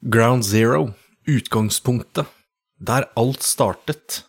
Ground 0.00 0.44
Zero, 0.44 0.94
utgangspunktet, 1.26 2.26
der 2.78 3.08
alt 3.16 3.42
startet. 3.42 4.22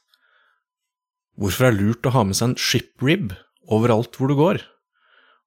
Hvorfor 1.37 1.67
det 1.67 1.69
er 1.69 1.77
lurt 1.77 2.07
å 2.09 2.13
ha 2.15 2.23
med 2.25 2.37
seg 2.39 2.49
en 2.49 2.57
shiprib 2.57 3.35
overalt 3.69 4.17
hvor 4.17 4.31
du 4.31 4.35
går. 4.39 4.63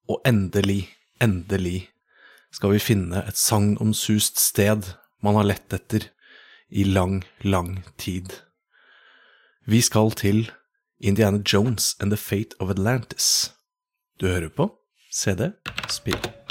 Og 0.07 0.23
endelig, 0.29 0.87
endelig 1.19 1.89
skal 2.55 2.77
vi 2.77 2.85
finne 2.85 3.25
et 3.27 3.39
sagnomsust 3.39 4.39
sted 4.39 4.93
man 5.27 5.41
har 5.41 5.49
lett 5.51 5.75
etter 5.75 6.07
i 6.71 6.85
lang, 6.87 7.25
lang 7.43 7.81
tid. 7.99 8.31
Vi 9.67 9.83
skal 9.83 10.15
til 10.15 10.45
Indiana 11.03 11.43
Jones 11.43 11.97
and 11.99 12.15
the 12.15 12.21
Fate 12.21 12.55
of 12.61 12.71
Atlantis. 12.71 13.51
Du 14.23 14.31
hører 14.31 14.55
på 14.55 14.71
CD 15.11 15.51
Spill. 15.91 16.42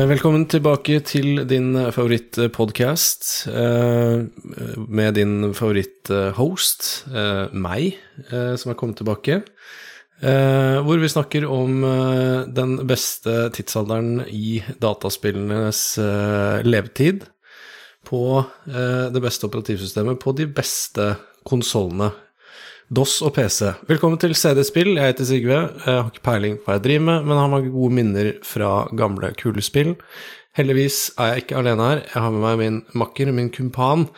Velkommen 0.00 0.46
tilbake 0.48 1.00
til 1.04 1.42
din 1.44 1.74
favorittpodkast 1.92 3.48
med 4.88 5.16
din 5.18 5.50
favoritthost, 5.52 6.86
eh, 7.12 7.52
meg, 7.52 7.98
eh, 8.30 8.54
som 8.56 8.70
er 8.70 8.78
kommet 8.80 8.96
tilbake. 8.96 9.42
eh, 10.22 10.78
Hvor 10.80 10.96
vi 11.00 11.08
snakker 11.08 11.44
om 11.44 11.84
eh, 11.84 12.46
den 12.48 12.86
beste 12.86 13.50
tidsalderen 13.52 14.24
i 14.28 14.62
dataspillenes 14.80 15.98
eh, 15.98 16.62
levetid. 16.64 17.26
På 18.04 18.46
eh, 18.68 19.12
det 19.12 19.20
beste 19.20 19.44
operativsystemet 19.46 20.18
på 20.18 20.32
de 20.32 20.46
beste 20.46 21.16
konsollene. 21.44 22.12
DOS 22.90 23.20
og 23.22 23.36
PC. 23.36 23.68
Velkommen 23.86 24.18
til 24.18 24.32
CD-spill. 24.34 24.96
Jeg 24.98 25.12
heter 25.12 25.26
Sigve. 25.28 25.58
Jeg 25.84 25.94
har 25.94 26.08
ikke 26.10 26.24
peiling 26.26 26.56
på 26.58 26.66
hva 26.66 26.74
jeg 26.74 26.82
driver 26.88 27.04
med, 27.06 27.28
men 27.28 27.38
har 27.38 27.52
mange 27.52 27.70
gode 27.70 27.94
minner 27.94 28.30
fra 28.42 28.70
gamle, 28.98 29.30
kule 29.38 29.62
spill. 29.62 29.92
Heldigvis 30.58 30.96
er 31.14 31.28
jeg 31.30 31.44
ikke 31.44 31.60
alene 31.60 31.86
her. 31.86 32.02
Jeg 32.08 32.24
har 32.24 32.34
med 32.34 32.42
meg 32.42 32.58
min 32.58 32.80
makker, 32.98 33.30
min 33.36 33.52
kumpan, 33.54 34.08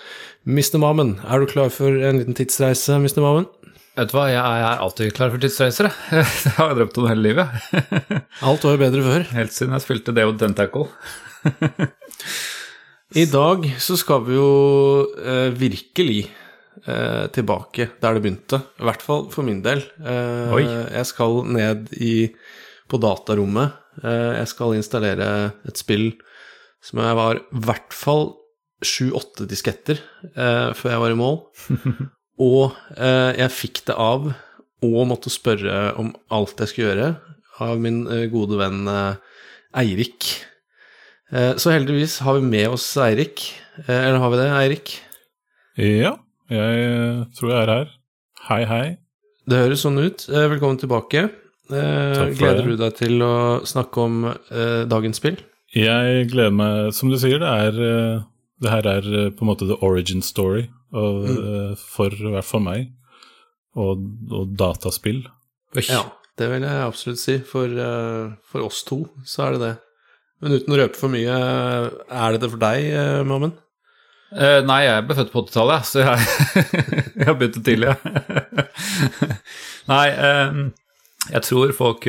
Mr. 0.49 0.81
Mammen. 0.81 1.19
Er 1.29 1.45
du 1.45 1.53
klar 1.53 1.69
for 1.75 1.93
en 1.93 2.23
liten 2.23 2.39
tidsreise, 2.39 2.97
Mr. 2.97 3.21
Mammen? 3.21 3.51
Vet 4.01 4.09
du 4.09 4.17
hva, 4.17 4.25
jeg 4.33 4.41
er 4.41 4.81
alltid 4.89 5.13
klar 5.21 5.37
for 5.37 5.45
tidsreiser. 5.45 5.93
jeg. 5.93 6.33
Det 6.47 6.57
har 6.57 6.73
jeg 6.73 6.81
drømt 6.81 7.01
om 7.03 7.13
hele 7.13 7.29
livet. 7.29 7.73
Alt 8.49 8.65
var 8.65 8.79
jo 8.79 8.85
bedre 8.87 9.05
før. 9.05 9.31
Helt 9.37 9.53
siden 9.53 9.77
jeg 9.77 9.85
spilte 9.85 10.17
Deo 10.17 10.33
Dentacle. 10.33 10.89
I 13.21 13.29
dag 13.29 13.69
så 13.77 14.01
skal 14.01 14.25
vi 14.25 14.41
jo 14.41 14.53
eh, 15.21 15.51
virkelig 15.61 16.23
eh, 16.87 17.27
tilbake 17.35 17.89
der 18.03 18.15
det 18.17 18.23
begynte. 18.25 18.63
I 18.81 18.87
hvert 18.89 19.03
fall 19.05 19.27
for 19.33 19.47
min 19.47 19.63
del. 19.65 19.83
Eh, 20.03 20.53
Oi. 20.57 20.65
Jeg 20.67 21.07
skal 21.11 21.43
ned 21.53 21.93
i, 21.99 22.29
på 22.91 23.01
datarommet. 23.03 23.75
Eh, 24.03 24.39
jeg 24.41 24.49
skal 24.53 24.77
installere 24.79 25.29
et 25.69 25.81
spill 25.81 26.13
som 26.83 26.99
jeg 27.05 27.15
var 27.19 27.39
i 27.39 27.63
hvert 27.67 27.95
fall 27.95 28.33
sju-åtte 28.83 29.45
disketter 29.47 30.01
eh, 30.35 30.73
før 30.75 30.95
jeg 30.97 31.03
var 31.05 31.13
i 31.15 31.19
mål. 31.21 31.37
Og 32.43 32.73
eh, 32.97 33.33
jeg 33.39 33.55
fikk 33.55 33.85
det 33.91 33.95
av 34.01 34.33
og 34.83 35.03
måtte 35.07 35.31
spørre 35.31 35.93
om 36.01 36.09
alt 36.35 36.59
jeg 36.59 36.73
skulle 36.73 36.89
gjøre, 36.89 37.11
av 37.63 37.79
min 37.79 38.01
eh, 38.11 38.25
gode 38.33 38.59
venn 38.59 38.81
eh, 38.91 39.21
Eirik. 39.79 40.27
Eh, 41.31 41.53
Så 41.61 41.71
heldigvis 41.71 42.17
har 42.27 42.41
vi 42.41 42.49
med 42.51 42.73
oss 42.75 42.89
Eirik. 42.99 43.45
Eller 43.87 44.19
har 44.19 44.33
vi 44.35 44.41
det, 44.41 44.49
Eirik? 44.59 44.91
Ja, 45.79 46.17
jeg 46.53 46.83
eh, 46.87 47.23
tror 47.37 47.53
jeg 47.53 47.61
er 47.61 47.73
her. 47.73 47.95
Hei, 48.49 48.63
hei. 48.69 48.85
Det 49.49 49.61
høres 49.65 49.85
sånn 49.85 50.01
ut. 50.01 50.27
Eh, 50.29 50.49
Velkommen 50.53 50.81
tilbake. 50.81 51.25
Eh, 51.73 52.23
Gleder 52.37 52.67
du 52.69 52.77
deg 52.81 52.97
til 52.99 53.25
å 53.25 53.35
snakke 53.69 54.03
om 54.03 54.27
dagens 54.91 55.21
spill? 55.23 55.39
Jeg 55.73 56.27
gleder 56.33 56.53
meg, 56.53 56.91
som 56.93 57.09
du 57.09 57.17
sier, 57.17 57.41
det 57.41 57.49
er 57.49 58.27
Det 58.63 58.71
her 58.71 58.87
er 58.87 59.07
på 59.35 59.43
en 59.43 59.49
måte 59.49 59.67
the 59.67 59.79
origin 59.83 60.21
story 60.23 60.69
og, 60.93 61.25
mm. 61.25 61.79
for 61.81 62.13
i 62.13 62.35
hvert 62.35 62.47
fall 62.47 62.61
meg, 62.63 62.93
og, 63.75 64.05
og 64.31 64.53
dataspill. 64.55 65.25
Ja, 65.89 66.05
det 66.39 66.51
vil 66.53 66.67
jeg 66.69 66.85
absolutt 66.85 67.19
si. 67.19 67.39
For, 67.49 67.73
for 68.53 68.69
oss 68.69 68.85
to 68.87 69.01
så 69.25 69.49
er 69.49 69.57
det 69.57 69.63
det. 69.65 69.73
Men 70.45 70.59
uten 70.59 70.77
å 70.77 70.79
røpe 70.79 71.01
for 71.01 71.11
mye, 71.11 71.41
er 72.05 72.37
det 72.37 72.45
det 72.45 72.53
for 72.53 72.63
deg, 72.63 72.93
Mammen? 73.27 73.57
Eh, 74.33 74.61
nei, 74.65 74.83
jeg 74.87 75.05
ble 75.05 75.17
født 75.19 75.33
på 75.33 75.43
80-tallet, 75.45 75.89
så 75.89 76.05
jeg, 76.05 76.19
jeg 77.19 77.27
har 77.29 77.37
begynt 77.41 77.59
tidlig. 77.67 77.97
nei, 79.93 80.07
eh, 80.09 80.63
jeg 81.31 81.45
tror 81.47 81.71
folk 81.77 82.07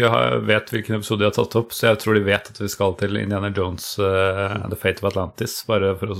vet 0.47 0.71
hvilken 0.73 0.97
episode 0.97 1.21
de 1.21 1.27
har 1.27 1.35
tatt 1.35 1.53
opp, 1.59 1.73
så 1.75 1.91
jeg 1.91 1.99
tror 2.01 2.17
de 2.17 2.23
vet 2.25 2.47
at 2.49 2.57
vi 2.59 2.69
skal 2.71 2.95
til 2.97 3.19
Indiana 3.19 3.51
Jones 3.53 3.85
uh, 4.01 4.55
and 4.55 4.73
The 4.73 4.79
Fate 4.79 5.03
of 5.03 5.11
Atlantis, 5.11 5.59
bare 5.69 5.91
for 5.99 6.15
å 6.15 6.17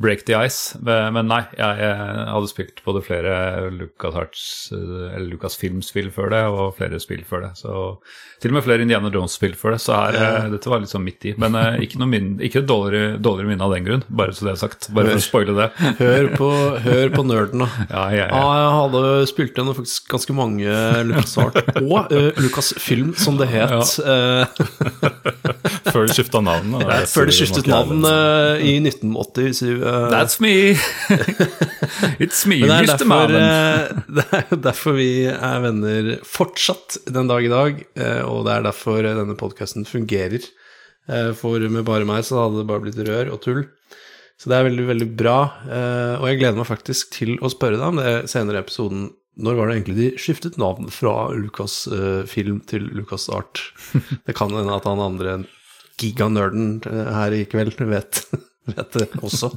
break 0.00 0.24
the 0.28 0.36
ice. 0.38 0.78
Men, 0.80 1.28
nei, 1.28 1.42
jeg, 1.58 1.82
jeg 1.82 2.30
hadde 2.32 2.50
spilt 2.50 2.80
både 2.86 3.02
flere 3.04 3.34
Lucas 3.74 4.16
Arts, 4.16 4.46
eh, 4.72 5.12
eller 5.12 5.26
Lucas 5.34 5.58
Films-spill 5.60 6.08
før 6.14 6.32
det, 6.32 6.42
og 6.48 6.76
flere 6.78 7.00
spill 7.02 7.20
før 7.28 7.44
det. 7.46 7.52
Så 7.60 7.74
til 8.40 8.52
og 8.52 8.58
med 8.58 8.66
flere 8.66 8.86
Indiana 8.86 9.10
Jones-spill 9.12 9.56
før 9.58 9.76
det, 9.76 9.82
så 9.84 9.98
her, 10.00 10.16
uh, 10.16 10.48
dette 10.52 10.72
var 10.72 10.80
litt 10.82 10.92
sånn 10.92 11.04
midt 11.04 11.28
i. 11.28 11.34
Men 11.40 11.58
uh, 11.58 11.76
ikke 11.82 12.00
noe 12.00 12.10
min, 12.10 12.32
ikke 12.44 12.64
dårligere, 12.66 13.20
dårligere 13.20 13.52
minne 13.52 13.68
av 13.68 13.76
den 13.76 13.86
grunn, 13.88 14.06
bare 14.08 14.32
så 14.36 14.48
det 14.48 14.54
er 14.54 14.62
sagt. 14.64 14.88
Bare 14.96 15.12
for 15.12 15.20
å 15.20 15.26
spoile 15.26 15.56
det. 15.60 15.68
Hør 16.00 16.32
på, 16.36 16.50
hør 16.86 17.12
på 17.12 17.26
nerden, 17.28 17.66
da. 17.66 17.86
Ja, 17.90 18.06
ja, 18.14 18.26
Ja, 18.32 18.42
Ah, 18.46 18.56
jeg 18.60 18.74
hadde 18.76 19.28
spilt 19.30 19.56
gjennom 19.58 19.74
faktisk 19.76 20.10
ganske 20.12 20.34
mange 20.36 20.80
Lucas 21.08 21.32
Art, 21.40 21.56
og 21.80 22.05
uh, 22.12 22.28
Lucas 22.42 22.72
Film, 22.82 23.14
som 23.18 23.36
det 23.40 23.48
het. 23.52 23.70
Ja. 24.02 24.46
Før 25.92 26.06
de 26.08 26.14
skifta 26.16 26.40
navn. 26.44 26.74
før 27.10 27.28
de 27.30 27.34
skiftet 27.36 27.68
navn 27.70 28.04
uh, 28.04 28.58
i 28.60 28.76
1987. 28.82 29.80
Uh, 29.80 30.08
That's 30.12 30.40
me! 30.42 30.74
It's 32.22 32.44
me, 32.48 32.58
Mr. 32.64 32.86
derfor, 32.92 33.08
Mannen. 33.08 33.42
eh, 33.42 34.04
det 34.18 34.26
er 34.40 34.60
derfor 34.66 34.96
vi 34.98 35.08
er 35.30 35.62
venner 35.64 36.10
fortsatt 36.26 36.98
den 37.12 37.30
dag 37.30 37.44
i 37.46 37.52
dag, 37.52 37.80
eh, 37.96 38.22
og 38.26 38.44
det 38.46 38.56
er 38.56 38.66
derfor 38.66 39.02
denne 39.06 39.36
podkasten 39.38 39.86
fungerer. 39.88 40.44
Eh, 41.08 41.30
For 41.38 41.62
med 41.70 41.86
bare 41.86 42.06
meg 42.08 42.24
så 42.26 42.40
hadde 42.44 42.62
det 42.62 42.68
bare 42.68 42.82
blitt 42.84 43.00
rør 43.06 43.30
og 43.36 43.40
tull. 43.44 43.62
Så 44.36 44.50
det 44.52 44.58
er 44.58 44.66
veldig, 44.66 44.84
veldig 44.90 45.06
bra, 45.16 45.36
eh, 45.64 46.14
og 46.20 46.26
jeg 46.28 46.42
gleder 46.42 46.58
meg 46.60 46.68
faktisk 46.68 47.14
til 47.16 47.36
å 47.40 47.48
spørre 47.52 47.78
deg 47.80 47.86
om 47.94 48.00
det 48.02 48.16
senere 48.28 48.60
i 48.60 48.64
episoden. 48.66 49.06
Når 49.36 49.56
var 49.58 49.68
det 49.68 49.74
egentlig 49.76 49.96
de 49.98 50.06
skiftet 50.20 50.54
navn 50.60 50.88
fra 50.92 51.12
Lucas 51.36 51.82
eh, 51.92 52.22
Film 52.30 52.62
til 52.68 52.86
Lucas 52.96 53.28
Art? 53.32 53.60
Det 54.26 54.36
kan 54.36 54.54
hende 54.54 54.72
at 54.76 54.86
han 54.88 55.02
andre 55.02 55.34
giganerden 56.00 56.78
eh, 56.88 57.10
her 57.12 57.36
i 57.36 57.42
kveld 57.48 57.76
vet, 57.90 58.22
vet 58.72 58.96
det 58.96 59.08
også. 59.20 59.52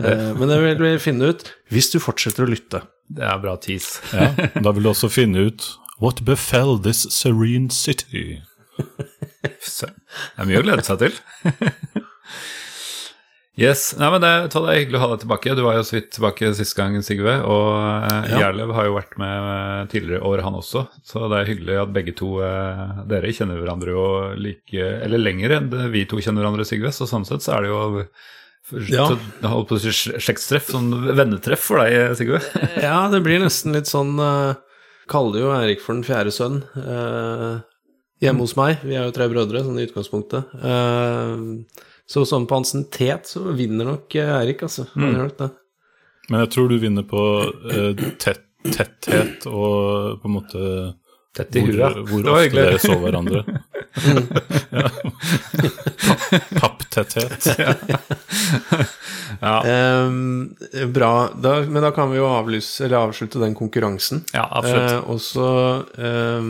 Eh, 0.00 0.32
Men 0.38 0.48
det 0.48 0.60
vil 0.64 0.80
vi 0.86 0.94
finne 1.02 1.32
ut 1.32 1.44
hvis 1.72 1.90
du 1.92 1.98
fortsetter 2.00 2.46
å 2.46 2.50
lytte. 2.50 2.82
Det 3.12 3.22
er 3.22 3.38
bra 3.42 3.54
tease. 3.60 4.00
Ja, 4.16 4.30
da 4.64 4.72
vil 4.72 4.88
du 4.88 4.92
også 4.94 5.12
finne 5.12 5.48
ut 5.50 5.68
What 6.00 6.24
befell 6.28 6.76
this 6.84 7.04
serene 7.12 7.70
city? 7.72 8.42
Det 8.76 9.88
er 10.36 10.48
mye 10.48 10.60
å 10.60 10.64
glede 10.66 10.84
seg 10.84 11.00
til. 11.00 11.14
Yes, 13.56 13.94
nei, 13.96 14.10
men 14.12 14.20
det, 14.20 14.30
det 14.52 14.60
er 14.60 14.78
hyggelig 14.82 14.98
å 14.98 15.00
ha 15.00 15.06
deg 15.14 15.22
tilbake. 15.22 15.54
Du 15.56 15.62
var 15.64 15.78
jo 15.78 15.84
så 15.88 15.94
vidt 15.96 16.10
tilbake 16.12 16.50
sist 16.58 16.74
gang, 16.76 16.98
Sigve. 17.04 17.38
Og 17.48 17.68
eh, 18.04 18.26
Ja. 18.28 18.40
Gjerlev 18.42 18.74
har 18.76 18.88
jo 18.90 18.96
vært 18.98 19.14
med 19.20 19.46
eh, 19.52 19.86
tidligere 19.94 20.20
år, 20.28 20.42
han 20.44 20.58
også. 20.58 20.82
Så 21.08 21.22
det 21.32 21.38
er 21.38 21.48
hyggelig 21.48 21.78
at 21.80 21.94
begge 21.96 22.12
to 22.18 22.34
eh, 22.44 22.82
Dere 23.08 23.32
kjenner 23.32 23.56
hverandre 23.62 23.94
jo 23.94 24.02
like 24.36 24.90
Eller 25.06 25.22
lenger 25.22 25.54
enn 25.56 25.70
vi 25.94 26.04
to 26.10 26.20
kjenner 26.20 26.44
hverandre, 26.44 26.68
Sigve. 26.68 26.92
Så 26.92 27.08
sånn 27.08 27.24
sett 27.28 27.46
så 27.46 27.56
er 27.56 27.64
det 27.64 27.72
jo 27.72 27.80
Ja. 28.92 29.08
slektstreff, 30.20 30.68
sånn 30.74 30.90
vennetreff 31.16 31.64
for 31.70 31.80
deg, 31.80 32.12
Sigve. 32.20 32.42
Ja, 32.84 33.06
det 33.08 33.22
blir 33.24 33.40
nesten 33.40 33.72
litt 33.72 33.88
sånn 33.88 34.18
uh, 34.20 34.52
Kaller 35.08 35.46
jo 35.46 35.52
Eirik 35.56 35.80
for 35.80 35.96
den 35.96 36.04
fjerde 36.04 36.34
sønn 36.34 36.60
uh, 36.76 37.62
hjemme 38.20 38.44
hos 38.44 38.56
meg. 38.58 38.84
Vi 38.84 38.96
er 38.98 39.06
jo 39.08 39.16
tre 39.16 39.28
brødre, 39.32 39.64
sånn 39.64 39.78
i 39.80 39.84
utgangspunktet. 39.86 40.48
Eh, 40.56 41.84
så 42.06 42.22
sånn 42.28 42.46
på 42.46 42.60
ansiennitet 42.60 43.26
så 43.32 43.42
vinner 43.56 43.88
nok 43.88 44.14
eh, 44.14 44.34
Eirik, 44.40 44.62
altså. 44.66 44.86
Det. 44.94 45.48
Men 46.30 46.44
jeg 46.44 46.52
tror 46.54 46.68
du 46.70 46.78
vinner 46.82 47.06
på 47.06 47.22
eh, 47.70 48.06
tett, 48.22 48.44
tetthet 48.66 49.46
og 49.50 50.20
på 50.22 50.30
en 50.30 50.36
måte 50.36 50.62
Tett 51.36 51.56
i 51.58 51.60
huet. 51.66 51.98
hvor 52.08 52.22
hvor 52.22 52.30
ofte 52.32 52.56
dere 52.56 52.78
så 52.80 52.94
hverandre. 52.96 53.42
ja. 54.78 54.88
Papptetthet. 56.60 57.50
Ja, 59.40 59.56
Eh, 59.66 60.86
bra. 60.88 61.28
Da, 61.42 61.60
men 61.60 61.82
da 61.82 61.90
kan 61.92 62.10
vi 62.10 62.16
jo 62.20 62.28
avlyse, 62.30 62.84
eller 62.86 63.08
avslutte 63.10 63.40
den 63.42 63.54
konkurransen. 63.58 64.22
ja 64.32 64.46
absolutt. 64.48 64.92
Uh, 64.92 65.10
og 65.10 65.20
så 65.20 65.48
eh, 65.98 66.48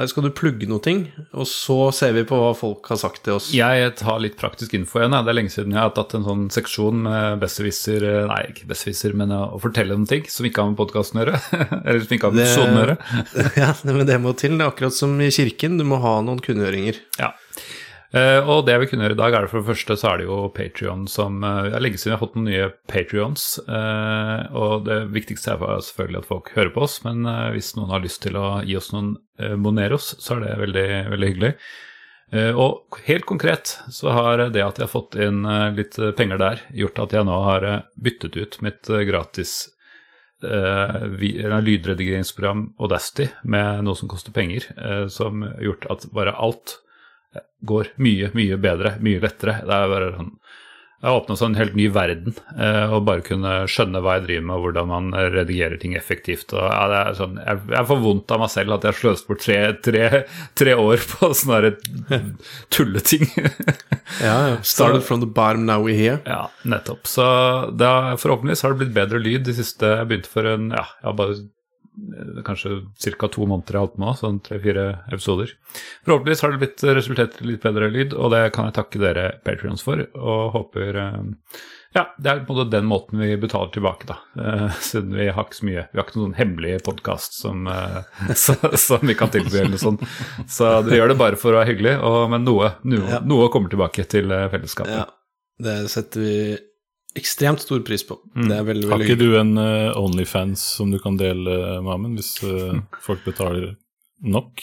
Der 0.00 0.08
skal 0.08 0.24
du 0.24 0.30
plugge 0.32 0.64
noe 0.64 0.80
ting, 0.80 1.02
og 1.36 1.44
så 1.44 1.90
ser 1.92 2.14
vi 2.16 2.22
på 2.24 2.38
hva 2.40 2.54
folk 2.56 2.86
har 2.88 2.96
sagt 3.02 3.20
til 3.26 3.34
oss. 3.36 3.50
Jeg 3.52 3.90
tar 4.00 4.22
litt 4.24 4.38
praktisk 4.40 4.72
info 4.78 5.02
igjen. 5.02 5.12
Det 5.12 5.28
er 5.28 5.36
lenge 5.36 5.52
siden 5.52 5.74
jeg 5.76 5.82
har 5.82 5.92
tatt 5.92 6.14
en 6.16 6.24
sånn 6.24 6.46
seksjon 6.54 7.02
med 7.04 7.42
besserwisser 7.42 8.06
Nei, 8.30 8.40
ikke 8.54 8.70
besserwisser, 8.70 9.12
men 9.20 9.34
å 9.36 9.58
fortelle 9.60 9.92
om 9.98 10.06
ting 10.08 10.24
som 10.32 10.48
ikke 10.48 10.64
har 10.64 10.72
med 10.72 10.80
podkasten 10.80 11.20
å 11.20 11.26
gjøre. 11.26 11.42
Eller 11.84 12.00
som 12.06 12.16
ikke 12.16 12.30
har 12.30 12.38
med 12.38 12.46
episoden 12.46 12.78
å 12.78 12.86
gjøre. 12.86 12.96
ja, 13.66 13.70
men 13.90 14.08
det 14.08 14.18
må 14.24 14.32
til. 14.40 14.56
Det 14.56 14.64
er 14.64 14.72
akkurat 14.72 14.96
som 14.96 15.20
i 15.20 15.28
kirken, 15.36 15.76
du 15.76 15.84
må 15.92 16.00
ha 16.00 16.16
noen 16.24 16.40
kunngjøringer. 16.48 17.04
Ja. 17.20 17.34
Eh, 18.10 18.42
og 18.42 18.64
det 18.66 18.74
vi 18.82 18.88
kunne 18.90 19.04
gjøre 19.04 19.14
i 19.14 19.20
dag, 19.20 19.34
er 19.34 19.40
det 19.44 19.50
for 19.52 19.62
det 19.62 19.68
første 19.68 19.94
så 20.00 20.06
er 20.10 20.16
det 20.18 20.24
jo 20.26 20.36
Patrion 20.50 21.04
som 21.10 21.32
Det 21.44 21.74
er 21.78 21.82
lenge 21.84 21.98
siden 22.00 22.10
vi 22.10 22.16
har 22.16 22.24
fått 22.24 22.36
noen 22.38 22.48
nye 22.50 22.70
Patrions. 22.90 23.42
Uh, 23.68 24.40
og 24.56 24.72
det 24.88 24.98
viktigste 25.14 25.50
er 25.54 25.84
selvfølgelig 25.86 26.20
at 26.24 26.30
folk 26.30 26.46
hører 26.56 26.72
på 26.74 26.82
oss, 26.88 26.96
men 27.06 27.16
hvis 27.54 27.70
noen 27.76 27.92
har 27.94 28.02
lyst 28.02 28.20
til 28.24 28.34
å 28.40 28.46
gi 28.66 28.74
oss 28.78 28.92
noen 28.94 29.10
Moneros, 29.60 30.06
så 30.20 30.30
er 30.36 30.40
det 30.44 30.60
veldig, 30.60 30.88
veldig 31.14 31.28
hyggelig. 31.30 31.52
og 32.60 32.98
helt 33.06 33.26
konkret 33.26 33.66
så 33.90 34.10
har 34.12 34.38
det 34.52 34.62
at 34.62 34.76
jeg 34.76 34.84
har 34.84 34.92
fått 34.92 35.14
inn 35.16 35.46
litt 35.74 35.96
penger 36.18 36.38
der, 36.38 36.60
gjort 36.76 36.98
at 37.06 37.12
jeg 37.16 37.24
nå 37.24 37.38
har 37.46 37.84
byttet 37.96 38.36
ut 38.36 38.60
mitt 38.60 38.86
gratis 39.08 39.70
lydredigeringsprogram 40.44 42.74
Audacity 42.76 43.30
med 43.48 43.84
noe 43.88 43.96
som 43.96 44.08
koster 44.12 44.32
penger, 44.36 44.68
som 45.08 45.40
har 45.46 45.56
gjort 45.70 45.88
at 45.96 46.04
bare 46.12 46.36
alt 46.36 46.76
går 47.66 47.92
mye, 48.02 48.30
mye 48.36 48.58
bedre, 48.60 48.96
mye 49.04 49.22
lettere. 49.22 49.60
Det 49.66 49.76
er 49.76 49.94
bare 49.94 50.12
sånn 50.16 50.34
det 51.00 51.08
åpna 51.08 51.34
en 51.46 51.54
helt 51.56 51.74
ny 51.74 51.86
verden 51.88 52.34
eh, 52.60 52.98
bare 53.00 53.22
kunne 53.24 53.52
skjønne 53.72 54.02
hva 54.04 54.18
jeg 54.18 54.26
driver 54.26 54.42
med, 54.44 54.56
og 54.56 54.64
hvordan 54.66 54.88
man 54.90 55.06
redigerer 55.32 55.80
ting 55.80 55.94
effektivt. 55.96 56.52
Og, 56.52 56.60
ja, 56.60 56.82
det 56.92 56.98
er 56.98 57.16
sånn, 57.16 57.38
jeg, 57.40 57.62
jeg 57.72 57.88
får 57.88 58.02
vondt 58.02 58.34
av 58.36 58.42
meg 58.42 58.50
selv 58.52 58.74
at 58.76 58.84
jeg 58.84 58.92
har 58.92 58.98
sløst 58.98 59.30
bort 59.30 59.40
tre, 59.40 59.56
tre, 59.80 60.02
tre 60.60 60.74
år 60.76 61.06
på 61.14 61.30
sånne 61.40 61.72
tulleting. 62.76 63.24
ja, 64.20 64.34
ja. 64.52 64.58
Started 64.74 65.06
from 65.06 65.24
the 65.24 65.30
bottom, 65.40 65.64
now 65.64 65.80
we're 65.80 65.96
here. 65.96 66.20
Ja, 66.28 66.50
nettopp. 66.68 67.08
Så 67.08 67.24
da, 67.72 68.18
forhåpentligvis 68.20 68.66
har 68.66 68.76
det 68.76 68.82
blitt 68.82 68.92
bedre 69.00 69.22
lyd 69.24 69.48
de 69.48 69.56
siste 69.56 69.88
Jeg 69.94 70.10
begynte 70.10 70.28
for 70.28 70.52
en 70.52 70.68
ja, 70.74 70.84
jeg 71.00 71.08
har 71.08 71.16
bare 71.16 71.40
kanskje 72.44 72.80
ca. 73.18 73.28
to 73.28 73.46
måneder 73.46 73.74
jeg 73.74 73.78
har 73.78 73.86
holdt 73.86 73.96
på 73.96 74.04
nå, 74.04 74.12
sånn 74.18 74.38
tre-fire 74.44 74.86
episoder. 75.10 75.52
Forhåpentligvis 76.06 76.44
har 76.44 76.54
det 76.54 76.62
blitt 76.62 76.86
resultert 77.00 77.40
i 77.40 77.50
litt 77.50 77.64
bedre 77.64 77.90
lyd, 77.92 78.14
og 78.14 78.32
det 78.34 78.46
kan 78.54 78.68
jeg 78.68 78.78
takke 78.78 79.02
dere 79.02 79.26
patrions 79.46 79.84
for. 79.84 80.02
Og 80.16 80.54
håper 80.56 81.00
eh, 81.02 81.20
Ja, 81.96 82.04
det 82.22 82.30
er 82.30 82.42
på 82.46 82.54
en 82.54 82.60
måte 82.60 82.72
den 82.72 82.88
måten 82.90 83.22
vi 83.22 83.34
betaler 83.40 83.72
tilbake, 83.74 84.08
da. 84.10 84.18
Eh, 84.38 84.80
siden 84.90 85.14
vi 85.18 85.28
har 85.28 85.46
ikke 85.46 85.60
så 85.60 85.68
mye 85.68 85.86
Vi 85.90 86.00
har 86.00 86.06
ikke 86.06 86.20
noen 86.20 86.38
hemmelig 86.38 86.74
podkast 86.86 87.38
som, 87.40 87.68
eh, 87.70 88.34
som, 88.86 89.06
vi 89.06 89.18
kan 89.18 89.32
tilby, 89.34 89.56
eller 89.58 89.76
noe 89.76 89.84
sånt. 89.84 90.06
Så 90.48 90.72
dere 90.86 91.02
gjør 91.02 91.14
det 91.14 91.20
bare 91.20 91.40
for 91.40 91.54
å 91.54 91.60
være 91.60 91.72
hyggelig, 91.74 91.96
og, 92.00 92.22
men 92.32 92.46
noe, 92.46 92.74
noe, 92.88 93.22
noe, 93.26 93.52
kommer 93.52 93.72
tilbake 93.72 94.06
til 94.10 94.32
fellesskapet. 94.52 94.98
Ja, 95.02 95.06
det 95.60 95.78
setter 95.92 96.24
vi 96.24 96.36
ekstremt 97.14 97.60
stor 97.60 97.80
pris 97.80 98.06
på. 98.06 98.18
Mm. 98.36 98.48
Det 98.48 98.56
er 98.56 98.66
veldig, 98.66 98.88
veldig 98.88 98.92
Har 98.92 99.06
ikke 99.06 99.20
du 99.20 99.38
en 99.40 99.54
uh, 99.58 99.98
Onlyfans 99.98 100.62
som 100.76 100.92
du 100.92 100.98
kan 101.02 101.16
dele, 101.20 101.56
Mamen, 101.84 102.14
hvis 102.18 102.36
uh, 102.46 102.78
folk 103.06 103.24
betaler 103.26 103.74
nok? 104.22 104.62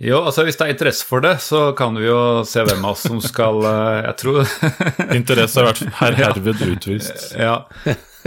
Jo, 0.00 0.22
altså 0.24 0.46
hvis 0.46 0.56
det 0.56 0.64
er 0.64 0.72
interesse 0.72 1.04
for 1.04 1.20
det, 1.20 1.34
så 1.44 1.74
kan 1.76 1.98
vi 1.98 2.06
jo 2.06 2.40
se 2.48 2.64
hvem 2.64 2.86
av 2.88 2.94
oss 2.94 3.04
som 3.04 3.18
skal 3.20 3.60
uh, 3.66 4.00
Jeg 4.00 4.16
tror 4.22 4.54
Interesse 5.18 5.60
har 5.60 5.68
vært 5.68 5.98
her 6.00 6.18
herved 6.24 6.64
utvist. 6.70 7.30
Ja. 7.40 7.62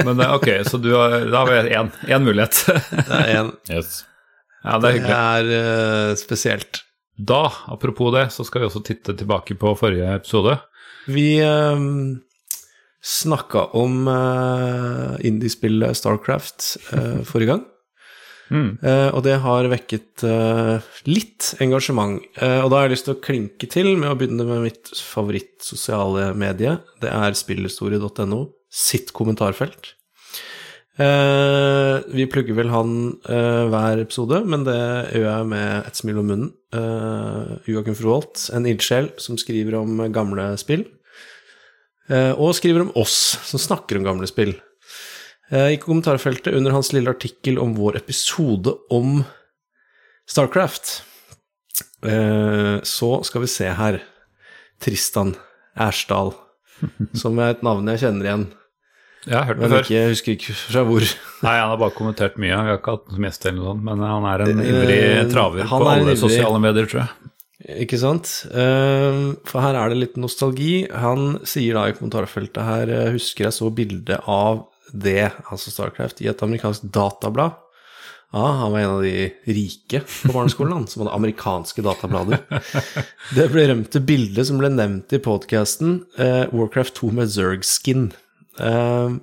Men 0.04 0.22
ok, 0.26 0.48
så 0.66 0.80
du 0.82 0.90
har, 0.96 1.20
da 1.30 1.44
har 1.44 1.52
vi 1.52 1.74
én, 1.76 2.24
mulighet. 2.26 2.64
det 2.66 3.18
er 3.20 3.28
én. 3.44 3.52
Yes. 3.70 4.04
Ja, 4.64 4.80
det 4.82 4.90
er 4.90 4.96
hyggelig. 4.96 5.50
Det 5.50 5.60
er 5.60 6.16
spesielt. 6.18 6.80
Da, 7.14 7.44
apropos 7.70 8.10
det, 8.16 8.24
så 8.34 8.46
skal 8.48 8.64
vi 8.64 8.70
også 8.72 8.82
titte 8.88 9.14
tilbake 9.20 9.54
på 9.62 9.76
forrige 9.78 10.16
episode. 10.18 10.56
Vi 11.06 11.28
um 11.46 12.24
snakka 13.04 13.68
om 13.76 14.08
uh, 14.08 15.20
indiespillet 15.20 15.98
Starcraft 15.98 16.78
uh, 16.94 17.22
forrige 17.30 17.52
gang. 17.52 17.66
Mm. 18.54 18.70
Uh, 18.84 19.10
og 19.16 19.24
det 19.26 19.38
har 19.44 19.70
vekket 19.72 20.24
uh, 20.28 20.84
litt 21.10 21.54
engasjement. 21.64 22.22
og 22.38 22.70
da 22.70 22.78
har 22.78 22.88
jeg 22.88 22.96
lyst 22.96 23.08
til 23.10 23.16
å 23.16 23.24
klinke 23.24 23.70
til 23.72 23.94
med 23.98 24.12
å 24.12 24.16
begynne 24.20 24.48
med 24.48 24.68
mitt 24.68 24.94
favorittsosiale 24.96 26.32
medie. 26.38 26.78
Det 27.04 27.12
er 27.12 27.36
spillhistorie.no 27.38 28.46
sitt 28.74 29.12
kommentarfelt. 29.14 29.94
vi 30.98 32.26
plugger 32.30 32.56
vel 32.58 32.70
han 32.74 32.90
hver 33.22 34.02
episode, 34.02 34.40
men 34.50 34.66
det 34.66 34.80
gjør 35.14 35.28
jeg 35.28 35.50
med 35.52 35.88
et 35.90 36.00
smil 36.00 36.22
om 36.22 36.28
munnen. 36.32 36.52
Uh, 36.74 37.60
Joakim 37.70 37.98
Froholt, 37.98 38.48
en 38.54 38.66
ildsjel 38.66 39.12
som 39.22 39.38
skriver 39.38 39.78
om 39.78 40.08
gamle 40.14 40.54
spill. 40.62 40.88
Eh, 42.12 42.32
og 42.36 42.56
skriver 42.58 42.84
om 42.84 42.92
oss, 43.00 43.38
som 43.48 43.62
snakker 43.62 44.00
om 44.00 44.08
gamle 44.08 44.28
spill. 44.28 44.56
Eh, 45.52 45.76
I 45.76 45.80
kommentarfeltet 45.82 46.56
under 46.56 46.76
hans 46.76 46.92
lille 46.96 47.12
artikkel 47.14 47.60
om 47.62 47.76
vår 47.78 48.02
episode 48.02 48.74
om 48.92 49.22
Starcraft, 50.30 51.02
eh, 52.06 52.80
så 52.84 53.12
skal 53.24 53.46
vi 53.46 53.52
se 53.52 53.70
her 53.72 54.02
Tristan 54.84 55.36
Ersdal, 55.80 56.34
som 57.22 57.40
er 57.40 57.56
et 57.56 57.64
navn 57.64 57.88
jeg 57.94 58.04
kjenner 58.06 58.30
igjen. 58.30 58.46
Jeg 59.24 59.38
har 59.40 59.46
hørt 59.48 59.62
det 59.62 59.70
før. 59.72 59.86
Jeg 59.88 60.12
husker 60.12 60.34
ikke 60.36 60.54
fra 60.58 60.82
hvor. 60.84 61.04
Nei, 61.46 61.54
Han 61.56 61.70
har 61.72 61.78
bare 61.80 61.96
kommentert 61.96 62.34
mye. 62.36 62.50
Vi 62.52 62.72
har 62.74 62.80
ikke 62.82 62.98
hatt 62.98 63.22
gjest 63.24 63.46
eller 63.48 63.62
noe 63.62 63.70
sånt, 63.70 63.86
men 63.88 64.02
han 64.04 64.26
er 64.28 64.44
en 64.44 64.60
ivrig 64.60 64.98
traver 65.32 65.70
på 65.70 65.80
alle 65.80 66.02
ivrig. 66.10 66.18
sosiale 66.20 66.60
medier, 66.60 66.90
tror 66.92 67.06
jeg. 67.06 67.32
Ikke 67.62 68.00
sant? 68.02 68.30
Ehm, 68.52 69.36
for 69.48 69.64
her 69.64 69.78
er 69.80 69.92
det 69.94 70.00
litt 70.00 70.16
nostalgi. 70.20 70.88
Han 70.90 71.38
sier 71.48 71.78
da 71.78 71.88
i 71.88 71.96
kommentarfeltet 71.96 72.66
her 72.66 72.92
Husker 73.14 73.48
jeg 73.48 73.56
så 73.56 73.70
bilde 73.72 74.18
av 74.28 74.66
det, 74.94 75.32
altså 75.50 75.72
Starcraft, 75.72 76.22
i 76.22 76.30
et 76.30 76.42
amerikansk 76.46 76.86
datablad. 76.94 77.56
Ja, 78.34 78.48
han 78.64 78.72
var 78.74 78.80
en 78.80 78.96
av 78.96 79.04
de 79.06 79.28
rike 79.46 80.02
på 80.10 80.34
barneskolen, 80.34 80.74
han, 80.74 80.88
som 80.90 81.04
hadde 81.04 81.14
amerikanske 81.14 81.84
datablader. 81.86 82.42
Det 83.38 83.46
berømte 83.54 84.02
bildet 84.02 84.50
som 84.50 84.58
ble 84.62 84.72
nevnt 84.74 85.14
i 85.14 85.22
podkasten, 85.22 86.00
uh, 86.18 86.50
Warcraft 86.50 86.98
2 86.98 87.12
med 87.20 87.30
Zerg-skin. 87.30 88.08
Uh, 88.58 89.22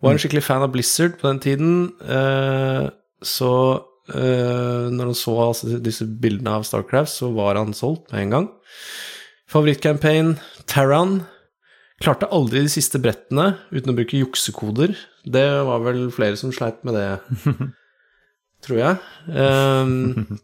var 0.00 0.14
en 0.14 0.22
skikkelig 0.22 0.46
fan 0.46 0.64
av 0.64 0.72
Blizzard 0.72 1.18
på 1.20 1.28
den 1.28 1.42
tiden, 1.44 1.74
uh, 2.08 2.88
så 3.20 3.52
Uh, 4.10 4.90
når 4.90 5.12
han 5.12 5.16
så 5.16 5.34
altså, 5.44 5.76
disse 5.78 6.06
bildene 6.06 6.56
av 6.58 6.66
Starcraft, 6.66 7.12
så 7.14 7.30
var 7.36 7.60
han 7.60 7.74
solgt 7.76 8.10
med 8.10 8.26
en 8.26 8.34
gang. 8.36 8.48
Favorittcampaign 9.52 10.36
Terran. 10.70 11.20
Klarte 12.02 12.30
aldri 12.34 12.64
de 12.64 12.72
siste 12.72 12.98
brettene 12.98 13.52
uten 13.70 13.92
å 13.92 13.96
bruke 13.96 14.18
juksekoder. 14.18 14.96
Det 15.22 15.44
var 15.68 15.84
vel 15.84 16.08
flere 16.14 16.38
som 16.40 16.50
sleit 16.54 16.80
med 16.86 16.96
det, 16.98 17.44
tror 18.66 18.80
jeg. 18.80 18.96
Um, 19.28 20.40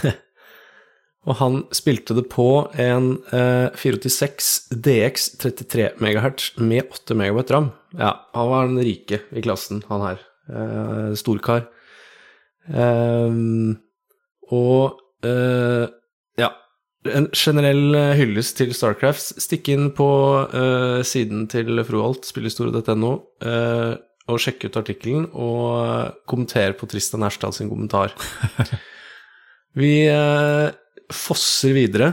og 1.28 1.38
han 1.38 1.60
spilte 1.76 2.16
det 2.18 2.26
på 2.32 2.48
en 2.80 3.12
uh, 3.30 3.70
486 3.78 4.50
DX 4.74 5.28
33 5.44 5.92
MHz 6.02 6.48
med 6.58 6.90
8 6.90 7.18
MB 7.20 7.44
ram. 7.54 7.70
Ja, 7.94 8.16
han 8.34 8.50
var 8.50 8.66
den 8.66 8.82
rike 8.82 9.22
i 9.30 9.44
klassen, 9.46 9.84
han 9.92 10.08
her. 10.08 10.24
Uh, 10.50 11.12
storkar. 11.14 11.68
Um, 12.68 13.78
og 14.52 15.00
uh, 15.24 15.86
ja 16.38 16.50
En 17.08 17.30
generell 17.32 17.96
hyllest 18.18 18.58
til 18.60 18.74
Starcrafts. 18.76 19.32
Stikk 19.40 19.70
inn 19.72 19.88
på 19.96 20.08
uh, 20.52 21.00
siden 21.06 21.46
til 21.50 21.80
Froholt, 21.88 22.28
spillhistorie.no 22.28 23.12
uh, 23.46 23.94
og 24.30 24.38
sjekk 24.38 24.68
ut 24.68 24.76
artikkelen, 24.78 25.24
og 25.32 26.12
kommenter 26.30 26.76
på 26.78 26.86
Tristan 26.86 27.24
Erstad 27.26 27.56
sin 27.56 27.70
kommentar. 27.72 28.12
Vi 29.80 30.06
fosser 31.10 31.74
videre 31.74 32.12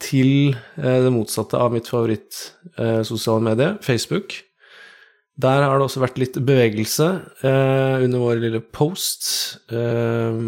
til 0.00 0.54
det 0.80 1.12
motsatte 1.12 1.60
av 1.60 1.74
mitt 1.76 1.90
favoritt-sosiale 1.92 3.44
medie, 3.50 3.74
Facebook. 3.84 4.38
Der 5.40 5.62
har 5.64 5.78
det 5.78 5.86
også 5.86 6.02
vært 6.02 6.18
litt 6.20 6.36
bevegelse 6.44 7.06
eh, 7.40 8.02
under 8.04 8.20
vår 8.20 8.42
lille 8.42 8.60
post, 8.60 9.30
eh, 9.72 10.42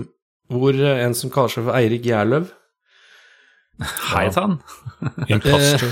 hvor 0.53 0.77
en 0.77 1.17
som 1.17 1.33
kaller 1.33 1.55
seg 1.55 1.65
for 1.65 1.79
Eirik 1.79 2.05
Gjerløv 2.05 2.51
Hei 4.13 4.29
sann! 4.31 4.61
Imposter. 5.33 5.91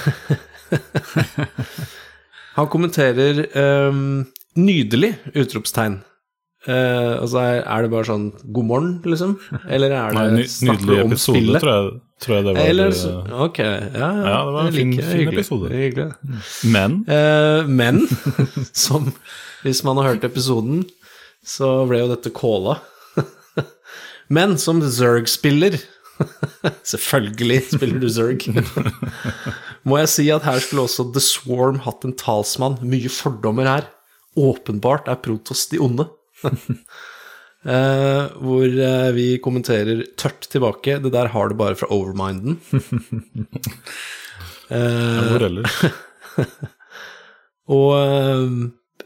han 2.57 2.69
kommenterer 2.71 3.43
eh, 3.49 3.97
'nydelig!' 4.55 5.17
utropstegn. 5.35 5.99
Eh, 6.69 7.15
altså 7.19 7.43
er, 7.43 7.83
det 7.83 7.91
bare 7.91 8.07
sånn 8.07 8.29
'god 8.45 8.69
morgen', 8.69 8.95
liksom? 9.03 9.35
Eller 9.67 9.97
er 9.97 10.15
det 10.15 10.21
Nei, 10.21 10.47
Nydelig 10.69 11.01
episode, 11.09 11.41
spillet? 11.41 11.65
tror 11.65 11.73
jeg, 11.75 12.01
tror 12.23 12.37
jeg 12.38 12.47
det 12.47 12.55
var. 12.57 12.71
Eller, 12.73 12.97
eh, 13.11 13.33
ok, 13.47 13.59
ja, 13.62 14.09
ja, 14.23 14.37
det 14.47 14.57
var 14.57 14.69
en 14.69 14.76
fin, 14.76 14.93
fin 14.97 15.09
hyggelig, 15.19 15.38
episode. 15.38 15.71
Hyggelig. 15.73 16.09
Men 16.75 16.99
eh, 17.11 17.69
Men, 17.69 18.02
som 18.87 19.12
hvis 19.62 19.85
man 19.87 20.00
har 20.00 20.12
hørt 20.12 20.25
episoden, 20.26 20.85
så 21.47 21.83
ble 21.91 22.02
jo 22.02 22.11
dette 22.11 22.33
calla. 22.35 22.81
Men 24.33 24.57
som 24.59 24.83
Zerg-spiller 24.83 25.79
Selvfølgelig 26.93 27.62
spiller 27.73 27.99
du 28.02 28.09
Zerg. 28.12 28.45
Må 29.88 29.99
jeg 30.02 30.11
si 30.12 30.29
at 30.35 30.47
her 30.47 30.61
skulle 30.62 30.87
også 30.87 31.09
The 31.14 31.23
Swarm 31.25 31.81
hatt 31.87 32.05
en 32.07 32.14
talsmann. 32.19 32.79
Mye 32.87 33.11
fordommer 33.12 33.69
her. 33.69 33.88
Åpenbart 34.38 35.11
er 35.11 35.21
Protoss 35.23 35.67
de 35.73 35.81
onde. 35.83 36.07
Eh, 37.62 38.25
hvor 38.42 38.66
eh, 38.66 39.11
vi 39.14 39.26
kommenterer 39.42 40.02
tørt 40.19 40.49
tilbake. 40.50 40.97
Det 41.02 41.12
der 41.14 41.31
har 41.31 41.49
du 41.49 41.59
bare 41.59 41.78
fra 41.78 41.90
overminden. 41.95 42.61
Eh, 44.73 45.25
Hvor 45.28 45.42
ellers? 45.45 45.73
Og 47.76 47.90
eh, 47.99 48.54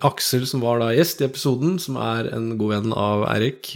Aksel, 0.07 0.45
som 0.47 0.61
var 0.63 0.79
da 0.79 0.93
gjest 0.95 1.25
i 1.25 1.27
episoden, 1.27 1.73
som 1.83 1.97
er 1.99 2.29
en 2.37 2.53
god 2.61 2.71
venn 2.71 2.93
av 2.95 3.25
Eirik, 3.33 3.73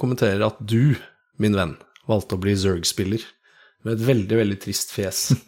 kommenterer 0.00 0.42
at 0.48 0.58
du, 0.58 0.96
min 1.38 1.54
venn, 1.54 1.76
valgte 2.10 2.34
å 2.34 2.42
bli 2.42 2.56
Zerg-spiller. 2.58 3.22
Med 3.86 3.94
et 3.94 4.02
veldig, 4.08 4.40
veldig 4.40 4.58
trist 4.64 4.90
fjes. 4.96 5.20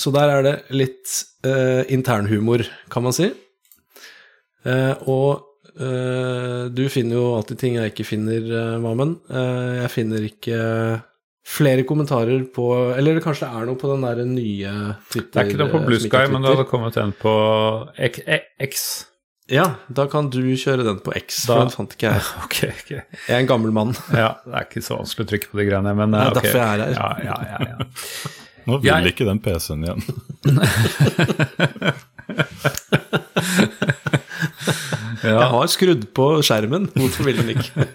Så 0.00 0.14
der 0.16 0.32
er 0.38 0.46
det 0.46 0.56
litt 0.72 1.18
uh, 1.44 1.82
internhumor, 1.92 2.64
kan 2.92 3.04
man 3.04 3.18
si. 3.18 3.28
Eh, 4.66 4.94
og 5.06 5.44
eh, 5.78 6.66
du 6.74 6.84
finner 6.92 7.14
jo 7.20 7.26
alltid 7.36 7.58
ting 7.60 7.76
jeg 7.78 7.92
ikke 7.92 8.06
finner, 8.08 8.42
uh, 8.50 8.76
Mamen. 8.82 9.12
Eh, 9.30 9.74
jeg 9.84 9.90
finner 9.94 10.24
ikke 10.26 10.58
flere 11.46 11.84
kommentarer 11.86 12.40
på 12.50 12.64
Eller 12.98 13.20
kanskje 13.22 13.46
det 13.46 13.54
er 13.60 13.66
noe 13.68 13.78
på 13.78 13.86
den 13.92 14.02
der 14.02 14.18
nye 14.26 14.70
Twitter 15.12 15.30
Det 15.30 15.38
er 15.44 15.46
ikke 15.52 15.60
noe 15.60 15.70
på 15.76 15.82
Blue 15.86 16.00
Sky, 16.02 16.24
men 16.32 16.42
det 16.42 16.50
hadde 16.56 16.64
kommet 16.66 16.96
en 16.98 17.12
på 17.14 17.34
X. 18.08 18.18
X. 18.66 18.80
Ja, 19.54 19.68
da 19.94 20.08
kan 20.10 20.26
du 20.34 20.40
kjøre 20.58 20.82
den 20.88 20.98
på 21.06 21.12
X, 21.20 21.44
Da- 21.46 21.52
for 21.52 21.60
den 21.62 21.70
fant 21.76 21.92
ikke 21.94 22.10
jeg. 22.10 22.22
Ok, 22.48 22.56
ok. 22.72 22.90
Jeg 22.96 23.30
er 23.30 23.38
en 23.44 23.46
gammel 23.52 23.70
mann. 23.76 23.94
Ja, 24.10 24.32
det 24.42 24.54
er 24.58 24.66
ikke 24.66 24.82
så 24.82 24.98
vanskelig 24.98 25.22
å 25.28 25.30
trykke 25.36 25.52
på 25.52 25.60
de 25.60 25.68
greiene, 25.70 25.92
men 26.00 26.10
Det 26.16 26.18
er 26.18 26.26
okay. 26.32 26.40
derfor 26.40 26.58
jeg 26.58 26.66
er 26.66 26.80
her. 26.82 26.90
Ja, 26.98 27.08
ja, 27.22 27.36
ja, 27.52 27.58
ja. 27.70 27.76
Nå 28.66 28.72
vil 28.82 28.90
Jeg- 28.90 29.06
ikke 29.14 29.28
den 29.30 29.38
PC-en 29.38 29.86
igjen. 29.86 30.02
Jeg 35.22 35.50
har 35.54 35.72
skrudd 35.72 36.08
på 36.16 36.30
skjermen, 36.46 36.90
hvorfor 36.96 37.28
vil 37.28 37.42
den 37.42 37.54
ikke? 37.56 37.86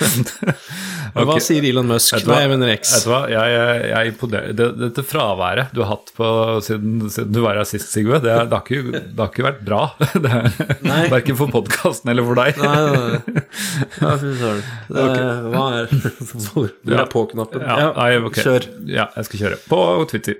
okay. 0.00 1.26
Hva 1.28 1.36
sier 1.42 1.64
Elon 1.68 1.88
Musk? 1.90 2.14
Hva? 2.24 2.32
Nei, 2.32 2.40
jeg 2.44 2.50
mener 2.52 2.72
X. 2.72 2.92
Jeg, 3.04 3.32
jeg, 3.34 3.52
jeg 3.90 3.96
er 3.98 4.10
imponert. 4.10 4.50
Det, 4.56 4.68
dette 4.80 5.04
fraværet 5.06 5.74
du 5.76 5.82
har 5.84 5.92
hatt 5.94 6.12
på, 6.16 6.28
siden, 6.64 7.06
siden 7.12 7.34
du 7.36 7.40
var 7.44 7.60
her 7.60 7.68
sist, 7.68 7.90
Sigve, 7.92 8.20
det, 8.24 8.32
det, 8.32 8.56
har 8.56 8.64
ikke, 8.64 9.00
det 9.00 9.20
har 9.20 9.32
ikke 9.32 9.46
vært 9.46 9.64
bra. 9.66 9.82
Det 10.20 10.30
er, 10.30 11.08
Verken 11.12 11.38
for 11.38 11.52
podkasten 11.52 12.12
eller 12.12 12.26
for 12.26 12.40
deg. 12.40 12.60
Nei. 12.60 13.40
Ja, 14.00 14.14
fy 14.20 14.30
søren. 14.38 14.62
Hva 14.90 15.64
er 15.80 15.90
Hvor 16.50 16.70
hvor 16.70 17.02
er 17.02 17.08
på-knappen? 17.10 17.64
Ja, 17.64 17.90
nei, 17.96 18.12
okay. 18.24 18.44
kjør. 18.46 18.70
Ja, 18.88 19.10
jeg 19.16 19.28
skal 19.28 19.44
kjøre. 19.44 19.60
På 19.70 19.80
Twitter 20.10 20.38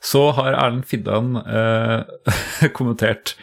så 0.00 0.30
har 0.32 0.54
Erlend 0.56 0.86
Fiddan 0.88 1.34
eh, 1.44 2.70
kommentert 2.76 3.34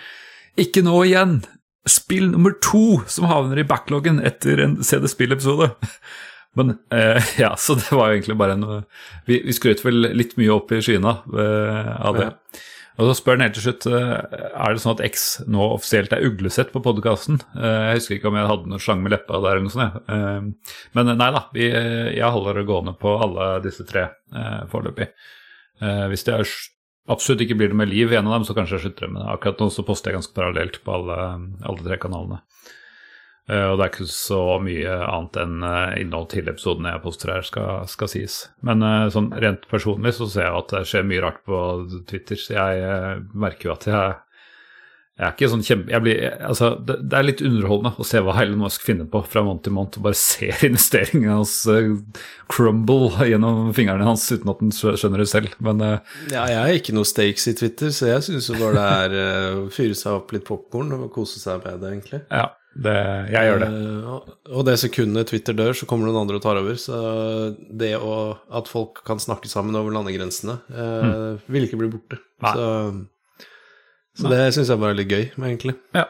Ikke 0.58 0.84
nå 0.86 0.96
igjen! 1.06 1.40
Spill 1.88 2.32
nummer 2.34 2.52
to 2.64 3.00
som 3.08 3.30
havner 3.30 3.62
i 3.62 3.68
backloggen 3.68 4.18
etter 4.28 4.60
en 4.66 4.74
CD-spill-episode. 4.84 5.70
Men 6.58 6.74
eh, 6.92 7.22
ja, 7.44 7.54
så 7.60 7.76
det 7.80 7.92
var 7.94 8.10
jo 8.10 8.18
egentlig 8.18 8.36
bare 8.40 8.56
en 8.58 8.66
Vi, 9.28 9.38
vi 9.46 9.54
skrøt 9.56 9.84
vel 9.86 10.10
litt 10.18 10.34
mye 10.40 10.56
opp 10.56 10.74
i 10.74 10.82
skyene 10.84 11.14
eh, 11.38 11.92
av 12.02 12.18
det. 12.18 12.32
Og 12.98 13.06
så 13.12 13.14
spør 13.20 13.38
han 13.38 13.44
helt 13.46 13.54
til 13.60 13.68
slutt 13.68 13.86
eh, 13.94 14.14
Er 14.58 14.74
det 14.74 14.82
sånn 14.82 14.96
at 14.96 15.04
X 15.06 15.26
nå 15.46 15.68
offisielt 15.76 16.16
er 16.18 16.26
uglesett 16.26 16.72
på 16.74 16.82
podkasten. 16.82 17.38
Jeg 17.54 18.00
husker 18.00 18.18
ikke 18.18 18.32
om 18.32 18.40
jeg 18.40 18.50
hadde 18.50 18.72
noe 18.74 18.82
slang 18.82 19.04
med 19.06 19.14
leppa 19.14 19.38
der 19.44 19.60
eller 19.60 19.68
noe 19.68 19.76
sånt. 19.76 20.00
ja. 20.10 20.18
Eh, 20.18 20.80
Men 20.98 21.14
nei 21.14 21.30
da, 21.38 21.44
vi, 21.54 21.70
jeg 21.70 22.34
holder 22.34 22.58
det 22.64 22.66
gående 22.72 22.96
på 22.98 23.14
alle 23.22 23.52
disse 23.68 23.86
tre 23.88 24.08
eh, 24.34 24.64
foreløpig. 24.74 25.12
Eh, 25.86 26.04
Hvis 26.10 26.26
det 26.26 26.40
er, 26.40 26.56
absolutt 27.12 27.44
ikke 27.46 27.58
blir 27.60 27.72
noe 27.72 27.84
med 27.84 27.92
liv 27.92 28.12
i 28.12 28.18
en 28.20 28.30
av 28.30 28.38
dem, 28.38 28.48
så 28.48 28.56
kanskje 28.58 28.78
jeg 28.78 28.88
slutter. 28.88 29.12
med 29.12 29.22
det. 29.22 29.30
akkurat 29.34 29.62
nå 29.64 29.70
så 29.74 29.86
poster 29.88 30.12
jeg 30.12 30.20
ganske 30.20 30.36
parallelt 30.36 30.82
på 30.84 30.94
alle, 30.98 31.18
alle 31.64 31.86
tre 31.86 32.00
kanalene. 32.02 32.42
Uh, 33.48 33.72
Og 33.72 33.78
det 33.80 33.86
er 33.86 33.92
ikke 33.94 34.10
så 34.12 34.42
mye 34.60 34.96
annet 35.08 35.38
enn 35.40 35.62
uh, 35.64 35.96
innhold 35.96 36.28
til 36.34 36.50
episodene 36.52 36.92
jeg 36.92 37.04
poster 37.06 37.32
her, 37.32 37.46
skal, 37.48 37.86
skal 37.88 38.12
sies. 38.12 38.40
Men 38.60 38.84
uh, 38.84 39.08
sånn 39.14 39.32
rent 39.40 39.64
personlig 39.72 40.18
så 40.18 40.28
ser 40.28 40.50
jeg 40.50 40.60
at 40.60 40.74
det 40.76 40.88
skjer 40.90 41.08
mye 41.08 41.24
rart 41.24 41.40
på 41.48 41.60
Twitter. 42.10 42.36
Så 42.36 42.58
jeg 42.58 43.22
merker 43.32 43.70
jo 43.70 43.76
at 43.78 43.88
jeg 43.88 44.18
jeg 45.18 45.26
er 45.26 45.32
ikke 45.34 45.48
sånn 45.50 45.64
kjempe... 45.66 45.90
Jeg 45.90 46.04
blir, 46.06 46.20
altså, 46.46 46.68
det, 46.86 47.00
det 47.10 47.18
er 47.18 47.26
litt 47.26 47.40
underholdende 47.42 47.98
å 47.98 48.06
se 48.06 48.20
hva 48.22 48.36
Elon 48.38 48.60
Musk 48.62 48.84
finner 48.86 49.08
på 49.10 49.24
fra 49.26 49.42
måned 49.42 49.64
til 49.66 49.74
måned, 49.74 49.98
og 49.98 50.06
bare 50.06 50.20
ser 50.22 50.62
investeringene 50.68 51.40
hans 51.40 51.56
uh, 51.66 51.96
crumble 52.54 53.26
gjennom 53.26 53.72
fingrene 53.78 54.06
hans 54.06 54.28
uten 54.30 54.52
at 54.54 54.62
han 54.62 54.76
skjønner 54.78 55.24
det 55.24 55.30
selv. 55.32 55.58
Men 55.66 55.82
uh, 55.82 56.14
Ja, 56.30 56.46
jeg 56.52 56.62
har 56.62 56.76
ikke 56.78 56.94
noe 56.94 57.10
stakes 57.10 57.50
i 57.50 57.56
Twitter, 57.58 57.90
så 57.98 58.12
jeg 58.12 58.28
syns 58.30 58.52
jo 58.52 58.60
bare 58.62 58.78
det 58.78 58.86
er 58.94 59.18
å 59.18 59.66
å 59.66 59.74
fyre 59.74 59.98
seg 59.98 60.20
opp 60.20 60.32
litt 60.36 60.46
popkorn 60.48 60.94
og 60.96 61.10
kose 61.16 61.42
seg 61.42 61.66
med 61.66 61.82
det, 61.82 61.92
egentlig. 61.96 62.22
ja, 62.30 62.46
det, 62.78 62.96
jeg 63.34 63.50
gjør 63.50 63.62
det. 63.64 63.68
Eh, 63.74 64.08
og- 64.14 64.54
og 64.54 64.66
det 64.70 64.78
sekundet 64.78 65.28
Twitter 65.34 65.58
dør, 65.58 65.74
så 65.74 65.90
kommer 65.90 66.08
noen 66.08 66.22
andre 66.22 66.38
og 66.38 66.44
tar 66.46 66.62
over. 66.62 66.78
Så 66.78 66.94
det 67.74 67.96
å, 67.98 68.38
at 68.54 68.70
folk 68.70 69.02
kan 69.08 69.18
snakke 69.18 69.50
sammen 69.50 69.76
over 69.76 69.98
landegrensene, 69.98 70.60
mm. 70.70 71.40
vil 71.50 71.66
ikke 71.66 71.82
bli 71.82 71.90
borte. 71.98 72.22
Nei. 72.46 72.54
Så, 72.54 72.68
så 74.18 74.32
det 74.32 74.40
syns 74.56 74.72
jeg 74.72 74.82
bare 74.82 74.96
er 74.96 75.02
litt 75.02 75.12
gøy, 75.12 75.26
egentlig. 75.38 75.76
Ja. 75.96 76.08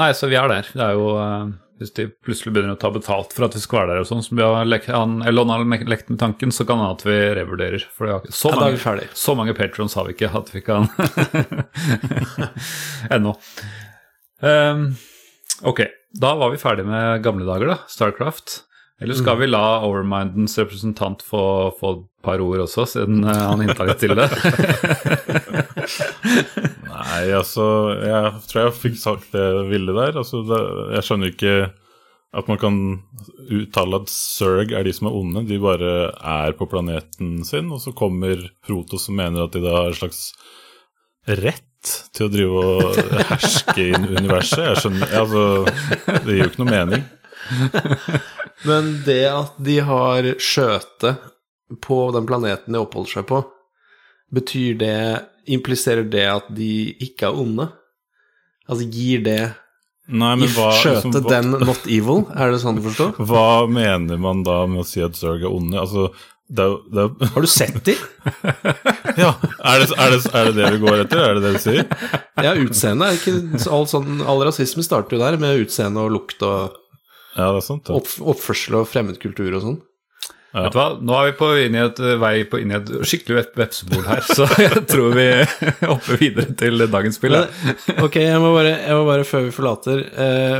Nei, 0.00 0.12
så 0.16 0.30
vi 0.30 0.38
er 0.38 0.48
der. 0.48 0.68
Det 0.72 0.84
er 0.84 0.94
jo 0.96 1.10
eh, 1.20 1.50
Hvis 1.80 1.92
de 1.96 2.06
plutselig 2.24 2.54
begynner 2.54 2.76
å 2.76 2.80
ta 2.80 2.88
betalt 2.94 3.34
for 3.36 3.48
at 3.48 3.56
vi 3.56 3.60
skal 3.60 3.82
være 3.82 3.92
der 3.94 4.04
og 4.04 4.08
sånn, 4.08 4.22
som 4.24 4.38
vi 4.38 4.46
har 4.46 4.68
lekt, 4.68 4.88
han, 4.94 5.18
Elon 5.28 5.52
har 5.52 5.64
lekt 5.90 6.08
med 6.12 6.20
tanken, 6.22 6.54
så 6.54 6.64
kan 6.68 6.80
det 6.80 6.86
hende 6.86 6.96
at 6.98 7.04
vi 7.08 7.18
revurderer. 7.40 7.84
For 7.96 8.06
det 8.08 8.16
har 8.16 8.32
så, 8.32 8.54
Ja, 8.54 8.62
mange, 8.62 8.96
vi 9.00 9.08
så 9.26 9.36
mange 9.36 9.56
patrons 9.58 9.96
har 9.98 10.08
vi 10.08 10.16
ikke 10.16 10.32
at 10.40 10.52
vi 10.54 10.64
kan 10.64 10.88
Ennå. 13.16 13.36
Um, 14.40 14.86
ok, 15.68 15.84
da 16.20 16.34
var 16.40 16.52
vi 16.54 16.60
ferdig 16.60 16.86
med 16.88 17.24
gamle 17.24 17.48
dager, 17.48 17.74
da. 17.74 17.78
Starcraft. 17.92 18.60
Eller 19.00 19.16
skal 19.16 19.38
vi 19.40 19.46
la 19.48 19.80
Overmindens 19.86 20.58
representant 20.60 21.22
få, 21.24 21.42
få 21.80 21.92
et 21.94 22.02
par 22.24 22.40
ord 22.44 22.60
også, 22.66 22.84
siden 22.84 23.24
eh, 23.24 23.44
han 23.48 23.62
hinta 23.64 23.86
litt 23.88 24.02
til 24.02 24.12
det? 24.18 24.26
Nei, 26.90 27.22
altså 27.32 27.64
Jeg 28.04 28.32
tror 28.50 28.60
jeg 28.60 28.74
fikk 28.76 28.98
sagt 29.00 29.30
det 29.32 29.40
jeg 29.40 29.62
ville 29.70 29.94
der. 29.96 30.18
Altså, 30.20 30.42
det, 30.44 30.58
jeg 30.98 31.06
skjønner 31.06 31.32
ikke 31.32 31.54
at 32.30 32.46
man 32.46 32.60
kan 32.62 32.76
uttale 33.50 33.98
at 34.02 34.08
Zerg 34.12 34.70
er 34.76 34.84
de 34.86 34.92
som 34.94 35.08
er 35.08 35.16
onde. 35.18 35.42
De 35.48 35.56
bare 35.62 35.94
er 36.14 36.54
på 36.58 36.68
planeten 36.70 37.40
sin, 37.48 37.72
og 37.74 37.80
så 37.82 37.90
kommer 37.96 38.44
Protos 38.66 39.08
som 39.08 39.16
mener 39.18 39.48
at 39.48 39.56
de 39.56 39.60
da 39.64 39.72
har 39.80 39.90
en 39.90 39.98
slags 39.98 40.20
rett 41.40 41.66
til 42.14 42.28
å 42.28 42.30
drive 42.30 42.60
og 42.60 43.00
herske 43.32 43.88
i 43.88 43.96
universet. 43.96 44.62
Jeg 44.68 44.76
skjønner 44.84 45.08
Altså, 45.24 45.42
det 46.20 46.36
gir 46.36 46.44
jo 46.44 46.50
ikke 46.52 46.62
noe 46.62 46.76
mening. 46.76 47.02
Men 48.68 48.92
det 49.06 49.24
at 49.30 49.58
de 49.62 49.78
har 49.84 50.28
skjøte 50.42 51.16
på 51.80 51.98
den 52.14 52.26
planeten 52.28 52.74
de 52.74 52.82
oppholder 52.82 53.20
seg 53.20 53.28
på, 53.30 53.42
betyr 54.34 54.80
det 54.80 54.96
Impliserer 55.50 56.04
det 56.06 56.26
at 56.30 56.50
de 56.54 56.92
ikke 57.02 57.26
er 57.26 57.38
onde? 57.42 57.64
Altså 58.70 58.84
gir 58.86 59.24
det 59.24 59.40
Nei, 60.10 60.34
men 60.40 60.50
hva, 60.56 60.72
skjøte 60.74 61.06
liksom, 61.08 61.28
den 61.30 61.54
not 61.66 61.86
evil? 61.86 62.24
Er 62.34 62.52
det 62.52 62.60
sånn 62.62 62.78
du 62.80 62.82
forstår? 62.84 63.14
hva 63.30 63.66
mener 63.70 64.18
man 64.20 64.44
da 64.46 64.64
med 64.70 64.82
å 64.82 64.86
si 64.86 65.02
at 65.04 65.18
Zerg 65.18 65.44
er 65.44 65.50
onde? 65.54 65.78
Altså, 65.78 66.08
det 66.50 66.66
er 66.66 66.76
det 66.90 67.04
er, 67.04 67.30
Har 67.36 67.46
du 67.46 67.50
sett 67.50 67.78
de? 67.86 67.94
Ja, 69.20 69.34
er 69.38 69.82
det, 69.82 69.88
er, 69.94 70.14
det, 70.14 70.20
er 70.32 70.48
det 70.48 70.54
det 70.56 70.68
vi 70.74 70.82
går 70.82 71.04
etter? 71.04 71.22
Er 71.22 71.38
det 71.38 71.42
det 71.44 71.52
du 71.56 71.62
sier? 71.62 71.82
Ja, 72.40 72.54
utseende 72.58 73.10
ikke 73.18 73.34
all, 73.70 73.86
sånn, 73.90 74.22
all 74.26 74.42
rasisme 74.46 74.84
starter 74.86 75.16
jo 75.16 75.22
der, 75.22 75.38
med 75.42 75.66
utseende 75.66 76.06
og 76.06 76.14
lukt 76.14 76.42
og 76.46 76.78
Ja, 77.36 77.52
det 77.54 77.60
er 77.60 77.66
sant. 77.68 77.86
ja. 77.88 77.94
opp, 78.00 78.10
oppførsel 78.34 78.80
og 78.80 78.88
fremmedkultur 78.90 79.54
og 79.58 79.62
sånn. 79.66 79.78
Vet 80.50 80.72
du 80.74 80.78
hva, 80.80 80.84
Nå 80.98 81.14
er 81.14 81.28
vi 81.28 81.34
på 81.38 81.48
inn 81.62 81.76
i 81.78 81.82
et 81.84 81.98
vei 82.18 82.32
på 82.50 82.58
inn 82.58 82.72
i 82.72 82.74
et 82.80 82.88
skikkelig 83.06 83.36
vep- 83.36 83.58
vepsebol 83.60 84.00
her, 84.08 84.24
så 84.26 84.48
jeg 84.64 84.80
tror 84.90 85.12
vi 85.14 85.26
hopper 85.92 86.18
videre 86.18 86.56
til 86.58 86.82
dagens 86.90 87.20
spill. 87.20 87.36
ja. 87.38 87.44
Ok, 88.02 88.18
jeg 88.18 88.40
må, 88.42 88.50
bare, 88.56 88.72
jeg 88.82 88.96
må 88.98 89.04
bare, 89.06 89.26
før 89.28 89.44
vi 89.46 89.52
forlater, 89.54 90.02
eh, 90.10 90.56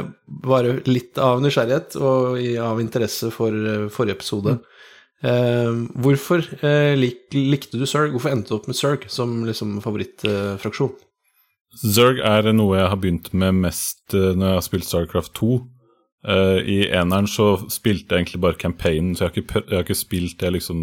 bare 0.47 0.77
litt 0.87 1.19
av 1.19 1.43
nysgjerrighet 1.43 1.99
og 1.99 2.39
i, 2.39 2.53
av 2.63 2.79
interesse 2.85 3.33
for 3.35 3.51
eh, 3.51 3.89
forrige 3.91 4.15
episode. 4.21 4.61
Eh, 5.27 5.75
hvorfor 6.07 6.47
eh, 6.63 6.95
lik, 6.97 7.27
likte 7.35 7.77
du 7.77 7.85
Zerg? 7.91 8.15
Hvorfor 8.15 8.31
endte 8.31 8.55
du 8.55 8.61
opp 8.61 8.71
med 8.71 8.79
Zerg 8.79 9.09
som 9.11 9.41
liksom 9.49 9.75
favorittfraksjon? 9.83 10.95
Zerg 11.83 12.23
er 12.27 12.47
noe 12.55 12.79
jeg 12.79 12.89
har 12.95 13.03
begynt 13.03 13.35
med 13.35 13.59
mest 13.67 14.15
eh, 14.15 14.31
når 14.39 14.53
jeg 14.55 14.61
har 14.61 14.67
spilt 14.71 14.87
Starcraft 14.87 15.35
2. 15.43 15.51
Eh, 16.29 16.59
I 16.69 16.79
eneren 16.93 17.29
så 17.31 17.55
spilte 17.73 18.15
jeg 18.15 18.25
egentlig 18.25 18.43
bare 18.45 18.61
campaignen, 18.61 19.15
så 19.17 19.25
jeg 19.25 19.31
har 19.31 19.39
ikke, 19.41 19.63
jeg 19.65 19.77
har 19.79 19.87
ikke 19.87 19.99
spilt 19.99 20.41
det 20.43 20.55
liksom 20.59 20.81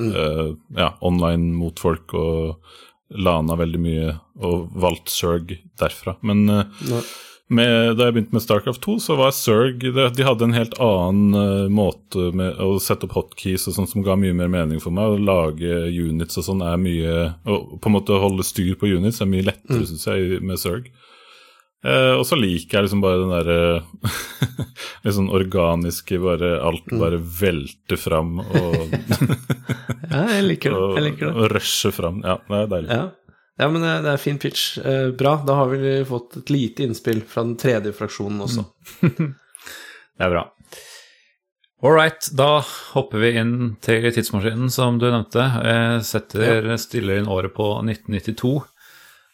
eh, 0.00 0.44
ja, 0.78 0.92
online 1.04 1.52
mot 1.56 1.80
folk 1.80 2.14
og 2.16 2.76
lana 3.08 3.56
veldig 3.56 3.80
mye 3.80 4.12
og 4.44 4.68
valgt 4.76 5.12
Zerg 5.12 5.54
derfra. 5.80 6.16
Men, 6.28 6.44
uh, 6.48 7.00
med, 7.48 7.96
da 7.96 8.08
jeg 8.08 8.16
begynte 8.16 8.36
med 8.36 8.44
Starcraft 8.44 8.82
2, 8.84 8.96
så 9.00 9.16
var 9.16 9.32
Zerg 9.32 9.80
De 9.80 10.26
hadde 10.26 10.44
en 10.44 10.56
helt 10.56 10.76
annen 10.84 11.32
uh, 11.32 11.70
måte 11.72 12.28
med 12.36 12.60
å 12.60 12.74
sette 12.82 13.08
opp 13.08 13.16
hotkeys 13.16 13.64
og 13.70 13.78
sånn 13.78 13.88
som 13.88 14.04
ga 14.04 14.18
mye 14.20 14.36
mer 14.36 14.52
mening 14.52 14.82
for 14.84 14.92
meg. 14.92 15.16
Å 15.16 15.24
lage 15.30 15.80
units 15.88 16.36
og 16.40 16.50
sånn 16.50 16.64
er 16.68 16.76
mye 16.80 17.14
Å 17.48 17.60
på 17.80 17.88
en 17.88 17.96
måte 17.96 18.20
holde 18.20 18.44
styr 18.44 18.76
på 18.76 18.92
units 18.92 19.22
er 19.24 19.32
mye 19.32 19.48
lettere, 19.48 19.80
mm. 19.80 19.88
syns 19.88 20.08
jeg, 20.10 20.42
med 20.44 20.60
Zerg. 20.60 20.92
Uh, 21.86 22.18
og 22.18 22.24
så 22.26 22.34
liker 22.34 22.78
jeg 22.80 22.88
liksom 22.88 23.02
bare 23.04 23.20
den 23.20 23.30
derre 23.30 23.58
litt 25.04 25.14
sånn 25.14 25.30
organiske, 25.30 26.18
bare 26.18 26.56
alt 26.66 26.90
mm. 26.90 26.98
bare 26.98 27.20
velter 27.22 28.00
fram 28.00 28.40
og 28.42 28.96
Ja, 30.08 30.24
jeg 30.32 30.44
liker 30.48 30.74
det. 30.74 30.82
Jeg 30.96 31.04
liker 31.04 31.28
det. 31.28 31.32
Og, 31.34 31.44
og 31.44 31.54
rusher 31.54 31.94
fram. 31.94 32.22
Ja, 32.26 32.38
det 32.48 32.60
er 32.64 32.70
deilig. 32.72 32.98
Ja. 32.98 33.06
Ja, 33.58 33.66
men 33.66 33.82
det 33.82 34.06
er 34.06 34.20
fin 34.22 34.38
pitch. 34.38 34.78
Eh, 34.78 35.08
bra. 35.18 35.34
Da 35.46 35.56
har 35.58 35.72
vi 35.72 35.96
fått 36.06 36.36
et 36.38 36.50
lite 36.50 36.84
innspill 36.86 37.24
fra 37.26 37.42
den 37.42 37.56
tredje 37.58 37.90
fraksjonen 37.96 38.44
også. 38.44 38.62
det 39.02 40.26
er 40.26 40.30
bra. 40.30 40.44
All 41.82 41.94
right, 41.94 42.28
da 42.34 42.60
hopper 42.94 43.22
vi 43.22 43.32
inn 43.38 43.52
til 43.82 44.06
tidsmaskinen, 44.14 44.70
som 44.74 44.96
du 44.98 45.08
nevnte. 45.10 45.42
Jeg 45.62 46.04
setter, 46.06 46.70
ja. 46.72 46.78
stiller 46.78 47.18
inn 47.20 47.30
året 47.30 47.54
på 47.54 47.66
1992, 47.82 48.54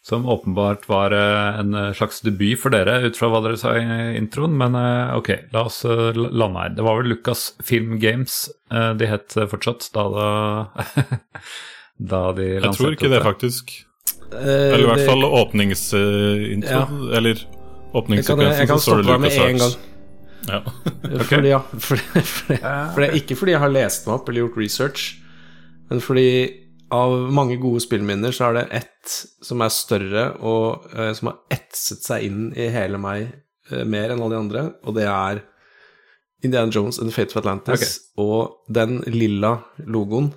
som 0.05 0.27
åpenbart 0.29 0.83
var 0.89 1.15
eh, 1.17 1.59
en 1.59 1.77
slags 1.97 2.21
debut 2.21 2.59
for 2.61 2.73
dere, 2.75 2.99
ut 3.07 3.17
fra 3.17 3.31
hva 3.33 3.41
dere 3.41 3.57
sa 3.57 3.73
i 3.77 4.13
introen. 4.19 4.53
Men 4.59 4.77
eh, 4.77 5.15
ok, 5.17 5.31
la 5.55 5.65
oss 5.65 5.81
lande 5.85 6.61
her. 6.61 6.75
Det 6.77 6.85
var 6.85 7.01
vel 7.01 7.09
Lucas 7.15 7.47
Film 7.65 7.97
Games 8.03 8.45
de 8.69 9.07
het 9.07 9.33
fortsatt 9.49 9.89
da, 9.95 10.03
da, 10.11 10.29
da 12.13 12.21
de 12.37 12.47
lanserte 12.59 12.61
det? 12.61 12.69
Jeg 12.69 12.79
tror 12.79 12.97
ikke 12.97 13.11
det, 13.13 13.25
faktisk. 13.25 13.75
Eh, 14.33 14.73
eller 14.73 14.83
i 14.83 14.87
hvert 14.89 15.09
fall 15.09 15.25
åpningsintro. 15.25 16.79
Ja. 16.79 17.17
Eller 17.17 17.41
åpningssekvensen. 17.93 18.59
Jeg 18.59 18.69
kan, 18.69 18.81
stoppe 18.81 19.03
Lucas 19.05 19.21
med 19.21 19.37
en 19.49 19.61
gang. 19.61 19.75
Ja. 20.45 20.61
okay. 21.15 21.25
fordi, 21.29 21.49
ja, 21.49 21.61
fordi, 21.73 22.01
fordi, 22.21 22.59
fordi, 22.93 23.09
ikke 23.21 23.39
fordi 23.39 23.55
jeg 23.55 23.63
har 23.63 23.73
lest 23.73 24.07
meg 24.07 24.19
opp 24.19 24.29
eller 24.29 24.45
gjort 24.45 24.59
research, 24.61 25.07
men 25.89 26.01
fordi 26.03 26.29
av 26.93 27.15
mange 27.33 27.57
gode 27.61 27.81
spillminner 27.83 28.33
så 28.35 28.49
er 28.49 28.59
det 28.59 28.65
ett 28.81 29.15
som 29.45 29.61
er 29.63 29.73
større, 29.73 30.27
og 30.45 30.85
eh, 30.93 31.11
som 31.17 31.31
har 31.31 31.57
etset 31.57 32.05
seg 32.05 32.27
inn 32.27 32.47
i 32.53 32.69
hele 32.73 32.99
meg 33.01 33.27
eh, 33.71 33.83
mer 33.87 34.13
enn 34.13 34.21
alle 34.21 34.35
de 34.35 34.41
andre, 34.43 34.65
og 34.85 34.97
det 34.97 35.07
er 35.09 35.43
Indiana 36.45 36.71
Jones 36.71 36.99
and 36.99 37.09
the 37.09 37.15
Fate 37.15 37.33
of 37.33 37.41
Atlantis 37.41 37.81
okay. 37.81 38.01
og 38.21 38.73
den 38.73 38.99
lilla 39.09 39.57
logoen 39.87 40.29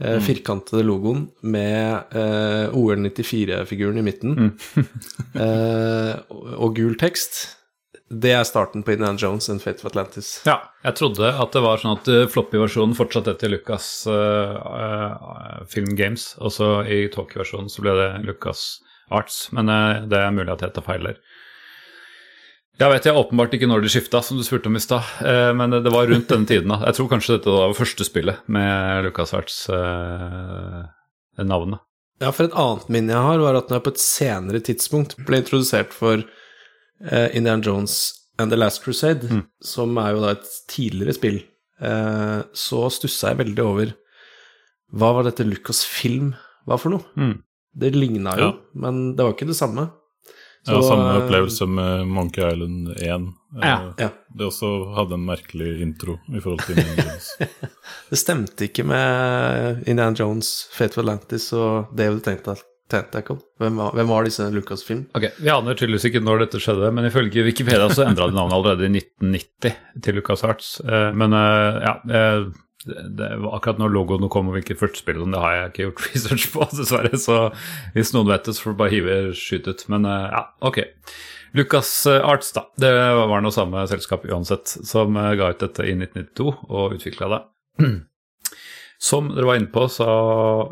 eh, 0.00 0.16
mm. 0.18 0.24
firkantede 0.26 0.84
logoen 0.86 1.26
med 1.42 2.14
eh, 2.14 2.74
OL94-figuren 2.76 3.98
i 3.98 4.06
midten 4.06 4.36
mm. 4.38 4.52
eh, 5.46 6.12
og, 6.30 6.76
gul 6.76 6.94
tekst. 7.00 7.55
Det 8.06 8.30
er 8.30 8.44
starten 8.46 8.84
på 8.86 8.92
Indiana 8.94 9.18
Jones 9.18 9.48
and 9.50 9.58
Fate 9.62 9.82
of 9.82 9.86
Atlantis. 9.90 10.42
Ja, 10.46 10.60
jeg 10.86 10.94
trodde 10.94 11.26
at 11.26 11.52
det 11.56 11.62
var 11.64 11.80
sånn 11.82 11.96
at 11.96 12.06
uh, 12.06 12.28
floppy-versjonen 12.30 12.94
fortsatte 12.94 13.32
etter 13.34 13.50
Lucas 13.50 14.06
uh, 14.06 14.54
uh, 14.62 15.66
Film 15.70 15.96
Games, 15.98 16.36
og 16.38 16.52
så 16.54 16.86
i 16.86 17.10
Tokyo-versjonen 17.10 17.66
så 17.72 17.82
ble 17.82 17.92
det 17.98 18.10
Lucas 18.28 18.78
Arts, 19.10 19.50
men 19.54 19.66
det 20.10 20.18
er 20.18 20.30
mulig 20.34 20.52
at 20.54 20.62
jeg 20.62 20.72
tar 20.76 20.86
feil 20.86 21.02
der. 21.10 21.18
Jeg 22.76 22.90
vet 22.92 23.06
jeg 23.08 23.18
åpenbart 23.18 23.54
ikke 23.56 23.70
når 23.70 23.80
de 23.82 23.90
skifta, 23.90 24.18
som 24.22 24.36
du 24.38 24.44
spurte 24.46 24.68
om 24.70 24.78
i 24.78 24.84
stad, 24.84 25.02
Uh, 25.26 25.52
men 25.58 25.68
det 25.74 25.90
var 25.90 26.06
rundt 26.06 26.30
denne 26.30 26.46
tiden. 26.46 26.70
da. 26.70 26.78
Jeg 26.86 26.94
tror 27.00 27.10
kanskje 27.10 27.34
dette 27.40 27.50
var 27.50 27.74
første 27.74 28.04
spillet 28.06 28.38
med 28.46 29.02
Lucas 29.08 29.34
Arts-navnet. 29.34 31.82
Ja, 32.22 32.30
for 32.32 32.44
et 32.46 32.54
annet 32.56 32.88
minne 32.92 33.12
jeg 33.12 33.24
har, 33.26 33.38
var 33.42 33.54
at 33.58 33.68
når 33.68 33.76
jeg 33.80 33.84
på 33.84 33.92
et 33.92 34.00
senere 34.00 34.60
tidspunkt 34.64 35.16
ble 35.26 35.36
introdusert 35.42 35.92
for 35.92 36.22
eh, 37.04 37.36
Indiana 37.36 37.62
Jones 37.62 38.14
and 38.38 38.52
The 38.52 38.58
Last 38.58 38.84
Crusade, 38.84 39.28
mm. 39.30 39.44
som 39.64 39.96
er 39.98 40.14
jo 40.14 40.24
da 40.24 40.34
et 40.36 40.48
tidligere 40.68 41.16
spill, 41.16 41.38
uh, 41.80 42.42
så 42.52 42.82
stussa 42.92 43.32
jeg 43.32 43.40
veldig 43.40 43.64
over 43.64 43.94
hva 44.96 45.12
var 45.16 45.26
dette 45.26 45.46
Lucas 45.46 45.82
Film 45.88 46.34
var 46.68 46.80
for 46.82 46.94
noe. 46.94 47.06
Mm. 47.16 47.38
Det 47.76 47.92
ligna 47.96 48.36
jo, 48.38 48.50
ja. 48.50 48.80
men 48.80 49.16
det 49.16 49.24
var 49.24 49.34
ikke 49.34 49.48
det 49.48 49.58
samme. 49.58 49.88
Så, 50.66 50.72
ja, 50.72 50.82
samme 50.82 51.10
eh, 51.10 51.16
opplevelse 51.24 51.66
med 51.70 52.06
Monkey 52.10 52.42
Island 52.42 52.88
1. 52.88 52.98
Eh, 52.98 53.18
ja, 53.60 53.76
ja. 53.98 54.08
Det 54.34 54.48
også 54.48 54.70
hadde 54.96 55.14
en 55.14 55.26
merkelig 55.28 55.68
intro 55.84 56.16
i 56.26 56.40
forhold 56.40 56.64
til 56.66 56.80
Indiana 56.80 57.04
Jones. 57.06 57.28
det 58.10 58.18
stemte 58.18 58.66
ikke 58.66 58.86
med 58.88 59.84
Indiana 59.86 60.16
Jones, 60.18 60.50
Fate 60.74 60.98
of 60.98 61.04
Atlantis 61.04 61.52
og 61.54 61.94
David 61.94 62.24
Tentacle. 62.90 63.38
Hvem 63.58 63.80
var, 63.80 63.94
hvem 63.98 64.10
var 64.10 64.26
disse 64.26 64.46
Lucas-film? 64.54 65.06
Ok, 65.18 65.24
Vi 65.42 65.50
aner 65.50 65.74
tydeligvis 65.74 66.06
ikke 66.10 66.22
når 66.22 66.44
dette 66.44 66.60
skjedde, 66.62 66.92
men 66.94 67.08
ifølge 67.08 67.42
Wikipedia 67.46 67.88
så 67.90 68.04
endra 68.06 68.28
de 68.30 68.36
navnet 68.36 68.54
allerede 68.54 68.86
i 68.86 69.00
1990 69.00 70.02
til 70.06 70.18
Lucas 70.20 70.44
Arts. 70.46 70.70
Eh, 70.86 71.10
men 71.18 71.34
ja 71.34 71.96
det, 72.86 73.28
akkurat 73.50 73.80
når 73.80 73.90
logoen 73.90 74.28
kom 74.30 74.52
og 74.52 74.54
hvilket 74.54 74.78
førstespill 74.78 75.24
det 75.32 75.40
har 75.42 75.56
jeg 75.56 75.70
ikke 75.72 75.86
gjort 75.88 76.04
research 76.12 76.50
på, 76.52 76.68
dessverre. 76.78 77.18
Så 77.18 77.38
hvis 77.96 78.12
noen 78.14 78.30
vet 78.30 78.46
det, 78.46 78.54
så 78.54 78.66
får 78.68 78.76
du 78.76 78.82
bare 78.84 78.94
hive 78.94 79.16
skyt 79.34 79.66
ut. 79.66 79.86
Men 79.90 80.06
ja, 80.06 80.44
ok. 80.62 80.84
Lucas 81.58 81.90
eh, 82.10 82.22
Arts, 82.22 82.52
da. 82.54 82.68
Det 82.78 82.92
var 82.92 83.42
noe 83.42 83.54
samme 83.54 83.82
selskap 83.90 84.28
uansett, 84.30 84.78
som 84.86 85.18
ga 85.18 85.50
ut 85.50 85.64
dette 85.64 85.86
i 85.88 85.96
1992 85.98 86.52
og 86.68 87.00
utvikla 87.00 87.32
det. 87.34 87.42
Som 89.02 89.28
dere 89.34 89.48
var 89.48 89.58
inne 89.60 89.72
på, 89.72 89.88
så 89.92 90.06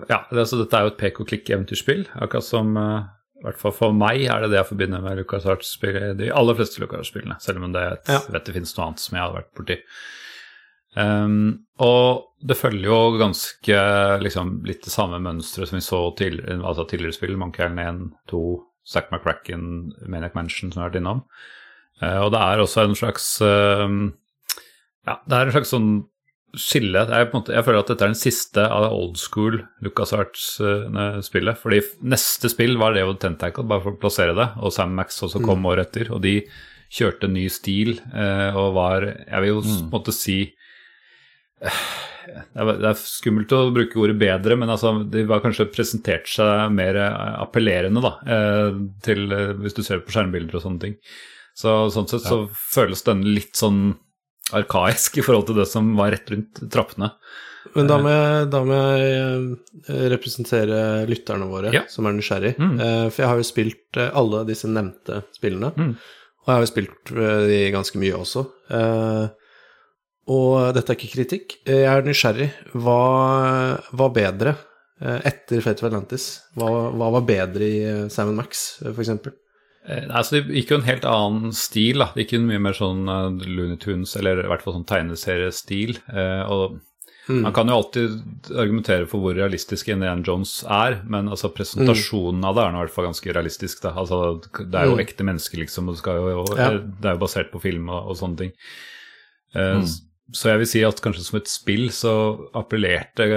Ja, 0.09 0.25
det, 0.31 0.47
altså, 0.47 0.63
dette 0.63 0.79
er 0.79 0.87
jo 0.87 0.95
et 0.95 1.01
pek 1.01 1.21
og 1.21 1.29
klikk-eventyrspill. 1.29 2.07
Akkurat 2.25 2.47
som 2.47 2.77
uh, 2.79 3.05
i 3.45 3.47
hvert 3.51 3.61
fall 3.61 3.75
for 3.77 3.93
meg 3.93 4.23
er 4.25 4.41
det 4.41 4.55
det 4.55 4.61
jeg 4.63 4.71
forbinder 4.71 5.03
med 5.05 5.19
Lucas 5.21 5.45
Arts-spill. 5.45 5.99
De 6.17 6.31
aller 6.33 6.57
fleste 6.57 6.81
Lucas 6.81 7.03
Arts-spillene, 7.03 7.37
selv 7.45 7.61
om 7.61 7.75
det 7.75 7.83
et, 7.91 8.13
ja. 8.15 8.23
vet 8.33 8.47
det 8.47 8.55
finnes 8.57 8.73
noe 8.77 8.87
annet 8.87 9.03
som 9.03 9.19
jeg 9.19 9.25
hadde 9.25 9.37
vært 9.37 9.51
borti. 9.59 9.77
Um, 10.95 11.67
og 11.83 12.31
det 12.47 12.57
følger 12.57 12.87
jo 12.87 13.19
ganske 13.19 13.81
liksom, 14.23 14.55
litt 14.65 14.87
det 14.87 14.95
samme 14.95 15.19
mønsteret 15.21 15.69
som 15.69 15.77
vi 15.77 15.85
så 15.85 16.01
til, 16.17 16.39
altså 16.55 16.87
tidligere 16.89 17.19
spill, 17.19 17.37
Monkey 17.41 17.67
Island 17.67 17.83
1, 17.85 18.17
2, 18.33 18.43
Zack 18.95 19.13
McCracken, 19.13 19.69
Maniac 20.09 20.39
Mansion, 20.39 20.73
som 20.73 20.81
vi 20.81 20.85
har 20.87 20.93
vært 20.93 21.03
innom. 21.03 21.21
Uh, 22.01 22.21
og 22.25 22.33
det 22.33 22.41
er 22.47 22.65
også 22.65 22.89
en 22.89 22.97
slags 22.99 23.29
uh, 23.45 23.85
Ja, 25.05 25.19
det 25.21 25.37
er 25.37 25.51
en 25.51 25.55
slags 25.59 25.75
sånn 25.75 25.91
skille. 26.61 27.05
Jeg, 27.11 27.31
måte, 27.33 27.55
jeg, 27.57 27.67
føler 27.67 27.81
at 27.81 27.91
dette 27.93 28.07
er 28.07 28.13
den 28.13 28.21
siste 28.21 28.67
av 28.67 28.87
old 28.91 29.19
school 29.21 29.59
LucasArts-spillet. 29.85 31.57
Uh, 31.57 31.61
fordi 31.61 31.81
neste 32.15 32.51
spill 32.53 32.79
var 32.81 32.95
det 32.95 33.05
jo 33.05 33.17
Tentacle, 33.21 33.67
bare 33.69 33.85
for 33.85 33.97
å 33.97 34.01
plassere 34.03 34.37
det, 34.37 34.51
og 34.61 34.75
Sam 34.75 34.95
Max 34.97 35.21
også 35.27 35.43
kom 35.45 35.65
mm. 35.65 35.69
året 35.73 35.91
etter. 35.91 36.13
Og 36.15 36.23
de 36.25 36.39
kjørte 36.95 37.31
ny 37.31 37.49
stil 37.51 37.97
eh, 38.15 38.55
og 38.55 38.75
var 38.77 39.07
Jeg 39.09 39.41
vil 39.43 39.51
jo 39.51 39.63
mm. 39.65 39.87
måte 39.91 40.15
si 40.15 40.39
det 42.55 42.89
er 42.89 42.97
skummelt 42.99 43.53
å 43.55 43.69
bruke 43.75 43.99
ordet 44.01 44.17
bedre, 44.21 44.57
men 44.59 44.71
altså, 44.73 44.95
de 45.11 45.25
var 45.29 45.43
kanskje 45.45 45.69
presentert 45.73 46.29
seg 46.31 46.73
mer 46.75 46.97
appellerende, 47.05 48.03
da, 48.05 48.13
eh, 48.27 48.79
til, 49.05 49.27
eh, 49.33 49.53
hvis 49.61 49.77
du 49.77 49.83
ser 49.85 50.03
på 50.05 50.15
skjermbilder 50.15 50.59
og 50.59 50.65
sånne 50.65 50.83
ting. 50.83 50.97
Så 51.55 51.75
sånn 51.95 52.09
sett 52.11 52.25
så 52.25 52.41
ja. 52.43 52.49
føles 52.75 53.05
denne 53.07 53.31
litt 53.37 53.55
sånn 53.59 53.95
arkaisk 54.53 55.21
i 55.21 55.25
forhold 55.25 55.49
til 55.49 55.61
det 55.63 55.69
som 55.71 55.95
var 55.99 56.13
rett 56.15 56.29
rundt 56.33 56.65
trappene. 56.73 57.13
Men 57.75 57.89
da 57.89 57.97
må 57.99 58.11
jeg, 58.13 58.49
da 58.53 58.61
må 58.67 58.77
jeg 58.77 59.07
eh, 59.89 60.03
representere 60.13 60.81
lytterne 61.09 61.49
våre, 61.49 61.73
ja. 61.75 61.87
som 61.91 62.07
er 62.07 62.15
nysgjerrig. 62.19 62.53
Mm. 62.61 62.75
For 63.09 63.25
jeg 63.25 63.31
har 63.31 63.41
jo 63.41 63.47
spilt 63.49 64.03
alle 64.05 64.43
disse 64.51 64.69
nevnte 64.71 65.23
spillene, 65.35 65.73
mm. 65.73 65.95
og 66.45 66.53
jeg 66.53 66.55
har 66.55 66.67
jo 66.67 66.71
spilt 66.71 67.15
de 67.49 67.63
ganske 67.75 68.03
mye 68.03 68.21
også. 68.21 68.45
Og 70.33 70.73
dette 70.73 70.93
er 70.93 70.99
ikke 70.99 71.13
kritikk. 71.19 71.59
Jeg 71.69 71.85
er 71.89 72.05
nysgjerrig. 72.05 72.49
Hva 72.73 73.01
var 73.93 74.13
bedre 74.17 74.55
eh, 75.01 75.21
etter 75.29 75.61
Fate 75.65 75.85
of 75.85 75.91
Atlantis? 75.91 76.29
Hva, 76.57 76.69
hva 76.97 77.11
var 77.19 77.27
bedre 77.29 77.69
i 77.69 77.81
eh, 77.85 78.05
Sam 78.13 78.33
Max, 78.37 78.65
f.eks.? 78.89 79.13
Eh, 79.19 79.35
altså, 79.85 80.39
det 80.39 80.57
gikk 80.61 80.73
jo 80.73 80.81
en 80.81 80.89
helt 80.89 81.05
annen 81.09 81.55
stil. 81.57 82.01
da. 82.01 82.11
Det 82.15 82.25
gikk 82.25 82.39
jo 82.39 82.43
mye 82.47 82.63
mer 82.63 82.77
sånn 82.79 83.05
uh, 83.11 83.29
Looney 83.45 83.79
Tunes, 83.81 84.17
eller 84.21 84.45
i 84.45 84.51
hvert 84.51 84.65
fall 84.65 84.79
sånn 84.79 84.89
tegneseriestil. 84.89 85.99
Uh, 86.09 86.43
og 86.49 86.65
mm. 87.29 87.43
Man 87.45 87.53
kan 87.57 87.69
jo 87.69 87.77
alltid 87.81 88.17
argumentere 88.53 89.11
for 89.11 89.25
hvor 89.25 89.37
realistisk 89.37 89.93
Indiana 89.93 90.25
Jones 90.25 90.57
er, 90.65 91.01
men 91.05 91.29
altså, 91.29 91.53
presentasjonen 91.57 92.41
mm. 92.41 92.49
av 92.49 92.57
det 92.57 92.65
er 92.65 92.73
nå 92.73 92.81
i 92.81 92.87
hvert 92.87 92.97
fall 92.97 93.11
ganske 93.11 93.37
realistisk. 93.37 93.85
Da. 93.85 93.95
Altså, 94.01 94.25
det 94.63 94.81
er 94.81 94.91
jo 94.91 94.97
mm. 94.97 95.05
ekte 95.05 95.29
mennesker, 95.29 95.61
liksom, 95.67 95.93
og 95.93 96.01
det, 96.01 96.17
jo, 96.17 96.49
ja. 96.57 96.73
det, 96.81 97.07
er 97.07 97.17
jo 97.17 97.25
basert 97.27 97.53
på 97.53 97.63
film 97.65 97.93
og, 97.93 98.11
og 98.13 98.21
sånne 98.23 98.45
ting. 98.45 98.59
Uh, 99.55 99.85
så 100.33 100.55
jeg 100.55 100.63
vil 100.63 100.69
si 100.71 100.81
at 100.87 101.01
kanskje 101.05 101.23
som 101.27 101.37
et 101.37 101.51
spill 101.53 101.91
så 101.93 102.13
appellerte 102.57 103.27
i 103.29 103.35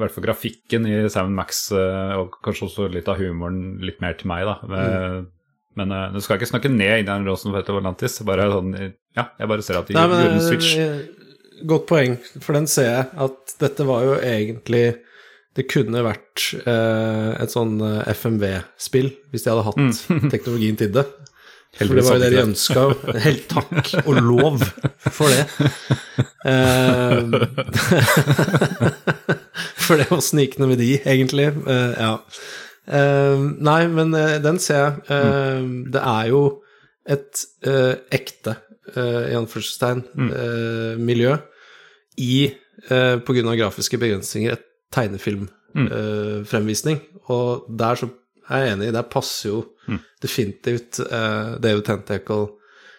hvert 0.00 0.14
fall 0.14 0.24
grafikken 0.24 0.86
i 0.88 0.94
Sam 1.12 1.34
Max 1.36 1.66
eh, 1.76 2.14
og 2.16 2.38
kanskje 2.44 2.70
også 2.70 2.86
litt 2.88 3.10
av 3.12 3.20
humoren 3.20 3.76
litt 3.84 4.00
mer 4.00 4.16
til 4.16 4.30
meg, 4.32 4.46
da. 4.48 4.54
Mm. 4.64 5.26
Men 5.76 5.92
uh, 5.92 6.06
nå 6.12 6.22
skal 6.22 6.36
jeg 6.36 6.42
ikke 6.42 6.52
snakke 6.54 6.72
ned 6.72 7.02
Indian 7.02 7.26
Rosenfeldt 7.28 7.72
og 7.72 7.80
Atlantis. 7.82 8.18
Bare 8.26 8.48
sånn, 8.52 8.72
ja, 9.16 9.28
jeg 9.36 9.52
bare 9.52 9.66
ser 9.66 9.80
at 9.80 9.90
de 9.90 9.96
gjorde 9.96 10.22
en 10.30 10.44
switch. 10.44 10.76
Godt 11.66 11.86
poeng, 11.88 12.16
for 12.44 12.56
den 12.56 12.68
ser 12.68 12.90
jeg 12.90 13.10
at 13.26 13.56
dette 13.62 13.84
var 13.88 14.02
jo 14.04 14.16
egentlig 14.20 14.98
Det 15.56 15.64
kunne 15.72 16.02
vært 16.04 16.50
uh, 16.66 17.32
et 17.40 17.48
sånn 17.48 17.78
FMV-spill 18.12 19.08
hvis 19.32 19.46
de 19.46 19.54
hadde 19.54 19.64
hatt 19.70 19.80
mm. 19.80 20.26
teknologien 20.34 20.76
til 20.76 20.92
det. 20.98 21.06
For 21.76 21.92
det 21.92 22.06
var 22.06 22.14
jo 22.16 22.22
det 22.22 22.30
de 22.32 22.38
ønska. 22.40 22.82
Helt 23.26 23.50
takk 23.52 23.90
og 24.06 24.14
lov 24.24 24.62
for 25.12 25.28
det. 25.28 25.44
Eh, 26.46 27.18
for 29.84 29.94
det 30.00 30.06
var 30.08 30.22
snikende 30.24 30.68
med 30.70 30.78
de, 30.80 30.96
egentlig. 31.04 31.50
Eh, 31.68 31.92
ja. 32.00 32.16
Eh, 32.86 33.38
nei, 33.66 33.88
men 33.90 34.14
eh, 34.14 34.38
den 34.42 34.58
ser 34.62 34.82
jeg. 34.82 34.92
Mm. 35.10 35.90
Det 35.94 36.02
er 36.02 36.26
jo 36.32 36.42
et 37.06 37.44
eh, 37.66 37.94
ekte, 38.14 38.56
uh, 38.96 39.24
i 39.30 39.34
anførselstegn, 39.38 40.00
eh, 40.26 40.94
miljø 40.98 41.36
i, 42.18 42.50
uh, 42.90 43.16
på 43.22 43.32
grunn 43.36 43.50
av 43.52 43.58
grafiske 43.60 43.98
begrensninger, 44.02 44.50
et 44.56 44.64
tegnefilmfremvisning. 44.94 46.98
og 47.30 47.46
der 47.78 47.94
så 48.00 48.06
er 48.50 48.64
jeg 48.64 48.72
enig, 48.76 48.92
der 48.94 49.10
passer 49.10 49.50
jo 49.50 49.58
definitivt 50.22 51.00
uh, 51.00 51.56
David 51.62 51.84
Tentacle, 51.86 52.48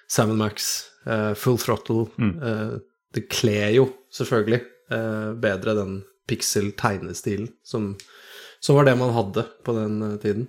Sam 0.08 0.36
Max, 0.40 0.88
uh, 1.08 1.34
Full 1.36 1.58
Throttle 1.60 2.08
eh, 2.20 2.78
Det 3.16 3.28
kler 3.32 3.74
jo 3.76 3.88
selvfølgelig 4.14 4.62
eh, 4.92 5.32
bedre 5.42 5.76
den 5.76 5.94
pixel-tegnestilen 6.28 7.50
som, 7.66 7.96
som 8.60 8.78
var 8.78 8.88
det 8.88 8.96
man 9.00 9.14
hadde 9.16 9.46
på 9.66 9.76
den 9.78 10.00
eh, 10.12 10.16
tiden. 10.24 10.48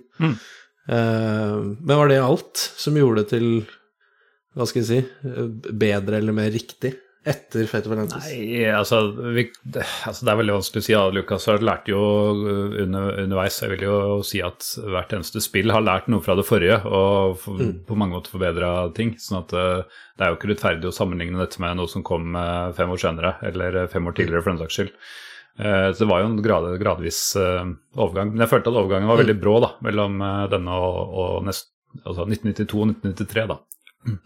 Eh, 0.89 1.57
men 1.79 1.97
var 1.97 2.09
det 2.09 2.21
alt 2.23 2.57
som 2.57 2.97
gjorde 2.97 3.23
det 3.23 3.35
til 3.35 3.51
hva 4.57 4.65
skal 4.67 4.81
jeg 4.81 4.89
si 4.89 5.29
eh, 5.29 5.45
bedre 5.69 6.17
eller 6.19 6.35
mer 6.35 6.49
riktig 6.53 6.95
etter 7.29 7.67
Fate 7.69 7.91
Valentis? 7.91 8.25
Nei, 8.31 8.63
altså, 8.73 9.01
vi, 9.35 9.43
det, 9.61 9.83
altså 10.07 10.25
Det 10.25 10.31
er 10.31 10.39
veldig 10.39 10.55
vanskelig 10.55 10.81
å 10.81 10.85
si. 10.87 10.93
Ja, 10.95 11.03
Lucas 11.13 11.45
har 11.51 11.65
lært 11.65 11.91
jo 11.91 11.99
under, 12.33 13.19
underveis. 13.25 13.59
Jeg 13.61 13.75
vil 13.75 13.85
jo 13.85 13.97
si 14.25 14.41
at 14.45 14.65
hvert 14.79 15.13
eneste 15.13 15.43
spill 15.43 15.73
har 15.75 15.85
lært 15.85 16.09
noe 16.09 16.23
fra 16.25 16.37
det 16.39 16.47
forrige 16.47 16.79
og 16.87 17.37
for, 17.43 17.61
på 17.85 17.99
mange 17.99 18.17
måter 18.17 18.33
forbedra 18.33 18.71
ting. 18.97 19.13
sånn 19.21 19.43
at 19.43 19.53
uh, 19.53 19.99
det 20.15 20.25
er 20.25 20.31
jo 20.31 20.39
ikke 20.39 20.53
rettferdig 20.53 20.89
å 20.89 20.95
sammenligne 20.95 21.43
dette 21.43 21.61
med 21.61 21.77
noe 21.77 21.91
som 21.91 22.05
kom 22.07 22.33
uh, 22.39 22.71
fem 22.77 22.95
år 22.95 23.03
senere, 23.03 23.35
eller 23.51 23.83
fem 23.91 24.09
år 24.09 24.17
tidligere, 24.17 24.45
for 24.45 24.55
den 24.55 24.63
saks 24.63 24.79
skyld. 24.79 24.95
Uh, 25.59 25.89
så 25.91 26.05
det 26.05 26.07
var 26.09 26.21
jo 26.23 26.29
en 26.29 26.37
grad, 26.43 26.67
gradvis 26.79 27.19
uh, 27.35 27.65
overgang. 27.99 28.31
Men 28.31 28.45
jeg 28.45 28.51
følte 28.53 28.71
at 28.71 28.79
overgangen 28.79 29.09
var 29.11 29.19
veldig 29.19 29.35
brå 29.41 29.57
da, 29.65 29.73
mellom 29.83 30.21
uh, 30.23 30.45
denne 30.51 30.77
og, 30.79 31.17
og 31.23 31.43
nest, 31.49 31.71
altså 32.05 32.23
1992 32.29 32.79
og 32.79 32.93
1993. 32.93 33.47
da. 33.51 33.57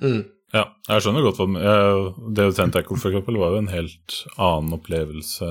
Mm. 0.04 0.20
Ja, 0.54 0.68
jeg 0.92 1.02
skjønner 1.02 1.26
godt 1.26 1.40
hva 1.42 1.48
jeg, 1.58 2.10
David 2.38 2.58
Tentacle 2.60 3.00
for 3.02 3.10
eksempel 3.10 3.40
var 3.42 3.56
jo 3.56 3.64
en 3.64 3.72
helt 3.74 4.20
annen 4.38 4.76
opplevelse. 4.78 5.48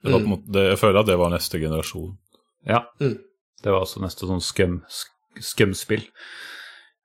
Det 0.00 0.12
var 0.14 0.22
på 0.22 0.28
en 0.28 0.34
måte, 0.36 0.52
det, 0.54 0.62
jeg 0.68 0.78
føler 0.84 1.00
at 1.02 1.08
det 1.10 1.16
var 1.18 1.32
neste 1.34 1.58
generasjon. 1.60 2.12
Ja. 2.70 2.84
Mm. 3.02 3.16
Det 3.64 3.74
var 3.74 3.82
også 3.82 4.00
neste 4.04 4.28
sånn 4.30 4.40
skum, 4.44 4.78
sk- 4.88 5.42
skumspill. 5.50 6.06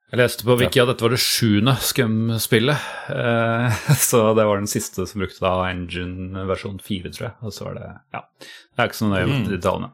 Jeg 0.06 0.20
leste 0.20 0.46
på 0.46 0.54
Wiki 0.60 0.78
at 0.78 0.86
dette 0.86 1.02
var 1.02 1.10
det 1.10 1.18
sjuende 1.18 1.72
Scum-spillet. 1.82 2.82
Eh, 3.10 3.78
så 4.08 4.20
det 4.38 4.44
var 4.46 4.60
den 4.60 4.70
siste 4.70 5.06
som 5.10 5.22
brukte 5.22 5.42
da 5.42 5.54
engine 5.66 6.44
versjon 6.46 6.78
4, 6.78 7.10
tror 7.16 7.24
jeg. 7.26 7.34
Og 7.42 7.54
så 7.54 7.66
var 7.66 7.78
det 7.78 7.88
Ja. 8.14 8.20
Det 8.38 8.84
er 8.84 8.90
ikke 8.90 9.00
så 9.00 9.08
nøye 9.10 9.30
med 9.30 9.48
detaljene. 9.50 9.90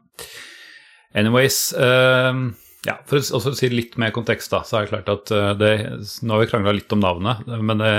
Anyways 1.17 1.57
eh, 1.77 2.37
ja, 2.83 2.95
For 3.09 3.21
å 3.21 3.53
si 3.55 3.69
litt 3.71 3.97
mer 4.01 4.13
kontekst, 4.13 4.51
da, 4.53 4.61
så 4.67 4.79
er 4.79 4.85
det 4.85 4.91
klart 4.93 5.11
at 5.13 5.33
eh, 5.33 5.49
det, 5.57 5.71
Nå 6.21 6.35
har 6.35 6.43
vi 6.43 6.51
krangla 6.51 6.75
litt 6.77 6.93
om 6.93 7.01
navnet, 7.01 7.45
men 7.49 7.81
det, 7.81 7.91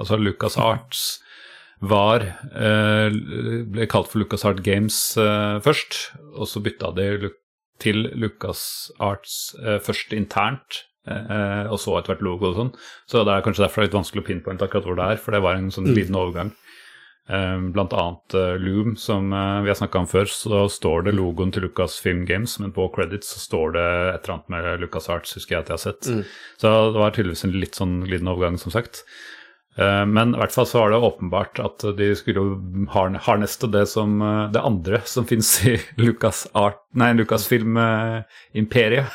altså 0.00 0.20
Lucas 0.20 0.56
Arts 0.60 1.04
var 1.84 2.24
eh, 2.24 3.12
ble 3.68 3.88
kalt 3.90 4.08
for 4.08 4.22
Lucas 4.22 4.46
Art 4.48 4.62
Games 4.64 4.96
først, 5.64 5.98
og 6.32 6.48
så 6.48 6.62
bytta 6.64 6.94
de 6.96 7.32
til 7.82 8.06
Lucas 8.16 8.62
Arts 9.02 9.56
først 9.84 10.14
internt, 10.16 10.84
eh, 11.08 11.64
og 11.70 11.78
så 11.82 11.98
etter 11.98 12.14
hvert 12.14 12.24
logo 12.26 12.50
og 12.50 12.58
sånn. 12.58 12.74
Så 13.10 13.24
det 13.26 13.34
er 13.34 13.44
kanskje 13.46 13.66
derfor 13.66 13.82
det 13.82 13.86
er 13.86 13.90
litt 13.92 14.00
vanskelig 14.00 14.24
å 14.24 14.28
pinpointe 14.28 14.66
akkurat 14.68 14.88
hvor 14.88 14.98
det 15.00 15.08
er, 15.14 15.20
for 15.20 15.36
det 15.36 15.42
var 15.44 15.58
en 15.60 15.70
sånn 15.74 15.90
liten 15.94 16.16
overgang. 16.18 16.52
Eh, 17.24 17.58
blant 17.72 17.94
annet 17.96 18.34
eh, 18.36 18.54
Loom, 18.60 18.96
som 19.00 19.30
eh, 19.32 19.60
vi 19.64 19.70
har 19.72 19.78
snakka 19.80 20.02
om 20.02 20.08
før, 20.10 20.28
så 20.28 20.64
står 20.68 21.06
det 21.06 21.14
logoen 21.16 21.54
til 21.54 21.64
Lucas 21.64 21.96
Film 22.04 22.26
Games, 22.28 22.58
men 22.60 22.74
på 22.76 22.84
credits 22.92 23.30
så 23.32 23.40
står 23.40 23.76
det 23.78 23.84
et 23.86 24.26
eller 24.26 24.34
annet 24.34 24.52
med 24.52 24.82
Lucas 24.82 25.08
Arts, 25.08 25.32
husker 25.38 25.56
jeg 25.56 25.64
at 25.64 25.72
jeg 25.72 25.78
har 25.78 25.84
sett. 25.86 26.10
Så 26.60 26.74
det 26.92 27.00
var 27.00 27.14
tydeligvis 27.16 27.46
en 27.48 27.56
litt 27.56 27.80
sånn 27.80 28.02
glidende 28.04 28.34
overgang, 28.36 28.60
som 28.60 28.74
sagt. 28.74 29.06
Eh, 29.80 30.04
Men 30.06 30.36
i 30.36 30.38
hvert 30.38 30.52
fall 30.54 30.68
så 30.70 30.82
var 30.84 30.92
det 30.92 31.00
åpenbart 31.02 31.58
at 31.64 31.82
de 31.98 32.10
skulle 32.14 32.44
harneste 32.94 33.66
det 33.72 33.86
som 33.90 34.20
eh, 34.22 34.44
det 34.54 34.60
andre 34.62 35.00
som 35.08 35.26
fins 35.26 35.48
i 35.66 35.78
Lucas 36.04 36.44
Art 36.54 36.78
Nei, 36.94 37.08
Lucasfilm 37.18 37.80
eh, 37.80 38.20
Imperiet. 38.60 39.08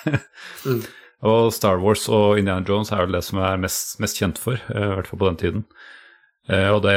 Og 1.24 1.50
Star 1.54 1.82
Wars 1.84 2.06
og 2.10 2.38
Indiana 2.40 2.64
Jones 2.68 2.92
er 2.96 3.04
vel 3.06 3.18
det 3.18 3.24
som 3.28 3.40
er 3.44 3.58
mest, 3.60 3.98
mest 4.00 4.20
kjent 4.22 4.38
for, 4.40 4.56
eh, 4.72 4.86
i 4.86 4.96
hvert 4.96 5.08
fall 5.10 5.20
på 5.20 5.28
den 5.32 5.40
tiden. 5.42 5.66
Eh, 6.50 6.70
Og 6.72 6.82
det 6.86 6.96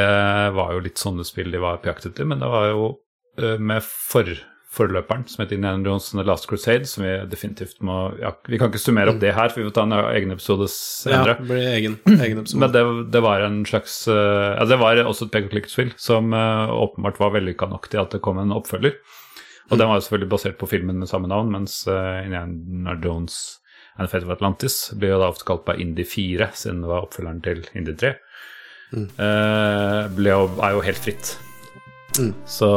var 0.55 0.73
jo 0.73 0.81
litt 0.85 0.97
sånne 1.03 1.25
spill 1.27 1.51
de 1.51 1.59
var 1.59 1.79
på 1.83 1.91
jakt 1.91 2.07
etter, 2.07 2.25
men 2.25 2.39
det 2.41 2.49
var 2.49 2.69
jo 2.71 2.85
eh, 3.39 3.59
med 3.59 3.83
for, 3.83 4.31
forløperen 4.73 5.27
som 5.29 5.43
heter 5.43 5.59
Indiana 5.59 5.83
Jones 5.85 6.07
and 6.15 6.23
The 6.23 6.27
Last 6.31 6.47
Crusade, 6.49 6.87
som 6.89 7.03
vi 7.05 7.11
definitivt 7.29 7.83
må 7.85 8.15
ja, 8.21 8.31
Vi 8.49 8.57
kan 8.59 8.71
ikke 8.71 8.81
summere 8.81 9.11
opp 9.13 9.19
det 9.21 9.35
her, 9.37 9.51
for 9.53 9.61
vi 9.61 9.67
må 9.67 9.73
ta 9.77 9.83
en 9.85 9.93
egen 9.93 10.31
episode 10.33 10.65
Ja, 10.65 10.73
senere. 10.73 11.35
det 11.43 11.49
blir 11.51 11.67
egen, 11.75 11.99
egen 12.25 12.39
episode. 12.41 12.61
Men 12.63 12.73
det, 12.73 12.85
det 13.13 13.21
var 13.27 13.41
en 13.45 13.59
slags 13.69 14.07
ja, 14.09 14.65
Det 14.65 14.79
var 14.81 14.97
også 15.05 15.27
et 15.29 15.33
pek 15.35 15.51
og 15.51 15.53
klikk-spill 15.57 15.93
som 16.01 16.33
åpenbart 16.33 17.19
var 17.21 17.35
vellykka 17.35 17.69
nok 17.69 17.91
til 17.93 18.01
at 18.01 18.15
det 18.17 18.23
kom 18.25 18.39
en 18.41 18.55
oppfølger. 18.57 18.95
Og 19.69 19.77
den 19.79 19.89
var 19.91 19.99
jo 20.01 20.07
selvfølgelig 20.07 20.31
basert 20.33 20.57
på 20.61 20.69
filmen 20.73 20.99
med 21.03 21.09
samme 21.11 21.29
navn, 21.29 21.51
mens 21.53 21.83
Indiana 21.89 22.97
Jones 23.05 23.59
and 23.99 24.09
Fate 24.11 24.25
of 24.27 24.33
Atlantis 24.35 24.77
blir 24.97 25.15
jo 25.15 25.21
da 25.23 25.31
ofte 25.33 25.47
kalt 25.49 25.65
bare 25.67 25.81
Indie 25.83 26.07
4, 26.09 26.51
siden 26.57 26.83
det 26.85 26.91
var 26.91 27.07
oppfølgeren 27.07 27.43
til 27.45 27.65
Indie 27.77 27.97
3. 28.01 28.13
Mm. 28.93 29.09
Uh, 29.17 30.21
jo, 30.21 30.45
er 30.61 30.77
jo 30.77 30.85
helt 30.85 31.01
fritt. 31.01 31.35
Mm. 32.21 32.33
Så 32.49 32.69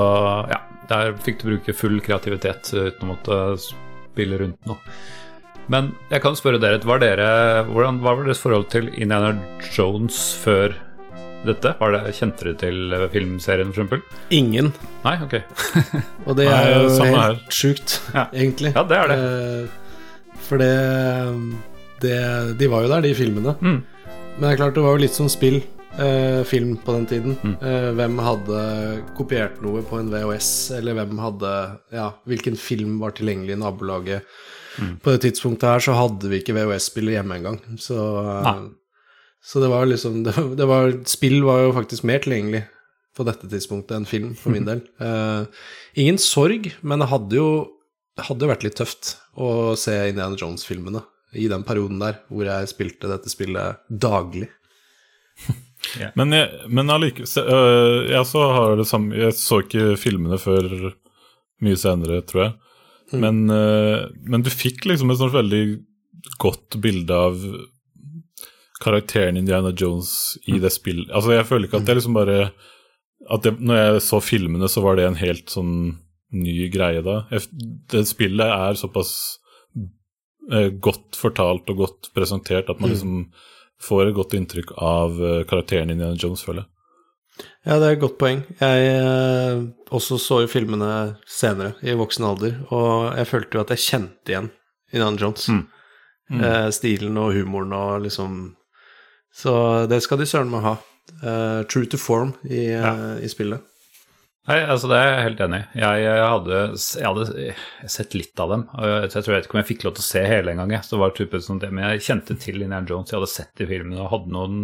ja, 0.52 0.62
der 0.90 1.14
fikk 1.26 1.42
du 1.42 1.50
bruke 1.50 1.76
full 1.76 2.00
kreativitet 2.04 2.72
eh, 2.76 2.90
uten 2.92 3.08
å 3.08 3.12
måtte 3.14 3.40
spille 3.60 4.40
rundt 4.40 4.68
noe. 4.70 4.80
Men 5.72 5.94
jeg 6.12 6.22
kan 6.22 6.36
spørre 6.38 6.60
dere, 6.62 6.80
var 6.86 7.02
dere 7.02 7.28
hvordan, 7.72 8.00
hva 8.04 8.14
var 8.14 8.28
deres 8.28 8.42
forhold 8.44 8.68
til 8.72 8.92
Indiana 8.94 9.34
Jones 9.74 10.20
før 10.44 10.76
dette? 11.46 11.74
Var 11.80 11.96
det, 11.96 12.14
kjente 12.20 12.46
dere 12.46 12.60
til 12.62 12.96
filmserien 13.14 13.74
filmserien, 13.74 13.74
f.eks.? 13.74 14.20
Ingen. 14.38 14.70
Nei, 15.04 15.16
ok. 15.26 15.40
Og 16.28 16.38
det 16.38 16.48
Nei, 16.52 16.60
er 16.62 16.78
jo 16.86 17.10
helt 17.18 17.50
sjukt, 17.54 17.98
Ja. 18.14 18.28
egentlig. 18.32 18.76
Ja, 18.78 18.86
det 18.88 19.02
er 19.02 19.12
det. 19.12 19.18
Eh, 19.26 19.82
For 20.46 20.62
det, 20.62 20.74
det 22.04 22.18
De 22.60 22.68
var 22.72 22.86
jo 22.86 22.92
der, 22.92 23.06
de 23.06 23.14
filmene. 23.18 23.56
Mm. 23.62 23.80
Men 24.36 24.44
det 24.44 24.52
er 24.54 24.60
klart, 24.60 24.76
det 24.76 24.84
var 24.86 24.98
jo 24.98 25.06
litt 25.06 25.16
som 25.18 25.30
spill. 25.32 25.62
eh, 25.98 26.44
film 26.44 26.76
på 26.78 26.92
den 26.92 27.06
tiden. 27.08 27.38
Mm. 27.44 27.56
Eh, 27.62 27.90
hvem 27.96 28.18
hadde 28.20 28.64
kopiert 29.16 29.62
noe 29.64 29.84
på 29.88 30.00
en 30.02 30.10
VHS, 30.12 30.50
eller 30.80 30.98
hvem 30.98 31.20
hadde 31.24 31.52
Ja, 31.96 32.10
hvilken 32.28 32.58
film 32.60 32.98
var 33.00 33.16
tilgjengelig 33.16 33.56
i 33.56 33.62
nabolaget? 33.62 34.26
Mm. 34.76 34.98
På 35.00 35.14
det 35.14 35.22
tidspunktet 35.24 35.70
her 35.70 35.80
så 35.80 35.96
hadde 35.96 36.28
vi 36.28 36.42
ikke 36.42 36.56
VHS-spiller 36.58 37.16
hjemme 37.16 37.38
engang. 37.40 37.62
Så, 37.80 37.96
eh, 37.96 38.66
så 39.46 39.62
det 39.64 39.70
var 39.72 39.86
liksom 39.88 40.24
det, 40.26 40.36
det 40.60 40.68
var, 40.68 40.92
Spill 41.08 41.44
var 41.48 41.64
jo 41.64 41.76
faktisk 41.78 42.04
mer 42.04 42.20
tilgjengelig 42.20 42.66
på 43.16 43.24
dette 43.24 43.48
tidspunktet 43.48 43.96
enn 43.96 44.06
film, 44.10 44.34
for 44.36 44.52
min 44.52 44.68
del. 44.68 44.82
Eh, 45.00 45.46
ingen 45.96 46.20
sorg, 46.20 46.74
men 46.84 47.00
det 47.00 47.08
hadde 47.14 47.40
jo 47.40 47.48
hadde 48.20 48.48
vært 48.48 48.64
litt 48.64 48.78
tøft 48.80 49.18
å 49.36 49.76
se 49.80 49.94
Indiana 50.10 50.38
Jones-filmene 50.40 51.02
i 51.36 51.48
den 51.52 51.64
perioden 51.68 52.00
der 52.00 52.22
hvor 52.32 52.48
jeg 52.48 52.70
spilte 52.72 53.10
dette 53.12 53.32
spillet 53.32 53.82
daglig. 53.90 54.48
Men, 56.18 56.32
jeg, 56.34 56.50
men 56.74 56.90
allike, 56.90 57.28
se- 57.30 57.44
øh, 57.46 58.08
jeg 58.10 58.18
også 58.18 58.42
har 58.56 58.72
det 58.80 58.86
samme 58.90 59.14
Jeg 59.20 59.36
så 59.38 59.60
ikke 59.62 59.92
filmene 60.02 60.40
før 60.42 60.66
mye 61.62 61.78
senere, 61.78 62.22
tror 62.26 62.42
jeg. 62.42 62.54
Men, 63.22 63.44
øh, 63.54 64.08
men 64.26 64.42
du 64.42 64.50
fikk 64.50 64.88
liksom 64.90 65.12
et 65.14 65.20
sånt 65.20 65.36
veldig 65.36 65.62
godt 66.42 66.80
bilde 66.82 67.14
av 67.28 67.38
karakteren 68.82 69.38
Indiana 69.38 69.70
Jones 69.78 70.38
i 70.50 70.58
det 70.60 70.72
spillet. 70.74 71.12
Altså, 71.14 71.36
jeg 71.36 71.46
føler 71.48 71.68
ikke 71.70 71.84
at 71.84 71.92
jeg 71.92 72.00
liksom 72.00 72.18
bare 72.18 72.40
At 73.32 73.46
det, 73.46 73.56
når 73.60 73.78
jeg 73.80 74.02
så 74.06 74.20
filmene, 74.22 74.68
så 74.70 74.82
var 74.84 74.98
det 75.00 75.06
en 75.08 75.16
helt 75.22 75.50
sånn 75.54 75.76
ny 76.34 76.70
greie 76.74 77.04
da. 77.06 77.22
Det 77.92 78.06
spillet 78.10 78.48
er 78.48 78.80
såpass 78.80 79.12
eh, 80.52 80.72
godt 80.74 81.20
fortalt 81.20 81.70
og 81.74 81.84
godt 81.84 82.10
presentert 82.16 82.72
at 82.72 82.82
man 82.82 82.94
liksom 82.94 83.20
får 83.84 84.08
et 84.08 84.18
godt 84.18 84.34
inntrykk 84.38 84.72
av 84.80 85.20
karakteren 85.50 85.92
i 85.92 85.98
Indiana 85.98 86.16
Jones, 86.18 86.46
føler 86.46 86.64
jeg. 86.64 86.72
Ja, 87.66 87.80
det 87.80 87.88
er 87.88 87.96
et 87.96 88.04
godt 88.04 88.20
poeng. 88.22 88.44
Jeg 88.62 88.90
eh, 88.94 89.64
også 89.96 90.20
så 90.22 90.42
jo 90.44 90.50
filmene 90.52 90.90
senere, 91.28 91.74
i 91.84 91.96
voksen 91.98 92.28
alder, 92.28 92.60
og 92.70 93.16
jeg 93.18 93.30
følte 93.32 93.58
jo 93.58 93.64
at 93.64 93.74
jeg 93.74 93.84
kjente 93.86 94.34
igjen 94.34 94.52
Indiana 94.94 95.22
Jones. 95.22 95.50
Eh, 96.32 96.68
stilen 96.74 97.18
og 97.22 97.36
humoren 97.36 97.74
og 97.78 98.00
liksom 98.02 98.56
Så 99.36 99.52
det 99.86 100.00
skal 100.02 100.18
de 100.18 100.26
søren 100.26 100.50
meg 100.50 100.64
ha. 100.64 100.78
Eh, 101.22 101.62
true 101.70 101.86
to 101.86 102.00
form 102.00 102.32
i, 102.48 102.70
ja. 102.72 103.18
i 103.20 103.28
spillet. 103.30 103.62
Nei, 104.46 104.60
altså 104.62 104.90
Det 104.92 104.98
er 105.00 105.08
jeg 105.10 105.24
helt 105.26 105.40
enig 105.42 105.60
i. 105.64 105.80
Jeg, 105.82 106.02
jeg, 106.04 106.18
jeg 106.22 107.08
hadde 107.10 107.56
sett 107.96 108.18
litt 108.18 108.42
av 108.44 108.52
dem. 108.54 108.68
og 108.78 108.86
Jeg, 108.86 109.10
tror 109.16 109.32
jeg 109.34 109.40
vet 109.40 109.48
ikke 109.48 109.58
om 109.58 109.62
jeg 109.64 109.70
fikk 109.72 109.86
lov 109.88 109.96
til 109.98 110.06
å 110.06 110.10
se 110.10 110.22
hele 110.30 110.54
en 110.54 110.62
gang. 110.62 110.76
jeg, 110.78 110.86
så 110.86 110.96
det 110.96 111.02
var 111.02 111.16
type 111.18 111.42
sånn 111.42 111.64
Men 111.66 111.88
jeg 111.88 112.06
kjente 112.06 112.38
til 112.44 112.62
Indiana 112.62 112.86
Jones, 112.86 113.10
jeg 113.10 113.18
hadde 113.18 113.32
sett 113.34 113.56
de 113.58 113.70
filmene 113.70 114.04
og 114.04 114.12
hadde 114.14 114.36
noen 114.36 114.60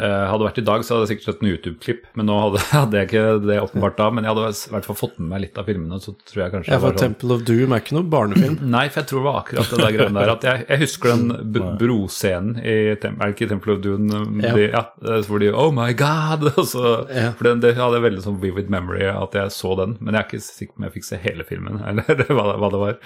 Hadde 0.00 0.38
det 0.40 0.46
vært 0.46 0.58
i 0.62 0.64
dag, 0.64 0.82
så 0.86 0.94
hadde 0.94 1.04
jeg 1.04 1.10
sikkert 1.10 1.26
sett 1.26 1.40
en 1.42 1.48
YouTube-klipp, 1.50 2.04
men 2.16 2.28
nå 2.30 2.36
hadde, 2.40 2.60
hadde 2.72 2.96
jeg 3.00 3.08
ikke 3.10 3.24
det 3.44 3.56
åpenbart 3.60 3.96
da. 3.98 4.06
Men 4.14 4.24
jeg 4.24 4.32
hadde 4.32 4.44
i 4.54 4.70
hvert 4.72 4.86
fall 4.86 4.96
fått 4.96 5.16
med 5.18 5.28
meg 5.32 5.42
litt 5.42 5.58
av 5.60 5.66
filmene. 5.68 5.98
så 6.00 6.14
tror 6.30 6.40
jeg 6.44 6.52
kanskje 6.54 6.72
Ja, 6.72 6.78
for 6.80 6.94
sånn, 6.94 7.00
Temple 7.02 7.34
of 7.36 7.42
Doom 7.48 7.74
er 7.76 7.82
ikke 7.82 7.96
noe 7.98 8.06
barnefilm. 8.14 8.54
Nei, 8.76 8.84
for 8.88 9.02
jeg 9.02 9.10
tror 9.10 9.20
det 9.20 9.26
var 9.26 9.38
akkurat 9.42 9.74
det 9.74 9.80
der 9.82 9.96
greiene 9.98 10.22
der. 10.22 10.32
At 10.36 10.46
jeg, 10.48 10.64
jeg 10.70 10.82
husker 10.86 11.12
den 11.58 11.68
broscenen 11.82 12.54
i 12.62 12.76
Tem 13.02 13.18
Er 13.20 13.32
det 13.32 13.36
ikke 13.36 13.50
Temple 13.52 13.76
of 13.76 13.82
Doom? 13.84 14.06
Ja. 14.40 14.54
De, 14.56 14.64
ja, 14.70 14.84
hvor 15.28 15.42
de 15.44 15.50
Oh 15.52 15.68
my 15.76 15.90
God! 15.98 16.48
Og 16.60 16.64
så, 16.70 16.86
Ja. 17.10 17.26
For 17.36 17.50
den, 17.50 17.60
det 17.66 17.74
hadde 17.76 18.00
veldig 18.06 18.24
sånn 18.24 18.40
vivid 18.40 18.70
memory 18.72 19.04
at 19.10 19.36
jeg 19.36 19.52
så 19.58 19.74
den. 19.82 19.98
Men 20.00 20.14
jeg 20.16 20.22
er 20.22 20.30
ikke 20.30 20.44
sikker 20.46 20.72
på 20.78 20.80
om 20.80 20.88
jeg 20.88 20.96
fikk 20.96 21.10
se 21.10 21.20
hele 21.26 21.44
filmen, 21.50 21.82
eller 21.84 22.06
hva, 22.08 22.46
det- 22.54 22.58
hva 22.62 22.72
det 22.72 22.80
var. 22.86 22.96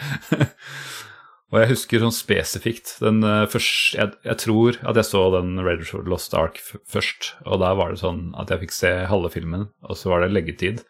Og 1.55 1.61
jeg 1.63 1.71
husker 1.71 2.03
sånn 2.03 2.15
spesifikt 2.15 2.97
den 2.99 3.23
eh, 3.23 3.45
første 3.47 4.01
jeg, 4.01 4.17
jeg 4.27 4.41
tror 4.43 4.79
at 4.83 4.99
jeg 4.99 5.07
så 5.07 5.23
den 5.37 5.55
the 5.61 6.03
Lost 6.11 6.35
Ark 6.35 6.59
først, 6.91 7.37
og 7.47 7.63
der 7.63 7.77
var 7.79 7.95
det 7.95 8.03
sånn 8.03 8.33
at 8.35 8.51
jeg 8.51 8.65
fikk 8.65 8.75
se 8.75 8.91
halve 9.07 9.31
filmen, 9.31 9.69
og 9.87 9.99
så 9.99 10.11
var 10.11 10.25
det 10.25 10.35
leggetid. 10.35 10.83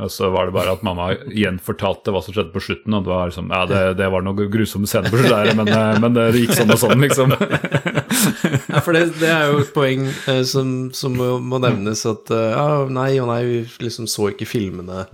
Og 0.00 0.08
så 0.10 0.30
var 0.32 0.48
det 0.48 0.54
bare 0.54 0.72
at 0.72 0.82
mamma 0.86 1.10
gjenfortalte 1.28 2.12
hva 2.14 2.22
som 2.24 2.32
skjedde 2.32 2.54
på 2.54 2.62
slutten, 2.64 2.94
og 2.96 3.04
det 3.04 3.12
var 3.12 3.28
liksom 3.30 3.50
Ja, 3.52 3.60
det, 3.68 3.80
det 4.00 4.08
var 4.10 4.24
noen 4.24 4.50
grusomme 4.50 4.88
scener 4.88 5.12
på 5.12 5.20
slutten, 5.20 5.60
men, 5.60 5.70
eh, 5.76 6.00
men 6.02 6.16
det 6.16 6.24
gikk 6.38 6.54
sånn 6.56 6.72
og 6.74 6.80
sånn, 6.80 7.04
liksom. 7.04 7.36
Ja, 8.70 8.80
for 8.82 8.96
det, 8.96 9.04
det 9.20 9.28
er 9.30 9.50
jo 9.50 9.60
et 9.62 9.70
poeng 9.74 10.08
eh, 10.08 10.42
som, 10.48 10.90
som 10.96 11.14
må, 11.14 11.60
nevnes 11.62 12.02
at 12.08 12.32
eh, 12.34 12.50
ja, 12.56 12.66
nei 12.90 13.12
og 13.22 13.30
nei, 13.30 13.40
vi 13.46 13.60
liksom 13.84 14.08
så 14.10 14.30
ikke 14.32 14.48
filmene 14.48 15.04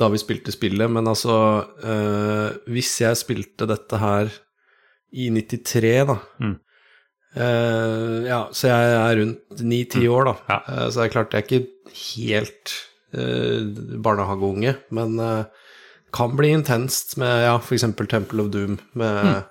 da 0.00 0.08
vi 0.12 0.18
spilte 0.22 0.52
spillet, 0.54 0.90
men 0.90 1.06
altså 1.10 1.34
eh, 1.84 2.56
Hvis 2.72 2.94
jeg 3.04 3.18
spilte 3.20 3.68
dette 3.70 4.00
her 4.00 4.32
i 5.12 5.28
93, 5.34 6.06
da 6.08 6.16
Mm. 6.40 6.56
eh, 7.36 8.28
Ja, 8.30 8.40
så 8.52 8.68
jeg 8.70 8.94
er 8.96 9.20
rundt 9.20 9.60
ni-ti 9.66 10.06
år, 10.10 10.30
da. 10.30 10.34
Ja. 10.50 10.58
Uh, 10.68 10.86
så 10.90 11.00
det 11.02 11.08
er 11.08 11.14
klart 11.16 11.34
jeg 11.34 11.42
er 11.42 11.48
ikke 11.48 11.94
helt 12.16 12.74
eh, 13.12 13.96
barnehageunge, 14.02 14.76
men 14.94 15.16
uh, 15.18 15.44
kan 16.14 16.34
bli 16.38 16.52
intenst 16.54 17.16
med 17.18 17.44
ja, 17.46 17.56
f.eks. 17.58 17.86
Temple 18.10 18.44
of 18.44 18.50
Doom. 18.54 18.78
med 18.98 19.44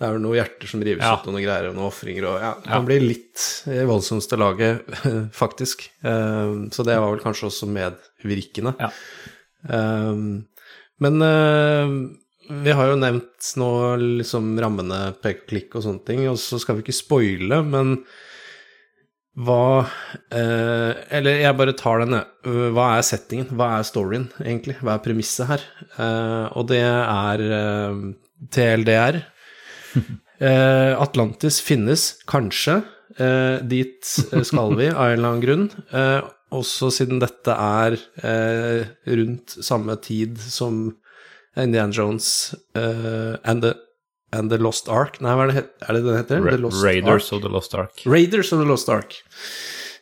Det 0.00 0.06
er 0.08 0.14
jo 0.16 0.20
noen 0.24 0.38
hjerter 0.38 0.68
som 0.70 0.80
rives 0.80 1.04
Ja. 1.04 1.14
ut, 1.20 1.26
og 1.28 1.34
noen 1.34 1.44
greier, 1.44 1.66
og 1.68 1.74
noen 1.76 1.90
ofringer, 1.90 2.24
og 2.30 2.38
ja, 2.40 2.54
det 2.56 2.66
Ja. 2.70 2.72
kan 2.78 2.86
bli 2.88 2.98
litt 3.04 3.42
i 3.68 3.82
voldsomste 3.84 4.38
laget, 4.40 4.80
faktisk. 5.42 5.90
Så 6.02 6.84
det 6.88 6.96
var 6.96 7.10
vel 7.12 7.20
kanskje 7.20 7.50
også 7.50 7.68
medvirkende. 7.68 8.72
Ja. 8.80 8.88
Eh, 9.68 10.24
men 11.00 11.22
eh, 11.26 11.94
vi 12.64 12.74
har 12.74 12.90
jo 12.90 12.98
nevnt 12.98 13.52
nå 13.60 13.70
liksom 14.20 14.52
rammene, 14.60 15.12
pek 15.22 15.44
og 15.44 15.52
klikk 15.52 15.78
og 15.78 15.86
sånne 15.86 16.04
ting, 16.06 16.26
og 16.30 16.38
så 16.40 16.58
skal 16.60 16.78
vi 16.78 16.86
ikke 16.86 16.98
spoile, 16.98 17.62
men 17.66 18.00
hva 19.40 19.86
eh, 20.34 20.90
Eller 21.16 21.38
jeg 21.44 21.56
bare 21.56 21.76
tar 21.78 22.02
den. 22.02 22.16
Hva 22.74 22.88
er 22.96 23.04
settingen? 23.06 23.52
Hva 23.56 23.76
er 23.78 23.86
storyen, 23.86 24.26
egentlig? 24.42 24.74
Hva 24.82 24.96
er 24.96 25.04
premisset 25.04 25.46
her? 25.48 25.66
Eh, 25.94 26.46
og 26.58 26.66
det 26.72 26.82
er 26.84 27.46
eh, 27.60 28.02
TLDR. 28.56 29.22
Eh, 30.40 30.94
Atlantis 30.96 31.58
finnes 31.60 32.02
kanskje. 32.24 32.78
Eh, 33.20 33.58
dit 33.68 34.00
skal 34.08 34.70
vi 34.78 34.86
av 34.88 35.10
en 35.10 35.18
eller 35.18 35.28
annen 35.28 35.42
grunn. 35.42 35.66
Også 36.50 36.90
siden 36.94 37.20
dette 37.22 37.54
er 37.54 37.96
eh, 38.26 38.88
rundt 39.06 39.54
samme 39.62 39.94
tid 40.02 40.38
som 40.42 40.88
Indiana 41.58 41.94
Jones 41.94 42.54
eh, 42.74 43.36
and, 43.44 43.62
the, 43.62 43.74
and 44.32 44.50
the 44.50 44.58
Lost 44.58 44.88
Ark 44.90 45.20
Nei, 45.22 45.34
hva 45.34 45.48
er 45.48 45.52
det, 45.52 45.66
er 45.82 45.96
det 45.98 46.04
den 46.06 46.18
heter? 46.18 46.42
Ra 46.44 46.54
The 46.54 46.62
Lost 46.64 46.82
Raiders 46.84 47.28
Ark? 47.28 47.36
of 47.36 47.44
the 47.44 47.52
Lost 47.52 47.76
Ark. 47.78 48.02
Raiders 48.06 48.52
of 48.52 48.62
the 48.62 48.68
Lost 48.68 48.90
Ark. 48.92 49.20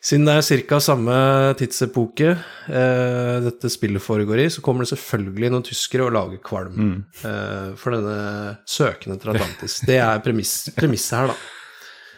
Siden 0.08 0.28
det 0.28 0.36
er 0.38 0.62
ca. 0.70 0.78
samme 0.80 1.14
tidsepoke 1.58 2.30
eh, 2.30 3.38
dette 3.44 3.70
spillet 3.72 4.02
foregår 4.02 4.44
i, 4.44 4.50
så 4.52 4.62
kommer 4.64 4.84
det 4.86 4.92
selvfølgelig 4.92 5.50
noen 5.52 5.66
tyskere 5.66 6.06
og 6.06 6.14
lager 6.14 6.42
kvalm 6.46 6.92
eh, 7.26 7.72
for 7.80 7.96
denne 7.96 8.58
søken 8.68 9.16
etter 9.16 9.34
Atlantis. 9.34 9.80
Det 9.88 9.98
er 9.98 10.22
premiss, 10.22 11.10
her, 11.12 11.32
da. 11.32 11.36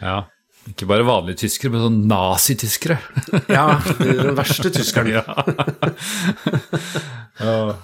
Ja. 0.01 0.19
Ikke 0.69 0.85
bare 0.85 1.03
vanlige 1.07 1.39
tyskere, 1.41 1.71
men 1.73 1.81
sånn 1.87 1.99
nazityskere. 2.11 2.97
Ja, 3.55 3.63
de- 3.97 4.13
den 4.21 4.35
verste 4.37 4.69
tyskeren. 4.71 5.09
ja. 7.39 7.75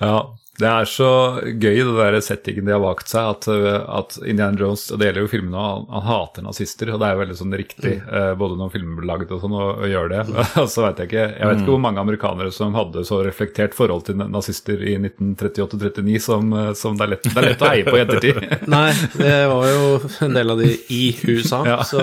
ja. 0.00 0.14
Ja. 0.58 0.62
Det 0.62 0.68
er 0.68 0.88
så 0.90 1.08
gøy, 1.46 1.76
det 1.86 1.92
der 1.94 2.16
settingen 2.24 2.66
de 2.66 2.72
har 2.74 2.80
valgt 2.82 3.12
seg, 3.12 3.28
at, 3.30 3.46
uh, 3.46 3.78
at 4.00 4.16
Indiana 4.26 4.58
Jones 4.58 4.88
og 4.90 4.98
Det 4.98 5.06
gjelder 5.08 5.22
jo 5.22 5.30
filmene, 5.30 5.62
han, 5.62 5.84
han 5.94 6.04
hater 6.08 6.42
nazister, 6.46 6.90
og 6.90 6.98
det 6.98 7.06
er 7.08 7.14
jo 7.14 7.20
veldig 7.22 7.36
sånn 7.38 7.54
riktig, 7.60 7.92
uh, 8.10 8.32
både 8.38 8.58
når 8.58 8.72
filmer 8.74 8.98
blir 8.98 9.08
laget 9.12 9.34
og 9.36 9.42
sånn, 9.44 9.54
å 9.54 9.86
gjøre 9.86 10.08
det. 10.16 10.44
Så 10.74 10.82
vet 10.82 10.98
jeg 11.04 11.10
ikke 11.12 11.24
Jeg 11.28 11.50
vet 11.52 11.62
ikke 11.62 11.74
hvor 11.76 11.84
mange 11.86 12.02
amerikanere 12.02 12.50
som 12.54 12.74
hadde 12.78 13.04
så 13.06 13.20
reflektert 13.26 13.76
forhold 13.78 14.08
til 14.08 14.18
nazister 14.18 14.82
i 14.82 14.96
1938-39 14.98 16.18
som, 16.26 16.52
uh, 16.52 16.72
som 16.78 16.98
det, 16.98 17.06
er 17.06 17.14
lett, 17.14 17.30
det 17.30 17.38
er 17.38 17.48
lett 17.52 17.62
å 17.62 17.70
heie 17.72 17.86
på 17.86 17.96
i 17.96 18.02
ettertid. 18.02 18.42
Nei, 18.74 18.90
det 19.14 19.38
var 19.52 19.70
jo 19.70 19.88
en 20.26 20.38
del 20.40 20.54
av 20.56 20.62
de 20.64 20.74
i 20.98 21.02
USA, 21.28 21.62
Ja. 21.68 21.80
så 21.86 22.02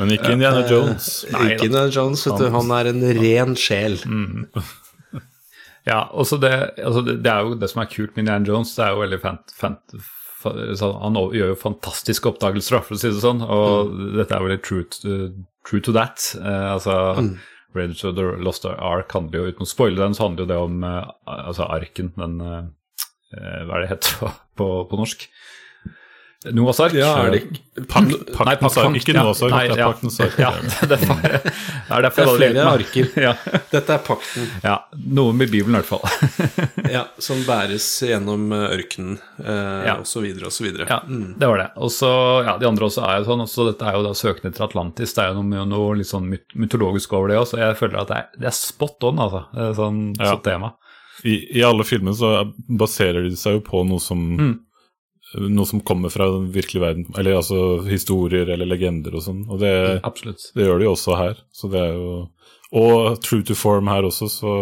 Men 0.00 0.14
ikke 0.14 0.32
Indiana 0.32 0.62
Jones. 0.64 1.08
Nei 1.34 1.50
ikke 1.52 1.66
Indiana 1.68 1.90
Jones, 1.92 2.22
vet 2.26 2.40
du. 2.40 2.46
Han 2.54 2.70
er 2.72 2.88
en 2.94 3.02
ren 3.20 3.56
sjel. 3.60 3.98
Ja, 5.88 6.02
også 6.12 6.36
det, 6.42 6.50
altså 6.84 7.00
det, 7.06 7.18
det 7.24 7.30
er 7.32 7.44
jo 7.46 7.54
det 7.60 7.68
som 7.72 7.80
er 7.82 7.88
kult 7.92 8.12
med 8.16 8.24
Indiana 8.26 8.44
Jones, 8.50 8.74
det 8.76 8.84
er 8.84 8.90
jo 8.94 9.00
veldig 9.04 9.18
fant, 9.22 9.54
fant, 9.56 9.94
fa- 10.42 10.52
Han 11.04 11.16
gjør 11.32 11.54
jo 11.54 11.60
fantastiske 11.60 12.28
oppdagelser, 12.28 12.82
for 12.84 12.96
å 12.96 13.00
si 13.00 13.08
det 13.12 13.22
sånn, 13.22 13.40
og 13.44 13.94
dette 14.18 14.36
er 14.36 14.44
veldig 14.44 14.60
true 14.66 14.84
to, 14.92 15.16
true 15.68 15.80
to 15.86 15.94
that. 15.96 16.20
Eh, 16.40 16.66
altså, 16.74 16.98
Raiders 17.74 18.04
of 18.04 18.16
the 18.18 18.24
Lost 18.42 18.64
Ark 18.68 19.12
handler 19.14 19.40
jo, 19.44 19.52
uten 19.54 19.64
å 19.64 19.70
spoile 19.70 20.00
den, 20.02 20.16
så 20.18 20.26
handler 20.28 20.44
jo 20.44 20.50
det 20.52 20.60
om 20.66 20.84
eh, 20.84 21.10
altså 21.38 21.68
arken, 21.70 22.12
den 22.18 22.40
eh, 22.44 22.60
eh, 23.38 23.60
Hva 23.64 23.78
er 23.78 23.84
det 23.86 23.92
heter 23.94 24.16
på, 24.20 24.32
på, 24.60 24.68
på 24.90 25.00
norsk? 25.00 25.28
Noahs 26.56 26.78
ark? 26.80 26.94
Ja, 26.96 27.10
er 27.20 27.34
det 27.34 27.38
ikke 27.42 27.82
pakten, 27.84 28.14
Nei, 28.16 28.54
paktens 28.56 28.72
pakt- 28.72 28.86
ark. 28.86 28.94
Ikke 28.96 29.12
ja, 29.12 29.22
Noahs 29.26 29.40
det 29.42 29.48
er 29.52 29.80
Pakten 29.90 30.12
Sark. 30.14 30.38
Ja, 30.40 30.52
det 30.88 30.96
er 30.96 31.02
det 31.04 31.40
er 31.98 32.04
derfor 32.06 32.24
Det 32.24 32.30
er 32.30 32.38
flere 32.38 32.62
arker. 32.70 33.10
Ja, 33.20 33.32
Dette 33.74 33.92
er 33.98 34.00
pakten 34.06 34.46
ja, 34.64 34.76
noe 35.18 35.34
med 35.36 35.52
Bibelen 35.52 35.76
i 35.76 35.82
hvert 35.82 35.90
fall. 35.90 36.40
ja, 36.96 37.02
som 37.20 37.42
bæres 37.44 37.84
gjennom 38.08 38.46
eh, 38.56 38.64
ørkenen, 38.78 39.18
eh, 39.44 39.84
Ja. 39.90 39.98
så 40.08 40.22
videre. 40.24 40.48
Ja, 40.88 41.02
det 41.04 41.50
var 41.52 41.60
det. 41.60 41.68
Og 41.76 41.92
så, 41.92 42.08
ja, 42.48 42.56
De 42.62 42.70
andre 42.70 42.88
også 42.88 43.04
er 43.04 43.20
jo 43.20 43.28
sånn. 43.28 43.44
Også 43.44 43.68
dette 43.68 43.84
er 43.92 44.00
jo 44.00 44.06
da 44.08 44.14
søkende 44.16 44.54
etter 44.54 44.64
Atlantis. 44.70 45.12
Det 45.12 45.26
er 45.26 45.36
jo 45.36 45.44
noe, 45.44 45.68
noe 45.68 45.92
litt 46.00 46.08
sånn 46.08 46.24
mytologisk 46.56 47.12
over 47.20 47.34
det 47.34 47.38
også. 47.42 47.60
Jeg 47.60 47.76
føler 47.82 48.00
at 48.00 48.08
det 48.14 48.22
er, 48.22 48.32
det 48.46 48.48
er 48.54 48.56
spot 48.56 49.10
on, 49.12 49.20
altså. 49.28 49.44
Sånn, 49.76 50.00
Ja. 50.16 50.32
sånn 50.32 50.44
tema. 50.48 50.72
I, 51.20 51.36
I 51.60 51.68
alle 51.68 51.84
filmene 51.84 52.16
så 52.16 52.32
baserer 52.80 53.28
de 53.28 53.36
seg 53.36 53.58
jo 53.58 53.64
på 53.68 53.84
noe 53.84 54.00
som 54.00 54.24
Noe 55.38 55.68
som 55.68 55.82
kommer 55.86 56.10
fra 56.10 56.26
den 56.32 56.48
virkelige 56.54 56.82
verden. 56.82 57.06
Eller 57.18 57.38
altså 57.38 57.80
historier 57.86 58.48
eller 58.50 58.66
legender 58.66 59.14
og 59.14 59.22
sånn. 59.22 59.44
Og 59.46 59.60
det, 59.62 59.74
ja, 60.00 60.12
det 60.56 60.66
gjør 60.66 60.80
de 60.80 60.88
jo 60.88 60.94
også 60.96 61.18
her. 61.20 61.42
Så 61.54 61.70
det 61.70 61.84
er 61.84 61.94
jo 61.94 62.14
Og 62.70 63.20
true 63.22 63.42
to 63.42 63.54
form 63.58 63.90
her 63.90 64.06
også, 64.06 64.28
så 64.30 64.52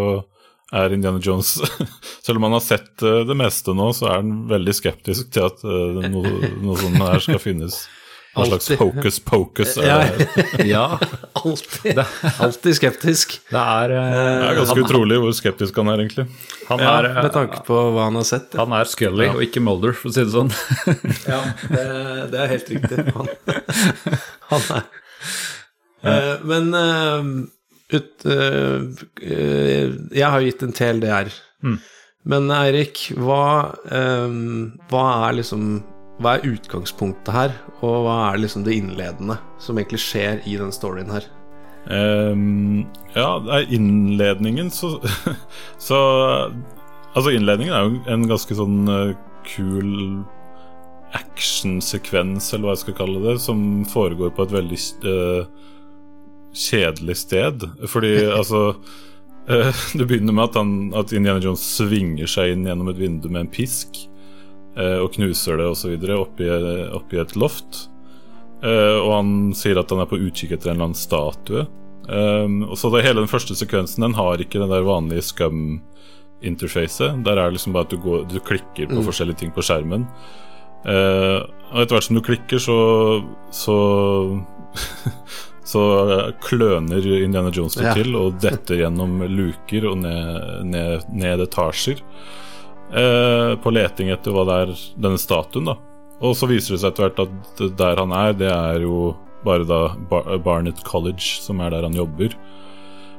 er 0.73 0.93
Indiana 0.93 1.21
Jones 1.21 1.59
Selv 2.25 2.37
om 2.37 2.47
han 2.49 2.57
har 2.57 2.65
sett 2.65 3.03
eh, 3.03 3.23
det 3.29 3.37
meste 3.37 3.73
nå, 3.77 3.91
så 3.97 4.09
er 4.09 4.21
han 4.23 4.35
veldig 4.49 4.75
skeptisk 4.77 5.31
til 5.33 5.49
at 5.49 5.65
eh, 5.65 6.01
noe, 6.13 6.53
noe 6.61 6.77
sånt 6.81 7.01
her 7.01 7.25
skal 7.25 7.41
finnes. 7.41 7.83
Hva 8.39 8.47
slags 8.49 8.69
hocus 8.81 9.19
pocus 9.27 9.75
er 9.81 9.87
Ja. 9.89 9.97
det? 10.05 10.45
Ja, 10.73 10.85
Alltid, 11.39 11.99
alltid 12.39 12.77
skeptisk. 12.79 13.37
det 13.51 13.61
er, 13.63 13.93
uh, 13.95 14.07
Det 14.15 14.49
er 14.53 14.57
ganske 14.61 14.85
utrolig 14.85 15.19
hvor 15.23 15.35
skeptisk 15.37 15.77
han 15.83 15.91
er, 15.93 16.03
egentlig. 16.05 16.27
Han 16.71 16.83
Ja, 16.83 16.95
er, 17.03 17.11
med 17.19 17.33
tanke 17.35 17.61
på 17.67 17.83
hva 17.95 18.07
han 18.09 18.19
har 18.21 18.27
sett. 18.29 18.55
Ja, 18.55 18.65
han 18.65 18.75
er 18.79 18.89
Scully 18.91 19.29
og 19.35 19.43
ikke 19.45 19.63
Mulder, 19.65 19.93
for 19.99 20.11
å 20.11 20.15
si 20.17 20.25
det 20.25 20.35
sånn. 20.35 20.51
ja 21.33 21.43
det, 21.69 21.85
det 22.33 22.43
er 22.45 22.51
helt 22.55 22.73
riktig. 22.75 23.05
Han, 24.49 24.65
han 24.65 24.65
er 24.73 24.85
uh, 26.09 26.45
Men 26.49 26.69
uh, 26.75 27.31
ut, 27.93 28.25
eh, 28.29 28.83
eh, 29.25 29.93
Jeg 30.13 30.25
har 30.29 30.41
jo 30.43 30.49
gitt 30.51 30.63
en 30.67 30.75
TLDR. 30.77 31.31
Men 32.29 32.51
Eirik, 32.53 33.07
hva, 33.17 33.73
eh, 33.89 34.35
hva 34.93 35.05
er 35.29 35.39
liksom 35.39 35.71
Hva 36.19 36.35
er 36.35 36.49
utgangspunktet 36.51 37.31
her, 37.35 37.53
og 37.79 38.03
hva 38.07 38.17
er 38.33 38.41
liksom 38.43 38.65
det 38.67 38.75
innledende 38.81 39.39
som 39.63 39.79
egentlig 39.79 40.03
skjer 40.03 40.43
i 40.51 40.57
den 40.59 40.73
storyen 40.75 41.13
her? 41.15 41.29
Um, 41.89 42.89
ja, 43.15 43.39
innledningen 43.71 44.69
så, 44.75 44.99
så 45.79 46.01
Altså, 47.15 47.31
innledningen 47.33 47.73
er 47.75 47.87
jo 47.87 48.01
en 48.13 48.27
ganske 48.29 48.55
sånn 48.55 48.91
eh, 48.93 49.15
kul 49.49 49.95
actionsekvens, 51.17 52.51
eller 52.53 52.69
hva 52.69 52.75
jeg 52.77 52.83
skal 52.83 52.97
kalle 52.99 53.23
det, 53.25 53.39
som 53.43 53.63
foregår 53.89 54.35
på 54.37 54.45
et 54.45 54.53
veldig 54.53 54.79
uh, 55.09 55.49
kjedelig 56.53 57.17
sted. 57.23 57.65
Fordi 57.89 58.13
altså 58.39 58.63
uh, 59.49 59.83
Det 59.99 60.05
begynner 60.05 60.37
med 60.37 60.51
at, 60.51 60.61
han, 60.61 60.77
at 61.01 61.17
Indiana 61.17 61.43
Jones 61.43 61.65
svinger 61.79 62.29
seg 62.31 62.53
inn 62.53 62.69
gjennom 62.69 62.93
et 62.93 63.01
vindu 63.01 63.31
med 63.33 63.47
en 63.47 63.53
pisk 63.57 64.05
og 65.03 65.13
knuser 65.17 65.59
det 65.59 65.67
osv. 65.67 65.95
Oppi, 66.19 66.49
oppi 66.95 67.19
et 67.21 67.35
loft. 67.37 67.89
Eh, 68.63 68.97
og 68.99 69.13
han 69.15 69.33
sier 69.55 69.79
at 69.79 69.91
han 69.91 70.01
er 70.03 70.09
på 70.11 70.19
utkikk 70.19 70.53
etter 70.57 70.71
en 70.73 70.77
eller 70.79 70.89
annen 70.91 70.99
statue. 70.99 71.67
Um, 72.09 72.63
og 72.65 72.79
så 72.81 72.89
det 72.95 73.03
Hele 73.05 73.21
den 73.21 73.29
første 73.29 73.53
sekvensen 73.53 74.01
Den 74.01 74.15
har 74.17 74.41
ikke 74.41 74.57
den 74.63 74.71
der 74.73 74.81
vanlige 74.87 75.21
scum-interfacet. 75.29 77.19
Der 77.27 77.37
er 77.37 77.49
det 77.51 77.59
liksom 77.59 77.75
bare 77.77 77.85
at 77.85 77.93
du, 77.93 77.99
går, 78.01 78.25
du 78.33 78.39
klikker 78.41 78.89
på 78.89 78.97
Mm. 79.01 79.05
forskjellige 79.05 79.39
ting 79.43 79.53
på 79.53 79.61
skjermen. 79.63 80.07
Eh, 80.89 81.41
og 81.73 81.83
etter 81.83 81.97
hvert 81.99 82.07
som 82.07 82.17
du 82.17 82.23
klikker, 82.23 82.59
så 82.63 82.79
Så, 83.53 83.77
så 85.73 85.83
kløner 86.41 87.05
Indiana 87.25 87.51
Jones 87.53 87.75
det 87.75 87.85
Ja. 87.85 87.95
til 87.95 88.15
og 88.17 88.41
detter 88.41 88.77
gjennom 88.85 89.19
luker 89.29 89.89
og 89.91 89.99
ned, 89.99 90.65
ned, 90.65 91.05
ned 91.13 91.41
etasjer. 91.45 92.01
Eh, 92.93 93.55
på 93.63 93.73
leting 93.75 94.13
etter 94.15 94.35
hva 94.35 94.45
det 94.49 94.59
er 94.65 94.75
denne 94.97 95.21
statuen, 95.21 95.71
da. 95.73 95.79
Og 96.25 96.35
så 96.35 96.49
viser 96.51 96.75
det 96.75 96.83
seg 96.83 96.93
etter 96.93 97.09
hvert 97.09 97.25
at 97.27 97.65
der 97.79 98.01
han 98.03 98.15
er, 98.17 98.33
det 98.35 98.51
er 98.51 98.83
jo 98.83 99.15
bare 99.47 99.67
da 99.69 99.83
Bar 100.11 100.39
Barnet 100.43 100.81
College, 100.87 101.39
som 101.43 101.61
er 101.63 101.71
der 101.75 101.87
han 101.87 101.95
jobber. 101.95 102.35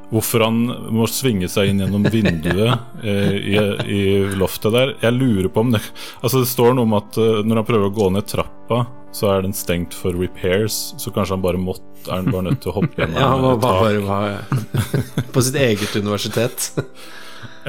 Hvorfor 0.10 0.42
han 0.42 0.64
må 0.90 1.06
svinge 1.06 1.46
seg 1.52 1.70
inn 1.70 1.84
gjennom 1.84 2.08
vinduet 2.10 2.80
eh, 3.06 3.36
i, 3.38 3.60
i 3.94 4.00
loftet 4.42 4.74
der 4.74 4.96
Jeg 5.04 5.14
lurer 5.14 5.52
på 5.54 5.62
om 5.62 5.70
det 5.76 5.84
Altså 6.24 6.42
Det 6.42 6.50
står 6.50 6.74
noe 6.74 6.88
om 6.88 6.96
at 6.98 7.20
eh, 7.22 7.44
når 7.46 7.62
han 7.62 7.68
prøver 7.68 7.92
å 7.92 7.94
gå 7.94 8.08
ned 8.16 8.26
trappa, 8.26 8.80
så 9.14 9.30
er 9.36 9.46
den 9.46 9.54
stengt 9.54 9.94
for 9.94 10.18
repairs. 10.18 10.96
Så 10.98 11.14
kanskje 11.14 11.38
han 11.38 11.46
bare 11.46 11.62
måtte 11.62 11.86
Er 12.08 12.24
han 12.24 12.32
bare 12.34 12.48
nødt 12.50 12.62
til 12.66 12.74
å 12.74 12.80
hoppe 12.80 13.04
gjennom 13.04 13.20
Ja, 13.22 13.30
han 13.36 13.46
var 13.46 13.54
et 13.54 13.62
tak. 13.62 13.80
bare 13.86 14.02
var 14.10 15.30
på 15.36 15.46
sitt 15.46 15.62
eget 15.62 15.96
universitet. 16.02 16.72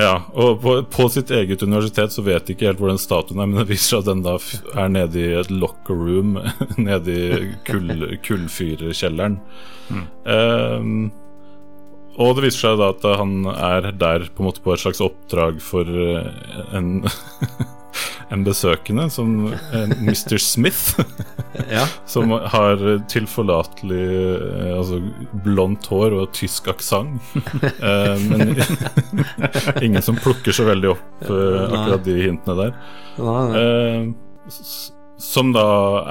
Ja, 0.01 0.15
og 0.33 0.61
på, 0.63 0.75
på 0.91 1.07
sitt 1.13 1.31
eget 1.35 1.63
universitet 1.63 2.15
så 2.15 2.23
vet 2.25 2.47
de 2.47 2.55
ikke 2.55 2.69
helt 2.71 2.81
hvor 2.81 2.93
den 2.93 3.01
statuen 3.01 3.43
er, 3.43 3.49
men 3.51 3.61
det 3.63 3.71
viser 3.73 3.99
seg 3.99 4.03
at 4.03 4.11
den 4.11 4.23
da 4.25 4.37
er 4.85 4.93
nede 4.93 5.21
i 5.21 5.33
et 5.41 5.51
locker 5.53 5.99
room 5.99 6.37
nede 6.89 7.17
i 7.17 7.51
kull, 7.69 8.07
kullfyrkjelleren. 8.27 9.41
Ehm, 10.31 11.11
og 12.21 12.37
det 12.37 12.47
viser 12.47 12.67
seg 12.67 12.81
da 12.81 12.91
at 12.95 13.05
han 13.21 13.35
er 13.53 13.91
der 13.97 14.27
på 14.31 14.43
en 14.43 14.51
måte 14.51 14.63
på 14.65 14.75
et 14.75 14.83
slags 14.83 15.03
oppdrag 15.05 15.61
for 15.65 15.89
eh, 15.89 16.75
en, 16.77 17.05
en 18.31 18.45
besøkende, 18.47 19.09
som 19.11 19.51
en 19.75 19.97
Mr. 20.01 20.39
Smith. 20.39 20.95
Ja. 21.71 21.83
Som 22.07 22.31
har 22.31 22.79
tilforlatelig 23.11 24.05
eh, 24.07 24.71
altså 24.77 25.01
blondt 25.45 25.89
hår 25.91 26.15
og 26.21 26.31
tysk 26.37 26.71
aksent. 26.71 27.21
Eh, 27.81 28.23
men 28.31 28.55
ingen 29.85 30.03
som 30.05 30.19
plukker 30.21 30.55
så 30.55 30.65
veldig 30.69 30.93
opp 30.93 31.27
eh, 31.27 31.59
akkurat 31.67 32.05
de 32.07 32.17
hintene 32.23 32.57
der. 32.59 32.73
Nei, 33.19 33.43
nei. 33.51 33.61
Eh, 33.61 34.51
som 35.21 35.53
da 35.53 35.67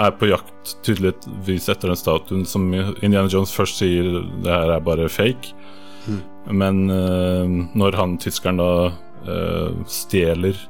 er 0.05 0.13
på 0.19 0.29
jakt 0.29 0.75
tydeligvis 0.85 1.69
etter 1.71 1.89
den 1.89 1.99
statuen 1.99 2.45
som 2.47 2.67
Indiana 2.75 3.29
Jones 3.31 3.53
først 3.55 3.79
sier 3.81 4.11
det 4.43 4.51
her 4.53 4.75
er 4.75 4.85
bare 4.85 5.09
fake. 5.09 5.55
Men 6.49 6.89
eh, 6.89 7.55
når 7.77 7.97
han 7.99 8.17
tyskeren 8.21 8.59
da 8.61 8.71
eh, 9.29 9.79
stjeler 9.89 10.55
eh, 10.55 10.67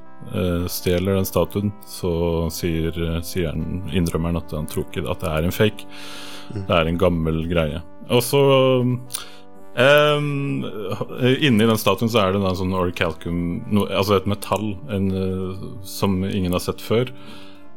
Stjeler 0.69 1.15
den 1.17 1.25
statuen, 1.25 1.71
så 1.87 2.11
sier, 2.53 2.93
sier 3.25 3.49
han, 3.49 3.87
innrømmer 3.95 4.33
han 4.33 4.41
at 4.41 4.51
han 4.53 4.67
tror 4.69 4.85
ikke 4.85 5.05
at 5.09 5.23
det 5.23 5.31
er 5.31 5.47
en 5.47 5.55
fake. 5.55 5.87
Det 6.53 6.75
er 6.75 6.89
en 6.89 6.99
gammel 7.01 7.43
greie. 7.49 7.81
Og 8.13 8.21
så 8.25 8.43
Um, 9.79 10.65
inni 11.39 11.63
den 11.63 11.77
statuen 11.79 12.09
så 12.11 12.23
er 12.23 12.33
det 12.33 12.41
en 12.41 12.57
sånn 12.57 12.73
orichalcum 12.75 13.37
no, 13.71 13.85
Altså 13.85 14.17
et 14.17 14.25
metall 14.27 14.73
en, 14.91 15.05
eh, 15.13 15.61
som 15.87 16.17
ingen 16.25 16.55
har 16.55 16.63
sett 16.63 16.81
før. 16.83 17.11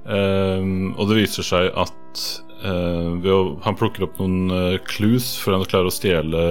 Um, 0.02 0.96
og 0.96 1.10
det 1.10 1.20
viser 1.20 1.46
seg 1.46 1.68
at 1.78 2.22
uh, 2.64 3.12
å, 3.22 3.36
han 3.62 3.78
plukker 3.78 4.08
opp 4.08 4.18
noen 4.18 4.50
uh, 4.50 4.80
clues 4.88 5.36
før 5.38 5.60
han 5.60 5.68
klarer 5.68 5.92
å 5.92 5.94
stjele 5.94 6.42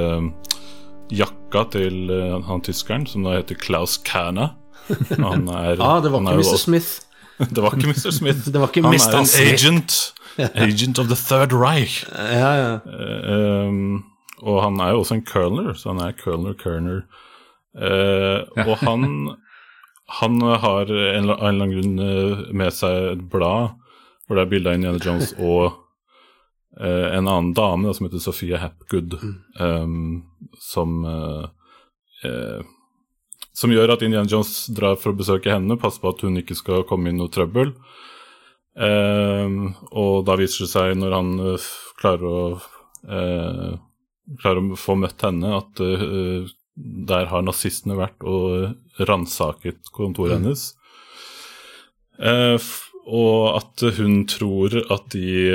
jakka 1.12 1.65
til 1.73 2.13
uh, 2.13 2.38
han 2.47 2.63
tyskeren, 2.63 3.10
som 3.10 3.27
da 3.27 3.36
heter 3.36 3.60
Klaus 3.60 3.97
Kana. 4.08 4.54
Han 5.17 5.47
er, 5.47 5.82
Ah, 5.82 6.01
det 6.04 6.12
var 6.12 6.21
ikke 6.21 6.41
Mr. 6.41 6.58
Smith. 6.58 6.91
Det 7.56 7.63
var 7.63 7.73
ikke 7.73 7.89
Mr. 7.89 8.12
Smith. 8.13 8.45
Det 8.54 8.62
var 8.62 8.67
ikke 8.69 8.84
han 8.86 8.93
Mr. 8.93 9.15
er 9.15 9.19
en 9.19 9.54
agent. 9.54 10.13
Agent 10.38 10.99
of 10.99 11.08
the 11.08 11.17
Third 11.17 11.54
Reich. 11.54 12.06
Ja, 12.13 12.51
ja. 12.56 12.73
Eh, 12.86 13.67
um, 13.67 14.04
og 14.41 14.63
han 14.63 14.80
er 14.80 14.93
jo 14.93 14.99
også 15.04 15.17
en 15.17 15.25
curler, 15.25 15.73
så 15.73 15.91
han 15.93 16.01
er 16.01 16.17
curler 16.17 16.54
Kerner. 16.54 17.01
Uh, 17.75 18.67
og 18.67 18.77
han 18.77 19.36
Han 20.12 20.41
har 20.41 20.82
en, 20.82 20.97
en 21.15 21.23
eller 21.23 21.43
annen 21.47 21.71
grunn 21.71 21.99
eh, 22.04 22.39
med 22.51 22.73
seg 22.75 23.13
et 23.13 23.21
blad 23.32 23.77
hvor 24.25 24.36
det 24.36 24.43
er 24.43 24.49
bilde 24.51 24.71
av 24.71 24.75
Indiana 24.75 24.99
Jones 24.99 25.32
og 25.51 25.77
uh, 26.80 27.08
en 27.15 27.27
annen 27.27 27.54
dame 27.56 27.88
da, 27.88 27.93
som 27.95 28.08
heter 28.08 28.19
Sophia 28.23 28.60
Hapgood, 28.60 29.15
um, 29.60 30.23
som 30.60 31.01
uh, 31.08 31.47
eh, 32.27 32.60
Som 33.53 33.73
gjør 33.73 33.93
at 33.95 34.03
Indiana 34.05 34.29
Jones 34.31 34.67
drar 34.71 34.95
for 34.99 35.11
å 35.11 35.17
besøke 35.19 35.51
henne, 35.51 35.79
passer 35.79 36.01
på 36.03 36.13
at 36.13 36.23
hun 36.23 36.39
ikke 36.39 36.55
skal 36.55 36.85
komme 36.87 37.11
i 37.11 37.15
noe 37.15 37.31
trøbbel. 37.31 37.73
Ehm, 38.79 39.73
og 39.91 40.21
da 40.27 40.37
viser 40.39 40.63
det 40.63 40.71
seg, 40.71 40.93
når 40.95 41.15
han 41.17 41.31
uh, 41.43 41.71
klarer 41.99 42.27
å 42.29 42.41
uh, 43.11 43.71
Klarer 44.39 44.61
å 44.63 44.77
få 44.79 44.93
møtt 44.95 45.23
henne, 45.25 45.49
at 45.57 45.79
eh, 45.83 46.45
der 47.09 47.25
har 47.27 47.41
nazistene 47.43 47.97
vært 47.97 48.21
og 48.23 49.01
ransaket 49.09 49.89
kontoret 49.91 50.37
hennes. 50.37 50.61
Eh, 52.21 52.53
f- 52.55 52.93
og 53.01 53.57
at 53.57 53.83
hun 53.97 54.21
tror 54.29 54.77
at 54.93 55.09
de 55.11 55.49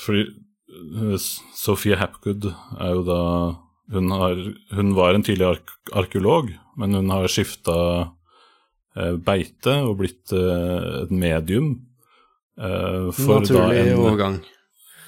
Fordi 0.00 0.24
Sophia 1.54 2.00
Hapgood 2.00 2.48
er 2.80 2.96
jo 2.96 3.04
da 3.06 3.20
hun, 3.92 4.10
har, 4.10 4.40
hun 4.74 4.94
var 4.96 5.14
en 5.14 5.22
tidlig 5.26 5.46
ark 5.46 5.72
arkeolog, 5.94 6.50
men 6.76 6.94
hun 6.98 7.10
har 7.14 7.28
skifta 7.30 7.76
eh, 8.96 9.14
beite 9.22 9.76
og 9.86 9.98
blitt 10.00 10.32
eh, 10.34 11.02
et 11.04 11.10
medium. 11.14 11.72
eh, 12.58 13.10
Naturlig 13.28 13.78
en, 13.84 13.92
overgang. 13.98 14.38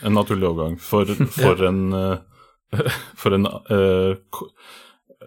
en 0.03 0.15
naturlig 0.15 0.49
overgang. 0.49 0.79
For, 0.81 1.05
for 1.41 1.65
en 1.69 1.83
eh, 1.93 2.19
For 3.17 3.33
en 3.33 3.47
eh, 3.49 4.19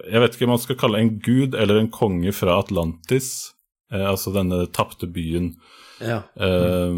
Jeg 0.06 0.20
vet 0.22 0.36
ikke 0.36 0.46
om 0.46 0.52
man 0.54 0.60
skal 0.62 0.76
kalle 0.78 1.00
en 1.02 1.16
gud 1.18 1.56
eller 1.58 1.80
en 1.80 1.90
konge 1.90 2.30
fra 2.32 2.54
Atlantis, 2.62 3.50
eh, 3.92 4.04
altså 4.08 4.32
denne 4.34 4.64
tapte 4.72 5.08
byen, 5.10 5.56
Ja. 6.00 6.22
eh, 6.38 6.94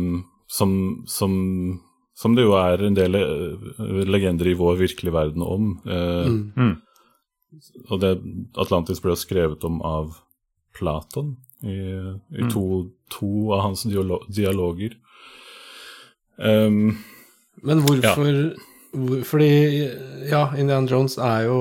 som, 0.55 0.71
som, 1.11 1.33
som 2.15 2.35
det 2.37 2.47
jo 2.47 2.55
er 2.59 2.83
en 2.87 2.97
del 2.97 3.19
eh, 3.19 4.05
legender 4.07 4.51
i 4.51 4.59
vår 4.59 4.79
virkelige 4.83 5.15
verden 5.15 5.43
om. 5.43 5.79
Eh, 5.87 6.27
Mm. 6.31 6.53
Mm. 6.57 6.75
Og 7.91 8.01
det, 8.03 8.19
Atlantis 8.59 8.99
ble 9.03 9.13
jo 9.15 9.21
skrevet 9.21 9.65
om 9.67 9.81
av 9.87 10.17
Platon 10.75 11.37
i, 11.63 11.77
i 12.35 12.47
to, 12.51 12.91
to 13.15 13.53
av 13.55 13.61
hans 13.69 13.85
dialoger. 13.87 14.97
Um, 16.37 16.99
Men 17.63 17.85
hvorfor 17.87 18.57
hvor, 18.91 19.23
Fordi 19.23 19.87
ja, 20.27 20.49
Indiana 20.59 20.91
Jones 20.91 21.15
er 21.19 21.47
jo 21.47 21.59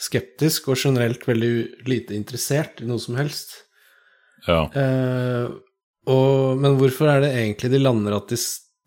skeptisk 0.00 0.70
og 0.72 0.80
generelt 0.80 1.22
veldig 1.28 1.52
lite 1.88 2.16
interessert 2.16 2.80
i 2.80 2.88
noe 2.88 3.00
som 3.00 3.16
helst. 3.16 3.54
ja. 4.48 4.66
Eh, 4.72 5.46
og, 6.06 6.56
men 6.62 6.76
hvorfor 6.78 7.08
er 7.10 7.24
det 7.24 7.32
egentlig 7.34 7.70
de 7.72 7.80
lander 7.82 8.14
at 8.14 8.28
de, 8.30 8.36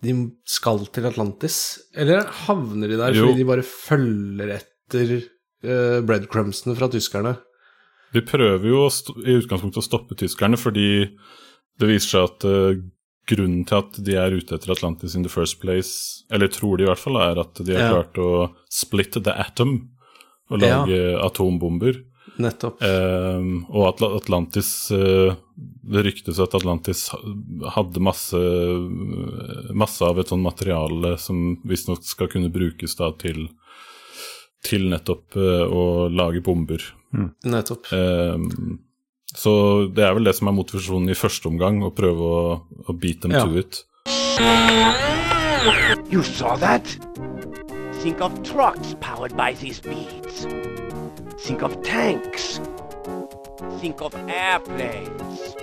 de 0.03 0.13
skal 0.47 0.85
til 0.95 1.05
Atlantis? 1.09 1.57
Eller 1.95 2.23
havner 2.45 2.87
de 2.87 2.97
der 2.99 3.13
Jo. 3.15 3.25
fordi 3.27 3.41
de 3.41 3.47
bare 3.49 3.65
følger 3.67 4.53
etter 4.59 5.15
uh, 5.19 5.99
breadcrumbsene 6.07 6.75
fra 6.77 6.87
tyskerne? 6.91 7.35
De 8.13 8.21
prøver 8.25 8.63
jo 8.71 8.85
i 9.25 9.35
utgangspunktet 9.37 9.83
å 9.83 9.85
stoppe 9.85 10.15
tyskerne, 10.17 10.57
fordi 10.57 10.87
det 11.79 11.87
viser 11.91 12.09
seg 12.15 12.23
at 12.29 12.47
uh, 12.49 12.79
grunnen 13.29 13.65
til 13.69 13.77
at 13.77 13.99
de 14.01 14.15
er 14.17 14.33
ute 14.33 14.55
etter 14.55 14.71
Atlantis 14.73 15.13
in 15.15 15.21
the 15.23 15.29
first 15.29 15.59
place, 15.61 16.23
eller 16.33 16.47
tror 16.49 16.77
de 16.79 16.87
i 16.87 16.89
hvert 16.89 16.97
fall, 17.03 17.19
er 17.21 17.37
at 17.43 17.59
de 17.61 17.75
har 17.75 17.83
Ja. 17.83 17.91
klart 17.99 18.17
å 18.17 18.31
splitte 18.73 19.21
the 19.23 19.35
atom 19.37 19.75
og 20.49 20.61
Ja. 20.63 20.79
lage 20.85 21.19
atombomber. 21.21 21.99
Nettopp. 22.39 22.79
Eh, 22.81 23.47
og 23.75 23.83
Atla 23.89 24.07
Atlantis 24.15 24.69
uh, 24.95 25.33
Det 25.59 26.03
ryktes 26.05 26.39
at 26.39 26.53
Atlantis 26.55 27.09
hadde 27.75 27.99
masse 27.99 28.39
Masse 29.75 30.07
av 30.07 30.21
et 30.21 30.31
sånt 30.31 30.45
materiale 30.45 31.17
som 31.19 31.57
visstnok 31.67 32.05
skal 32.07 32.31
kunne 32.31 32.51
brukes 32.53 32.95
da 32.99 33.11
til 33.19 33.49
Til 34.63 34.87
nettopp 34.91 35.35
uh, 35.35 35.65
å 35.67 35.83
lage 36.11 36.39
bomber. 36.43 36.83
Nettopp. 37.47 37.91
Eh, 37.95 38.37
så 39.35 39.53
det 39.93 40.03
er 40.03 40.15
vel 40.17 40.27
det 40.27 40.33
som 40.35 40.49
er 40.49 40.55
motivasjonen 40.57 41.11
i 41.13 41.15
første 41.17 41.47
omgang, 41.47 41.79
å 41.85 41.91
prøve 41.95 42.27
å, 42.27 42.41
å 42.89 42.95
beat 42.97 43.21
them 43.23 43.31
Ja. 43.35 43.45
to 43.45 43.55
it. 43.61 43.83
You 46.11 46.23
saw 46.23 46.57
that? 46.59 46.83
Think 48.01 48.21
of 48.21 48.35
trucks 48.43 48.95
powered 48.99 49.35
by 49.37 49.53
these 49.53 49.79
beads. 49.79 50.45
Think 51.43 51.61
of 51.63 51.81
tanks. 51.83 52.59
Think 53.79 54.01
of 54.01 54.13
airplanes. 54.27 55.55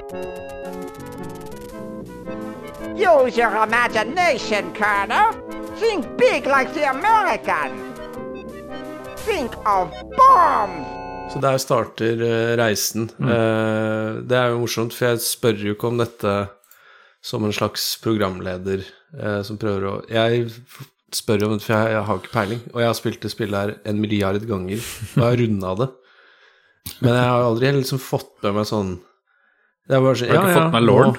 Use 2.96 3.36
your 3.36 3.62
imagination, 3.62 4.72
Colonel. 4.74 5.32
Think 5.76 6.16
big 6.16 6.46
like 6.46 6.72
the 6.74 6.90
American. 6.90 7.92
Think 9.16 9.52
of 9.66 9.90
bombs. 10.16 10.86
Så 11.32 11.38
der 11.38 11.58
starter 11.58 12.22
eh, 12.22 12.56
reisen. 12.56 13.10
Mm. 13.18 14.28
det 14.28 14.36
er 14.38 14.46
jo 14.46 14.58
morsomt, 14.58 14.94
for 14.94 15.06
jeg 15.06 15.20
spør 15.20 15.58
jo 15.58 15.74
ikke 15.74 15.88
om 15.90 15.98
dette 15.98 16.34
som 17.22 17.44
en 17.44 17.52
slags 17.52 17.96
programleder 18.02 18.84
eh, 19.18 19.40
som 19.42 19.58
prøver 19.58 19.88
å 19.90 19.96
Jeg 20.10 20.46
spør 21.14 21.46
om 21.46 21.54
det, 21.56 21.62
for 21.64 21.74
jeg, 21.76 21.92
jeg 21.94 22.04
har 22.08 22.20
ikke 22.22 22.32
peiling. 22.34 22.62
Og 22.74 22.80
jeg 22.82 22.90
har 22.90 22.98
spilt 22.98 23.20
det 23.22 23.30
spillet 23.32 23.60
her 23.60 23.74
en 23.92 24.00
milliard 24.02 24.42
ganger, 24.48 24.80
og 24.80 25.20
jeg 25.20 25.26
har 25.28 25.40
runda 25.42 25.74
det. 25.82 25.90
Men 27.02 27.12
jeg 27.18 27.28
har 27.30 27.44
aldri 27.50 27.72
liksom 27.80 27.98
fått 28.02 28.32
med 28.46 28.58
meg 28.60 28.66
sånn 28.70 28.96
er 29.86 30.00
bare 30.02 30.16
så, 30.18 30.26
Har 30.26 30.42
du 30.42 30.48
ikke 30.50 30.54
fått 30.56 30.72
med 30.74 30.82
lorden? 30.82 31.12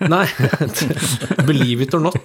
nå- 0.00 0.08
Nei. 0.08 0.24
Believe 1.50 1.84
it 1.84 1.92
or 1.92 2.00
not. 2.00 2.16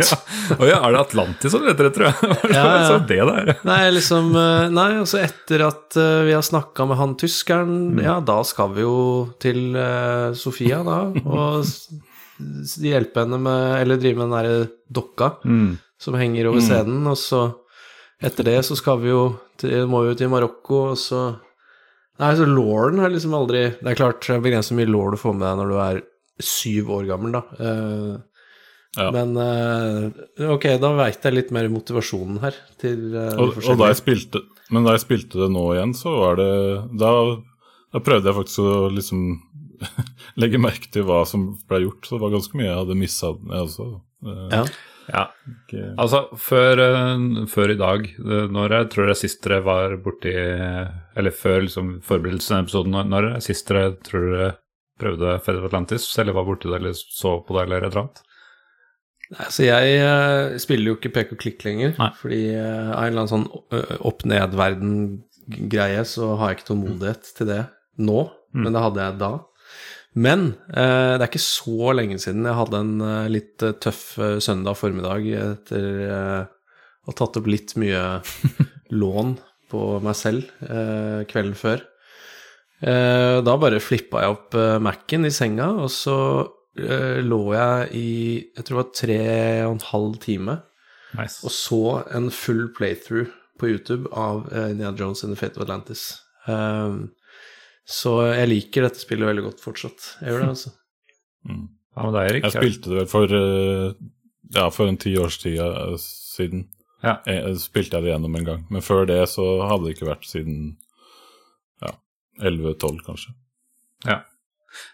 Ja, 0.63 0.77
er 0.88 0.93
det 0.95 1.01
Atlantis 1.01 1.51
som 1.51 1.65
heter 1.67 1.89
det, 1.89 1.93
tror 1.97 2.07
jeg? 2.07 2.38
Ja, 2.55 2.61
ja. 2.63 2.85
Så 2.88 2.99
det 3.09 3.17
der. 3.27 3.51
Nei, 3.67 3.81
liksom 3.91 4.29
eh, 4.39 4.69
Nei, 4.71 4.85
altså 5.01 5.19
etter 5.25 5.65
at 5.67 5.97
eh, 5.99 6.21
vi 6.29 6.35
har 6.38 6.45
snakka 6.47 6.88
med 6.88 6.99
han 7.01 7.17
tyskeren, 7.19 7.73
ja, 7.99 8.21
da 8.23 8.38
skal 8.47 8.71
vi 8.77 8.85
jo 8.85 8.95
til 9.43 9.75
uh, 9.75 10.31
Sofia, 10.39 10.79
da, 10.88 11.01
og 11.27 11.67
hjelpe 12.79 13.23
henne 13.25 13.39
med 13.41 13.79
Eller 13.81 13.99
drive 13.99 14.19
med 14.21 14.27
den 14.29 14.35
derre 14.38 14.67
dokka 14.93 15.33
som 16.02 16.18
henger 16.20 16.52
over 16.52 16.64
scenen, 16.64 17.06
og 17.10 17.18
så 17.22 17.48
Etter 18.18 18.48
det 18.48 18.64
så 18.66 18.74
skal 18.74 18.98
vi 19.04 19.12
jo 19.12 19.24
til, 19.62 19.84
må 19.86 20.00
vi 20.02 20.10
jo 20.10 20.18
til 20.18 20.32
Marokko, 20.34 20.78
og 20.93 20.98
så 20.98 21.20
Nei, 22.18 22.32
så 22.34 22.48
Lauren 22.50 22.98
har 22.98 23.12
liksom 23.14 23.36
aldri 23.38 23.60
Det 23.78 23.91
er 23.91 24.00
klart, 24.00 24.24
det 24.26 24.34
er 24.34 24.41
begrenset 24.41 24.74
hvor 24.74 24.80
mye 24.80 24.89
law 24.89 25.12
du 25.14 25.20
får 25.22 25.36
med 25.38 25.45
deg 25.45 25.60
når 25.60 25.70
du 25.70 25.76
er 25.84 26.00
syv 26.41 26.89
år 26.98 27.06
gammel, 27.10 27.38
da. 27.38 27.43
Uh, 27.62 28.18
Ja. 28.98 29.12
Men 29.14 29.36
uh, 29.38 30.08
ok, 30.56 30.64
da 30.82 30.89
veit 30.98 31.26
jeg 31.26 31.36
litt 31.36 31.52
mer 31.54 31.68
motivasjonen 31.70 32.39
her 32.41 32.56
til 32.82 33.12
uh, 33.14 33.36
Og, 33.43 33.60
og 33.62 33.78
da 33.78 33.91
jeg 33.91 34.00
spilte, 34.00 34.41
men 34.74 34.88
da 34.88 34.95
jeg 34.95 35.04
spilte 35.04 35.41
det 35.43 35.50
nå 35.54 35.66
igjen, 35.76 35.93
så 35.98 36.16
var 36.18 36.39
det 36.39 36.50
Da, 36.98 37.12
da 37.93 38.02
prøvde 38.02 38.32
jeg 38.32 38.38
faktisk 38.39 38.64
å 38.64 38.88
liksom 38.95 39.28
legge 40.41 40.62
merke 40.62 40.89
til 40.89 41.06
hva 41.06 41.22
som 41.30 41.52
ble 41.70 41.84
gjort. 41.84 42.08
Så 42.08 42.16
det 42.16 42.24
var 42.24 42.34
ganske 42.34 42.58
mye 42.58 42.66
jeg 42.66 42.80
hadde 42.80 42.98
missa, 42.98 43.30
jeg 43.52 43.68
også. 43.68 43.86
Ja. 44.50 44.64
Ja. 45.08 45.26
Altså, 45.97 46.24
før, 46.36 46.80
eh, 46.84 47.45
før 47.47 47.72
i 47.72 47.78
dag, 47.80 48.05
eh, 48.20 48.47
når 48.51 48.74
jeg 48.76 48.89
tror 48.91 49.08
jeg 49.08 49.20
sist 49.22 49.41
dere 49.45 49.62
var 49.64 49.95
borti 50.03 50.34
Eller 51.18 51.32
før 51.32 51.62
liksom 51.64 52.01
forberedelsen 52.03 52.58
av 52.58 52.66
episoden, 52.66 52.97
når- 53.10 53.34
jeg 53.38 53.41
sist 53.47 53.68
dere 53.72 53.93
tror 54.03 54.26
dere 54.36 54.49
prøvde 54.99 55.41
Fed 55.45 55.55
of 55.60 55.66
Atlantis, 55.70 56.08
eller 56.20 56.34
var 56.34 56.43
borti 56.45 56.68
det, 56.70 56.76
eller 56.82 56.91
så 56.93 57.38
på 57.45 57.53
det, 57.55 57.64
eller 57.68 57.78
et 57.86 57.91
eller 57.91 58.01
annet? 58.03 58.22
Nei, 59.32 59.45
Så 59.51 59.64
jeg 59.66 59.97
eh, 59.99 60.58
spiller 60.58 60.86
jo 60.91 60.95
ikke 60.97 61.14
pek 61.14 61.32
og 61.34 61.38
klikk 61.39 61.64
lenger, 61.66 61.95
Nei. 61.99 62.12
fordi 62.22 62.41
av 62.58 63.03
en 63.03 63.14
eller 63.14 63.22
annen 63.24 63.34
sånn 63.34 63.49
opp-ned-verden-greie 64.08 66.03
så 66.08 66.36
har 66.38 66.49
jeg 66.51 66.60
ikke 66.60 66.70
tålmodighet 66.72 67.30
til 67.38 67.47
det 67.51 67.62
nå, 67.97 68.30
men 68.53 68.74
det 68.74 68.82
hadde 68.84 69.03
jeg 69.03 69.18
da. 69.22 69.32
Men 70.18 70.53
eh, 70.74 71.13
det 71.18 71.22
er 71.22 71.30
ikke 71.30 71.43
så 71.43 71.91
lenge 71.93 72.18
siden 72.22 72.47
jeg 72.47 72.57
hadde 72.57 72.80
en 72.82 72.93
eh, 73.05 73.28
litt 73.30 73.63
eh, 73.65 73.76
tøff 73.84 74.15
søndag 74.43 74.78
formiddag 74.80 75.28
etter 75.38 75.86
å 76.07 77.11
ha 77.11 77.15
tatt 77.15 77.38
opp 77.39 77.49
litt 77.49 77.76
mye 77.80 78.01
lån 79.01 79.36
på 79.72 79.84
meg 80.03 80.18
selv 80.18 80.47
eh, 80.65 81.22
kvelden 81.30 81.57
før. 81.59 81.84
Eh, 82.82 83.38
da 83.45 83.57
bare 83.61 83.84
flippa 83.84 84.24
jeg 84.24 84.38
opp 84.38 84.57
Mac-en 84.84 85.28
i 85.30 85.34
senga, 85.34 85.72
og 85.86 85.91
så 85.93 86.20
lå 86.78 87.39
jeg 87.55 87.86
i 87.97 88.09
jeg 88.53 88.65
tror 88.68 88.76
det 88.76 88.82
var 88.84 88.89
tre 88.93 89.22
og 89.65 89.72
en 89.72 89.86
halv 89.88 90.18
time 90.22 90.53
Nice. 91.18 91.39
og 91.41 91.49
så 91.49 91.80
en 92.13 92.28
full 92.30 92.68
playthrough 92.78 93.32
på 93.57 93.72
YouTube 93.72 94.11
av 94.13 94.43
Indiana 94.53 94.93
Jones 94.93 95.24
and 95.26 95.34
the 95.34 95.39
Fate 95.39 95.57
of 95.57 95.65
Atlantis. 95.65 96.03
Um, 96.45 97.07
så 97.88 98.17
jeg 98.33 98.49
liker 98.51 98.83
dette 98.88 98.99
spillet 98.99 99.29
veldig 99.29 99.43
godt 99.47 99.61
fortsatt. 99.63 100.07
Jeg 100.21 100.33
gjør 100.33 100.43
det, 100.45 100.49
altså. 100.55 100.73
Ja, 101.97 102.03
men 102.05 102.13
det 102.13 102.19
er 102.21 102.27
Erik. 102.29 102.43
Jeg 102.45 102.53
spilte 102.53 102.89
det 102.91 102.97
vel 102.99 103.07
for 103.09 103.31
eh, 103.33 103.93
ja, 104.53 104.67
for 104.69 104.85
en 104.91 104.99
ti 105.01 105.15
års 105.17 105.39
tid 105.41 105.55
eh, 105.63 105.95
siden. 105.97 106.67
Ja. 107.01 107.15
Jeg, 107.25 107.55
spilte 107.63 107.97
jeg 107.97 108.05
det 108.05 108.11
gjennom 108.11 108.35
en 108.38 108.45
gang. 108.45 108.59
Men 108.69 108.83
før 108.85 109.07
det 109.09 109.17
så 109.31 109.45
hadde 109.65 109.88
det 109.88 109.95
ikke 109.95 110.09
vært 110.11 110.27
siden 110.29 110.59
ja, 111.81 111.95
11-12, 112.38 112.99
kanskje. 113.07 113.33
Ja. 114.05 114.19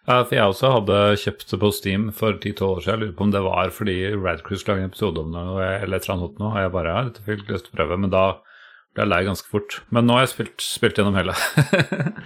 ja, 0.07 0.21
for 0.21 0.31
jeg 0.37 0.45
også 0.53 0.71
hadde 0.77 1.01
kjøpt 1.25 1.45
det 1.51 1.59
på 1.65 1.73
Steam 1.75 2.07
for 2.15 2.39
10-12 2.39 2.63
år 2.69 2.79
siden. 2.85 2.93
Jeg 2.93 3.01
lurer 3.03 3.17
på 3.19 3.27
om 3.27 3.35
det 3.35 3.43
var 3.49 3.75
fordi 3.81 3.97
Radcruise 4.15 4.69
lagde 4.69 4.85
en 4.85 4.91
episode 4.93 5.25
om 5.27 5.35
det, 5.35 5.43
og 5.57 5.59
jeg- 5.65 5.83
eller 5.83 5.99
et 5.99 6.07
eller 6.07 6.15
annet 6.21 6.41
og 6.47 6.59
jeg 6.63 6.75
bare 6.79 6.95
ja, 6.95 7.03
dette 7.09 7.27
fikk 7.27 7.43
lyst 7.51 7.67
til 7.67 7.75
å 7.75 7.81
prøve, 7.81 7.99
men 8.05 8.15
da 8.15 8.23
ble 8.95 9.03
jeg 9.03 9.11
lei 9.11 9.23
ganske 9.27 9.51
fort. 9.51 9.81
Men 9.91 10.07
nå 10.07 10.15
har 10.15 10.23
jeg 10.29 10.35
spilt, 10.37 10.63
spilt 10.71 11.03
gjennom 11.03 11.19
hele. 11.19 11.35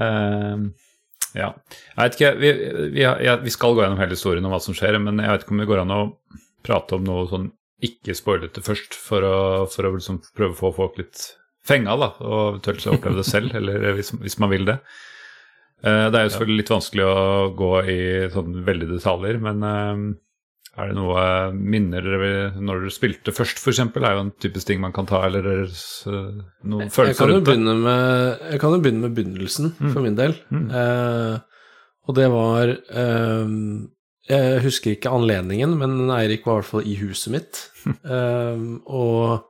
Ehm, 0.00 0.70
ja. 1.36 1.50
Jeg 1.96 2.00
vet 2.00 2.18
ikke, 2.18 2.32
vi, 2.40 2.52
vi, 2.94 3.02
ja, 3.04 3.36
vi 3.42 3.52
skal 3.52 3.76
gå 3.76 3.84
gjennom 3.84 4.00
hele 4.00 4.16
historien 4.16 4.46
om 4.46 4.54
hva 4.54 4.60
som 4.62 4.76
skjer, 4.76 4.98
men 5.02 5.20
jeg 5.22 5.32
vet 5.32 5.44
ikke 5.46 5.56
om 5.56 5.62
det 5.62 5.68
går 5.70 5.82
an 5.84 5.96
å 5.96 6.00
prate 6.66 6.96
om 6.98 7.04
noe 7.06 7.26
sånn 7.30 7.50
ikke-spoilete 7.86 8.62
først, 8.64 8.96
for 8.96 9.24
å, 9.26 9.36
for 9.68 9.88
å 9.88 9.92
liksom 9.96 10.22
prøve 10.36 10.54
å 10.54 10.60
få 10.60 10.72
folk 10.78 10.96
litt 11.00 11.26
fenga, 11.66 11.96
da, 12.00 12.12
og 12.22 12.38
eventuelt 12.54 12.86
oppleve 12.94 13.20
det 13.20 13.28
selv, 13.28 13.52
eller 13.58 13.98
hvis, 13.98 14.14
hvis 14.22 14.38
man 14.42 14.52
vil 14.52 14.68
det. 14.68 14.78
Uh, 15.84 16.08
Det 16.08 16.18
er 16.18 16.24
jo 16.24 16.32
selvfølgelig 16.32 16.62
litt 16.62 16.72
vanskelig 16.72 17.04
å 17.04 17.16
gå 17.58 17.72
i 17.92 17.98
sånn 18.32 18.62
veldig 18.64 18.88
detaljer, 18.94 19.40
men 19.44 19.66
eh, 19.68 20.04
er 20.76 20.90
det 20.90 20.96
noe 20.98 21.22
minner 21.56 22.04
dere 22.04 22.30
når 22.60 22.82
dere 22.84 22.92
spilte 22.92 23.32
først, 23.32 23.60
f.eks., 23.62 23.80
er 23.80 24.12
jo 24.12 24.22
en 24.26 24.32
typisk 24.42 24.68
ting 24.68 24.80
man 24.82 24.92
kan 24.96 25.08
ta, 25.08 25.22
eller 25.24 25.48
eh, 25.64 26.38
noen 26.68 26.92
følelser 26.92 27.32
rundt 27.32 27.48
det? 27.48 27.56
med, 27.64 28.42
jeg 28.52 28.60
kan 28.60 28.74
jo 28.76 28.80
begynne 28.84 29.04
med 29.06 29.16
begynnelsen, 29.16 29.72
for 29.94 30.04
min 30.04 30.18
del. 30.18 30.36
Eh, 30.52 31.36
og 32.06 32.14
det 32.18 32.26
var 32.30 32.70
eh, 32.70 33.54
Jeg 34.30 34.62
husker 34.66 34.94
ikke 34.94 35.10
anledningen, 35.16 35.76
men 35.80 36.10
Eirik 36.14 36.44
var 36.46 36.58
i 36.58 36.60
hvert 36.60 36.70
fall 36.74 36.88
i 36.92 36.96
huset 37.00 37.32
mitt. 37.34 37.62
eh, 38.16 38.64
og 38.86 39.46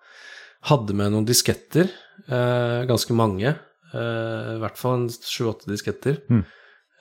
hadde 0.71 0.97
med 0.99 1.15
noen 1.15 1.27
disketter, 1.29 1.91
eh, 2.27 2.85
ganske 2.89 3.19
mange. 3.19 3.57
eh, 3.93 4.53
I 4.55 4.61
hvert 4.63 4.79
fall 4.79 5.09
sju-åtte 5.11 5.71
disketter. 5.71 6.23
Eh, 6.31 6.47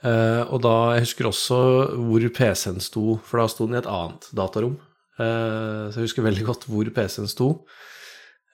og 0.05 0.59
da, 0.61 0.75
Jeg 0.95 1.07
husker 1.07 1.29
også 1.29 1.57
hvor 1.97 2.25
PC-en 2.35 2.83
sto, 2.83 3.15
for 3.25 3.41
da 3.41 3.47
sto 3.49 3.65
den 3.65 3.77
i 3.77 3.81
et 3.81 3.89
annet 3.89 4.27
datarom. 4.37 4.77
Eh, 5.15 5.91
så 5.91 6.01
jeg 6.01 6.09
husker 6.09 6.25
veldig 6.25 6.45
godt 6.47 6.65
hvor 6.69 6.87
PC-en 6.95 7.29
sto. 7.31 7.49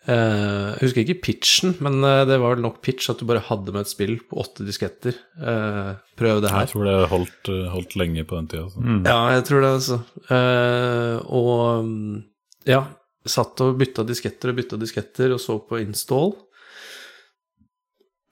Eh, 0.09 0.69
jeg 0.77 0.87
husker 0.87 1.03
ikke 1.03 1.21
pitchen, 1.27 1.75
men 1.85 1.99
eh, 2.05 2.23
det 2.29 2.39
var 2.41 2.55
vel 2.55 2.63
nok 2.65 2.79
pitch 2.85 3.09
at 3.11 3.21
du 3.21 3.27
bare 3.29 3.43
hadde 3.45 3.73
med 3.73 3.85
et 3.85 3.91
spill 3.91 4.15
på 4.29 4.39
åtte 4.41 4.65
disketter. 4.65 5.17
Eh, 5.37 5.91
prøv 6.17 6.41
det 6.41 6.53
her. 6.53 6.65
Jeg 6.65 6.73
tror 6.73 6.87
det 6.89 6.95
holdt, 7.11 7.51
eh, 7.53 7.67
holdt 7.73 7.97
lenge 8.01 8.25
på 8.29 8.37
den 8.39 8.49
tida. 8.53 8.69
Mm. 8.77 9.01
Ja, 9.05 9.19
jeg 9.35 9.45
tror 9.49 9.65
det, 9.65 9.73
altså. 9.79 9.99
Eh, 10.37 11.17
og 11.29 11.89
mm, 11.89 12.21
ja, 12.69 12.85
satt 13.29 13.61
og 13.65 13.77
bytta 13.81 14.05
disketter 14.07 14.53
og 14.53 14.61
bytta 14.61 14.81
disketter 14.81 15.35
og 15.37 15.41
så 15.43 15.59
på 15.65 15.81
install. 15.81 16.33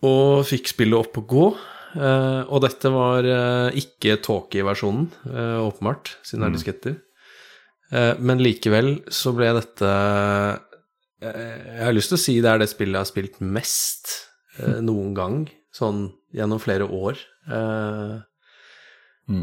Og 0.10 0.46
fikk 0.48 0.72
spillet 0.72 1.02
opp 1.02 1.18
å 1.20 1.28
gå. 1.28 1.50
Eh, 1.98 2.42
og 2.46 2.62
dette 2.66 2.92
var 2.94 3.26
eh, 3.26 3.78
ikke 3.82 4.20
Talkie-versjonen, 4.26 5.08
eh, 5.30 5.60
åpenbart, 5.64 6.14
siden 6.24 6.46
det 6.46 6.50
er 6.50 6.58
disketter. 6.58 6.98
Men 8.22 8.38
likevel 8.38 9.00
så 9.10 9.32
ble 9.34 9.48
dette 9.58 9.88
Jeg 11.26 11.80
har 11.82 11.96
lyst 11.96 12.12
til 12.12 12.20
å 12.20 12.22
si 12.22 12.36
det 12.38 12.52
er 12.52 12.60
det 12.62 12.68
spillet 12.70 12.94
jeg 12.94 13.02
har 13.02 13.10
spilt 13.10 13.40
mest 13.42 14.12
noen 14.86 15.16
gang, 15.18 15.40
sånn 15.74 16.04
gjennom 16.38 16.62
flere 16.62 16.86
år. 16.86 17.18
Eh, 17.50 18.14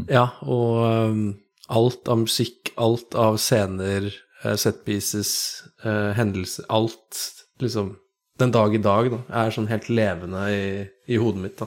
ja, 0.07 0.23
og 0.47 1.35
alt 1.67 2.07
av 2.07 2.23
musikk, 2.23 2.71
alt 2.79 3.19
av 3.19 3.35
scener, 3.43 4.07
set 4.55 4.87
uh, 4.87 6.13
hendelser, 6.15 6.65
alt 6.69 7.23
liksom 7.59 7.95
Den 8.37 8.51
dag 8.53 8.75
i 8.75 8.77
dag 8.77 9.07
da, 9.09 9.17
er 9.33 9.49
sånn 9.49 9.65
helt 9.71 9.87
levende 9.89 10.43
i, 10.53 10.65
i 11.09 11.17
hodet 11.17 11.41
mitt. 11.41 11.55
da. 11.57 11.65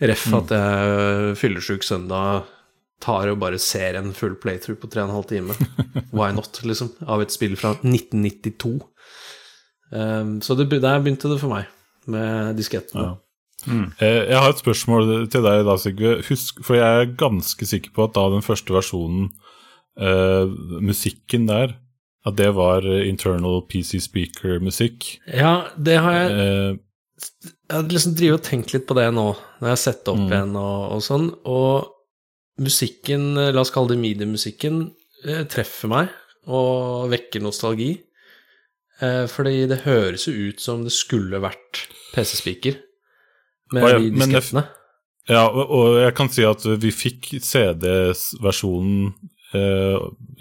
Ref 0.00 0.26
at 0.38 0.54
jeg 0.56 1.36
fyllesyk 1.40 1.84
søndag 1.84 2.46
tar 3.00 3.30
og 3.32 3.40
bare 3.40 3.58
ser 3.60 3.96
en 3.98 4.12
full 4.16 4.36
playthrough 4.40 4.78
på 4.80 4.88
tre 4.92 5.02
og 5.02 5.10
en 5.10 5.16
halv 5.16 5.28
time. 5.28 5.56
Why 6.16 6.30
not, 6.36 6.60
liksom? 6.66 6.92
Av 7.08 7.22
et 7.24 7.32
spill 7.32 7.56
fra 7.60 7.74
1992. 7.80 8.76
Um, 9.90 10.38
så 10.44 10.56
det, 10.56 10.68
der 10.70 11.02
begynte 11.02 11.30
det 11.32 11.40
for 11.40 11.52
meg, 11.52 11.68
med 12.10 12.56
diskettene. 12.60 13.08
Ja. 13.08 13.16
Mm. 13.68 13.88
Jeg 14.00 14.40
har 14.40 14.54
et 14.54 14.60
spørsmål 14.62 15.10
til 15.32 15.44
deg 15.44 15.66
da, 15.68 15.76
Sigve. 15.80 16.14
Husk, 16.28 16.62
for 16.64 16.78
jeg 16.78 17.00
er 17.00 17.14
ganske 17.20 17.66
sikker 17.68 17.92
på 17.96 18.06
at 18.06 18.14
da 18.16 18.28
den 18.32 18.44
første 18.44 18.72
versjonen, 18.72 19.28
uh, 20.00 20.48
musikken 20.80 21.48
der, 21.50 21.76
at 22.28 22.36
det 22.36 22.50
var 22.52 22.84
eh, 22.84 23.06
internal 23.08 23.62
PC 23.64 23.96
speaker-musikk. 24.04 25.06
Ja, 25.24 25.70
det 25.80 25.96
har 26.04 26.16
jeg 26.18 26.32
Eh, 26.36 26.74
Jeg 27.20 27.76
hadde 27.76 27.94
liksom 27.94 28.14
drevet 28.18 28.40
og 28.40 28.46
tenkt 28.46 28.72
litt 28.74 28.86
på 28.88 28.96
det 28.98 29.06
nå, 29.14 29.26
når 29.60 29.68
jeg 29.68 29.74
har 29.76 29.80
sett 29.84 30.04
det 30.04 30.12
opp 30.12 30.20
Mm. 30.24 30.30
igjen 30.32 30.56
og, 30.56 30.92
og 30.96 31.02
sånn, 31.04 31.26
og 31.44 32.64
musikken, 32.64 33.26
eh, 33.38 33.52
la 33.52 33.60
oss 33.64 33.72
kalle 33.74 33.94
det 33.94 34.00
mediemusikken, 34.02 34.82
eh, 35.24 35.44
treffer 35.44 35.88
meg 35.92 36.08
og 36.48 37.10
vekker 37.12 37.42
nostalgi. 37.44 37.92
Eh, 39.00 39.24
fordi 39.32 39.66
det 39.70 39.82
høres 39.86 40.26
jo 40.28 40.32
ut 40.50 40.60
som 40.60 40.82
det 40.84 40.92
skulle 40.92 41.40
vært 41.40 41.86
PC-speaker 42.12 42.76
med 43.72 43.86
ja, 43.86 43.98
de 43.98 44.10
diskettene. 44.12 44.64
Ja, 45.30 45.44
og, 45.48 45.70
og 45.70 46.00
jeg 46.02 46.14
kan 46.18 46.28
si 46.32 46.44
at 46.44 46.64
vi 46.82 46.90
fikk 46.92 47.30
CD-versjonen 47.40 49.12
eh, 49.54 49.98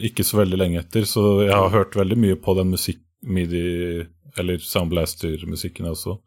ikke 0.09 0.25
så 0.27 0.41
veldig 0.41 0.59
lenge 0.59 0.81
etter, 0.83 1.05
så 1.07 1.43
jeg 1.45 1.53
har 1.55 1.71
hørt 1.73 1.95
veldig 1.99 2.17
mye 2.19 2.39
på 2.39 2.55
den 2.57 2.71
musikk, 2.73 3.03
midi, 3.23 4.05
eller 4.39 4.61
Soundblaster-musikken 4.63 5.87
også. 5.91 6.17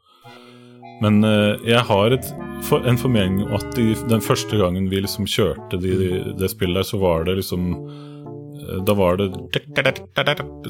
Men 1.03 1.25
eh, 1.27 1.57
jeg 1.67 1.83
har 1.89 2.15
et, 2.15 2.29
en 2.79 2.99
formening 3.01 3.43
om 3.49 3.57
at 3.59 3.73
de, 3.77 3.89
den 4.11 4.23
første 4.23 4.59
gangen 4.61 4.87
vi 4.93 5.01
liksom 5.03 5.27
kjørte 5.27 5.81
de, 5.83 5.97
det 6.39 6.51
spillet 6.53 6.79
der, 6.83 6.87
så 6.87 7.01
var 7.03 7.25
det 7.27 7.35
liksom 7.41 7.73
eh, 7.75 8.79
Da 8.87 8.95
var 8.99 9.19
det 9.19 9.31
når, 9.35 9.83
det, 9.83 9.99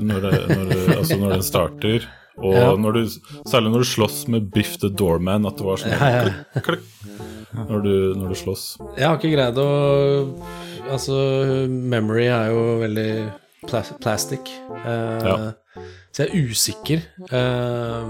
når, 0.00 0.24
det, 0.72 0.80
altså 0.96 1.18
når 1.20 1.36
den 1.36 1.44
starter. 1.46 2.08
Og 2.40 2.54
Ja. 2.56 2.70
når 2.80 2.92
du, 2.96 3.00
særlig 3.44 3.70
når 3.74 3.82
du 3.84 3.88
slåss 3.90 4.22
med 4.32 4.46
Biff 4.54 4.78
the 4.80 4.88
Doorman, 4.88 5.44
at 5.46 5.58
det 5.60 5.66
var 5.68 5.76
sånn 5.82 5.92
Ja, 5.92 6.08
ja. 6.14 6.22
klikk, 6.56 6.64
klikk, 6.64 6.86
når 7.68 7.82
du, 7.84 7.92
når 8.16 8.32
du 8.32 8.38
slåss. 8.40 8.62
Jeg 8.96 9.04
har 9.10 9.18
ikke 9.20 9.34
greid 9.36 9.60
å 9.60 9.68
Altså, 10.92 11.14
memory 11.68 12.24
er 12.32 12.48
jo 12.50 12.62
veldig 12.80 13.10
plastic. 14.02 14.48
Eh, 14.82 15.28
Ja. 15.28 15.36
Så 16.12 16.24
jeg 16.26 16.28
er 16.28 16.48
usikker, 16.50 17.04
eh, 17.32 18.08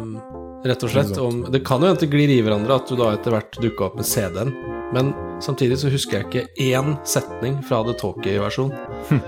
rett 0.65 0.85
og 0.87 0.93
slett, 0.93 1.17
om 1.19 1.45
Det 1.53 1.63
kan 1.67 1.83
jo 1.83 1.91
hende 1.91 2.01
det 2.03 2.11
glir 2.13 2.31
i 2.31 2.41
hverandre 2.45 2.79
at 2.79 2.91
du 2.91 2.97
da 2.99 3.13
etter 3.17 3.35
hvert 3.35 3.59
dukka 3.63 3.89
opp 3.89 3.99
med 3.99 4.09
CD-en, 4.09 4.53
men 4.95 5.13
samtidig 5.43 5.81
så 5.83 5.93
husker 5.93 6.21
jeg 6.21 6.29
ikke 6.29 6.73
én 6.73 6.97
setning 7.09 7.61
fra 7.67 7.83
The 7.87 7.97
Talkie-versjonen. 8.01 9.23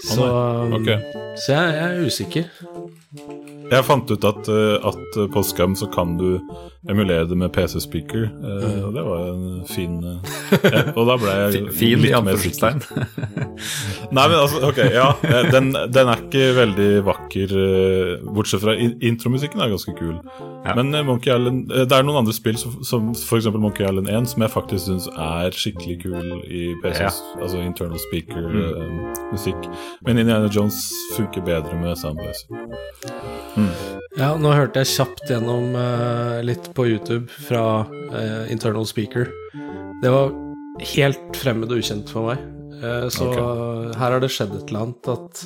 Så, 0.00 0.24
okay. 0.72 0.96
så 1.36 1.52
jeg, 1.52 1.72
jeg 1.76 1.84
er 1.84 2.06
usikker. 2.08 2.46
Jeg 3.70 3.84
fant 3.84 4.08
ut 4.08 4.24
at, 4.24 4.48
eh, 4.48 4.86
at 4.88 5.18
på 5.34 5.42
Scum 5.44 5.74
så 5.76 5.90
kan 5.92 6.14
du 6.16 6.38
emulere 6.88 7.26
det 7.28 7.36
med 7.36 7.52
PC-speaker, 7.52 8.22
eh, 8.24 8.84
og 8.86 8.94
det 8.94 9.02
var 9.04 9.24
en 9.28 9.64
fin 9.68 9.98
eh, 10.00 10.30
ja, 10.72 10.80
Og 10.96 11.04
da 11.10 11.16
ble 11.20 11.34
jeg 11.36 11.64
Fin 11.76 12.00
litt 12.00 12.16
mer 12.24 12.38
sikker. 12.40 12.78
Nei, 14.16 14.24
men 14.24 14.36
altså, 14.38 14.62
ok, 14.70 14.80
ja. 14.94 15.10
eh, 15.28 15.50
Den, 15.52 15.68
den 15.92 16.12
er 16.12 16.22
ikke 16.24 16.46
veldig 16.56 16.88
vakker, 17.04 17.52
bortsett 18.32 18.64
fra 18.64 18.74
in 18.80 18.96
intromusikken 19.10 19.60
er 19.60 19.72
ganske 19.74 19.92
kul. 19.98 20.16
Ja. 20.64 20.74
Men 20.76 20.92
Monkey 21.06 21.32
Island 21.32 21.70
Det 21.70 21.92
er 21.96 22.04
noen 22.04 22.20
andre 22.22 22.34
spill, 22.36 22.56
som, 22.60 22.78
som 22.84 23.12
f.eks. 23.16 23.48
Monkey 23.52 23.84
Island 23.84 24.08
1, 24.08 24.32
som 24.32 24.44
jeg 24.44 24.52
faktisk 24.54 24.86
syns 24.88 25.08
er 25.12 25.56
skikkelig 25.56 25.98
kul 26.06 26.32
i 26.48 26.70
PC, 26.82 27.04
Ja. 27.04 27.12
altså 27.40 27.60
internal 27.64 28.00
speaker-musikk. 28.08 29.68
Men 30.06 30.20
Indiana 30.20 30.48
Jones 30.52 30.80
funker 31.16 31.44
bedre 31.44 31.76
med 31.80 31.96
Soundblazer. 32.00 32.48
Ja, 34.18 34.32
nå 34.40 34.50
hørte 34.52 34.82
jeg 34.82 34.90
kjapt 34.90 35.22
gjennom 35.30 35.70
uh, 35.78 36.40
litt 36.44 36.69
på 36.74 36.86
YouTube 36.88 37.28
fra 37.48 37.64
eh, 38.14 38.50
Internal 38.52 38.86
Speaker. 38.86 39.28
Det 40.02 40.10
var 40.12 40.32
helt 40.94 41.36
fremmed 41.36 41.70
og 41.72 41.80
ukjent 41.82 42.08
for 42.12 42.30
meg. 42.30 42.42
Eh, 42.80 43.08
så 43.12 43.26
her 43.34 44.14
har 44.14 44.20
det 44.22 44.30
skjedd 44.32 44.54
et 44.56 44.70
eller 44.70 44.86
annet 44.86 45.10
at 45.12 45.42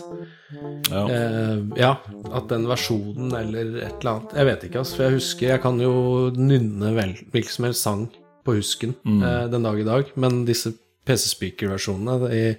Ja. 0.93 1.01
eh, 1.11 1.63
Ja, 1.81 1.93
at 2.33 2.47
den 2.53 2.67
versjonen 2.71 3.33
eller 3.35 3.73
et 3.83 3.97
eller 4.05 4.11
annet 4.13 4.35
Jeg 4.37 4.47
vet 4.47 4.65
ikke, 4.69 4.79
altså. 4.85 4.97
For 4.97 5.03
jeg 5.09 5.17
husker 5.19 5.49
Jeg 5.49 5.63
kan 5.65 5.81
jo 5.83 6.31
nynne 6.37 6.93
vel, 6.95 7.15
hvilken 7.33 7.51
som 7.57 7.65
helst 7.67 7.83
sang 7.83 8.05
på 8.45 8.55
husken 8.61 8.95
eh, 9.07 9.47
den 9.51 9.63
dag 9.65 9.81
i 9.81 9.85
dag, 9.89 10.13
men 10.17 10.45
disse 10.45 10.75
PC-speaker-versjonene 11.07 12.29
de- 12.29 12.57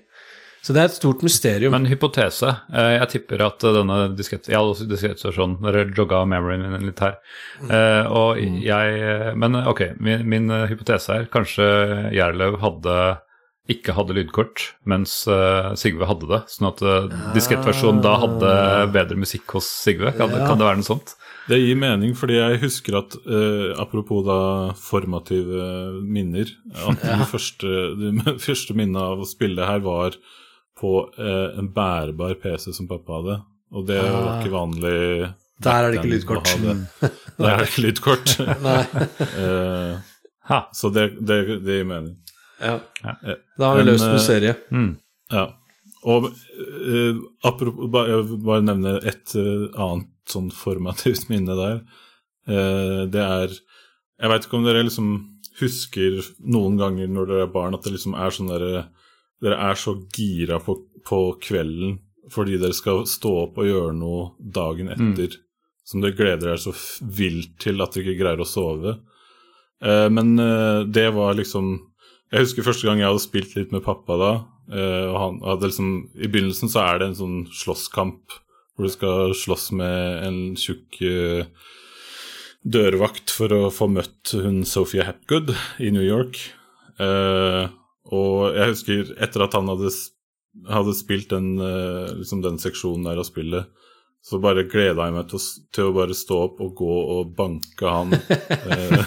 Så 0.66 0.74
det 0.74 0.82
er 0.82 0.88
et 0.90 0.96
stort 0.98 1.22
mysterium. 1.22 1.76
Men 1.76 1.86
hypotese. 1.86 2.56
eh, 2.74 2.96
Jeg 2.98 3.10
tipper 3.12 3.44
at 3.46 3.62
denne 3.62 3.98
diskett... 4.18 4.48
Jeg 4.50 4.58
hadde 4.58 4.72
også 4.74 4.88
diskettversjon. 4.90 5.60
Dere 5.62 5.84
jogga 5.94 6.24
memoryen 6.26 6.66
min 6.74 6.88
litt 6.90 7.04
her. 7.06 7.20
Mm. 7.62 7.70
og 8.10 8.40
jeg 8.66 9.36
Men 9.38 9.60
ok, 9.62 9.84
min, 10.02 10.26
min 10.28 10.50
eh, 10.50 10.66
hypotese 10.72 11.20
er 11.20 11.30
kanskje 11.30 11.68
Gjerlev 12.18 12.58
hadde 12.66 12.98
ikke 13.66 13.96
hadde 13.98 14.14
lydkort, 14.14 14.62
mens 14.86 15.24
uh, 15.26 15.72
Sigve 15.74 16.06
hadde 16.06 16.28
det. 16.30 16.38
Sånn 16.54 16.68
at 16.70 16.82
uh, 16.86 17.08
diskettversjonen 17.34 17.98
da 18.06 18.12
hadde 18.22 18.52
bedre 18.94 19.18
musikk 19.18 19.56
hos 19.58 19.66
Sigve. 19.82 20.12
Kan, 20.14 20.30
det- 20.30 20.44
Ja. 20.44 20.46
kan 20.52 20.60
det 20.62 20.68
være 20.68 20.78
noe 20.84 20.86
sånt? 20.86 21.16
Det 21.50 21.58
gir 21.58 21.76
mening, 21.82 22.14
fordi 22.14 22.38
jeg 22.38 22.60
husker 22.62 23.00
at 23.00 23.16
uh, 23.26 23.74
apropos 23.82 24.22
da 24.28 24.38
formative 24.78 25.66
minner 26.06 26.46
At 26.78 27.02
det 27.02 27.28
første, 27.34 27.74
de 27.98 28.38
første 28.42 28.78
minnet 28.78 29.02
av 29.02 29.26
å 29.26 29.30
spille 29.30 29.66
her 29.66 29.82
var 29.86 30.14
på 30.80 30.92
eh, 31.18 31.58
en 31.60 31.70
bærbar 31.74 32.36
PC 32.42 32.74
som 32.76 32.88
pappa 32.90 33.20
hadde. 33.22 33.38
Og 33.76 33.86
det 33.88 34.02
var 34.04 34.28
Ah. 34.28 34.40
ikke 34.42 34.52
vanlig 34.54 35.34
Der 35.64 35.72
er 35.86 35.92
det 35.92 36.00
ikke 36.02 36.14
lydkort. 36.16 36.46
det. 36.62 36.76
Der 37.40 37.50
er 37.50 37.58
det 37.64 37.70
ikke 37.70 37.86
lydkort. 37.88 38.36
Nei. 38.68 38.82
Eh, 39.40 39.98
Ha. 40.46 40.60
så 40.78 40.92
det, 40.94 41.08
det, 41.26 41.38
det 41.66 41.80
gir 41.80 41.86
mening. 41.90 42.18
Ja. 42.62 42.76
ja. 43.04 43.36
Da 43.58 43.70
har 43.72 43.80
vi 43.80 43.86
løst 43.88 44.06
eh, 44.06 44.20
serie. 44.22 44.52
Mm. 44.72 44.92
Ja. 45.34 45.48
Og 46.06 46.28
eh, 46.30 47.16
apropos 47.44 47.90
bare, 47.90 48.12
Jeg 48.14 48.28
vil 48.30 48.44
bare 48.46 48.62
nevne 48.68 48.94
et 49.10 49.34
uh, 49.36 49.66
annet 49.74 50.12
sånn 50.30 50.52
formativt 50.54 51.26
minne 51.34 51.56
der. 51.58 51.80
Eh, 52.48 53.02
det 53.10 53.24
er 53.26 53.50
Jeg 53.56 54.30
veit 54.32 54.46
ikke 54.46 54.60
om 54.60 54.68
dere 54.70 54.84
liksom 54.86 55.10
husker 55.60 56.22
noen 56.46 56.78
ganger 56.78 57.08
når 57.10 57.26
dere 57.32 57.48
er 57.48 57.52
barn, 57.56 57.74
at 57.74 57.84
det 57.88 57.96
liksom 57.96 58.14
er 58.20 58.30
sånn 58.36 58.52
dere 58.54 58.86
Dere 59.46 59.62
er 59.70 59.78
så 59.80 59.94
gira 60.16 60.60
på, 60.64 60.80
på 61.06 61.22
kvelden 61.44 62.00
fordi 62.34 62.58
dere 62.58 62.74
skal 62.74 63.04
stå 63.06 63.32
opp 63.44 63.60
og 63.62 63.68
gjøre 63.70 63.94
noe 63.94 64.32
dagen 64.40 64.90
etter 64.90 65.36
som 65.86 66.02
dere 66.02 66.16
gleder 66.18 66.48
dere 66.48 66.58
så 66.62 66.74
vilt 67.06 67.60
til 67.62 67.84
at 67.86 67.94
dere 67.94 68.08
ikke 68.08 68.24
greier 68.24 68.42
å 68.42 68.48
sove. 68.50 68.96
Eh, 69.86 70.08
men 70.10 70.34
eh, 70.42 70.82
det 70.90 71.12
var 71.14 71.38
liksom 71.38 71.76
Jeg 72.34 72.48
husker 72.48 72.66
første 72.66 72.88
gang 72.88 73.00
jeg 73.04 73.12
hadde 73.12 73.22
spilt 73.22 73.54
litt 73.56 73.72
med 73.76 73.84
pappa 73.86 74.18
da. 74.18 74.32
eh, 74.74 75.06
og 75.12 75.18
han 75.22 75.38
hadde 75.46 75.70
liksom 75.70 75.92
I 76.18 76.32
begynnelsen 76.32 76.72
så 76.74 76.82
er 76.88 77.00
det 77.00 77.12
en 77.12 77.20
sånn 77.22 77.40
slåsskamp 77.54 78.40
hvor 78.76 78.88
du 78.88 78.92
skal 78.92 79.36
slåss 79.38 79.70
med 79.78 80.26
en 80.26 80.40
tjukk 80.60 80.98
eh, 81.06 81.46
dørvakt 82.66 83.30
for 83.32 83.54
å 83.54 83.62
få 83.72 83.88
møtt 83.94 84.34
hun 84.42 84.64
Sophia 84.68 85.06
Hapgood 85.08 85.54
i 85.80 85.92
New 85.94 86.04
York. 86.04 86.42
Eh, 87.00 87.70
og 88.14 88.54
jeg 88.54 88.74
husker 88.74 89.16
etter 89.24 89.46
at 89.46 89.56
han 89.58 89.70
hadde, 89.72 89.92
hadde 90.70 90.96
spilt 90.98 91.32
den, 91.34 91.56
eh, 91.62 92.12
liksom 92.20 92.44
den 92.46 92.60
seksjonen 92.62 93.08
der 93.10 93.22
av 93.22 93.28
spillet, 93.28 93.72
så 94.26 94.40
bare 94.42 94.66
gleda 94.66 95.06
jeg 95.06 95.14
meg 95.14 95.28
til 95.30 95.38
å, 95.38 95.42
til 95.74 95.90
å 95.90 95.96
bare 95.96 96.18
stå 96.18 96.38
opp 96.48 96.62
og 96.66 96.72
gå 96.80 96.94
og 97.16 97.34
banke 97.38 97.96
han. 97.98 98.16
Eh, 98.66 99.04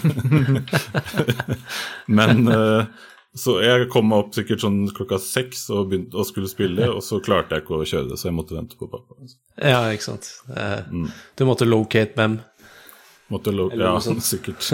Men 2.19 2.45
eh, 2.47 2.85
så 3.35 3.57
jeg 3.61 3.89
kom 3.93 4.07
meg 4.09 4.23
opp 4.23 4.37
sikkert 4.37 4.63
sånn 4.63 4.79
klokka 4.95 5.19
seks 5.21 5.67
og, 5.75 5.89
begynte, 5.91 6.15
og 6.17 6.27
skulle 6.27 6.51
spille, 6.51 6.87
og 6.91 7.03
så 7.05 7.19
klarte 7.23 7.55
jeg 7.55 7.65
ikke 7.65 7.77
å 7.77 7.89
kjøre 7.91 8.11
det, 8.13 8.19
så 8.19 8.29
jeg 8.29 8.37
måtte 8.39 8.55
vente 8.55 8.79
på 8.79 8.87
pappa. 8.91 9.19
Ja, 9.59 9.83
ikke 9.93 10.07
sant. 10.07 10.31
Mm. 10.49 11.11
Du 11.37 11.45
måtte 11.47 11.67
locate 11.67 12.15
mem. 12.19 12.39
Måtte 13.29 13.51
lo 13.53 13.67
ja, 13.77 13.91
sikkert. 14.25 14.71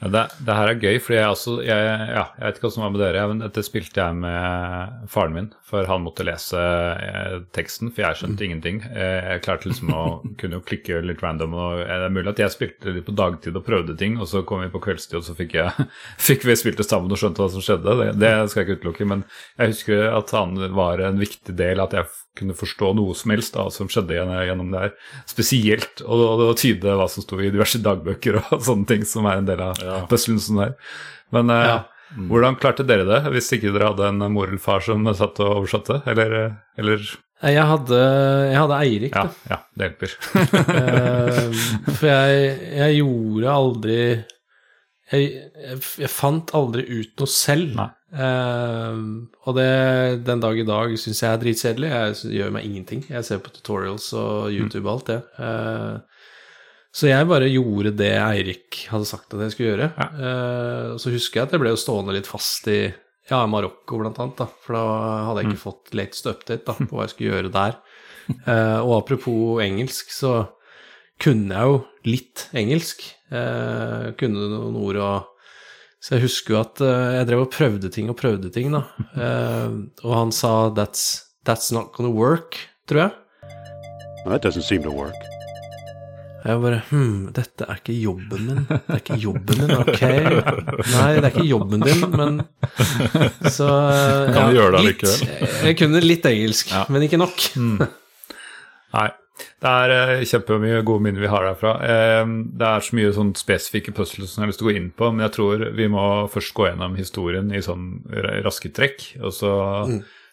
Ja, 0.00 0.08
det, 0.08 0.22
det 0.40 0.54
her 0.56 0.70
er 0.70 0.78
gøy, 0.80 0.96
fordi 1.04 1.18
jeg 1.18 1.34
også 1.34 1.56
jeg, 1.60 1.88
ja, 2.08 2.24
jeg 2.38 2.46
vet 2.46 2.58
ikke 2.58 2.66
hva 2.66 2.72
som 2.72 2.84
var 2.86 2.94
med 2.94 3.02
dere, 3.02 3.24
men 3.28 3.42
dette 3.44 3.64
spilte 3.66 4.00
jeg 4.00 4.16
med 4.22 5.02
faren 5.12 5.36
min, 5.36 5.50
for 5.68 5.88
han 5.88 6.04
måtte 6.06 6.24
lese 6.24 6.62
eh, 6.62 7.36
teksten, 7.52 7.92
for 7.92 8.06
jeg 8.06 8.20
skjønte 8.22 8.46
ingenting. 8.46 8.80
Eh, 8.88 9.34
jeg 9.34 9.44
klarte 9.44 9.68
liksom 9.68 9.92
å 9.92 10.04
kunne 10.40 10.58
jo 10.58 10.64
klikke 10.64 11.02
litt 11.04 11.20
random, 11.24 11.58
og 11.58 11.82
eh, 11.84 11.92
det 11.92 12.08
er 12.08 12.16
mulig 12.16 12.32
at 12.32 12.42
jeg 12.46 12.56
spilte 12.56 12.96
litt 12.96 13.08
på 13.08 13.16
dagtid 13.20 13.60
og 13.60 13.66
prøvde 13.68 13.98
ting, 14.00 14.16
og 14.16 14.30
så 14.32 14.44
kom 14.48 14.64
vi 14.64 14.72
på 14.72 14.80
kveldstid, 14.88 15.20
og 15.20 15.28
så 15.28 15.36
fikk, 15.36 15.58
jeg, 15.60 15.88
fikk 16.30 16.48
vi 16.48 16.56
spilt 16.56 16.80
det 16.80 16.88
sammen 16.88 17.12
og 17.12 17.20
skjønte 17.20 17.44
hva 17.44 17.52
som 17.52 17.64
skjedde. 17.64 17.98
Det, 18.00 18.10
det 18.16 18.34
skal 18.48 18.62
jeg 18.62 18.70
ikke 18.70 18.80
utelukke, 18.80 19.10
men 19.12 19.28
jeg 19.60 19.76
husker 19.76 20.08
at 20.08 20.36
han 20.38 20.56
var 20.72 21.04
en 21.04 21.20
viktig 21.20 21.56
del, 21.60 21.84
at 21.84 22.00
jeg 22.00 22.08
kunne 22.38 22.56
forstå 22.56 22.92
noe 22.96 23.14
som 23.16 23.32
helst 23.34 23.56
da, 23.56 23.66
som 23.72 23.90
skjedde 23.92 24.16
gjennom, 24.16 24.70
det 24.72 24.84
her. 24.86 24.94
Spesielt 25.28 26.00
å 26.00 26.52
tyde 26.58 26.94
hva 26.96 27.08
som 27.10 27.24
sto 27.24 27.36
i 27.46 27.50
diverse 27.54 27.80
dagbøker 27.82 28.38
og 28.42 28.60
sånne 28.68 28.86
ting, 28.88 29.04
som 29.08 29.26
er 29.30 29.40
en 29.42 29.48
del 29.48 29.60
av 29.60 29.80
Ja. 29.82 29.98
puzzlen 30.10 30.38
sånn 30.42 30.62
der. 30.64 30.76
Men 31.32 31.50
eh, 31.50 31.66
Ja. 31.70 31.78
hvordan 32.28 32.56
klarte 32.60 32.84
dere 32.86 33.04
det, 33.08 33.22
hvis 33.32 33.52
ikke 33.56 33.72
dere 33.72 33.90
hadde 33.92 34.08
en 34.12 34.32
mor 34.32 34.48
eller 34.48 34.58
far 34.62 34.80
som 34.84 35.04
satt 35.14 35.40
og 35.40 35.62
oversatte? 35.62 36.02
Eller, 36.06 36.56
eller 36.78 36.98
Eh, 37.42 37.56
Jeg 37.56 37.64
hadde, 37.66 37.96
jeg 38.52 38.58
hadde 38.60 38.76
Eirik, 38.84 39.14
Ja, 39.16 39.22
da. 39.26 39.30
ja, 39.50 39.56
det 39.74 39.86
hjelper. 39.88 40.12
Eh, 40.78 41.94
for 41.96 42.06
jeg, 42.06 42.52
jeg 42.78 43.00
gjorde 43.00 43.50
aldri 43.50 43.96
jeg, 45.12 45.24
jeg, 45.32 45.80
jeg 46.04 46.08
fant 46.08 46.52
aldri 46.56 46.84
ut 46.86 47.18
noe 47.20 47.28
selv. 47.28 47.74
Nei. 47.76 47.88
Uh, 48.12 49.26
og 49.48 49.56
det, 49.56 49.66
den 50.24 50.40
dag 50.40 50.56
i 50.60 50.64
dag 50.68 50.94
syns 51.00 51.20
jeg 51.24 51.32
er 51.34 51.40
dritkjedelig. 51.42 51.90
Jeg 51.92 52.32
gjør 52.38 52.54
meg 52.54 52.64
ingenting. 52.68 53.02
Jeg 53.10 53.26
ser 53.26 53.42
på 53.44 53.52
tutorials 53.52 54.06
og 54.16 54.48
YouTube 54.54 54.86
og 54.86 54.92
alt 54.94 55.10
det. 55.10 55.18
Eh, 55.42 55.98
så 56.92 57.08
jeg 57.08 57.28
bare 57.30 57.48
gjorde 57.48 57.94
det 57.96 58.12
Eirik 58.20 58.82
hadde 58.92 59.08
sagt 59.08 59.32
at 59.32 59.40
jeg 59.46 59.54
skulle 59.54 59.70
gjøre. 59.72 59.86
Ja. 59.96 60.08
og 60.92 60.98
så 61.00 61.12
husker 61.14 61.40
jeg 61.40 61.48
at 61.48 61.54
jeg 61.56 61.62
ble 61.62 61.72
jo 61.72 61.80
stående 61.80 62.12
litt 62.12 62.28
fast 62.28 62.68
i 62.68 62.82
ja, 63.30 63.42
Marokko 63.46 64.00
blant 64.00 64.18
annet, 64.20 64.38
da. 64.40 64.48
For 64.64 64.76
da 64.76 64.84
hadde 65.28 65.42
jeg 65.42 65.52
ikke 65.52 65.64
fått 65.64 65.94
latest 65.96 66.28
update 66.30 66.66
da, 66.66 66.76
på 66.78 66.96
hva 66.96 67.06
jeg 67.06 67.14
skulle 67.14 67.34
gjøre 67.36 67.54
der. 67.54 67.78
Eh, 68.22 68.78
og 68.78 69.00
apropos 69.00 69.62
engelsk, 69.64 70.12
så 70.14 70.32
kunne 71.22 71.54
jeg 71.54 71.70
jo 71.70 71.78
litt 72.06 72.46
engelsk. 72.56 73.02
Jeg 73.32 74.16
kunne 74.20 74.48
noen 74.52 74.78
ord 74.78 74.98
og 75.02 75.28
Så 76.02 76.16
jeg 76.16 76.24
husker 76.24 76.54
jo 76.54 76.60
at 76.60 76.80
eh, 76.82 77.12
jeg 77.18 77.26
drev 77.28 77.44
og 77.44 77.52
prøvde 77.54 77.90
ting 77.94 78.08
og 78.10 78.16
prøvde 78.18 78.50
ting, 78.50 78.72
da. 78.74 78.80
Eh, 79.14 79.76
og 80.02 80.16
han 80.16 80.32
sa 80.34 80.70
that's, 80.74 81.30
'that's 81.46 81.70
not 81.70 81.92
gonna 81.94 82.10
work', 82.10 82.58
tror 82.86 83.06
jeg. 83.06 83.12
No, 84.24 84.30
that 84.30 84.42
doesn't 84.42 84.66
seem 84.66 84.82
to 84.82 84.90
work. 84.90 85.41
Jeg 86.42 86.58
bare 86.62 86.80
Hm, 86.90 87.30
dette 87.36 87.66
er 87.70 87.78
ikke 87.78 87.94
jobben 87.94 88.46
min. 88.48 88.60
Det 88.66 88.80
er 88.96 89.00
ikke 89.02 89.18
jobben 89.22 89.60
min, 89.62 89.72
ok. 89.78 90.02
Nei, 90.02 91.08
det 91.16 91.22
er 91.22 91.30
ikke 91.30 91.46
jobben 91.46 91.84
din, 91.86 92.04
men 92.18 92.40
Så 93.46 93.68
ja, 93.68 94.32
Kan 94.34 94.50
du 94.50 94.58
gjøre 94.58 94.78
det 94.80 94.84
litt. 94.88 95.04
Jeg 95.68 95.78
kunne 95.78 96.02
litt 96.02 96.26
engelsk, 96.26 96.72
men 96.90 97.06
ikke 97.06 97.20
nok. 97.22 97.44
Nei. 98.98 99.10
Det 99.62 99.70
er 99.70 99.92
eh, 99.94 100.24
kjempemye 100.28 100.82
gode 100.86 101.02
minner 101.06 101.22
vi 101.22 101.30
har 101.30 101.46
derfra. 101.46 101.72
Eh, 101.86 102.32
det 102.58 102.66
er 102.68 102.84
så 102.84 102.96
mye 102.98 103.12
sånn 103.16 103.30
spesifikke 103.38 103.94
puzzles 103.96 104.34
som 104.34 104.42
jeg 104.42 104.44
har 104.44 104.50
lyst 104.52 104.60
til 104.60 104.66
å 104.66 104.70
gå 104.70 104.74
inn 104.78 104.90
på, 104.98 105.08
men 105.14 105.24
jeg 105.24 105.34
tror 105.38 105.64
vi 105.78 105.86
må 105.90 106.04
først 106.30 106.52
gå 106.58 106.66
gjennom 106.68 106.98
historien 106.98 107.48
i 107.54 107.62
sånn 107.64 107.86
raske 108.44 108.70
trekk. 108.74 109.06
Og 109.22 109.32
så, 109.34 109.52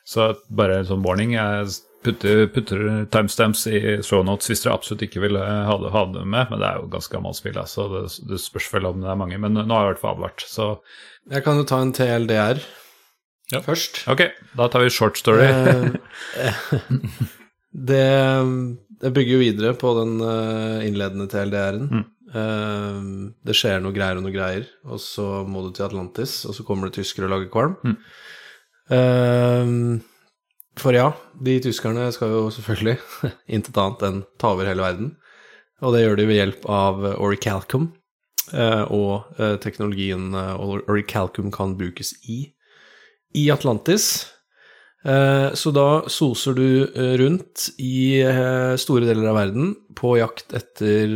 så 0.09 0.31
bare 0.49 0.81
en 0.81 0.89
sånn 0.89 1.05
warning. 1.05 1.37
Jeg 1.37 1.69
putter, 2.05 2.45
putter 2.53 2.83
timestamps 3.11 3.65
i 3.67 3.79
shownotes 4.05 4.47
hvis 4.51 4.63
dere 4.63 4.73
absolutt 4.77 5.03
ikke 5.07 5.21
vil 5.25 5.35
eh, 5.39 5.61
ha 5.67 5.75
det, 5.81 5.91
ha 5.95 6.03
det 6.13 6.25
med, 6.25 6.49
men 6.51 6.61
det 6.61 6.67
er 6.69 6.79
jo 6.81 6.89
ganske 6.93 7.13
gammelt 7.15 7.37
spill, 7.39 7.59
så 7.69 7.87
det, 7.93 8.03
det 8.29 8.39
spørs 8.43 8.69
vel 8.73 8.87
om 8.91 9.01
det 9.03 9.09
er 9.11 9.19
mange. 9.19 9.39
Men 9.41 9.57
nå 9.59 9.67
har 9.69 9.85
jeg 9.85 9.89
i 9.89 9.93
hvert 9.93 10.03
fall 10.03 10.15
advart, 10.17 10.45
så 10.47 10.69
Jeg 11.29 11.43
kan 11.45 11.59
jo 11.59 11.65
ta 11.69 11.81
en 11.83 11.93
TLDR 11.93 12.61
Ja. 13.51 13.59
først. 13.65 14.03
ok, 14.07 14.21
da 14.57 14.67
tar 14.69 14.83
vi 14.85 14.89
short 14.93 15.17
story. 15.17 15.47
Eh, 15.49 16.53
det, 17.89 18.05
det 19.01 19.11
bygger 19.15 19.35
jo 19.35 19.41
videre 19.43 19.73
på 19.77 19.91
den 19.99 20.15
eh, 20.21 20.87
innledende 20.87 21.27
TLDR-en. 21.31 22.05
Eh, 22.29 22.99
det 23.49 23.55
skjer 23.57 23.81
noe 23.81 23.93
greier 23.95 24.19
og 24.19 24.25
noe 24.27 24.33
greier, 24.35 24.67
og 24.85 25.01
så 25.01 25.41
må 25.49 25.63
du 25.65 25.71
til 25.73 25.87
Atlantis, 25.87 26.43
og 26.45 26.53
så 26.57 26.65
kommer 26.67 26.89
det 26.91 26.99
tyskere 27.01 27.25
og 27.29 27.33
lager 27.35 27.49
kvalm. 27.53 27.97
Eh, 28.89 29.73
for 30.81 30.95
ja, 30.95 31.11
de 31.39 31.57
tyskerne 31.63 32.07
skal 32.15 32.31
jo 32.33 32.47
selvfølgelig 32.53 32.97
intet 33.55 33.77
annet 33.79 34.05
enn 34.07 34.21
ta 34.41 34.53
over 34.55 34.69
hele 34.69 34.83
verden. 34.85 35.13
Og 35.83 35.93
det 35.95 36.01
gjør 36.03 36.17
de 36.19 36.25
ved 36.27 36.39
hjelp 36.41 36.65
av 36.71 37.03
Oricalcum, 37.19 37.85
eh, 38.51 38.83
og 38.91 39.39
eh, 39.39 39.55
teknologien 39.63 40.33
eh, 40.35 40.65
Oricalcum 40.89 41.51
kan 41.55 41.77
brukes 41.79 42.13
i 42.27 42.41
i 43.37 43.45
Atlantis. 43.53 44.25
Eh, 45.05 45.53
Så 45.55 45.71
da 45.71 46.01
soser 46.11 46.55
du 46.57 46.65
eh, 46.89 47.13
rundt 47.21 47.69
i 47.79 48.19
eh, 48.25 48.73
store 48.81 49.05
deler 49.07 49.29
av 49.31 49.37
verden 49.39 49.75
på 49.95 50.15
jakt 50.19 50.51
etter 50.57 51.13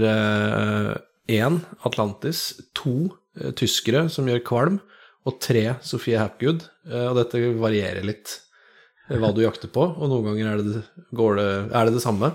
én 1.34 1.60
Atlantis, 1.88 2.54
to 2.78 3.10
eh, 3.40 3.52
tyskere 3.58 4.06
som 4.14 4.28
gjør 4.30 4.44
kvalm, 4.48 4.80
og 5.28 5.38
tre 5.44 5.74
Sofie 5.84 6.20
Hapgood. 6.20 6.64
Eh, 6.88 7.08
Og 7.10 7.18
dette 7.20 7.42
varierer 7.60 8.06
litt 8.08 8.38
eh, 8.38 8.40
hva 9.12 9.34
du 9.36 9.44
jakter 9.44 9.72
på, 9.74 9.84
og 9.84 10.10
noen 10.10 10.30
ganger 10.30 10.52
er 10.54 10.64
det, 10.64 10.84
går 11.16 11.40
det, 11.40 11.50
er 11.76 11.90
det 11.90 11.98
det 11.98 12.04
samme. 12.04 12.32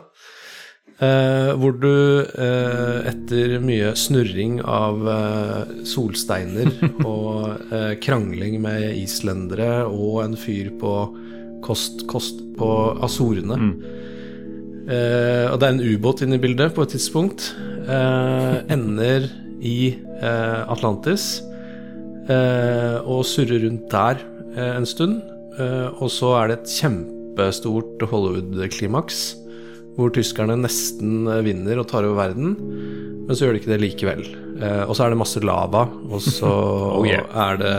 Eh, 0.99 1.53
hvor 1.55 1.77
du 1.79 2.25
eh, 2.27 2.97
etter 3.07 3.61
mye 3.63 3.93
snurring 3.95 4.57
av 4.67 5.05
eh, 5.07 5.85
solsteiner 5.87 6.73
og 7.07 7.71
eh, 7.71 7.93
krangling 8.03 8.57
med 8.65 8.97
islendere 8.99 9.85
og 9.87 10.25
en 10.25 10.35
fyr 10.35 10.73
på 10.81 10.95
kost, 11.63 12.03
kost 12.11 12.43
på 12.59 12.71
Azorene 13.07 13.61
eh, 14.91 15.47
Og 15.53 15.61
det 15.61 15.69
er 15.69 15.77
en 15.77 15.85
ubåt 15.87 16.25
inne 16.27 16.35
i 16.35 16.43
bildet 16.43 16.75
på 16.75 16.83
et 16.83 16.97
tidspunkt. 16.97 17.53
Eh, 17.87 18.59
ender 18.75 19.31
i 19.63 19.95
eh, 19.95 20.61
Atlantis 20.67 21.31
eh, 22.27 22.99
og 23.07 23.23
surrer 23.23 23.69
rundt 23.69 23.87
der 23.95 24.19
eh, 24.57 24.75
en 24.75 24.87
stund. 24.87 25.23
Eh, 25.59 25.89
og 25.99 26.11
så 26.13 26.33
er 26.39 26.51
det 26.51 26.61
et 26.61 26.75
kjempestort 26.79 28.05
Hollywood-klimaks 28.11 29.23
hvor 29.99 30.13
tyskerne 30.15 30.55
nesten 30.61 31.27
eh, 31.27 31.43
vinner 31.47 31.81
og 31.81 31.89
tar 31.91 32.07
over 32.07 32.21
verden, 32.21 32.55
men 33.27 33.35
så 33.35 33.47
gjør 33.47 33.57
de 33.57 33.63
ikke 33.63 33.73
det 33.73 33.81
likevel. 33.83 34.25
Eh, 34.63 34.85
og 34.87 34.95
så 34.95 35.05
er 35.05 35.15
det 35.15 35.21
masse 35.21 35.43
lava, 35.43 35.87
og 36.09 36.23
så 36.23 36.53
yeah. 37.09 37.27
er 37.49 37.63
det 37.63 37.77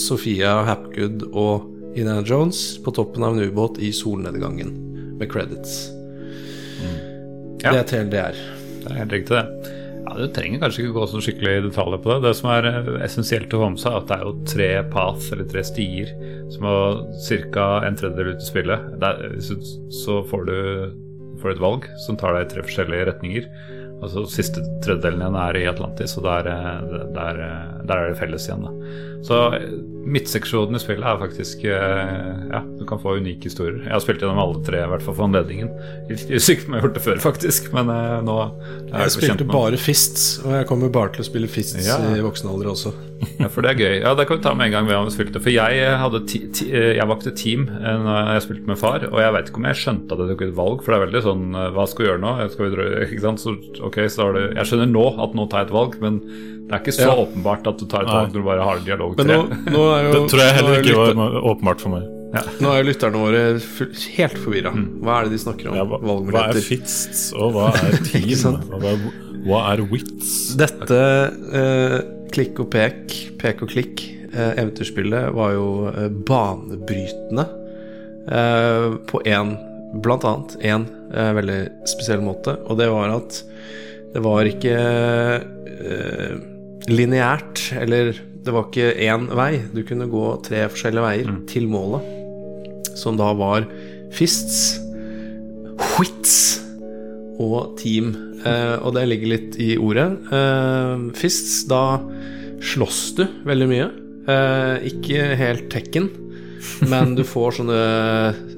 Sofia 0.00 0.58
Hapgood 0.68 1.28
og 1.32 1.68
Indiana 1.92 2.24
Jones 2.24 2.78
på 2.84 2.92
toppen 2.96 3.24
av 3.24 3.36
en 3.36 3.48
ubåt 3.48 3.80
i 3.80 3.92
solnedgangen 3.96 4.72
med 5.20 5.28
credits. 5.32 5.86
Ja. 7.62 7.70
Det 7.70 7.78
er 7.78 7.88
TLDR. 7.88 8.38
Det 8.82 8.90
er 8.90 8.98
helt 9.04 9.14
riktig, 9.14 9.38
det. 9.38 9.78
Ja, 10.12 10.26
Du 10.26 10.32
trenger 10.32 10.60
kanskje 10.60 10.84
ikke 10.84 10.94
gå 10.98 11.06
så 11.08 11.20
skikkelig 11.24 11.52
i 11.58 11.62
detaljer 11.68 12.00
på 12.04 12.10
det. 12.12 12.18
Det 12.28 12.34
som 12.36 12.50
er 12.52 12.66
eh, 12.68 12.90
essensielt 13.06 13.52
å 13.56 13.62
få 13.64 13.70
med 13.74 13.80
seg, 13.82 13.96
at 13.98 14.08
det 14.10 14.16
er 14.18 14.24
jo 14.28 14.32
tre 14.52 14.70
path, 14.92 15.28
eller 15.32 15.48
tre 15.48 15.62
stier, 15.64 16.12
som 16.52 16.66
er 16.68 16.98
ca. 17.54 17.68
en 17.88 17.96
tredjedel 17.96 18.34
ut 18.34 18.42
i 18.44 18.48
spillet. 18.50 18.90
Er, 19.02 19.22
du- 19.32 19.88
så 20.02 20.18
får 20.28 20.44
du, 20.50 20.58
får 21.42 21.54
et 21.56 21.62
valg 21.62 21.88
som 22.06 22.16
tar 22.20 22.36
deg 22.36 22.44
i 22.46 22.52
tre 22.54 22.66
forskjellige 22.68 23.08
retninger. 23.08 23.48
Altså 24.02 24.24
Siste 24.26 24.60
tredjedelen 24.82 25.22
igjen 25.22 25.36
er 25.38 25.56
i 25.60 25.66
Atlantis, 25.70 26.16
og 26.18 26.24
der, 26.26 26.48
eh, 26.50 27.08
der, 27.14 27.40
eh, 27.48 27.82
der 27.86 27.96
er 27.96 28.08
det 28.12 28.18
felles 28.20 28.48
igjen. 28.48 28.64
da. 28.66 28.72
Så 29.22 29.36
midtseksjonen 30.06 30.76
i 30.76 30.80
spillet 30.82 31.06
er 31.06 31.18
faktisk 31.20 31.62
eh, 31.68 32.48
Ja, 32.50 32.60
du 32.78 32.84
kan 32.88 32.98
få 33.02 33.16
unike 33.20 33.46
historier. 33.48 33.78
Jeg 33.84 33.92
har 33.94 34.02
spilt 34.02 34.22
gjennom 34.24 34.40
alle 34.42 34.62
tre, 34.66 34.80
i 34.84 34.90
hvert 34.90 35.04
fall 35.04 35.14
for 35.14 35.28
anledningen. 35.28 35.70
På 35.72 36.12
om 36.12 36.18
jeg 36.18 36.50
har 36.72 36.82
gjort 36.86 36.96
det 36.98 37.04
før, 37.04 37.20
faktisk, 37.22 37.70
men 37.76 37.90
eh, 37.92 38.18
nå 38.26 38.36
er 38.42 38.50
Jeg 38.90 39.06
jeg 39.06 39.14
spilte 39.16 39.46
bare 39.52 39.78
Fists, 39.80 40.26
og 40.44 40.52
jeg 40.58 40.66
kommer 40.70 40.92
bare 40.92 41.14
til 41.14 41.24
å 41.24 41.28
spille 41.30 41.50
Fists 41.50 41.86
Ja. 41.86 41.98
i 42.12 42.20
voksen 42.24 42.50
alder 42.52 42.72
også. 42.74 42.92
Ja, 43.38 43.46
for 43.46 43.62
det 43.62 43.70
er 43.70 43.78
gøy. 43.78 43.96
Ja, 44.02 44.14
Det 44.18 44.26
kan 44.26 44.38
vi 44.40 44.42
ta 44.42 44.54
med 44.58 44.66
en 44.66 44.72
gang 44.74 44.86
vi 44.88 44.94
har 44.98 45.10
spilt 45.14 45.32
det. 45.36 45.42
For 45.44 45.54
jeg, 45.54 45.78
eh, 45.78 46.94
jeg 46.98 47.06
valgte 47.08 47.34
team 47.38 47.68
når 47.70 48.32
jeg 48.34 48.46
spilte 48.48 48.66
med 48.72 48.78
far, 48.80 49.04
og 49.12 49.18
jeg 49.22 49.32
vet 49.36 49.50
ikke 49.52 49.62
om 49.62 49.68
jeg 49.70 49.78
skjønte 49.84 50.12
at 50.16 50.24
jeg 50.24 50.32
tok 50.34 50.46
et 50.48 50.56
valg, 50.58 50.82
for 50.82 50.90
det 50.92 50.98
er 50.98 51.06
veldig 51.06 51.22
sånn 51.28 51.44
Hva 51.76 51.86
skal 51.86 52.04
vi 52.04 52.10
gjøre 52.10 52.22
nå? 52.24 52.32
Skal 52.50 52.70
vi 52.72 52.88
ikke 53.06 53.22
sant? 53.28 53.42
Så, 53.44 53.54
ok, 53.86 54.00
så 54.10 54.26
har 54.26 54.32
du 54.34 54.42
Jeg 54.56 54.66
skjønner 54.72 54.90
nå 54.90 55.06
at 55.22 55.34
nå 55.38 55.46
tar 55.50 55.62
jeg 55.62 55.70
et 55.70 55.76
valg, 55.78 55.94
men 56.02 56.18
det 56.62 56.76
er 56.78 56.80
ikke 56.82 56.94
så 56.94 57.08
Ja. 57.10 57.14
åpenbart 57.26 57.66
at 57.68 57.78
du 57.78 57.86
tar 57.90 58.02
et 58.06 58.08
valg 58.08 58.30
når 58.32 58.40
du 58.40 58.46
bare 58.46 58.64
har 58.64 58.78
dialog 58.86 59.16
Men 59.18 59.26
tre. 59.26 59.36
nå, 59.36 59.72
nå 59.74 59.82
er 59.91 59.91
jo 60.06 60.12
Det 60.14 60.20
tror 60.32 60.40
jeg 60.42 60.54
heller 60.58 60.74
er 60.76 60.82
ikke 60.82 60.92
lytter- 60.96 61.18
var 61.20 61.36
åpenbart 61.52 61.80
for 61.84 61.90
meg. 61.96 62.08
Nå 62.64 62.70
er 62.72 62.78
jo 62.80 62.86
lytterne 62.88 63.18
våre 63.20 63.40
helt 64.16 64.38
forvirra. 64.40 64.70
Hva 65.04 65.18
er 65.18 65.26
det 65.26 65.32
de 65.34 65.40
snakker 65.42 65.68
om? 65.68 65.74
Ja, 65.76 65.84
hva, 65.84 65.98
hva 66.32 66.44
er 66.48 66.60
fits 66.64 67.32
og 67.36 67.52
hva 67.58 67.66
er 67.76 67.98
team? 68.08 68.56
hva, 68.72 68.94
hva 69.44 69.60
er 69.74 69.82
wits? 69.90 70.30
Dette 70.56 71.00
eh, 71.60 71.98
klikk 72.32 72.62
og 72.64 72.70
pek, 72.72 73.12
pek 73.42 73.60
og 73.66 73.68
klikk, 73.74 74.00
eh, 74.32 74.54
eventyrspillet 74.62 75.28
var 75.36 75.52
jo 75.58 75.66
eh, 75.92 76.08
banebrytende 76.08 77.44
eh, 78.32 78.88
på 79.12 79.20
én 79.28 79.52
Blant 80.00 80.24
annet 80.24 80.54
én 80.64 80.86
eh, 81.12 81.34
veldig 81.36 81.58
spesiell 81.84 82.22
måte, 82.24 82.54
og 82.64 82.78
det 82.80 82.86
var 82.88 83.10
at 83.12 83.42
det 84.14 84.22
var 84.24 84.48
ikke 84.48 84.72
eh, 84.72 86.32
lineært, 86.88 87.60
eller 87.76 88.14
det 88.42 88.54
var 88.54 88.68
ikke 88.68 88.90
én 89.06 89.28
vei. 89.38 89.52
Du 89.74 89.82
kunne 89.86 90.10
gå 90.10 90.26
tre 90.46 90.64
forskjellige 90.72 91.06
veier 91.06 91.32
til 91.50 91.68
målet, 91.70 92.06
som 92.98 93.18
da 93.18 93.30
var 93.38 93.68
fists, 94.14 94.80
whits 95.96 96.36
og 97.42 97.76
team. 97.80 98.12
Eh, 98.42 98.76
og 98.82 98.96
det 98.96 99.06
ligger 99.08 99.34
litt 99.36 99.58
i 99.62 99.76
ordet. 99.78 100.08
Eh, 100.34 101.06
fists, 101.18 101.62
da 101.70 102.00
slåss 102.62 103.02
du 103.18 103.24
veldig 103.46 103.70
mye. 103.70 103.88
Eh, 104.30 104.88
ikke 104.92 105.32
helt 105.38 105.68
Tekken, 105.72 106.10
men 106.86 107.16
du 107.18 107.24
får 107.26 107.58
sånne, 107.58 107.78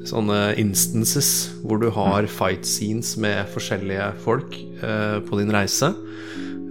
sånne 0.08 0.40
instances 0.60 1.30
hvor 1.62 1.80
du 1.80 1.88
har 1.94 2.28
fight 2.28 2.66
scenes 2.68 3.14
med 3.20 3.48
forskjellige 3.52 4.10
folk 4.24 4.56
eh, 4.56 5.20
på 5.24 5.40
din 5.40 5.52
reise. 5.54 5.92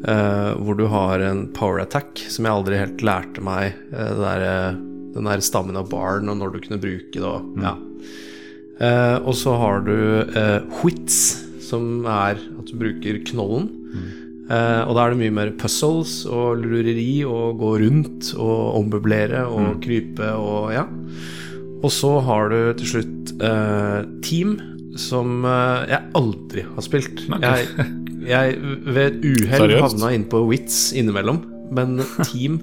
Eh, 0.04 0.50
hvor 0.60 0.76
du 0.76 0.84
har 0.92 1.22
en 1.24 1.46
power 1.56 1.80
attack, 1.80 2.20
som 2.28 2.44
jeg 2.44 2.52
aldri 2.52 2.80
helt 2.82 3.04
lærte 3.08 3.44
meg. 3.44 3.78
Uh, 3.94 4.12
der, 4.20 4.44
eh, 4.44 4.82
den 5.16 5.30
der 5.30 5.44
stammen 5.46 5.80
av 5.80 5.88
barn, 5.92 6.28
og 6.28 6.42
når 6.42 6.52
du 6.52 6.60
kunne 6.66 6.82
bruke 6.84 7.14
det. 7.16 7.24
Og, 7.24 7.54
ja. 7.64 7.78
uh, 8.82 9.18
og 9.24 9.32
så 9.40 9.56
har 9.62 9.86
du 9.88 9.96
whits, 10.82 11.22
som 11.64 12.04
er 12.04 12.36
at 12.36 12.68
du 12.68 12.76
bruker 12.82 13.22
knollen. 13.32 13.72
Eh, 14.44 14.82
og 14.84 14.98
da 14.98 15.06
er 15.06 15.14
det 15.14 15.22
mye 15.22 15.34
mer 15.34 15.54
puzzles 15.56 16.26
og 16.28 16.60
lureri 16.60 17.24
og 17.24 17.62
gå 17.62 17.70
rundt 17.80 18.34
og 18.36 18.76
ommøblere 18.82 19.46
og 19.48 19.78
krype 19.86 20.28
og 20.36 20.74
ja. 20.76 20.84
Og 21.80 21.88
så 21.92 22.12
har 22.28 22.52
du 22.52 22.58
til 22.76 22.90
slutt 22.92 23.32
Team, 24.24 24.58
som 25.00 25.46
eh, 25.46 25.90
jeg 25.90 26.02
aldri 26.20 26.64
har 26.76 26.86
spilt. 26.86 27.24
Jeg, 27.42 27.68
jeg 28.28 28.58
ved 28.86 29.04
et 29.08 29.26
uhell 29.32 29.76
havna 29.82 30.12
inn 30.16 30.26
på 30.32 30.44
Wits 30.50 30.92
innimellom, 30.98 31.42
men 31.74 31.98
Team 32.30 32.60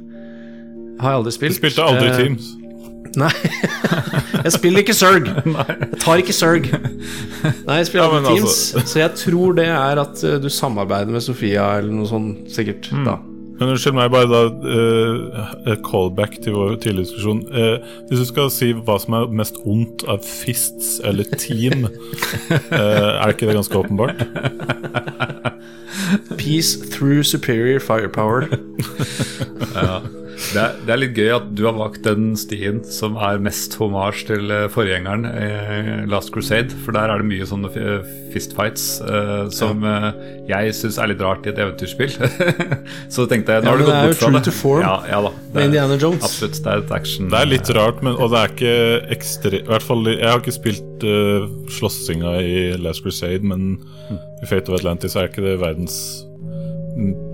har 1.01 1.15
jeg 1.15 1.21
aldri 1.23 1.33
spilt. 1.37 1.57
Du 1.57 1.63
spilte 1.63 1.87
aldri 1.87 2.09
Eh, 2.13 2.19
Teams. 2.23 2.51
Nei. 3.19 3.31
jeg 4.45 4.53
spiller 4.55 4.85
ikke 4.85 4.95
Zerg. 4.95 5.27
Jeg 5.91 5.99
tar 6.05 6.21
ikke 6.23 6.35
Zerg. 6.37 6.69
Nei, 6.71 7.79
jeg 7.81 7.89
spiller 7.89 8.05
Ja, 8.07 8.19
aldri 8.21 8.35
Teams. 8.37 8.59
altså- 8.77 8.85
Så 8.93 9.01
jeg 9.01 9.11
tror 9.19 9.57
det 9.59 9.67
er 9.67 9.99
at 10.05 10.23
eh, 10.29 10.37
du 10.39 10.47
samarbeider 10.53 11.11
med 11.11 11.25
Sofia 11.25 11.65
eller 11.81 11.91
noe 11.97 12.07
sånt, 12.07 12.47
sikkert. 12.55 12.87
da 13.07 13.17
Men 13.61 13.75
unnskyld 13.75 13.93
meg, 13.93 14.09
bare 14.09 14.29
da 14.31 14.43
eh, 14.73 15.73
et 15.75 15.83
callback 15.85 16.39
til 16.41 16.57
vår 16.57 16.79
tidligere 16.81 17.05
diskusjon. 17.05 17.43
Uh, 17.53 17.77
hvis 18.09 18.23
du 18.23 18.29
skal 18.31 18.49
si 18.55 18.71
hva 18.73 18.97
som 19.03 19.19
er 19.19 19.35
mest 19.37 19.61
ondt 19.69 20.07
av 20.09 20.25
fists 20.25 20.95
eller 21.05 21.29
team, 21.37 21.85
uh, 21.85 22.73
er 23.21 23.35
ikke 23.35 23.51
det 23.51 23.59
ganske 23.59 23.77
åpenbart? 23.77 24.25
Peace 26.41 26.81
through 26.91 27.23
superior 27.23 27.85
firepower. 27.85 28.49
Det 30.51 30.59
er, 30.59 30.77
det 30.87 30.93
er 30.95 30.99
litt 31.03 31.19
gøy 31.19 31.29
at 31.37 31.49
du 31.55 31.63
har 31.67 31.75
valgt 31.77 32.03
den 32.07 32.33
stien 32.39 32.81
som 32.89 33.15
er 33.21 33.39
mest 33.43 33.77
hommage 33.79 34.25
til 34.27 34.51
eh, 34.51 34.65
forgjengeren, 34.73 35.27
eh, 35.29 35.91
Last 36.11 36.33
Crusade. 36.35 36.75
For 36.85 36.97
der 36.97 37.13
er 37.13 37.23
det 37.23 37.29
mye 37.29 37.47
sånne 37.47 37.71
eh, 37.77 38.09
fistfights 38.33 38.87
eh, 39.05 39.45
som 39.55 39.85
ja. 39.85 40.11
jeg 40.49 40.75
syns 40.79 40.99
er 41.03 41.13
litt 41.13 41.23
rart 41.23 41.47
i 41.47 41.53
et 41.53 41.61
eventyrspill. 41.61 42.17
Så 43.15 43.27
tenkte 43.31 43.59
jeg, 43.59 43.67
nå 43.67 43.71
Ja, 43.71 43.77
har 43.77 43.83
du 43.83 43.87
gått 43.87 43.93
det 43.93 44.01
er 44.01 44.11
bort 44.15 44.23
fra 44.23 44.43
det. 44.49 44.55
form 44.57 44.87
Ja, 44.87 44.97
ja 45.13 45.21
da. 45.29 45.35
med 45.55 45.69
Indiana 45.71 45.99
Jones. 46.01 46.25
Absolutt. 46.27 46.59
Det 46.65 46.73
er 46.75 46.85
et 46.85 46.95
action. 47.01 47.31
Det 47.31 47.43
er 47.45 47.53
litt 47.53 47.73
rart, 47.77 48.01
men, 48.07 48.17
og 48.17 48.33
det 48.35 48.41
er 48.41 48.57
ikke 48.57 48.75
ekstremt 49.19 49.61
I 49.61 49.71
hvert 49.71 49.87
fall, 49.87 50.09
jeg 50.15 50.27
har 50.27 50.41
ikke 50.43 50.57
spilt 50.57 51.05
uh, 51.07 51.47
slåssinga 51.77 52.35
i 52.43 52.57
Last 52.81 53.05
Crusade, 53.05 53.45
men 53.47 53.77
i 54.41 54.49
Fate 54.49 54.71
of 54.73 54.81
Atlantis 54.81 55.17
er 55.19 55.29
ikke 55.31 55.45
det 55.45 55.59
verdens 55.61 56.01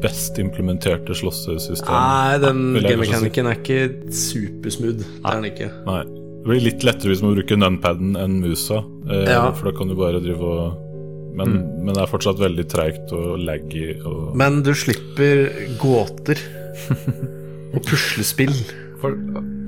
best 0.03 0.39
implementerte 0.43 1.15
slåssesystem. 1.17 1.91
Nei, 1.93 2.39
den 2.43 2.61
game-mechaniken 2.85 3.49
er 3.51 3.59
ikke 3.59 3.79
supersmooth. 4.15 5.03
Det 5.03 5.25
er 5.25 5.41
den 5.41 5.49
ikke. 5.51 5.69
Nei. 5.89 6.01
Det 6.07 6.51
blir 6.53 6.63
litt 6.63 6.85
lettere 6.87 7.11
hvis 7.11 7.23
man 7.25 7.35
bruker 7.35 7.59
nunpaden 7.59 8.15
enn 8.23 8.37
musa, 8.43 8.83
eh, 9.11 9.25
Ja. 9.33 9.51
for 9.53 9.71
da 9.71 9.77
kan 9.79 9.89
du 9.91 9.97
bare 9.99 10.21
drive 10.23 10.43
og 10.43 10.83
men, 11.37 11.57
men 11.85 11.93
det 11.93 12.01
er 12.01 12.09
fortsatt 12.09 12.39
veldig 12.41 12.65
treigt 12.73 13.11
og 13.13 13.35
laggy. 13.45 13.99
Og... 14.09 14.31
Men 14.41 14.63
du 14.65 14.71
slipper 14.73 15.51
gåter 15.77 16.39
og 17.75 17.83
puslespill. 17.85 18.55
For, 19.03 19.13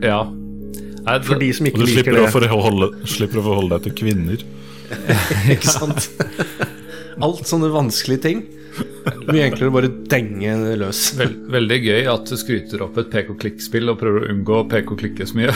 ja. 0.01 0.23
Nei, 0.25 1.19
det- 1.19 1.27
For 1.29 1.37
de 1.43 1.51
som 1.53 1.67
Og 1.67 1.73
ikke 1.75 1.83
du 1.83 1.85
liker 1.85 1.99
slipper 1.99 2.17
å, 2.17 2.25
det. 2.25 2.33
forholde, 2.33 2.89
slipper 3.05 3.43
å 3.43 3.45
forholde 3.51 3.77
deg 3.77 3.83
til 3.85 3.97
kvinner. 4.01 4.47
Ikke 5.53 5.69
sant? 5.69 6.09
Alt 7.25 7.47
sånne 7.49 7.69
vanskelige 7.75 8.23
ting. 8.23 8.43
Mye 9.27 9.49
enklere 9.49 9.71
å 9.73 9.75
bare 9.75 9.89
denge 10.13 10.53
løs. 10.79 11.01
Vel, 11.19 11.33
veldig 11.51 11.79
gøy 11.83 12.07
at 12.13 12.29
du 12.31 12.37
skryter 12.39 12.85
opp 12.85 12.99
et 13.03 13.09
pek-og-klikk-spill 13.11 13.91
og 13.91 13.99
prøver 13.99 14.27
å 14.27 14.29
unngå 14.35 14.61
å 14.61 14.67
peke-og-klikke 14.71 15.27
så 15.27 15.39
mye. 15.39 15.51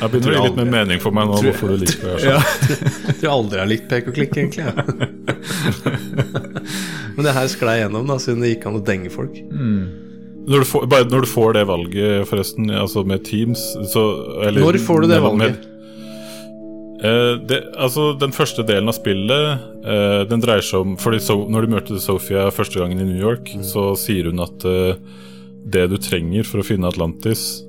Det 0.00 0.08
begynner 0.08 0.32
å 0.32 0.34
gi 0.38 0.44
litt 0.46 0.56
mer 0.62 0.70
mening 0.72 1.00
for 1.02 1.12
meg 1.14 1.28
nå 1.28 1.40
hvorfor 1.44 1.74
du 1.74 1.82
liker 1.82 2.06
det. 2.06 2.20
Ja. 2.24 2.38
Jeg 3.10 3.16
tror 3.20 3.32
aldri 3.34 3.58
jeg 3.58 3.64
har 3.64 3.70
likt 3.74 3.88
pek 3.90 4.08
og 4.08 4.16
klikk, 4.16 4.38
egentlig. 4.40 4.64
Ja. 4.64 4.72
Men 7.16 7.26
det 7.26 7.34
her 7.36 7.50
sklei 7.52 7.76
gjennom, 7.82 8.06
da, 8.08 8.16
siden 8.22 8.40
det 8.44 8.54
gikk 8.54 8.64
an 8.70 8.78
å 8.80 8.84
denge 8.86 9.12
folk. 9.12 9.36
Når 9.50 10.64
du, 10.64 10.66
får, 10.70 10.86
bare 10.90 11.04
når 11.12 11.26
du 11.26 11.30
får 11.30 11.52
det 11.58 11.66
valget, 11.68 12.14
forresten, 12.30 12.70
altså 12.72 13.04
med 13.06 13.26
Teams 13.28 13.60
så, 13.92 14.06
eller, 14.40 14.62
Når 14.64 14.80
får 14.86 15.04
du 15.04 15.10
det 15.12 15.20
med- 15.20 15.66
Eh, 17.00 17.34
det, 17.48 17.62
altså 17.80 18.10
Den 18.20 18.32
første 18.36 18.60
delen 18.68 18.90
av 18.92 18.96
spillet 18.98 19.62
uh, 19.86 20.22
Den 20.28 20.42
dreier 20.42 20.64
seg 20.64 20.84
om 20.84 20.98
fordi 21.00 21.20
so, 21.24 21.38
Når 21.48 21.64
du 21.64 21.72
møter 21.72 22.02
Sofia 22.02 22.50
første 22.52 22.76
gangen 22.76 23.00
i 23.00 23.08
New 23.08 23.20
York, 23.20 23.48
Mm. 23.56 23.64
så 23.64 23.84
sier 23.96 24.28
hun 24.28 24.42
at 24.44 24.64
uh, 24.68 24.92
det 25.70 25.86
du 25.92 25.96
trenger 26.00 26.44
for 26.48 26.60
å 26.60 26.64
finne 26.64 26.88
Atlantis, 26.88 27.62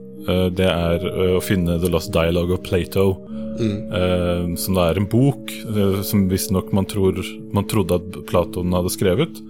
det 0.55 0.67
er 0.67 1.03
å 1.35 1.41
finne 1.43 1.75
The 1.81 1.89
Lost 1.91 2.13
Dialogue 2.15 2.55
of 2.55 2.61
Plato. 2.63 3.17
Mm. 3.59 4.55
som 4.57 4.77
da 4.77 4.85
er 4.89 4.97
en 4.97 5.09
bok 5.11 5.51
som 6.07 6.23
visstnok 6.31 6.71
man, 6.73 6.87
tror, 6.87 7.19
man 7.51 7.67
trodde 7.67 7.97
at 7.99 8.15
Platon 8.29 8.71
hadde 8.73 8.93
skrevet. 8.95 9.41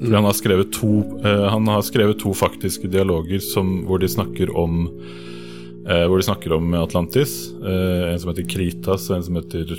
Fordi 0.00 0.16
han 0.16 0.26
har 0.26 0.38
skrevet 0.38 0.72
to 0.74 1.04
Han 1.22 1.68
har 1.68 1.84
skrevet 1.86 2.22
to 2.22 2.32
faktiske 2.34 2.88
dialoger 2.90 3.44
som, 3.44 3.82
hvor 3.84 4.00
de 4.00 4.08
snakker 4.10 4.50
om 4.56 4.88
Hvor 5.90 6.20
de 6.20 6.26
snakker 6.26 6.52
om 6.54 6.74
Atlantis. 6.78 7.52
eh, 7.62 8.12
en 8.12 8.20
som 8.22 8.30
heter 8.30 8.46
Kritas, 8.46 9.08
og 9.10 9.16
en 9.16 9.24
som 9.26 9.38
heter 9.40 9.72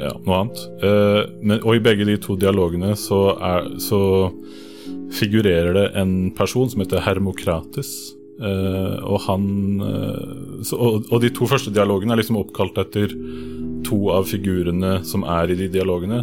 ja, 0.00 0.12
noe 0.24 0.38
annet. 0.38 0.62
Eh, 0.84 1.20
men, 1.42 1.58
og 1.60 1.76
i 1.76 1.82
begge 1.84 2.06
de 2.08 2.16
to 2.22 2.36
dialogene 2.40 2.94
så, 2.98 3.20
er, 3.36 3.66
så 3.82 4.00
figurerer 5.16 5.74
det 5.76 5.86
en 6.00 6.14
person 6.36 6.70
som 6.70 6.84
heter 6.84 7.02
Hermokrates. 7.04 7.90
eh, 8.40 8.96
og 9.04 9.20
han 9.26 9.44
eh, 9.84 10.62
så, 10.64 10.78
og, 11.10 11.18
de 11.20 11.32
to 11.34 11.48
første 11.50 11.72
dialogene 11.74 12.14
er 12.14 12.22
liksom 12.22 12.40
oppkalt 12.40 12.78
etter 12.80 13.12
to 13.84 13.98
av 14.14 14.28
figurene 14.30 15.00
som 15.08 15.24
er 15.28 15.52
i 15.52 15.58
de 15.58 15.68
dialogene, 15.72 16.22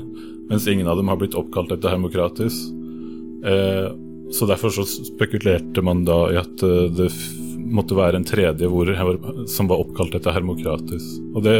mens 0.49 0.67
ingen 0.69 0.87
av 0.87 0.97
dem 0.97 1.09
har 1.11 1.19
blitt 1.19 1.37
oppkalt 1.37 1.73
etter 1.75 1.93
Hermokrates. 1.93 2.61
Eh, 3.45 3.89
så 4.33 4.47
derfor 4.49 4.73
så 4.73 4.83
spekulerte 4.87 5.83
man 5.85 6.03
da 6.07 6.25
i 6.33 6.39
at 6.39 6.63
eh, 6.65 6.87
det 6.97 7.11
måtte 7.73 7.97
være 7.97 8.19
en 8.19 8.27
tredje 8.27 8.69
hvor, 8.71 8.89
som 9.51 9.69
var 9.69 9.83
oppkalt 9.83 10.15
etter 10.17 10.35
Hermokrates. 10.35 11.05
Og 11.35 11.43
det 11.45 11.57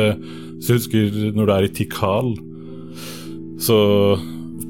så 0.57 0.73
jeg 0.73 0.79
husker 0.79 1.35
når 1.37 1.45
du 1.47 1.53
er 1.53 1.67
i 1.67 1.73
Tikal, 1.73 2.33
så 3.61 3.77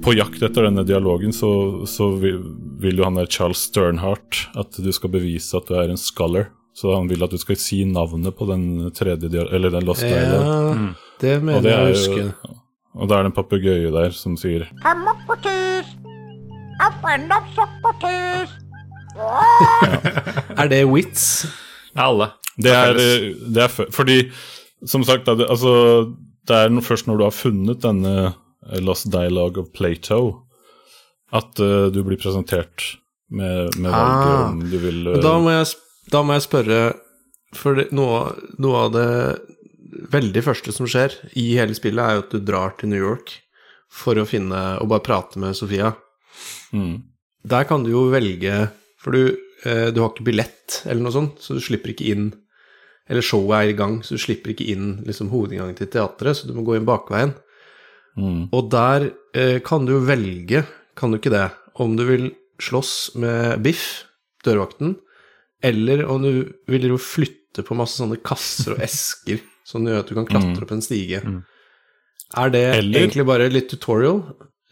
på 0.03 0.13
jakt 0.15 0.43
etter 0.43 0.67
denne 0.67 0.83
dialogen 0.87 1.33
så, 1.35 1.49
så 1.89 2.09
vil, 2.19 2.41
vil 2.81 2.99
jo 2.99 3.07
han 3.07 3.17
der 3.19 3.29
Charles 3.31 3.63
Sternhardt 3.69 4.47
at 4.59 4.77
du 4.83 4.91
skal 4.95 5.11
bevise 5.15 5.57
at 5.57 5.67
du 5.69 5.77
er 5.79 5.91
en 5.91 5.99
scholar. 5.99 6.51
Så 6.77 6.91
han 6.93 7.07
vil 7.09 7.23
at 7.25 7.33
du 7.33 7.39
skal 7.41 7.57
si 7.57 7.81
navnet 7.89 8.35
på 8.37 8.45
den 8.51 8.91
tredje 8.93 9.31
dialogen 9.31 9.55
eller 9.57 9.73
den 9.73 9.87
Lost. 9.87 10.05
Ja, 10.05 10.75
det 11.23 11.39
mener 11.41 11.65
det 11.65 11.73
jeg 11.73 11.81
å 11.81 11.95
huske. 11.95 12.53
Og 12.97 13.09
da 13.09 13.17
er 13.17 13.25
det 13.25 13.31
en 13.31 13.37
papegøye 13.37 13.89
der 13.93 14.13
som 14.13 14.37
sier 14.37 14.67
Socrates! 14.83 15.95
A 16.77 16.91
friend 17.01 17.33
of 17.33 17.49
Socrates! 17.57 18.66
Er 20.61 20.69
det 20.71 20.83
wits? 20.89 21.45
Det 21.93 21.99
er 22.01 22.05
alle. 22.07 22.27
Det 22.57 22.73
er, 22.73 22.97
eh, 23.01 23.27
det 23.53 23.63
er 23.67 23.91
Fordi, 23.93 24.17
som 24.85 25.03
sagt, 25.05 25.25
det, 25.29 25.45
altså, 25.49 25.73
det 26.47 26.55
er 26.57 26.81
først 26.85 27.07
når 27.09 27.17
du 27.19 27.23
har 27.27 27.35
funnet 27.35 27.81
denne 27.85 28.13
eh, 28.27 28.79
Lost 28.81 29.09
Dialogue 29.13 29.61
of 29.61 29.71
Plato, 29.73 30.43
at 31.35 31.59
uh, 31.59 31.89
du 31.91 31.99
blir 32.07 32.17
presentert 32.21 32.95
med, 33.29 33.75
med 33.75 33.91
valget 33.91 34.31
Ah. 34.31 34.49
om 34.49 34.61
du 34.71 34.77
vil 34.79 35.07
eh, 35.11 35.17
da 35.19 35.33
må 35.43 35.51
jeg, 35.51 35.73
da 36.13 36.21
må 36.23 36.37
jeg 36.37 36.45
spørre 36.45 36.77
For 37.55 37.75
det, 37.75 37.89
noe, 37.95 38.29
noe 38.63 38.85
av 38.85 38.93
det 38.95 39.09
veldig 40.13 40.43
første 40.45 40.71
som 40.75 40.87
skjer 40.87 41.13
i 41.39 41.49
hele 41.57 41.75
spillet, 41.75 41.99
er 41.99 42.15
jo 42.17 42.23
at 42.25 42.31
du 42.31 42.39
drar 42.47 42.77
til 42.79 42.91
New 42.93 42.99
York 43.03 43.33
for 43.91 44.19
å 44.19 44.25
finne 44.27 44.61
Og 44.81 44.87
bare 44.91 45.03
prate 45.03 45.39
med 45.39 45.55
Sofia. 45.55 45.93
mm, 46.71 46.95
Der 47.43 47.67
kan 47.67 47.83
du 47.83 47.91
jo 47.91 48.05
velge 48.11 48.69
For 49.07 49.15
du, 49.15 49.37
eh, 49.63 49.87
du 49.95 50.01
har 50.03 50.09
ikke 50.11 50.25
billett 50.27 50.81
eller 50.83 50.99
noe 51.05 51.15
sånt, 51.15 51.37
så 51.39 51.55
du 51.55 51.61
slipper 51.63 51.93
ikke 51.93 52.09
inn 52.11 52.25
Eller 53.07 53.23
showet 53.23 53.55
er 53.55 53.69
i 53.71 53.75
gang, 53.79 54.01
så 54.03 54.17
du 54.17 54.19
slipper 54.19 54.51
ikke 54.51 54.65
inn 54.67 54.87
liksom, 55.07 55.29
hovedinngangen 55.31 55.77
til 55.79 55.87
teatret, 55.87 56.35
så 56.35 56.43
du 56.49 56.51
må 56.57 56.65
gå 56.67 56.73
inn 56.75 56.83
bakveien. 56.83 57.29
mm, 58.19 58.49
Og 58.51 58.67
der 58.73 59.05
eh, 59.33 59.59
kan 59.63 59.85
du 59.87 59.93
jo 59.93 60.01
velge, 60.03 60.65
kan 60.99 61.13
du 61.13 61.17
ikke 61.21 61.31
det, 61.31 61.45
om 61.79 61.95
du 61.95 62.03
vil 62.03 62.25
slåss 62.59 63.15
med 63.15 63.61
Biff, 63.63 64.03
dørvakten, 64.43 64.97
eller 65.63 66.03
om 66.11 66.19
du 66.21 66.51
vil 66.67 66.89
jo 66.91 66.97
flytte 66.99 67.63
på 67.63 67.77
masse 67.79 67.95
sånne 68.01 68.19
kasser 68.21 68.75
og 68.75 68.83
esker, 68.83 69.39
som 69.63 69.87
gjør 69.87 70.03
at 70.03 70.11
du 70.11 70.15
kan 70.19 70.27
klatre 70.27 70.67
opp 70.67 70.75
en 70.75 70.83
stige. 70.83 71.23
Er 72.35 72.49
det 72.51 72.65
Eller- 72.75 72.99
egentlig 73.07 73.25
bare 73.25 73.47
litt 73.49 73.69
tutorial? 73.71 74.19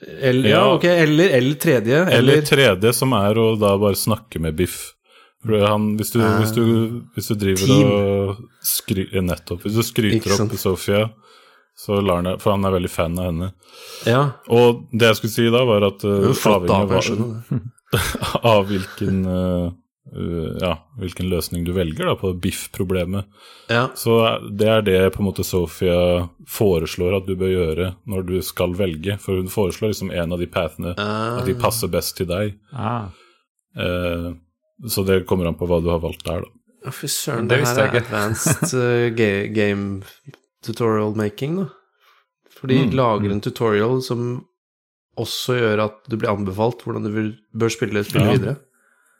Eller, 0.01 0.49
ja, 0.49 0.73
ok, 0.73 0.83
eller, 0.83 1.29
eller 1.37 1.53
tredje, 1.55 2.01
Eller 2.05 2.17
eller, 2.33 2.41
tredje, 2.45 2.91
som 2.93 3.13
er 3.15 3.37
å 3.39 3.45
da 3.59 3.77
bare 3.79 3.95
snakke 3.95 4.41
med 4.43 4.55
Biff. 4.59 4.91
Han, 5.45 5.91
hvis, 5.97 6.11
du, 6.11 6.19
Ah. 6.25 6.39
hvis, 6.41 6.51
du, 6.55 6.63
hvis 7.15 7.27
du 7.29 7.35
driver 7.35 7.65
Team. 7.69 7.91
og 7.91 8.41
skry, 8.65 9.05
eh, 9.13 9.21
Nettopp. 9.21 9.61
Hvis 9.63 9.75
du 9.77 9.83
skryter 9.85 10.31
opp 10.33 10.37
sant. 10.41 10.55
Sofia, 10.59 11.09
så 11.77 11.99
lar 12.01 12.23
han 12.23 12.39
For 12.39 12.51
han 12.55 12.65
er 12.65 12.71
veldig 12.75 12.89
fan 12.89 13.17
av 13.19 13.25
henne. 13.29 13.51
Ja, 14.09 14.23
Og 14.49 14.87
det 14.91 15.11
jeg 15.11 15.15
skulle 15.21 15.35
si 15.35 15.45
da, 15.53 15.63
var 15.69 15.85
at 15.85 16.03
uh, 16.03 16.33
avhengig 16.33 16.97
av 16.97 17.65
av 18.55 18.65
hvilken, 18.67 19.19
øh, 19.29 19.71
ja, 20.61 20.73
hvilken 21.01 21.29
løsning 21.31 21.63
du 21.65 21.71
velger 21.73 22.05
da, 22.05 22.13
på 22.15 22.29
biff-problemet. 22.39 23.25
Ja. 23.73 23.87
Så 23.97 24.19
det 24.53 24.67
er 24.69 24.81
det 24.85 24.99
på 25.15 25.23
en 25.23 25.27
måte 25.31 25.43
Sofia 25.43 26.27
foreslår 26.47 27.17
at 27.17 27.25
du 27.27 27.33
bør 27.35 27.49
gjøre 27.51 27.87
når 28.05 28.25
du 28.29 28.35
skal 28.45 28.75
velge. 28.77 29.17
For 29.19 29.39
hun 29.41 29.49
foreslår 29.51 29.91
liksom 29.95 30.11
en 30.13 30.31
av 30.35 30.39
de 30.39 30.47
pathene, 30.47 30.93
at 30.97 31.45
de 31.49 31.55
passer 31.57 31.89
best 31.91 32.15
til 32.19 32.29
deg. 32.29 32.53
Ah. 32.73 33.07
Eh, 33.77 34.29
så 34.87 35.03
det 35.07 35.23
kommer 35.25 35.49
an 35.49 35.57
på 35.57 35.67
hva 35.67 35.81
du 35.83 35.89
har 35.89 36.03
valgt 36.03 36.25
der, 36.27 36.45
da. 36.45 36.51
Å, 36.85 36.91
Fy 36.93 37.07
søren, 37.09 37.47
Det 37.49 37.63
her 37.65 37.79
er 37.87 37.95
advanced 38.03 38.75
eh, 38.85 39.09
game 39.55 40.03
tutorial 40.65 41.15
making, 41.17 41.57
da. 41.63 41.71
For 42.55 42.69
de 42.71 42.77
Mm, 42.85 42.93
lager 42.95 43.31
en 43.33 43.41
tutorial 43.43 43.99
som 44.05 44.45
også 45.19 45.57
gjør 45.57 45.81
at 45.89 45.97
du 46.11 46.15
blir 46.19 46.29
anbefalt 46.31 46.81
hvordan 46.85 47.03
du 47.03 47.09
vil, 47.11 47.33
bør 47.55 47.71
spille 47.73 48.03
spillet 48.05 48.29
Ja. 48.29 48.37
videre. 48.37 48.55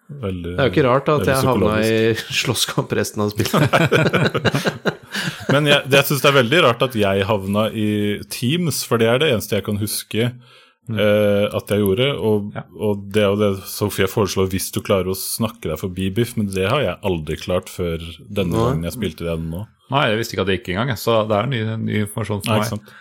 Veldig, 0.06 0.52
Det 0.54 0.60
er 0.62 0.68
jo 0.68 0.74
ikke 0.76 0.84
rart 0.86 1.08
at 1.10 1.26
jeg 1.32 1.46
havna 1.48 1.78
i 1.82 1.94
slåsskamp 2.42 2.92
resten 2.94 3.24
av 3.26 3.32
spillet. 3.34 4.76
Men 5.54 5.66
jeg, 5.70 5.82
det- 5.90 5.98
jeg 6.02 6.08
syns 6.12 6.22
det 6.26 6.30
er 6.30 6.38
veldig 6.42 6.60
rart 6.68 6.84
at 6.86 6.98
jeg 7.00 7.26
havna 7.26 7.64
i 7.74 7.88
Teams, 8.30 8.84
for 8.86 9.02
det 9.02 9.08
er 9.10 9.22
det 9.24 9.32
eneste 9.34 9.58
jeg 9.58 9.66
kan 9.66 9.80
huske 9.82 10.28
eh, 10.28 11.46
at 11.58 11.72
jeg 11.74 11.82
gjorde. 11.82 12.10
Og, 12.20 12.52
Ja. 12.56 12.64
og 12.78 13.06
det 13.16 13.24
er 13.24 13.30
jo 13.32 13.40
det 13.42 13.52
Sofie 13.72 14.08
foreslår 14.12 14.50
hvis 14.52 14.70
du 14.76 14.82
klarer 14.86 15.10
å 15.10 15.18
snakke 15.18 15.72
deg 15.72 15.80
forbi 15.82 16.12
Biff, 16.14 16.36
men 16.38 16.52
det 16.54 16.68
har 16.70 16.82
jeg 16.86 17.00
aldri 17.02 17.38
klart 17.42 17.72
før 17.74 17.98
denne 18.30 18.54
Nei. 18.54 18.66
gangen 18.68 18.84
jeg 18.90 18.98
spilte 19.00 19.26
det 19.26 19.40
nå. 19.42 19.64
Nei, 19.94 20.06
jeg 20.12 20.18
visste 20.22 20.34
ikke 20.38 20.46
at 20.46 20.50
det 20.52 20.60
gikk 20.60 20.70
engang, 20.76 20.94
så 20.98 21.24
det 21.30 21.38
er 21.38 21.50
ny, 21.50 21.64
ny 21.82 21.98
informasjon 22.06 22.42
for 22.46 22.52
Nei, 22.54 22.60
meg. 22.62 22.70
sant? 22.74 22.94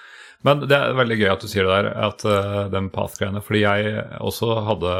Men 0.45 0.61
det 0.69 0.77
er 0.77 0.93
veldig 0.97 1.17
gøy 1.21 1.31
at 1.33 1.41
du 1.41 1.49
sier 1.49 1.65
det 1.65 1.73
der, 1.73 1.87
at 2.05 2.25
uh, 2.29 2.67
den 2.69 2.91
path-greiene. 2.93 3.41
Fordi 3.41 3.63
jeg 3.63 3.95
også 4.21 4.51
hadde 4.67 4.97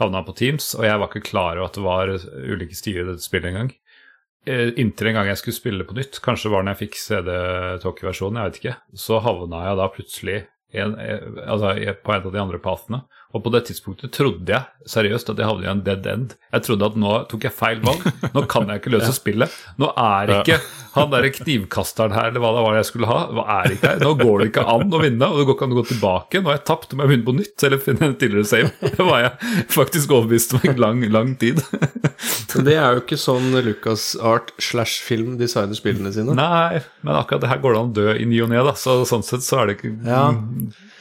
havna 0.00 0.24
på 0.26 0.34
Teams, 0.38 0.72
og 0.78 0.86
jeg 0.86 1.00
var 1.00 1.10
ikke 1.10 1.28
klar 1.28 1.58
over 1.58 1.68
at 1.68 1.78
det 1.78 1.84
var 1.84 2.14
ulike 2.50 2.78
stier 2.78 3.04
i 3.04 3.10
dette 3.12 3.24
spillet 3.24 3.52
engang. 3.52 3.74
Uh, 4.48 4.70
inntil 4.80 5.10
en 5.10 5.18
gang 5.18 5.28
jeg 5.28 5.40
skulle 5.42 5.58
spille 5.58 5.84
på 5.84 5.96
nytt, 5.98 6.22
kanskje 6.24 6.52
var 6.52 6.64
når 6.64 6.74
jeg 6.74 6.86
fikk 6.86 7.00
CD-talkie-versjonen, 7.02 8.40
jeg 8.40 8.50
vet 8.50 8.60
ikke, 8.62 8.78
så 9.04 9.20
havna 9.20 9.66
jeg 9.66 9.80
da 9.80 9.88
plutselig 9.92 10.38
en, 10.72 10.94
eh, 10.98 11.18
altså, 11.46 11.74
på 12.04 12.12
en 12.14 12.26
av 12.26 12.32
de 12.32 12.40
andre 12.40 12.60
pathene. 12.62 13.02
Og 13.30 13.44
på 13.44 13.50
det 13.54 13.60
tidspunktet 13.68 14.10
trodde 14.16 14.50
jeg 14.50 14.90
seriøst 14.90 15.28
at 15.30 15.38
jeg 15.38 15.46
havnet 15.46 15.66
i 15.68 15.70
en 15.70 15.82
dead 15.86 16.06
end. 16.10 16.32
Jeg 16.50 16.64
trodde 16.66 16.88
at 16.90 16.96
nå 16.98 17.12
tok 17.30 17.44
jeg 17.46 17.54
feil 17.54 17.82
valg. 17.84 18.02
Nå 18.34 18.42
kan 18.50 18.66
jeg 18.72 18.80
ikke 18.82 18.92
løse 18.96 19.12
spillet. 19.20 19.52
Nå 19.78 19.92
er 19.94 20.32
ikke 20.40 20.56
han 20.96 21.12
derre 21.12 21.30
knivkasteren 21.30 22.10
her, 22.16 22.32
eller 22.32 22.42
hva 22.42 22.50
det 22.56 22.64
var 22.64 22.78
jeg 22.80 22.88
skulle 22.88 23.06
ha, 23.06 23.18
hva 23.36 23.44
er 23.60 23.76
ikke 23.76 23.92
her. 23.92 24.00
Nå 24.02 24.16
går 24.18 24.42
det 24.42 24.48
ikke 24.50 24.64
an 24.72 24.90
å 24.90 25.02
vinne, 25.04 25.28
og 25.30 25.38
det 25.38 25.44
går 25.46 25.56
ikke 25.56 25.68
an 25.68 25.76
å 25.76 25.78
gå 25.78 25.84
tilbake. 25.92 26.40
Nå 26.42 26.50
har 26.50 26.58
jeg 26.58 26.64
tapt, 26.72 26.96
om 26.96 27.04
jeg 27.04 27.12
begynner 27.12 27.28
på 27.28 27.36
nytt, 27.38 27.66
eller 27.68 27.84
finne 27.84 28.08
en 28.08 28.16
tidligere 28.18 28.50
save. 28.50 28.72
Det 29.00 29.06
var 29.06 29.22
jeg 29.22 29.64
faktisk 29.70 30.16
overbevist 30.16 30.56
om 30.58 30.66
i 30.66 30.74
lang, 30.80 31.06
lang 31.14 31.32
tid. 31.38 31.62
Det 32.66 32.74
er 32.74 32.98
jo 32.98 33.04
ikke 33.04 33.20
sånn 33.20 33.54
Lucas 33.62 34.10
Art 34.18 34.50
slash 34.58 34.98
film 35.06 35.36
designer 35.38 35.78
spillene 35.78 36.10
sine. 36.14 36.34
Nei, 36.34 36.82
men 37.06 37.14
akkurat 37.14 37.44
det 37.46 37.52
her 37.54 37.62
går 37.62 37.76
det 37.76 37.82
an 37.84 37.94
å 37.94 37.98
dø 38.02 38.08
i 38.18 38.26
ny 38.26 38.42
og 38.42 38.50
ne, 38.50 38.58
da. 38.66 38.74
Så 38.74 38.98
sånn 39.06 39.22
sett 39.26 39.46
så 39.46 39.62
er 39.62 39.70
det 39.70 39.78
ikke, 39.78 39.94
Ja. 40.10 40.26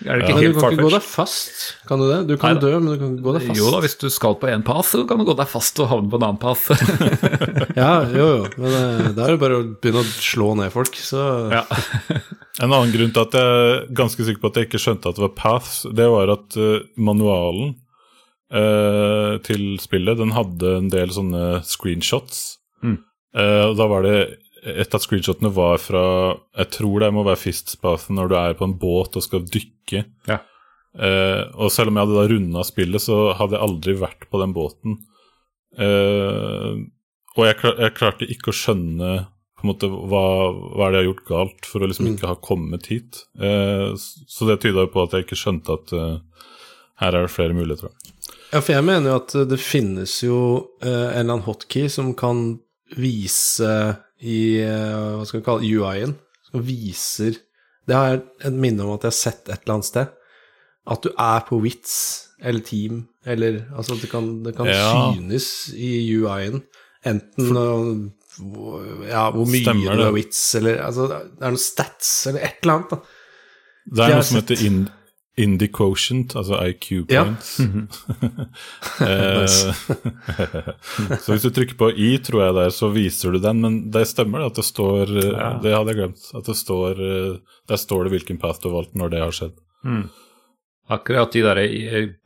Er 0.05 0.19
det 0.19 0.25
ikke 0.25 0.35
Men 0.35 0.53
du 0.53 0.59
kan 0.59 0.75
ikke 0.75 0.85
gå 0.85 0.91
deg 0.93 1.05
fast, 1.05 1.63
kan 1.89 1.99
du 2.01 2.05
det? 2.07 2.19
Du 2.29 2.33
kan 2.39 2.55
Nei, 2.55 2.61
dø, 2.63 2.71
men 2.79 2.93
du 2.93 2.99
kan 3.01 3.15
ikke 3.15 3.25
gå 3.25 3.33
deg 3.35 3.45
fast. 3.49 3.59
Jo 3.59 3.71
da, 3.73 3.81
hvis 3.83 3.97
du 3.99 4.07
skal 4.13 4.37
på 4.39 4.49
én 4.51 4.63
path, 4.67 4.87
så 4.93 5.03
kan 5.09 5.19
du 5.19 5.25
gå 5.27 5.35
deg 5.39 5.49
fast 5.51 5.81
og 5.83 5.89
havne 5.91 6.11
på 6.11 6.19
en 6.19 6.27
annen 6.29 6.41
path. 6.41 6.69
Ja, 7.79 8.01
jo, 8.11 8.25
jo. 8.39 8.47
Men 8.59 8.73
eh, 8.75 9.09
da 9.15 9.25
er 9.27 9.35
det 9.35 9.41
bare 9.41 9.59
å 9.59 9.65
begynne 9.81 10.01
å 10.01 10.07
slå 10.09 10.53
ned 10.59 10.71
folk, 10.73 10.97
så 10.99 11.25
ja. 11.53 11.63
En 12.63 12.73
annen 12.73 12.91
grunn 12.91 13.13
til 13.15 13.23
at 13.23 13.35
jeg 13.37 13.59
er 13.59 13.85
ganske 13.95 14.25
sikker 14.25 14.41
på 14.43 14.49
at 14.51 14.57
jeg 14.59 14.67
ikke 14.67 14.81
skjønte 14.83 15.11
at 15.11 15.19
det 15.19 15.23
var 15.23 15.35
paths, 15.37 15.75
det 15.95 16.07
var 16.11 16.33
at 16.33 16.57
eh, 16.59 16.81
manualen 16.99 17.75
eh, 18.51 19.37
til 19.45 19.77
spillet, 19.79 20.19
den 20.19 20.35
hadde 20.35 20.75
en 20.81 20.89
del 20.91 21.13
sånne 21.15 21.61
screenshots. 21.67 22.59
Mm. 22.83 22.97
Eh, 23.37 23.63
og 23.69 23.77
da 23.79 23.87
var 23.91 24.03
det 24.07 24.17
Et 24.83 24.95
av 24.95 25.01
screenshotene 25.03 25.49
var 25.55 25.77
fra 25.81 26.03
Jeg 26.57 26.69
tror 26.75 26.99
det 27.03 27.09
må 27.15 27.23
være 27.27 27.39
fistspathen 27.41 28.15
når 28.19 28.29
du 28.31 28.35
er 28.39 28.53
på 28.59 28.67
en 28.67 28.77
båt 28.79 29.17
og 29.19 29.23
skal 29.25 29.45
dykke. 29.47 30.05
Ja. 30.29 30.39
Eh, 30.99 31.43
og 31.55 31.69
selv 31.71 31.91
om 31.91 31.99
jeg 31.99 32.07
hadde 32.07 32.17
da 32.17 32.27
runda 32.33 32.63
spillet, 32.67 33.01
så 33.03 33.19
hadde 33.37 33.57
jeg 33.57 33.65
aldri 33.67 33.93
vært 34.01 34.25
på 34.29 34.41
den 34.41 34.53
båten. 34.55 34.97
Eh, 35.77 36.79
og 37.37 37.43
jeg, 37.45 37.59
jeg 37.63 37.95
klarte 37.97 38.27
ikke 38.29 38.51
å 38.51 38.57
skjønne 38.57 39.11
på 39.59 39.65
en 39.65 39.69
måte 39.73 39.89
hva, 39.91 40.23
hva 40.75 40.87
er 40.87 40.91
det 40.93 40.99
jeg 40.99 41.03
har 41.03 41.09
gjort 41.09 41.27
galt 41.29 41.67
for 41.67 41.83
å 41.83 41.89
liksom 41.91 42.07
Mm. 42.07 42.13
ikke 42.15 42.31
ha 42.31 42.37
kommet 42.41 42.87
hit. 42.91 43.23
Eh, 43.39 43.91
så 43.99 44.47
det 44.47 44.61
tyda 44.63 44.85
jo 44.87 44.91
på 44.93 45.03
at 45.03 45.13
jeg 45.17 45.27
ikke 45.27 45.39
skjønte 45.39 45.75
at 45.75 45.93
her 46.99 47.15
er 47.15 47.21
det 47.27 47.31
flere 47.31 47.55
muligheter. 47.55 47.91
Ja, 48.51 48.59
for 48.61 48.73
jeg 48.73 48.83
mener 48.87 49.11
jo 49.11 49.17
at 49.19 49.35
det 49.51 49.59
finnes 49.61 50.15
jo 50.23 50.39
en 50.81 50.89
eller 50.89 51.21
annen 51.35 51.45
hotkey 51.45 51.87
som 51.91 52.13
kan 52.17 52.59
vise 52.97 53.69
i 54.21 54.59
eh, 54.61 55.15
Hva 55.17 55.25
skal 55.27 55.39
vi 55.41 55.45
kalle 55.45 55.69
UI-en? 55.69 56.15
Som 56.49 56.63
viser 56.65 57.37
Det 57.87 57.95
har 57.95 58.19
et 58.45 58.53
minne 58.53 58.83
om 58.85 58.91
at 58.95 59.05
jeg 59.07 59.13
har 59.13 59.17
sett 59.19 59.49
et 59.49 59.61
eller 59.63 59.73
annet 59.79 59.85
sted. 59.89 60.07
At 60.89 61.03
du 61.05 61.09
er 61.17 61.39
på 61.47 61.59
Wits 61.61 61.95
eller 62.41 62.61
Team, 62.65 63.03
eller 63.25 63.65
Altså 63.75 63.95
at 63.97 64.01
det 64.05 64.09
kan, 64.11 64.29
det 64.45 64.55
kan 64.57 64.65
Ja. 64.69 65.11
synes 65.13 65.69
i 65.75 65.91
UI-en. 66.15 66.63
Enten 67.05 67.49
For, 68.29 68.83
ja, 69.09 69.25
hvor 69.31 69.45
mye 69.49 69.73
du 69.97 70.03
har 70.03 70.13
Wits, 70.15 70.55
eller 70.55 70.81
altså, 70.85 71.07
Det 71.09 71.41
er 71.43 71.49
noen 71.51 71.57
stats, 71.59 72.11
eller 72.29 72.39
et 72.47 72.61
eller 72.63 72.73
annet. 72.77 72.89
da. 72.93 72.99
Det 73.89 74.05
er 74.05 74.13
noe 74.15 74.23
som 74.27 74.37
heter 74.39 74.65
in, 74.67 74.77
Indie 75.39 75.69
quotient, 75.71 76.35
altså 76.35 76.59
IQ 76.67 76.91
Ja. 77.09 77.23
points. 77.23 77.59
-hmm. 77.63 77.87
så 81.23 81.31
hvis 81.31 81.41
du 81.45 81.49
trykker 81.49 81.75
på 81.79 81.89
I, 81.95 82.17
tror 82.23 82.43
jeg 82.43 82.53
der, 82.57 82.69
så 82.69 82.89
viser 82.93 83.31
du 83.31 83.39
den, 83.39 83.61
men 83.61 83.91
det 83.91 84.07
stemmer 84.07 84.45
at 84.45 84.55
det 84.59 84.65
står 84.67 85.03
eh, 85.17 85.31
Ja. 85.31 85.59
Det 85.63 85.73
hadde 85.75 85.89
jeg 85.93 85.97
glemt. 86.01 86.23
At 86.35 86.45
det 86.45 86.55
står 86.57 86.91
eh, 86.99 87.37
Der 87.69 87.75
står 87.77 88.03
det 88.03 88.11
hvilken 88.17 88.37
path 88.41 88.59
du 88.63 88.69
har 88.69 88.75
valgt 88.81 88.95
når 88.95 89.09
det 89.09 89.19
har 89.23 89.31
skjedd. 89.31 89.55
Akkurat 90.89 91.31
de 91.31 91.41
der 91.45 91.59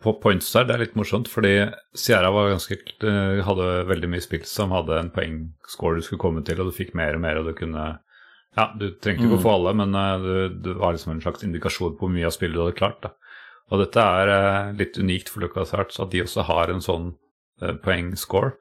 på 0.01 0.13
points 0.23 0.51
der, 0.53 0.63
det 0.63 0.73
er 0.75 0.79
litt 0.85 0.95
morsomt, 0.95 1.27
fordi 1.27 1.67
Sierra 1.93 2.31
var 2.31 2.49
ganske, 2.53 2.77
eh, 3.03 3.43
hadde 3.43 3.83
veldig 3.89 4.09
mye 4.09 4.21
spill 4.23 4.45
som 4.47 4.71
hadde 4.71 4.99
en 4.99 5.09
poengscore 5.11 5.95
du 5.99 6.05
skulle 6.05 6.19
komme 6.23 6.43
til, 6.47 6.61
og 6.61 6.65
du 6.71 6.77
fikk 6.77 6.93
mer 6.95 7.15
og 7.17 7.21
mer, 7.25 7.37
og 7.41 7.45
du 7.49 7.53
kunne 7.57 7.97
Ja, 8.53 8.67
du 8.77 8.91
trengte 9.01 9.25
ikke 9.25 9.39
å 9.39 9.41
få 9.41 9.55
alle, 9.57 9.73
men 9.77 9.95
eh, 9.97 10.15
du, 10.21 10.57
det 10.67 10.75
var 10.77 10.93
liksom 10.93 11.15
en 11.15 11.23
slags 11.23 11.45
indikasjon 11.45 11.95
på 11.97 12.05
hvor 12.05 12.13
mye 12.13 12.27
av 12.29 12.35
spillet 12.35 12.57
du 12.57 12.61
hadde 12.61 12.77
klart. 12.77 13.01
da. 13.05 13.13
Og 13.73 13.81
dette 13.81 14.03
er 14.19 14.31
eh, 14.33 14.73
litt 14.77 14.99
unikt 15.01 15.31
for 15.33 15.45
LucasArts, 15.45 15.99
at 16.03 16.11
de 16.13 16.21
også 16.21 16.45
har 16.49 16.69
en 16.69 16.83
sånn 16.83 17.11
eh, 17.63 17.73
poengscore. 17.83 18.53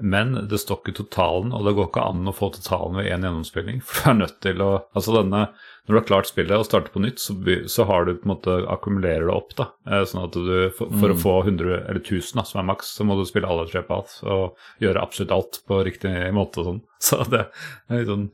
Men 0.00 0.34
det 0.48 0.60
står 0.62 0.78
ikke 0.84 0.92
totalen, 1.00 1.50
og 1.52 1.64
det 1.66 1.72
går 1.74 1.88
ikke 1.90 2.04
an 2.06 2.28
å 2.30 2.34
få 2.36 2.52
totalen 2.54 2.94
ved 3.00 3.08
én 3.10 3.24
gjennomspilling. 3.26 3.80
For 3.82 4.04
du 4.04 4.10
er 4.12 4.18
nødt 4.20 4.36
til 4.44 4.62
å 4.62 4.68
Altså 4.94 5.14
denne 5.16 5.40
Når 5.88 5.94
du 5.94 5.96
har 5.98 6.04
klart 6.06 6.28
spillet 6.28 6.52
og 6.54 6.66
starter 6.68 6.92
på 6.94 7.00
nytt, 7.02 7.18
så, 7.18 7.32
så 7.66 7.86
har 7.88 8.04
du 8.04 8.12
på 8.14 8.28
en 8.28 8.32
måte 8.34 8.54
akkumulerer 8.70 9.24
det 9.26 9.34
opp, 9.34 9.54
da. 9.58 9.66
Eh, 9.88 10.04
Sånn 10.06 10.22
at 10.26 10.36
du 10.36 10.68
For, 10.76 10.92
for 11.00 11.14
å 11.14 11.18
få 11.18 11.34
100 11.46 11.78
eller 11.88 11.98
1000, 12.02 12.36
da, 12.38 12.44
som 12.46 12.60
er 12.62 12.68
maks, 12.70 12.92
så 12.98 13.06
må 13.08 13.16
du 13.18 13.24
spille 13.26 13.48
alle 13.48 13.64
tre 13.70 13.82
paths 13.88 14.20
og 14.22 14.58
gjøre 14.84 15.00
absolutt 15.02 15.32
alt 15.34 15.60
på 15.66 15.80
riktig 15.88 16.12
måte 16.36 16.60
og 16.62 16.68
sånn. 16.70 16.82
Så 17.08 17.22
det 17.32 17.44
er 17.88 18.02
litt 18.02 18.10
sånn 18.12 18.28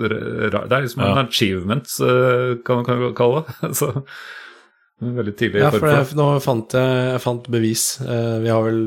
Det 0.00 0.54
er 0.78 0.86
liksom 0.86 1.04
en 1.04 1.12
Ja. 1.18 1.26
achievement, 1.28 1.94
eh, 2.08 2.56
kan 2.64 2.82
man 2.82 3.14
kalle 3.14 3.44
det. 3.44 3.74
Så 3.82 3.92
Veldig 5.02 5.34
tidlig 5.36 5.60
Ja, 5.60 5.70
for 5.74 5.90
jeg, 5.90 6.06
nå 6.16 6.26
fant 6.42 6.74
jeg, 6.76 6.98
jeg 7.10 7.22
fant 7.24 7.48
bevis. 7.50 7.84
Eh, 8.00 8.36
vi, 8.44 8.50
har 8.52 8.62
vel, 8.62 8.80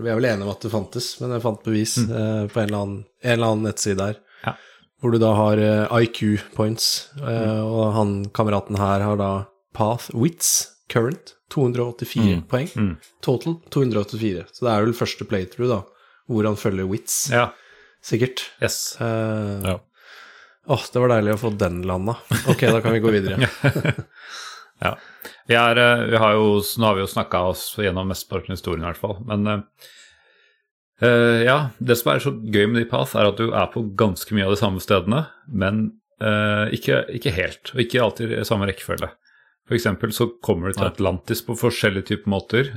vi 0.00 0.08
er 0.08 0.16
vel 0.16 0.28
enige 0.30 0.46
om 0.46 0.52
at 0.54 0.64
det 0.64 0.72
fantes, 0.72 1.12
men 1.20 1.34
jeg 1.36 1.44
fant 1.44 1.62
bevis 1.66 1.98
eh, 2.00 2.46
på 2.48 2.62
en 2.62 2.66
eller, 2.66 2.78
annen, 2.80 3.02
en 3.20 3.34
eller 3.34 3.52
annen 3.52 3.68
nettside 3.68 4.06
her. 4.08 4.18
Ja. 4.46 4.54
Hvor 5.00 5.14
du 5.14 5.20
da 5.20 5.34
har 5.36 5.60
eh, 5.64 5.98
IQ 6.06 6.22
points, 6.56 6.88
mm. 7.20 7.28
og 7.66 7.84
han 7.96 8.16
kameraten 8.36 8.80
her 8.80 9.04
har 9.04 9.20
da 9.20 9.30
Path 9.76 10.08
Wits 10.16 10.72
Current 10.90 11.36
284 11.52 12.40
poeng. 12.50 12.72
Mm. 12.74 12.96
Total 13.24 13.58
284. 13.74 14.48
Så 14.50 14.66
det 14.66 14.72
er 14.72 14.86
vel 14.86 14.96
første 14.96 15.28
playthrough, 15.28 15.70
da, 15.70 15.82
hvor 16.30 16.48
han 16.48 16.58
følger 16.58 16.88
Wits, 16.88 17.22
Ja. 17.34 17.50
sikkert. 18.02 18.48
Yes. 18.62 18.96
Ja. 19.00 19.76
Åh, 20.70 20.84
det 20.92 21.02
var 21.02 21.10
deilig 21.10 21.34
å 21.34 21.40
få 21.40 21.50
den 21.58 21.82
landa. 21.88 22.16
Ok, 22.48 22.64
da 22.70 22.80
kan 22.82 22.94
vi 22.94 23.02
gå 23.02 23.12
videre. 23.12 23.48
Ja. 24.80 24.96
Vi, 25.46 25.56
er, 25.58 25.76
eh, 25.76 26.04
vi 26.12 26.20
har 26.20 26.36
jo, 26.36 26.58
nå 26.78 26.88
har 26.88 26.96
vi 26.96 27.04
jo 27.04 27.10
snakka 27.10 27.44
oss 27.52 27.64
gjennom 27.78 28.10
mesteparten 28.10 28.54
av 28.54 28.58
historien, 28.58 28.84
i 28.84 28.88
hvert 28.90 29.00
fall. 29.00 29.18
Men 29.28 29.48
eh, 31.04 31.40
ja, 31.46 31.58
det 31.78 31.98
som 32.00 32.12
er 32.14 32.24
så 32.24 32.34
gøy 32.34 32.68
med 32.70 32.80
de 32.82 32.88
path, 32.90 33.16
er 33.18 33.30
at 33.30 33.40
du 33.40 33.50
er 33.50 33.72
på 33.72 33.84
ganske 33.98 34.36
mye 34.36 34.48
av 34.48 34.56
de 34.56 34.60
samme 34.60 34.82
stedene, 34.82 35.24
men 35.48 35.88
uh, 36.22 36.68
ikke, 36.76 37.04
ikke 37.16 37.32
helt, 37.34 37.72
og 37.74 37.82
ikke 37.82 38.04
alltid 38.04 38.36
i 38.36 38.44
samme 38.46 38.68
rekkefølge. 38.68 39.08
For 39.70 39.76
eksempel 39.76 40.10
så 40.10 40.26
kommer 40.42 40.70
du 40.70 40.80
til 40.80 40.88
Atlantis 40.88 41.44
på 41.46 41.54
forskjellige 41.54 42.08
typer 42.08 42.32
måter. 42.32 42.70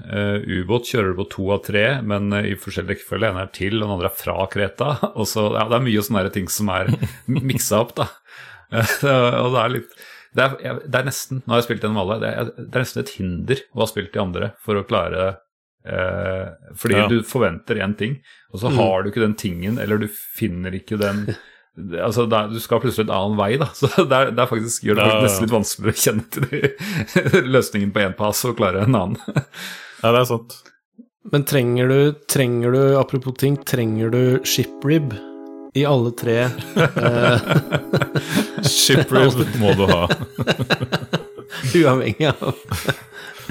Ubåt 0.45 0.91
kjører 0.91 1.09
du 1.09 1.17
på 1.23 1.25
to 1.31 1.47
av 1.55 1.63
tre, 1.65 1.85
men 2.05 2.29
uh, 2.35 2.43
i 2.45 2.53
forskjellig 2.59 2.93
rekkefølge. 2.93 3.31
En 3.31 3.41
er 3.41 3.49
til, 3.55 3.79
og 3.79 3.87
den 3.87 3.95
andre 3.95 4.11
er 4.11 4.17
fra 4.19 4.35
Kreta. 4.51 4.91
Og 5.19 5.25
så, 5.29 5.47
ja, 5.55 5.65
det 5.71 5.79
er 5.79 5.87
mye 5.87 6.03
sånne 6.05 6.33
ting 6.35 6.51
som 6.53 6.69
er 6.73 6.91
miksa 7.51 7.81
opp, 7.81 7.95
da. 7.97 8.11
Og 9.43 9.55
det 9.55 9.63
er 9.63 9.73
litt 9.79 9.97
det 10.35 10.43
er, 10.43 10.57
jeg- 10.63 10.83
det 10.91 10.99
er 10.99 11.03
nesten 11.07 11.41
Nå 11.45 11.53
har 11.53 11.61
jeg 11.61 11.67
spilt 11.69 11.81
gjennom 11.85 12.01
alle. 12.03 12.19
Det 12.23 12.29
er, 12.33 12.51
det 12.57 12.75
er 12.75 12.83
nesten 12.83 13.01
et 13.03 13.13
hinder 13.17 13.63
å 13.75 13.79
ha 13.83 13.85
spilt 13.91 14.13
de 14.13 14.19
andre 14.27 14.53
for 14.63 14.75
å 14.81 14.85
klare 14.87 15.37
Eh, 15.85 16.45
fordi 16.79 16.95
Ja. 16.95 17.07
du 17.11 17.17
forventer 17.27 17.75
én 17.83 17.91
ting, 17.99 18.13
og 18.53 18.61
så 18.61 18.69
har 18.71 19.03
du 19.03 19.09
ikke 19.11 19.19
den 19.19 19.33
tingen, 19.35 19.77
eller 19.77 19.97
du 19.99 20.07
finner 20.07 20.71
ikke 20.71 20.95
den 20.97 21.35
Altså, 21.75 22.23
det 22.29 22.37
er- 22.37 22.47
Du 22.53 22.59
skal 22.61 22.79
plutselig 22.79 23.09
en 23.09 23.15
annen 23.17 23.35
vei, 23.35 23.57
da. 23.57 23.65
Så 23.75 23.89
der 24.07 24.27
er 24.31 24.47
faktisk, 24.47 24.83
gjør 24.87 24.95
det 24.95 25.07
Ja, 25.09 25.15
ja. 25.17 25.21
nesten 25.25 25.43
litt 25.43 25.51
vanskeligere 25.51 25.91
å 25.91 26.03
kjenne 26.05 26.29
til 26.31 26.43
de, 26.47 27.41
løsningen 27.57 27.91
på 27.91 27.99
én 28.05 28.15
pass 28.15 28.45
og 28.45 28.55
klare 28.55 28.83
en 28.85 28.95
annen. 28.95 29.17
Ja, 30.03 30.11
det 30.13 30.21
er 30.21 30.25
sant. 30.31 30.55
Men 31.33 31.43
trenger 31.43 31.87
du, 31.91 32.13
trenger 32.31 32.71
du, 32.71 32.81
apropos 32.99 33.35
ting, 33.37 33.57
trenger 33.57 34.09
du 34.09 34.39
shiprib 34.47 35.11
i 35.73 35.85
alle 35.89 36.11
tre 36.17 36.37
eh, 36.45 37.45
Shiprib 38.69 39.39
må 39.61 39.73
du 39.77 39.85
ha. 39.89 40.03
Uavhengig 41.79 42.29
av 42.29 42.53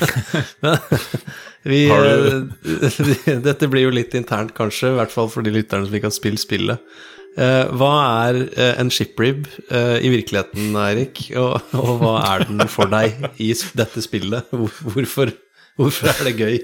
vi, 1.69 1.81
eh, 1.91 3.39
Dette 3.45 3.69
blir 3.71 3.87
jo 3.87 3.95
litt 3.95 4.15
internt, 4.19 4.55
kanskje, 4.57 4.93
i 4.93 4.99
hvert 5.01 5.15
fall 5.15 5.31
for 5.33 5.45
de 5.45 5.53
lytterne 5.55 5.87
som 5.87 5.99
ikke 5.99 6.11
har 6.11 6.17
spilt 6.17 6.43
spillet. 6.43 6.95
Eh, 7.33 7.65
hva 7.79 7.93
er 8.27 8.41
eh, 8.51 8.75
en 8.81 8.91
shiprib 8.93 9.47
eh, 9.73 9.99
i 10.05 10.11
virkeligheten, 10.13 10.75
Eirik, 10.77 11.25
og, 11.41 11.73
og 11.79 12.03
hva 12.03 12.17
er 12.35 12.47
den 12.49 12.61
for 12.69 12.91
deg 12.93 13.17
i 13.41 13.53
dette 13.79 14.05
spillet? 14.05 14.53
Hvor, 14.53 14.73
hvorfor, 14.93 15.33
hvorfor 15.81 16.13
er 16.13 16.29
det 16.29 16.35
gøy? 16.37 16.59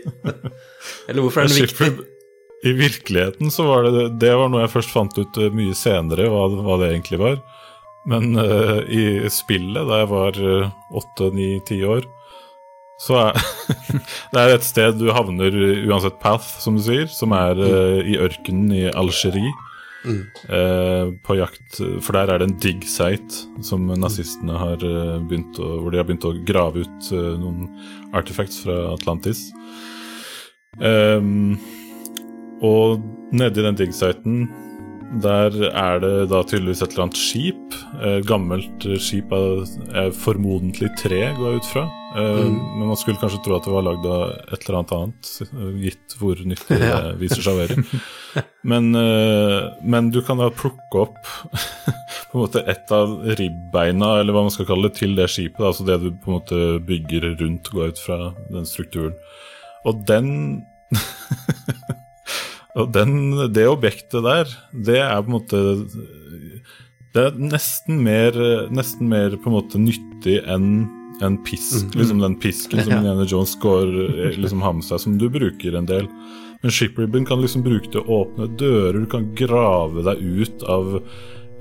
Eller 1.08 1.24
hvorfor 1.24 1.44
er 1.44 1.52
den 1.52 1.62
viktig? 1.62 2.17
I 2.66 2.72
virkeligheten 2.74 3.52
så 3.54 3.68
var 3.68 3.86
det 3.86 4.08
Det 4.18 4.32
var 4.34 4.50
noe 4.50 4.64
jeg 4.64 4.72
først 4.72 4.90
fant 4.94 5.18
ut 5.18 5.38
eh, 5.38 5.54
mye 5.54 5.76
senere, 5.78 6.26
hva, 6.32 6.48
hva 6.64 6.78
det 6.82 6.92
egentlig 6.92 7.20
var. 7.22 7.40
Men 8.08 8.32
uh, 8.40 8.80
i 8.88 9.28
spillet, 9.30 9.84
da 9.84 9.98
jeg 10.00 10.08
var 10.08 10.38
åtte, 10.96 11.28
ni, 11.34 11.58
ti 11.68 11.82
år, 11.84 12.06
så 13.04 13.18
er 13.20 13.40
Det 14.32 14.40
er 14.40 14.54
et 14.54 14.66
sted 14.66 14.96
du 14.98 15.10
havner 15.12 15.52
eh, 15.52 15.84
uansett 15.86 16.18
path, 16.22 16.48
som 16.62 16.78
du 16.78 16.82
sier, 16.86 17.06
som 17.12 17.34
er 17.36 17.60
uh, 17.60 18.00
i 18.00 18.16
ørkenen 18.22 18.72
i 18.74 18.86
Algerie. 18.90 19.52
Eh, 20.48 21.08
på 21.26 21.34
jakt 21.36 21.80
For 22.00 22.14
der 22.14 22.30
er 22.30 22.40
det 22.40 22.46
en 22.46 22.58
dig 22.62 22.84
site 22.86 23.64
som 23.66 23.88
nazistene 23.98 24.54
har 24.56 24.84
eh, 24.86 25.16
begynt 25.26 25.58
å 25.58 25.72
Hvor 25.82 25.92
de 25.92 25.98
har 25.98 26.06
begynt 26.06 26.24
å 26.28 26.36
grave 26.48 26.84
ut 26.86 27.10
eh, 27.12 27.32
noen 27.40 27.66
artifacts 28.16 28.62
fra 28.62 28.76
Atlantis. 28.94 29.48
Ehm, 30.80 31.58
og 32.64 33.02
nedi 33.32 33.62
den 33.64 33.78
dig-siten 33.78 34.48
der 35.22 35.54
er 35.72 36.00
det 36.02 36.28
da 36.28 36.42
tydeligvis 36.44 36.82
et 36.84 36.92
eller 36.92 37.06
annet 37.06 37.16
skip. 37.16 37.76
Eh, 38.04 38.18
gammelt 38.28 38.84
skip 39.00 39.30
av 39.32 39.62
eh, 39.94 40.10
formodentlig 40.12 40.90
tre, 41.00 41.22
går 41.38 41.48
jeg 41.54 41.62
ut 41.62 41.68
fra. 41.70 41.84
Eh, 42.18 42.42
Men 42.44 42.90
man 42.90 42.98
skulle 43.00 43.16
kanskje 43.20 43.40
tro 43.44 43.56
at 43.56 43.64
det 43.64 43.72
var 43.72 43.86
lagd 43.86 44.04
av 44.04 44.34
et 44.52 44.66
eller 44.66 44.78
annet 44.82 44.94
annet, 44.98 45.32
gitt 45.80 46.18
hvor 46.20 46.44
nyttig 46.44 46.80
det 46.82 46.92
viser 47.22 47.40
seg 47.40 47.56
å 47.56 47.62
være. 47.62 47.86
Men, 48.68 48.90
eh, 49.00 49.72
men 49.80 50.12
du 50.12 50.20
kan 50.26 50.42
da 50.42 50.50
plukke 50.52 51.04
opp 51.06 51.18
på 52.28 52.36
en 52.36 52.44
måte 52.44 52.64
et 52.68 52.92
av 52.92 53.16
ribbeina, 53.40 54.18
eller 54.20 54.36
hva 54.36 54.44
man 54.44 54.52
skal 54.52 54.68
kalle 54.68 54.90
det, 54.90 54.98
til 55.00 55.16
det 55.16 55.30
skipet. 55.32 55.56
da, 55.62 55.70
Altså 55.72 55.88
det 55.88 56.02
du 56.04 56.10
på 56.12 56.34
en 56.34 56.40
måte 56.42 56.64
bygger 56.84 57.30
rundt, 57.40 57.72
går 57.72 57.94
ut 57.94 58.04
fra 58.04 58.34
den 58.52 58.68
strukturen. 58.68 59.16
Og 59.88 60.04
den 60.04 60.66
Og 62.78 62.92
den, 62.94 63.14
det 63.54 63.66
objektet 63.68 64.22
der, 64.24 64.52
det 64.72 65.00
er 65.02 65.18
på 65.22 65.32
en 65.32 65.34
måte 65.34 65.62
Det 67.14 67.24
er 67.24 67.40
nesten 67.40 68.02
mer, 68.04 68.36
nesten 68.70 69.10
mer 69.10 69.34
på 69.36 69.50
en 69.50 69.56
måte 69.56 69.80
nyttig 69.82 70.38
enn 70.46 70.86
en 71.24 71.38
pisk. 71.42 71.88
Liksom 71.98 72.20
den 72.22 72.36
pisken 72.38 72.84
som. 72.84 72.92
Indiana 73.00 73.24
Jones 73.26 73.56
går 73.58 73.90
liksom 74.38 74.62
har 74.62 74.76
med 74.76 74.86
seg, 74.86 75.02
som 75.02 75.16
du 75.18 75.26
bruker 75.32 75.74
en 75.74 75.88
del. 75.88 76.06
Men 76.62 76.74
shipribben 76.74 77.26
kan 77.26 77.42
liksom 77.42 77.64
bruke 77.66 77.90
til 77.90 78.02
å 78.02 78.22
åpne 78.22 78.48
dører, 78.58 79.00
du 79.02 79.10
kan 79.10 79.28
grave 79.38 80.02
deg 80.06 80.22
ut 80.22 80.64
av 80.66 80.96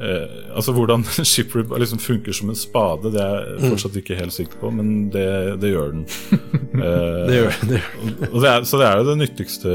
eh, 0.02 0.54
Altså 0.58 0.74
hvordan 0.76 1.04
shiprib 1.32 1.72
liksom 1.78 2.00
funker 2.02 2.34
som 2.38 2.50
en 2.54 2.58
spade, 2.60 3.12
det 3.16 3.22
er 3.24 3.50
jeg 3.56 3.72
fortsatt 3.74 3.98
ikke 4.02 4.18
helt 4.20 4.36
sikker 4.36 4.62
på, 4.62 4.72
men 4.74 5.10
det, 5.14 5.28
det 5.64 5.74
gjør 5.74 5.92
den. 5.98 6.06
Eh, 6.78 7.24
Det 7.26 7.38
gjør 7.40 7.56
det. 7.72 7.78
Gjør. 7.82 8.28
og 8.30 8.42
det 8.44 8.50
er, 8.52 8.66
så 8.70 8.78
det 8.78 8.86
er 8.86 9.00
jo 9.00 9.06
den 9.08 9.22
nyttigste 9.24 9.72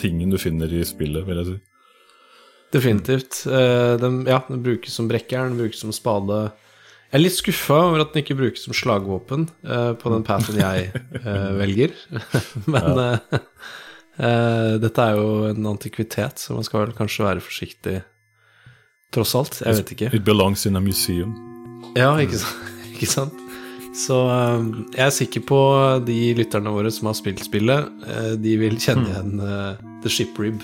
tingen 0.00 0.30
du 0.32 0.38
finner 0.40 0.70
i 0.72 0.80
spillet, 0.88 1.26
vil 1.28 1.36
jeg 1.42 1.48
si. 1.50 1.56
Definitivt. 2.72 3.42
Eh, 3.52 3.96
den, 4.00 4.22
ja, 4.26 4.38
den 4.48 4.62
brukes 4.64 4.94
som 4.96 5.10
brekkjern, 5.10 5.52
den 5.52 5.60
brukes 5.60 5.82
som 5.84 5.92
spade. 5.92 6.38
Jeg 7.12 7.18
er 7.20 7.22
litt 7.26 7.36
skuffa 7.36 7.76
over 7.90 8.00
at 8.06 8.14
den 8.14 8.24
ikke 8.24 8.38
brukes 8.38 8.64
som 8.64 8.74
slagvåpen 8.74 9.44
eh, 9.62 9.92
på 10.00 10.14
den 10.14 10.24
pathen 10.26 10.56
jeg 10.62 10.88
velger. 11.60 11.92
Men 12.64 13.20
dette 14.82 15.04
er 15.04 15.16
jo 15.20 15.28
en 15.50 15.66
antikvitet, 15.74 16.38
så 16.40 16.54
man 16.56 16.64
skal 16.66 16.84
vel 16.86 16.96
kanskje 16.96 17.26
være 17.28 17.42
forsiktig 17.44 17.96
tross 19.14 19.34
alt. 19.38 19.60
Jeg 19.64 19.78
vet 19.80 19.94
ikke. 19.96 20.10
It 20.18 20.24
belongs 20.26 20.66
in 20.66 20.76
a 20.76 20.82
museum. 20.84 21.32
Ja, 21.96 22.12
ikke 22.22 22.40
sant? 22.42 22.70
Ikke 22.94 23.08
sant? 23.10 23.40
Så 23.94 24.14
eh, 24.30 24.62
jeg 24.96 25.02
er 25.06 25.12
sikker 25.14 25.42
på 25.46 25.58
de 26.06 26.18
lytterne 26.38 26.70
våre 26.74 26.90
som 26.94 27.06
har 27.10 27.14
spilt 27.18 27.42
spillet, 27.46 27.90
eh, 28.10 28.32
de 28.42 28.54
vil 28.58 28.74
kjenne 28.82 29.06
igjen 29.10 29.34
eh, 29.42 29.82
The 30.02 30.10
Ship 30.10 30.38
Rib. 30.42 30.62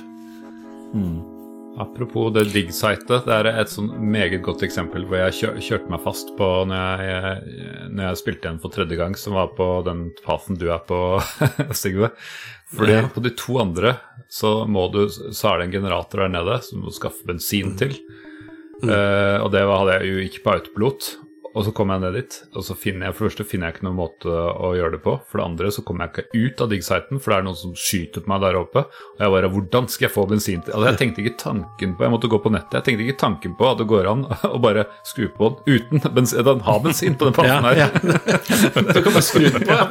Apropos 1.80 2.30
det 2.34 2.42
digg-sitet. 2.53 3.07
det 3.24 3.32
er 3.32 3.46
et 3.62 3.70
sånn 3.70 3.88
meget 4.12 4.42
godt 4.44 4.64
eksempel 4.66 5.05
hvor 5.09 5.20
jeg 5.22 5.36
kjør, 5.38 5.61
kjørte 5.64 5.92
meg 5.94 6.03
fast 6.05 6.32
på 6.36 6.48
når 6.68 7.05
jeg, 7.07 7.61
når 7.94 8.05
jeg 8.09 8.18
spilte 8.20 8.48
igjen 8.48 8.59
for 8.61 8.74
tredje 8.74 8.98
gang, 8.98 9.14
som 9.16 9.36
var 9.38 9.53
på 9.57 9.68
den 9.86 10.09
fasen 10.26 10.59
du 10.61 10.66
er 10.74 10.82
på, 10.86 10.98
Sigve. 11.80 12.11
Fordi 12.74 12.98
Ja. 12.98 13.07
på 13.14 13.22
de 13.24 13.32
to 13.38 13.57
andre 13.62 13.94
så, 14.30 14.66
må 14.68 14.88
du, 14.92 15.07
så 15.09 15.55
er 15.55 15.59
det 15.62 15.68
en 15.70 15.76
generator 15.78 16.26
der 16.26 16.34
nede 16.34 16.59
som 16.66 16.82
du 16.82 16.90
må 16.90 16.92
skaffe 16.94 17.24
bensin 17.30 17.72
til. 17.80 17.94
Eh, 18.85 19.39
og 19.43 19.51
det 19.53 19.64
hadde 19.66 19.97
jeg 19.99 20.12
jo 20.12 20.22
ikke 20.24 20.45
på 20.45 20.55
autopilot. 20.55 21.11
Og 21.51 21.64
så 21.66 21.72
kommer 21.74 21.96
jeg 21.98 22.05
ned 22.05 22.14
dit, 22.20 22.34
og 22.55 22.62
så 22.62 22.76
finner 22.78 23.09
jeg 23.09 23.16
for 23.16 23.26
det 23.26 23.32
første 23.32 23.44
finner 23.51 23.66
jeg 23.66 23.74
ikke 23.76 23.86
noen 23.88 23.96
måte 23.98 24.30
å 24.30 24.68
gjøre 24.78 24.94
det 24.94 25.01
på. 25.03 25.16
For 25.26 25.40
det 25.40 25.46
andre 25.48 25.72
så 25.74 25.82
kommer 25.86 26.07
jeg 26.07 26.12
ikke 26.12 26.42
ut 26.44 26.61
av 26.62 26.68
dig-siten, 26.70 27.18
for 27.18 27.32
det 27.32 27.38
er 27.40 27.46
noen 27.48 27.59
som 27.59 27.72
skyter 27.74 28.22
på 28.22 28.30
meg 28.30 28.44
der 28.44 28.59
oppe. 28.61 28.84
Og 29.16 29.24
jeg 29.24 29.34
bare 29.34 29.51
Hvordan 29.51 29.88
skal 29.90 30.07
jeg 30.07 30.14
få 30.14 30.26
bensin 30.30 30.61
til 30.62 30.76
Altså, 30.76 30.86
jeg 30.92 30.98
tenkte 31.01 31.22
ikke 31.24 31.38
tanken 31.40 31.96
på 31.98 32.05
Jeg 32.07 32.12
måtte 32.12 32.30
gå 32.30 32.38
på 32.44 32.53
nettet. 32.55 32.76
Jeg 32.78 32.86
tenkte 32.86 33.07
ikke 33.07 33.18
tanken 33.18 33.57
på 33.59 33.66
at 33.66 33.80
det 33.80 33.86
går 33.90 34.07
an 34.12 34.22
å 34.55 34.61
bare 34.62 34.84
skru 35.09 35.26
på 35.34 35.48
den 35.66 35.80
uten 35.80 36.05
bensin. 36.14 36.44
Den 36.46 36.62
har 36.68 36.78
bensin 36.84 37.18
på 37.18 37.26
den 37.30 37.34
pannen 37.34 37.66
her. 37.66 37.80
Ja, 37.80 37.88
Du 38.94 39.01
kan 39.03 39.11
bare 39.11 39.24
skru 39.26 39.48
den 39.48 39.66
på, 39.66 39.74
ja. 39.74 39.88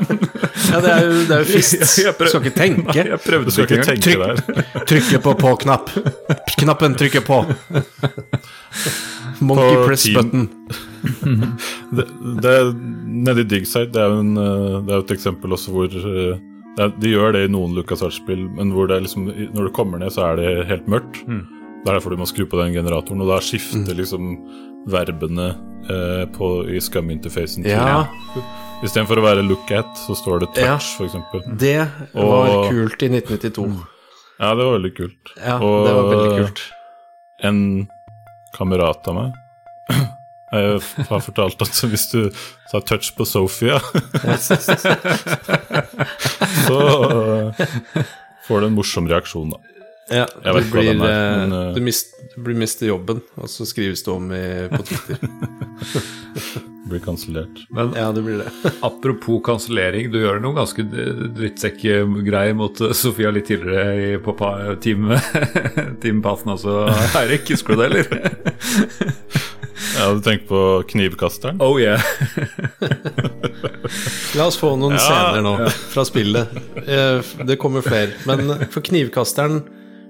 ja 0.70 0.80
det 0.86 0.94
er 0.94 1.04
jo, 1.04 1.18
det 1.28 1.36
er 1.36 1.44
jo 1.44 1.50
fist. 1.50 1.76
Du 2.20 2.26
skal 2.30 2.46
ikke 2.46 2.56
tenke. 2.56 2.96
Jeg 3.04 3.20
prøvde 3.26 3.52
ikke 3.52 3.68
ikke 3.68 3.82
engang. 3.82 4.00
tenke 4.00 4.64
der. 4.64 4.86
Trykke 4.94 5.22
på 5.28 5.36
på-knapp. 5.44 5.92
Knappen 6.56 6.96
trykker 7.00 7.26
på. 7.28 7.42
Monkey 9.40 9.76
På 9.76 9.86
press 9.88 10.08
team- 10.08 10.16
button. 10.22 10.50
Det, 11.98 12.06
det, 12.44 12.54
nede 13.26 13.42
i 13.42 13.48
Digside, 13.50 13.90
det 13.94 14.02
er 14.04 14.12
jo 14.14 14.20
en, 14.22 14.36
eh, 14.38 14.76
det 14.86 14.94
er 14.94 15.02
et 15.04 15.14
eksempel 15.16 15.56
også 15.56 15.72
hvor 15.74 15.90
eh, 15.90 16.38
det 16.78 16.84
er, 16.86 16.92
De 17.02 17.10
gjør 17.16 17.34
det 17.36 17.42
i 17.48 17.52
noen 17.52 17.74
LucasArts-spill, 17.76 18.44
men 18.56 18.70
hvor 18.76 18.88
det 18.92 19.00
liksom, 19.08 19.26
når 19.56 19.68
du 19.70 19.72
kommer 19.76 20.00
ned, 20.00 20.14
så 20.16 20.28
er 20.30 20.38
det 20.40 20.68
helt 20.70 20.86
mørkt. 20.92 21.24
Det 21.26 21.88
er 21.90 21.96
derfor 21.98 22.14
du 22.14 22.20
må 22.22 22.28
skru 22.30 22.46
på 22.52 22.60
den 22.62 22.76
generatoren, 22.78 23.24
og 23.26 23.32
da 23.34 23.40
skifter 23.44 23.98
liksom 23.98 24.30
verbene 24.92 25.50
eh, 25.90 26.24
på, 26.38 26.52
i 26.72 26.80
scum-interfacen 26.84 27.66
til 27.66 27.74
Ja, 27.74 28.06
Istedenfor 28.86 29.20
å 29.20 29.26
være 29.26 29.42
look 29.44 29.68
at, 29.76 29.90
så 30.06 30.16
står 30.16 30.46
det 30.46 30.54
touch, 30.56 30.94
Ja. 31.02 31.06
eksempel. 31.10 31.42
det 31.60 31.80
var 32.14 32.48
Og- 32.54 32.70
kult 32.72 33.02
i 33.04 33.10
1992. 33.12 33.66
Ja, 34.40 34.54
det 34.56 34.64
var 34.70 34.78
veldig 34.78 34.94
kult. 34.96 35.34
Ja, 35.36 35.58
Og- 35.60 35.86
det 35.88 35.96
var 35.98 36.10
veldig 36.14 36.46
kult. 36.46 36.62
En 37.44 37.60
kamerat 38.56 39.08
av 39.08 39.16
meg 39.16 39.34
jeg 40.52 40.82
har 41.10 41.22
fortalt 41.22 41.62
at 41.62 41.82
hvis 41.92 42.08
du 42.12 42.22
tar 42.72 42.82
touch 42.90 43.12
på 43.18 43.26
Sofia, 43.26 43.80
så 46.68 46.80
eh, 47.10 47.66
får 48.48 48.64
du 48.64 48.70
en 48.70 48.78
morsom 48.78 49.10
reaksjon, 49.10 49.54
da. 49.54 49.79
Ja, 50.10 50.26
Jeg 50.46 50.56
vet 50.56 50.66
du, 50.66 50.72
blir, 50.74 50.88
den 50.94 51.02
er, 51.06 51.14
eh, 51.14 51.38
men, 51.44 51.54
uh... 51.54 51.74
du, 51.76 51.82
mist, 51.86 52.16
du 52.36 52.40
blir 52.48 52.58
mister 52.58 52.90
jobben, 52.90 53.22
og 53.38 53.50
så 53.52 53.66
skrives 53.70 54.02
det 54.06 54.12
om 54.14 54.32
i, 54.34 54.44
på 54.74 54.82
Twitter. 54.90 55.18
Blir 56.90 57.00
kansellert. 57.06 57.60
Ja, 57.94 58.08
det 58.16 58.22
blir 58.26 58.40
det. 58.42 58.50
apropos 58.82 59.44
kansellering, 59.46 60.08
du 60.10 60.18
gjør 60.24 60.40
noe 60.42 60.56
ganske 60.58 60.82
drittsekkgreier 60.90 62.56
mot 62.58 62.82
eh, 62.82 62.96
Sofia 62.98 63.30
litt 63.36 63.46
tidligere 63.52 63.94
i, 63.94 64.08
på 64.26 64.34
pa- 64.40 64.74
team, 64.82 65.12
Pathen 66.26 66.56
også, 66.56 66.80
Eirik. 67.22 67.46
Husker 67.54 67.78
du 67.78 67.84
det, 67.84 67.92
eller? 67.92 68.08
Ja, 70.00 70.10
du 70.16 70.22
tenker 70.26 70.48
på 70.50 70.64
knivkasteren? 70.90 71.62
Oh 71.62 71.78
yeah. 71.82 72.02
La 74.38 74.46
oss 74.50 74.58
få 74.60 74.74
noen 74.80 74.96
Ja, 74.98 75.02
scener 75.04 75.44
nå 75.46 75.54
fra 75.94 76.04
spillet. 76.08 76.58
Eh, 76.86 77.22
Det 77.48 77.58
kommer 77.62 77.86
flere. 77.86 78.18
Men 78.30 78.66
for 78.74 78.82
knivkasteren 78.86 79.62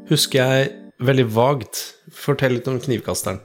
husker 0.10 0.42
jeg 0.42 0.72
veldig 1.06 1.28
vagt. 1.36 1.76
Fortell 2.14 2.58
litt 2.58 2.68
om 2.70 2.82
knivkasteren. 2.82 3.42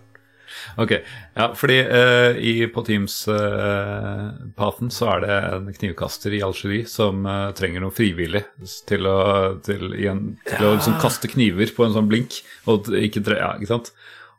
Ok, 0.81 0.93
ja, 1.37 1.47
fordi 1.59 1.77
uh, 1.87 2.39
i, 2.41 2.67
på 2.73 2.83
Teams-pathen 2.87 4.91
så 4.95 5.05
er 5.13 5.19
det 5.25 5.35
en 5.51 5.69
knivkaster 5.77 6.35
i 6.35 6.43
Algerie 6.47 6.87
som 6.89 7.27
uh, 7.29 7.53
trenger 7.57 7.81
noe 7.85 7.95
frivillig 7.95 8.45
til 8.89 9.03
å, 9.11 9.19
til, 9.67 9.83
igjen, 9.99 10.21
til 10.49 10.65
å 10.65 10.75
liksom 10.77 10.97
kaste 11.03 11.29
kniver 11.31 11.69
på 11.77 11.83
en 11.87 11.95
sånn 11.97 12.11
blink. 12.11 12.31
Og 12.71 12.77
ikke, 12.97 13.21
ja, 13.35 13.51
ikke 13.59 13.71
sant? 13.71 13.93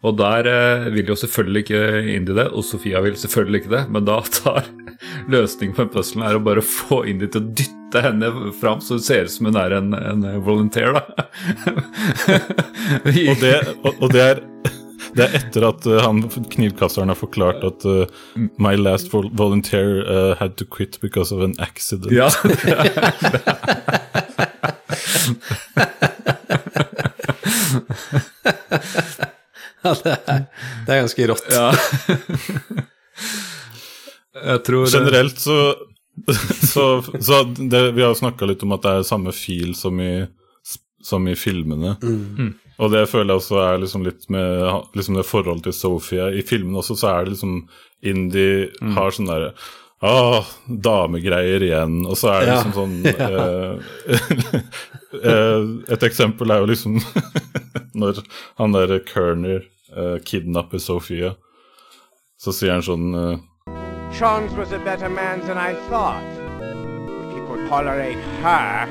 Og 0.06 0.18
der 0.20 0.50
eh, 0.50 0.88
vil 0.94 1.10
jo 1.10 1.18
selvfølgelig 1.18 1.66
ikke 1.66 1.82
Indi 2.14 2.36
det, 2.38 2.48
og 2.54 2.66
Sofia 2.66 3.02
vil 3.06 3.18
selvfølgelig 3.18 3.64
ikke 3.64 3.74
det, 3.74 3.84
men 3.94 4.06
da 4.08 4.20
tar 4.30 4.70
løsningen 5.34 5.76
på 5.76 5.86
den 5.86 5.94
puzzlen 5.96 6.26
er 6.28 6.38
å 6.38 6.44
bare 6.46 6.64
få 6.66 7.04
Indi 7.10 7.30
til 7.32 7.42
å 7.42 7.54
dytte 7.62 8.04
henne 8.06 8.32
fram, 8.60 8.82
så 8.84 9.00
det 9.00 9.08
ser 9.08 9.26
ut 9.26 9.34
som 9.34 9.50
hun 9.50 9.60
er 9.60 9.78
en, 9.80 9.94
en 9.98 10.26
volunteer, 10.46 10.98
da. 10.98 11.02
Og 13.06 13.40
det, 13.42 13.56
og, 13.82 13.94
og 14.04 14.12
det 14.14 14.24
er 14.24 14.44
det 15.16 15.24
er 15.24 15.36
etter 15.40 15.64
at 15.64 15.86
uh, 15.88 16.00
han 16.04 16.18
knivkasteren 16.52 17.08
har 17.12 17.16
forklart 17.16 17.64
at 17.64 17.86
uh, 17.88 18.04
My 18.60 18.76
last 18.76 19.14
vol 19.14 19.30
volunteer 19.38 20.02
uh, 20.04 20.36
had 20.42 20.58
to 20.60 20.66
quit 20.68 21.00
because 21.02 21.32
of 21.32 21.40
an 21.46 21.56
accident. 21.64 22.12
Ja, 22.12 22.28
Ja, 28.56 28.68
det, 28.68 29.16
er, 29.16 29.25
det 29.86 30.96
er 30.96 31.02
ganske 31.04 31.28
rått. 31.32 31.46
ja. 31.54 31.70
Jeg 34.46 34.64
tror 34.68 34.90
Generelt 34.92 35.40
så, 35.40 35.58
så, 36.68 36.86
så 37.24 37.38
det, 37.56 37.82
Vi 37.96 38.02
har 38.04 38.12
jo 38.12 38.20
snakka 38.20 38.48
litt 38.50 38.64
om 38.66 38.74
at 38.76 38.84
det 38.84 38.92
er 39.00 39.08
samme 39.08 39.32
fil 39.36 39.72
som 39.80 40.00
i, 40.04 40.26
som 41.06 41.28
i 41.32 41.36
filmene. 41.40 41.96
Og 42.76 42.92
det 42.92 43.06
føler 43.08 43.32
jeg 43.32 43.40
også 43.40 43.62
er 43.64 43.80
liksom 43.86 44.04
litt 44.04 44.28
med 44.34 44.66
liksom 45.00 45.16
det 45.16 45.24
forholdet 45.30 45.70
til 45.70 45.78
Sophie. 45.78 46.28
I 46.36 46.44
filmene 46.44 46.82
også 46.82 46.98
så 47.00 47.14
er 47.14 47.24
det 47.30 47.36
liksom 47.38 47.62
Indie 48.06 48.68
har 48.98 49.16
sånn 49.16 49.32
derre 49.32 49.54
Ah, 50.06 50.44
damegreier 50.68 51.64
igjen. 51.64 52.02
Og 52.06 52.18
så 52.20 52.34
er 52.36 52.44
det 52.44 52.50
Ja. 52.52 52.58
liksom 52.60 52.74
sånn 52.76 52.96
ja. 53.08 53.46
eh, 55.32 55.94
Et 55.96 56.04
eksempel 56.06 56.52
er 56.52 56.60
jo 56.62 56.68
liksom 56.74 57.00
når 58.00 58.20
han 58.60 58.76
der 58.76 58.98
Kerner 59.08 59.64
eh, 59.96 60.18
kidnapper 60.26 60.80
Sophia, 60.84 61.34
så 62.42 62.52
sier 62.54 62.74
han 62.76 62.84
sånn 62.86 63.08
uh, 63.16 63.38
Chance 64.16 64.56
was 64.58 64.72
a 64.72 64.80
better 64.80 65.10
man 65.10 65.42
than 65.48 65.58
I 65.58 65.74
thought. 65.90 66.24
If 66.62 67.34
he 67.34 67.42
could 67.48 67.68
tolerate 67.70 68.20
her. 68.44 68.88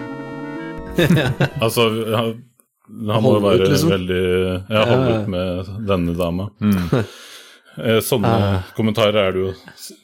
Altså, 1.65 1.89
han, 2.15 2.35
han 3.09 3.23
må 3.25 3.33
jo 3.39 3.41
være 3.43 3.63
ut, 3.65 3.71
liksom. 3.73 3.91
veldig 3.91 4.19
Ja, 4.71 4.83
holde 4.91 5.15
ut 5.23 5.31
med 5.33 5.71
denne 5.89 6.15
dama. 6.19 6.49
Mm. 6.61 6.85
Sånne 8.07 8.35
kommentarer 8.77 9.17
er 9.25 9.33
det 9.35 9.41
jo 9.43 9.49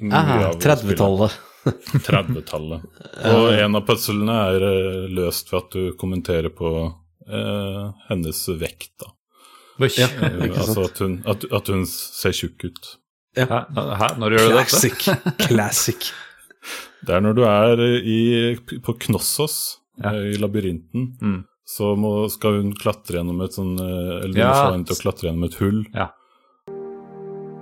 mye 0.08 0.16
Ah, 0.18 0.48
av. 0.48 0.56
30-tallet. 0.62 1.36
30-tallet. 2.08 2.88
Og 3.36 3.50
en 3.54 3.76
av 3.78 3.84
puzzlene 3.86 4.38
er 4.56 4.64
eh, 4.66 5.04
løst 5.14 5.52
ved 5.52 5.60
at 5.60 5.76
du 5.76 5.92
kommenterer 6.00 6.50
på 6.50 6.72
eh, 7.28 7.84
hennes 8.08 8.40
vekt, 8.58 8.94
da. 9.04 9.12
Oi. 9.80 9.88
Ja. 9.98 10.08
Altså 10.60 10.84
at 10.84 10.98
hun, 11.02 11.18
at, 11.26 11.44
at 11.52 11.68
hun 11.72 11.86
ser 11.88 12.32
tjukk 12.36 12.64
ut. 12.70 12.90
Hæ? 13.38 13.46
Hæ? 13.46 14.08
Når 14.18 14.34
gjør 14.36 14.48
du 14.48 14.56
dette? 14.56 14.70
Classic. 14.70 15.08
Classic. 15.48 16.10
Det 17.06 17.14
er 17.16 17.20
når 17.24 17.32
du 17.38 17.42
er 17.48 17.80
i, 18.04 18.56
på 18.84 18.92
Knossos, 19.06 19.78
Ja. 20.02 20.10
eh, 20.14 20.34
i 20.34 20.36
labyrinten, 20.40 21.06
Mm. 21.22 21.44
så 21.66 21.94
må, 21.96 22.28
skal 22.32 22.58
hun 22.60 22.72
klatre 22.76 23.16
gjennom 23.20 23.40
et 23.44 23.52
sånn 23.56 23.74
eh, 23.80 24.24
Eller 24.24 24.34
du 24.34 24.40
Ja. 24.40 24.48
må 24.50 24.54
få 24.66 24.72
henne 24.74 24.86
til 24.90 24.96
å 24.96 25.00
klatre 25.04 25.28
gjennom 25.28 25.44
et 25.48 25.54
hull. 25.60 25.80
Ja. 25.94 26.08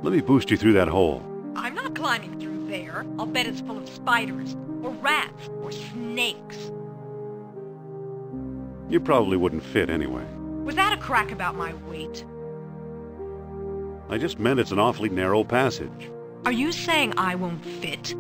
Let 0.03 0.13
me 0.13 0.21
boost 0.23 0.51
you 0.51 0.57
through 0.57 0.75
that 0.75 0.89
hole. 0.89 1.21
I'm 1.57 1.75
not 1.75 1.95
climbing 1.95 2.39
through 2.41 2.67
there. 2.71 3.05
I'll 3.19 3.27
bet 3.27 3.47
it's 3.47 3.61
full 3.61 3.79
of 3.79 3.89
spiders, 3.89 4.57
or 4.83 4.93
rats, 5.03 5.49
or 5.63 5.71
snakes. 5.73 6.59
You 8.91 9.01
probably 9.01 9.37
wouldn't 9.37 9.63
fit 9.63 9.91
anyway. 9.91 10.25
Was 10.69 10.77
that 10.77 10.93
a 10.93 11.01
crack 11.01 11.33
about 11.33 11.57
my 11.57 11.73
weight? 11.89 12.27
I 14.11 14.19
just 14.19 14.39
meant 14.39 14.61
it's 14.61 14.71
an 14.71 14.79
awfully 14.79 15.09
narrow 15.09 15.43
passage. 15.43 16.11
Are 16.45 16.53
you 16.53 16.73
saying 16.73 17.15
I 17.17 17.37
won't 17.37 17.65
fit? 17.65 18.15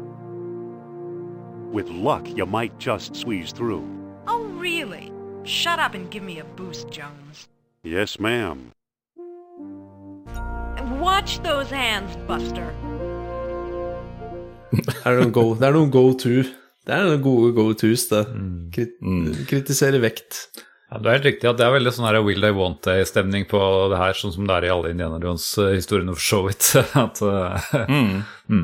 With 1.71 1.91
luck, 1.91 2.27
you 2.27 2.47
might 2.47 2.79
just 2.79 3.15
squeeze 3.15 3.53
through. 3.53 3.85
Oh, 4.27 4.47
really? 4.57 5.13
Shut 5.45 5.79
up 5.79 5.93
and 5.93 6.11
give 6.11 6.23
me 6.23 6.39
a 6.39 6.45
boost, 6.45 6.89
Jones. 6.89 7.49
Yes, 7.83 8.19
ma'am. 8.19 8.73
Watch 11.05 11.43
those 11.43 11.69
hands, 11.69 12.17
Buster. 12.27 12.73
Er 15.05 15.19
det, 15.19 15.21
noen 15.21 15.33
go, 15.33 15.45
det 15.53 15.69
er 15.69 15.77
noen 15.77 15.93
go-to. 15.93 16.49
Det 16.89 16.97
er 16.97 17.05
noen 17.11 17.21
gode 17.21 17.53
go-tos, 17.53 18.07
det. 18.09 18.25
Krit, 18.73 18.97
Kritisere 19.53 20.01
vekt. 20.01 20.47
Ja, 20.89 20.97
det 21.05 21.09
er 21.11 21.17
helt 21.19 21.27
riktig 21.29 21.49
at 21.51 21.59
det 21.61 21.67
er 21.67 21.75
veldig 21.75 21.91
sånn 21.93 22.07
her 22.09 22.17
Will 22.25 22.41
They 22.41 22.55
Want 22.57 22.79
They-stemning 22.87 23.45
på 23.51 23.59
det 23.93 23.99
her, 24.01 24.17
sånn 24.17 24.33
som 24.33 24.47
det 24.49 24.55
er 24.57 24.67
i 24.69 24.73
alle 24.73 24.93
Indiana 24.95 25.19
Jones-historiene 25.21 26.15
for 26.17 26.25
så 26.25 26.39
vidt. 26.47 26.71
At, 27.05 27.21
eh, 27.21 28.63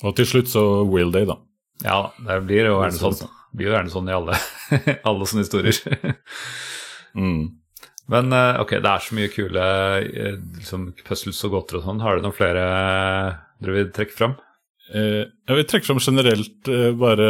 Og 0.00 0.16
til 0.16 0.28
slutt 0.30 0.48
så 0.48 0.62
will 0.88 1.12
they, 1.12 1.26
da. 1.28 1.36
ja, 1.84 1.98
det 2.24 2.38
blir 2.48 2.70
jo 2.70 2.78
gjerne 2.80 2.96
sånn. 2.96 3.18
Det 3.20 3.58
blir 3.60 3.68
jo 3.68 3.74
gjerne 3.74 3.92
sånn 3.92 4.08
i 4.08 4.14
alle, 4.16 4.38
alle 5.10 5.28
sånne 5.28 5.46
historier. 5.46 5.80
Mm. 7.10 7.40
Men 8.06 8.28
eh, 8.30 8.60
ok, 8.62 8.76
det 8.84 8.86
er 8.86 9.02
så 9.02 9.16
mye 9.18 9.30
kule 9.34 9.62
eh, 9.98 10.36
liksom, 10.60 10.84
puzzles 11.02 11.40
og 11.48 11.56
godter 11.56 11.80
og 11.80 11.88
sånn. 11.88 11.98
Har 12.04 12.14
du 12.14 12.22
noen 12.22 12.36
flere 12.36 12.62
dere 13.58 13.74
vil 13.74 13.88
trekke 13.96 14.14
fram? 14.14 14.36
Eh, 14.94 15.24
jeg 15.26 15.56
vil 15.58 15.66
trekke 15.72 15.88
fram 15.88 15.98
generelt 16.04 16.70
bare 17.02 17.26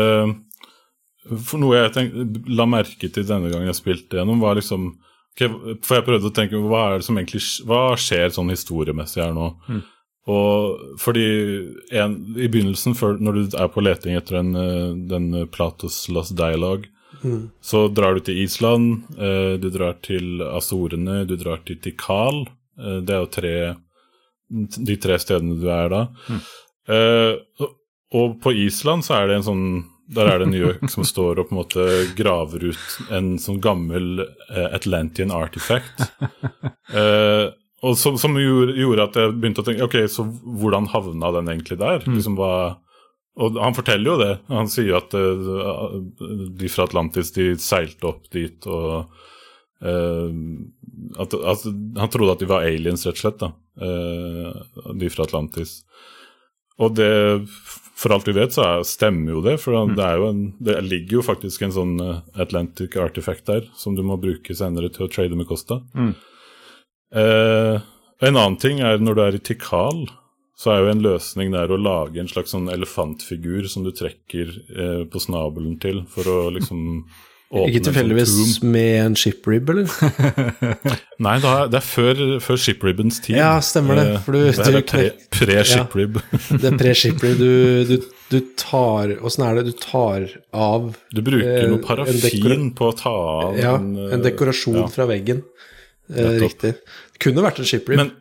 For 1.28 1.58
noe 1.60 1.76
jeg 1.76 1.92
tenk, 1.92 2.14
la 2.48 2.64
merke 2.66 3.10
til 3.12 3.24
denne 3.28 3.50
gangen 3.52 3.66
jeg 3.68 3.76
spilte 3.76 4.16
gjennom, 4.16 4.40
var 4.40 4.54
liksom 4.56 4.86
okay, 5.34 5.48
For 5.84 5.98
jeg 5.98 6.06
prøvde 6.06 6.30
å 6.30 6.34
tenke 6.34 6.56
hva 6.64 6.84
er 6.94 6.98
det 6.98 7.04
som 7.04 7.18
egentlig 7.20 7.42
Hva 7.68 7.80
skjer 8.00 8.30
sånn 8.32 8.48
historiemessig 8.54 9.20
her 9.22 9.34
nå? 9.36 9.50
Og 10.30 10.96
fordi 11.00 11.26
en, 11.96 12.14
I 12.38 12.46
begynnelsen, 12.52 12.94
før, 12.94 13.16
når 13.20 13.32
du 13.50 13.56
er 13.58 13.68
på 13.72 13.82
leting 13.82 14.16
etter 14.16 14.36
den, 14.38 14.50
eh, 14.56 14.92
den 15.10 15.46
Platos 15.50 16.08
Lost 16.12 16.36
Dialogue, 16.36 16.88
så 17.60 17.88
drar 17.92 18.14
du 18.14 18.20
til 18.24 18.38
Island, 18.44 19.02
eh, 19.18 19.56
du 19.60 19.68
drar 19.74 19.96
til 20.04 20.40
Azorene, 20.46 21.26
du 21.26 21.34
drar 21.36 21.58
til 21.66 21.76
Tikal. 21.82 22.46
Eh, 22.78 23.00
det 23.04 23.10
er 23.16 23.24
jo 23.24 23.30
tre, 23.34 23.54
de 24.86 24.96
tre 24.96 25.18
stedene 25.20 25.58
du 25.60 25.68
er 25.68 25.88
da. 25.92 26.02
Eh, 26.88 27.34
og- 27.60 27.74
og 28.12 28.40
på 28.40 28.54
Island 28.56 29.02
så 29.04 29.14
er 29.20 29.26
det 29.28 29.36
en 29.36 29.48
sånn 29.50 29.84
Der 30.10 30.26
er 30.26 30.42
det 30.42 30.50
New 30.50 30.62
York 30.62 30.84
som 30.90 31.06
står 31.06 31.38
og 31.38 31.48
på 31.48 31.54
en 31.54 31.60
måte 31.60 31.86
graver 32.18 32.70
ut 32.72 32.98
en 33.14 33.36
sånn 33.38 33.60
gammel 33.62 34.24
Atlantian 34.50 34.74
Atlantean 34.80 35.34
artifact. 35.34 36.06
Eh, 36.90 37.46
og 37.86 37.94
som, 37.94 38.16
som 38.18 38.34
gjorde, 38.34 39.04
at 39.04 39.14
jeg 39.14 39.34
begynte 39.38 39.62
å 39.62 39.66
tenke 39.68 39.86
Ok, 39.86 39.94
så 40.10 40.24
hvordan 40.26 40.88
havna 40.90 41.30
den 41.36 41.52
egentlig 41.52 41.76
der? 41.78 42.02
Liksom 42.02 42.34
hva 42.34 42.80
og 43.40 43.56
han 43.62 43.76
forteller 43.76 44.10
jo 44.10 44.18
det. 44.20 44.32
Han 44.50 44.68
sier 44.70 44.98
at 44.98 45.14
eh, 45.16 45.50
de 46.60 46.70
fra 46.72 46.86
Atlantis 46.88 47.30
de 47.36 47.52
seilte 47.62 48.08
opp 48.10 48.26
dit 48.34 48.66
og 48.68 49.12
eh, 49.80 50.32
at, 51.20 51.36
at, 51.38 51.64
Han 52.00 52.10
trodde 52.12 52.34
at 52.34 52.42
de 52.42 52.50
var 52.50 52.66
aliens, 52.66 53.06
rett 53.06 53.16
og 53.16 53.22
slett. 53.22 53.40
da, 53.40 53.52
eh, 53.86 54.90
De 55.00 55.12
fra 55.14 55.28
Atlantis. 55.28 55.78
Og 56.80 56.96
det, 56.96 57.12
for 58.00 58.14
alt 58.14 58.28
vi 58.28 58.36
vet, 58.36 58.54
så 58.56 58.64
er, 58.64 58.86
stemmer 58.88 59.34
jo 59.36 59.44
det. 59.44 59.58
For 59.60 59.76
det, 59.92 60.04
er 60.04 60.20
jo 60.20 60.30
en, 60.32 60.42
det 60.62 60.78
ligger 60.86 61.18
jo 61.18 61.26
faktisk 61.26 61.66
en 61.66 61.76
sånn 61.76 61.94
eh, 62.04 62.22
Atlantic 62.40 62.96
artifact 63.00 63.46
der 63.50 63.68
som 63.78 63.96
du 63.98 64.04
må 64.06 64.18
bruke 64.20 64.56
senere 64.56 64.92
til 64.92 65.06
å 65.06 65.12
trade 65.12 65.36
med 65.38 65.48
Costa. 65.50 65.82
Eh, 67.10 67.90
en 68.20 68.36
annen 68.36 68.58
ting 68.60 68.80
er 68.84 69.02
når 69.02 69.16
du 69.16 69.22
er 69.24 69.36
i 69.36 69.44
Tikal, 69.50 70.06
så 70.60 70.74
er 70.74 70.82
jo 70.82 70.92
en 70.92 71.04
løsning 71.04 71.54
der 71.54 71.72
å 71.72 71.80
lage 71.80 72.20
en 72.20 72.28
slags 72.28 72.52
sånn 72.52 72.68
elefantfigur 72.72 73.68
som 73.72 73.84
du 73.86 73.94
trekker 73.96 74.50
eh, 74.52 75.02
på 75.08 75.22
snabelen 75.22 75.78
til 75.80 76.02
for 76.12 76.28
å 76.28 76.38
liksom 76.52 77.04
Ikke 77.50 77.80
tilfeldigvis 77.82 78.60
med 78.62 78.92
en 79.02 79.14
shiprib, 79.18 79.70
eller? 79.72 79.90
Nei, 81.26 81.32
da, 81.42 81.54
er- 81.64 81.70
det 81.72 81.80
er 81.80 81.86
før, 81.86 82.20
før 82.44 82.60
shipribbens 82.62 83.18
tid. 83.24 83.36
Ja, 83.40 83.56
stemmer 83.64 83.98
det, 83.98 84.04
Eh, 84.14 84.26
du- 84.26 84.38
det 84.38 84.68
er 84.68 84.84
pre- 84.86 85.10
pre-shiprib. 85.34 86.20
Det 86.62 86.68
er 86.70 86.76
pre-shiprib. 86.78 87.40
Du, 87.40 87.84
du, 87.90 87.96
du 88.30 88.38
tar 88.60 89.16
Åssen 89.26 89.42
er 89.48 89.58
det 89.58 89.64
du 89.66 89.72
tar 89.82 90.28
av 90.54 90.92
Du 91.10 91.20
bruker 91.26 91.64
Eh, 91.64 91.66
noe 91.72 91.80
en 91.80 91.84
parafin 91.88 92.70
på 92.78 92.92
å 92.92 92.94
ta 92.96 93.10
av 93.10 93.58
Ja, 93.58 93.74
en, 93.80 93.96
en 93.98 94.22
dekorasjon 94.22 94.78
ja. 94.84 94.86
fra 94.94 95.08
veggen. 95.10 95.42
Eh, 96.14 96.38
riktig. 96.44 96.76
Det 97.14 97.18
kunne 97.26 97.42
vært 97.42 97.58
en 97.64 97.70
shiprib. 97.72 97.98
Men 98.04 98.14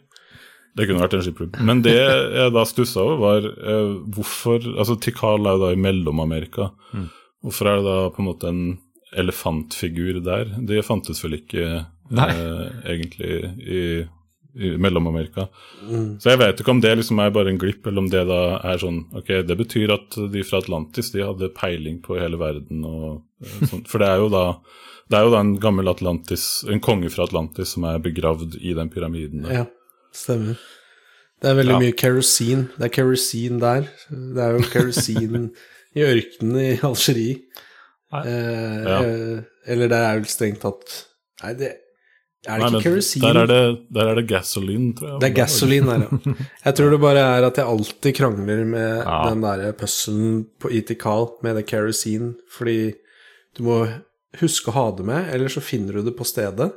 det 0.77 0.89
kunne 0.89 1.01
vært 1.06 1.14
en 1.19 1.26
shiprib. 1.30 1.61
Men 1.69 1.81
det 1.85 1.93
jeg 1.99 2.51
da 2.57 2.65
stussa 2.65 3.06
over, 3.06 3.22
var 3.22 3.45
eh, 3.45 3.95
hvorfor 4.18 4.65
Altså, 4.73 4.97
Tikal 5.06 5.45
er 5.45 5.57
jo 5.57 5.64
da 5.68 5.72
i 5.77 5.81
Mellom-Amerika. 5.85 6.72
Mm. 6.97 7.07
Hvorfor 7.45 7.69
er 7.69 7.77
det 7.80 7.85
da 7.93 7.97
på 8.18 8.23
en 8.26 8.27
måte 8.34 8.49
en 8.49 8.61
elefantfigur 9.18 10.19
der? 10.26 10.52
Det 10.68 10.84
fantes 10.86 11.23
vel 11.23 11.38
ikke 11.40 11.65
eh, 11.69 12.65
egentlig 12.86 13.31
i, 13.60 13.81
i 14.60 14.72
Mellom-Amerika. 14.81 15.48
Så 16.19 16.31
jeg 16.34 16.40
vet 16.41 16.60
ikke 16.61 16.73
om 16.76 16.81
det 16.84 16.95
liksom 16.99 17.19
er 17.23 17.34
bare 17.36 17.49
en 17.53 17.60
glipp, 17.61 17.86
eller 17.88 18.03
om 18.03 18.10
det 18.11 18.26
da 18.30 18.40
er 18.65 18.81
sånn 18.81 19.03
Ok, 19.18 19.30
det 19.48 19.57
betyr 19.60 19.94
at 19.95 20.18
de 20.34 20.44
fra 20.48 20.60
Atlantis 20.64 21.11
de 21.14 21.23
hadde 21.26 21.52
peiling 21.57 22.02
på 22.06 22.18
hele 22.19 22.40
verden 22.41 22.84
og 22.88 23.23
sånn. 23.69 23.86
For 23.90 24.02
det 24.03 24.10
er 24.14 24.23
jo 24.26 24.30
da 24.34 24.45
det 25.10 25.18
er 25.18 25.23
jo 25.26 25.31
da 25.34 25.40
en 25.41 25.56
gammel 25.57 25.90
Atlantis, 25.90 26.44
en 26.69 26.81
konge 26.86 27.10
fra 27.10 27.23
Atlantis 27.26 27.72
som 27.73 27.88
er 27.90 27.95
begravd 27.98 28.60
i 28.61 28.76
den 28.77 28.91
pyramiden. 28.94 29.41
der. 29.41 29.56
Ja, 29.56 29.64
stemmer. 30.14 30.60
Det 31.41 31.49
er 31.49 31.56
veldig 31.57 31.73
Ja. 31.73 31.80
mye 31.81 31.95
kerosin. 31.98 32.68
Det 32.77 32.86
er 32.86 32.94
kerosin 32.94 33.57
der. 33.60 33.88
Det 34.11 34.44
er 34.44 34.53
jo 34.57 34.68
kerosin 34.69 35.48
i 35.98 36.03
ørkenen 36.06 36.60
i 36.61 36.77
Algerie. 36.86 37.40
Eh, 38.10 38.84
Ja. 38.90 38.99
eh, 39.06 39.41
eller 39.69 39.88
det 39.91 39.98
er 39.99 40.15
vel 40.18 40.26
strengt 40.26 40.61
tatt 40.64 41.06
Nei, 41.44 41.53
det 41.53 41.68
er 41.69 41.76
det 42.57 42.60
Nei, 42.64 42.69
ikke 42.80 42.81
kerosin? 42.88 43.22
Der 43.22 43.38
er 43.44 43.48
det, 43.52 43.60
der 43.94 44.07
er 44.10 44.15
det 44.15 44.23
gasoline, 44.31 44.94
tror 44.95 45.10
jeg. 45.11 45.19
Det 45.22 45.27
er 45.30 45.36
gasoline 45.36 45.86
der, 45.86 46.06
ja. 46.07 46.34
Jeg 46.65 46.76
tror 46.80 46.90
det 46.95 46.99
bare 47.03 47.23
er 47.38 47.44
at 47.49 47.56
jeg 47.60 47.65
alltid 47.68 48.15
krangler 48.15 48.65
med 48.65 49.03
Ja. 49.06 49.18
den 49.30 49.41
derre 49.44 49.73
pusselen 49.77 50.45
på 50.60 50.72
Itikal 50.72 51.27
med 51.44 51.56
det 51.60 51.65
kerosin, 51.68 52.36
fordi 52.49 52.95
du 53.57 53.64
må 53.68 53.77
huske 54.40 54.72
å 54.72 54.77
ha 54.77 54.86
det 54.95 55.06
med, 55.06 55.30
eller 55.34 55.48
så 55.52 55.61
finner 55.61 55.94
du 55.99 56.03
det 56.10 56.15
på 56.18 56.26
stedet. 56.26 56.72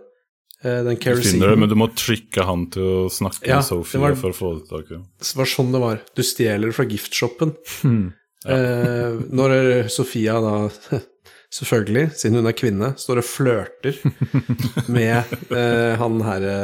Den 0.62 0.84
Den 0.86 0.96
Du 0.96 1.22
finner 1.22 1.50
det, 1.50 1.58
men 1.58 1.68
du 1.68 1.74
må 1.74 1.88
tricke 1.94 2.44
han 2.46 2.68
til 2.70 2.82
å 2.82 3.10
snakke 3.10 3.46
Ja, 3.48 3.56
med 3.56 3.64
Sophie 3.66 4.00
var- 4.00 4.14
for 4.14 4.30
å 4.30 4.34
få 4.34 4.50
det 4.60 4.68
tak 4.70 4.90
i. 4.94 4.98
Det 5.18 5.34
var 5.36 5.44
sånn 5.46 5.72
det 5.72 5.80
var. 5.80 6.00
Du 6.14 6.22
stjeler 6.22 6.72
fra 6.72 6.84
giftshoppen. 6.84 7.56
Hmm. 7.82 8.12
Eh, 8.44 9.14
når 9.30 9.88
Sofia 9.88 10.40
da, 10.42 10.68
selvfølgelig, 11.52 12.06
siden 12.16 12.40
hun 12.40 12.48
er 12.48 12.56
kvinne, 12.56 12.92
står 13.00 13.20
og 13.20 13.26
flørter 13.28 13.98
med 14.94 15.34
eh, 15.52 15.92
han 16.00 16.22
herre 16.24 16.56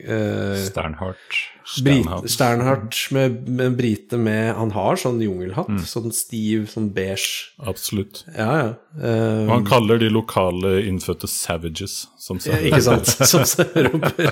eh, 0.00 0.64
Sternhardt. 0.64 1.42
Sternhardt. 1.66 2.30
Sternhardt 2.30 2.98
med, 3.10 3.48
med 3.48 3.66
en 3.66 3.76
brite 3.76 4.18
med 4.22 4.52
Han 4.54 4.70
har 4.70 5.00
sånn 5.02 5.18
jungelhatt, 5.20 5.68
mm. 5.68 5.82
sånn 5.90 6.12
stiv, 6.14 6.68
sånn 6.70 6.92
beige. 6.94 7.50
Absolutt. 7.58 8.22
Ja, 8.36 8.50
ja. 8.60 8.68
Um, 8.94 9.48
Og 9.48 9.54
han 9.56 9.66
kaller 9.66 10.00
de 10.00 10.10
lokale 10.14 10.76
innfødte 10.86 11.28
savages, 11.28 12.04
som 12.22 12.38
sa. 12.40 12.56
Ikke 12.62 12.84
sant? 12.86 13.10
Som 13.26 13.42
roper. 13.74 14.30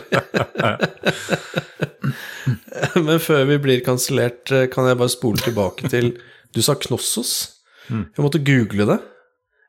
Men 3.05 3.19
før 3.23 3.43
vi 3.51 3.59
blir 3.67 3.83
kansellert, 3.85 4.47
eh, 4.55 4.69
kan 4.71 4.87
jeg 4.89 5.01
bare 5.03 5.13
spole 5.13 5.43
tilbake 5.43 5.91
til 5.91 6.15
Du 6.55 6.63
sa 6.63 6.79
Knossos. 6.79 7.35
Jeg 7.91 8.23
måtte 8.23 8.41
google 8.41 8.87
det. 8.89 9.01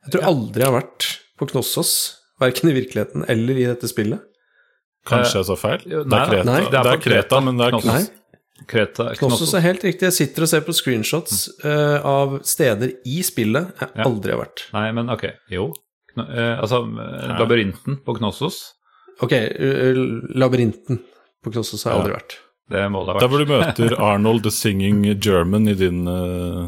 Jeg 0.06 0.14
tror 0.16 0.28
aldri 0.30 0.62
jeg 0.64 0.70
har 0.72 0.76
vært 0.82 1.08
på 1.40 1.48
Knossos, 1.52 1.92
verken 2.40 2.70
i 2.70 2.76
virkeligheten 2.76 3.26
eller 3.32 3.58
i 3.58 3.66
dette 3.70 3.88
spillet. 3.90 4.22
Kanskje 5.06 5.42
jeg 5.42 5.46
sa 5.50 5.56
feil? 5.60 5.82
jo, 5.86 6.04
Det 6.04 6.14
er 6.18 6.20
nei, 6.20 6.28
Kreta, 6.30 6.46
nei, 6.50 6.60
det 6.60 6.66
er 6.66 6.72
det 6.72 6.92
er 6.94 7.02
Kreta. 7.02 7.06
Kreta 7.06 7.40
men 7.46 7.58
det 7.60 7.66
er. 7.68 7.80
Nei, 7.86 8.04
Kreta, 8.72 9.04
Knossos 9.20 9.42
Knossos. 9.42 9.54
er 9.60 9.64
helt 9.66 9.84
riktig. 9.84 10.08
Jeg 10.08 10.16
sitter 10.18 10.46
og 10.46 10.50
ser 10.50 10.62
på 10.66 10.74
screenshots 10.74 11.42
uh, 11.66 12.00
av 12.08 12.38
steder 12.48 12.94
i 13.06 13.18
spillet 13.28 13.74
jeg 13.82 13.90
Ja. 14.00 14.06
aldri 14.08 14.32
har 14.32 14.40
vært. 14.46 14.64
Nei, 14.74 14.86
men 14.96 15.10
ok, 15.14 15.26
jo. 15.52 15.68
Kno- 16.16 16.26
uh, 16.30 16.62
altså, 16.64 16.80
nei. 16.88 17.38
labyrinten 17.40 18.00
på 18.06 18.16
Knossos, 18.22 18.72
Ok, 19.22 19.32
eh, 19.32 19.96
labyrinten 20.36 20.98
på 21.44 21.52
Knossos 21.54 21.84
har 21.86 21.94
jeg 21.94 22.02
aldri 22.02 22.16
vært. 22.18 22.34
det 22.70 22.82
må 22.92 23.06
det 23.06 23.14
ha 23.14 23.20
Der 23.20 23.28
vært. 23.28 23.32
hvor 23.32 23.40
du 23.40 23.52
møter 23.54 23.96
Arnold 24.12 24.44
the 24.44 24.52
Singing 24.52 25.06
German 25.24 25.68
i 25.70 25.74
din 25.74 26.02
uh, 26.08 26.68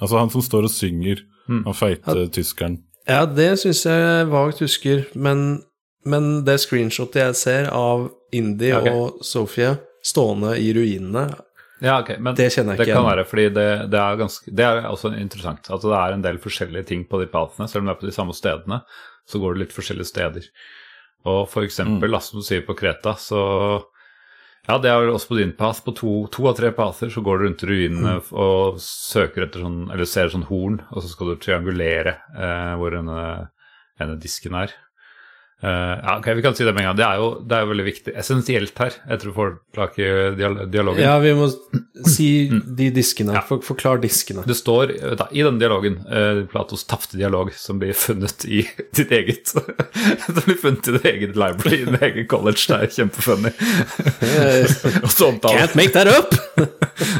Altså 0.00 0.18
han 0.18 0.30
som 0.30 0.40
står 0.40 0.64
og 0.64 0.70
synger. 0.72 1.20
Han 1.46 1.76
feite 1.76 2.26
tyskeren. 2.34 2.80
Ja, 3.06 3.22
det 3.26 3.52
syns 3.62 3.84
jeg 3.86 4.28
vagt 4.32 4.62
husker, 4.64 5.04
men, 5.14 5.62
men 6.04 6.30
det 6.46 6.58
screenshotet 6.64 7.22
jeg 7.22 7.38
ser 7.38 7.68
av 7.74 8.08
Indie 8.34 8.74
okay. 8.74 8.90
og 8.90 9.20
Sofie 9.24 9.76
stående 10.06 10.56
i 10.58 10.72
ruinene 10.74 11.28
Ja, 11.82 12.00
okay, 12.00 12.18
men 12.22 12.34
Det 12.38 12.48
kjenner 12.54 12.74
jeg 12.74 12.80
det 12.80 12.88
ikke 12.88 12.98
kan 12.98 13.08
være 13.08 13.26
fordi 13.28 13.44
det, 13.54 13.68
det 13.92 14.00
er 14.00 14.18
ganske 14.18 14.54
Det 14.58 14.64
er 14.66 14.88
også 14.88 15.12
interessant. 15.14 15.70
At 15.70 15.84
det 15.84 15.98
er 15.98 16.16
en 16.16 16.24
del 16.24 16.40
forskjellige 16.42 16.88
ting 16.90 17.04
på 17.08 17.20
de 17.22 17.28
pathene. 17.30 17.68
Selv 17.70 17.84
om 17.84 17.90
det 17.90 17.96
er 17.96 18.00
på 18.00 18.08
de 18.08 18.16
samme 18.16 18.34
stedene, 18.36 18.80
så 19.26 19.40
går 19.42 19.54
det 19.54 19.64
litt 19.64 19.76
forskjellige 19.76 20.10
steder. 20.10 20.48
Og 21.26 21.42
for 21.50 21.66
eksempel, 21.66 22.10
da, 22.14 22.20
som 22.22 22.40
du 22.40 22.46
sier 22.46 22.62
på 22.66 22.76
Kreta, 22.78 23.16
så 23.18 23.40
Ja, 24.66 24.78
det 24.82 24.90
er 24.90 24.98
vel 24.98 25.12
også 25.14 25.30
på 25.30 25.38
din 25.38 25.52
pass. 25.54 25.80
På 25.84 25.94
to, 25.94 26.14
to 26.34 26.48
av 26.50 26.56
tre 26.58 26.72
passer 26.74 27.10
så 27.12 27.22
går 27.22 27.38
du 27.38 27.46
rundt 27.46 27.66
ruinene 27.68 28.16
ruinene 28.16 28.16
og 28.34 28.80
søker 28.82 29.46
etter 29.46 29.62
sånn 29.62 29.84
Eller 29.94 30.08
ser 30.10 30.32
sånn 30.32 30.48
horn, 30.48 30.80
og 30.90 31.04
så 31.04 31.12
skal 31.12 31.30
du 31.30 31.36
triangulere 31.42 32.16
eh, 32.34 32.72
hvor 32.80 32.96
denne, 32.96 33.20
denne 34.00 34.18
disken 34.22 34.58
er. 34.58 34.74
Eh, 35.66 36.00
ja, 36.02 36.18
ok, 36.18 36.26
Vi 36.36 36.42
kan 36.42 36.54
si 36.54 36.64
det 36.64 36.72
med 36.72 36.84
en 36.84 36.86
gang. 36.86 36.96
Det 36.96 37.04
er 37.06 37.18
jo, 37.18 37.30
det 37.42 37.56
er 37.56 37.64
jo 37.64 37.70
veldig 37.72 37.86
viktig. 37.86 38.12
Essensielt 38.20 38.78
her. 38.78 38.96
Jeg 39.10 39.22
tror 39.22 39.34
folk 39.34 39.56
klarer 39.74 39.90
ikke 39.96 40.66
dialogen. 40.70 41.02
Ja, 41.02 41.16
vi 41.18 41.32
må 41.34 41.48
si 42.06 42.28
de 42.50 42.90
diskene. 42.94 43.34
Ja. 43.34 43.42
For, 43.46 43.62
forklar 43.66 43.98
diskene. 44.02 44.44
Det 44.46 44.54
står 44.58 44.94
da, 45.18 45.26
i 45.34 45.42
denne 45.42 45.58
dialogen, 45.58 45.98
uh, 46.06 46.44
Platos 46.52 46.86
tapte 46.86 47.18
dialog, 47.18 47.50
som 47.58 47.80
blir 47.82 47.96
funnet 47.98 48.46
i 48.46 48.62
ditt 48.96 49.10
eget 49.10 49.50
Som 49.50 50.42
blir 50.44 50.58
funnet 50.60 50.86
i 50.86 50.96
ditt 50.98 51.08
eget 51.10 51.34
library 51.38 51.82
i 51.82 51.88
ditt 51.88 52.06
eget 52.10 52.30
college. 52.30 52.68
Det 52.70 52.78
er 52.78 52.94
kjempefunny. 53.00 53.54
omtaler 55.26 55.64
Can't 55.64 55.74
make 55.78 55.94
that 55.96 56.06
up! 56.06 56.36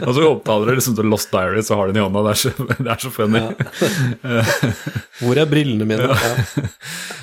og 0.06 0.12
så 0.14 0.23
omtaler 0.28 0.70
du 0.70 0.78
liksom 0.78 0.94
The 0.97 1.05
Lost 1.06 1.32
Diary, 1.35 1.64
så 1.66 1.81
har 1.81 1.89
du 1.89 1.97
den 1.97 2.05
i 2.05 2.06
hånda. 2.06 2.23
Det 2.28 2.36
er 2.36 2.40
så, 2.44 2.68
det 2.78 2.93
er 2.94 3.02
så 3.02 3.10
funny. 3.10 3.43
Hvor 5.18 5.40
er 5.40 5.51
brillene 5.51 5.89
mine? 5.89 6.06
Ja. 6.14 6.66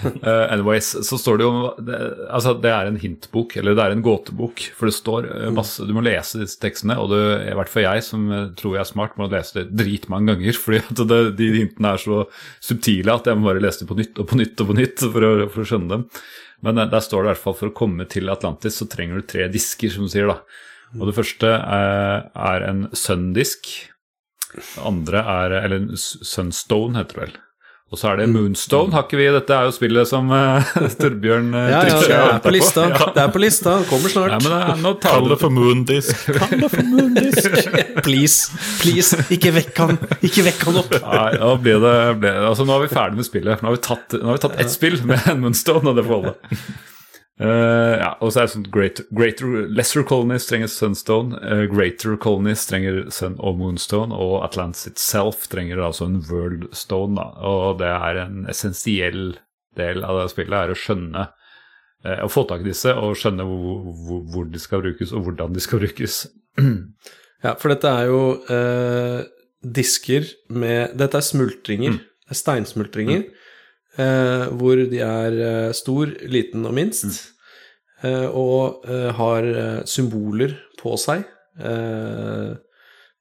Uh, 0.03 0.51
anyways, 0.51 0.91
så 1.07 1.12
står 1.19 1.39
det 1.39 1.45
jo 1.45 1.51
det, 1.85 1.97
Altså, 2.33 2.53
det 2.61 2.71
er 2.71 2.89
en 2.89 2.99
hintbok, 2.99 3.55
eller 3.59 3.75
det 3.77 3.83
er 3.85 3.95
en 3.95 4.03
gåtebok, 4.05 4.63
for 4.77 4.89
det 4.89 4.95
står 4.97 5.27
eh, 5.29 5.51
masse 5.55 5.85
Du 5.87 5.93
må 5.95 6.03
lese 6.05 6.41
disse 6.41 6.59
tekstene, 6.61 6.97
og 7.01 7.11
det, 7.13 7.21
i 7.51 7.57
hvert 7.57 7.71
fall 7.71 7.85
jeg, 7.87 8.05
som 8.07 8.25
eh, 8.31 8.49
tror 8.59 8.77
jeg 8.77 8.83
er 8.83 8.91
smart, 8.91 9.17
må 9.19 9.29
lese 9.31 9.59
det 9.59 9.65
dritmange 9.79 10.33
ganger, 10.33 10.59
fordi 10.63 10.81
det, 11.03 11.21
de 11.39 11.49
hintene 11.59 11.93
er 11.93 12.03
så 12.03 12.23
subtile 12.63 13.17
at 13.17 13.29
jeg 13.29 13.39
må 13.39 13.49
bare 13.51 13.63
lese 13.63 13.83
dem 13.83 13.91
på 13.91 13.99
nytt 13.99 14.23
og 14.23 14.29
på 14.31 14.39
nytt 14.39 14.63
og 14.65 14.71
på 14.71 14.77
nytt 14.79 15.05
for 15.05 15.29
å, 15.29 15.33
for 15.53 15.63
å 15.63 15.69
skjønne 15.71 15.91
dem. 15.95 16.05
Men 16.63 16.81
eh, 16.81 16.91
der 16.91 17.05
står 17.05 17.23
det 17.23 17.27
i 17.27 17.33
hvert 17.33 17.45
fall 17.45 17.57
for 17.61 17.71
å 17.71 17.77
komme 17.83 18.09
til 18.11 18.31
Atlantis, 18.33 18.79
så 18.79 18.89
trenger 18.89 19.19
du 19.19 19.27
tre 19.29 19.49
disker, 19.53 19.93
som 19.93 20.07
du 20.07 20.13
sier, 20.13 20.29
da. 20.31 20.41
Og 20.99 21.09
det 21.09 21.17
første 21.17 21.49
er, 21.49 22.29
er 22.37 22.67
en 22.67 22.85
Sun-disk. 22.93 23.71
Det 24.53 24.83
andre 24.85 25.23
er 25.25 25.55
Eller 25.63 25.87
Sunstone, 25.97 26.99
heter 26.99 27.17
det 27.17 27.23
vel. 27.23 27.39
Og 27.93 27.99
så 28.01 28.07
er 28.09 28.23
det 28.23 28.25
Moonstone, 28.33 28.89
har 28.95 29.03
ikke 29.05 29.19
vi? 29.19 29.25
Dette 29.35 29.53
er 29.53 29.67
jo 29.67 29.73
spillet 29.75 30.09
som 30.09 30.31
uh, 30.33 30.71
Torbjørn 31.01 31.51
uh, 31.53 31.59
ja, 31.69 31.81
ja, 31.85 31.97
det 32.01 32.15
er 32.17 32.39
på 32.41 32.53
lista. 32.55 32.85
Det 32.89 33.21
er 33.21 33.33
på 33.35 33.41
lista. 33.43 33.73
Kommer 33.85 34.09
Ja, 34.09 34.39
snart. 34.39 34.47
men 34.47 34.55
eh, 34.57 34.79
nå 34.81 34.93
tar 35.03 35.19
Kall 35.19 35.29
det 35.29 35.37
for 35.43 35.53
moondisk. 35.53 36.23
Kall 36.39 36.63
det 36.63 36.71
for 36.73 36.89
moondisk. 36.89 37.59
Please, 38.07 38.49
please, 38.81 39.19
ikke 39.29 39.53
vekk 39.59 39.83
han. 39.83 40.01
Ikke 40.25 40.47
vekk 40.49 40.65
han 40.71 40.79
opp. 40.81 40.97
Nei, 41.05 41.27
nå 41.43 41.51
blir 41.61 41.77
det, 41.85 41.93
ble, 42.23 42.33
altså 42.49 42.65
nå 42.65 42.79
er 42.79 42.87
vi 42.87 42.89
ferdig 42.95 43.21
med 43.21 43.29
spillet. 43.29 43.61
Nå 43.61 43.69
har 43.69 43.77
vi 43.77 43.83
tatt, 43.85 44.17
nå 44.17 44.31
har 44.31 44.39
vi 44.39 44.43
tatt 44.47 44.57
ett 44.65 44.73
spill 44.73 44.97
med 45.05 45.29
en 45.29 45.45
Moonstone, 45.45 45.93
og 45.93 46.01
det 46.01 46.07
får 46.09 46.17
holde. 46.17 46.33
Eh, 47.41 47.95
ja, 47.97 48.11
og 48.21 48.29
så 48.29 48.43
er 48.43 48.45
det 48.45 48.53
sånn 48.53 48.65
great, 48.73 48.99
greater, 49.15 49.63
Lesser 49.73 50.05
colonies 50.05 50.45
trenger 50.45 50.69
Sunstone, 50.69 51.39
Uh, 51.41 51.63
Greater 51.71 52.15
colonies 52.21 52.65
trenger 52.69 53.07
Sun 53.13 53.39
og 53.41 53.57
Moonstone, 53.57 54.13
og 54.13 54.43
Atlantis 54.45 54.85
itself 54.91 55.47
trenger 55.49 55.81
altså 55.81 56.05
en 56.09 56.21
Worldstone. 56.29 57.17
Da. 57.17 57.25
Og 57.49 57.79
det 57.81 57.89
er 57.89 58.21
en 58.27 58.45
essensiell 58.51 59.39
del 59.77 60.05
av 60.05 60.21
det 60.21 60.29
spillet, 60.35 60.59
er 60.59 60.75
å 60.75 60.77
skjønne 60.77 61.25
uh, 62.05 62.19
Å 62.21 62.29
få 62.29 62.45
tak 62.45 62.61
i 62.61 62.69
disse 62.69 62.93
og 62.93 63.17
skjønne 63.17 63.47
hvor, 63.49 63.91
hvor, 64.05 64.23
hvor 64.29 64.47
de 64.53 64.61
skal 64.61 64.85
brukes, 64.85 65.15
og 65.15 65.25
hvordan 65.25 65.57
de 65.57 65.63
skal 65.63 65.83
brukes. 65.83 66.23
Ja, 67.43 67.57
for 67.59 67.73
dette 67.73 67.89
er 67.91 68.05
jo 68.07 68.19
disker 69.59 70.29
med 70.55 70.93
Dette 70.95 71.19
er 71.19 71.25
smultringer. 71.27 71.97
Det 72.23 72.31
er 72.31 72.39
steinsmultringer. 72.39 73.25
Eh, 73.99 74.47
hvor 74.57 74.79
de 74.89 74.99
er 75.05 75.35
eh, 75.37 75.71
stor, 75.77 76.09
liten 76.25 76.65
og 76.65 76.73
minst. 76.73 77.29
Eh, 78.03 78.25
og 78.29 78.83
eh, 78.89 79.11
har 79.15 79.45
eh, 79.45 79.81
symboler 79.85 80.55
på 80.81 80.95
seg. 80.99 81.23
Eh, 81.61 82.55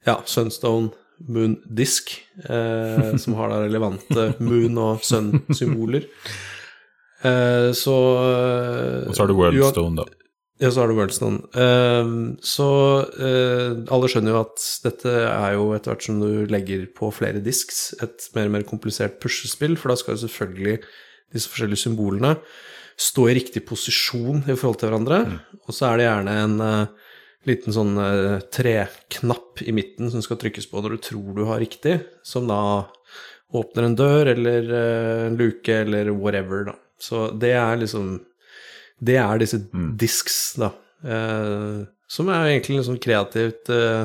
ja, 0.09 0.17
Sunstone 0.27 0.91
Moon 1.29 1.59
Disk, 1.69 2.15
eh, 2.49 3.13
som 3.23 3.37
har 3.39 3.53
da 3.53 3.61
relevante 3.67 4.31
moon- 4.43 4.81
og 4.83 5.05
sun-symboler. 5.07 6.09
Eh, 7.23 7.69
så 7.79 7.97
Og 9.07 9.15
så 9.15 9.23
har 9.23 9.31
du 9.31 9.37
Worldstone, 9.39 10.01
da. 10.01 10.09
Ja, 10.63 10.71
så 10.71 10.83
har 10.83 10.91
du 10.91 10.97
Worldstone. 10.97 11.43
Uh, 11.57 12.39
så 12.47 12.69
uh, 13.19 13.83
alle 13.93 14.11
skjønner 14.11 14.37
jo 14.37 14.43
at 14.45 14.67
dette 14.87 15.15
er 15.27 15.57
jo 15.59 15.71
etter 15.77 15.93
hvert 15.93 16.07
som 16.07 16.21
du 16.23 16.45
legger 16.51 16.87
på 16.95 17.11
flere 17.15 17.43
disks, 17.45 17.89
et 18.05 18.31
mer 18.37 18.51
og 18.51 18.57
mer 18.57 18.69
komplisert 18.69 19.19
puslespill, 19.23 19.75
for 19.81 19.93
da 19.93 19.99
skal 19.99 20.17
jo 20.17 20.25
selvfølgelig 20.27 20.79
disse 21.33 21.51
forskjellige 21.51 21.87
symbolene 21.87 22.37
stå 23.01 23.25
i 23.31 23.39
riktig 23.39 23.65
posisjon 23.67 24.45
i 24.45 24.55
forhold 24.55 24.79
til 24.79 24.93
hverandre, 24.93 25.23
og 25.65 25.75
så 25.75 25.89
er 25.89 25.99
det 25.99 26.07
gjerne 26.07 26.39
en 26.45 26.59
uh, 26.63 27.09
liten 27.49 27.75
sånn 27.75 27.97
eh, 27.99 28.41
treknapp 28.55 29.63
i 29.67 29.75
midten 29.75 30.11
som 30.13 30.23
skal 30.25 30.39
trykkes 30.41 30.69
på 30.71 30.83
når 30.83 30.97
du 30.97 31.05
tror 31.09 31.31
du 31.37 31.45
har 31.49 31.63
riktig, 31.63 31.99
som 32.27 32.47
da 32.51 32.61
åpner 33.53 33.89
en 33.89 33.97
dør 33.99 34.33
eller 34.35 34.69
eh, 34.79 35.23
en 35.29 35.39
luke 35.41 35.81
eller 35.83 36.13
whatever, 36.15 36.69
da. 36.71 36.77
Så 37.03 37.31
det 37.35 37.55
er 37.59 37.81
liksom 37.81 38.15
det 39.03 39.17
er 39.19 39.41
disse 39.43 39.59
disks, 39.99 40.37
da. 40.63 40.71
eh, 41.03 41.83
som 42.13 42.29
er 42.31 42.51
egentlig 42.53 42.79
en 42.81 42.87
sånn 42.91 43.01
kreativt 43.03 43.71
eh, 43.73 44.05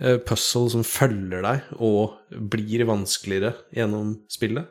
eh, 0.00 0.16
puzzle 0.24 0.70
som 0.72 0.84
følger 0.86 1.42
deg 1.44 1.74
og 1.82 2.14
blir 2.54 2.86
vanskeligere 2.88 3.54
gjennom 3.74 4.14
spillet. 4.32 4.70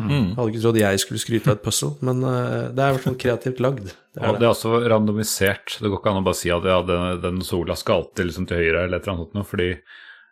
Mm. 0.00 0.30
Jeg 0.30 0.36
hadde 0.38 0.50
ikke 0.54 0.62
trodd 0.64 0.78
jeg 0.80 1.00
skulle 1.02 1.20
skryte 1.20 1.50
av 1.52 1.58
et 1.58 1.64
puzzle, 1.66 1.90
men 2.08 2.22
eh, 2.24 2.70
det 2.72 2.80
er 2.80 2.92
i 2.92 2.96
hvert 2.96 3.04
fall 3.04 3.18
kreativt 3.20 3.58
lagd. 3.60 3.90
Det 4.16 4.22
Og 4.22 4.24
er 4.24 4.32
det 4.32 4.40
det. 4.40 4.46
er 4.48 4.54
også 4.54 4.70
randomisert. 4.88 5.74
Det 5.76 5.90
går 5.92 6.00
ikke 6.00 6.14
an 6.14 6.22
å 6.22 6.26
bare 6.30 6.38
si 6.40 6.50
at 6.54 6.64
ja, 6.72 6.78
den, 6.88 7.20
den 7.20 7.42
sola 7.44 7.76
skal 7.76 8.00
alltid 8.06 8.30
liksom 8.30 8.46
til 8.48 8.62
høyre 8.62 8.86
eller 8.86 8.96
et 8.96 9.04
eller 9.04 9.12
annet 9.18 9.26
sånt 9.28 9.36
noe, 9.36 9.48
fordi 9.50 9.68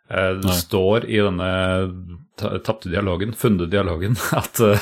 det 0.09 0.47
Nei. 0.47 0.57
står 0.57 1.05
i 1.05 1.19
denne 1.21 1.49
ta- 2.39 2.57
tapte 2.65 2.89
dialogen, 2.89 3.33
funne 3.37 3.67
dialogen, 3.69 4.15
at 4.41 4.59
uh, 4.63 4.75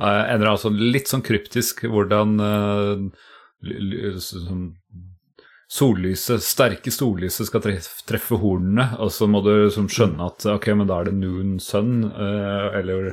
ender 0.00 0.50
altså 0.50 0.68
sånn 0.70 0.80
litt 0.90 1.10
sånn 1.10 1.24
kryptisk 1.26 1.84
hvordan 1.86 2.36
eh, 2.42 3.04
sånn 4.24 4.64
sollyset, 5.70 6.42
sterke 6.42 6.90
sollyset 6.90 7.46
skal 7.46 7.62
treffe, 7.62 8.02
treffe 8.08 8.40
hornene, 8.42 8.88
og 8.98 9.12
så 9.14 9.28
må 9.30 9.42
du 9.46 9.52
liksom 9.52 9.86
skjønne 9.92 10.26
at 10.32 10.48
ok, 10.56 10.72
men 10.80 10.90
da 10.90 10.98
er 10.98 11.10
det 11.12 11.18
noon 11.20 11.58
sun, 11.62 12.00
uh, 12.10 12.74
eller 12.80 13.12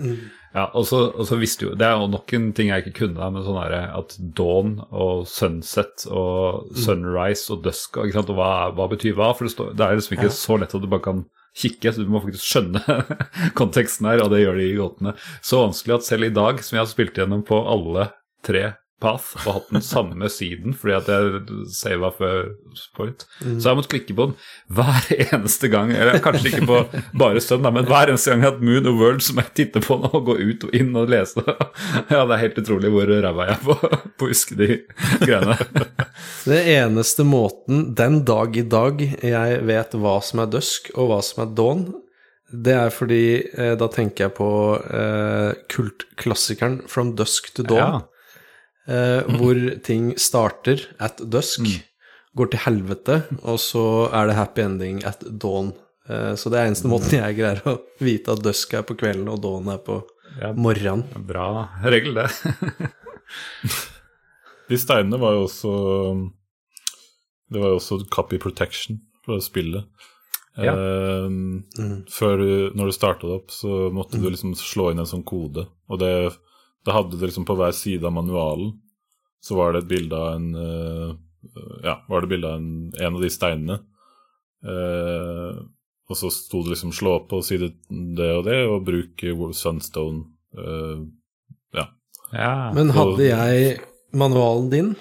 ja, 0.57 0.63
og 0.73 0.87
så, 0.89 1.03
og 1.13 1.27
så 1.29 1.37
visste 1.37 1.67
jo 1.67 1.75
Det 1.77 1.85
er 1.85 1.99
jo 1.99 2.07
nok 2.09 2.31
en 2.33 2.47
ting 2.57 2.71
jeg 2.71 2.85
ikke 2.85 3.03
kunne, 3.03 3.29
men 3.33 3.43
sånn 3.45 3.59
derre 3.59 3.81
at 3.99 4.15
dawn 4.37 4.77
og 4.89 5.27
sunset 5.29 6.07
og 6.09 6.71
sunrise 6.73 7.51
og 7.53 7.61
dusk 7.67 7.99
og, 8.01 8.15
og 8.23 8.31
hva, 8.37 8.51
hva 8.73 8.87
betyr 8.89 9.13
hva? 9.17 9.33
For 9.37 9.45
det, 9.45 9.53
står, 9.53 9.75
det 9.77 9.85
er 9.85 9.99
liksom 9.99 10.17
ikke 10.17 10.33
så 10.33 10.57
lett 10.57 10.73
at 10.73 10.81
du 10.81 10.89
bare 10.89 11.05
kan 11.05 11.21
kikke, 11.57 11.93
så 11.93 12.05
du 12.05 12.09
må 12.13 12.21
faktisk 12.23 12.45
skjønne 12.45 12.97
konteksten 13.59 14.09
her, 14.09 14.23
og 14.23 14.33
det 14.33 14.43
gjør 14.43 14.59
de 14.59 14.65
i 14.65 14.75
gåtene. 14.77 15.13
Så 15.45 15.61
vanskelig 15.61 15.97
at 15.97 16.09
selv 16.09 16.27
i 16.27 16.33
dag, 16.33 16.61
som 16.65 16.77
jeg 16.77 16.83
har 16.83 16.91
spilt 16.91 17.17
gjennom 17.17 17.45
på 17.45 17.61
alle 17.69 18.09
tre 18.45 18.65
Path 19.01 19.35
og 19.43 19.53
hatt 19.53 19.67
den 19.75 19.83
samme 19.85 20.29
siden 20.33 20.73
fordi 20.77 20.95
at 20.97 21.09
jeg 21.11 21.57
sava 21.69 22.09
før 22.15 22.47
Sport. 22.77 23.25
Så 23.41 23.51
jeg 23.53 23.67
har 23.69 23.77
måttet 23.77 23.91
klikke 23.93 24.15
på 24.17 24.25
den 24.29 24.35
hver 24.73 25.07
eneste 25.13 25.69
gang. 25.73 25.91
Eller 25.93 26.17
kanskje 26.23 26.51
ikke 26.51 26.67
på 26.69 26.79
bare 27.17 27.41
stund, 27.43 27.65
men 27.65 27.85
hver 27.89 28.09
eneste 28.11 28.31
gang 28.31 28.41
jeg 28.41 28.47
har 28.47 28.55
hatt 28.55 28.65
Moon 28.65 28.89
og 28.89 29.01
World 29.01 29.25
som 29.25 29.41
jeg 29.41 29.53
titter 29.59 29.85
på 29.85 29.99
nå 30.01 30.09
og 30.11 30.31
går 30.31 30.41
ut 30.41 30.65
og 30.67 30.77
inn 30.77 30.91
og 30.97 31.13
leser. 31.13 31.45
Ja, 32.11 32.23
det 32.25 32.37
er 32.37 32.41
helt 32.41 32.59
utrolig 32.61 32.91
hvor 32.93 33.09
ræva 33.09 33.47
jeg 33.47 33.57
er 33.57 33.63
på, 33.65 34.01
på 34.17 34.27
å 34.27 34.31
huske 34.31 34.57
de 34.57 34.67
greiene. 35.23 35.57
Det 36.47 36.59
eneste 36.73 37.25
måten 37.27 37.91
den 37.97 38.21
dag 38.27 38.57
i 38.57 38.65
dag 38.65 39.01
jeg 39.03 39.61
vet 39.67 39.95
hva 39.99 40.17
som 40.25 40.41
er 40.43 40.51
dusk 40.51 40.89
og 40.95 41.11
hva 41.11 41.21
som 41.25 41.43
er 41.45 41.55
dawn, 41.57 41.87
det 42.47 42.75
er 42.79 42.93
fordi 42.95 43.23
eh, 43.43 43.73
da 43.79 43.89
tenker 43.91 44.27
jeg 44.27 44.35
på 44.37 44.51
eh, 44.79 45.49
kultklassikeren 45.73 46.79
From 46.87 47.15
Dusk 47.19 47.51
to 47.57 47.65
Dawn. 47.67 48.05
Eh, 48.87 49.23
hvor 49.37 49.59
ting 49.85 50.13
starter 50.19 50.83
at 51.03 51.17
dusk, 51.23 51.65
går 52.37 52.51
til 52.53 52.59
helvete, 52.67 53.21
og 53.43 53.57
så 53.59 53.83
er 54.13 54.27
det 54.29 54.35
happy 54.37 54.61
ending 54.61 54.99
at 55.09 55.23
dawn. 55.41 55.71
Eh, 56.09 56.35
så 56.39 56.49
det 56.53 56.59
er 56.59 56.67
eneste 56.69 56.87
måten 56.91 57.17
jeg 57.19 57.35
greier 57.39 57.61
å 57.67 57.77
vite 57.99 58.31
at 58.35 58.43
dusk 58.45 58.73
er 58.77 58.83
på 58.87 58.95
kvelden 58.99 59.27
og 59.33 59.41
dawn 59.43 59.67
er 59.73 59.77
på 59.83 60.03
Ja. 60.37 60.51
morgenen. 60.53 61.01
Bra 61.25 61.67
regel, 61.83 62.13
det. 62.13 62.27
De 64.69 64.77
steinene 64.77 65.17
var 65.19 65.33
jo 65.37 65.45
også 65.47 65.71
Det 67.51 67.61
var 67.61 67.71
jo 67.71 67.79
også 67.79 68.01
copy 68.11 68.37
protection 68.43 68.99
for 69.25 69.39
spillet. 69.43 69.85
Ja. 70.57 70.73
Eh, 70.73 71.29
Før 72.11 72.37
du, 72.41 72.49
når 72.75 72.89
du 72.91 72.95
starta 72.95 73.27
det 73.27 73.37
opp, 73.39 73.51
så 73.55 73.87
måtte 73.93 74.19
du 74.19 74.27
liksom 74.29 74.55
slå 74.57 74.89
inn 74.91 74.99
en 75.03 75.07
sånn 75.09 75.23
kode. 75.27 75.67
Og 75.89 75.99
det, 76.01 76.11
da 76.87 76.95
hadde 76.95 77.17
det 77.19 77.27
liksom 77.29 77.45
på 77.47 77.55
hver 77.59 77.75
side 77.75 78.07
av 78.07 78.13
manualen 78.15 78.71
så 79.43 79.55
var 79.59 79.73
det 79.75 79.83
et 79.83 79.89
bilde 79.91 80.17
av 80.17 80.33
en 80.37 80.47
eh, 80.55 81.11
Ja, 81.85 81.97
var 82.09 82.23
det 82.23 82.31
bilde 82.31 82.49
av 82.49 82.57
en, 82.59 82.71
en 82.97 83.15
av 83.15 83.21
de 83.23 83.29
steinene. 83.31 83.77
Eh, 84.65 85.59
og 86.07 86.15
så 86.17 86.29
sto 86.33 86.63
det 86.63 86.73
liksom 86.73 86.91
'slå 86.95 87.13
på 87.29 87.41
side 87.45 87.69
det 88.17 88.29
og 88.37 88.45
det', 88.47 88.65
og 88.71 88.85
bruk 88.87 89.23
Sunstone. 89.55 90.23
eh, 90.57 90.97
ja. 91.75 91.85
Ja. 92.33 92.71
Men 92.73 92.89
hadde 92.95 93.23
jeg 93.27 93.79
manualen 94.13 94.69
din? 94.71 94.95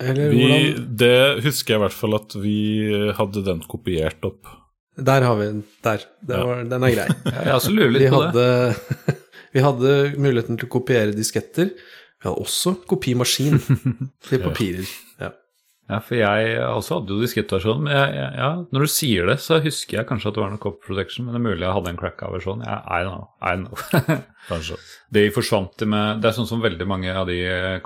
Eller 0.00 0.30
Vi, 0.30 0.40
hvordan 0.42 0.96
det 0.96 1.42
husker 1.44 1.74
jeg 1.74 1.80
i 1.80 1.84
hvert 1.84 1.98
fall 2.00 2.14
at 2.14 2.34
vi 2.34 3.12
hadde 3.14 3.44
den 3.44 3.60
kopiert 3.68 4.24
opp. 4.24 4.46
Der 4.96 5.22
har 5.22 5.36
vi 5.36 5.44
den. 5.46 5.64
Der. 5.82 6.00
Det 6.26 6.36
Ja. 6.36 6.44
var, 6.44 6.64
den 6.64 6.82
er 6.84 6.90
grei. 6.90 7.08
Jeg 7.46 7.54
også 7.54 7.70
lurer 7.72 7.90
litt 7.90 8.02
Vi 8.02 8.10
på 8.10 8.32
det. 8.32 9.16
Vi 9.52 9.64
hadde 9.64 9.92
muligheten 10.16 10.58
til 10.58 10.68
å 10.68 10.72
kopiere 10.72 11.14
disketter. 11.16 11.72
Vi 11.72 12.28
hadde 12.28 12.40
også 12.40 12.76
kopimaskin 12.88 13.58
til 14.28 14.42
papirer. 14.44 14.88
Ja. 15.20 15.32
Ja, 15.92 15.98
for 16.00 16.16
jeg 16.16 16.56
også 16.64 16.96
hadde 17.00 17.12
jo 17.12 17.20
diskettversjonen, 17.20 17.82
men 17.84 17.92
jeg, 17.92 18.14
jeg, 18.16 18.30
ja, 18.40 18.50
når 18.72 18.86
du 18.86 18.90
sier 18.94 19.26
det, 19.28 19.38
så 19.44 19.58
husker 19.60 19.98
jeg 20.00 20.06
kanskje 20.08 20.30
at 20.30 20.36
det 20.38 20.42
var 20.46 20.52
noe 20.54 20.62
copper 20.62 20.86
protection, 20.88 21.26
men 21.26 21.34
det 21.36 21.40
er 21.42 21.46
mulig 21.50 21.66
jeg 21.66 21.74
hadde 21.76 21.90
en 21.92 21.98
crack-aversjon. 22.00 22.62
I 22.64 23.00
know, 23.04 23.26
I 23.44 23.56
know. 23.60 23.76
Kanskje. 24.42 24.74
de 25.14 25.20
forsvant 25.30 25.84
med 25.86 26.18
Det 26.18 26.26
er 26.26 26.34
sånn 26.34 26.48
som 26.50 26.58
veldig 26.64 26.86
mange 26.90 27.12
av 27.14 27.28
de 27.28 27.36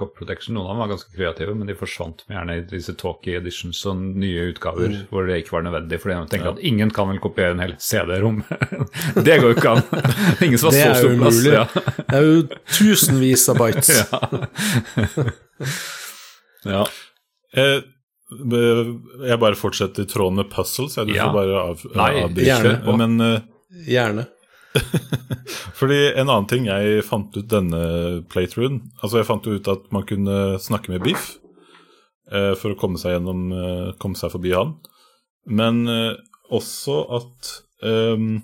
copper 0.01 0.23
protection, 0.23 0.55
noen 0.57 0.71
av 0.71 0.73
dem 0.73 0.79
var 0.81 0.89
ganske 0.95 1.11
kreative, 1.13 1.53
men 1.59 1.69
de 1.69 1.75
forsvant 1.77 2.23
med 2.31 2.37
gjerne 2.39 2.55
i 2.57 2.63
disse 2.71 2.95
talkie 2.97 3.37
editions 3.43 3.83
og 3.91 3.99
nye 4.23 4.47
utgaver 4.55 4.87
Mm. 4.87 5.03
hvor 5.11 5.27
det 5.29 5.37
ikke 5.43 5.53
var 5.59 5.67
nødvendig, 5.67 5.99
fordi 6.01 6.15
de 6.17 6.31
tenker 6.33 6.53
at 6.55 6.63
ingen 6.71 6.91
kan 6.97 7.11
vel 7.11 7.19
kopiere 7.21 7.53
en 7.57 7.61
hel 7.65 7.75
CD-rom. 7.83 8.39
det 9.27 9.37
går 9.43 9.51
jo 9.51 9.57
ikke 9.59 9.75
an. 9.75 9.83
ingen 10.47 10.59
som 10.63 10.71
har 10.71 10.79
Det 10.79 10.85
så 10.85 10.89
er 10.89 10.95
stor 11.03 11.11
jo 11.11 11.19
plass. 11.21 11.41
umulig. 11.43 11.53
Ja. 11.59 11.67
Det 11.99 12.17
er 12.17 12.25
jo 12.25 12.37
tusenvis 12.79 13.49
av 13.53 13.61
bytes. 13.61 13.91
ja. 16.65 16.87
Eh, 17.57 17.81
be- 17.81 17.85
jeg 18.31 19.39
bare 19.39 19.55
fortsetter 19.59 20.03
i 20.03 20.11
tråden 20.11 20.41
med 20.41 20.49
puzzles. 20.51 20.97
Jeg, 20.99 21.07
du 21.07 21.15
Ja. 21.15 21.29
får 21.29 21.37
bare 21.37 21.61
av, 21.63 21.85
Nei, 21.95 22.11
avbryte. 22.25 22.47
gjerne. 22.49 22.97
Men 22.99 23.21
uh, 23.21 23.41
Gjerne. 23.87 24.27
fordi 25.79 25.99
en 26.17 26.29
annen 26.29 26.47
ting 26.51 26.67
jeg 26.69 27.05
fant 27.07 27.33
ut 27.37 27.47
denne 27.49 27.79
playthroughen 28.29 28.83
Altså, 29.01 29.23
jeg 29.23 29.27
fant 29.29 29.47
jo 29.49 29.55
ut 29.57 29.69
at 29.73 29.87
man 29.95 30.05
kunne 30.05 30.59
snakke 30.61 30.93
med 30.93 31.01
Biff 31.07 31.39
uh, 32.33 32.53
for 32.61 32.75
å 32.75 32.79
komme 32.81 33.01
seg 33.01 33.15
gjennom 33.17 33.47
uh, 33.57 33.93
Komme 34.03 34.19
seg 34.21 34.35
forbi 34.35 34.53
han. 34.53 34.75
Men 35.47 35.85
eh, 35.87 36.17
også 36.51 36.97
at 37.15 37.51
um, 37.87 38.41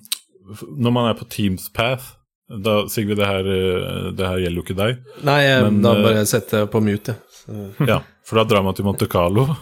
når 0.78 0.92
man 0.94 1.08
er 1.10 1.16
på 1.18 1.26
Teams 1.34 1.64
Path 1.74 2.12
da, 2.46 2.84
Sigrid, 2.90 3.16
det 3.18 3.26
her, 3.26 3.48
eh, 3.50 4.04
det 4.14 4.28
her 4.28 4.38
gjelder 4.44 4.60
jo 4.60 4.64
ikke 4.68 4.76
deg. 4.78 5.00
Nei, 5.26 5.38
jeg, 5.42 5.64
Men, 5.66 5.80
da 5.82 5.96
eh, 5.96 6.02
bare 6.04 6.22
setter 6.30 6.62
jeg 6.62 6.70
på 6.70 6.82
mute, 6.84 7.16
jeg. 7.16 7.31
Så- 7.42 7.86
Ja, 7.88 7.96
for 8.24 8.38
da 8.38 8.44
drar 8.52 8.62
man 8.62 8.74
til 8.78 8.84
Monte 8.86 9.08
Carlo. 9.10 9.48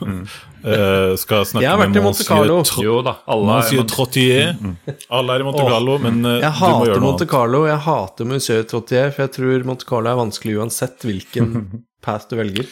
Eh, 0.61 1.15
skal 1.17 1.47
snakke 1.49 1.63
Jeg 1.65 1.71
har 1.73 1.79
vært 1.81 1.89
med 1.95 1.97
i 1.97 2.05
Monte 2.05 2.25
Carlo. 2.29 2.57
Tro- 2.69 2.83
Jo 2.85 2.99
da, 3.07 3.15
alle 3.33 3.47
Monsieur 3.49 3.87
Trottier. 3.89 4.51
Alle 5.09 5.33
er 5.39 5.41
i 5.41 5.47
Monte 5.47 5.63
Carlo, 5.65 5.95
men 6.05 6.19
eh, 6.29 6.35
Jeg 6.43 6.51
du 6.53 6.59
må 6.61 6.67
hater 6.67 6.91
gjøre 6.91 7.01
noe 7.01 7.07
Monte. 7.07 7.27
Carlo, 7.31 7.63
jeg 7.71 7.79
hater 7.87 8.29
Monsieur 8.29 8.67
Trottier, 8.69 9.09
for 9.17 9.25
jeg 9.25 9.33
tror 9.39 9.65
Monte 9.71 9.87
Carlo 9.89 10.11
er 10.13 10.19
vanskelig 10.21 10.59
uansett 10.61 11.07
hvilken 11.09 11.55
path 12.05 12.29
du 12.29 12.37
velger. 12.43 12.69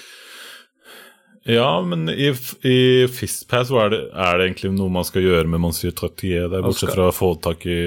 Ja, 1.48 1.70
men 1.80 2.10
i, 2.12 2.28
i 2.68 2.76
Fistpass 3.08 3.70
hva 3.72 3.86
er 3.86 3.94
det, 3.94 4.00
er 4.12 4.36
det 4.42 4.48
egentlig 4.50 4.72
noe 4.76 4.92
man 4.92 5.06
skal 5.08 5.24
gjøre 5.24 5.48
med 5.48 5.62
Monsieur 5.64 5.94
Trottier, 5.96 6.50
der, 6.52 6.60
bortsett 6.66 6.92
fra 6.92 7.06
å 7.08 7.14
få 7.16 7.30
tak 7.40 7.64
i 7.64 7.78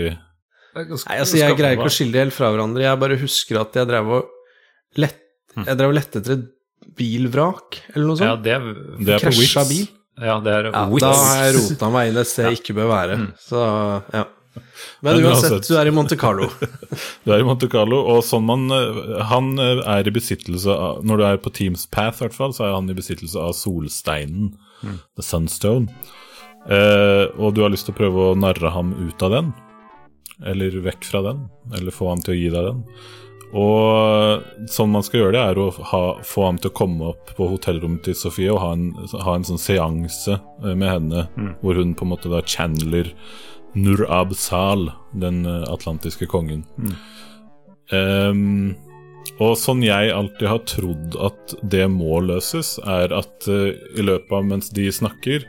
Nei, 0.74 0.86
altså 0.88 1.36
Jeg 1.38 1.58
greier 1.60 1.76
ikke 1.78 1.90
å 1.92 1.94
skille 1.94 2.16
det 2.16 2.22
helt 2.24 2.34
fra 2.34 2.50
hverandre. 2.54 2.86
Jeg 2.88 3.00
bare 3.02 3.18
husker 3.20 3.60
at 3.60 3.76
jeg 3.76 3.90
drev 3.90 4.10
og 4.18 4.30
lett, 4.98 5.20
jeg 5.60 5.78
drev 5.78 5.92
og 5.92 5.98
lette 6.00 6.22
etter 6.24 6.38
et 6.40 6.46
bilvrak, 6.98 7.80
eller 7.96 8.06
noe 8.12 8.18
Ja, 8.20 8.36
sånt. 8.36 8.44
det, 8.44 8.60
Det 9.06 9.16
er 9.16 9.26
på 9.30 9.34
Wits. 9.38 9.70
Bil. 9.70 9.88
ja, 10.22 10.40
det 10.44 10.54
er 10.54 10.70
Ja, 10.72 10.86
Wits. 10.90 11.02
da 11.06 11.14
har 11.14 11.44
jeg 11.46 11.56
rota 11.60 11.90
meg 11.94 12.10
inn 12.12 12.18
et 12.22 12.28
sted 12.28 12.46
jeg 12.52 12.60
ikke 12.62 12.76
bør 12.82 12.90
være. 12.92 13.18
Så, 13.40 13.66
ja. 14.14 14.26
Men 15.02 15.16
Men 15.16 15.24
uansett, 15.32 15.52
uansett. 15.54 15.68
du 15.72 15.78
er 15.80 15.88
i 15.88 15.92
Monte 15.96 16.18
Carlo. 16.20 16.50
Du 17.26 17.32
er 17.32 17.40
i 17.40 17.44
Monte 17.48 17.70
Carlo, 17.72 18.02
og 18.12 18.20
sånn 18.28 18.44
man 18.44 18.66
eh, 18.70 19.22
Han 19.30 19.54
eh, 19.58 19.80
er 19.88 20.04
i 20.06 20.12
besittelse 20.12 20.68
av 20.76 21.06
Når 21.08 21.18
du 21.18 21.24
er 21.24 21.38
på 21.38 21.54
Teams 21.56 21.86
Path, 21.88 22.20
hvert 22.20 22.36
fall, 22.36 22.52
så 22.52 22.66
er 22.68 22.74
han 22.76 22.90
i 22.92 22.94
besittelse 22.98 23.40
av 23.40 23.54
solsteinen, 23.56 24.52
The 25.16 25.24
Sunstone. 25.24 25.88
Eh, 26.68 27.26
og 27.40 27.56
du 27.56 27.62
har 27.64 27.72
lyst 27.72 27.88
til 27.88 27.96
å 27.96 28.00
prøve 28.02 28.28
å 28.32 28.36
narre 28.38 28.70
ham 28.76 28.92
ut 29.08 29.24
av 29.24 29.32
den, 29.32 29.54
eller 30.46 30.76
vekk 30.84 31.06
fra 31.08 31.22
den, 31.26 31.46
eller 31.74 31.92
få 31.96 32.10
han 32.12 32.22
til 32.22 32.34
å 32.36 32.38
gi 32.38 32.50
deg 32.54 32.68
den. 32.68 32.84
Og 33.58 34.68
sånn 34.72 34.94
man 34.94 35.04
skal 35.04 35.24
gjøre 35.24 35.36
det, 35.36 35.44
er 35.44 35.60
å 35.60 35.70
ha, 35.92 36.04
få 36.24 36.46
ham 36.48 36.60
til 36.62 36.72
å 36.72 36.78
komme 36.78 37.10
opp 37.12 37.34
på 37.36 37.50
hotellrommet 37.52 38.06
til 38.08 38.16
Sofie 38.16 38.52
og 38.54 38.62
ha 38.64 38.74
en, 38.78 38.92
ha 39.26 39.34
en 39.36 39.48
sånn 39.48 39.60
seanse 39.60 40.38
eh, 40.38 40.72
med 40.72 40.88
henne, 40.88 41.26
hvor 41.60 41.80
hun 41.80 41.96
på 41.98 42.08
en 42.08 42.14
måte 42.14 42.32
da 42.32 42.44
channeler 42.48 43.12
Nur 43.76 44.06
Absal, 44.12 44.90
den 45.16 45.44
eh, 45.48 45.66
atlantiske 45.72 46.28
kongen. 46.32 46.64
Ehm, 47.92 48.74
og 49.42 49.58
sånn 49.60 49.84
jeg 49.84 50.14
alltid 50.16 50.48
har 50.48 50.64
trodd 50.68 51.18
at 51.24 51.56
det 51.64 51.86
må 51.92 52.22
løses, 52.24 52.78
er 52.88 53.14
at 53.16 53.48
uh, 53.52 53.72
i 53.72 54.04
løpet 54.04 54.34
av 54.34 54.48
mens 54.48 54.72
de 54.76 54.88
snakker, 54.92 55.46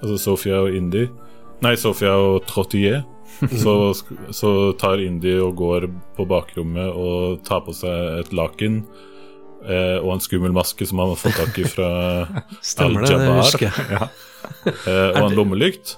altså 0.00 0.18
Sofia 0.30 0.62
og 0.64 0.76
Indi 0.76 1.06
Nei, 1.60 1.74
Sofia 1.76 2.14
og 2.16 2.46
Trottier, 2.48 3.02
så, 3.62 3.74
så 4.36 4.50
tar 4.80 5.00
Indi 5.04 5.32
og 5.40 5.54
går 5.56 5.86
på 6.16 6.26
bakrommet 6.28 6.90
og 6.92 7.40
tar 7.46 7.62
på 7.66 7.72
seg 7.76 8.20
et 8.20 8.32
laken 8.36 8.82
eh, 9.64 9.96
og 10.02 10.12
en 10.16 10.20
skummel 10.24 10.52
maske 10.56 10.86
som 10.88 11.00
han 11.02 11.14
har 11.14 11.20
fått 11.22 11.38
tak 11.40 11.58
i 11.62 11.64
fra 11.68 11.88
Stemmer 12.72 13.06
det, 13.06 13.14
det 13.14 13.16
Al-Jabbar. 13.16 13.40
husker 13.40 13.66
jeg. 13.70 14.10
eh, 14.90 15.08
og 15.14 15.24
en 15.30 15.36
lommelykt. 15.38 15.96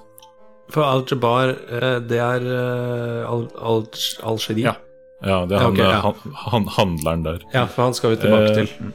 For 0.73 0.87
Al-Jabbar, 0.87 1.53
eh, 1.81 1.99
det 2.09 2.21
er 2.23 2.47
eh, 2.49 3.29
Al- 3.29 3.51
Al- 3.59 3.87
Algerie? 4.33 4.65
Ja. 4.71 4.77
Ja, 5.23 5.41
det 5.47 5.55
er 5.55 5.61
han, 5.63 5.77
Ja, 5.79 5.85
ok, 6.09 6.19
ja. 6.25 6.33
han, 6.33 6.33
han 6.49 6.65
handleren 6.79 7.21
der. 7.27 7.43
Ja, 7.55 7.67
for 7.71 7.85
han 7.87 7.95
skal 7.95 8.15
vi 8.15 8.23
tilbake 8.25 8.49
Eh, 8.49 8.57
til. 8.67 8.93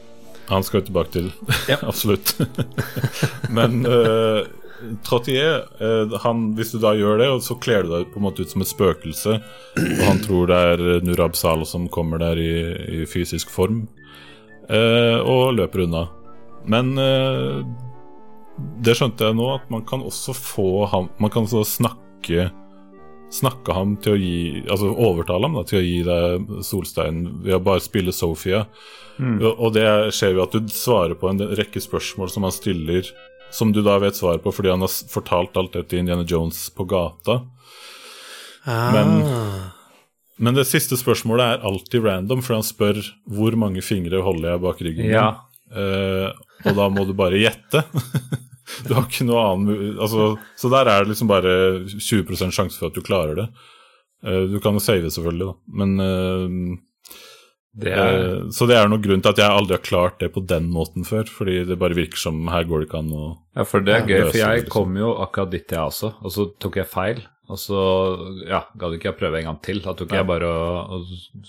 Han 0.50 0.64
skal 0.64 0.80
vi 0.82 0.86
tilbake 0.90 1.12
til, 1.14 1.30
Ja. 1.68 1.76
absolutt. 1.88 2.34
Men 3.52 3.78
uh, 3.88 4.44
Trottier, 5.06 5.64
eh, 5.82 6.14
han, 6.22 6.44
hvis 6.58 6.72
du 6.74 6.78
da 6.82 6.94
gjør 6.96 7.18
det, 7.22 7.28
og 7.32 7.42
så 7.44 7.56
kler 7.60 7.84
du 7.84 7.92
deg 7.92 8.12
på 8.12 8.20
en 8.20 8.26
måte 8.28 8.44
ut 8.44 8.52
som 8.52 8.62
et 8.62 8.70
spøkelse, 8.70 9.38
og 9.82 10.04
han 10.06 10.22
tror 10.24 10.50
det 10.50 10.60
er 10.72 10.84
eh, 10.84 11.02
Nurab 11.06 11.36
Sal 11.38 11.64
som 11.68 11.88
kommer 11.92 12.22
der 12.22 12.40
i, 12.42 12.52
i 13.00 13.02
fysisk 13.10 13.50
form, 13.52 13.84
eh, 14.68 15.18
og 15.18 15.56
løper 15.58 15.86
unna. 15.86 16.06
Men 16.68 16.94
eh, 17.00 17.60
det 18.84 18.96
skjønte 18.98 19.28
jeg 19.28 19.38
nå, 19.38 19.50
at 19.56 19.68
man 19.72 19.84
kan 19.88 20.02
også 20.04 20.34
få 20.34 20.70
ham 20.90 21.12
Man 21.22 21.30
kan 21.30 21.46
også 21.46 21.62
snakke 21.78 22.48
Snakke 23.30 23.74
ham 23.76 23.92
til 24.02 24.16
å 24.16 24.18
gi 24.18 24.62
Altså 24.66 24.90
overtale 24.90 25.46
ham 25.46 25.58
da, 25.58 25.62
til 25.68 25.78
å 25.78 25.84
gi 25.84 25.98
deg 26.06 26.48
solstein 26.66 27.20
ved 27.44 27.58
å 27.58 27.62
bare 27.62 27.84
spille 27.84 28.14
Sofia. 28.14 28.64
Og, 29.18 29.50
og 29.52 29.74
det 29.76 29.84
skjer 30.16 30.36
jo 30.36 30.44
at 30.44 30.54
du 30.54 30.70
svarer 30.72 31.18
på 31.18 31.28
en 31.30 31.42
rekke 31.58 31.82
spørsmål 31.82 32.30
som 32.32 32.46
han 32.46 32.54
stiller, 32.54 33.10
som 33.54 33.72
du 33.72 33.80
da 33.82 33.98
vet 34.02 34.16
svaret 34.18 34.42
på 34.44 34.52
fordi 34.54 34.70
han 34.70 34.80
har 34.84 34.92
fortalt 35.12 35.56
alt 35.56 35.72
det 35.76 35.86
til 35.90 36.02
Indiana 36.02 36.24
Jones 36.28 36.68
på 36.76 36.84
gata. 36.88 37.40
men- 38.66 39.22
Ah. 39.22 39.70
Men 40.40 40.54
det 40.54 40.66
siste 40.70 40.94
spørsmålet 40.94 41.42
er 41.58 41.64
alltid 41.66 42.04
random, 42.04 42.42
for 42.42 42.54
han 42.54 42.62
spør 42.62 43.00
hvor 43.26 43.56
mange 43.58 43.82
fingre 43.82 44.20
holder 44.22 44.52
jeg 44.52 44.60
bak 44.62 44.78
ryggen. 44.86 45.08
Ja. 45.10 45.30
uh, 45.74 46.30
og 46.64 46.76
da 46.76 46.88
må 46.88 47.04
du 47.06 47.12
bare 47.12 47.40
gjette. 47.42 47.82
du 48.86 48.94
har 48.94 49.02
ikke 49.08 49.26
noe 49.26 49.42
annen 49.42 49.98
altså, 49.98 50.38
Så 50.56 50.70
der 50.70 50.86
er 50.86 51.02
det 51.02 51.08
liksom 51.10 51.28
bare 51.28 51.84
20% 51.90 52.54
sjanse 52.54 52.78
for 52.78 52.86
at 52.86 52.94
du 52.94 53.02
klarer 53.02 53.34
det. 53.34 53.48
Uh, 54.22 54.46
du 54.52 54.60
kan 54.60 54.74
jo 54.78 54.78
save, 54.80 55.10
selvfølgelig, 55.10 55.46
da. 55.50 55.54
Men 55.82 56.00
eh, 56.00 56.78
Det 57.78 57.92
er, 57.94 58.16
Eh, 58.18 58.48
Så 58.50 58.66
det 58.66 58.76
er 58.76 58.88
noen 58.90 59.02
grunn 59.04 59.22
til 59.22 59.30
at 59.30 59.38
jeg 59.42 59.54
aldri 59.54 59.76
har 59.76 59.84
klart 59.86 60.18
det 60.18 60.32
på 60.34 60.42
den 60.46 60.68
måten 60.74 61.06
før. 61.06 61.24
Fordi 61.30 61.60
det 61.68 61.78
bare 61.78 61.94
virker 61.98 62.18
som 62.18 62.40
her 62.50 62.64
går 62.66 62.82
det 62.82 62.88
ikke 62.88 62.98
an 63.04 63.12
å 63.14 63.24
ja, 63.58 63.64
for 63.64 63.80
det 63.86 63.94
er 63.94 64.06
gøy, 64.06 64.22
for 64.30 64.38
jeg 64.38 64.60
liksom. 64.64 64.72
kom 64.74 64.96
jo 64.98 65.12
akkurat 65.22 65.50
dit, 65.50 65.66
jeg 65.70 65.80
også, 65.82 66.12
og 66.22 66.30
så 66.34 66.46
tok 66.62 66.76
jeg 66.82 66.90
feil. 66.90 67.22
Og 67.48 67.56
så 67.58 67.78
ja, 68.46 68.60
gadd 68.76 68.98
ikke 68.98 69.08
jeg 69.12 69.18
prøve 69.22 69.38
en 69.40 69.48
gang 69.48 69.60
til. 69.64 69.80
Da 69.80 69.94
tok 69.96 70.12
jeg 70.12 70.26
bare 70.28 70.50
og, 70.52 70.98
og 70.98 71.46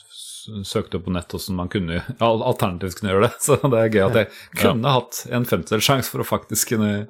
søkte 0.68 0.98
opp 1.00 1.06
på 1.08 1.14
nett 1.16 1.32
hvordan 1.34 1.56
man 1.60 1.70
kunne 1.72 2.00
al- 2.20 2.44
alternativt 2.50 3.00
kunne 3.00 3.12
gjøre 3.14 3.28
det. 3.28 3.32
Så 3.46 3.58
det 3.64 3.80
er 3.84 3.92
gøy 3.94 4.04
at 4.08 4.18
jeg 4.20 4.30
kunne 4.62 4.94
hatt 4.96 5.22
en 5.36 5.46
femtedels 5.50 5.86
sjanse 5.88 6.12
for 6.14 6.24
å 6.24 6.28
faktisk 6.28 6.74
kunne 6.76 7.08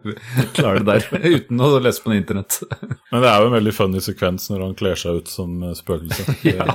klare 0.58 0.82
det 0.84 0.98
der 1.10 1.26
uten 1.36 1.62
å 1.66 1.72
lese 1.84 2.04
på 2.06 2.14
internett. 2.16 2.60
Men 3.14 3.24
det 3.26 3.32
er 3.32 3.42
jo 3.44 3.50
en 3.52 3.56
veldig 3.58 3.76
funny 3.78 4.04
sekvens 4.06 4.50
når 4.52 4.66
han 4.68 4.76
kler 4.80 5.00
seg 5.00 5.22
ut 5.24 5.32
som 5.32 5.56
eh, 5.70 5.76
spøkelse. 5.78 6.28
Det, 6.44 6.56
Ja, 6.60 6.66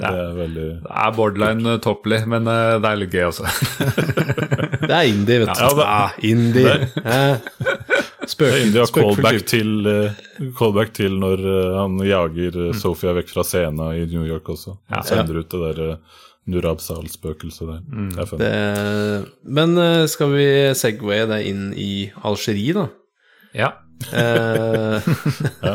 det 0.00 0.10
er 0.10 0.34
veldig 0.38 0.66
Det 0.84 0.96
er 1.04 1.14
borderline 1.16 1.74
uh, 1.76 1.80
topply, 1.82 2.20
men 2.30 2.46
uh, 2.48 2.76
det 2.82 2.90
er 2.90 2.98
litt 3.00 3.14
gøy 3.16 3.26
også. 3.28 3.48
Det 4.80 4.94
er 4.94 5.08
indie, 5.10 5.40
vet 5.42 5.50
du. 5.50 5.62
Ja, 5.62 5.70
det- 5.76 5.88
er 5.90 6.10
indie. 6.30 6.74
Eh, 7.04 7.34
Spøke, 8.30 8.64
De 8.72 8.80
har 8.80 8.90
callback 8.94 9.44
til, 9.50 9.70
eh, 9.90 10.48
callback 10.58 10.94
til 10.96 11.18
når 11.20 11.44
eh, 11.44 11.76
han 11.76 12.00
jager 12.06 12.58
mm. 12.70 12.80
Sofia 12.80 13.14
vekk 13.18 13.32
fra 13.34 13.44
scenen 13.46 13.84
i 13.98 14.06
New 14.10 14.26
York 14.28 14.48
også. 14.54 14.76
Han 14.94 15.06
sender 15.06 15.42
ut 15.42 15.50
det 15.50 15.62
der 15.66 15.94
uh, 15.94 16.20
Nurab 16.50 16.80
Sal-spøkelset 16.82 17.68
der. 17.68 17.80
Det 17.90 18.24
er. 18.24 18.36
Det, 18.40 19.32
men 19.44 19.76
eh, 19.78 20.06
skal 20.10 20.32
vi 20.34 20.46
segwaye 20.78 21.28
det 21.30 21.40
inn 21.50 21.70
i 21.78 21.92
Algerie, 22.26 22.76
da? 22.76 22.86
Ja. 23.56 23.72
Eh, 24.12 25.10
Ja. 25.62 25.74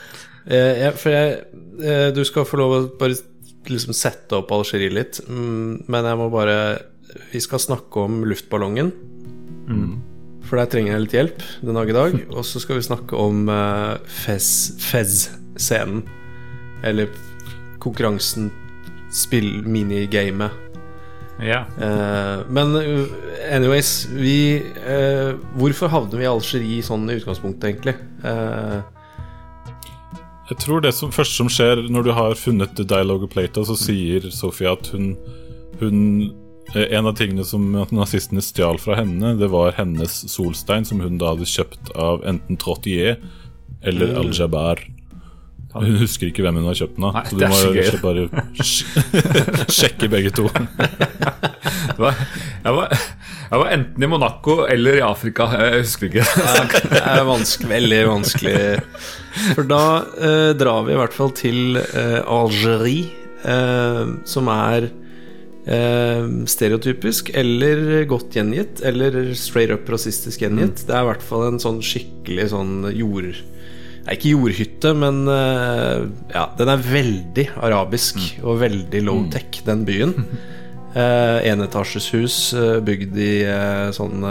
eh, 0.50 0.80
ja, 0.82 0.90
for 0.98 1.14
jeg 1.14 1.34
eh, 1.78 2.08
Du 2.16 2.24
skal 2.26 2.46
få 2.48 2.58
lov 2.58 2.72
å 2.74 2.80
bare 2.98 3.14
liksom 3.70 3.94
sette 3.94 4.40
opp 4.40 4.50
Algerie 4.56 4.90
litt, 4.92 5.20
mm, 5.28 5.86
men 5.86 6.08
jeg 6.08 6.18
må 6.18 6.26
bare 6.32 6.56
Vi 7.30 7.42
skal 7.42 7.62
snakke 7.62 8.06
om 8.06 8.24
luftballongen. 8.26 8.92
For 10.50 10.58
der 10.58 10.66
trenger 10.66 10.96
jeg 10.96 11.02
litt 11.04 11.12
hjelp 11.14 11.42
den 11.62 11.76
dag 11.78 11.90
i 11.92 11.94
dag. 11.94 12.14
Og 12.36 12.42
så 12.46 12.58
skal 12.62 12.80
vi 12.80 12.86
snakke 12.88 13.14
om 13.18 13.44
uh, 13.46 13.94
Fez- 14.10 14.72
Fez-scenen. 14.82 16.02
Eller 16.82 17.06
konkurransen, 17.80 18.48
spill, 19.14 19.60
minigamet. 19.68 20.50
ja. 21.40 21.62
Uh, 21.78 22.42
men 22.52 22.74
uh, 22.76 23.06
anyways, 23.52 24.08
vi 24.12 24.34
uh, 24.84 25.38
Hvorfor 25.56 25.88
havner 25.92 26.18
vi 26.20 26.26
i 26.26 26.28
Algerie 26.30 26.82
sånn 26.84 27.06
i 27.08 27.16
utgangspunktet, 27.20 27.68
egentlig? 27.70 27.94
Uh, 28.24 28.80
Jeg 30.50 30.58
tror 30.64 30.82
det 30.82 30.90
som, 30.96 31.12
første 31.14 31.36
som 31.38 31.48
skjer 31.52 31.84
når 31.94 32.08
du 32.08 32.12
har 32.16 32.34
funnet 32.34 32.74
Dialogue 32.90 33.28
Plato, 33.30 33.62
så 33.68 33.76
sier 33.78 34.26
Sofia 34.34 34.72
at 34.74 34.88
hun, 34.90 35.12
hun 35.78 36.00
eh, 36.26 36.39
En 36.74 37.06
av 37.06 37.16
tingene 37.18 37.44
som 37.46 37.64
nazistene 37.90 38.42
stjal 38.44 38.78
fra 38.78 39.00
henne, 39.00 39.34
det 39.40 39.48
var 39.50 39.74
hennes 39.78 40.20
solstein, 40.30 40.86
som 40.86 41.02
hun 41.02 41.18
da 41.18 41.32
hadde 41.34 41.48
kjøpt 41.50 41.90
av 41.98 42.22
enten 42.28 42.60
Trottier 42.60 43.18
eller 43.82 44.14
Al-Jabar. 44.20 44.82
Hun 45.70 46.00
husker 46.00 46.30
ikke 46.30 46.42
hvem 46.42 46.58
hun 46.58 46.66
har 46.66 46.78
kjøpt 46.78 46.96
den 46.98 47.06
av, 47.06 47.18
så 47.26 47.36
du 47.36 47.42
det 47.42 47.50
må 47.50 47.58
så 47.86 48.00
bare 48.02 49.66
sjekke 49.80 50.10
begge 50.10 50.32
to. 50.34 50.48
Det 51.90 52.06
var, 52.06 52.16
jeg, 52.64 52.72
var, 52.72 52.92
jeg 53.50 53.60
var 53.60 53.70
enten 53.74 54.04
i 54.04 54.08
Monaco 54.08 54.54
eller 54.64 54.96
i 54.96 55.02
Afrika, 55.04 55.46
jeg 55.52 55.82
husker 55.82 56.08
ikke. 56.08 56.22
det 56.94 57.00
er 57.02 57.26
vanskelig, 57.28 57.68
veldig 57.74 57.98
vanskelig. 58.08 58.54
For 59.58 59.68
da 59.68 59.82
eh, 60.16 60.52
drar 60.56 60.86
vi 60.86 60.94
i 60.94 60.98
hvert 61.00 61.16
fall 61.16 61.34
til 61.36 61.76
eh, 61.82 62.20
Algerie, 62.24 63.10
eh, 63.44 64.14
som 64.32 64.48
er 64.54 64.88
eh, 65.66 66.26
stereotypisk 66.50 67.30
eller 67.36 68.04
godt 68.10 68.36
gjengitt, 68.36 68.82
eller 68.86 69.32
straight 69.38 69.74
up 69.74 69.88
rasistisk 69.90 70.44
gjengitt. 70.44 70.84
Det 70.88 70.96
er 70.96 71.04
i 71.04 71.10
hvert 71.10 71.24
fall 71.24 71.48
en 71.50 71.62
sånn 71.62 71.82
skikkelig 71.84 72.50
sånn 72.54 72.76
jord... 72.96 73.34
Nei, 74.00 74.14
ikke 74.16 74.30
jordhytte, 74.32 74.94
men 74.96 75.26
uh, 75.28 76.06
ja, 76.32 76.46
den 76.56 76.70
er 76.72 76.80
veldig 76.80 77.44
arabisk 77.60 78.16
og 78.40 78.62
veldig 78.62 79.02
low-tech, 79.04 79.60
den 79.66 79.82
byen. 79.84 80.14
Uh, 80.94 81.36
Enetasjeshus 81.50 82.38
uh, 82.56 82.78
bygd 82.80 83.20
i 83.20 83.34
uh, 83.44 83.92
sånn 83.92 84.24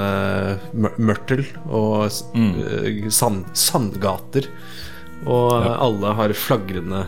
mørtel 0.97 1.45
og 1.69 2.10
eh, 2.10 3.06
sand, 3.14 3.45
sandgater. 3.53 4.49
Og 5.30 5.53
ja. 5.53 5.77
alle 5.85 6.18
har 6.18 6.34
flagrende 6.34 7.06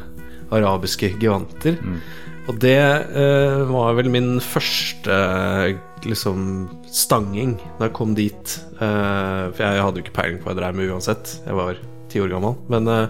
arabiske 0.54 1.16
gevanter. 1.18 1.82
Og 2.50 2.58
det 2.62 2.82
uh, 3.14 3.70
var 3.70 3.96
vel 4.00 4.10
min 4.14 4.36
første 4.42 5.16
liksom 6.02 6.70
stanging 6.90 7.56
da 7.78 7.88
jeg 7.88 7.96
kom 7.98 8.16
dit. 8.18 8.58
Uh, 8.80 9.52
for 9.54 9.62
jeg 9.62 9.84
hadde 9.86 10.02
jo 10.02 10.06
ikke 10.06 10.18
peiling 10.18 10.42
på 10.42 10.50
hva 10.50 10.56
jeg 10.56 10.62
dreiv 10.62 10.80
med 10.80 10.94
uansett. 10.94 11.36
Jeg 11.46 11.58
var 11.58 11.82
ti 12.12 12.22
år 12.22 12.32
gammel. 12.34 12.58
Men 12.72 12.90
eh, 12.92 13.08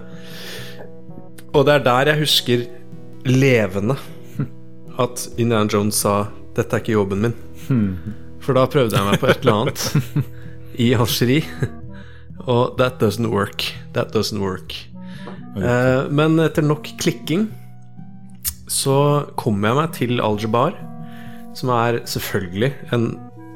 Og 1.51 1.65
det 1.67 1.73
er 1.73 1.85
der 1.85 2.11
jeg 2.11 2.21
husker 2.21 2.65
levende 3.27 3.97
at 5.01 5.25
Indiana 5.37 5.69
Jones 5.71 5.99
sa 6.03 6.27
'Dette 6.55 6.75
er 6.75 6.83
ikke 6.83 6.97
jobben 6.97 7.23
min'. 7.23 7.37
For 8.43 8.57
da 8.57 8.65
prøvde 8.67 8.97
jeg 8.97 9.07
meg 9.07 9.19
på 9.21 9.29
et 9.31 9.41
eller 9.41 9.57
annet 9.61 9.81
i 10.85 10.91
Algerie. 10.93 11.43
Og 12.49 12.77
that 12.77 12.99
doesn't 12.99 13.29
work. 13.29 13.63
That 13.93 14.13
doesn't 14.15 14.41
work. 14.41 14.75
Eh, 15.55 16.09
men 16.09 16.39
etter 16.39 16.65
nok 16.65 16.87
klikking 16.99 17.49
så 18.71 18.97
kom 19.39 19.59
jeg 19.67 19.75
meg 19.77 19.91
til 19.97 20.21
Al-Jabar, 20.23 20.77
som 21.57 21.73
er 21.75 21.99
selvfølgelig 22.07 22.71
en 22.95 23.09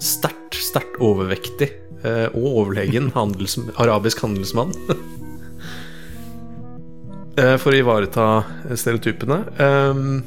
sterkt, 0.03 0.57
sterkt 0.59 0.97
overvektig 1.03 1.69
eh, 2.03 2.27
og 2.35 2.47
overlegen 2.65 3.11
handels, 3.15 3.57
arabisk 3.81 4.25
handelsmann. 4.25 4.75
Eh, 7.35 7.57
For 7.59 7.75
å 7.75 7.79
ivareta 7.81 8.25
stereotypene. 8.79 9.41
Um, 9.59 10.21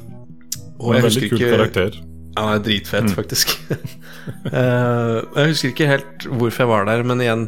og 0.76 0.90
En 0.98 1.06
veldig 1.06 1.30
kul 1.30 1.38
ikke 1.38 1.52
karakter. 1.54 1.94
ja, 1.96 2.42
han 2.42 2.58
er 2.58 2.64
dritfett, 2.66 3.08
faktisk. 3.16 3.54
Eh, 4.28 5.14
jeg 5.32 5.48
husker 5.54 5.70
ikke 5.70 5.86
helt 5.88 6.26
hvorfor 6.28 6.66
jeg 6.66 6.68
var 6.68 6.82
der, 6.84 7.00
men 7.08 7.22
igjen, 7.24 7.46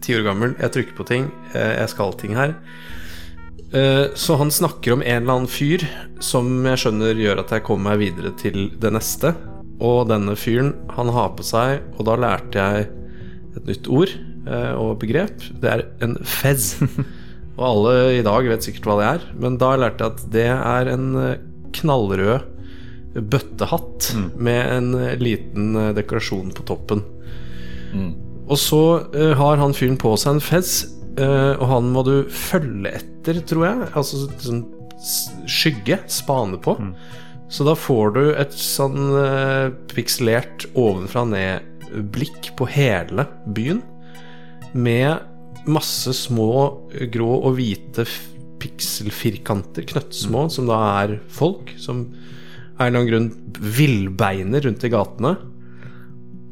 ti 0.00 0.14
år 0.16 0.24
gammel, 0.24 0.54
jeg 0.56 0.72
trykker 0.72 0.96
på 0.96 1.04
ting. 1.10 1.26
jeg 1.52 1.90
skal 1.92 2.14
ting 2.16 2.32
her. 2.38 2.54
Eh, 3.72 4.06
så 4.14 4.36
han 4.36 4.50
snakker 4.50 4.92
om 4.92 5.02
en 5.02 5.22
eller 5.22 5.32
annen 5.32 5.48
fyr 5.48 5.84
som 6.20 6.48
jeg 6.68 6.82
skjønner 6.82 7.16
gjør 7.16 7.40
at 7.40 7.54
jeg 7.56 7.64
kommer 7.64 7.92
meg 7.92 8.02
videre 8.04 8.34
til 8.40 8.68
det 8.80 8.92
neste. 8.92 9.32
Og 9.82 10.04
denne 10.10 10.36
fyren, 10.38 10.74
han 10.92 11.10
har 11.14 11.32
på 11.38 11.46
seg, 11.46 11.80
og 11.96 12.06
da 12.06 12.18
lærte 12.20 12.60
jeg 12.60 12.90
et 13.56 13.66
nytt 13.68 13.88
ord 13.88 14.12
eh, 14.12 14.74
og 14.76 14.98
begrep. 15.02 15.48
Det 15.62 15.72
er 15.72 15.86
en 16.04 16.18
fez. 16.20 16.74
og 17.56 17.64
alle 17.70 17.96
i 18.18 18.24
dag 18.26 18.52
vet 18.52 18.68
sikkert 18.68 18.90
hva 18.90 18.98
det 19.00 19.08
er, 19.08 19.26
men 19.40 19.58
da 19.60 19.74
lærte 19.80 20.04
jeg 20.04 20.14
at 20.16 20.26
det 20.36 20.48
er 20.52 20.92
en 20.92 21.08
eh, 21.22 21.38
knallrød 21.80 22.48
bøttehatt 23.12 24.12
med 24.40 24.60
en 24.72 24.94
liten 25.20 25.74
dekorasjon 25.96 26.52
på 26.56 26.64
toppen. 26.68 27.02
Mm. 27.92 28.12
Og 28.48 28.56
så 28.56 28.80
har 29.36 29.60
han 29.60 29.74
fyren 29.76 29.98
på 30.00 30.14
seg 30.16 30.38
en 30.38 30.40
fez, 30.44 30.78
eh, 31.18 31.52
og 31.58 31.66
han 31.70 31.90
må 31.94 32.04
du 32.06 32.14
følge 32.32 32.94
etter, 33.00 33.42
tror 33.48 33.66
jeg. 33.68 33.90
Altså 33.98 34.24
sånn 34.42 34.64
skygge, 35.50 35.98
spane 36.10 36.60
på. 36.62 36.76
Så 37.52 37.66
da 37.66 37.74
får 37.76 38.14
du 38.14 38.22
et 38.30 38.54
sånn 38.56 39.10
uh, 39.12 39.72
pikselert 39.90 40.64
ovenfra-ned-blikk 40.78 42.52
på 42.56 42.68
hele 42.72 43.26
byen. 43.52 43.82
Med 44.72 45.66
masse 45.68 46.14
små 46.16 46.52
grå 47.12 47.32
og 47.42 47.58
hvite 47.58 48.06
pikselfirkanter, 48.62 49.84
knøttsmå, 49.90 50.46
som 50.54 50.70
da 50.70 50.78
er 51.02 51.18
folk. 51.34 51.74
Som 51.82 52.06
av 52.78 52.86
en 52.86 52.94
eller 52.94 53.02
annen 53.02 53.10
grunn 53.10 53.72
villbeiner 53.76 54.64
rundt 54.64 54.86
i 54.86 54.92
gatene. 54.92 55.34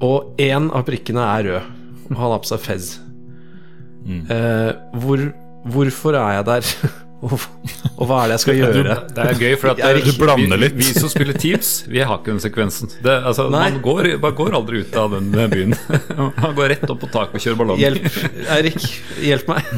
Og 0.04 0.40
én 0.40 0.68
av 0.72 0.84
prikkene 0.88 1.24
er 1.38 1.48
rød, 1.48 1.70
og 2.08 2.12
han 2.18 2.34
har 2.34 2.42
på 2.42 2.50
seg 2.50 2.66
fez. 2.66 2.90
Eh, 4.08 4.72
hvor, 5.02 5.22
hvorfor 5.68 6.16
er 6.16 6.38
jeg 6.38 6.44
der? 6.48 6.72
og, 7.26 7.34
og 7.98 8.06
hva 8.08 8.22
er 8.24 8.30
det 8.30 8.36
jeg 8.38 8.42
skal 8.46 8.56
gjøre? 8.60 8.94
Det 9.12 9.24
er 9.26 9.40
gøy, 9.42 9.54
for 9.60 9.70
at 9.74 9.80
er 9.86 9.98
det- 9.98 10.04
Du 10.08 10.12
blander 10.22 10.56
litt. 10.62 10.76
Vi 10.78 10.86
som 10.96 11.08
spiller 11.12 11.36
Teams, 11.36 11.72
vi 11.86 12.00
har 12.00 12.16
ikke 12.18 12.32
den 12.32 12.40
sekvensen. 12.40 12.88
Det, 13.04 13.16
altså, 13.28 13.48
man, 13.52 13.76
går, 13.84 14.08
man 14.22 14.34
går 14.38 14.56
aldri 14.56 14.80
ut 14.86 14.96
av 14.96 15.12
den 15.18 15.28
byen. 15.52 15.76
Man 16.40 16.54
går 16.56 16.72
rett 16.76 16.90
opp 16.90 17.00
på 17.04 17.10
taket 17.12 17.36
og 17.36 17.44
kjører 17.44 17.60
ballong. 17.60 17.78
Hjelp, 17.82 18.08
Eirik. 18.56 18.80
Hjelp 19.20 19.52
meg. 19.52 19.68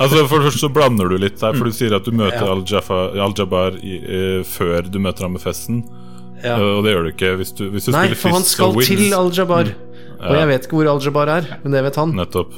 Altså 0.00 0.22
For 0.24 0.40
det 0.40 0.46
første 0.48 0.60
så 0.62 0.70
blander 0.72 1.10
du 1.12 1.18
litt 1.20 1.36
der, 1.40 1.52
for 1.58 1.68
du 1.68 1.74
sier 1.76 1.92
at 1.98 2.06
du 2.08 2.14
møter 2.16 2.46
Ja. 2.48 3.26
Al-Jabbar 3.26 3.74
i- 3.84 3.98
eh, 4.00 4.38
før 4.48 4.88
du 4.88 4.98
møter 4.98 5.26
ham 5.26 5.34
med 5.36 5.42
festen. 5.44 5.82
Ja. 6.42 6.56
Eh, 6.56 6.78
og 6.78 6.84
det 6.86 6.94
gjør 6.94 7.04
du 7.04 7.10
ikke 7.12 7.32
hvis 7.38 7.52
du, 7.54 7.66
hvis 7.70 7.84
du 7.86 7.92
Nei, 7.92 8.06
spiller 8.08 8.20
for 8.22 8.30
han 8.38 8.42
skal 8.48 8.78
til 8.82 9.12
Al-Jabbar. 9.14 9.72
Og 10.22 10.36
jeg 10.38 10.48
vet 10.52 10.66
ikke 10.68 10.78
hvor 10.78 10.90
Al-Jabbar 10.92 11.30
er, 11.38 11.48
men 11.64 11.72
det 11.74 11.82
vet 11.88 11.96
han. 11.98 12.12
Nettopp. 12.18 12.52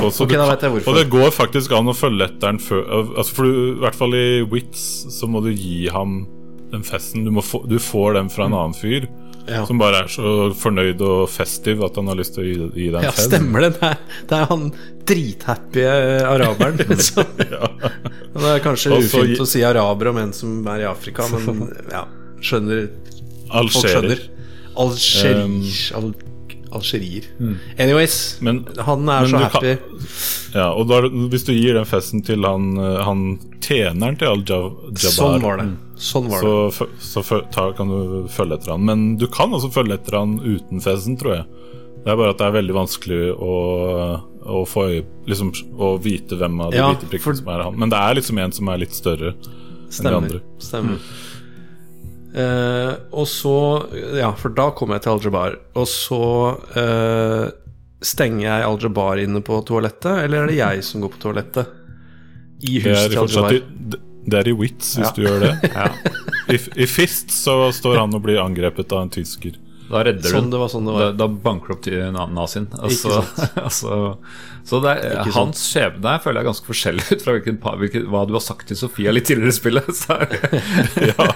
Og, 0.00 0.06
så 0.14 0.24
Ok, 0.24 0.30
du 0.32 0.36
da 0.40 0.54
kan- 0.56 0.72
og 0.88 0.94
det 0.96 1.08
går 1.12 1.30
faktisk 1.36 1.72
an 1.76 1.90
å 1.90 1.94
følge 1.94 2.24
etter 2.24 2.56
før 2.64 2.86
altså 3.18 3.34
For 3.36 3.44
du, 3.44 3.56
i 3.76 3.80
hvert 3.82 3.94
fall 3.98 4.14
i 4.16 4.40
Wits 4.48 4.84
så 5.12 5.28
må 5.28 5.42
du 5.44 5.50
gi 5.52 5.88
ham 5.92 6.22
den 6.72 6.82
festen. 6.82 7.26
Du, 7.26 7.30
må 7.30 7.42
få, 7.44 7.60
du 7.68 7.76
får 7.78 8.14
den 8.16 8.30
fra 8.32 8.46
en 8.48 8.54
annen 8.56 8.72
fyr 8.78 9.04
Ja. 9.48 9.64
som 9.66 9.76
bare 9.76 10.04
er 10.04 10.08
så 10.08 10.54
fornøyd 10.54 11.00
og 11.02 11.28
festiv 11.28 11.82
at 11.84 11.96
han 11.98 12.06
har 12.06 12.14
lyst 12.16 12.36
til 12.38 12.44
å 12.44 12.46
gi, 12.46 12.56
gi 12.78 12.88
deg 12.94 13.02
en 13.02 13.10
fest. 13.10 13.26
Ja, 13.26 13.36
stemmer 13.36 13.60
det. 13.66 13.72
Det 13.74 13.82
er, 13.90 13.98
det 14.30 14.38
er 14.38 14.46
han 14.52 14.64
drithappy 15.10 15.82
eh, 15.82 16.30
araberen. 16.30 16.98
så, 17.10 17.24
Ja. 17.50 17.68
det 18.32 18.48
er 18.54 18.62
kanskje 18.64 18.94
Også, 18.96 19.18
ufint 19.26 19.42
å 19.42 19.46
si 19.50 19.62
araber 19.66 20.08
om 20.14 20.22
en 20.22 20.32
som 20.32 20.62
er 20.72 20.86
i 20.86 20.88
Afrika, 20.88 21.26
men 21.34 21.66
ja, 21.92 22.06
skjønner 22.40 22.86
Folk 23.52 23.74
skjønner. 23.82 24.22
Algerer. 24.78 26.14
Algerier 26.72 27.24
Mm. 27.38 27.56
Anyways, 27.78 28.38
Men- 28.40 28.66
han 28.78 29.08
er 29.08 29.26
så 29.26 29.38
happy. 29.38 29.76
Kan, 29.76 29.98
Ja, 30.54 30.70
og 30.72 30.88
da, 30.88 31.00
hvis 31.02 31.44
du 31.46 31.52
gir 31.52 31.74
den 31.74 31.84
festen 31.88 32.22
til 32.24 32.42
han, 32.44 32.76
eh, 32.78 33.02
han 33.04 33.38
tjeneren 33.60 34.18
til 34.18 34.28
Al-Jabbar 34.28 34.98
Sånn 34.98 35.40
var 35.42 35.56
det. 35.62 35.68
Sånn 35.96 36.28
var 36.28 36.40
det. 36.42 36.74
så, 36.74 37.22
så 37.22 37.42
ta, 37.52 37.72
kan 37.72 37.88
du 37.88 38.26
følge 38.28 38.58
etter 38.58 38.72
han. 38.72 38.84
Men 38.84 39.16
du 39.16 39.26
kan 39.28 39.50
også 39.50 39.70
følge 39.72 39.94
etter 40.00 40.18
han 40.18 40.38
uten 40.40 40.80
festen, 40.82 41.16
tror 41.20 41.36
jeg. 41.36 41.44
Det 42.04 42.10
er 42.12 42.16
bare 42.18 42.30
at 42.34 42.38
det 42.38 42.46
er 42.48 42.56
veldig 42.58 42.74
vanskelig 42.74 43.20
å, 43.38 44.22
å 44.42 44.64
få 44.66 45.04
liksom, 45.28 45.52
Å 45.78 45.92
vite 46.02 46.36
hvem 46.36 46.60
av 46.60 46.72
de 46.72 46.76
Ja, 46.78 46.88
hvite 46.92 47.06
prikkene 47.08 47.22
for- 47.22 47.34
som 47.36 47.48
er 47.48 47.62
han. 47.62 47.78
Men 47.78 47.88
det 47.90 47.98
er 47.98 48.14
liksom 48.18 48.38
en 48.42 48.52
som 48.52 48.68
er 48.68 48.78
litt 48.78 48.90
større 48.92 49.32
enn 49.32 49.42
de 49.42 49.92
Stemmer. 49.94 50.16
andre. 50.16 50.40
Stemmer. 50.58 50.98
Eh, 52.34 52.92
og 53.12 53.26
så 53.28 53.54
Ja, 54.16 54.30
for 54.32 54.54
da 54.56 54.70
kommer 54.76 54.96
jeg 54.96 55.04
til 55.06 55.12
Al-Jabbar. 55.16 55.58
Og 55.76 55.88
så 55.90 56.20
uh, 56.76 57.50
stenger 58.02 58.46
jeg 58.46 58.68
Al-Jabbar 58.68 59.20
inne 59.22 59.42
på 59.44 59.60
toalettet, 59.68 60.24
eller 60.24 60.44
er 60.44 60.52
det 60.52 60.60
jeg 60.60 60.86
som 60.86 61.04
går 61.04 61.12
på 61.16 61.20
toalettet? 61.26 61.74
I 62.62 62.78
huset 62.80 63.10
til 63.12 63.20
Al-Jabbar. 63.24 63.60
det- 63.92 64.00
er 64.38 64.48
i 64.48 64.52
Wits, 64.54 64.94
hvis 64.96 65.08
Ja. 65.08 65.12
du 65.16 65.22
gjør 65.26 65.40
det. 65.40 65.72
I, 66.54 66.58
I 66.84 66.86
Fist 66.86 67.30
så 67.34 67.72
står 67.74 67.98
han 67.98 68.14
og 68.14 68.22
blir 68.22 68.38
angrepet 68.38 68.92
av 68.94 69.02
en 69.02 69.10
tysker. 69.10 69.56
Da 69.92 70.00
redder 70.06 70.32
Sånn 70.32 70.48
du 70.52 70.56
sånn 70.72 70.86
Da, 70.88 71.10
da 71.12 71.26
banker 71.28 71.68
du 71.68 71.74
opp 71.76 71.82
til 71.84 72.00
na- 72.14 72.26
nazien. 72.32 72.64
Ikke 72.72 72.86
Altså, 72.88 73.18
altså, 73.60 73.98
så 74.68 74.78
det 74.84 74.92
er, 74.94 75.18
Ikke 75.20 75.34
hans 75.36 75.60
skjebne 75.68 76.14
føler 76.22 76.38
jeg 76.40 76.44
er 76.46 76.48
ganske 76.48 76.68
forskjellig 76.70 77.04
ut 77.12 77.24
fra 77.26 77.34
hvilken, 77.36 77.58
hvilken, 77.82 78.06
hva 78.12 78.22
du 78.30 78.32
har 78.36 78.44
sagt 78.44 78.66
til 78.70 78.78
Sofia 78.80 79.12
litt 79.12 79.26
tidligere 79.28 79.52
i 79.52 79.56
spillet. 79.58 79.90
Så 80.00 80.16
er 80.16 80.32
Ja. 81.12 81.26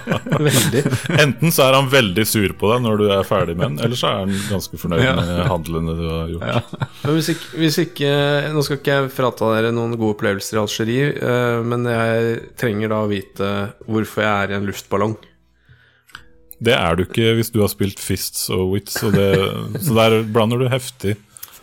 Veldig. 0.47 0.83
Enten 1.21 1.53
så 1.53 1.67
er 1.67 1.77
han 1.77 1.89
veldig 1.91 2.25
sur 2.29 2.53
på 2.57 2.71
deg 2.73 2.83
når 2.87 3.01
du 3.01 3.05
er 3.13 3.23
ferdig 3.27 3.55
med 3.59 3.75
den, 3.75 3.79
eller 3.85 3.99
så 3.99 4.09
er 4.11 4.19
han 4.23 4.33
ganske 4.49 4.79
fornøyd 4.81 5.03
Ja. 5.05 5.13
med 5.19 5.43
handlene 5.51 5.95
du 5.97 6.03
har 6.09 6.33
gjort. 6.33 6.75
Men 7.03 7.15
hvis 7.17 7.31
ikke, 7.35 7.47
hvis 7.61 7.79
ikke 7.85 8.11
Nå 8.57 8.63
skal 8.65 8.79
ikke 8.81 8.97
jeg 8.97 9.13
frata 9.13 9.49
dere 9.55 9.73
noen 9.75 9.95
gode 9.99 10.15
opplevelser 10.17 10.57
i 10.57 10.61
Algerie, 10.63 11.07
eh, 11.17 11.61
men 11.67 11.85
jeg 11.89 12.37
trenger 12.59 12.93
da 12.93 13.03
å 13.05 13.09
vite 13.11 13.51
hvorfor 13.85 14.23
jeg 14.25 14.33
er 14.47 14.53
i 14.53 14.57
en 14.61 14.67
luftballong. 14.69 15.17
Det 16.63 16.73
er 16.73 16.95
du 16.97 17.03
ikke 17.05 17.35
hvis 17.37 17.51
du 17.53 17.59
har 17.61 17.69
spilt 17.69 17.99
Fists 18.01 18.47
og 18.49 18.71
Wits, 18.73 18.95
så, 18.97 19.11
det, 19.13 19.27
så 19.83 19.93
der 19.93 20.23
blander 20.33 20.57
du 20.63 20.67
heftig. 20.71 21.15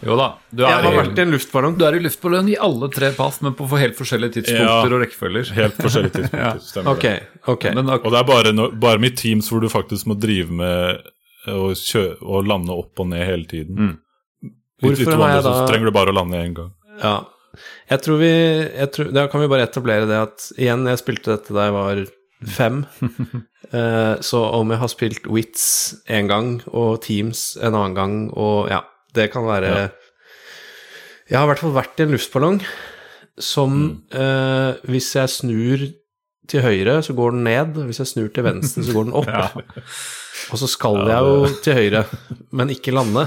jo 0.04 0.14
da, 0.20 0.28
du 0.52 0.62
Jeg 0.62 0.70
er, 0.70 0.82
har 0.84 0.94
vært 1.00 1.18
i 1.18 1.22
en 1.24 1.32
luftballong. 1.34 1.78
du 1.80 1.84
er 1.88 1.96
i 1.96 2.02
luftballong 2.04 2.50
i 2.52 2.56
alle 2.60 2.88
tre 2.92 3.10
pass, 3.16 3.40
men 3.42 3.54
på 3.58 3.66
helt 3.80 3.96
forskjellige 3.98 4.36
tidspunkter 4.36 4.68
Ja. 4.68 4.82
og 4.84 5.02
rekkefølger. 5.02 5.50
Helt 5.56 5.80
forskjellige 5.80 6.14
tidspunkter. 6.20 6.60
Stemmer 6.62 6.92
okay, 6.92 7.18
det. 7.24 7.42
ok. 7.54 7.64
Men 7.74 7.90
ak- 7.96 8.04
Og 8.06 8.12
det 8.14 8.20
er 8.20 8.28
bare, 8.28 8.52
no, 8.54 8.68
bare 8.70 8.98
med 9.02 9.16
teams 9.18 9.48
hvor 9.50 9.60
du 9.64 9.68
faktisk 9.72 10.06
må 10.06 10.14
drive 10.20 10.50
med 10.52 11.02
å, 11.50 11.72
kjø 11.74 12.04
å 12.22 12.42
lande 12.46 12.72
opp 12.72 13.00
og 13.02 13.08
ned 13.10 13.24
hele 13.26 13.48
tiden. 13.50 13.74
Mm. 13.76 13.94
Hvorfor 14.84 15.14
er 15.14 15.16
har 15.16 15.26
da? 15.26 15.34
jeg 15.40 15.44
så 15.48 15.66
trenger 15.70 15.90
du 15.90 15.94
bare 15.96 16.12
å 16.12 16.18
lande 16.20 16.38
én 16.44 16.54
gang. 16.54 16.70
Ja. 17.02 17.16
Jeg 17.90 18.00
tror 18.02 18.18
vi 18.18 18.28
jeg 18.30 18.88
tror, 18.92 19.10
Da 19.14 19.26
kan 19.30 19.40
vi 19.40 19.46
bare 19.50 19.62
etablere 19.66 20.06
det 20.10 20.16
at 20.18 20.46
igjen, 20.58 20.86
jeg 20.90 20.98
spilte 21.02 21.34
dette 21.36 21.54
da 21.54 21.66
jeg 21.68 21.74
var 21.76 22.00
fem. 22.50 22.84
Eh, 23.74 24.20
så 24.20 24.38
om 24.54 24.70
jeg 24.70 24.78
har 24.78 24.90
spilt 24.92 25.24
Wits 25.26 25.62
én 26.12 26.28
gang 26.30 26.60
og 26.68 27.00
Teams 27.02 27.56
en 27.56 27.72
annen 27.72 27.94
gang, 27.96 28.12
og 28.36 28.68
ja, 28.70 28.82
det 29.16 29.30
kan 29.32 29.46
være 29.48 29.70
Ja. 29.72 29.86
Jeg 31.30 31.38
har 31.40 31.48
i 31.48 31.50
hvert 31.50 31.62
fall 31.64 31.72
vært 31.74 31.98
i 31.98 32.04
en 32.04 32.12
luftballong 32.12 32.60
som 33.40 33.78
eh, 34.12 34.76
Hvis 34.84 35.08
jeg 35.16 35.32
snur 35.32 35.86
til 36.48 36.60
høyre, 36.60 36.98
så 37.02 37.16
går 37.16 37.32
den 37.34 37.46
ned. 37.48 37.80
Hvis 37.88 38.02
jeg 38.02 38.10
snur 38.12 38.28
til 38.28 38.44
venstre, 38.44 38.84
så 38.84 38.92
går 38.92 39.08
den 39.08 39.16
opp. 39.16 39.32
Og 40.52 40.60
så 40.60 40.68
skal 40.68 41.00
jeg 41.08 41.24
jo 41.24 41.48
til 41.64 41.78
høyre, 41.78 42.04
men 42.52 42.70
ikke 42.74 42.92
lande. 42.94 43.26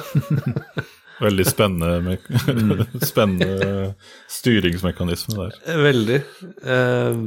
Veldig 1.25 1.45
spennende, 1.49 1.95
me 2.05 2.99
spennende 3.01 3.93
styringsmekanisme 4.29 5.33
der. 5.39 5.55
Veldig. 5.81 6.19
Eh, 6.61 7.23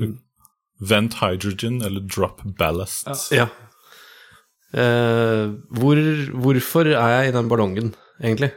Vent 0.81 1.19
hydrogen 1.20 1.82
eller 1.85 2.01
drop 2.01 2.40
ballast. 2.59 3.09
Ja. 3.35 3.48
Uh, 4.70 5.59
hvor, 5.74 5.98
hvorfor 6.44 6.86
er 6.94 7.15
jeg 7.16 7.31
i 7.31 7.35
den 7.35 7.48
ballongen, 7.51 7.94
egentlig? 8.23 8.52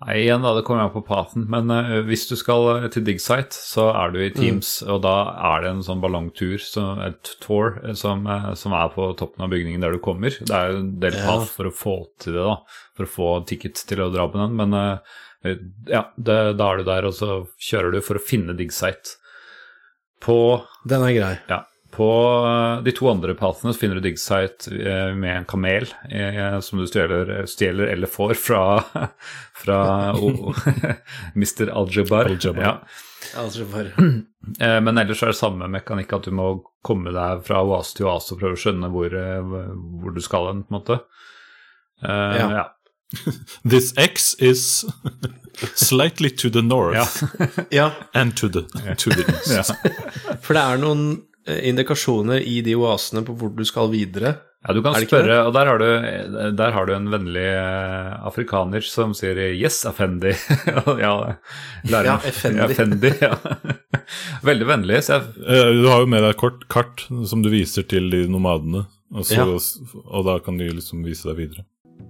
Nei, 0.00 0.14
igjen 0.22 0.40
da, 0.40 0.54
det 0.56 0.62
kommer 0.64 0.86
an 0.86 0.94
på 0.94 1.02
paten. 1.04 1.44
men 1.52 1.68
uh, 1.68 1.98
hvis 2.08 2.22
du 2.30 2.32
skal 2.40 2.70
eh, 2.78 2.86
til 2.88 3.04
dig 3.04 3.18
site, 3.20 3.52
så 3.52 3.90
er 3.92 4.14
du 4.14 4.22
i 4.24 4.30
Teams, 4.32 4.78
og 4.88 5.02
da 5.04 5.12
er 5.50 5.66
det 5.66 5.74
en 5.74 5.82
sånn 5.84 6.00
ballongtur, 6.00 6.56
som, 6.64 7.02
et 7.04 7.34
tour, 7.44 7.76
som, 7.92 8.24
som 8.56 8.72
er 8.78 8.88
på 8.94 9.10
toppen 9.20 9.44
av 9.44 9.52
bygningen 9.52 9.84
der 9.84 9.92
du 9.92 10.00
kommer. 10.00 10.32
Det 10.32 10.56
er 10.56 10.78
en 10.78 10.94
del 11.02 11.18
Ja. 11.20 11.26
path 11.28 11.52
for 11.52 11.68
å 11.68 11.74
få 11.76 11.96
til 12.24 12.38
det, 12.38 12.46
da, 12.48 12.56
for 12.96 13.04
å 13.04 13.14
få 13.18 13.30
ticket 13.52 13.84
til 13.84 14.00
å 14.00 14.08
dra 14.14 14.24
på 14.32 14.40
den, 14.40 14.56
men 14.56 14.72
uh, 14.72 15.20
ja, 15.44 16.06
det, 16.16 16.40
da 16.56 16.72
er 16.72 16.80
du 16.80 16.88
der, 16.88 17.04
og 17.12 17.18
så 17.20 17.42
kjører 17.60 17.92
du 17.92 18.00
for 18.00 18.16
å 18.16 18.24
finne 18.24 18.56
dig 18.56 18.72
site. 18.72 19.19
På 20.20 20.36
Den 20.84 21.02
er 21.08 21.16
grei. 21.16 21.34
ja. 21.48 21.64
På 21.90 22.06
eh, 22.46 22.82
de 22.86 22.92
to 22.94 23.08
andre 23.10 23.34
pathene 23.34 23.72
finner 23.74 23.98
du 23.98 24.04
Digsite 24.04 24.70
eh, 24.70 25.08
med 25.18 25.32
en 25.40 25.44
kamel 25.50 25.88
eh, 26.08 26.60
som 26.62 26.78
du 26.78 26.84
stjeler, 26.86 27.32
stjeler 27.50 27.90
eller 27.90 28.06
får 28.06 28.36
fra, 28.38 28.60
fra 29.64 29.78
oh, 30.14 30.54
Mr. 31.34 31.66
Al-Jabbar. 31.74 32.30
Al-Jabbar. 32.30 32.62
Ja. 32.62 32.76
Eh, 34.60 34.78
Men 34.80 34.96
ellers 34.98 35.20
er 35.22 35.34
det 35.34 35.36
samme 35.36 35.66
mekanikk 35.68 36.14
at 36.16 36.24
du 36.24 36.30
må 36.32 36.46
komme 36.86 37.10
deg 37.12 37.42
fra 37.44 37.58
oase 37.66 37.98
til 37.98 38.06
oase 38.08 38.32
og 38.32 38.40
prøve 38.40 38.56
å 38.56 38.60
skjønne 38.62 38.88
hvor, 38.94 39.12
hvor 40.00 40.14
du 40.16 40.20
skal 40.24 40.46
hen, 40.48 40.62
på 40.64 40.72
en 40.72 40.78
måte. 40.78 40.96
Eh, 42.00 42.38
Ja. 42.40 42.46
ja. 42.54 42.64
This 43.70 43.92
X 43.96 44.34
is 44.38 44.84
slightly 45.74 46.30
to 46.30 46.50
the 46.50 46.62
north 46.62 46.94
Ja. 46.96 47.06
Ja, 47.70 47.90
and 48.14 48.36
to 48.36 48.48
the, 48.48 48.62
to 48.96 49.10
the 49.10 49.24
east. 49.32 49.50
Ja. 49.50 49.64
for 50.44 50.54
det 50.56 50.62
er 50.62 50.78
noen 50.82 51.02
eh, 51.46 51.58
indikasjoner 51.70 52.40
i 52.40 52.60
de 52.66 52.76
oasene 52.78 53.24
på 53.26 53.34
hvor 53.36 53.50
du 53.56 53.64
skal 53.68 53.90
videre. 53.92 54.36
Ja, 54.60 54.74
du 54.76 54.82
kan 54.84 54.92
det 54.92 55.06
spørre, 55.08 55.38
og 55.48 55.54
der 55.56 55.66
har, 55.70 55.78
du, 55.80 56.50
der 56.52 56.72
har 56.76 56.84
du 56.86 56.92
en 56.92 57.06
vennlig 57.08 57.46
eh, 57.48 58.10
afrikaner 58.28 58.84
som 58.84 59.14
sier 59.16 59.38
'yes, 59.56 59.78
Effendi'. 59.88 60.34
ja, 61.00 61.14
Ja, 61.88 62.18
Effendi. 62.28 62.58
Ja, 62.60 62.66
Effendi, 62.68 63.12
ja. 63.22 63.34
Veldig 64.44 64.66
vennlig. 64.68 65.00
Så 65.04 65.12
jeg, 65.16 65.22
Eh, 65.48 65.72
Du 65.80 65.88
har 65.88 66.00
jo 66.00 66.06
med 66.06 66.20
deg 66.22 66.30
et 66.34 66.36
kort 66.36 66.68
kart 66.68 67.06
som 67.26 67.42
du 67.42 67.48
viser 67.48 67.82
til 67.88 68.10
de 68.10 68.26
nomadene. 68.28 68.84
Og, 69.14 69.24
så, 69.24 69.34
Ja. 69.40 70.02
og 70.04 70.24
da 70.28 70.38
kan 70.44 70.58
de 70.58 70.68
liksom 70.68 71.02
vise 71.04 71.24
deg 71.24 71.36
videre. 71.40 71.64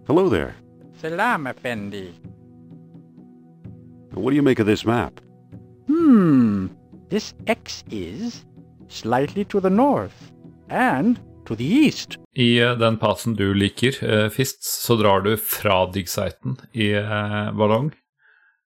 Hello 0.09 0.29
there. 0.29 0.53
Salam, 1.01 1.47
Effendi. 1.47 2.13
What 4.13 4.31
do 4.31 4.37
you 4.37 4.43
make 4.43 4.59
of 4.61 4.67
this 4.67 4.85
map? 4.85 5.21
Hmm. 5.87 6.67
This 7.09 7.35
X 7.47 7.85
is 7.91 8.45
slightly 8.89 9.45
to 9.47 9.61
the 9.61 9.71
north 9.71 10.33
and 10.69 11.19
to 11.47 11.55
the 11.57 11.65
east. 11.65 12.19
I 12.37 12.59
eh, 12.61 12.75
den 12.79 12.99
passen 12.99 13.35
du 13.35 13.55
liker, 13.55 14.29
Fist, 14.31 14.63
så 14.65 14.97
drar 15.01 15.21
du 15.25 15.37
fra 15.37 15.87
diggsiten 15.93 16.59
i 16.73 16.91
eh, 16.93 17.51
ballong. 17.57 17.91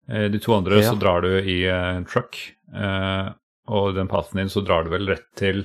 Eh, 0.09 0.27
de 0.33 0.39
to 0.39 0.55
andre 0.59 0.83
Ja. 0.83 0.91
så 0.91 0.99
drar 1.01 1.21
du 1.23 1.39
i 1.41 1.63
eh, 1.69 2.03
truck. 2.11 2.37
Eh, 2.75 3.31
og 3.69 3.91
i 3.93 3.97
den 3.97 4.09
passen 4.09 4.39
din 4.43 4.49
så 4.53 4.61
drar 4.61 4.85
du 4.85 4.91
vel 4.93 5.07
rett 5.09 5.29
til 5.39 5.65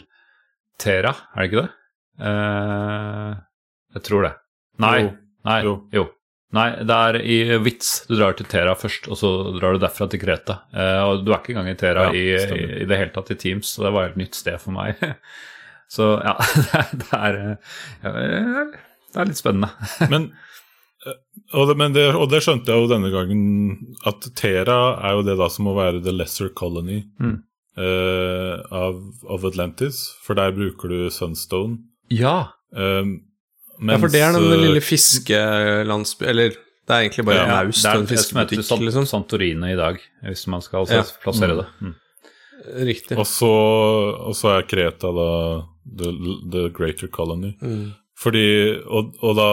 Tera, 0.80 1.12
er 1.36 1.42
det 1.42 1.50
ikke 1.50 1.64
det? 1.66 1.72
Eh, 2.30 3.34
jeg 3.98 4.04
tror 4.08 4.24
det. 4.30 4.34
Nei. 4.80 5.00
Jo. 5.02 5.12
Nei. 5.50 5.60
Jo. 5.66 5.74
Jo. 5.92 6.06
Nei, 6.58 6.70
det 6.82 6.96
er 6.98 7.18
i 7.22 7.36
Vits. 7.62 7.90
du 8.10 8.16
drar 8.18 8.34
til 8.34 8.48
Tera 8.50 8.72
først, 8.80 9.06
og 9.12 9.18
så 9.20 9.30
drar 9.60 9.76
du 9.76 9.84
derfra 9.84 10.08
til 10.10 10.22
Kreta. 10.24 10.56
Eh, 10.74 11.02
og 11.06 11.22
du 11.26 11.30
er 11.32 11.38
ikke 11.44 11.54
engang 11.54 11.70
i 11.70 11.78
Tera 11.78 12.08
Ja, 12.10 12.14
i, 12.18 12.24
i, 12.82 12.86
det 12.90 12.98
hele 12.98 13.14
tatt 13.14 13.30
i 13.30 13.38
Teams, 13.38 13.70
så 13.76 13.86
det 13.86 13.92
var 13.94 14.10
et 14.10 14.18
nytt 14.18 14.34
sted 14.40 14.58
for 14.64 14.74
meg. 14.74 14.98
så 15.96 16.16
ja, 16.26 16.34
det 16.74 16.80
er, 16.82 16.90
det 17.04 17.12
er, 17.20 17.38
eh, 18.10 18.80
det 19.14 19.22
er 19.22 19.30
litt 19.30 19.42
spennende. 19.42 19.70
Men, 20.14 20.26
eh, 21.06 21.20
og 21.54 21.70
det, 21.70 21.78
men 21.82 21.94
det, 21.96 22.08
og 22.18 22.28
det 22.34 22.42
skjønte 22.46 22.70
jeg 22.74 22.82
jo 22.84 22.90
denne 22.92 23.14
gangen, 23.14 23.46
at 24.10 24.26
Tera 24.38 24.80
er 25.06 25.16
jo 25.20 25.24
det 25.30 25.38
da 25.40 25.48
som 25.54 25.70
må 25.70 25.78
være 25.78 26.02
the 26.06 26.12
lesser 26.18 26.50
colony 26.58 27.04
Mm. 27.22 27.38
eh, 27.78 28.58
av, 28.76 29.00
av 29.30 29.46
Atlantis, 29.54 30.02
for 30.26 30.38
der 30.38 30.52
bruker 30.58 30.90
du 30.92 31.08
Sunstone. 31.14 31.78
Ja. 32.10 32.50
Um, 32.74 33.20
Ja, 33.80 33.98
for 34.02 34.12
det 34.12 34.20
er 34.22 34.34
den 34.36 34.48
eh, 34.52 34.60
lille 34.66 34.82
fiskelandsby... 34.84 36.26
Eller 36.28 36.50
det 36.54 36.96
er 36.96 37.06
egentlig 37.06 37.26
bare 37.28 37.38
Ja, 37.38 37.44
en 37.46 37.50
det 37.50 37.68
naust 37.70 37.86
og 37.86 37.96
en 37.96 38.06
det 38.06 38.08
som 38.10 38.18
fiskebutikk, 38.18 38.66
Sant 38.66 38.82
liksom. 38.84 39.06
Santorini 39.08 39.74
i 39.74 39.78
dag, 39.80 40.00
hvis 40.26 40.48
man 40.50 40.62
skal 40.66 40.88
Ja. 40.90 41.04
plassere 41.24 41.56
det. 41.62 41.66
Mm. 41.82 41.94
Riktig. 42.90 43.18
Og 43.18 43.26
så, 43.30 43.50
og 44.20 44.36
så 44.36 44.56
er 44.58 44.66
Kreta 44.68 45.12
da 45.16 45.30
the, 45.86 46.10
the 46.52 46.64
greater 46.76 47.08
colony. 47.08 47.54
Mm. 47.62 47.94
Fordi, 48.20 48.46
og, 48.84 49.14
og 49.24 49.36
da 49.38 49.50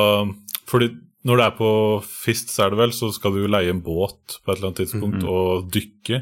Fordi 0.66 0.88
når 1.26 1.36
det 1.38 1.44
er 1.46 1.54
på 1.58 1.70
Fist, 2.06 2.50
så 2.54 2.64
er 2.66 2.70
det 2.70 2.78
vel, 2.78 2.92
så 2.94 3.12
skal 3.14 3.32
du 3.34 3.40
jo 3.44 3.50
leie 3.50 3.70
en 3.70 3.80
båt 3.82 4.38
på 4.44 4.50
et 4.52 4.56
eller 4.58 4.68
annet 4.72 4.80
tidspunkt 4.84 5.22
Mhm. 5.22 5.28
og 5.30 5.70
dykke. 5.74 6.20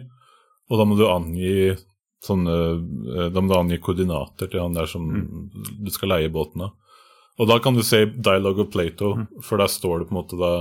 Og 0.71 0.79
da 0.81 0.85
må 0.89 0.97
du 0.97 1.05
angi 1.09 1.77
sånne 2.25 2.55
eh, 2.57 3.29
Da 3.31 3.41
må 3.41 3.49
du 3.53 3.59
angi 3.59 3.79
koordinater 3.85 4.49
til 4.51 4.61
han 4.61 4.73
der 4.77 4.87
som 4.89 5.09
du 5.85 5.91
skal 5.93 6.09
leie 6.09 6.29
båten 6.33 6.63
av. 6.65 6.73
Og 7.39 7.49
da 7.51 7.59
kan 7.59 7.75
du 7.75 7.83
se 7.83 8.05
Dialogue 8.07 8.63
of 8.63 8.73
Plato, 8.73 9.15
for 9.43 9.59
der 9.59 9.71
står 9.71 10.03
det 10.03 10.09
på 10.11 10.15
en 10.15 10.21
måte 10.23 10.39
da 10.39 10.55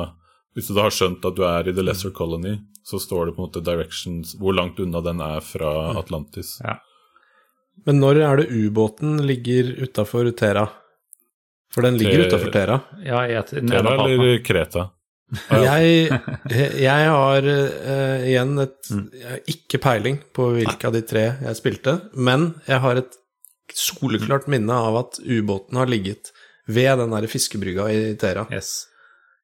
Hvis 0.54 0.68
du 0.70 0.76
da 0.76 0.86
har 0.86 0.94
skjønt 0.94 1.26
at 1.26 1.36
du 1.38 1.44
er 1.46 1.68
i 1.70 1.74
The 1.74 1.82
Lesser 1.82 2.12
Colony, 2.14 2.60
så 2.86 3.00
står 3.02 3.26
det 3.26 3.36
på 3.36 3.42
en 3.42 3.48
måte 3.48 3.62
directions 3.66 4.36
Hvor 4.38 4.54
langt 4.54 4.80
unna 4.80 5.02
den 5.02 5.22
er 5.22 5.42
fra 5.42 5.98
Atlantis. 5.98 6.60
Men 7.86 8.00
når 8.00 8.22
er 8.22 8.42
det 8.42 8.52
ubåten 8.54 9.22
ligger 9.26 9.72
utafor 9.82 10.30
Tera? 10.38 10.68
For 11.74 11.82
den 11.82 11.98
ligger 11.98 12.28
utafor 12.28 12.52
Tera. 12.54 12.80
Ja, 13.06 13.24
jeg, 13.34 13.48
Tera 13.50 13.96
eller 14.06 14.38
Kreta? 14.46 14.92
Jeg, 15.50 16.20
jeg 16.78 17.10
har 17.10 17.48
uh, 17.50 18.22
igjen 18.28 18.60
et 18.62 18.92
Mm. 18.94 19.08
jeg 19.18 19.30
har 19.32 19.40
ikke 19.50 19.80
peiling 19.82 20.20
på 20.36 20.52
hvilke 20.54 20.86
av 20.86 20.94
de 20.94 21.02
tre 21.02 21.24
jeg 21.42 21.58
spilte, 21.58 21.96
men 22.14 22.52
jeg 22.68 22.78
har 22.84 23.00
et 23.00 23.16
soleklart 23.74 24.46
minne 24.52 24.76
av 24.76 25.00
at 25.00 25.18
ubåten 25.24 25.80
har 25.80 25.90
ligget 25.90 26.30
ved 26.68 26.98
den 27.02 27.14
der 27.16 27.28
fiskebrygga 27.32 27.90
i 27.92 28.02
Tera. 28.20 28.46
Yes. 28.54 28.88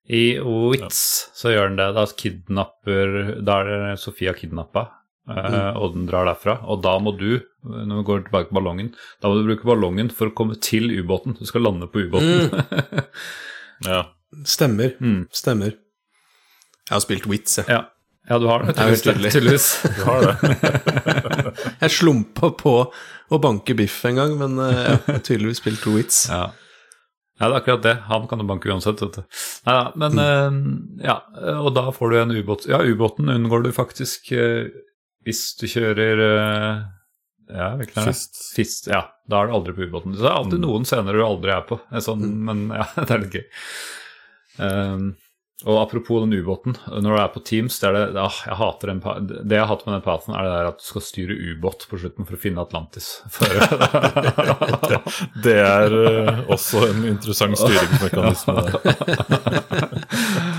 I 0.10 0.40
Witz 0.42 1.30
så 1.38 1.52
gjør 1.54 1.70
den 1.70 1.78
det. 1.78 1.90
Da 1.98 2.06
kidnapper 2.18 3.36
Da 3.46 3.60
er 3.62 4.00
Sofia 4.02 4.34
kidnappa, 4.34 4.88
mm. 5.30 5.78
og 5.78 5.94
den 5.94 6.08
drar 6.10 6.26
derfra. 6.26 6.56
Og 6.66 6.82
da 6.82 6.96
må 7.04 7.14
du, 7.20 7.44
når 7.62 8.00
vi 8.02 8.08
går 8.08 8.24
tilbake 8.26 8.50
på 8.50 8.58
ballongen, 8.58 8.94
da 9.22 9.30
må 9.30 9.38
du 9.38 9.46
bruke 9.52 9.70
ballongen 9.70 10.10
for 10.10 10.32
å 10.32 10.36
komme 10.38 10.58
til 10.58 10.90
ubåten. 10.96 11.38
Du 11.38 11.46
skal 11.50 11.68
lande 11.68 11.92
på 11.92 12.08
ubåten. 12.08 12.50
Ja. 13.86 14.10
Stemmer. 14.44 14.98
Mm. 15.00 15.22
Stemmer. 15.32 15.72
Jeg 16.90 16.92
har 16.96 17.00
spilt 17.00 17.28
Wits, 17.30 17.60
jeg. 17.62 17.70
ja. 17.70 17.86
ja, 18.28 18.40
du 18.42 18.48
har 18.50 18.66
det. 18.66 18.74
Tydeligvis. 18.76 19.70
Du 19.96 20.02
har 20.04 20.26
det. 20.26 20.56
Jeg 21.80 21.94
slumpa 21.96 22.50
på 22.60 22.74
å 23.30 23.40
banke 23.40 23.76
biff 23.78 24.02
en 24.10 24.20
gang, 24.20 24.34
men 24.40 24.60
eh, 24.64 24.74
jeg 24.76 25.00
har 25.06 25.22
tydeligvis 25.24 25.62
spilt 25.62 25.86
Wits. 25.88 26.20
Ja. 26.28 26.50
Ja, 27.40 27.48
det 27.48 27.54
er 27.54 27.58
akkurat 27.62 27.84
det. 27.86 27.96
Han 28.10 28.28
kan 28.28 28.42
du 28.42 28.46
banke 28.48 28.68
uansett, 28.68 29.00
vet 29.00 29.22
du. 29.22 29.42
Nei 29.68 29.76
da, 29.78 29.84
men 30.02 30.20
eh, 30.20 30.60
ja, 31.08 31.18
og 31.62 31.72
da 31.78 31.86
får 31.96 32.12
du 32.12 32.20
en 32.20 32.36
ubåt. 32.36 32.68
Ja, 32.68 32.82
ubåten 32.84 33.32
unngår 33.32 33.64
du 33.64 33.72
faktisk 33.76 34.34
uh, 34.36 34.68
hvis 35.28 35.44
du 35.60 35.68
kjører 35.70 36.24
uh, 36.26 36.82
Ja, 37.50 37.72
hvilken 37.80 38.02
er 38.02 38.10
det? 38.10 38.14
Fist. 38.14 38.44
Fist, 38.56 38.92
ja. 38.92 39.06
Da 39.30 39.40
er 39.40 39.50
du 39.50 39.56
aldri 39.56 39.78
på 39.78 39.88
ubåten. 39.88 40.18
Så 40.18 40.26
det 40.26 40.30
er 40.30 40.38
alltid 40.42 40.62
noen 40.66 40.86
scener 40.90 41.16
du 41.16 41.24
aldri 41.26 41.56
er 41.56 41.64
på, 41.70 41.80
Eh, 41.94 42.04
sånn, 42.04 42.28
men 42.46 42.68
ja, 42.76 42.86
det 43.00 43.16
er 43.16 43.24
litt 43.24 43.40
gøy. 43.40 43.48
Um, 44.60 45.10
og 45.68 45.82
apropos 45.82 46.22
den 46.24 46.34
ubåten, 46.40 46.78
når 46.88 47.10
du 47.12 47.18
er 47.20 47.32
på 47.34 47.42
Teams, 47.44 47.80
det 47.82 47.90
er 47.90 48.14
det 48.14 48.22
ah, 48.22 48.38
jeg 48.48 48.56
hater 48.56 48.94
den, 48.94 49.02
Det 49.44 49.58
jeg 49.58 49.68
hater 49.68 49.90
med 49.90 49.98
den 49.98 50.06
pathen, 50.06 50.36
er 50.36 50.46
det 50.46 50.54
der 50.54 50.70
at 50.70 50.80
du 50.80 50.86
skal 50.88 51.04
styre 51.04 51.36
ubåt 51.36 51.84
på 51.90 52.00
slutten 52.00 52.28
for 52.30 52.38
å 52.38 52.40
finne 52.40 52.64
Atlantis. 52.64 53.10
For, 53.36 53.52
Det 55.44 55.58
er 55.60 55.98
eh, 56.00 56.40
også 56.48 56.86
en 56.88 57.04
interessant 57.12 57.60
styringsmekanisme. 57.64 58.56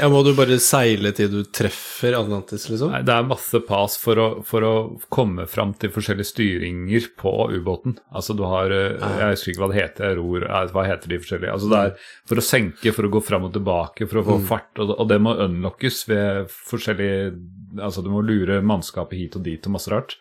Ja, 0.00 0.08
må 0.12 0.22
du 0.26 0.32
bare 0.36 0.58
seile 0.62 1.12
til 1.16 1.30
du 1.32 1.40
treffer 1.54 2.16
Atlantis, 2.18 2.66
liksom? 2.70 2.92
Nei, 2.94 3.02
det 3.06 3.14
er 3.14 3.28
masse 3.28 3.60
pas 3.66 3.96
for 4.00 4.20
å, 4.20 4.28
for 4.46 4.66
å 4.66 4.72
komme 5.12 5.46
fram 5.50 5.74
til 5.80 5.92
forskjellige 5.94 6.30
styringer 6.30 7.10
på 7.20 7.32
ubåten. 7.54 7.98
Altså 8.14 8.36
du 8.38 8.44
har 8.48 8.72
eh, 8.74 8.96
Jeg 9.20 9.36
husker 9.36 9.52
ikke 9.52 9.64
hva 9.64 9.70
det 9.72 9.80
heter, 9.80 10.16
ror 10.20 10.46
eh, 10.48 10.72
Hva 10.74 10.86
heter 10.88 11.12
de 11.12 11.20
forskjellige? 11.22 11.54
Altså 11.54 11.70
det 11.72 11.82
er 11.84 12.10
for 12.30 12.42
å 12.42 12.46
senke, 12.46 12.94
for 12.96 13.08
å 13.08 13.12
gå 13.16 13.24
fram 13.24 13.48
og 13.48 13.54
tilbake, 13.56 14.08
for 14.10 14.22
å 14.22 14.26
få 14.26 14.40
fart, 14.50 14.72
og, 14.80 14.94
og 14.96 15.10
det 15.10 15.20
må 15.22 15.36
unlockes 15.46 16.04
ved 16.10 16.50
forskjellige 16.70 17.32
Altså 17.80 18.02
du 18.02 18.10
må 18.10 18.24
lure 18.26 18.58
mannskapet 18.66 19.18
hit 19.18 19.36
og 19.38 19.46
dit 19.46 19.66
og 19.68 19.76
masse 19.76 19.92
rart. 19.92 20.16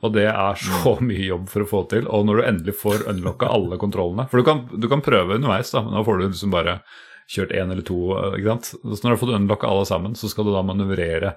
Og 0.00 0.14
det 0.16 0.26
er 0.30 0.58
så 0.60 0.96
mye 1.10 1.26
jobb 1.28 1.46
for 1.52 1.64
å 1.64 1.68
få 1.70 1.84
til. 1.92 2.08
Og 2.08 2.26
når 2.28 2.40
du 2.40 2.46
endelig 2.48 2.76
får 2.80 3.06
unlocka 3.12 3.50
alle 3.52 3.78
kontrollene 3.80 4.26
For 4.30 4.40
du 4.40 4.48
kan, 4.48 4.64
du 4.72 4.88
kan 4.90 5.04
prøve 5.04 5.38
underveis, 5.38 5.72
da, 5.74 5.84
men 5.84 5.96
da 5.96 6.04
får 6.06 6.20
du 6.20 6.26
liksom 6.28 6.54
bare 6.54 6.80
kjørt 7.30 7.54
én 7.54 7.70
eller 7.70 7.86
to. 7.86 8.00
eh, 8.18 8.36
ikke 8.40 8.52
sant? 8.56 8.72
Så 8.74 9.00
når 9.00 9.08
du 9.08 9.14
har 9.14 9.22
fått 9.24 9.36
unlocka 9.38 9.70
alle 9.70 9.86
sammen, 9.88 10.18
så 10.18 10.30
skal 10.32 10.48
du 10.48 10.54
da 10.56 10.62
manøvrere 10.66 11.34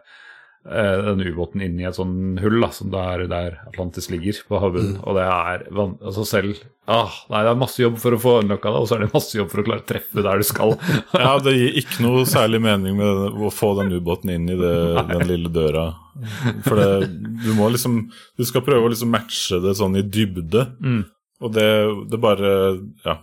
eh, 0.65 0.99
denne 1.06 1.28
ubåten 1.30 1.61
inn 1.61 1.80
i 1.82 1.86
et 1.90 1.98
sånn 1.98 2.38
hull 2.41 2.61
da, 2.64 2.70
som 2.74 2.90
det 2.94 3.02
er 3.14 3.26
der 3.32 3.57
Atlantis 3.70 4.10
ligger, 4.14 4.38
på 4.49 4.61
havbunnen. 4.64 4.98
Og 5.03 5.18
det 5.20 5.26
er 5.30 5.65
altså 5.78 6.24
selv 6.28 6.61
ah, 6.90 7.11
Nei, 7.32 7.41
det 7.45 7.52
er 7.53 7.60
masse 7.61 7.80
jobb 7.80 7.95
for 8.02 8.15
å 8.15 8.20
få 8.20 8.32
unlocka 8.41 8.72
det, 8.74 8.80
og 8.82 8.88
så 8.90 8.98
er 8.98 9.06
det 9.06 9.14
masse 9.14 9.38
jobb 9.38 9.52
for 9.53 9.61
å 9.61 9.65
klare 9.70 9.84
å 9.86 9.88
treffe 9.88 10.24
der 10.26 10.41
du 10.41 10.48
skal. 10.48 10.74
Ja, 11.24 11.36
det 11.40 11.53
gir 11.56 11.78
ikke 11.84 12.03
noe 12.03 12.24
særlig 12.28 12.60
mening 12.64 12.98
med 12.99 13.38
å 13.48 13.52
få 13.53 13.70
den 13.80 13.94
ubåten 13.95 14.34
inn 14.34 14.49
i 14.52 14.57
det, 14.60 14.74
den 15.14 15.28
lille 15.30 15.52
døra. 15.53 15.86
For 16.65 16.78
det, 16.78 17.07
du 17.41 17.53
må 17.57 17.72
liksom 17.74 17.95
Du 18.38 18.44
skal 18.45 18.61
prøve 18.61 18.86
å 18.86 18.91
liksom 18.91 19.10
matche 19.10 19.57
det 19.64 19.72
sånn 19.80 19.95
i 19.98 20.03
dybde. 20.06 20.68
Og 21.44 21.52
det, 21.52 21.68
det 22.11 22.20
bare 22.24 22.52
Ja. 23.03 23.18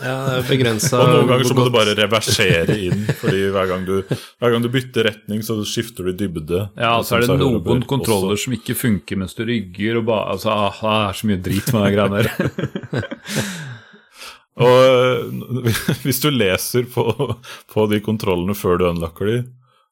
Ja, 0.00 0.16
begrensa 0.46 1.00
og 1.02 1.10
noen 1.12 1.30
ganger 1.32 1.48
så 1.50 1.56
må 1.58 1.66
du 1.66 1.72
bare 1.74 1.94
reversere 1.98 2.76
inn, 2.78 3.04
fordi 3.18 3.48
hver 3.52 3.68
gang 3.70 3.86
du, 3.88 3.96
hver 4.08 4.54
gang 4.54 4.64
du 4.64 4.70
bytter 4.72 5.08
retning, 5.10 5.42
så 5.44 5.58
skifter 5.68 6.08
du 6.08 6.14
dybde. 6.24 6.68
Ja, 6.78 6.94
og 6.96 7.06
så 7.08 7.18
er 7.18 7.26
det 7.26 7.38
noen 7.42 7.82
kontroller 7.90 8.36
også. 8.36 8.46
som 8.46 8.56
ikke 8.56 8.78
funker 8.78 9.20
mens 9.20 9.36
du 9.36 9.44
rygger, 9.48 10.00
og 10.00 10.08
bare 10.08 10.26
Altså, 10.28 10.52
ah, 10.52 10.78
det 10.78 10.94
er 10.98 11.18
så 11.18 11.28
mye 11.30 11.42
drit 11.42 11.72
med 11.74 11.84
de 11.84 11.96
greiene 11.96 12.22
der. 12.22 13.48
Og 14.58 15.30
hvis 16.04 16.20
du 16.22 16.30
leser 16.34 16.86
på, 16.90 17.04
på 17.70 17.86
de 17.92 18.00
kontrollene 18.02 18.56
før 18.58 18.80
du 18.80 18.88
unlocker 18.88 19.30
de, 19.30 19.36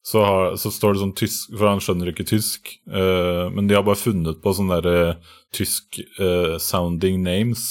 så, 0.06 0.22
har, 0.22 0.52
så 0.60 0.70
står 0.70 0.94
det 0.94 1.02
sånn 1.02 1.16
tysk, 1.18 1.48
for 1.50 1.66
han 1.70 1.82
skjønner 1.82 2.12
ikke 2.12 2.28
tysk, 2.28 2.76
Uh, 2.86 3.50
men 3.50 3.66
de 3.66 3.74
har 3.74 3.82
bare 3.86 3.98
funnet 3.98 4.38
på 4.42 4.52
sånne 4.54 4.76
der 4.84 4.86
øh, 5.10 5.34
tysk-sounding 5.56 6.62
sounding 6.62 7.18
names. 7.24 7.64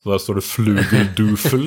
Så 0.00 0.10
der 0.10 0.18
står 0.18 0.38
det 0.38 0.44
Flugeldufel 0.48 1.66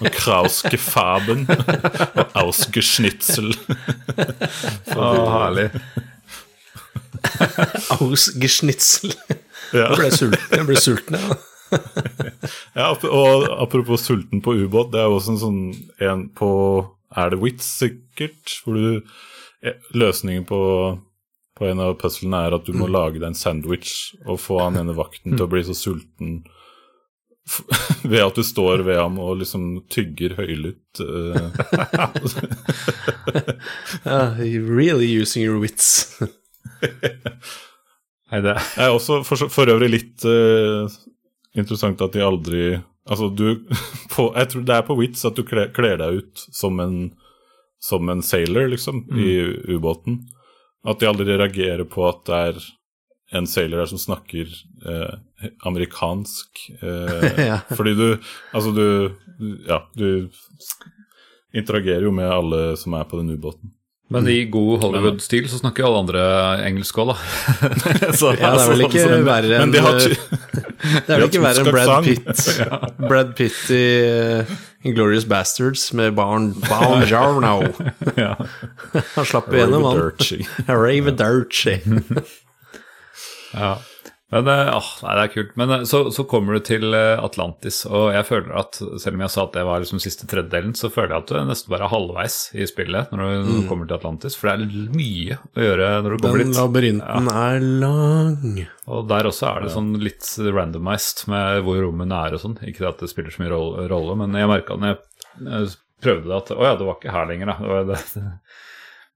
og 0.00 0.06
Krausgefaben 0.16 1.42
og 1.50 2.38
Ausgeschnitzel. 2.40 3.50
Å, 4.96 5.08
herlig. 5.34 5.66
Ausgeschnitzel. 7.98 9.12
Ja. 9.74 9.90
Jeg 9.90 9.98
ble 10.00 10.08
sulten, 10.16 10.56
jeg. 10.56 10.66
Ble 10.70 10.80
sulten, 10.80 11.18
ja. 11.20 11.36
Ja, 12.74 12.88
og 12.94 13.46
apropos 13.52 14.08
sulten 14.08 14.40
på 14.44 14.56
ubåt, 14.64 14.92
det 14.94 15.02
er 15.02 15.10
jo 15.10 15.18
også 15.18 15.34
en 15.34 15.42
sånn 15.42 15.62
en 16.02 16.26
på 16.32 16.50
Er 17.14 17.34
det 17.34 17.40
Wits, 17.42 17.68
sikkert? 17.82 18.56
Hvor 18.64 18.80
du 18.80 18.86
eh, 18.96 19.24
Løsningen 19.94 20.44
på, 20.48 20.60
på 21.56 21.66
en 21.68 21.80
av 21.80 21.94
puzzlene 22.00 22.42
er 22.46 22.56
at 22.56 22.66
du 22.66 22.72
må 22.76 22.86
lage 22.90 23.18
deg 23.20 23.30
en 23.30 23.38
sandwich 23.38 24.14
og 24.26 24.40
få 24.42 24.60
han 24.60 24.76
ene 24.80 24.96
vakten 24.96 25.36
til 25.36 25.46
å 25.46 25.50
bli 25.50 25.62
så 25.64 25.76
sulten 25.78 26.42
ved 28.10 28.22
at 28.24 28.36
du 28.36 28.44
står 28.44 28.78
ved 28.86 28.98
ham 29.00 29.18
og 29.20 29.38
liksom 29.42 29.84
tygger 29.92 30.34
høylytt. 30.38 31.00
uh, 34.08 34.38
really 34.40 35.08
using 35.20 35.44
your 35.44 35.60
wits. 35.60 36.20
Nei, 38.30 38.40
det 38.40 38.54
Det 38.56 38.82
er 38.82 38.90
også 38.90 39.22
for, 39.26 39.36
for 39.52 39.70
øvrig 39.70 39.90
litt 39.92 40.24
uh, 40.24 40.88
interessant 41.54 42.00
at 42.02 42.12
de 42.16 42.24
aldri 42.24 42.64
Altså, 43.04 43.28
du 43.28 43.60
på, 44.14 44.30
Jeg 44.32 44.48
tror 44.48 44.62
det 44.64 44.74
er 44.74 44.86
på 44.86 44.96
Wits 44.96 45.24
at 45.28 45.36
du 45.36 45.44
kler, 45.44 45.68
kler 45.76 45.98
deg 46.00 46.22
ut 46.22 46.44
som 46.56 46.80
en, 46.80 47.12
som 47.84 48.08
en 48.08 48.22
sailor, 48.24 48.70
liksom, 48.72 49.02
i 49.18 49.34
ubåten. 49.74 50.22
At 50.88 51.00
de 51.00 51.08
aldri 51.08 51.36
reagerer 51.36 51.84
på 51.88 52.06
at 52.08 52.24
det 52.28 52.40
er 52.48 52.64
en 53.38 53.46
sailor 53.50 53.82
der 53.82 53.90
som 53.90 54.00
snakker 54.00 54.48
eh, 54.88 55.14
amerikansk. 55.68 56.66
Eh, 56.80 57.46
Ja. 57.50 57.60
Fordi 57.76 57.94
du 57.94 58.06
Altså, 58.52 58.72
du 58.72 59.10
Ja, 59.68 59.82
du 59.96 60.28
interagerer 61.54 62.06
jo 62.08 62.12
med 62.12 62.30
alle 62.30 62.76
som 62.76 62.94
er 62.94 63.04
på 63.08 63.20
den 63.20 63.34
ubåten. 63.36 63.72
Men 64.12 64.28
i 64.28 64.44
god 64.52 64.82
Hollywood-stil 64.82 65.46
så 65.48 65.58
snakker 65.62 65.82
jo 65.82 65.88
alle 65.88 66.00
andre 66.04 66.24
engelsk 66.68 66.98
òg, 67.00 67.14
da. 67.14 67.14
så, 68.20 68.34
Ja, 68.36 68.52
det 68.52 68.64
er 68.64 68.70
vel 68.70 68.84
ikke 68.84 69.04
sånn, 69.06 69.24
verre 69.26 69.60
enn 69.62 69.74
eh, 69.74 69.86
Det 71.06 71.14
er 71.14 71.22
vel 71.22 71.26
ikke 71.30 71.44
verre 71.44 71.64
enn 71.64 71.70
Brad. 71.72 72.04
Pitt 72.04 73.00
Brad 73.00 73.32
Pitt 73.38 73.62
i 73.72 73.84
uh, 74.04 74.54
Inglorious 74.84 75.24
Bastards 75.24 75.92
med 75.92 76.14
Barn 76.14 76.52
Barn 76.68 77.06
Jarno. 77.10 77.62
Han 79.14 79.24
slapp 79.26 79.52
igjennom, 79.52 79.84
han. 79.84 79.96
Dirty. 79.96 80.44
Raviderci. 80.66 81.80
Ja. 83.52 83.78
Men 84.34 84.48
eh, 84.50 84.76
åh, 84.76 84.86
nei, 85.04 85.12
det 85.14 85.24
er 85.24 85.30
kult. 85.30 85.50
Men 85.60 85.70
eh, 85.70 85.82
så, 85.86 86.00
så 86.14 86.24
kommer 86.26 86.56
du 86.56 86.64
til 86.66 86.96
eh, 86.96 87.22
Atlantis, 87.22 87.84
og 87.86 88.08
jeg 88.16 88.26
føler 88.26 88.56
at 88.58 88.80
selv 88.80 89.14
om 89.14 89.22
jeg 89.22 89.32
sa 89.34 89.44
at 89.44 89.54
det 89.54 89.62
var 89.68 89.84
liksom 89.84 90.02
siste 90.02 90.26
tredjedelen, 90.30 90.74
så 90.78 90.90
føler 90.90 91.14
jeg 91.14 91.22
at 91.22 91.30
du 91.30 91.36
er 91.38 91.46
nesten 91.46 91.70
bare 91.70 91.90
halvveis 91.92 92.38
i 92.58 92.66
spillet 92.66 93.14
når 93.14 93.22
du, 93.22 93.52
mm. 93.52 93.62
kommer 93.70 93.86
til 93.86 93.98
Atlantis. 94.00 94.38
For 94.40 94.50
det 94.50 94.66
er 94.66 94.98
mye 94.98 95.38
å 95.38 95.68
gjøre 95.68 95.92
når 96.02 96.16
du 96.16 96.18
kommer 96.18 96.42
Den 96.42 96.50
dit. 96.50 96.58
labyrinten 96.58 97.30
er 97.44 97.68
lang. 97.84 98.58
Og 98.90 99.06
der 99.12 99.30
også 99.30 99.48
er 99.52 99.64
det 99.64 99.74
sånn 99.76 99.94
litt 100.02 100.26
randomized 100.50 101.24
med 101.30 101.62
hvor 101.66 101.78
rommene 101.86 102.26
er 102.26 102.34
og 102.34 102.42
sånn. 102.42 102.58
Ikke 102.66 102.90
at 102.90 103.00
det 103.04 103.12
spiller 103.12 103.34
så 103.34 103.44
mye 103.44 103.88
rolle, 103.92 104.18
men 104.24 104.34
jeg 104.38 104.50
merka 104.50 104.78
når 104.80 104.96
jeg 104.96 105.74
prøvde 106.04 106.28
det 106.28 106.36
at 106.36 106.52
å 106.52 106.64
ja, 106.66 106.74
det 106.78 106.86
var 106.86 106.98
ikke 106.98 107.14
her 107.14 107.30
lenger, 107.30 107.52
da. 107.52 107.56
Det 107.62 107.70
var 107.70 107.86
det. 107.92 108.24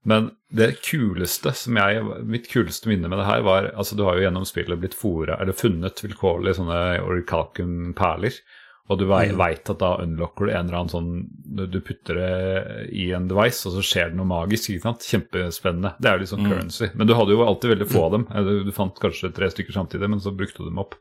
Men 0.07 0.31
det 0.55 0.79
kuleste 0.85 1.51
som 1.53 1.75
jeg 1.75 2.03
Mitt 2.23 2.47
kuleste 2.49 2.87
minne 2.89 3.09
med 3.11 3.19
det 3.19 3.27
her 3.27 3.43
var 3.43 3.67
Altså, 3.73 3.97
du 3.99 4.05
har 4.07 4.15
jo 4.15 4.23
gjennom 4.23 4.47
spillet 4.47 4.79
blitt 4.79 4.95
fora, 4.97 5.35
eller 5.41 5.57
funnet 5.57 5.99
vilkårlig 6.05 6.55
sånne 6.57 6.79
oricalcum-perler. 7.03 8.39
Og 8.89 8.97
du 8.97 9.03
vei, 9.05 9.27
veit 9.37 9.69
at 9.69 9.81
da 9.83 9.91
unlocker 10.01 10.47
du 10.47 10.51
en 10.53 10.65
eller 10.65 10.79
annen 10.79 10.89
sånn 10.89 11.09
Du 11.69 11.77
putter 11.85 12.17
det 12.17 12.87
i 12.89 13.11
en 13.13 13.27
device, 13.29 13.61
og 13.69 13.75
så 13.75 13.83
skjer 13.85 14.09
det 14.09 14.17
noe 14.17 14.29
magisk. 14.29 14.71
ikke 14.71 14.87
sant? 14.87 15.05
Kjempespennende. 15.05 15.93
Det 16.01 16.09
er 16.09 16.17
jo 16.17 16.23
litt 16.23 16.31
sånn 16.31 16.47
currency. 16.47 16.89
Men 16.97 17.09
du 17.09 17.13
hadde 17.17 17.35
jo 17.35 17.45
alltid 17.45 17.75
veldig 17.75 17.89
få 17.91 18.07
av 18.07 18.15
dem. 18.17 18.25
Du 18.65 18.71
fant 18.73 19.03
kanskje 19.03 19.29
tre 19.35 19.51
stykker 19.53 19.77
samtidig, 19.77 20.09
men 20.09 20.23
så 20.23 20.33
brukte 20.33 20.63
du 20.63 20.71
dem 20.71 20.81
opp. 20.81 20.97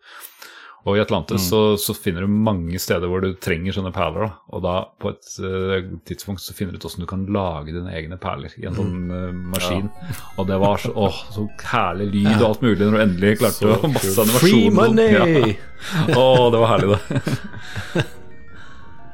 Og 0.87 0.97
i 0.97 1.01
Atlantis 1.03 1.49
så, 1.51 1.59
så 1.77 1.93
finner 1.93 2.23
du 2.25 2.31
mange 2.33 2.79
steder 2.81 3.11
hvor 3.11 3.21
du 3.21 3.33
trenger 3.43 3.75
sånne 3.77 3.91
perler. 3.93 4.23
Da. 4.25 4.29
Og 4.57 4.63
da 4.65 4.75
på 5.03 5.11
et 5.11 5.27
uh, 5.43 5.89
tidspunkt 6.09 6.41
så 6.41 6.55
finner 6.57 6.73
du 6.73 6.79
ut 6.79 6.87
hvordan 6.87 7.05
du 7.05 7.09
kan 7.11 7.25
lage 7.35 7.75
dine 7.75 7.93
egne 7.99 8.17
perler 8.23 8.55
i 8.57 8.65
en 8.71 8.79
sånn 8.79 8.95
uh, 9.11 9.33
maskin. 9.53 9.91
Og 10.39 10.47
det 10.49 10.57
var 10.63 10.81
så, 10.81 10.95
åh, 10.97 11.19
så 11.35 11.45
herlig 11.75 12.07
lyd 12.15 12.31
og 12.39 12.47
alt 12.53 12.63
mulig 12.65 12.79
når 12.87 12.95
du 12.97 13.03
endelig 13.05 13.35
klarte 13.43 13.67
Så 13.67 13.75
å 13.75 13.91
masse 13.93 14.15
animasjon. 14.23 14.45
Free 14.47 14.63
sånn. 14.71 14.79
money! 14.79 15.57
Ja. 15.59 16.15
Å, 16.17 16.27
det 16.55 16.63
var 16.63 16.73
herlig, 16.77 16.95
det. 16.95 18.07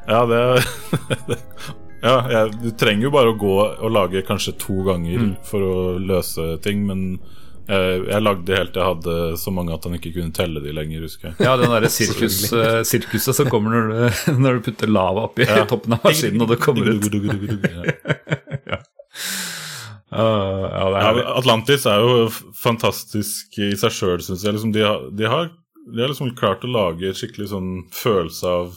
Ja, 0.05 0.21
det 0.29 0.41
Ja, 2.05 2.19
jeg, 2.29 2.51
du 2.61 2.67
trenger 2.77 3.07
jo 3.07 3.11
bare 3.15 3.31
å 3.33 3.37
gå 3.41 3.53
og 3.65 3.93
lage 3.95 4.21
kanskje 4.29 4.53
to 4.61 4.83
ganger 4.85 5.23
Mm. 5.23 5.31
for 5.49 5.65
å 5.65 5.77
løse 5.99 6.59
ting, 6.61 6.83
men 6.85 7.07
jeg, 7.67 8.21
lagde 8.21 8.59
helt 8.59 8.73
til 8.75 8.83
jeg 8.83 8.91
hadde 8.91 9.15
så 9.41 9.53
mange 9.55 9.73
at 9.73 9.87
han 9.89 9.97
ikke 9.97 10.13
kunne 10.19 10.35
telle 10.37 10.61
de 10.61 10.75
lenger, 10.77 11.07
husker 11.07 11.31
jeg. 11.31 11.37
Ja, 11.47 11.55
den 11.61 11.73
derre 11.73 11.91
sirkus, 11.93 12.43
eh, 12.53 12.83
sirkuset 12.85 13.39
som 13.39 13.49
kommer 13.53 13.73
når 13.73 13.89
du, 13.89 14.37
når 14.45 14.59
du 14.59 14.67
putter 14.69 14.93
lava 14.93 15.25
oppi 15.31 15.49
toppen 15.71 15.97
av 15.97 16.05
maskinen, 16.05 16.45
og 16.45 16.53
det 16.53 16.61
kommer 16.65 16.93
ut. 16.93 17.09
Ja. 18.65 18.83
Uh, 20.15 20.69
ja, 20.71 20.85
det 20.93 20.99
er 21.01 21.19
Ja. 21.19 21.33
Atlantis 21.41 21.87
er 21.91 22.05
jo 22.05 22.29
fantastisk 22.61 23.59
i 23.59 23.73
seg 23.79 23.95
sjøl, 23.97 24.21
syns 24.23 24.45
jeg. 24.47 24.55
Liksom, 24.55 24.73
de, 24.75 24.85
har, 24.87 25.09
de, 25.11 25.27
har, 25.31 25.51
de 25.91 26.05
har 26.05 26.13
liksom 26.13 26.35
klart 26.39 26.65
å 26.67 26.71
lage 26.71 27.09
et 27.09 27.19
skikkelig 27.19 27.51
sånn 27.51 27.73
følelse 27.95 28.53
av 28.61 28.77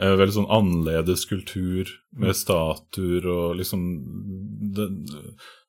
eh, 0.00 0.12
veldig 0.12 0.36
sånn 0.36 0.50
annerledes 0.52 1.24
kultur 1.30 1.88
med 2.12 2.36
statuer 2.36 3.30
og 3.32 3.56
liksom 3.62 3.86
det, 4.76 4.90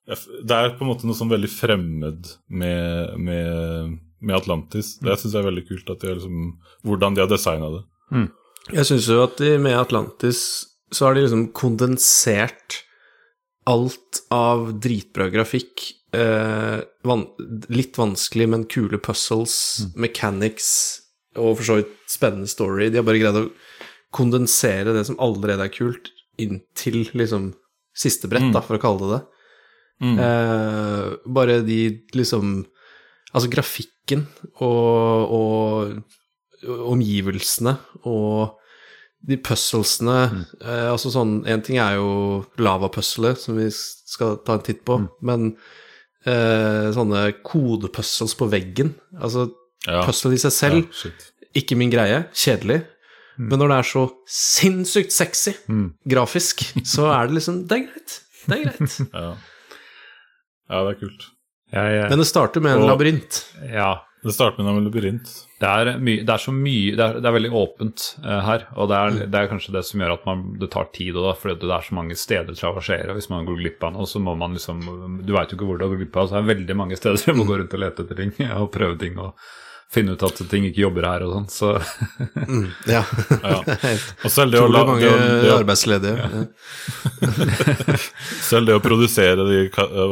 det 0.04 0.56
er 0.56 0.74
på 0.76 0.84
en 0.84 0.90
måte 0.90 1.08
noe 1.08 1.16
sånn 1.16 1.32
veldig 1.32 1.48
fremmed 1.48 2.28
med, 2.52 3.14
med, 3.16 3.94
med 4.20 4.36
Atlantis. 4.36 4.94
Det 5.00 5.16
syns 5.16 5.32
jeg 5.32 5.40
er 5.40 5.48
veldig 5.48 5.66
kult, 5.70 5.92
at 5.92 6.04
de 6.04 6.16
liksom, 6.18 6.46
hvordan 6.84 7.16
de 7.16 7.24
har 7.24 7.30
designa 7.30 7.70
det. 7.78 7.82
Jeg 8.74 8.88
syns 8.90 9.08
jo 9.08 9.22
at 9.24 9.38
de, 9.40 9.54
med 9.60 9.78
Atlantis 9.78 10.40
så 10.94 11.08
har 11.08 11.16
de 11.16 11.24
liksom 11.24 11.48
kondensert 11.56 12.82
alt 13.68 14.20
av 14.34 14.74
dritbra 14.84 15.30
grafikk, 15.32 15.86
eh, 16.14 16.84
van 17.08 17.24
litt 17.72 17.96
vanskelig, 17.98 18.48
men 18.52 18.66
kule 18.68 19.00
puzzles, 19.00 19.56
mechanics 19.96 20.70
og 21.40 21.56
for 21.58 21.66
så 21.66 21.78
vidt 21.80 21.94
spennende 22.12 22.50
story. 22.50 22.90
De 22.92 23.00
har 23.00 23.06
bare 23.08 23.22
greid 23.22 23.40
å 23.40 23.48
kondensere 24.14 24.94
det 24.94 25.06
som 25.08 25.18
allerede 25.22 25.66
er 25.66 25.72
kult, 25.74 26.12
inn 26.38 26.60
til 26.76 27.06
liksom 27.14 27.52
siste 27.96 28.28
brett, 28.30 28.52
da, 28.54 28.62
for 28.62 28.76
å 28.76 28.82
kalle 28.82 29.00
det 29.00 29.16
det. 29.16 29.22
Eh, 30.02 31.12
bare 31.26 31.60
de 31.64 32.00
liksom 32.12 32.66
Altså 33.34 33.48
grafikken 33.50 34.26
og, 34.60 35.30
og 35.32 36.90
omgivelsene 36.92 37.76
og 38.04 38.58
de 39.24 39.38
puzzlesene 39.40 40.16
eh, 40.60 40.88
Altså 40.90 41.12
sånn 41.14 41.38
En 41.48 41.62
ting 41.64 41.78
er 41.80 41.96
jo 41.96 42.44
lavapuzzlet, 42.60 43.38
som 43.40 43.56
vi 43.56 43.70
skal 43.72 44.36
ta 44.44 44.58
en 44.58 44.64
titt 44.66 44.82
på, 44.84 44.98
men 45.24 45.54
eh, 46.26 46.90
sånne 46.94 47.30
kodepuzzles 47.46 48.36
på 48.38 48.50
veggen 48.52 48.94
Altså 49.18 49.48
Ja. 49.86 50.02
puzzle 50.06 50.32
i 50.32 50.38
seg 50.40 50.52
selv, 50.56 50.84
Ja, 51.04 51.10
ikke 51.60 51.76
min 51.76 51.90
greie, 51.92 52.22
kjedelig. 52.34 52.82
Men 53.36 53.58
når 53.60 53.68
det 53.68 53.76
er 53.78 53.88
så 53.90 54.04
sinnssykt 54.30 55.12
sexy 55.12 55.52
grafisk, 56.08 56.62
så 56.88 57.10
er 57.12 57.26
det 57.28 57.34
liksom 57.40 57.58
Det 57.68 57.76
er 57.76 57.84
greit. 57.90 58.14
Det 58.46 58.56
er 58.56 58.64
greit. 58.64 58.96
Ja. 59.14 59.34
Ja, 60.70 60.80
det 60.86 60.94
er 60.96 61.00
kult. 61.04 61.30
Jeg, 61.74 61.94
jeg, 61.98 62.10
Men 62.12 62.20
det 62.22 62.26
starter 62.28 62.62
med 62.62 62.76
en 62.76 62.82
Og- 62.84 62.90
labyrint. 62.94 63.38
ja, 63.72 63.92
Det 64.24 64.32
starter 64.32 64.62
med 64.64 64.72
en 64.76 64.84
labyrint. 64.86 65.30
Det 65.60 65.68
er, 65.68 65.98
my, 65.98 66.14
det 66.24 66.32
er 66.32 66.40
så 66.40 66.52
mye 66.52 66.94
Det 66.96 67.00
er, 67.04 67.18
det 67.20 67.28
er 67.28 67.34
veldig 67.34 67.50
åpent 67.52 68.04
uh, 68.24 68.40
her, 68.46 68.62
og 68.76 68.88
det 68.88 68.96
er, 68.96 69.26
det 69.32 69.40
er 69.40 69.48
kanskje 69.50 69.72
det 69.74 69.82
som 69.84 70.00
gjør 70.00 70.12
at 70.14 70.24
man, 70.28 70.44
det 70.60 70.70
tar 70.72 70.86
tid, 70.94 71.12
da, 71.14 71.32
fordi 71.36 71.58
det 71.60 71.70
er 71.76 71.84
så 71.88 71.94
mange 71.98 72.16
steder 72.16 72.52
å 72.52 72.56
traversere. 72.56 73.12
Hvis 73.16 73.28
man 73.32 73.44
går 73.48 73.58
glipp 73.60 73.84
av 73.84 73.92
noe, 73.96 74.06
så 74.08 74.20
må 74.24 74.36
man 74.36 74.54
liksom 74.56 74.80
Du 75.26 75.32
veit 75.36 75.50
jo 75.52 75.56
ikke 75.58 75.66
hvor 75.68 75.78
du 75.78 75.84
har 75.84 75.92
gått 75.92 76.04
glipp 76.04 76.16
av, 76.16 76.28
så 76.30 76.38
det 76.38 76.42
er 76.44 76.54
veldig 76.54 76.76
mange 76.76 76.96
steder 77.00 77.20
du 77.26 77.34
må 77.40 77.44
gå 77.48 77.58
rundt 77.60 77.74
og 77.76 77.80
lete 77.84 78.04
etter 78.06 78.22
ting 78.22 78.32
og 78.60 78.70
prøve 78.72 78.98
ting 79.00 79.18
og 79.18 79.34
finne 79.92 80.14
ut 80.14 80.22
at 80.26 80.40
ting 80.50 80.66
ikke 80.68 80.84
jobber 80.84 81.06
her 81.08 81.24
og 81.26 81.34
sånn. 81.34 81.48
Så 81.52 81.72
Ja. 82.90 83.04
Ja. 83.44 83.58
Og 84.24 84.32
selv 84.32 84.54
det, 84.54 84.60
å, 84.62 84.68
la, 84.70 84.84
mange 84.88 85.04
det, 85.04 85.40
det, 85.44 85.50
arbeidsledige. 85.54 86.16
Ja. 86.24 86.44
selv 88.50 88.70
det 88.70 88.78
å 88.78 88.82
produsere 88.84 89.46
de 89.48 89.58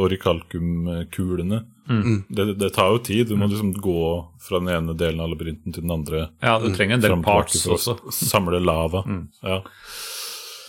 orikalkumkulene, 0.05 1.61
mm. 1.89 2.17
det, 2.29 2.47
det 2.61 2.71
tar 2.75 2.93
jo 2.93 3.01
tid. 3.05 3.31
Du 3.31 3.39
må 3.39 3.49
liksom 3.51 3.73
gå 3.83 4.07
fra 4.43 4.61
den 4.61 4.71
ene 4.75 4.97
delen 4.99 5.23
av 5.23 5.31
labyrinten 5.33 5.75
til 5.75 5.85
den 5.85 5.95
andre. 5.95 6.27
ja, 6.43 6.57
du 6.61 6.69
trenger 6.75 6.99
en 6.99 7.05
del 7.05 7.15
tilbake 7.15 7.47
parts 7.47 7.65
også. 7.65 7.97
Samle 8.13 8.61
lava. 8.63 9.05
Ja. 9.41 9.63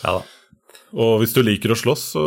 Ja 0.05 0.17
da. 0.19 0.23
Og 0.95 1.17
hvis 1.19 1.33
du 1.35 1.41
liker 1.43 1.73
å 1.73 1.77
slåss, 1.79 2.03
så 2.15 2.25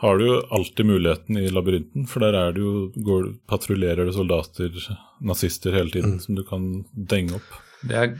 har 0.00 0.18
du 0.18 0.26
jo 0.26 0.38
alltid 0.50 0.86
muligheten 0.86 1.38
i 1.40 1.48
labyrinten, 1.48 2.06
for 2.10 2.24
der 2.24 2.36
er 2.36 2.56
det 2.56 2.60
jo, 2.60 2.88
går, 3.06 3.30
patruljerer 3.48 4.08
det 4.08 4.16
soldater, 4.16 4.80
nazister, 5.24 5.72
hele 5.72 5.92
tiden, 5.94 6.18
som 6.20 6.36
du 6.36 6.42
kan 6.44 6.66
denge 6.92 7.38
opp. 7.38 7.54
Det 7.86 7.96
er 7.96 8.10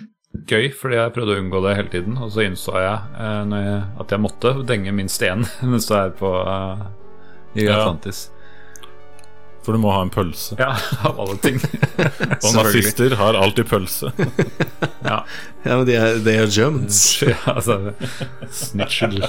gøy, 0.49 0.71
fordi 0.77 0.97
jeg 0.97 1.13
prøvde 1.17 1.37
å 1.37 1.43
unngå 1.43 1.61
det 1.65 1.75
hele 1.79 1.93
tiden, 1.93 2.17
og 2.21 2.33
så 2.33 2.47
innså 2.47 2.79
jeg, 2.81 3.19
eh, 3.21 3.43
når 3.51 3.67
jeg 3.67 3.83
at 4.05 4.15
jeg 4.17 4.25
måtte 4.25 4.55
denge 4.69 4.97
minst 4.97 5.27
én 5.27 5.45
mens 5.71 5.91
du 5.91 5.95
er 5.99 6.17
på 6.17 6.33
eh, 6.45 6.89
i 7.57 7.69
Ja. 7.69 7.83
For 9.67 9.75
du 9.75 9.81
må 9.83 9.91
ha 9.91 10.05
en 10.05 10.13
pølse. 10.15 10.55
Ja, 10.61 10.77
av 11.09 11.19
alle 11.25 11.35
ting. 11.43 11.57
Og 12.45 12.53
nazister 12.55 13.17
har 13.19 13.39
alltid 13.39 13.71
pølse. 13.73 14.15
Ja. 15.07 15.21
ja, 15.63 15.75
men 15.79 15.85
de 15.87 15.95
er, 15.95 16.17
de 16.19 16.33
er 16.35 16.49
Germans. 16.51 16.97
ja, 17.23 17.37
altså 17.47 17.93
Snitchel. 18.51 19.21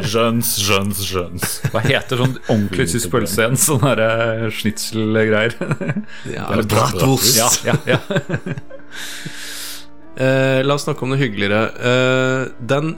Jøns, 0.00 0.54
jøns, 0.64 1.02
jøns. 1.12 1.58
Hva 1.74 1.82
heter 1.84 2.22
sånn 2.22 2.38
ordentlig 2.46 2.86
tysk 2.88 3.12
pølse 3.12 3.42
igjen? 3.42 3.58
Sånn 3.60 3.84
derre 3.84 4.48
schnitzel-greier. 4.56 5.58
Ja, 6.24 6.46
eller 6.46 6.64
bratwurst. 6.72 7.36
ja, 7.36 7.50
ja, 7.68 7.76
ja. 7.84 8.00
Uh, 10.16 10.64
la 10.64 10.78
oss 10.78 10.88
snakke 10.88 11.04
om 11.04 11.12
noe 11.12 11.20
hyggeligere. 11.20 11.66
Uh, 11.76 12.48
den 12.72 12.94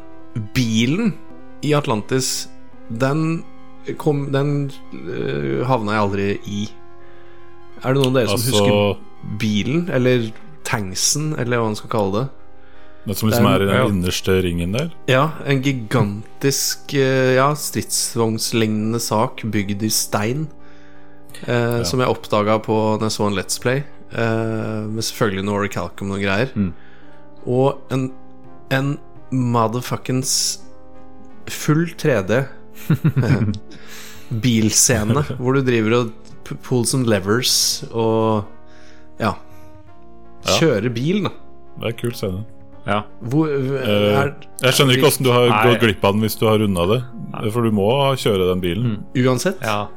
bilen 0.54 1.16
i 1.66 1.74
Atlantis, 1.74 2.46
den 3.02 3.42
kom 3.98 4.28
Den 4.34 4.70
uh, 4.94 5.64
havna 5.66 5.96
jeg 5.96 6.02
aldri 6.06 6.28
i. 6.46 6.60
Er 7.82 7.94
det 7.94 7.98
noen 8.02 8.12
av 8.12 8.20
dere 8.20 8.30
som 8.30 8.38
Altså 8.38 8.52
husker 8.52 9.36
bilen, 9.42 9.88
eller 9.90 10.28
tanksen, 10.66 11.32
eller 11.38 11.58
hva 11.58 11.66
man 11.72 11.78
skal 11.78 11.90
kalle 11.92 12.12
det? 12.20 12.28
Det 13.02 13.16
som 13.18 13.28
liksom 13.28 13.44
den, 13.48 13.52
er- 13.52 13.62
i 13.64 13.66
den 13.66 13.80
ja. 13.80 13.86
innerste 13.90 14.36
ringen 14.44 14.76
der. 14.76 14.92
Ja, 15.10 15.24
en 15.44 15.62
gigantisk 15.64 16.94
uh, 16.94 17.32
ja, 17.34 17.48
stridsvognslignende 17.58 19.00
sak 19.02 19.42
bygd 19.50 19.82
i 19.82 19.90
stein. 19.90 20.46
Eh, 21.48 21.82
Som 21.88 21.98
jeg 21.98 22.12
oppdaga 22.12 22.58
på 22.62 22.74
når 23.00 23.08
jeg 23.08 23.14
så 23.16 23.26
en 23.26 23.34
Let's 23.34 23.58
Play. 23.58 23.82
uh, 24.12 24.84
med 24.92 25.02
selvfølgelig 25.02 25.44
noe 25.48 25.62
Oricalcum 25.62 26.10
og 26.10 26.18
noen 26.18 26.22
greier. 26.22 26.50
Mm. 26.54 26.72
Og 27.48 27.80
en, 27.90 28.10
en 28.70 28.98
motherfuckings 29.32 30.60
full 31.48 31.88
3D 31.98 32.36
eh, 32.36 32.50
bilscene 34.42 35.22
hvor 35.38 35.56
du 35.58 35.62
driver 35.66 35.96
og 36.00 36.12
pull 36.64 36.84
some 36.88 37.06
levers 37.08 37.54
og 37.92 38.44
ja. 39.20 39.34
Kjøre 40.42 40.58
Kjører 40.58 40.92
bil, 40.96 41.20
da. 41.28 41.30
Det 41.78 41.84
er 41.86 41.92
en 41.92 41.98
kul 42.00 42.14
scene. 42.18 42.40
Ja. 42.82 42.96
Hvor, 43.22 43.46
Eh, 43.46 44.14
er, 44.18 44.32
Jeg 44.64 44.74
skjønner 44.74 44.96
ikke 44.96 45.06
åssen 45.12 45.22
du 45.26 45.30
har 45.30 45.46
Nei. 45.48 45.60
gått 45.68 45.82
glipp 45.84 46.02
av 46.08 46.16
den 46.16 46.24
hvis 46.24 46.34
du 46.40 46.46
har 46.48 46.58
runda 46.58 46.86
det. 46.90 47.00
For 47.54 47.62
du 47.62 47.70
må 47.70 47.86
kjøre 48.18 48.48
den 48.50 48.60
bilen. 48.64 48.96
uansett? 49.16 49.60
ja. 49.62 49.88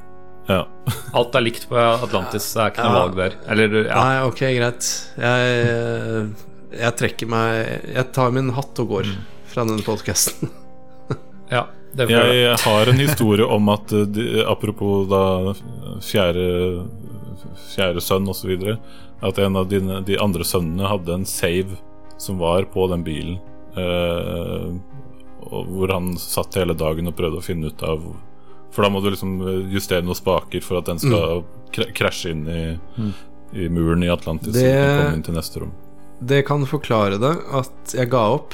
Ja. 0.46 0.60
Alt 1.18 1.34
er 1.34 1.42
likt 1.42 1.64
på 1.72 1.74
Atlantis, 1.82 2.52
det 2.54 2.62
er 2.62 2.70
ikke 2.70 2.84
noe 2.86 2.92
Ja. 2.94 3.00
valg 3.02 3.16
der. 3.18 3.38
Eller, 3.50 3.78
ja. 3.88 3.96
Nei, 3.98 4.20
ok, 4.28 4.42
greit. 4.60 4.90
Jeg, 5.18 6.36
jeg 6.78 6.96
trekker 7.00 7.32
meg 7.34 7.96
Jeg 7.96 8.12
tar 8.14 8.30
min 8.36 8.52
hatt 8.54 8.78
og 8.84 8.92
går 8.94 9.10
fra 9.50 9.66
denne 9.66 9.82
podkasten. 9.82 10.52
ja 11.56 11.64
jeg. 12.12 12.36
Jeg 12.44 12.58
har 12.66 12.88
en 12.92 13.00
historie 13.00 13.46
om 13.46 13.70
at 13.70 13.92
eh, 13.94 14.06
de, 14.06 14.26
Apropos 14.46 15.08
da 15.10 15.22
fjerde, 16.04 16.88
fjerde 17.76 18.02
sønn 18.04 18.28
osv. 18.32 18.56
At 19.26 19.40
en 19.40 19.56
av 19.56 19.70
dine, 19.72 20.02
de 20.06 20.18
andre 20.22 20.44
sønnene 20.44 20.90
hadde 20.92 21.14
en 21.16 21.26
save 21.26 21.78
som 22.22 22.38
var 22.40 22.68
på 22.72 22.88
den 22.92 23.04
bilen. 23.08 23.40
eh, 23.76 24.76
hvor 25.46 25.92
han 25.94 26.16
satt 26.18 26.56
hele 26.58 26.74
dagen 26.74 27.08
og 27.08 27.16
prøvde 27.16 27.38
å 27.38 27.44
finne 27.46 27.68
ut 27.70 27.84
av 27.86 28.02
For 28.74 28.82
da 28.84 28.90
må 28.90 29.00
du 29.04 29.12
liksom 29.12 29.36
justere 29.72 30.02
noen 30.04 30.18
spaker 30.18 30.64
for 30.64 30.80
at 30.82 30.86
den 30.90 30.98
skal 31.00 31.44
kra- 31.72 31.92
krasje 31.96 32.32
inn 32.34 32.48
i, 32.50 32.64
i 33.56 33.68
muren 33.70 34.04
i 34.04 34.10
Atlantis. 34.12 34.52
Det- 34.54 35.14
inn 35.14 35.22
til 35.24 35.36
neste 35.38 35.62
rom. 35.62 35.72
Det 36.20 36.42
kan 36.48 36.66
forklare 36.66 37.20
det 37.20 37.34
at 37.54 37.94
jeg 37.96 38.10
ga 38.10 38.24
opp, 38.34 38.54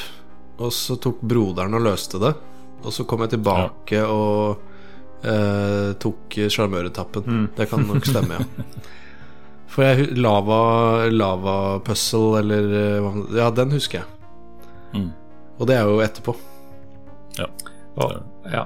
og 0.59 0.69
så 0.72 0.97
tok 0.99 1.22
broderen 1.22 1.73
og 1.73 1.81
løste 1.88 2.19
det. 2.22 2.35
Og 2.82 2.94
så 2.95 3.06
kom 3.08 3.22
jeg 3.26 3.36
tilbake 3.36 4.02
og 4.06 4.72
eh, 5.28 5.94
tok 6.02 6.40
sjarmøretappen. 6.49 7.48
Det 7.58 7.70
kan 7.70 7.86
nok 7.88 8.08
stemme, 8.10 8.41
ja. 8.41 8.66
For 9.72 9.88
jeg 9.88 10.18
lava, 10.20 11.08
lava 11.14 11.56
puzzle, 11.86 12.41
eller 12.41 12.74
eh, 12.76 12.98
hva 12.99 13.14
Ja, 13.38 13.48
den 13.56 13.72
husker 13.72 14.02
jeg. 14.02 14.10
Mm. 14.98 15.10
Og 15.62 15.70
det 15.70 15.78
er 15.78 15.88
jo 15.88 16.02
etterpå. 16.03 16.36
Og, 18.02 18.18
ja. 18.52 18.66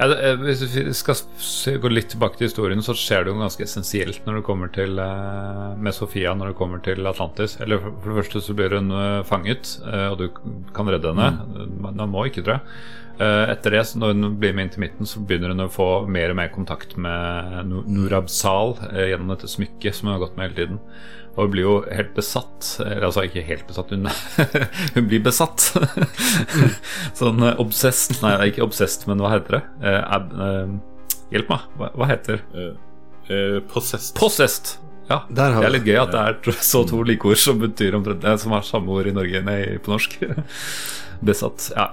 Ja, 0.00 0.06
det, 0.08 0.16
eh, 0.24 0.38
hvis 0.40 0.62
vi 0.72 0.86
skal 0.96 1.76
gå 1.82 1.90
litt 1.92 2.14
tilbake 2.14 2.40
til 2.40 2.48
historien, 2.48 2.80
så 2.80 2.94
skjer 2.96 3.26
det 3.26 3.34
jo 3.34 3.42
ganske 3.42 3.66
essensielt 3.66 4.24
når 4.24 4.38
det 4.38 4.46
kommer 4.46 4.72
til 4.72 4.96
med 4.96 5.92
Sofia 5.92 6.32
når 6.32 6.54
det 6.54 6.58
kommer 6.62 6.80
til 6.86 7.04
Atlantis. 7.10 7.58
Eller 7.60 7.82
for, 7.82 8.08
det 8.08 8.22
første 8.22 8.44
så 8.46 8.56
blir 8.56 8.78
hun 8.78 8.94
fanget, 9.28 9.74
og 9.84 10.16
du 10.22 10.30
kan 10.72 10.88
redde 10.88 11.12
henne. 11.12 11.68
Men 11.84 12.00
hun 12.00 12.16
må 12.16 12.24
ikke, 12.30 12.46
tror 12.46 12.62
jeg. 12.62 12.80
Eh, 13.20 13.50
etter 13.52 13.74
det, 13.76 13.82
når 14.00 14.14
hun 14.14 14.36
blir 14.40 14.54
med 14.56 14.66
inn 14.66 14.74
til 14.74 14.84
midten, 14.86 15.08
så 15.08 15.20
begynner 15.20 15.52
hun 15.52 15.66
å 15.66 15.72
få 15.72 15.88
mer 16.08 16.32
og 16.32 16.38
mer 16.38 16.52
kontakt 16.54 16.96
med 16.96 17.66
Nu- 17.68 17.84
Nurab 17.84 18.30
Sal 18.32 18.78
eh, 18.94 19.10
gjennom 19.10 19.34
dette 19.34 19.50
smykket 19.50 19.98
som 19.98 20.08
hun 20.08 20.14
har 20.14 20.22
gått 20.22 20.38
med 20.38 20.48
hele 20.48 20.58
tiden. 20.60 20.78
Og 21.34 21.42
hun 21.44 21.52
blir 21.52 21.66
jo 21.66 21.74
helt 21.84 22.14
besatt. 22.16 22.70
Eller 22.80 23.08
altså 23.10 23.26
ikke 23.28 23.44
helt 23.44 23.66
besatt, 23.68 23.92
hun, 23.92 24.08
hun 24.96 25.10
blir 25.10 25.20
besatt. 25.26 25.66
sånn 27.20 27.44
eh, 27.44 27.60
obsessed 27.60 28.22
Nei, 28.24 28.36
ikke 28.48 28.64
obsessed, 28.64 29.04
men 29.10 29.20
hva 29.20 29.34
heter 29.36 29.58
det? 29.58 29.62
Eh, 29.84 30.00
ab, 30.16 30.32
hjelp 31.34 31.52
meg, 31.52 31.68
hva, 31.76 31.92
hva 32.00 32.08
heter 32.10 32.40
det? 32.40 32.64
uh, 32.70 32.88
eh, 33.30 33.60
possessed. 33.70 34.16
Possessed! 34.18 34.78
Ja, 35.10 35.24
Der 35.28 35.56
har 35.56 35.64
det 35.64 35.68
er 35.68 35.74
litt 35.74 35.88
gøy 35.90 35.96
at 35.98 36.12
det 36.14 36.20
er 36.22 36.58
så 36.62 36.84
to 36.86 37.00
like 37.02 37.26
ord 37.26 37.40
som 37.42 37.58
betyr 37.58 37.96
omtrent 37.98 38.22
som 38.38 38.52
har 38.54 38.62
samme 38.62 38.94
ord 38.94 39.08
i 39.10 39.14
Norge 39.14 39.40
nei, 39.42 39.62
på 39.82 39.90
norsk. 39.90 40.20
Besatt. 41.26 41.72
Ja. 41.74 41.88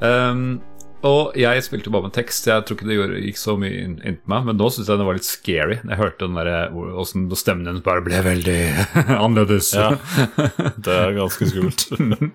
Um, 0.00 0.60
og 1.06 1.36
jeg 1.38 1.62
spilte 1.62 1.90
bare 1.94 2.08
med 2.08 2.14
tekst. 2.16 2.46
Jeg 2.46 2.64
tror 2.66 2.74
ikke 2.78 2.88
det 2.88 2.96
gjorde, 2.98 3.20
gikk 3.22 3.38
så 3.38 3.54
mye 3.60 3.82
inn, 3.84 3.98
inn 4.02 4.16
på 4.18 4.32
meg, 4.32 4.48
men 4.48 4.58
nå 4.58 4.70
syns 4.74 4.88
jeg 4.90 4.98
det 4.98 5.06
var 5.06 5.18
litt 5.18 5.28
scary. 5.28 5.76
Jeg 5.78 5.98
hørte 6.00 6.26
den 6.26 6.38
der, 6.38 6.74
åssen 6.98 7.28
stemmen 7.38 7.70
hennes 7.70 7.84
bare 7.86 8.02
ble 8.02 8.18
veldig 8.26 8.58
annerledes. 9.24 9.70
Ja, 9.78 9.92
det 10.84 10.96
er 10.96 11.14
ganske 11.18 11.50
skummelt. 11.50 11.86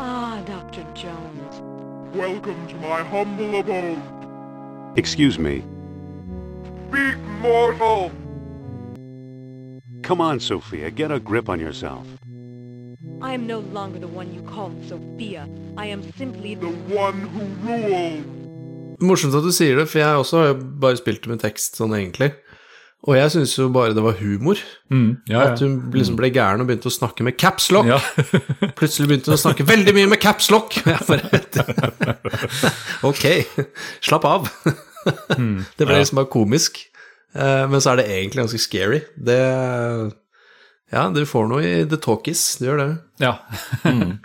Ah, 0.00 0.38
Dr. 0.46 0.84
Jones. 0.94 1.58
Welcome 2.14 2.68
to 2.68 2.76
my 2.76 3.02
humble 3.02 3.58
abode. 3.58 3.98
Excuse 4.96 5.40
me. 5.40 5.64
Speak, 6.88 7.18
mortal! 7.42 8.12
Come 10.04 10.20
on, 10.20 10.38
Sophia, 10.38 10.90
get 10.90 11.10
a 11.10 11.18
grip 11.18 11.48
on 11.48 11.58
yourself. 11.58 12.06
I 13.22 13.34
am 13.34 13.46
no 13.46 13.58
longer 13.74 13.98
the 13.98 14.06
one 14.08 14.32
you 14.34 14.42
called 14.42 14.76
Sophia. 14.88 15.46
I 15.76 15.86
am 15.86 16.02
simply 16.16 16.54
The 16.54 16.70
one 16.94 17.20
who 17.34 17.42
rules. 17.66 18.24
Morsomt 19.00 19.34
at 19.38 19.44
du 19.46 19.52
sier 19.54 19.76
det, 19.78 19.86
for 19.90 20.00
jeg 20.02 20.18
også 20.18 20.38
har 20.40 20.46
jo 20.52 20.54
bare 20.82 20.98
spilt 20.98 21.22
det 21.22 21.30
med 21.30 21.42
tekst 21.42 21.76
sånn 21.78 21.92
egentlig. 21.94 22.32
Og 23.06 23.14
jeg 23.14 23.30
syns 23.30 23.52
jo 23.54 23.68
bare 23.70 23.94
det 23.94 24.02
var 24.02 24.16
humor. 24.18 24.58
Mm, 24.90 25.20
ja, 25.30 25.44
At 25.52 25.60
hun 25.62 25.76
liksom 25.94 26.16
ble 26.18 26.32
gæren 26.34 26.64
og 26.64 26.66
begynte 26.66 26.90
å 26.90 26.94
snakke 26.94 27.22
med 27.26 27.36
capslock. 27.38 27.86
ja. 27.86 27.98
Plutselig 28.78 29.06
begynte 29.12 29.30
hun 29.30 29.36
å 29.38 29.42
snakke 29.44 29.66
veldig 29.68 29.94
mye 29.94 30.10
med 30.10 30.18
capslock. 30.22 30.80
Jeg 30.82 30.98
bare 31.06 32.16
Ok, 33.06 33.24
slapp 34.02 34.26
av. 34.26 34.50
Det 35.78 35.86
ble 35.86 36.00
liksom 36.00 36.18
bare 36.18 36.30
komisk. 36.32 36.82
Eh, 37.38 37.64
Men 37.70 37.78
så 37.80 37.92
er 37.94 38.02
det 38.02 38.08
egentlig 38.10 38.42
ganske 38.44 38.62
scary. 38.66 39.00
Det 39.14 39.38
Ja, 40.92 41.08
du 41.12 41.20
får 41.28 41.48
noe 41.50 41.62
i 41.66 41.84
the 41.88 41.98
talkies, 42.00 42.56
du 42.60 42.66
gjør 42.70 42.82
det. 42.84 42.90
ja. 43.24 43.36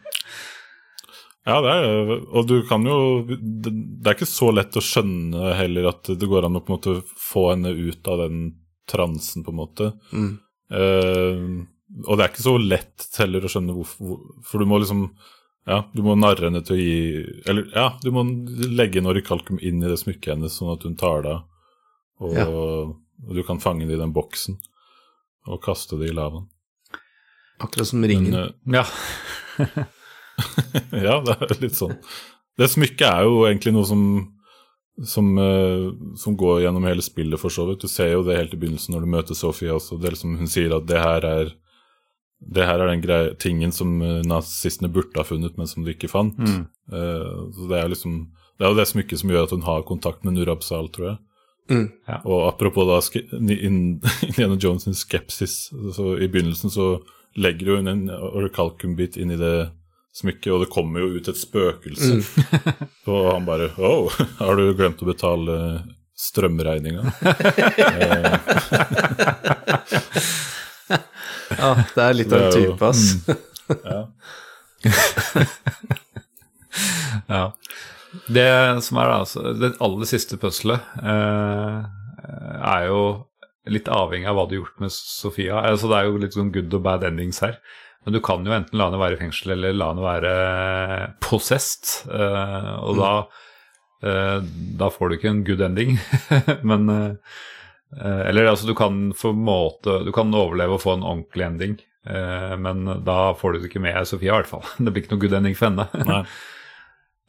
Ja, 1.44 1.58
det 1.60 1.72
er 1.76 2.12
Og 2.32 2.46
du 2.48 2.54
kan 2.70 2.86
jo 2.88 2.94
Det 3.28 3.72
det 3.74 4.08
er 4.08 4.16
ikke 4.16 4.28
så 4.32 4.48
lett 4.56 4.78
å 4.80 4.84
skjønne 4.84 5.50
heller 5.58 5.90
at 5.90 6.08
det 6.20 6.28
går 6.32 6.46
an 6.48 6.56
å 6.56 6.62
på 6.64 6.72
en 6.72 6.78
måte 6.78 6.94
få 7.20 7.44
henne 7.50 7.74
ut 7.76 8.08
av 8.08 8.22
den 8.24 8.38
transen, 8.88 9.44
på 9.44 9.52
en 9.52 9.60
måte. 9.60 9.90
Mm. 10.16 10.32
Uh, 10.72 11.68
og 12.08 12.16
det 12.18 12.24
er 12.26 12.32
ikke 12.32 12.46
så 12.48 12.56
lett 12.60 13.06
heller 13.20 13.44
å 13.44 13.52
skjønne 13.52 13.76
hvorfor 13.76 14.24
For 14.48 14.64
du 14.64 14.68
må 14.72 14.80
liksom 14.82 15.04
Ja, 15.68 15.82
du 15.94 16.02
må 16.04 16.16
narre 16.20 16.48
henne 16.48 16.64
til 16.66 16.76
å 16.76 16.80
gi 16.80 17.44
Eller 17.52 17.68
ja, 17.76 17.86
du 18.04 18.10
må 18.16 18.24
legge 18.72 19.00
en 19.04 19.12
orikalkum 19.12 19.60
inn 19.60 19.84
i 19.84 19.92
det 19.92 20.00
smykket 20.02 20.34
hennes, 20.38 20.56
sånn 20.60 20.74
at 20.78 20.84
hun 20.88 20.96
tar 21.00 21.24
det 21.28 21.36
av. 21.38 21.44
Og, 22.24 22.34
Ja. 22.40 22.48
og 22.48 23.36
du 23.36 23.44
kan 23.44 23.60
fange 23.60 23.88
det 23.88 23.96
i 24.00 24.02
den 24.02 24.16
boksen 24.16 24.58
og 25.48 25.60
kaste 25.64 26.00
det 26.00 26.08
i 26.12 26.16
lavaen. 26.16 26.48
Akkurat 27.62 27.88
som 27.90 28.06
ringen. 28.06 28.32
Men, 28.32 28.80
eh, 28.80 28.80
ja. 28.80 28.86
ja, 31.08 31.20
det 31.26 31.38
er 31.38 31.60
litt 31.62 31.78
sånn. 31.78 31.98
Det 32.58 32.70
smykket 32.70 33.08
er 33.10 33.28
jo 33.28 33.44
egentlig 33.50 33.76
noe 33.76 33.90
som 33.90 34.06
som, 35.06 35.38
eh, 35.38 36.16
som 36.16 36.38
går 36.38 36.62
gjennom 36.62 36.84
hele 36.86 37.02
spillet, 37.02 37.40
for 37.40 37.50
så 37.50 37.66
vidt. 37.66 37.82
Du 37.82 37.90
ser 37.90 38.12
jo 38.12 38.24
det 38.24 38.38
helt 38.38 38.54
i 38.54 38.60
begynnelsen 38.62 38.94
når 38.94 39.02
du 39.02 39.10
møter 39.10 39.38
Sofie 39.38 39.74
også. 39.74 39.98
Det 39.98 40.10
er 40.10 40.16
liksom, 40.16 40.36
hun 40.38 40.50
sier 40.50 40.76
at 40.78 40.86
det 40.86 41.02
her 41.02 41.26
er 41.26 41.54
det 42.44 42.66
her 42.68 42.82
er 42.82 42.90
den 42.92 43.04
greie, 43.04 43.34
tingen 43.40 43.72
som 43.72 44.02
eh, 44.04 44.22
nazistene 44.28 44.92
burde 44.92 45.16
ha 45.16 45.24
funnet, 45.24 45.56
men 45.58 45.70
som 45.70 45.86
de 45.86 45.94
ikke 45.96 46.12
fant. 46.12 46.38
Mm. 46.38 46.66
Uh, 46.92 47.50
så 47.56 47.70
Det 47.72 47.78
er 47.80 47.88
liksom 47.88 48.18
Det 48.60 48.66
er 48.66 48.74
jo 48.74 48.76
det 48.78 48.88
smykket 48.90 49.20
som 49.20 49.30
gjør 49.32 49.46
at 49.48 49.54
hun 49.56 49.64
har 49.64 49.86
kontakt 49.88 50.26
med 50.26 50.36
Nurab 50.36 50.64
Sal, 50.64 50.90
tror 50.92 51.08
jeg. 51.08 51.18
Mm. 51.72 51.88
Ja. 52.08 52.20
Og 52.26 52.48
apropos 52.50 52.86
da 52.86 53.00
Indiana 53.40 54.56
Jones' 54.60 54.94
skepsis, 54.94 55.72
så 55.96 56.18
i 56.20 56.28
begynnelsen 56.28 56.70
så 56.70 57.00
legger 57.36 57.76
hun 57.78 57.88
en 57.92 58.04
orkalkumbit 58.14 59.18
inn 59.18 59.32
i 59.34 59.38
det 59.40 59.70
smykket, 60.14 60.52
og 60.54 60.60
det 60.64 60.70
kommer 60.74 61.02
jo 61.02 61.16
ut 61.18 61.28
et 61.32 61.40
spøkelse. 61.40 62.20
og 63.10 63.32
han 63.34 63.46
bare 63.48 63.72
Oh, 63.82 64.12
har 64.40 64.56
du 64.60 64.68
glemt 64.78 65.02
å 65.02 65.10
betale 65.10 65.56
strømregninga? 66.14 67.02
Ja, 71.54 71.70
det 71.96 72.02
er 72.04 72.14
litt 72.18 72.32
av 72.34 72.40
en 72.40 72.50
Det 72.52 72.60
jo- 72.64 72.74
type, 72.74 72.86
ass. 72.90 73.02
Ja. 77.30 77.52
Det 78.34 78.46
som 78.84 78.98
er 79.00 79.06
da, 79.10 79.20
altså, 79.24 79.40
det 79.58 79.70
aller 79.82 80.06
siste 80.10 80.38
puzzlet 80.42 80.82
eh, 81.02 81.78
er 82.74 82.88
jo 82.90 83.00
litt 83.72 83.88
avhengig 83.92 84.28
av 84.28 84.38
hva 84.38 84.46
du 84.48 84.58
har 84.58 84.62
gjort 84.64 84.84
med 84.84 84.92
Sofia. 84.92 85.62
Altså, 85.62 85.90
det 85.92 86.00
er 86.00 86.10
jo 86.10 86.20
litt 86.22 86.36
sånn 86.36 86.52
good 86.56 86.74
og 86.76 86.84
bad 86.86 87.06
endings 87.08 87.40
her. 87.44 87.58
Men 88.04 88.18
du 88.18 88.20
kan 88.24 88.44
jo 88.44 88.52
enten 88.52 88.80
la 88.80 88.90
henne 88.90 89.00
være 89.00 89.16
i 89.16 89.22
fengsel 89.22 89.56
eller 89.56 89.76
la 89.78 89.90
henne 89.94 90.04
være 90.04 90.34
possessed. 91.24 92.10
eh, 92.12 92.72
og 92.84 93.00
da, 93.00 93.12
eh, 94.04 94.40
da 94.80 94.90
får 94.92 95.10
du 95.10 95.18
ikke 95.18 95.32
en 95.32 95.44
good 95.48 95.64
ending. 95.64 95.98
Men 96.70 96.90
eh, 96.92 97.16
Eller 97.94 98.50
altså, 98.50 98.66
du 98.66 98.74
kan 98.74 99.14
måte 99.38 100.00
Du 100.04 100.12
kan 100.12 100.34
overleve 100.34 100.74
og 100.74 100.82
få 100.82 100.96
en 100.98 101.04
ordentlig 101.06 101.46
ending. 101.46 101.76
men 102.04 102.84
da 103.06 103.34
får 103.34 103.54
du 103.54 103.60
det 103.60 103.70
ikke 103.70 103.80
med 103.80 104.08
Sofia, 104.08 104.34
i 104.34 104.42
hvert 104.42 104.50
fall. 104.50 104.66
Det 104.84 104.92
blir 104.92 105.04
ikke 105.04 105.14
noe 105.14 105.22
good 105.22 105.38
ending 105.38 105.56
for 105.56 105.70
henne. 105.70 105.86
Nei. 106.10 106.26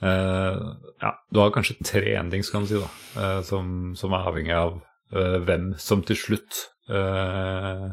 Uh, 0.02 0.74
ja, 1.00 1.12
du 1.30 1.38
har 1.38 1.52
kanskje 1.54 1.76
tre 1.86 2.16
endings, 2.18 2.50
kan 2.50 2.64
du 2.64 2.72
si, 2.72 2.80
da, 2.80 2.88
uh, 3.14 3.38
som, 3.46 3.94
som 3.96 4.12
er 4.12 4.26
avhengig 4.26 4.56
av 4.56 4.80
hvem 5.12 5.74
som 5.78 6.02
til 6.06 6.16
slutt 6.18 6.62
eh, 6.90 7.84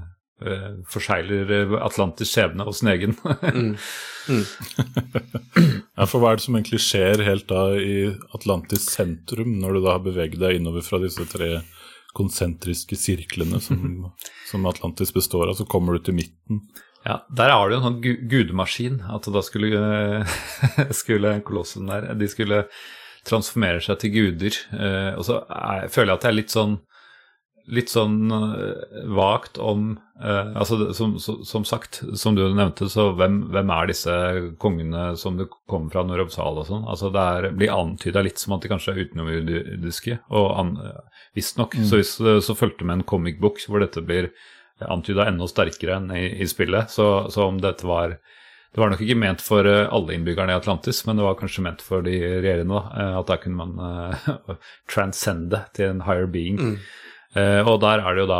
eh, 0.45 0.69
forsegler 0.89 1.51
eh, 1.57 1.75
Atlantis 1.81 2.31
skjebne 2.33 2.67
og 2.67 2.77
sin 2.77 2.93
egen. 2.95 3.17
Ja, 6.01 6.05
for 6.09 6.21
hva 6.21 6.31
er 6.31 6.39
det 6.39 6.45
som 6.45 6.55
egentlig 6.57 6.79
skjer 6.81 7.21
helt 7.25 7.47
da 7.49 7.75
i 7.77 8.07
Atlantis 8.33 8.87
sentrum, 8.89 9.57
når 9.61 9.75
du 9.75 9.79
da 9.83 9.95
har 9.97 10.03
beveget 10.05 10.39
deg 10.41 10.57
innover 10.57 10.85
fra 10.85 10.97
disse 11.01 11.25
tre 11.29 11.59
konsentriske 12.17 12.97
sirklene 12.97 13.59
som, 13.61 14.07
som 14.49 14.65
Atlantis 14.69 15.13
består 15.13 15.51
av, 15.51 15.57
så 15.59 15.67
kommer 15.69 15.97
du 15.97 16.07
til 16.07 16.17
midten. 16.17 16.63
Ja, 17.05 17.19
Der 17.33 17.53
har 17.53 17.69
du 17.69 17.75
en 17.75 17.85
sånn 17.85 18.01
gu 18.01 18.11
gudemaskin. 18.29 19.01
At 19.09 19.29
da 19.33 19.41
skulle, 19.45 19.73
eh, 19.77 20.35
skulle 21.01 21.39
kolossen 21.45 21.89
der 21.89 22.11
De 22.17 22.29
skulle 22.29 22.63
transformere 23.27 23.81
seg 23.81 23.99
til 24.01 24.13
guder. 24.15 24.57
Eh, 24.73 25.11
og 25.17 25.25
så 25.27 25.41
er, 25.49 25.89
føler 25.93 26.13
jeg 26.13 26.19
at 26.19 26.25
det 26.25 26.31
er 26.31 26.39
litt 26.39 26.53
sånn 26.53 26.77
Litt 27.69 27.91
sånn 27.91 28.31
eh, 28.33 29.01
vagt 29.13 29.59
om 29.61 29.99
eh, 30.21 30.53
Altså, 30.57 30.91
som, 30.97 31.13
som, 31.19 31.65
sagt, 31.67 32.01
som 32.17 32.35
du 32.35 32.43
nevnte, 32.49 32.87
så 32.89 33.11
hvem, 33.17 33.43
hvem 33.53 33.73
er 33.75 33.91
disse 33.91 34.15
kongene 34.61 35.11
som 35.19 35.37
du 35.37 35.45
kommer 35.69 35.93
fra 35.93 36.03
Nord-Obsal 36.07 36.61
og 36.63 36.67
sånn? 36.69 36.87
Altså, 36.89 37.11
det 37.13 37.27
er, 37.35 37.49
blir 37.57 37.75
antyda 37.75 38.23
litt 38.25 38.41
som 38.41 38.57
at 38.57 38.65
de 38.65 38.71
kanskje 38.71 38.95
er 38.95 39.03
utenomjordiske. 39.05 40.17
Og 40.33 40.49
an, 40.57 40.73
visstnok, 41.37 41.77
så 41.85 42.01
hvis 42.01 42.17
det 42.23 42.39
så 42.47 42.57
fulgte 42.57 42.87
med 42.87 42.99
en 43.01 43.07
comic 43.07 43.39
book 43.43 43.61
hvor 43.67 43.83
dette 43.83 44.03
blir 44.05 44.31
antyda 44.81 45.27
enda 45.29 45.47
sterkere 45.49 45.99
enn 45.99 46.11
i, 46.15 46.25
i 46.41 46.47
spillet. 46.49 46.89
Så, 46.91 47.07
så 47.31 47.47
om 47.49 47.61
dette 47.61 47.87
var 47.87 48.17
Det 48.71 48.79
var 48.79 48.87
nok 48.87 49.01
ikke 49.03 49.19
ment 49.19 49.41
for 49.43 49.67
eh, 49.67 49.89
alle 49.91 50.13
innbyggerne 50.15 50.53
i 50.53 50.55
Atlantis, 50.55 51.01
men 51.03 51.17
det 51.19 51.25
var 51.25 51.35
kanskje 51.35 51.63
ment 51.65 51.81
for 51.83 52.05
de 52.05 52.13
regjerende. 52.15 52.71
da, 52.71 53.01
eh, 53.03 53.17
At 53.19 53.27
da 53.27 53.35
kunne 53.43 53.59
man 53.59 54.19
transcende 54.93 55.65
til 55.75 55.91
en 55.91 56.05
higher 56.07 56.29
being. 56.31 56.61
Eh, 56.61 56.93
og 57.31 57.77
der 57.79 58.01
er 58.03 58.15
det 58.15 58.25
jo 58.25 58.27
da 58.27 58.39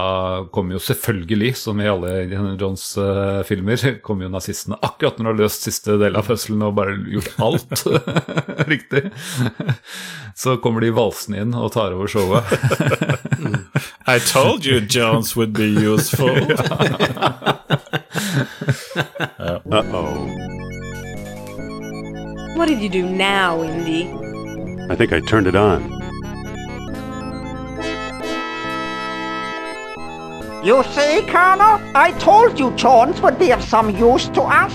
kommer 0.52 0.76
jo 0.76 0.82
selvfølgelig, 0.84 1.54
som 1.56 1.80
i 1.80 1.88
alle 1.88 2.24
Indiana 2.26 2.58
Jones-filmer, 2.60 3.86
kommer 4.06 4.28
jo 4.28 4.32
nazistene 4.34 4.76
akkurat 4.84 5.16
når 5.16 5.24
de 5.24 5.32
har 5.32 5.40
løst 5.46 5.64
siste 5.68 5.96
del 6.02 6.18
av 6.20 6.28
fødselen 6.28 6.66
og 6.68 6.76
bare 6.76 6.98
gjort 7.08 7.40
alt 7.40 7.86
riktig. 8.74 9.06
Så 10.36 10.58
kommer 10.64 10.84
de 10.84 10.92
valsende 10.96 11.40
inn 11.46 11.56
og 11.56 11.72
tar 11.78 11.96
over 11.96 12.12
showet. 12.12 12.44
I 14.08 14.20
told 14.20 14.66
you 14.66 14.82
Jones 14.82 15.36
would 15.38 15.54
be 15.54 15.72
useful. 15.72 16.36
Uh-oh. 19.72 20.28
What 22.58 22.68
did 22.68 22.82
you 22.82 22.90
do 22.90 23.04
now, 23.08 23.64
Indy? 23.64 24.04
I 24.92 24.96
think 24.96 25.14
I 25.14 25.22
turned 25.22 25.48
it 25.48 25.56
on. 25.56 26.01
You 30.64 30.84
see, 30.84 31.24
Colonel? 31.24 31.82
I 31.96 32.14
told 32.20 32.60
you 32.60 32.70
Jones 32.76 33.20
would 33.22 33.40
be 33.40 33.52
of 33.52 33.64
some 33.64 33.98
use 33.98 34.30
to 34.30 34.44
us. 34.44 34.72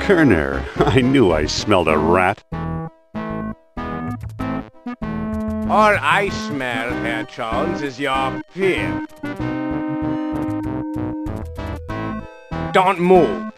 Kerner, 0.00 0.62
I 0.76 1.00
knew 1.00 1.32
I 1.32 1.46
smelled 1.46 1.88
a 1.88 1.96
rat. 1.96 2.44
All 5.70 5.96
I 5.98 6.28
smell, 6.28 6.90
Herr 6.90 7.24
Jones, 7.24 7.80
is 7.80 7.98
your 7.98 8.42
fear. 8.50 9.06
Don't 12.72 13.00
move. 13.00 13.50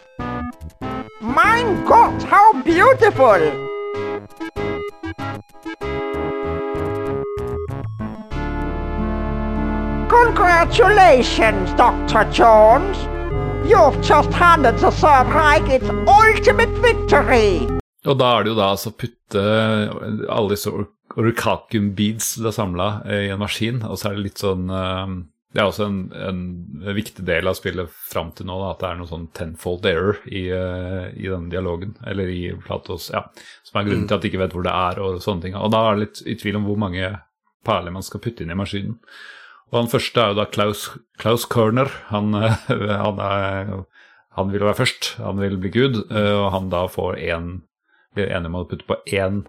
Mein 1.21 1.85
Gott, 1.85 2.23
how 2.23 2.63
beautiful! 2.63 3.67
Congratulations, 10.09 11.73
Dr. 11.77 12.25
Jones! 12.33 12.97
You've 13.69 14.01
just 14.01 14.33
handed 14.33 14.79
the 14.79 14.91
Third 14.91 15.29
Reich 15.35 15.69
its 15.69 15.91
ultimate 16.09 16.73
victory! 16.81 17.67
Og 18.07 18.17
da 18.17 18.31
er 18.39 18.47
det 18.47 18.53
jo 18.55 18.57
da 18.57 18.71
altså 18.73 18.93
putte 18.97 19.43
alle 20.33 20.49
disse 20.55 20.71
or- 20.73 20.89
orkakum 21.21 21.91
beads 21.99 22.35
du 22.39 22.47
har 22.49 22.57
samla 22.57 22.89
i 23.05 23.29
en 23.35 23.43
maskin, 23.43 23.83
og 23.85 23.99
så 24.01 24.09
er 24.11 24.17
det 24.17 24.25
litt 24.31 24.41
sånn 24.41 24.71
eh, 24.73 25.13
Det 25.53 25.61
er 25.61 25.69
også 25.69 25.87
en, 25.91 26.01
en 26.31 26.43
viktig 26.97 27.25
del 27.29 27.49
av 27.51 27.57
spillet 27.61 27.93
fram 28.09 28.33
til 28.37 28.49
nå, 28.49 28.57
da, 28.63 28.73
at 28.75 28.81
det 28.85 28.89
er 28.91 28.99
noe 29.03 29.13
sånn 29.13 29.29
tenfold 29.37 29.87
error 29.93 30.21
i, 30.29 30.47
eh, 30.49 31.09
i 31.21 31.29
denne 31.29 31.53
dialogen, 31.53 31.97
eller 32.09 32.33
i 32.33 32.43
Platos, 32.65 33.11
ja, 33.13 33.27
som 33.67 33.81
er 33.83 33.91
grunnen 33.91 34.09
til 34.09 34.17
at 34.17 34.25
de 34.25 34.33
ikke 34.33 34.45
vet 34.47 34.57
hvor 34.57 34.65
det 34.65 34.73
er, 34.77 35.01
og 35.05 35.21
sånne 35.25 35.45
ting. 35.49 35.57
Og 35.61 35.73
da 35.77 35.85
er 35.91 35.97
det 35.99 36.07
litt 36.07 36.23
i 36.25 36.37
tvil 36.41 36.61
om 36.63 36.69
hvor 36.71 36.81
mange 36.81 37.13
perler 37.69 37.93
man 37.93 38.07
skal 38.07 38.23
putte 38.25 38.45
inn 38.47 38.55
i 38.55 38.57
maskinen. 38.57 38.97
Og 39.69 39.83
han 39.83 39.91
første 39.93 40.21
er 40.21 40.33
jo 40.33 40.39
da 40.39 40.47
Klaus, 40.49 40.89
Klaus 41.21 41.45
Körner. 41.51 41.91
Han, 42.13 42.33
eh, 42.39 42.69
han, 43.05 43.23
han 44.39 44.53
vil 44.53 44.65
være 44.65 44.81
først, 44.81 45.15
han 45.21 45.41
vil 45.43 45.59
bli 45.61 45.73
gud, 45.75 46.03
eh, 46.09 46.35
og 46.37 46.53
han 46.55 46.71
da 46.73 46.87
får 46.91 47.21
én 47.21 47.51
blir 48.17 48.33
enig 48.35 48.51
om 48.51 48.59
å 48.63 48.67
putte 48.69 48.87
på 48.89 48.99
én 49.15 49.43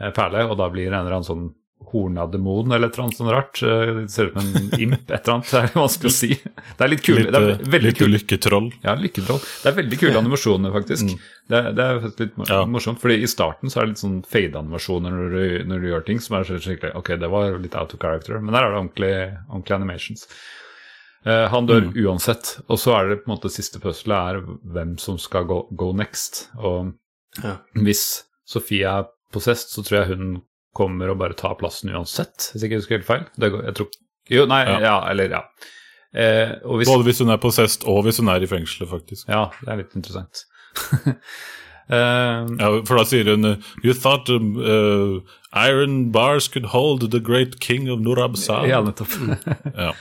eh, 0.00 0.10
perle, 0.14 0.46
og 0.50 0.58
da 0.60 0.68
blir 0.72 0.90
en 0.90 1.00
eller 1.00 1.18
annen 1.18 1.28
sånn 1.28 1.46
horna 1.86 2.24
demon 2.26 2.72
eller 2.72 2.88
et 2.88 2.94
eller 2.96 3.04
annet 3.06 3.16
sånt 3.18 3.30
rart. 3.30 3.60
Eh, 3.62 3.92
Det 4.02 4.10
ser 4.10 4.26
ut 4.26 4.32
som 4.40 4.48
en 4.56 4.80
imp, 4.80 5.10
et 5.10 5.20
eller 5.28 5.34
annet. 5.36 5.50
Det 5.52 5.60
er 5.62 5.74
vanskelig 5.78 6.10
å 6.10 6.14
si. 6.16 6.28
Det 6.34 6.82
er 6.82 6.88
litt 6.90 7.04
kule. 7.06 7.20
Litt, 7.22 7.32
det 7.32 7.42
er 7.42 7.76
eh, 7.76 7.84
litt 7.84 7.98
kul. 8.00 8.10
lykketroll. 8.16 8.66
Ja, 8.82 8.94
lykketroll. 8.98 9.38
Det 9.62 9.70
er 9.70 9.76
veldig 9.76 9.98
kule 10.00 10.18
animasjoner, 10.18 10.72
faktisk. 10.74 11.12
Det, 11.48 11.60
det 11.78 11.84
er 11.86 12.00
litt 12.08 12.40
Ja. 12.50 12.64
morsomt, 12.66 12.98
fordi 13.00 13.20
i 13.22 13.30
starten 13.30 13.70
så 13.70 13.78
er 13.80 13.86
det 13.86 13.94
litt 13.94 14.02
sånn 14.02 14.18
fade-animasjoner 14.26 15.14
når, 15.14 15.64
når 15.70 15.80
du 15.84 15.88
gjør 15.92 16.06
ting 16.08 16.18
som 16.24 16.36
er 16.40 16.48
skikkelig 16.50 16.94
Ok, 16.98 17.12
det 17.22 17.30
var 17.30 17.58
litt 17.62 17.76
out 17.78 17.94
of 17.94 18.00
character, 18.02 18.40
men 18.40 18.52
der 18.56 18.66
er 18.66 18.72
det 18.74 18.80
ordentlig, 18.82 19.14
ordentlig 19.48 19.76
animations. 19.78 20.26
Eh, 21.26 21.46
han 21.50 21.66
dør 21.66 21.88
uansett, 22.06 22.56
og 22.68 22.78
så 22.78 22.96
er 22.98 23.08
det 23.10 23.20
på 23.24 23.30
en 23.30 23.36
måte 23.36 23.50
siste 23.50 23.78
puzzlet 23.82 24.16
er 24.34 24.42
hvem 24.74 24.96
som 25.02 25.18
skal 25.18 25.44
gå, 25.48 25.60
go 25.76 25.92
next. 25.92 26.48
Og 26.58 26.92
Ja. 27.42 27.58
hvis 27.74 28.22
Sofie 28.46 28.86
er 28.86 29.06
possessed, 29.34 29.70
så 29.74 29.82
tror 29.86 29.98
jeg 30.04 30.16
hun 30.16 30.42
kommer 30.76 31.10
og 31.12 31.18
bare 31.22 31.36
tar 31.38 31.56
plassen 31.60 31.90
uansett, 31.96 32.50
hvis 32.52 32.62
jeg 32.62 32.70
ikke 32.70 32.82
husker 32.82 32.98
helt 33.00 33.08
feil. 33.08 33.24
Det 33.40 33.50
går, 33.54 33.64
jeg 33.70 33.78
tror, 33.80 33.90
jo, 34.36 34.44
nei, 34.50 34.60
ja, 34.68 34.78
Ja. 34.84 34.96
eller 35.10 35.32
ja. 35.38 35.42
Eh, 36.16 36.54
hvis, 36.78 36.88
Både 36.88 37.04
hvis 37.08 37.18
hun 37.20 37.32
er 37.34 37.40
possessed 37.42 37.84
og 37.90 38.04
hvis 38.06 38.20
hun 38.22 38.28
er 38.32 38.40
i 38.44 38.48
fengselet, 38.48 38.88
faktisk. 38.88 39.26
ja, 39.28 39.46
det 39.62 39.72
er 39.74 39.80
litt 39.82 39.96
interessant. 39.98 40.44
Uh, 41.86 42.46
Ja, 42.60 42.70
for 42.88 42.98
da 42.98 43.04
sier 43.06 43.28
hun 43.30 43.46
uh, 43.46 43.68
You 43.84 43.92
thought 43.94 44.26
um, 44.34 44.56
uh, 44.58 45.20
iron 45.54 46.10
bars 46.12 46.48
could 46.50 46.66
hold 46.72 47.04
the 47.12 47.20
great 47.22 47.60
king 47.60 47.86
of 47.92 48.00
Nurabsal? 48.02 48.66
ja, 48.68 48.80
nettopp. 48.82 49.14
Ja. 49.76 49.92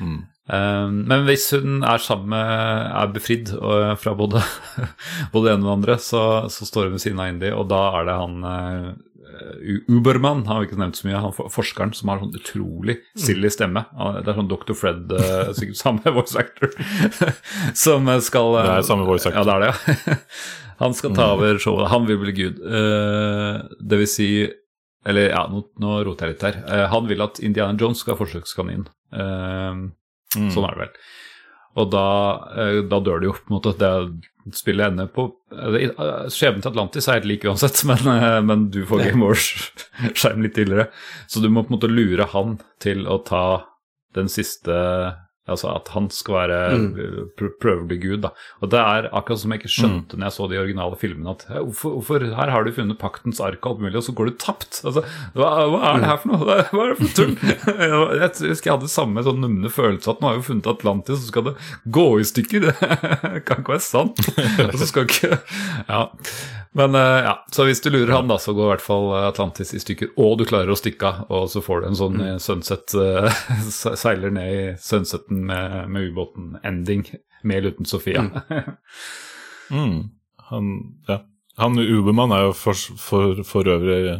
Eh, 0.48 0.86
men 0.88 1.26
hvis 1.26 1.42
hun 1.52 1.82
er 1.84 2.00
sammen 2.00 2.30
med 2.32 2.92
er 2.96 3.10
befridd 3.12 3.50
fra 4.00 4.14
både, 4.16 4.40
både 5.34 5.50
ene 5.52 5.66
og 5.66 5.74
andre, 5.74 5.98
så, 6.00 6.22
så 6.48 6.64
står 6.64 6.86
hun 6.86 6.94
ved 6.94 7.02
siden 7.02 7.20
av 7.20 7.28
Indy, 7.34 7.50
og 7.52 7.66
da 7.68 7.80
er 7.98 8.06
det 8.08 8.14
han 8.16 8.46
eh, 9.28 9.80
Uberman 9.88 10.44
har 10.48 10.60
vi 10.60 10.68
ikke 10.68 10.78
nevnt 10.80 10.98
så 10.98 11.08
mye, 11.08 11.20
han 11.22 11.34
forskeren 11.52 11.92
som 11.96 12.12
har 12.12 12.22
sånn 12.22 12.36
utrolig 12.38 12.98
silly 13.18 13.50
stemme. 13.52 13.84
Det 14.20 14.32
er 14.32 14.38
sånn 14.38 14.50
Dr. 14.50 14.74
Fred, 14.78 15.12
eh, 15.14 15.50
sikkert 15.58 15.80
samme 15.80 16.14
voice 16.16 16.38
actor, 16.38 16.72
som 17.84 18.08
skal 18.24 18.60
eh, 18.60 18.70
Det 18.70 18.78
er 18.78 18.88
samme 18.90 19.08
voice 19.08 19.28
actor. 19.28 19.40
Ja, 19.40 19.46
det 19.48 19.56
er 19.56 19.66
det, 19.66 20.00
ja. 20.16 20.18
Han 20.82 20.94
skal 20.94 21.10
ta 21.10 21.32
over 21.34 21.56
showet. 21.58 21.88
Han 21.90 22.04
vil 22.06 22.20
bli 22.22 22.32
gud. 22.36 22.60
Det 22.62 23.96
vil 23.98 24.06
si 24.06 24.28
Eller 25.02 25.32
ja, 25.32 25.40
nå, 25.50 25.64
nå 25.82 25.96
roter 26.06 26.28
jeg 26.28 26.36
litt 26.36 26.44
her. 26.46 26.58
Han 26.92 27.08
vil 27.10 27.24
at 27.24 27.40
Indiana 27.42 27.74
Jones 27.74 28.04
skal 28.04 28.14
ha 28.14 28.20
forsøkskanin. 28.20 28.84
Mm. 29.10 29.88
Sånn 30.54 30.68
er 30.68 30.76
det 30.76 30.84
vel. 30.84 30.92
Og 31.76 31.90
da, 31.92 32.08
eh, 32.56 32.80
da 32.88 33.00
dør 33.04 33.20
det 33.20 33.28
jo, 33.28 33.36
på 33.36 33.52
en 33.52 33.58
måte. 33.58 33.74
Det 33.78 34.56
spillet 34.56 34.92
ender 34.92 35.10
på 35.12 35.26
eh, 35.52 35.90
Skjebnen 36.32 36.64
til 36.64 36.72
Atlantis 36.72 37.08
er 37.08 37.18
helt 37.18 37.28
lik 37.28 37.46
uansett, 37.48 37.82
men, 37.90 38.08
eh, 38.14 38.40
men 38.44 38.68
du 38.74 38.82
får 38.88 39.04
Game 39.04 39.24
Wars-skjerm 39.24 40.44
litt 40.44 40.56
tidligere. 40.58 40.88
Så 41.28 41.44
du 41.44 41.50
må 41.50 41.64
på 41.64 41.72
en 41.72 41.78
måte 41.78 41.92
lure 41.92 42.28
han 42.32 42.58
til 42.82 43.06
å 43.10 43.20
ta 43.26 43.44
den 44.16 44.30
siste 44.32 44.74
Altså 45.48 45.70
at 45.72 45.90
han 45.94 46.08
skal 46.12 46.36
være 46.38 46.58
mm. 46.78 47.32
prøve 47.60 47.82
å 47.82 47.88
bli 47.88 47.98
gud. 48.02 48.20
da. 48.26 48.32
Og 48.62 48.72
det 48.72 48.80
er 48.82 49.08
akkurat 49.10 49.42
som 49.42 49.54
jeg 49.54 49.62
ikke 49.62 49.72
skjønte 49.72 50.18
når 50.18 50.28
jeg 50.28 50.36
så 50.36 50.48
de 50.50 50.60
originale 50.60 50.98
filmene, 51.00 51.34
at 51.34 51.46
hvorfor, 51.48 51.98
hvorfor 51.98 52.26
her 52.38 52.52
har 52.54 52.66
du 52.66 52.72
funnet 52.76 53.00
paktens 53.00 53.40
ark 53.44 53.60
og 53.62 53.72
alt 53.72 53.84
mulig, 53.86 53.96
og 54.00 54.06
så 54.06 54.14
går 54.18 54.30
du 54.30 54.38
tapt? 54.40 54.80
Altså, 54.84 55.04
hva, 55.38 55.50
hva 55.72 55.80
er 55.92 56.02
det 56.02 56.10
her 56.12 56.20
for 56.22 56.34
noe? 56.34 56.58
Hva 56.72 56.84
er 56.84 56.92
det 56.92 56.98
for 57.00 57.16
tull? 57.18 57.34
jeg 58.20 58.52
husker 58.52 58.70
jeg 58.70 58.76
hadde 58.76 58.92
samme 58.92 59.24
sånn 59.26 59.42
numne 59.42 59.72
følelse 59.72 60.12
at 60.12 60.22
nå 60.22 60.30
har 60.30 60.40
vi 60.40 60.46
funnet 60.50 60.70
Atlantis, 60.70 61.22
så 61.22 61.32
skal 61.32 61.48
det 61.50 61.56
gå 61.98 62.08
i 62.20 62.28
stykker. 62.28 62.68
Det 63.38 63.42
kan 63.46 63.62
ikke 63.62 63.76
være 63.76 63.84
sant. 63.84 64.22
Og 64.68 64.78
så 64.80 64.88
skal 64.88 65.08
ikke 65.08 65.38
Ja. 65.88 66.06
Men 66.76 66.94
eh, 66.94 67.20
ja, 67.24 67.34
så 67.52 67.64
hvis 67.64 67.80
du 67.80 67.90
lurer 67.90 68.12
han, 68.12 68.28
da, 68.28 68.38
så 68.38 68.52
går 68.56 68.66
i 68.66 68.72
hvert 68.74 68.84
fall 68.84 69.08
Atlantis 69.22 69.72
i 69.74 69.80
stykker, 69.82 70.12
og 70.20 70.36
du 70.40 70.44
klarer 70.48 70.70
å 70.72 70.76
stikke 70.78 71.08
av, 71.08 71.22
og 71.32 71.48
så 71.52 71.62
får 71.64 71.80
du 71.80 71.88
en 71.88 71.98
sånn 71.98 72.20
mm. 72.20 72.42
sunset 72.44 72.94
eh, 72.98 73.40
Seiler 74.02 74.34
ned 74.34 74.52
i 74.52 74.62
sunseten 74.82 75.46
med, 75.48 75.80
med 75.92 76.10
ubåten-ending, 76.10 77.06
med 77.42 77.60
eller 77.60 77.76
uten 77.76 77.88
Sofia. 77.88 78.28
Mm. 79.68 80.06
Han, 80.48 80.68
ja. 81.04 81.18
han 81.60 81.74
Ubermann 81.76 82.30
er 82.32 82.46
jo 82.46 82.52
for, 82.56 82.78
for, 82.96 83.42
for 83.44 83.68
øvrig 83.68 84.14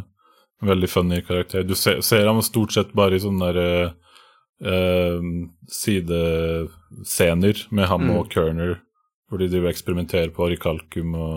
veldig 0.61 0.91
funny 0.93 1.23
karakter. 1.25 1.63
Du 1.65 1.73
ser, 1.73 2.03
ser 2.05 2.29
ham 2.29 2.43
stort 2.45 2.75
sett 2.77 2.93
bare 2.93 3.17
i 3.17 3.23
sånne 3.23 3.49
der, 3.57 3.95
Uh, 4.59 5.23
sidescener 5.71 7.61
med 7.71 7.87
ham 7.87 8.09
og 8.11 8.27
Kerner, 8.33 8.81
hvor 9.31 9.39
de 9.39 9.47
driver 9.47 9.69
og 9.69 9.71
eksperimenterer 9.71 10.33
på 10.35 10.49
orikalkum 10.49 11.13
og 11.15 11.37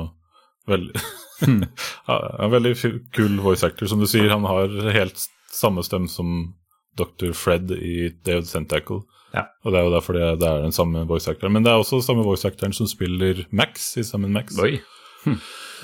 veldig 0.75 1.03
En 1.41 2.51
veldig 2.53 2.73
kul 3.15 3.39
voice 3.41 3.65
actor. 3.65 3.89
Som 3.89 4.03
du 4.03 4.07
sier, 4.09 4.29
han 4.29 4.45
har 4.45 4.73
helt 4.93 5.23
samme 5.51 5.83
stemme 5.83 6.09
som 6.11 6.53
Dr. 6.99 7.31
Fred 7.33 7.71
i 7.71 8.11
David 8.25 8.49
Sentacle. 8.49 9.01
Ja. 9.33 9.45
Og 9.63 9.71
det 9.71 9.79
er 9.79 9.87
jo 9.87 9.93
derfor 9.93 10.17
det, 10.17 10.25
det 10.41 10.47
er 10.47 10.63
den 10.65 10.75
samme 10.75 11.05
voice 11.07 11.31
actoren. 11.31 11.55
Men 11.55 11.65
det 11.65 11.71
er 11.71 11.81
også 11.81 12.01
samme 12.03 12.25
voice 12.27 12.47
actoren 12.47 12.75
som 12.75 12.89
spiller 12.89 13.45
Max 13.49 13.93
i 13.97 14.03
Sammen 14.05 14.33
Max. 14.35 14.57
Oi. 14.59 14.79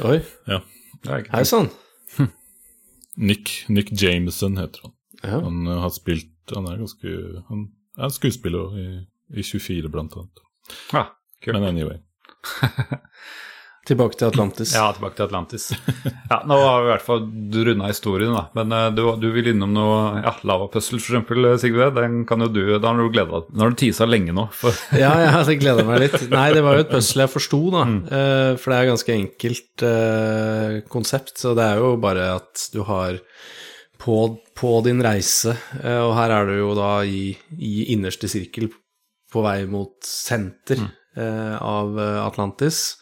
Oi, 0.06 0.20
Ja. 0.48 0.62
Hei 1.08 1.44
sann. 1.46 1.70
Nick, 3.18 3.66
Nick 3.70 3.92
Jameson 4.02 4.58
heter 4.58 4.82
han. 4.84 4.94
Ja. 5.24 5.40
Han 5.42 5.68
uh, 5.68 5.80
har 5.82 5.90
spilt 5.90 6.34
Han 6.54 6.68
er 6.70 6.78
ganske 6.78 7.14
Han 7.48 7.64
er 7.98 8.12
skuespiller 8.14 8.76
i, 8.78 8.88
i 9.34 9.44
24, 9.44 9.90
blant 9.90 10.14
annet. 10.18 10.44
Ja, 10.94 11.08
kult. 11.44 11.58
Men 11.58 11.64
anyway. 11.64 11.98
Tilbake 13.88 14.20
til 14.20 14.28
Atlantis. 14.28 14.74
Ja, 14.76 14.90
tilbake 14.96 15.16
til 15.16 15.28
Atlantis. 15.30 15.70
Ja, 16.28 16.42
Nå 16.44 16.58
har 16.60 16.82
vi 16.84 16.90
i 16.90 16.92
hvert 16.92 17.06
fall 17.06 17.22
runda 17.68 17.88
historien, 17.88 18.34
da. 18.36 18.42
Men 18.58 18.74
eh, 18.76 18.88
du, 18.98 19.04
du 19.22 19.28
vil 19.32 19.52
innom 19.54 19.72
noe 19.76 20.00
ja, 20.20 20.34
lavapuzzle, 20.48 21.00
for 21.00 21.16
eksempel, 21.16 21.48
Sigve. 21.62 21.88
Den 21.96 22.26
kan 22.28 22.44
jo 22.44 22.50
du, 22.52 22.62
da 22.76 22.92
har 22.92 23.00
du 23.00 23.08
gleda 23.14 23.40
deg. 23.40 23.54
Nå 23.56 23.64
har 23.64 23.72
du 23.72 23.80
tisa 23.80 24.08
lenge 24.10 24.36
nå. 24.36 24.50
For, 24.56 24.76
Ja, 25.04 25.14
jeg 25.48 25.62
gleder 25.64 25.88
meg 25.88 26.04
litt. 26.04 26.18
Nei, 26.34 26.50
det 26.58 26.66
var 26.66 26.76
jo 26.76 26.84
et 26.84 26.92
puzzle 26.92 27.24
jeg 27.24 27.34
forsto, 27.38 27.62
da. 27.78 27.86
Mm. 27.88 28.02
for 28.60 28.74
det 28.74 28.78
er 28.78 28.84
et 28.84 28.92
ganske 28.92 29.16
enkelt 29.16 29.88
eh, 29.88 30.82
konsept. 30.92 31.38
Så 31.40 31.56
det 31.58 31.70
er 31.72 31.80
jo 31.84 31.96
bare 32.02 32.34
at 32.42 32.68
du 32.74 32.84
har 32.88 33.22
på, 33.98 34.38
på 34.56 34.82
din 34.86 35.02
reise, 35.04 35.56
eh, 35.84 36.02
og 36.02 36.14
her 36.18 36.34
er 36.34 36.50
du 36.50 36.56
jo 36.60 36.74
da 36.78 36.92
i, 37.06 37.32
i 37.58 37.90
innerste 37.94 38.30
sirkel 38.32 38.70
på 39.32 39.44
vei 39.44 39.66
mot 39.70 39.96
senter 40.06 40.80
eh, 40.84 41.56
av 41.58 41.98
eh, 42.00 42.20
Atlantis. 42.24 42.98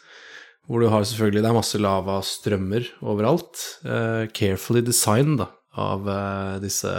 Hvor 0.66 0.82
du 0.82 0.88
har 0.90 1.04
selvfølgelig 1.06 1.44
Det 1.44 1.50
er 1.50 1.56
masse 1.56 1.78
lavastrømmer 1.78 2.88
overalt. 3.06 3.62
Uh, 3.86 4.26
carefully 4.34 4.82
designed 4.84 5.38
da, 5.42 5.50
av 5.78 6.08
uh, 6.08 6.56
disse 6.62 6.90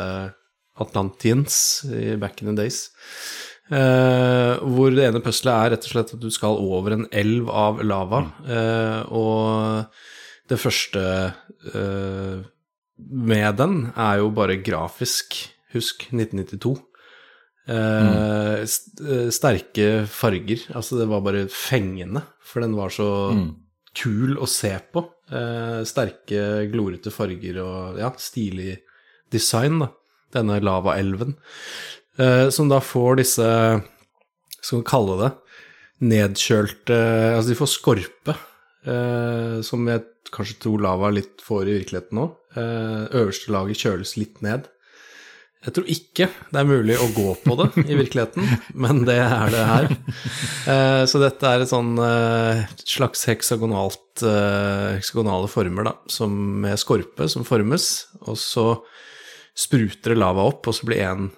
Atlantians 0.77 1.83
i 1.91 2.15
back 2.19 2.41
in 2.41 2.51
the 2.51 2.55
days. 2.55 2.87
Uh, 3.67 4.55
hvor 4.63 4.93
det 4.95 5.09
ene 5.09 5.23
puzzlet 5.23 5.51
er 5.51 5.73
rett 5.75 5.87
og 5.89 5.91
slett 5.91 6.13
at 6.15 6.23
du 6.23 6.29
skal 6.31 6.59
over 6.63 6.95
en 6.95 7.07
elv 7.11 7.51
av 7.51 7.83
lava. 7.83 8.23
Og 9.11 10.47
det 10.47 10.59
første 10.63 11.03
med 12.97 13.57
den 13.59 13.79
er 13.91 14.21
jo 14.21 14.31
bare 14.35 14.61
grafisk. 14.63 15.41
Husk 15.75 16.07
1992. 16.13 16.77
Mm. 17.67 18.63
st 18.63 19.01
sterke 19.35 20.05
farger. 20.07 20.61
Altså, 20.71 20.95
det 21.01 21.09
var 21.11 21.19
bare 21.25 21.49
fengende, 21.51 22.23
for 22.47 22.63
den 22.63 22.75
var 22.77 22.93
så 22.93 23.09
kul 23.97 24.37
å 24.39 24.47
se 24.49 24.73
på. 24.93 25.03
Eh, 25.27 25.81
sterke, 25.87 26.67
glorete 26.71 27.11
farger 27.13 27.59
og 27.63 28.01
ja, 28.01 28.11
stilig 28.21 28.77
design, 29.33 29.81
da. 29.83 29.91
Denne 30.35 30.59
lavaelven. 30.59 31.37
Eh, 32.19 32.47
som 32.53 32.67
da 32.71 32.81
får 32.83 33.21
disse, 33.21 33.47
skal 34.59 34.81
vi 34.81 34.87
kalle 34.87 35.17
det, 35.21 35.29
nedkjølte 36.07 36.97
Altså, 37.37 37.49
de 37.51 37.57
får 37.57 37.69
skorpe, 37.71 38.35
eh, 38.85 39.59
som 39.65 39.87
jeg 39.87 40.03
kanskje 40.33 40.59
tror 40.65 40.83
lava 40.83 41.11
litt 41.13 41.43
får 41.43 41.69
i 41.69 41.77
virkeligheten 41.79 42.19
nå. 42.19 42.27
Eh, 42.57 43.03
øverste 43.21 43.53
laget 43.53 43.85
kjøles 43.85 44.17
litt 44.19 44.41
ned. 44.45 44.67
Jeg 45.65 45.73
tror 45.73 45.87
ikke 45.89 46.27
det 46.53 46.59
er 46.61 46.67
mulig 46.69 46.95
å 47.01 47.07
gå 47.15 47.31
på 47.43 47.55
det 47.59 47.65
i 47.89 47.95
virkeligheten, 47.97 48.45
men 48.83 49.01
det 49.07 49.17
er 49.23 49.49
det 49.51 49.63
her. 49.67 49.87
Eh, 50.69 51.01
Så 51.09 51.19
dette 51.23 51.49
er 51.49 51.63
et 51.63 51.71
sånn 51.71 51.97
eh, 52.03 52.61
slags 52.85 53.25
heksagonalt, 53.27 54.21
eh, 54.21 54.99
heksagonale 54.99 55.49
former, 55.51 55.89
da, 55.89 55.95
som 56.13 56.31
med 56.63 56.77
skorpe 56.79 57.27
som 57.31 57.45
formes, 57.47 57.89
og 58.27 58.37
så 58.39 58.67
spruter 59.57 60.13
det 60.13 60.21
lava 60.21 60.45
opp, 60.45 60.69
og 60.69 60.77
så 60.77 60.87
blir 60.87 61.01
en 61.07 61.31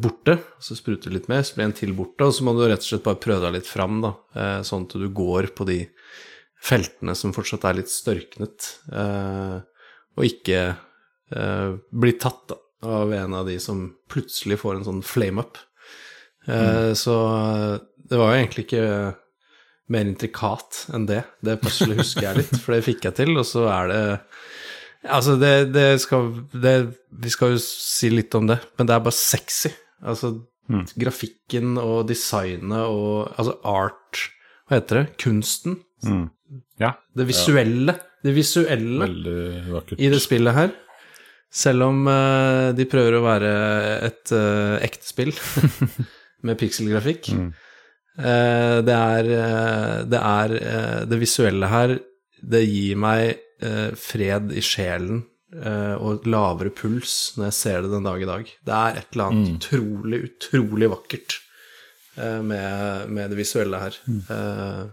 borte, 0.00 0.38
så 0.62 0.76
spruter 0.78 1.10
det 1.10 1.18
litt 1.18 1.28
mer, 1.28 1.42
så 1.44 1.58
blir 1.58 1.66
en 1.66 1.76
til 1.76 1.92
borte, 1.98 2.24
og 2.30 2.32
så 2.36 2.46
må 2.46 2.54
du 2.56 2.62
rett 2.64 2.80
og 2.80 2.86
slett 2.86 3.04
bare 3.04 3.20
prøve 3.20 3.42
deg 3.48 3.56
litt 3.58 3.68
fram, 3.68 3.98
da, 4.04 4.14
sånn 4.64 4.86
at 4.86 4.94
du 5.02 5.08
går 5.12 5.50
på 5.58 5.66
de 5.68 5.80
feltene 6.64 7.12
som 7.18 7.34
fortsatt 7.36 7.66
er 7.68 7.80
litt 7.82 7.90
størknet, 7.92 8.70
og 8.94 10.22
ikke 10.24 10.62
blir 11.90 12.16
tatt 12.22 12.46
da, 12.54 12.60
av 12.86 13.12
en 13.16 13.34
av 13.34 13.48
de 13.48 13.58
som 13.62 13.86
plutselig 14.12 14.60
får 14.62 14.78
en 14.78 14.88
sånn 14.88 15.02
flame-up. 15.06 15.60
Mm. 16.46 16.94
Så 16.98 17.14
eh, 17.34 17.76
det 18.10 18.18
var 18.20 18.32
jo 18.32 18.40
egentlig 18.40 18.66
ikke 18.66 18.88
mer 19.94 20.08
intrikat 20.08 20.84
enn 20.94 21.06
det. 21.08 21.22
Det 21.44 21.58
plutselig 21.62 22.00
husker 22.02 22.28
jeg 22.28 22.42
litt, 22.42 22.58
for 22.60 22.76
det 22.76 22.84
fikk 22.86 23.08
jeg 23.08 23.18
til, 23.20 23.34
og 23.36 23.48
så 23.48 23.68
er 23.72 23.92
det 23.92 24.02
Altså, 25.04 25.34
det, 25.36 25.74
det 25.74 26.00
skal 26.00 26.30
det, 26.56 26.70
Vi 27.12 27.28
skal 27.28 27.50
jo 27.52 27.58
si 27.60 28.08
litt 28.08 28.32
om 28.38 28.46
det, 28.48 28.56
men 28.78 28.88
det 28.88 28.94
er 28.94 29.02
bare 29.04 29.16
sexy. 29.18 29.68
Altså, 30.00 30.30
grafikken 30.96 31.76
og 31.76 32.06
designet 32.08 32.86
og 32.88 33.34
Altså 33.36 33.58
art 33.68 34.22
Hva 34.64 34.78
heter 34.78 35.02
det? 35.02 35.06
Kunsten. 35.20 35.82
ja. 36.80 36.94
Det 37.12 37.28
visuelle. 37.28 37.98
Det 38.24 38.32
visuelle 38.32 39.10
i 40.00 40.08
det 40.08 40.22
spillet 40.24 40.56
her. 40.56 40.72
Selv 41.54 41.86
om 41.86 42.02
eh, 42.10 42.72
de 42.74 42.86
prøver 42.90 43.14
å 43.14 43.24
være 43.24 43.52
et 44.08 44.32
eh, 44.34 44.74
ekte 44.82 45.06
spill 45.06 45.30
med 46.46 46.58
pikselgrafikk. 46.58 47.30
Eh, 47.30 48.78
det 48.86 48.96
er 48.96 49.30
det 50.10 50.18
er 50.18 50.56
Det 51.10 51.20
visuelle 51.20 51.70
her, 51.70 51.96
det 52.42 52.66
gir 52.66 52.98
meg 53.00 53.40
fred 53.96 54.50
i 54.52 54.60
sjelen 54.60 55.22
og 55.54 56.26
lavere 56.28 56.72
puls 56.74 57.12
når 57.38 57.46
jeg 57.46 57.56
ser 57.56 57.84
det 57.84 57.92
den 57.92 58.04
dag 58.04 58.20
i 58.20 58.26
dag. 58.28 58.50
Det 58.66 58.74
er 58.74 58.98
et 58.98 59.14
eller 59.14 59.30
annet 59.30 59.52
utrolig, 59.54 60.18
utrolig 60.26 60.88
vakkert 60.90 61.36
med, 62.18 63.06
med 63.14 63.30
det 63.30 63.38
visuelle 63.38 63.80
her. 63.80 63.96
Uh, 64.28 64.90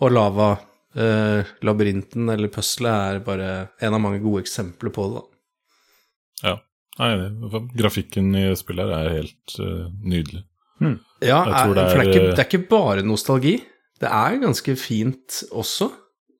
og 0.00 0.14
lava 0.14 0.48
uh, 0.54 1.52
labyrinten 1.66 2.30
eller 2.32 2.54
puzzlet 2.54 2.94
er 2.94 3.20
bare 3.26 3.50
en 3.82 3.98
av 3.98 4.04
mange 4.06 4.22
gode 4.22 4.46
eksempler 4.46 4.94
på 4.94 5.10
det. 5.10 5.20
da. 5.20 5.31
Ja. 6.42 6.56
jeg 6.98 7.12
er 7.18 7.24
enig. 7.28 7.60
grafikken 7.78 8.34
i 8.36 8.44
spillet 8.58 8.90
her 8.92 9.08
er 9.08 9.16
helt 9.20 9.56
uh, 9.60 9.88
nydelig. 10.02 10.44
Ja, 10.82 11.44
Jeg 11.46 11.52
er, 11.52 11.58
tror 11.64 11.74
det 11.78 11.82
for 11.92 11.98
det 11.98 11.98
er, 11.98 12.00
er- 12.02 12.08
ikke, 12.10 12.30
det 12.34 12.38
er 12.42 12.48
ikke 12.50 12.68
bare 12.68 13.02
nostalgi. 13.06 13.56
Det 14.02 14.08
er 14.10 14.38
ganske 14.42 14.74
fint 14.76 15.42
også. 15.54 15.86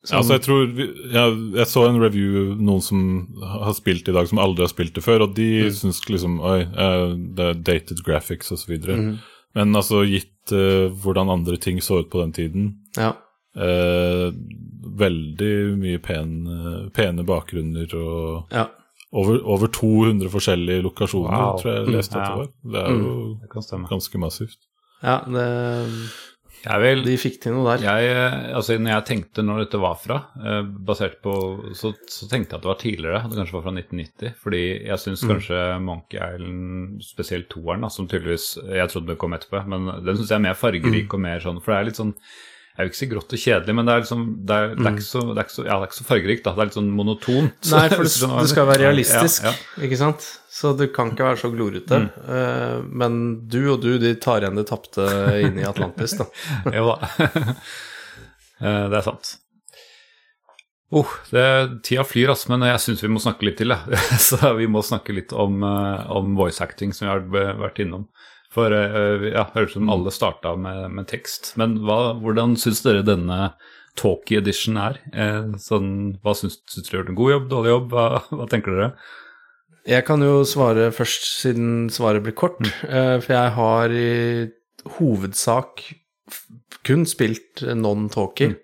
Ja, 0.03 0.09
Sånn- 0.09 0.16
altså 0.19 0.33
jeg 0.35 0.43
tror 0.43 0.65
vi, 0.74 0.87
jeg, 1.15 1.35
jeg 1.55 1.66
så 1.70 1.85
en 1.87 2.01
review 2.03 2.57
noen 2.59 2.81
som 2.83 3.03
har 3.39 3.70
spilt 3.79 4.09
i 4.11 4.15
dag, 4.16 4.27
som 4.27 4.41
aldri 4.43 4.65
har 4.65 4.73
spilt 4.73 4.97
det 4.99 5.05
før, 5.05 5.23
og 5.29 5.37
de 5.37 5.47
syns 5.70 6.01
liksom 6.11 6.41
Oi, 6.43 6.57
eh, 6.66 7.12
det 7.39 7.45
er 7.53 7.61
dated 7.62 8.03
graphics 8.03 8.51
og 8.51 8.59
så 8.59 8.66
videre. 8.73 8.97
Men 9.55 9.77
altså, 9.79 10.01
gitt 10.09 10.51
uh, 10.51 10.89
hvordan 10.91 11.31
andre 11.31 11.55
ting 11.61 11.79
så 11.85 12.01
ut 12.03 12.11
på 12.11 12.19
den 12.24 12.33
tiden 12.35 12.66
ja. 12.99 13.12
uh, 13.55 14.33
Veldig 14.99 15.53
mye 15.79 15.99
pen, 16.03 16.33
eh, 16.51 16.89
pene 16.97 17.23
bakgrunner 17.24 17.93
og 17.95 18.51
ja. 18.53 18.66
Over, 19.12 19.39
over 19.44 19.68
200 19.68 20.28
forskjellige 20.32 20.82
lokasjoner, 20.89 21.36
Wow. 21.36 21.56
tror 21.60 21.72
jeg 21.74 21.86
jeg 21.86 21.94
leste 21.97 22.16
at 22.16 22.28
Ja. 22.28 22.28
det 22.28 22.39
var. 22.39 22.52
Det 22.72 22.82
er 22.82 22.93
jo 22.98 23.39
Det 23.43 23.89
ganske 23.90 24.18
massivt. 24.18 24.59
ja 25.02 25.18
det, 25.26 26.12
Jeg 26.64 26.78
vil 26.80 27.01
De 27.02 27.16
fikk 27.18 27.40
til 27.43 27.52
noe 27.56 27.76
der. 27.76 27.82
jeg, 27.82 28.10
eh, 28.14 28.55
altså 28.55 28.78
Når 28.78 28.93
jeg 28.93 29.05
tenkte 29.09 29.43
når 29.43 29.64
dette 29.64 29.80
var 29.82 29.97
fra, 29.98 30.18
eh, 30.47 30.62
basert 30.62 31.16
på 31.20 31.32
så, 31.74 31.90
så 32.06 32.28
tenkte 32.30 32.55
jeg 32.55 32.59
at 32.60 32.62
det 32.62 32.70
var 32.70 32.78
tidligere, 32.78 33.24
at 33.24 33.30
det 33.30 33.39
kanskje 33.40 33.56
var 33.59 33.62
fra 33.66 33.72
1990. 33.74 34.34
Fordi 34.39 34.60
jeg 34.86 34.98
syns 35.02 35.24
kanskje 35.26 35.80
Monkey 35.82 36.18
Island, 36.22 37.02
spesielt 37.02 37.48
toeren, 37.51 37.80
da, 37.82 37.89
som 37.89 38.06
tydeligvis 38.06 38.59
jeg 38.62 38.89
trodde 38.94 39.09
det 39.09 39.18
kom 39.18 39.32
etterpå, 39.34 39.66
men 39.66 40.05
den 40.05 40.16
syns 40.16 40.28
jeg 40.30 40.36
er 40.39 40.47
mer 40.47 40.55
fargerik 40.55 41.12
og 41.12 41.20
mer 41.20 41.40
sånn 41.40 41.60
For 41.60 41.72
det 41.72 41.80
er 41.80 41.84
litt 41.90 41.97
sånn 41.98 42.14
Jeg 42.73 42.86
vil 42.86 42.89
ikke 42.89 42.99
si 42.99 43.07
grått 43.11 43.35
og 43.36 43.40
kjedelig, 43.43 43.73
men 43.77 43.89
det 43.89 43.93
er 43.93 44.01
liksom 44.01 44.20
Det 44.49 44.57
er, 44.57 44.70
det 44.78 44.86
er, 44.86 44.94
ikke, 44.94 45.05
så, 45.05 45.23
det 45.28 45.43
er, 45.43 45.49
så, 45.53 45.65
ja, 45.66 45.74
det 45.82 45.89
er 45.90 45.97
så 45.99 46.07
fargerikt, 46.09 46.44
da. 46.47 46.55
Det 46.57 46.62
er 46.62 46.70
litt 46.70 46.78
sånn 46.78 46.94
monotont. 46.97 47.59
Nei, 47.74 47.82
for 47.93 48.07
det, 48.09 48.31
det 48.32 48.53
skal 48.55 48.69
være 48.70 48.85
realistisk, 48.86 49.44
Ja, 49.44 49.53
ja. 49.53 49.82
ikke 49.89 49.99
sant? 50.01 50.28
Så 50.53 50.73
det 50.77 50.89
kan 50.97 51.12
ikke 51.12 51.27
være 51.27 51.40
så 51.40 51.53
glorete. 51.53 52.01
Eh, 52.23 52.78
men 52.89 53.20
du 53.53 53.61
og 53.74 53.85
du, 53.85 53.90
de 54.01 54.15
tar 54.20 54.44
igjen 54.44 54.57
det 54.61 54.66
tapte 54.69 55.05
inn 55.40 55.61
i 55.61 55.69
Atlantis, 55.69 56.16
da. 56.20 56.28
Jo 56.77 56.90
da. 56.93 57.12
uh, 58.61 58.85
det 58.93 59.01
er 59.01 59.07
sant. 59.07 59.36
Oh, 60.93 61.09
det, 61.32 61.44
tida 61.89 62.05
flyr, 62.05 62.35
altså, 62.35 62.51
men 62.53 62.66
jeg 62.69 62.81
syns 62.85 63.01
vi 63.05 63.09
må 63.09 63.20
snakke 63.24 63.49
litt 63.49 63.57
til. 63.61 63.73
Ja. 63.73 64.01
Så 64.20 64.40
vi 64.59 64.69
må 64.69 64.85
snakke 64.85 65.16
litt 65.16 65.32
om, 65.32 65.62
eh, 65.65 66.11
om 66.12 66.35
voice 66.36 66.61
acting, 66.61 66.93
som 66.93 67.09
vi 67.09 67.12
har 67.15 67.57
vært 67.61 67.81
innom. 67.81 68.05
For 68.53 68.74
eh, 68.77 69.29
ja, 69.33 69.47
høres 69.55 69.73
ut 69.73 69.79
som 69.79 69.93
alle 69.93 70.12
starta 70.12 70.55
med, 70.61 70.91
med 70.99 71.09
tekst. 71.09 71.55
Men 71.61 71.79
hva, 71.87 72.12
hvordan 72.20 72.57
syns 72.61 72.83
dere 72.85 73.05
denne 73.07 73.55
talkie 73.99 74.41
edition 74.43 74.79
er? 74.81 74.99
Eh, 75.12 75.55
sånn, 75.61 76.19
hva 76.24 76.35
syns, 76.37 76.61
syns 76.69 76.91
dere 76.91 77.01
gjør 77.01 77.12
en 77.12 77.20
god 77.20 77.35
jobb, 77.35 77.47
dårlig 77.53 77.73
jobb? 77.73 77.95
Hva, 77.95 78.07
hva 78.39 78.49
tenker 78.53 78.77
dere? 78.77 78.91
Jeg 79.89 80.07
kan 80.07 80.23
jo 80.23 80.43
svare 80.47 80.91
først, 80.95 81.24
siden 81.41 81.89
svaret 81.91 82.23
blir 82.27 82.37
kort. 82.39 82.61
eh, 82.87 83.16
for 83.24 83.35
jeg 83.35 83.55
har 83.57 83.97
i 83.97 84.11
hovedsak 84.99 85.83
kun 86.87 87.07
spilt 87.09 87.62
non-talkie. 87.62 88.55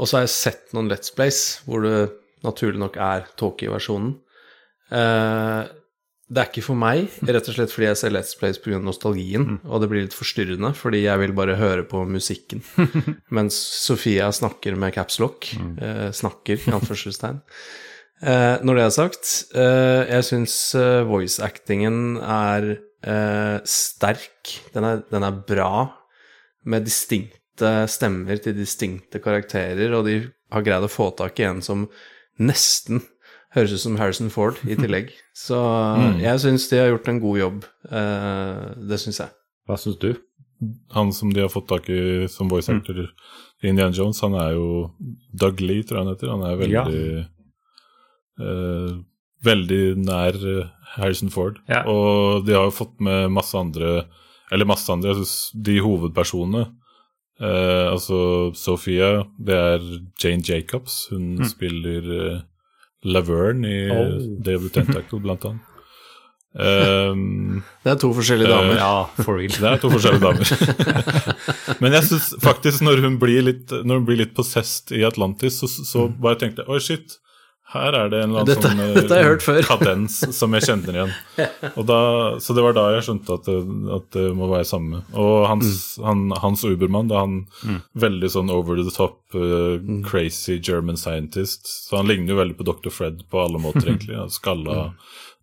Og 0.00 0.08
så 0.08 0.16
har 0.16 0.24
jeg 0.24 0.34
sett 0.34 0.74
noen 0.74 0.88
Let's 0.90 1.12
Plays 1.14 1.60
hvor 1.66 1.84
det 1.84 2.10
naturlig 2.46 2.80
nok 2.80 2.96
er 2.96 3.28
talkie-versjonen. 3.40 4.14
Eh, 4.90 5.62
det 6.30 6.38
er 6.38 6.46
ikke 6.46 6.62
for 6.62 6.78
meg, 6.78 7.08
rett 7.26 7.48
og 7.50 7.56
slett 7.56 7.72
fordi 7.74 7.88
jeg 7.88 7.98
ser 7.98 8.12
Let's 8.14 8.36
Plays 8.38 8.60
pga. 8.62 8.78
nostalgien, 8.78 9.56
og 9.66 9.82
det 9.82 9.88
blir 9.90 10.04
litt 10.04 10.14
forstyrrende, 10.14 10.70
fordi 10.78 11.02
jeg 11.02 11.18
vil 11.24 11.34
bare 11.34 11.56
høre 11.58 11.82
på 11.90 12.04
musikken. 12.06 12.62
Mens 13.36 13.58
Sofia 13.58 14.28
snakker 14.34 14.78
med 14.78 14.94
capslock. 14.94 15.50
Eh, 15.58 16.10
snakker, 16.14 16.62
i 16.62 16.76
anførselstegn. 16.76 17.40
Eh, 18.22 18.62
når 18.62 18.78
det 18.78 18.84
er 18.84 18.94
sagt, 18.94 19.32
eh, 19.58 20.04
jeg 20.12 20.28
syns 20.28 20.54
eh, 20.78 21.02
voice-actingen 21.08 22.20
er 22.22 22.68
eh, 22.78 23.58
sterk. 23.66 24.54
Den 24.76 24.86
er, 24.86 25.02
den 25.10 25.26
er 25.26 25.42
bra, 25.50 25.72
med 26.62 26.86
distinkte 26.86 27.88
stemmer 27.90 28.38
til 28.38 28.54
distinkte 28.54 29.18
karakterer, 29.24 29.98
og 29.98 30.06
de 30.06 30.20
har 30.54 30.66
greid 30.66 30.86
å 30.86 30.92
få 30.92 31.10
tak 31.18 31.42
i 31.42 31.50
en 31.50 31.64
som 31.64 31.88
nesten 32.40 33.02
høres 33.56 33.74
ut 33.74 33.82
som 33.82 33.98
Harrison 34.00 34.30
Ford 34.32 34.58
i 34.66 34.76
tillegg. 34.78 35.12
Så 35.46 35.58
jeg 36.22 36.42
syns 36.44 36.68
de 36.70 36.80
har 36.80 36.92
gjort 36.92 37.10
en 37.12 37.22
god 37.22 37.38
jobb. 37.40 37.68
Eh, 37.90 38.64
det 38.90 39.00
syns 39.02 39.22
jeg. 39.24 39.34
Hva 39.68 39.78
syns 39.80 40.00
du? 40.02 40.12
Han 40.92 41.12
som 41.16 41.30
de 41.32 41.40
har 41.40 41.52
fått 41.52 41.70
tak 41.70 41.88
i 41.88 42.28
som 42.28 42.50
voice 42.50 42.68
actor 42.68 42.98
i 43.00 43.68
Indiana 43.70 43.96
Jones, 43.96 44.20
han 44.20 44.34
er 44.36 44.54
jo 44.56 44.90
Doug 45.32 45.60
Lee, 45.64 45.84
tror 45.84 46.00
jeg 46.00 46.04
han 46.04 46.12
heter. 46.14 46.32
Han 46.34 46.44
er 46.48 46.58
veldig 46.60 47.04
eh, 48.40 48.98
Veldig 49.40 49.84
nær 50.04 50.36
eh, 50.36 50.68
Harrison 50.98 51.32
Ford. 51.32 51.60
Ja. 51.70 51.80
Og 51.88 52.44
de 52.44 52.56
har 52.56 52.68
jo 52.68 52.76
fått 52.76 52.98
med 53.00 53.30
masse 53.32 53.56
andre 53.56 54.04
Eller 54.52 54.68
masse 54.68 54.90
andre, 54.92 55.14
jeg 55.14 55.22
syns 55.22 55.34
de 55.54 55.78
hovedpersonene 55.80 56.66
eh, 57.40 57.86
Altså 57.88 58.50
Sophia, 58.58 59.24
det 59.38 59.56
er 59.56 59.86
Jane 60.20 60.44
Jacobs. 60.44 61.06
Hun 61.12 61.40
spiller 61.48 62.10
eh, 62.18 62.40
Laverne 63.04 63.64
i 63.68 63.90
Oh. 63.90 64.16
Day 64.44 64.54
of 64.58 64.62
the 64.66 64.70
Tentacle, 64.74 65.20
blant 65.24 65.44
annet. 65.48 65.66
Um, 66.52 67.62
Det 67.84 67.92
er 67.92 67.98
to 68.02 68.08
forskjellige 68.12 68.48
damer. 68.50 68.74
Ja, 68.74 69.04
for 69.22 69.38
real. 69.38 69.52
det 69.54 69.68
er 69.70 69.76
to 69.78 69.90
forskjellige 69.92 70.24
damer. 70.24 70.44
Men 71.82 71.94
jeg 71.94 72.08
syns 72.08 72.32
faktisk, 72.42 72.82
når 72.82 73.04
hun 73.04 73.18
blir 73.22 73.44
litt 73.46 73.70
Når 73.70 74.00
hun 74.00 74.06
blir 74.08 74.18
litt 74.18 74.32
possessed 74.34 74.90
i 74.96 75.04
Atlantis, 75.06 75.60
så, 75.62 75.68
så 75.70 76.08
bare 76.10 76.40
tenkte 76.42 76.64
jeg 76.64 76.74
oi, 76.74 76.80
shit. 76.82 77.18
Her 77.70 77.94
er 77.94 78.08
det 78.10 78.18
en 78.24 78.30
eller 78.32 78.40
annen 78.40 78.48
Dette- 78.48 78.70
sånn 78.70 78.80
eh, 78.82 78.94
dette 78.98 79.44
før. 79.44 79.60
kadens 79.68 80.14
som 80.34 80.54
jeg 80.56 80.64
kjenner 80.66 80.96
igjen. 80.96 81.12
Og 81.78 81.84
da, 81.86 81.98
så 82.42 82.56
det 82.56 82.64
var 82.66 82.74
da 82.74 82.86
jeg 82.96 83.04
skjønte 83.06 83.36
at 83.36 83.44
det, 83.46 83.58
at 83.94 84.08
det 84.16 84.24
må 84.34 84.48
være 84.50 84.66
samme. 84.66 85.04
Og 85.14 85.46
hans, 85.46 85.70
Mm. 86.00 86.04
han, 86.08 86.24
Hans 86.42 86.64
Ubermann, 86.66 87.06
da 87.12 87.20
han 87.22 87.36
veldig 87.94 88.30
sånn 88.34 88.50
over 88.50 88.74
the 88.82 88.90
top, 88.90 89.20
uh, 89.38 89.78
Mm. 89.78 90.02
crazy 90.04 90.58
German 90.58 90.96
scientist. 90.98 91.62
Så 91.86 91.96
han 92.00 92.08
ligner 92.10 92.34
jo 92.34 92.40
veldig 92.42 92.56
på 92.58 92.66
Dr. 92.66 92.90
Fred 92.90 93.22
på 93.30 93.38
alle 93.44 93.62
måter, 93.62 93.86
egentlig. 93.92 94.16
Ja, 94.18 94.26
Skalla, 94.26 94.92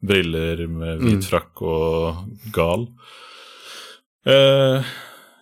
briller 0.03 0.67
med 0.67 0.99
hvit 1.01 1.23
frakk 1.31 1.63
og 1.63 2.27
gal. 2.53 2.89
Uh, 4.27 4.83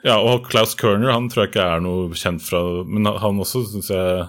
ja, 0.06 0.20
og 0.22 0.46
Klaus 0.52 0.76
Kerner, 0.78 1.10
han 1.16 1.30
tror 1.34 1.46
jeg 1.48 1.56
ikke 1.56 1.66
er 1.66 1.82
noe 1.82 2.10
kjent 2.14 2.44
fra 2.46 2.60
Men 2.86 3.08
han 3.10 3.40
også 3.42 3.64
syns 3.72 3.90
jeg 3.90 4.28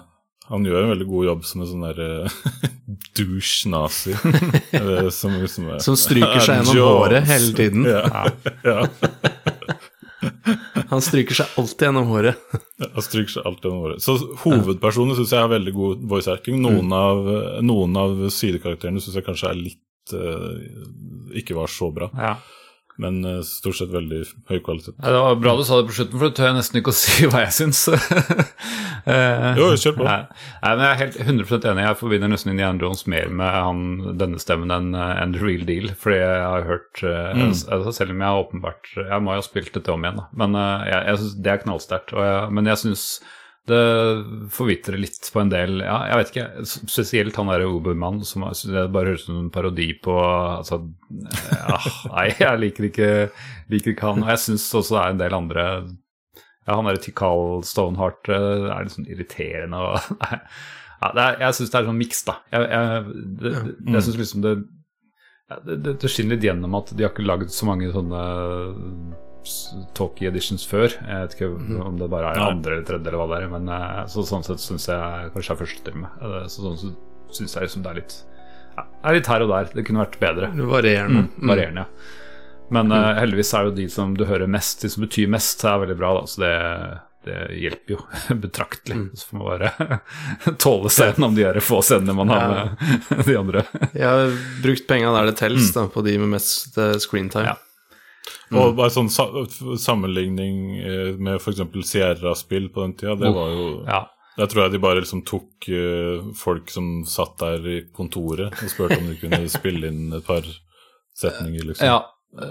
Han 0.50 0.66
gjør 0.66 0.84
en 0.84 0.92
veldig 0.92 1.06
god 1.10 1.26
jobb 1.26 1.44
som 1.48 1.62
en 1.62 1.68
sånn 1.70 1.84
der 1.88 2.00
eh, 2.04 2.36
douche-nazi. 3.18 4.14
som, 4.14 5.10
som, 5.20 5.36
liksom 5.42 5.70
Som 5.82 5.98
stryker 5.98 6.42
seg 6.44 6.60
gjennom 6.60 6.82
håret 6.86 7.26
hele 7.26 7.52
tiden. 7.56 7.86
Ja, 7.90 8.26
ja. 8.70 8.86
Han 10.92 11.02
stryker 11.02 11.40
seg 11.40 11.58
alltid 11.58 11.88
gjennom 11.88 12.10
håret. 12.12 12.38
Han 12.82 13.04
stryker 13.04 13.38
seg 13.38 13.48
alltid 13.48 13.68
gjennom 13.68 13.86
håret. 13.88 14.04
Så 14.04 14.16
hovedpersonene 14.44 15.18
syns 15.18 15.34
jeg 15.34 15.42
har 15.42 15.50
veldig 15.50 15.74
god 15.74 16.06
voice-erking. 16.14 16.60
Noen, 16.62 16.94
av, 16.94 17.26
noen 17.66 17.98
av 17.98 18.22
sidekarakterene 18.30 19.02
syns 19.02 19.18
jeg 19.18 19.26
kanskje 19.26 19.50
er 19.50 19.58
litt 19.58 20.14
uh, 20.14 21.34
ikke 21.36 21.58
var 21.58 21.72
så 21.72 21.90
bra. 21.94 22.10
Ja. 22.14 22.36
Men 23.02 23.18
eh, 23.28 23.40
stort 23.44 23.76
sett 23.76 23.90
veldig 23.92 24.22
høy 24.48 24.60
kvalitet. 24.64 24.94
Ja, 25.02 25.10
Det 25.12 25.22
var 25.26 25.34
bra 25.42 25.56
du 25.58 25.64
sa 25.68 25.80
det 25.82 25.88
på 25.90 25.96
slutten, 25.98 26.18
for 26.18 26.28
det 26.30 26.36
tør 26.38 26.48
jeg 26.50 26.56
nesten 26.60 26.80
ikke 26.80 26.94
å 26.94 26.98
si 27.02 27.26
hva 27.32 27.42
jeg 27.46 27.56
syns. 27.60 27.82
Eh, 29.06 29.52
Jo, 29.54 29.68
kjør 29.78 29.92
på. 30.00 30.02
Nei, 30.02 30.16
nei, 30.64 30.70
men 30.74 30.80
jeg 30.82 30.90
er 30.90 30.98
helt 30.98 31.16
100% 31.22 31.66
enig. 31.70 31.82
Jeg 31.86 31.98
forbinder 32.00 32.30
nesten 32.32 32.50
Indiana 32.50 32.80
Jones 32.82 33.04
mer 33.06 33.28
med 33.30 33.52
han, 33.54 33.82
denne 34.18 34.40
stemmen 34.42 34.72
enn 34.74 34.88
en 34.98 35.34
The 35.36 35.42
Real 35.44 35.62
Deal. 35.68 35.92
Fordi 36.00 36.16
jeg 36.18 36.40
har 36.42 36.66
hørt 36.66 37.02
eh, 37.06 37.28
Mm. 37.36 37.52
altså, 37.52 37.92
Selv 37.94 38.10
om 38.16 38.24
jeg 38.24 38.26
har 38.32 38.40
åpenbart 38.42 38.90
Jeg 38.96 39.22
må 39.22 39.36
jo 39.36 39.42
ha 39.42 39.46
spilt 39.46 39.70
dette 39.76 39.92
om 39.94 40.02
igjen, 40.02 40.18
da. 40.18 40.26
Men 40.42 40.58
eh, 40.58 40.88
jeg, 40.90 41.04
jeg 41.12 41.20
syns 41.22 41.36
det 41.46 41.52
er 41.54 41.62
knallsterkt. 41.62 42.16
Men 42.56 42.66
jeg 42.72 42.82
syns 42.82 43.04
det 43.66 43.82
forvitrer 44.54 44.98
litt 45.00 45.26
på 45.32 45.40
en 45.42 45.50
del 45.50 45.80
Ja, 45.82 45.96
jeg 46.10 46.20
vet 46.20 46.32
ikke. 46.32 46.66
Spesielt 46.86 47.38
han 47.38 47.50
derre 47.50 47.66
Obermann 47.66 48.20
som 48.26 48.44
det 48.46 48.86
bare 48.94 49.12
høres 49.12 49.24
ut 49.24 49.30
som 49.32 49.40
en 49.40 49.52
parodi 49.54 49.88
på 50.02 50.14
altså, 50.22 50.80
ja, 51.10 51.78
Nei, 52.14 52.28
jeg 52.38 52.62
liker 52.62 52.88
ikke, 52.90 53.10
liker 53.72 53.94
ikke 53.94 54.10
han. 54.12 54.22
Og 54.22 54.32
jeg 54.34 54.44
syns 54.44 54.68
også 54.70 54.96
det 54.96 55.02
er 55.02 55.14
en 55.14 55.22
del 55.24 55.38
andre 55.40 55.66
ja, 56.66 56.74
han 56.74 56.88
derre 56.88 57.02
Tikal 57.02 57.62
Stoneheart 57.66 58.30
eh, 58.34 58.70
er 58.70 58.86
litt 58.86 58.96
sånn 58.96 59.10
irriterende 59.10 59.82
og 59.82 60.16
nei, 60.22 60.40
ja, 61.02 61.10
det 61.10 61.26
er, 61.26 61.38
Jeg 61.44 61.58
syns 61.58 61.74
det 61.74 61.78
er 61.78 61.90
sånn 61.90 62.00
miks, 62.00 62.24
da. 62.26 62.40
Jeg, 62.54 62.70
jeg, 62.72 63.20
det, 63.42 63.52
det, 63.52 63.92
jeg 63.92 64.06
synes 64.08 64.20
liksom 64.22 64.46
det, 64.46 64.56
det, 65.66 65.94
det 66.02 66.10
skinner 66.10 66.34
litt 66.34 66.46
gjennom 66.46 66.78
at 66.78 66.90
de 66.94 67.06
har 67.06 67.14
ikke 67.14 67.26
lagd 67.26 67.54
så 67.54 67.68
mange 67.68 67.90
sånne 67.94 68.22
talkie 69.96 70.28
editions 70.30 70.64
før. 70.68 70.88
Jeg 70.92 71.22
vet 71.26 71.34
ikke 71.36 71.48
om 71.86 71.98
det 72.00 72.08
bare 72.12 72.32
er 72.34 72.42
andre 72.44 72.76
eller 72.78 72.86
tredje 72.88 73.06
eller 73.10 73.20
hva 73.22 73.26
det 73.32 73.38
er, 73.42 73.48
men 73.52 73.68
eh, 73.72 74.02
så, 74.12 74.24
sånn 74.26 74.44
sett 74.46 74.62
syns 74.64 74.88
jeg 74.90 75.32
kanskje 75.34 75.54
er 75.56 75.60
første 75.64 75.84
time. 75.90 76.10
Eh, 76.20 76.44
Så 76.52 76.64
sånn 76.66 76.78
sett 76.82 77.34
syns 77.40 77.56
jeg 77.56 77.66
liksom 77.68 77.82
det 77.86 77.90
er 77.94 78.00
litt 78.02 78.16
ja, 78.76 78.84
er 79.08 79.16
litt 79.16 79.28
her 79.32 79.42
og 79.46 79.50
der. 79.54 79.70
Det 79.72 79.86
kunne 79.88 80.02
vært 80.04 80.18
bedre. 80.20 80.50
Varierende. 80.68 81.26
Mm, 81.30 81.48
varierende, 81.50 81.86
ja. 81.86 82.22
Men 82.76 82.90
eh, 82.92 83.12
heldigvis 83.22 83.52
er 83.54 83.64
det 83.64 83.70
jo 83.72 83.76
de 83.78 83.88
som 83.94 84.14
du 84.18 84.24
hører 84.28 84.50
mest, 84.50 84.82
de 84.82 84.90
som 84.92 85.04
betyr 85.06 85.30
mest, 85.32 85.62
er 85.64 85.78
veldig 85.84 85.96
bra, 85.96 86.10
da. 86.18 86.24
Så 86.28 86.42
det, 86.42 86.52
det 87.28 87.36
hjelper 87.62 87.94
jo 87.96 88.00
betraktelig. 88.44 88.98
Så 89.16 89.30
får 89.30 89.38
man 89.38 89.46
bare 89.52 90.00
tåle 90.66 90.90
seg 90.92 91.20
om 91.24 91.34
de 91.38 91.46
her 91.46 91.60
få 91.64 91.78
scenene 91.86 92.16
man 92.18 92.34
har 92.34 92.48
med 92.50 93.22
de 93.30 93.36
andre. 93.38 93.62
Jeg 93.94 94.06
har 94.10 94.34
brukt 94.66 94.86
penga 94.90 95.14
der 95.16 95.30
det 95.30 95.38
tels, 95.40 95.70
da, 95.76 95.86
på 95.94 96.04
de 96.06 96.18
med 96.24 96.34
mest 96.36 96.76
screentime. 97.06 97.54
Ja. 97.54 97.56
Og 98.56 98.74
bare 98.78 98.90
sånn 98.94 99.08
sa 99.10 99.26
sammenligning 99.80 100.58
eh, 100.80 101.12
med 101.18 101.40
f.eks. 101.40 101.62
Sierra-spill 101.90 102.68
på 102.74 102.84
den 102.86 102.94
tida, 102.98 103.14
det 103.20 103.32
var 103.34 103.50
jo 103.54 103.66
Ja. 103.86 104.02
Der 104.36 104.50
tror 104.52 104.66
jeg 104.66 104.72
de 104.74 104.78
bare 104.82 105.00
liksom 105.00 105.22
tok 105.24 105.64
eh, 105.72 106.20
folk 106.36 106.68
som 106.70 107.04
satt 107.08 107.38
der 107.40 107.62
i 107.72 107.78
kontoret 107.96 108.52
og 108.52 108.68
spurte 108.68 108.98
om 109.00 109.06
de 109.08 109.16
kunne 109.22 109.38
spille 109.52 109.88
inn 109.88 110.12
et 110.12 110.26
par 110.26 110.44
setninger, 111.16 111.64
liksom. 111.72 111.86
ja. 111.88 112.02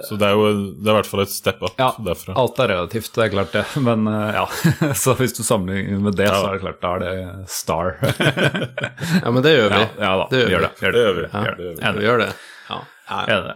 Så 0.07 0.15
det 0.17 0.25
er 0.25 0.33
jo 0.33 0.45
det 0.81 0.87
er 0.87 0.95
i 0.95 0.97
hvert 0.97 1.05
fall 1.11 1.21
et 1.21 1.29
step 1.29 1.59
up 1.61 1.75
Ja, 1.77 1.91
derfra. 2.01 2.33
alt 2.41 2.57
er 2.63 2.71
relativt, 2.71 3.11
det 3.13 3.21
er 3.27 3.29
klart 3.35 3.51
det. 3.53 3.61
Men 3.85 4.07
eh, 4.09 4.39
ja, 4.39 4.47
så 5.03 5.13
hvis 5.19 5.35
du 5.37 5.43
sammenligner 5.45 5.99
med 6.07 6.17
det, 6.17 6.25
så 6.31 6.47
er 6.47 6.55
det 6.57 6.63
klart, 6.63 6.79
da 6.81 6.95
er 6.95 7.03
det 7.05 7.51
Star. 7.53 7.91
Ja, 9.21 9.29
men 9.29 9.43
det 9.45 9.53
gjør 9.53 9.69
vi. 9.75 9.83
ja, 9.83 9.91
ja 10.07 10.11
da, 10.23 10.25
Det 10.31 10.41
vi 10.41 10.55
gjør 10.55 10.65
gjør 10.65 10.65
vi. 10.65 10.65
det. 10.65 10.81
Gjør 10.81 10.91
Det 10.91 10.97
det. 10.97 11.05
gjør 11.05 11.15
vi. 11.21 11.27
Ja. 11.29 11.43
Det 11.45 11.67
gjør 11.67 11.75
vi. 11.75 11.83
Ja, 11.85 11.91
det 11.99 12.07
gjør 12.09 12.23
det. 12.23 12.31
Ja. 12.71 12.79
Ja, 13.05 13.21
ja. 13.29 13.55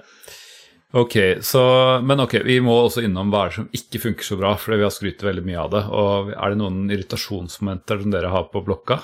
Ok, 0.97 1.15
så, 1.45 1.61
Men 2.01 2.19
ok, 2.23 2.39
vi 2.47 2.55
må 2.65 2.73
også 2.87 3.03
innom 3.05 3.29
hva 3.29 3.43
er 3.45 3.51
det 3.51 3.57
som 3.59 3.67
ikke 3.77 3.99
funker 4.07 4.25
så 4.25 4.37
bra, 4.39 4.55
for 4.57 4.73
vi 4.73 4.81
har 4.87 4.93
skrytt 4.93 5.21
veldig 5.21 5.43
mye 5.45 5.59
av 5.61 5.69
det. 5.75 5.83
Og 5.93 6.31
Er 6.33 6.49
det 6.55 6.57
noen 6.61 6.87
irritasjonsmomenter 6.89 8.01
som 8.01 8.15
dere 8.15 8.31
har 8.33 8.47
på 8.49 8.63
blokka? 8.65 8.97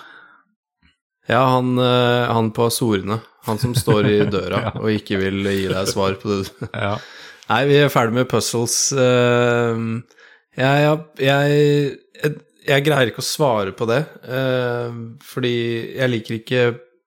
Ja, 1.29 1.43
han, 1.55 1.75
eh, 1.81 2.25
han 2.33 2.49
på 2.53 2.67
Azorene. 2.69 3.19
Han 3.45 3.61
som 3.61 3.75
står 3.77 4.09
i 4.09 4.17
døra 4.33 4.71
og 4.79 4.89
ikke 4.93 5.19
vil 5.21 5.45
gi 5.45 5.67
deg 5.69 5.87
svar 5.91 6.17
på 6.21 6.31
det. 6.33 6.49
Ja. 6.73 6.95
Nei, 7.45 7.61
vi 7.69 7.77
er 7.77 7.91
ferdig 7.93 8.17
med 8.17 8.29
puzzles. 8.31 8.79
Eh, 8.97 9.77
Jeg, 10.55 10.97
jeg, 11.19 11.25
jeg, 11.27 12.35
jeg 12.65 12.83
greier 12.85 13.09
ikke 13.11 13.21
å 13.21 13.27
svare 13.27 13.73
på 13.75 13.85
det, 13.89 13.99
eh, 14.25 14.93
fordi 15.27 15.51
jeg 15.99 16.09
liker 16.13 16.37
ikke 16.39 16.61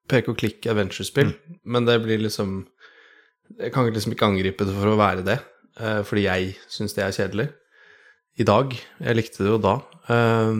pek 0.08 0.28
og 0.30 0.36
klikk 0.38 0.68
adventure-spill, 0.70 1.32
men 1.64 1.86
det 1.88 1.96
blir 2.04 2.20
liksom 2.22 2.60
Jeg 3.58 3.72
kan 3.74 3.88
liksom 3.90 4.14
ikke 4.14 4.28
angripe 4.30 4.66
det 4.68 4.74
for 4.76 4.92
å 4.92 4.98
være 5.00 5.24
det, 5.26 5.38
eh, 5.80 6.02
fordi 6.06 6.22
jeg 6.28 6.52
syns 6.70 6.94
det 6.94 7.04
er 7.04 7.16
kjedelig. 7.16 7.48
I 8.38 8.44
dag. 8.46 8.74
Jeg 9.02 9.16
likte 9.18 9.42
det 9.42 9.50
jo 9.50 9.58
da. 9.58 9.76
Eh, 10.08 10.54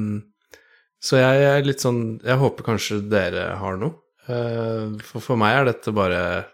Så 1.01 1.15
jeg 1.20 1.43
er 1.47 1.62
litt 1.62 1.79
sånn 1.79 2.19
Jeg 2.27 2.39
håper 2.41 2.65
kanskje 2.66 3.09
dere 3.09 3.53
har 3.57 3.77
noe. 3.79 3.95
Eh, 4.29 4.99
For 5.07 5.20
for 5.23 5.37
meg 5.39 5.55
er 5.61 5.65
dette 5.73 5.93
bare 5.95 6.47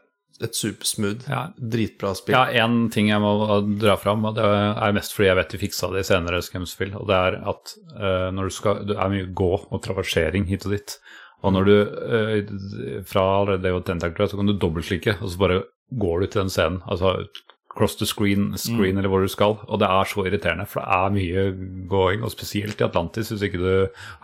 et 0.43 0.53
supersmooth, 0.53 1.25
Ja. 1.31 1.49
dritbra 1.57 2.11
spill. 2.15 2.35
Ja, 2.35 2.67
én 2.67 2.91
ting 2.93 3.07
jeg 3.09 3.21
må 3.23 3.79
dra 3.79 3.95
fram, 3.97 4.25
og 4.27 4.35
det 4.35 4.43
er 4.45 4.93
mest 4.93 5.15
fordi 5.15 5.29
jeg 5.31 5.37
vet 5.37 5.53
vi 5.55 5.59
fiksa 5.69 5.93
det 5.93 6.01
i 6.03 6.09
senere 6.13 6.43
Scamsfield, 6.43 6.95
og 7.01 7.07
det 7.07 7.15
er 7.15 7.37
at 7.49 7.75
eh, 7.97 8.31
når 8.35 8.43
du 8.43 8.51
skal 8.51 8.85
Det 8.85 8.97
er 8.99 9.09
mye 9.09 9.33
gå 9.33 9.53
og 9.73 9.81
traversering 9.83 10.45
hit 10.47 10.67
og 10.67 10.73
dit. 10.73 10.99
Og 11.45 11.53
når 11.53 11.69
du 11.69 11.75
eh, 11.77 12.53
fra 13.09 13.25
allerede 13.39 13.67
det 13.67 13.75
å 13.77 13.83
tentakler, 13.85 14.31
så 14.31 14.41
kan 14.41 14.49
du 14.49 14.57
dobbeltklikke, 14.57 15.19
og 15.21 15.33
så 15.33 15.43
bare 15.43 15.63
går 16.01 16.23
du 16.23 16.27
til 16.29 16.45
den 16.45 16.53
scenen. 16.55 16.81
Altså 16.89 17.19
cross 17.75 17.97
the 17.99 18.07
screen, 18.09 18.53
screen 18.61 18.99
eller 18.99 19.11
hvor 19.13 19.25
du 19.25 19.31
skal. 19.31 19.59
Og 19.67 19.81
det 19.83 19.89
er 19.91 20.11
så 20.11 20.25
irriterende, 20.29 20.67
for 20.71 20.81
det 20.83 20.99
er 20.99 21.15
mye 21.15 21.47
gåing, 21.91 22.25
og 22.25 22.33
spesielt 22.35 22.81
i 22.81 22.87
Atlantis. 22.87 23.33
Hvis 23.33 23.45
ikke 23.49 23.61
du 23.63 23.71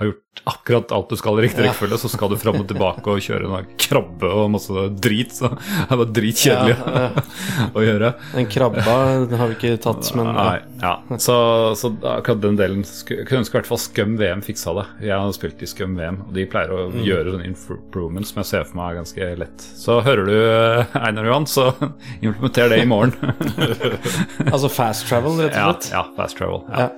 har 0.00 0.10
gjort 0.10 0.42
akkurat 0.48 0.92
alt 0.94 1.10
du 1.10 1.18
skal 1.18 1.38
i 1.40 1.44
riktig 1.44 1.64
rekkefølge, 1.64 1.98
så 2.00 2.08
skal 2.12 2.30
du 2.32 2.38
fram 2.40 2.60
og 2.62 2.68
tilbake 2.70 3.10
og 3.10 3.20
kjøre 3.24 3.48
en 3.50 3.70
krabbe 3.80 4.30
og 4.30 4.52
masse 4.54 4.84
drit. 5.02 5.34
Så 5.36 5.50
det 5.50 5.86
er 5.88 6.00
bare 6.00 6.14
dritkjedelig 6.16 6.76
Ja, 6.80 7.08
å 7.76 7.84
gjøre. 7.84 8.12
Den 8.34 8.48
krabba 8.50 8.96
har 9.40 9.50
vi 9.50 9.58
ikke 9.58 9.74
tatt, 9.82 10.12
men 10.16 10.30
Nei, 10.36 10.60
ja. 10.80 10.94
Så, 11.18 11.36
så 11.76 11.90
akkurat 12.14 12.40
den 12.44 12.56
delen 12.58 12.84
Jeg 12.86 13.26
kunne 13.28 13.42
ønske 13.42 13.56
i 13.56 13.58
hvert 13.58 13.68
fall 13.68 13.80
Scum 13.82 14.14
VM 14.20 14.44
fiksa 14.44 14.74
det. 14.78 14.86
Jeg 15.08 15.16
har 15.16 15.34
spilt 15.36 15.62
i 15.64 15.68
Scum 15.68 15.98
VM, 15.98 16.22
og 16.28 16.32
de 16.36 16.46
pleier 16.50 16.72
å 16.72 16.86
gjøre 16.94 17.34
sånne 17.34 17.50
improvements 17.50 18.32
som 18.32 18.40
jeg 18.42 18.50
ser 18.52 18.66
for 18.68 18.80
meg 18.80 18.94
er 18.94 19.00
ganske 19.02 19.30
lett. 19.42 19.66
Så 19.82 19.98
hører 20.06 20.30
du 20.30 20.36
eh, 20.38 20.96
Einar 21.00 21.28
Johan, 21.28 21.48
så 21.50 21.70
implementer 22.24 22.70
det 22.72 22.80
i 22.84 22.88
morgen. 22.88 23.16
Altså 24.52 24.68
fast 24.72 25.06
travel, 25.08 25.38
rett 25.44 25.56
og 25.56 25.76
slett. 25.80 25.90
ja, 25.94 26.02
fast 26.16 26.38
travel. 26.40 26.62
Ja. 26.70 26.88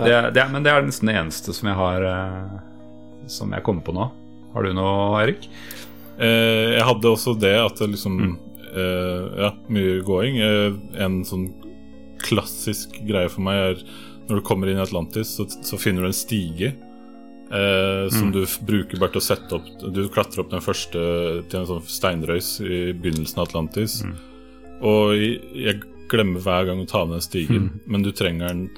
Det, 0.00 0.18
det, 0.36 0.44
men 0.52 0.64
det 0.64 0.72
er 0.72 0.84
nesten 0.86 1.10
det 1.10 1.16
eneste 1.20 1.52
som 1.52 1.68
jeg 1.68 1.76
har 1.76 2.04
eh, 2.08 2.52
Som 3.28 3.50
jeg 3.52 3.64
kommer 3.66 3.84
på 3.84 3.92
nå. 3.92 4.06
Har 4.54 4.64
du 4.64 4.72
noe, 4.76 5.18
Erik? 5.20 5.48
Eh, 6.16 6.76
jeg 6.78 6.86
hadde 6.88 7.10
også 7.10 7.34
det 7.40 7.52
at 7.60 7.80
det 7.82 7.90
liksom 7.94 8.20
eh, 8.24 9.26
Ja, 9.44 9.50
mye 9.72 9.98
gåing. 10.06 10.38
Eh, 10.44 10.78
en 11.04 11.20
sånn 11.28 11.50
klassisk 12.20 12.96
greie 13.08 13.28
for 13.32 13.44
meg 13.44 13.60
er 13.70 13.82
når 14.30 14.40
du 14.40 14.46
kommer 14.46 14.68
inn 14.70 14.78
i 14.78 14.82
Atlantis, 14.84 15.32
så, 15.38 15.46
så 15.48 15.78
finner 15.80 16.04
du 16.04 16.10
en 16.10 16.14
stige. 16.16 16.74
Eh, 17.50 18.04
som 18.14 18.28
du 18.30 18.44
bruker 18.62 19.00
bare 19.00 19.10
til 19.16 19.18
å 19.18 19.24
sette 19.26 19.56
opp 19.56 19.64
Du 19.90 20.04
klatrer 20.14 20.44
opp 20.44 20.52
den 20.52 20.62
første 20.62 21.00
til 21.50 21.56
en 21.58 21.66
sånn 21.66 21.80
steinrøys 21.90 22.50
i 22.62 22.78
begynnelsen 22.94 23.40
av 23.42 23.48
Atlantis. 23.48 23.96
Og 24.80 25.14
jeg 25.16 25.80
glemmer 26.10 26.42
hver 26.42 26.68
gang 26.70 26.82
å 26.82 26.88
ta 26.88 27.04
med 27.06 27.18
den 27.18 27.24
stigen, 27.24 27.70
men 27.86 28.04
du 28.06 28.10
trenger 28.16 28.50
den 28.50 28.68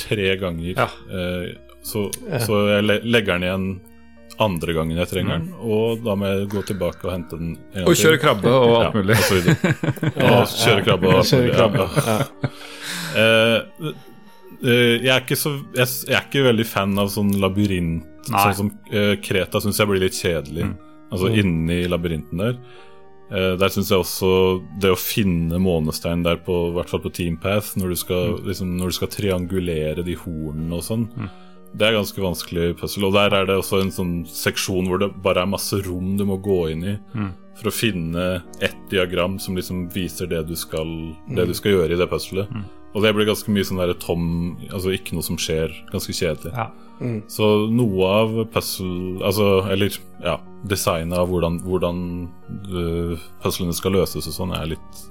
tre 0.00 0.34
ganger. 0.40 0.74
Ja. 0.74 0.88
Eh, 1.12 1.48
så, 1.82 2.06
så 2.46 2.60
jeg 2.70 2.86
le 2.86 3.00
legger 3.02 3.38
den 3.38 3.48
igjen 3.48 3.66
andre 4.40 4.74
gangen 4.74 4.96
jeg 4.96 5.10
trenger 5.10 5.36
den, 5.38 5.50
og 5.60 6.04
da 6.06 6.14
må 6.18 6.30
jeg 6.30 6.46
gå 6.54 6.62
tilbake 6.70 7.04
og 7.04 7.12
hente 7.12 7.38
den 7.38 7.50
en 7.74 7.88
Og 7.90 7.98
kjøre 8.00 8.20
krabbe 8.22 8.52
og 8.52 8.76
alt 8.78 8.96
mulig. 8.96 9.18
Og, 9.18 9.50
og 10.24 10.54
kjøre 10.54 10.86
krabbe 10.86 11.10
og 11.10 11.18
alt 11.20 11.34
mulig. 11.36 11.52
Ja, 11.52 11.66
ja. 12.08 12.48
Eh, 13.12 13.58
eh, 14.64 14.94
jeg, 15.02 15.10
er 15.12 15.20
ikke 15.20 15.36
så, 15.36 15.52
jeg, 15.76 15.90
jeg 16.08 16.16
er 16.16 16.24
ikke 16.30 16.46
veldig 16.48 16.66
fan 16.68 16.96
av 17.02 17.12
sånn 17.12 17.34
labyrint. 17.42 18.08
Nei. 18.30 18.46
Sånn 18.46 18.54
som 18.54 18.68
uh, 18.94 19.16
Kreta 19.20 19.60
syns 19.60 19.80
jeg 19.82 19.90
blir 19.90 20.04
litt 20.04 20.16
kjedelig. 20.16 20.70
Altså 21.12 21.28
inni 21.42 21.82
labyrinten 21.90 22.40
der. 22.40 22.56
Eh, 23.32 23.54
der 23.56 23.72
syns 23.72 23.88
jeg 23.88 24.02
også 24.02 24.32
det 24.82 24.90
å 24.92 24.98
finne 24.98 25.60
månestein 25.62 26.24
der, 26.26 26.36
på, 26.44 26.68
i 26.68 26.74
hvert 26.76 26.90
fall 26.92 27.00
på 27.04 27.12
Team 27.16 27.38
Path, 27.40 27.78
når 27.80 27.94
du 27.94 27.96
skal, 27.96 28.34
liksom, 28.44 28.74
når 28.76 28.92
du 28.92 28.98
skal 28.98 29.12
triangulere 29.14 30.04
de 30.04 30.16
hornene 30.20 30.76
og 30.76 30.84
sånn, 30.84 31.06
det 31.72 31.86
er 31.88 31.96
ganske 31.96 32.20
vanskelig 32.20 32.74
puzzle. 32.76 33.08
Og 33.08 33.14
der 33.16 33.32
er 33.32 33.46
det 33.48 33.56
også 33.56 33.80
en 33.80 33.94
sånn 33.94 34.12
seksjon 34.28 34.90
hvor 34.90 35.00
det 35.00 35.08
bare 35.24 35.46
er 35.46 35.48
masse 35.48 35.78
rom 35.86 36.18
du 36.20 36.26
må 36.28 36.36
gå 36.44 36.58
inn 36.74 36.84
i 36.84 36.98
for 37.56 37.68
å 37.68 37.72
finne 37.72 38.42
ett 38.60 38.76
diagram 38.90 39.38
som 39.40 39.56
liksom 39.56 39.86
viser 39.92 40.26
det 40.28 40.42
du 40.48 40.54
skal, 40.56 40.88
det 41.36 41.46
du 41.48 41.54
skal 41.56 41.72
gjøre 41.78 41.96
i 41.96 42.00
det 42.00 42.08
puzzlet. 42.12 42.48
Og 42.92 43.04
det 43.04 43.12
blir 43.16 43.28
ganske 43.28 43.52
mye 43.52 43.64
sånn 43.64 43.80
der 43.80 43.94
tom 44.00 44.24
Altså 44.68 44.92
ikke 44.92 45.16
noe 45.16 45.24
som 45.24 45.38
skjer. 45.40 45.72
Ganske 45.92 46.14
kjedelig. 46.16 46.52
Ja. 46.52 46.68
Så 47.32 47.48
noe 47.72 48.10
av 48.20 48.34
puzzle 48.52 49.22
Altså, 49.26 49.48
eller 49.72 49.96
ja, 50.22 50.36
designet 50.68 51.18
av 51.18 51.30
hvordan, 51.32 51.58
hvordan 51.64 52.02
uh, 52.68 53.24
puzzlene 53.42 53.74
skal 53.74 53.96
løses 53.96 54.28
og 54.28 54.36
sånn, 54.36 54.54
er 54.56 54.74
litt 54.74 55.06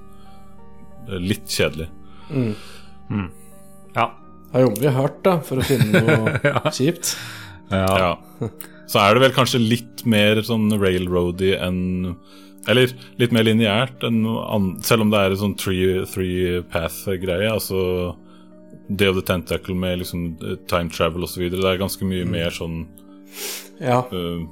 Litt 1.18 1.50
kjedelig. 1.50 1.88
Ja. 2.30 4.04
Da 4.52 4.60
jobber 4.62 4.84
vi 4.84 4.92
hardt 4.94 5.16
da, 5.26 5.32
for 5.42 5.58
å 5.58 5.64
finne 5.66 6.02
noe 6.06 6.52
kjipt. 6.76 7.16
Ja. 7.72 8.12
Så 8.86 9.00
er 9.02 9.16
det 9.16 9.24
vel 9.24 9.34
kanskje 9.34 9.58
litt 9.58 10.04
mer 10.06 10.38
sånn 10.46 10.70
railroady 10.78 11.56
enn 11.56 12.14
Eller 12.68 12.92
litt 13.18 13.32
mer 13.34 13.42
lineært 13.46 14.04
selv 14.86 15.02
om 15.02 15.10
det 15.10 15.18
er 15.18 15.34
en 15.34 15.40
sånn 15.40 15.56
three, 15.58 16.04
three 16.06 16.60
path-greie. 16.70 17.50
Altså 17.50 18.14
Day 18.88 19.08
of 19.10 19.16
the 19.16 19.22
Tentacle 19.26 19.74
med 19.74 19.98
liksom 20.02 20.36
eh, 20.42 20.56
time 20.70 20.90
travel 20.90 21.24
osv. 21.26 21.48
Det 21.50 21.62
er 21.64 21.80
ganske 21.80 22.06
mye 22.06 22.26
mer 22.28 22.50
sånn 22.54 22.84
Ja. 23.80 24.02
uh, 24.12 24.44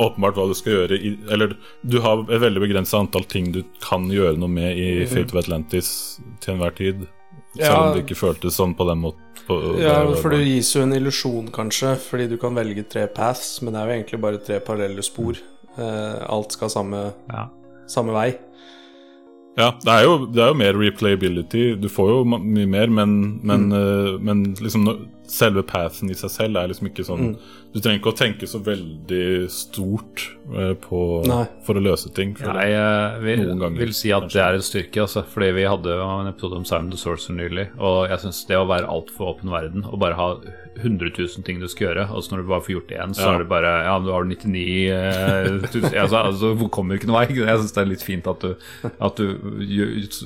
åpenbart 0.00 0.38
hva 0.38 0.46
du 0.48 0.54
skal 0.54 0.72
gjøre 0.72 0.96
i 0.96 1.10
Eller 1.34 1.56
du 1.84 1.98
har 2.00 2.22
et 2.30 2.40
veldig 2.40 2.62
begrensa 2.62 3.00
antall 3.02 3.26
ting 3.28 3.50
du 3.52 3.62
kan 3.82 4.06
gjøre 4.08 4.38
noe 4.38 4.48
med 4.48 4.78
i 4.78 5.06
Fate 5.10 5.34
of 5.34 5.42
Atlantis 5.42 5.90
til 6.40 6.54
enhver 6.54 6.76
tid. 6.78 7.08
Selv 7.56 7.66
Ja. 7.66 7.80
om 7.82 7.96
det 7.96 8.04
ikke 8.06 8.20
føltes 8.20 8.56
sånn 8.56 8.76
på 8.78 8.86
den 8.88 9.02
måten. 9.02 9.26
På, 9.46 9.56
Ja, 9.80 10.06
for 10.14 10.30
du 10.30 10.38
gis 10.38 10.72
jo 10.76 10.82
en 10.82 10.92
illusjon, 10.94 11.50
kanskje, 11.50 11.96
fordi 11.98 12.28
du 12.28 12.36
kan 12.38 12.54
velge 12.54 12.84
tre 12.88 13.06
paths, 13.08 13.60
men 13.62 13.74
det 13.74 13.80
er 13.80 13.86
jo 13.88 13.96
egentlig 13.98 14.20
bare 14.20 14.38
tre 14.38 14.60
parallelle 14.60 15.02
spor. 15.02 15.34
Eh, 15.78 16.20
alt 16.30 16.52
skal 16.56 16.72
samme, 16.72 17.12
Ja. 17.30 17.48
samme 17.86 18.12
vei. 18.16 18.30
Ja, 19.58 19.72
det 19.82 19.92
er, 19.92 20.04
jo, 20.06 20.26
det 20.30 20.40
er 20.42 20.52
jo 20.52 20.58
mer 20.60 20.76
replayability. 20.78 21.74
Du 21.80 21.88
får 21.90 22.10
jo 22.12 22.20
mye 22.24 22.68
mer, 22.70 22.86
men, 22.86 23.40
men, 23.42 23.72
eh, 23.74 24.18
men 24.22 24.44
liksom 24.54 24.86
selve 25.30 25.62
pathen 25.66 26.10
i 26.10 26.16
seg 26.18 26.32
selv 26.32 26.58
er 26.58 26.70
liksom 26.70 26.88
ikke 26.90 27.04
sånn 27.06 27.34
Du 27.70 27.78
trenger 27.78 28.00
ikke 28.00 28.12
å 28.12 28.18
tenke 28.18 28.48
så 28.50 28.58
veldig 28.66 29.46
stort 29.52 30.24
uh, 30.50 30.72
på, 30.82 31.00
for 31.66 31.78
å 31.78 31.82
løse 31.84 32.10
ting. 32.16 32.32
Nei, 32.42 32.64
Jeg 32.72 33.20
vil, 33.22 33.44
ganger, 33.52 33.78
vil 33.78 33.92
si 33.94 34.10
at 34.14 34.26
det 34.32 34.42
er 34.42 34.58
en 34.58 34.64
styrke, 34.66 35.04
altså, 35.04 35.22
fordi 35.22 35.52
vi 35.60 35.68
hadde 35.70 35.94
jo 36.00 36.08
en 36.16 36.32
episode 36.32 36.58
om 36.58 36.66
Simon 36.66 36.90
the 36.90 36.98
Sorcerer 36.98 37.38
nylig, 37.38 37.68
og 37.78 38.10
jeg 38.10 38.24
syns 38.24 38.42
det 38.48 38.58
å 38.58 38.66
være 38.66 38.90
altfor 38.90 39.36
åpen 39.36 39.54
verden 39.54 39.86
og 39.86 40.00
bare 40.02 40.18
ha 40.18 40.28
100 40.78 41.10
000 41.18 41.42
ting 41.44 41.58
du 41.60 41.66
skal 41.68 41.88
gjøre, 41.88 42.04
Altså 42.14 42.34
når 42.34 42.42
du 42.44 42.48
bare 42.48 42.62
får 42.62 42.74
gjort 42.76 42.92
igjen, 42.94 43.14
så 43.16 43.24
Ja. 43.26 43.32
er 43.34 43.38
det 43.42 43.48
bare 43.50 43.72
Ja, 43.84 43.98
men 43.98 44.06
du 44.06 44.12
har 44.14 44.24
99 44.24 44.90
eh, 44.90 45.48
000 45.74 45.94
altså, 45.98 46.16
altså, 46.22 46.52
Hvor 46.60 46.70
kommer 46.70 46.94
ikke 46.94 47.08
noe 47.10 47.24
vei? 47.26 47.34
Jeg 47.36 47.58
syns 47.58 47.72
det 47.74 47.82
er 47.82 47.90
litt 47.90 48.04
fint 48.06 48.26
at 48.30 48.40
du, 48.40 48.54
at 49.00 49.16
du 49.16 49.26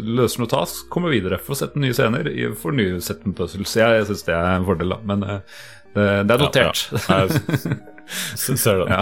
løser 0.05 0.41
noe 0.45 0.51
task, 0.53 0.89
kommer 0.93 1.11
videre, 1.15 1.39
får 1.41 1.55
sett 1.62 1.77
nye 1.81 1.95
scener, 1.97 2.29
får 2.61 2.77
nye 2.77 3.01
sett 3.01 3.25
med 3.27 3.37
puzzles. 3.39 3.75
Jeg, 3.77 3.99
jeg 4.03 4.07
syns 4.11 4.27
det 4.29 4.35
er 4.37 4.53
en 4.59 4.69
fordel, 4.69 4.93
da, 4.95 5.01
men 5.05 5.23
eh, 5.23 5.41
det, 5.95 6.07
det 6.29 6.37
er 6.37 6.45
notert. 6.45 6.87
Ja, 7.09 7.25
ja. 7.25 7.77
Ser 8.37 8.83
det. 8.85 8.99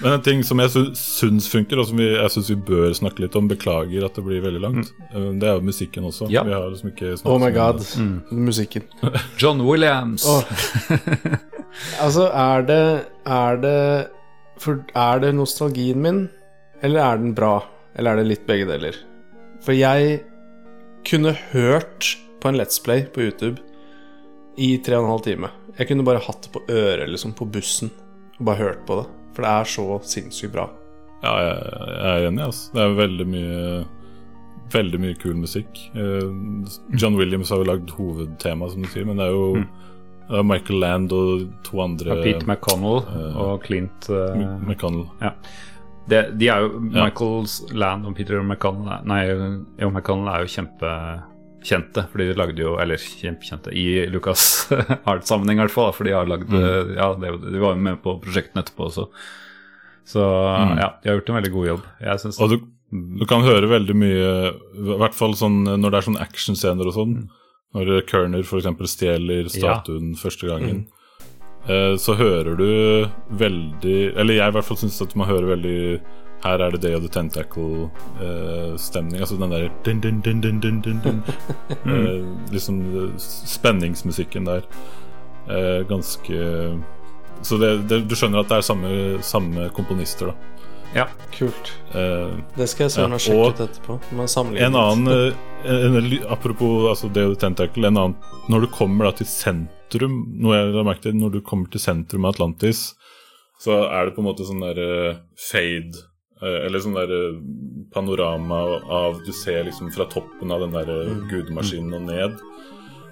Men 0.00 0.12
en 0.12 0.22
ting 0.22 0.44
som 0.46 0.60
jeg 0.62 0.72
sy- 0.72 0.92
syns 0.98 1.48
funker, 1.50 1.80
og 1.80 1.88
som 1.88 1.98
vi, 2.00 2.06
jeg 2.14 2.32
syns 2.34 2.50
vi 2.52 2.58
bør 2.68 2.94
snakke 2.96 3.24
litt 3.24 3.36
om, 3.38 3.48
beklager 3.50 4.06
at 4.06 4.18
det 4.18 4.24
blir 4.26 4.44
veldig 4.44 4.62
langt, 4.62 4.92
mm. 5.12 5.40
det 5.40 5.48
er 5.50 5.58
jo 5.58 5.66
musikken 5.66 6.06
også. 6.08 6.30
Ja. 6.32 6.44
Vi 6.46 6.54
har 6.54 6.68
liksom 6.70 6.92
ikke 6.92 7.16
snakket 7.16 7.32
Oh 7.32 7.42
my 7.42 7.50
god, 7.54 7.82
mm. 7.98 8.44
musikken. 8.46 8.86
John 9.42 9.64
Williams. 9.66 10.26
Oh. 10.28 10.42
Altså, 12.00 12.30
er 12.32 12.62
det 12.64 13.04
Er 13.28 13.56
det 13.60 14.06
For 14.56 14.80
er 14.96 15.18
det 15.20 15.34
nostalgien 15.34 16.00
min, 16.00 16.28
eller 16.82 17.02
er 17.04 17.16
den 17.20 17.34
bra? 17.34 17.66
Eller 17.96 18.12
er 18.14 18.22
det 18.22 18.30
litt 18.30 18.46
begge 18.48 18.64
deler? 18.70 18.96
For 19.64 19.76
jeg 19.76 20.22
kunne 21.04 21.34
hørt 21.52 22.16
på 22.40 22.48
en 22.48 22.56
Let's 22.56 22.80
Play 22.82 23.04
på 23.12 23.20
YouTube 23.20 23.60
i 24.56 24.76
tre 24.80 24.96
og 24.96 25.04
en 25.04 25.10
halv 25.10 25.24
time. 25.26 25.50
Jeg 25.78 25.88
kunne 25.90 26.04
bare 26.06 26.22
hatt 26.24 26.42
det 26.46 26.52
på 26.54 26.62
øret, 26.72 27.08
liksom, 27.12 27.34
på 27.36 27.46
bussen, 27.52 27.90
og 28.38 28.46
bare 28.48 28.62
hørt 28.62 28.86
på 28.88 29.00
det. 29.02 29.06
For 29.36 29.44
det 29.44 29.50
er 29.52 29.64
så 29.68 29.84
sinnssykt 30.08 30.54
bra. 30.54 30.70
Ja, 31.22 31.32
jeg, 31.42 31.58
jeg 31.90 32.08
er 32.22 32.28
enig. 32.30 32.42
Altså. 32.46 32.70
Det 32.72 32.82
er 32.84 32.96
veldig 33.02 33.26
mye 33.28 33.60
veldig 34.72 34.98
mye 34.98 35.14
kul 35.22 35.36
musikk. 35.38 35.78
Eh, 35.94 36.30
John 36.98 37.14
Williams 37.18 37.52
har 37.54 37.60
jo 37.62 37.68
lagd 37.68 37.92
hovedtema, 37.94 38.66
som 38.72 38.82
du 38.82 38.88
sier, 38.90 39.06
men 39.06 39.20
det 39.20 39.28
er 39.28 39.36
jo 39.36 39.44
Mm. 39.60 39.68
det 40.28 40.38
er 40.40 40.42
Michael 40.42 40.80
Land 40.80 41.12
og 41.12 41.44
to 41.62 41.80
andre 41.84 42.16
Ja, 42.16 42.22
Pete 42.24 42.46
McConnell 42.48 42.98
uh, 43.06 43.36
og 43.44 43.62
Clint 43.62 44.08
uh, 44.10 44.58
McConnell. 44.66 45.06
Ja. 45.22 45.30
Det, 46.08 46.38
de 46.38 46.48
er 46.48 46.60
jo 46.64 46.72
Ja. 46.94 47.04
Michaels 47.04 47.62
Land 47.72 48.06
og 48.06 48.16
Peter 48.16 48.42
McConnell 48.42 49.06
Nei, 49.06 49.20
jo, 49.80 49.90
McConnell 49.90 50.32
er 50.34 50.40
jo 50.42 50.50
kjempekjente, 51.66 52.06
fordi 52.12 52.28
de 52.30 52.36
lagde 52.38 52.62
jo 52.62 52.76
Eller 52.80 52.96
kjempekjente 53.02 53.72
i 53.74 54.06
Lucas 54.12 54.44
Art-sammenheng, 55.10 55.58
i 55.58 55.64
hvert 55.64 55.74
fall. 55.74 55.92
For 55.96 56.04
de 56.08 56.14
har 56.16 56.26
lagd 56.30 56.48
Mm. 56.52 56.94
Ja, 56.96 57.08
de 57.18 57.58
var 57.60 57.74
jo 57.74 57.82
med 57.82 58.00
på 58.04 58.16
prosjektene 58.22 58.62
etterpå 58.64 58.86
også. 58.90 59.08
Så 60.06 60.22
Mm. 60.22 60.78
ja, 60.78 60.88
de 61.02 61.08
har 61.10 61.18
gjort 61.18 61.28
en 61.34 61.38
veldig 61.42 61.52
god 61.52 61.66
jobb. 61.66 61.82
Og 62.40 62.50
du, 62.52 62.56
du 63.18 63.24
kan 63.26 63.42
høre 63.42 63.66
veldig 63.68 63.96
mye, 63.98 64.28
i 64.78 64.98
hvert 65.02 65.14
fall 65.18 65.34
sånn 65.34 65.64
når 65.66 65.90
det 65.90 65.98
er 65.98 66.06
sånn 66.06 66.20
actionscener 66.22 66.86
og 66.86 66.94
sånn. 66.94 67.16
Når 67.74 68.04
Kerner 68.06 68.44
f.eks. 68.46 68.68
stjeler 68.94 69.48
statuen 69.52 70.14
første 70.16 70.46
gangen. 70.48 70.86
eh, 71.68 71.96
Så 71.98 72.14
hører 72.16 72.56
du 72.56 73.10
veldig 73.36 74.16
Eller 74.16 74.34
jeg 74.38 74.48
i 74.48 74.54
hvert 74.54 74.64
fall 74.64 74.78
syns 74.78 75.00
at 75.02 75.16
man 75.18 75.26
hører 75.28 75.50
veldig 75.56 76.00
Her 76.44 76.58
er 76.60 76.70
det 76.70 76.82
Day 76.82 76.94
of 76.94 77.00
the 77.02 77.08
Tentacle-stemning. 77.08 79.20
altså 79.20 79.36
den 79.40 79.50
der 79.50 79.68
dun, 79.84 80.00
dun, 80.00 80.20
dun, 80.20 80.40
dun, 80.40 80.60
dun, 80.60 80.80
dun, 80.82 81.00
dun. 81.04 81.22
uh, 81.86 82.26
Liksom 82.54 82.80
eh, 83.04 83.10
spenningsmusikken 83.18 84.46
der. 84.46 84.60
Uh, 85.48 85.88
ganske 85.88 86.34
Så 87.42 87.56
det, 87.58 87.88
det, 87.88 88.08
du 88.08 88.14
skjønner 88.16 88.38
at 88.42 88.48
det 88.48 88.56
er 88.56 88.60
samme, 88.64 89.18
samme 89.22 89.68
komponister, 89.76 90.26
da. 90.32 90.34
Ja. 90.94 91.04
Kult. 91.34 91.72
Eh, 91.92 92.30
Det 92.56 92.68
skal 92.70 92.84
jeg 92.86 92.92
søren 92.94 93.12
Ja, 93.16 93.20
sjekke 93.20 93.48
ut 93.50 93.60
etterpå. 93.66 93.96
En 94.56 94.76
annen 94.78 95.08
eh, 95.12 95.32
en, 95.66 95.96
en, 95.98 96.06
Apropos 96.32 96.86
altså 96.88 97.08
Day 97.12 97.24
of 97.26 97.34
the 97.36 97.40
Tentacle, 97.42 97.86
en 97.86 97.96
annen 98.00 98.14
Når 98.48 98.60
du 98.64 98.68
kommer 98.72 99.04
da 99.08 99.12
til 99.18 99.26
sentrum 99.28 100.14
Noe 100.40 100.54
jeg 100.56 100.72
har 100.76 100.86
merket 100.88 101.14
Når 101.18 101.30
du 101.36 101.40
kommer 101.44 101.68
til 101.72 101.80
sentrum 101.82 102.24
av 102.24 102.30
Atlantis, 102.36 102.94
så 103.60 103.72
er 103.88 104.04
det 104.08 104.14
på 104.16 104.20
en 104.22 104.26
måte 104.28 104.44
sånn 104.44 104.60
der 104.64 104.78
eh, 104.82 105.16
fade 105.40 105.96
eh, 105.96 106.04
Eller 106.42 106.78
sånn 106.84 106.94
der 106.94 107.08
eh, 107.16 107.38
panorama 107.94 108.58
av 108.92 109.22
Du 109.24 109.32
ser 109.32 109.64
liksom 109.64 109.88
fra 109.94 110.04
toppen 110.04 110.50
av 110.52 110.60
den 110.60 110.72
der 110.72 110.88
eh, 110.90 111.08
Mm. 111.14 111.28
gudemaskinen 111.30 111.94
og 111.94 112.02
ned. 112.02 112.36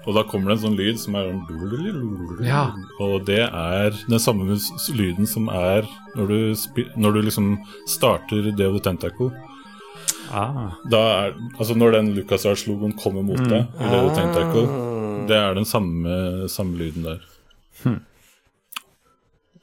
Og 0.05 0.13
da 0.13 0.21
kommer 0.23 0.51
det 0.53 0.59
en 0.59 0.69
sånn 0.69 0.77
lyd 0.77 0.99
som 0.99 1.15
er 1.15 1.31
sånn 1.31 2.45
Ja. 2.45 2.71
Og 3.01 3.25
det 3.25 3.39
er 3.49 3.89
den 4.07 4.19
samme 4.19 4.45
lyden 4.93 5.25
som 5.25 5.49
er 5.49 5.81
når 6.15 6.27
du, 6.27 6.83
når 6.95 7.13
du 7.13 7.21
liksom 7.23 7.57
starter 7.87 8.51
Day 8.55 8.67
of 8.67 8.73
the 8.77 8.79
Tentacle. 8.91 9.31
Ah. 10.31 10.73
Er, 10.91 11.33
altså 11.57 11.75
Når 11.75 11.91
den 11.93 12.15
LucasArts-logoen 12.15 12.93
kommer 12.97 13.23
mot 13.23 13.37
Mm. 13.39 13.49
deg, 13.49 13.67
i 13.79 13.89
Day 13.89 14.05
of 14.05 14.13
the 14.13 14.21
Tentacle, 14.21 14.67
Ah. 14.69 15.25
det 15.27 15.35
er 15.37 15.53
den 15.55 15.65
samme, 15.65 16.47
samme 16.49 16.77
lyden 16.77 17.03
der. 17.03 17.19
Hmm. 17.83 18.01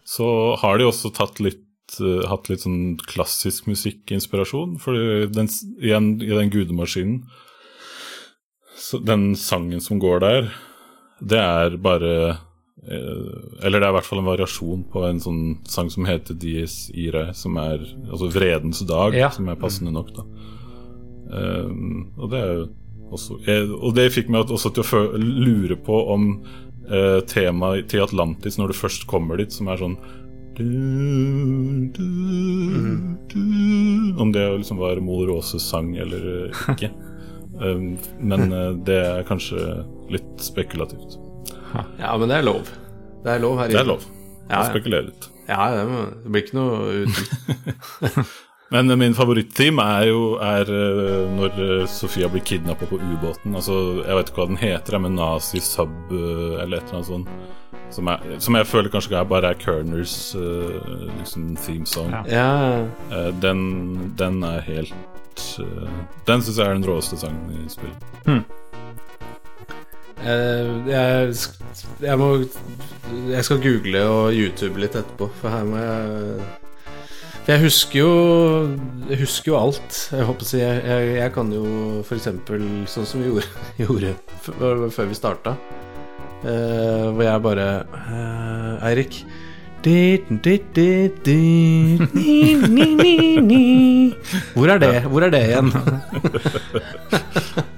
Så 0.04 0.56
har 0.58 0.78
de 0.78 0.84
også 0.84 1.12
tatt 1.14 1.38
litt 1.40 1.56
eh, 1.56 1.61
hatt 2.00 2.48
litt 2.48 2.64
sånn 2.64 2.96
klassisk 3.08 3.66
musikkinspirasjon. 3.70 4.78
For 4.82 4.96
den, 5.32 5.50
igjen, 5.82 6.14
i 6.22 6.30
den 6.32 6.52
gudemaskinen 6.52 7.24
så 8.82 8.98
Den 8.98 9.36
sangen 9.38 9.80
som 9.80 10.00
går 10.02 10.22
der, 10.24 10.48
det 11.22 11.38
er 11.38 11.76
bare 11.78 12.14
eh, 12.82 13.62
Eller 13.62 13.78
det 13.78 13.86
er 13.86 13.92
i 13.92 13.96
hvert 13.98 14.08
fall 14.08 14.22
en 14.22 14.30
variasjon 14.30 14.82
på 14.90 15.04
en 15.06 15.20
sånn 15.22 15.42
sang 15.68 15.90
som 15.92 16.08
heter 16.08 16.34
Dies 16.34 16.88
Irae, 16.90 17.30
som 17.36 17.56
er 17.62 17.84
altså 18.08 18.30
Vredens 18.32 18.82
dag, 18.88 19.14
Ja. 19.14 19.30
som 19.30 19.48
er 19.48 19.60
passende 19.60 19.94
nok, 19.94 20.10
da. 20.16 20.26
Eh, 21.32 21.70
og 22.18 22.32
det 22.32 22.40
er 22.40 22.52
jo 22.58 22.66
også 23.12 23.38
eh, 23.46 23.70
Og 23.70 23.94
det 23.94 24.10
fikk 24.12 24.32
meg 24.32 24.50
også 24.50 24.72
til 24.74 24.82
å 24.84 25.04
lure 25.20 25.76
på 25.76 26.02
om 26.12 26.28
uh, 26.90 27.20
temaet 27.28 27.88
til 27.92 28.02
Atlantis, 28.04 28.58
når 28.58 28.72
du 28.72 28.78
først 28.80 29.06
kommer 29.10 29.38
dit, 29.40 29.52
som 29.52 29.68
er 29.70 29.80
sånn 29.80 29.96
Om 34.22 34.32
det 34.32 34.44
liksom 34.58 34.78
var 34.82 35.00
Mor 35.04 35.26
Råses 35.30 35.64
sang 35.70 35.96
eller 35.96 36.50
ikke. 36.74 36.92
Um, 37.62 37.98
men 38.18 38.52
eh, 38.52 38.70
det 38.86 38.96
er 38.96 39.26
kanskje 39.28 39.58
litt 40.10 40.40
spekulativt. 40.42 41.18
Ja, 42.00 42.16
men 42.18 42.32
det 42.32 42.40
er 42.40 42.46
lov. 42.46 42.70
Det 43.22 43.34
er 43.34 43.42
lov 43.44 43.60
her 43.60 43.70
Det 43.70 43.78
er 43.78 43.86
lov. 43.86 44.06
Ja, 44.48 44.56
ja. 44.56 44.62
spekulere 44.70 45.10
litt. 45.10 45.28
Ja, 45.46 45.68
det, 45.76 45.84
det 46.24 46.32
blir 46.32 46.42
ikke 46.46 46.58
noe 46.58 47.04
uten. 47.04 48.24
Men 48.72 48.88
min 48.98 49.14
favorittteam 49.14 49.80
er 49.84 50.06
jo 50.08 50.20
er 50.40 50.70
eh, 50.72 51.32
når 51.36 51.58
eh, 51.60 51.82
Sofia 51.92 52.30
blir 52.32 52.44
kidnappa 52.48 52.88
på 52.88 52.96
ubåten. 52.96 53.52
Altså, 53.58 53.74
jeg 54.00 54.16
vet 54.16 54.30
ikke 54.30 54.40
hva 54.40 54.48
den 54.48 54.62
heter, 54.62 54.96
men 55.04 55.18
Nazi 55.18 55.60
Sub 55.60 55.92
eh, 56.08 56.62
eller 56.62 56.80
et 56.80 56.88
eller 56.88 57.02
annet 57.02 57.10
sånt. 57.10 57.28
Som, 57.92 58.08
er, 58.08 58.22
som 58.40 58.56
jeg 58.56 58.68
føler 58.70 58.88
kanskje 58.88 59.18
er 59.18 59.28
bare 59.28 59.50
er 59.52 59.58
Kerners 59.60 60.14
liksom 61.18 61.50
theme 61.60 61.84
song. 61.84 62.08
Ja. 62.24 62.46
Ja, 63.12 63.26
den, 63.42 64.14
den 64.16 64.40
er 64.48 64.64
helt 64.64 64.94
Den 66.24 66.40
syns 66.40 66.56
jeg 66.56 66.64
er 66.64 66.72
den 66.78 66.86
råeste 66.88 67.18
sangen 67.20 67.52
i 67.52 67.68
spillet. 67.68 68.48
Eh, 70.24 70.72
jeg, 70.88 71.34
jeg 72.00 72.18
må 72.20 72.30
Jeg 73.28 73.44
skal 73.44 73.60
google 73.60 74.02
og 74.08 74.32
YouTube 74.32 74.80
litt 74.80 74.96
etterpå, 74.96 75.28
for 75.40 75.52
her 75.52 75.68
må 75.68 75.80
jeg 75.82 76.61
For 77.42 77.56
jeg 77.56 77.64
husker 77.64 77.98
jo 77.98 78.10
Jeg 79.10 79.18
husker 79.24 79.50
jo 79.50 79.58
alt. 79.58 79.96
Jeg 80.14 80.26
håper 80.28 80.46
å 80.46 80.48
si 80.48 80.60
Jeg, 80.60 80.82
jeg, 80.86 81.14
jeg 81.18 81.32
kan 81.34 81.50
jo 81.54 81.64
f.eks. 82.04 82.28
sånn 82.92 83.08
som 83.08 83.22
vi 83.22 83.30
gjorde, 83.30 83.46
gjorde 83.82 84.12
før 84.94 85.08
vi 85.10 85.16
starta, 85.18 85.56
uh, 86.44 87.08
hvor 87.14 87.24
jeg 87.26 87.42
bare 87.46 87.66
uh, 87.90 88.86
Eirik 88.88 89.22
Hvor 94.54 94.70
er 94.70 94.78
det? 94.78 94.92
Hvor 95.10 95.26
er 95.26 95.30
det 95.34 95.42
igjen? 95.48 95.72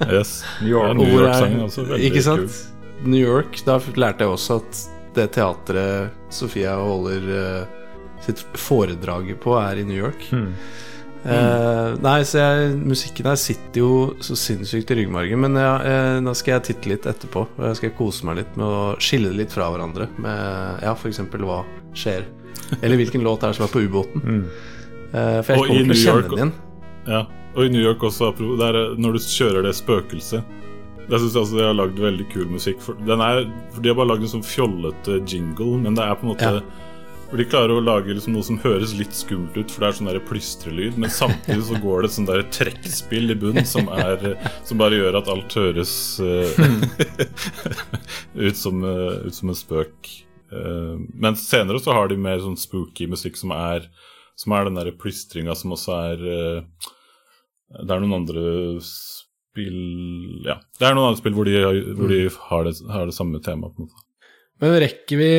Yes. 0.04 0.44
New 0.60 0.68
York. 0.68 0.98
New 0.98 1.08
York-sangen 1.08 1.62
også 1.64 1.86
veldig 1.88 2.10
Ikke 2.10 2.22
sant? 2.22 2.58
New 3.08 3.22
York. 3.22 3.56
Da 3.64 3.78
lærte 3.96 4.26
jeg 4.26 4.34
også 4.34 4.58
at 4.60 4.82
det 5.16 5.30
teatret 5.34 6.12
Sofia 6.34 6.74
holder 6.76 7.24
eh, 7.32 7.83
sitt 8.26 8.42
foredrag 8.58 9.30
på, 9.42 9.54
er 9.60 9.80
i 9.82 9.86
New 9.88 9.96
York. 10.00 10.26
Hmm. 10.30 10.50
Eh, 11.24 11.94
nei, 12.04 12.18
så 12.28 12.36
jeg, 12.42 12.72
musikken 12.84 13.30
her 13.30 13.38
sitter 13.40 13.80
jo 13.80 13.92
så 14.24 14.36
sinnssykt 14.36 14.90
i 14.92 14.98
ryggmargen. 14.98 15.40
Men 15.40 15.56
ja, 15.56 15.70
eh, 15.80 16.18
da 16.26 16.34
skal 16.36 16.58
jeg 16.58 16.66
titte 16.68 16.90
litt 16.92 17.06
etterpå. 17.08 17.46
Og 17.56 17.64
jeg 17.70 17.78
skal 17.80 17.94
kose 17.96 18.26
meg 18.28 18.42
litt 18.42 18.58
med 18.60 18.66
å 18.66 18.82
skille 19.00 19.30
det 19.32 19.38
litt 19.44 19.54
fra 19.56 19.70
hverandre. 19.72 20.10
Med 20.20 20.84
ja, 20.84 20.92
f.eks. 20.92 21.22
hva 21.32 21.62
skjer. 21.96 22.26
Eller 22.82 23.00
hvilken 23.00 23.24
låt 23.24 23.42
er 23.44 23.52
det 23.54 23.58
som 23.60 23.64
er 23.68 23.72
på 23.72 23.84
ubåten. 23.86 24.20
Mm. 24.24 24.44
Eh, 25.14 25.40
for 25.46 25.54
jeg 25.54 25.64
kommer 25.64 25.88
til 25.88 25.96
å 25.96 26.02
kjenne 26.02 26.28
den 26.28 26.38
igjen. 26.42 26.52
Ja, 27.08 27.22
og 27.54 27.64
i 27.64 27.72
New 27.72 27.82
York 27.84 28.04
også, 28.04 28.32
der, 28.60 28.76
er- 28.82 28.94
når 29.00 29.16
du 29.16 29.24
kjører 29.24 29.62
det 29.68 29.74
spøkelset 29.78 30.44
jeg 31.04 31.20
syns 31.20 31.34
altså 31.36 31.58
de 31.58 31.64
har 31.66 31.74
lagd 31.76 31.98
veldig 32.00 32.24
kul 32.32 32.46
musikk. 32.48 32.78
For, 32.80 32.96
den 33.04 33.20
er, 33.20 33.42
for 33.74 33.84
De 33.84 33.90
har 33.90 33.96
bare 33.98 34.08
lagd 34.14 34.22
en 34.24 34.30
sånn 34.38 34.46
fjollete 34.46 35.18
jingle, 35.28 35.76
men 35.82 35.98
det 35.98 36.00
er 36.06 36.14
på 36.16 36.24
en 36.24 36.30
måte 36.32 36.48
Ja. 36.48 36.62
For 37.34 37.42
De 37.42 37.48
klarer 37.50 37.74
å 37.74 37.82
lage 37.82 38.14
liksom 38.14 38.36
noe 38.36 38.46
som 38.46 38.60
høres 38.62 38.92
litt 38.94 39.16
skummelt 39.18 39.56
ut, 39.58 39.72
for 39.74 39.82
det 39.82 39.88
er 39.88 39.96
sånn 39.98 40.18
plystrelyd, 40.22 41.00
men 41.02 41.10
samtidig 41.10 41.64
så 41.66 41.80
går 41.82 42.04
det 42.04 42.06
et 42.06 42.14
sånn 42.14 42.28
trekkspill 42.54 43.34
i 43.34 43.36
bunnen 43.42 43.66
som, 43.66 43.90
som 44.62 44.78
bare 44.78 45.00
gjør 45.00 45.18
at 45.18 45.30
alt 45.32 45.56
høres 45.58 45.96
eh, 46.22 46.62
ut, 48.46 48.54
som, 48.54 48.86
eh, 48.86 49.26
ut 49.26 49.34
som 49.34 49.50
en 49.50 49.58
spøk. 49.58 50.12
Uh, 50.54 50.94
men 51.10 51.34
senere 51.34 51.82
så 51.82 51.98
har 51.98 52.14
de 52.14 52.22
mer 52.22 52.38
sånn 52.38 52.54
spooky 52.54 53.10
musikk 53.10 53.42
som 53.42 53.50
er 53.58 53.90
som 54.38 54.54
er 54.54 54.70
den 54.70 54.78
der 54.78 54.94
plystringa 54.94 55.58
som 55.58 55.74
også 55.74 55.98
er 56.14 56.22
uh, 56.22 56.90
Det 57.80 57.90
er 57.90 58.04
noen 58.04 58.20
andre 58.20 58.48
spill 58.86 60.44
Ja, 60.46 60.60
det 60.78 60.86
er 60.86 60.94
noen 60.94 61.10
andre 61.10 61.24
spill 61.24 61.34
hvor 61.34 61.50
de, 61.50 61.58
hvor 61.98 62.14
de 62.14 62.26
har, 62.30 62.68
det, 62.70 62.78
har 62.94 63.10
det 63.10 63.18
samme 63.18 63.42
temaet. 63.42 63.88
Men 64.62 64.82
rekker 64.86 65.18
vi, 65.18 65.32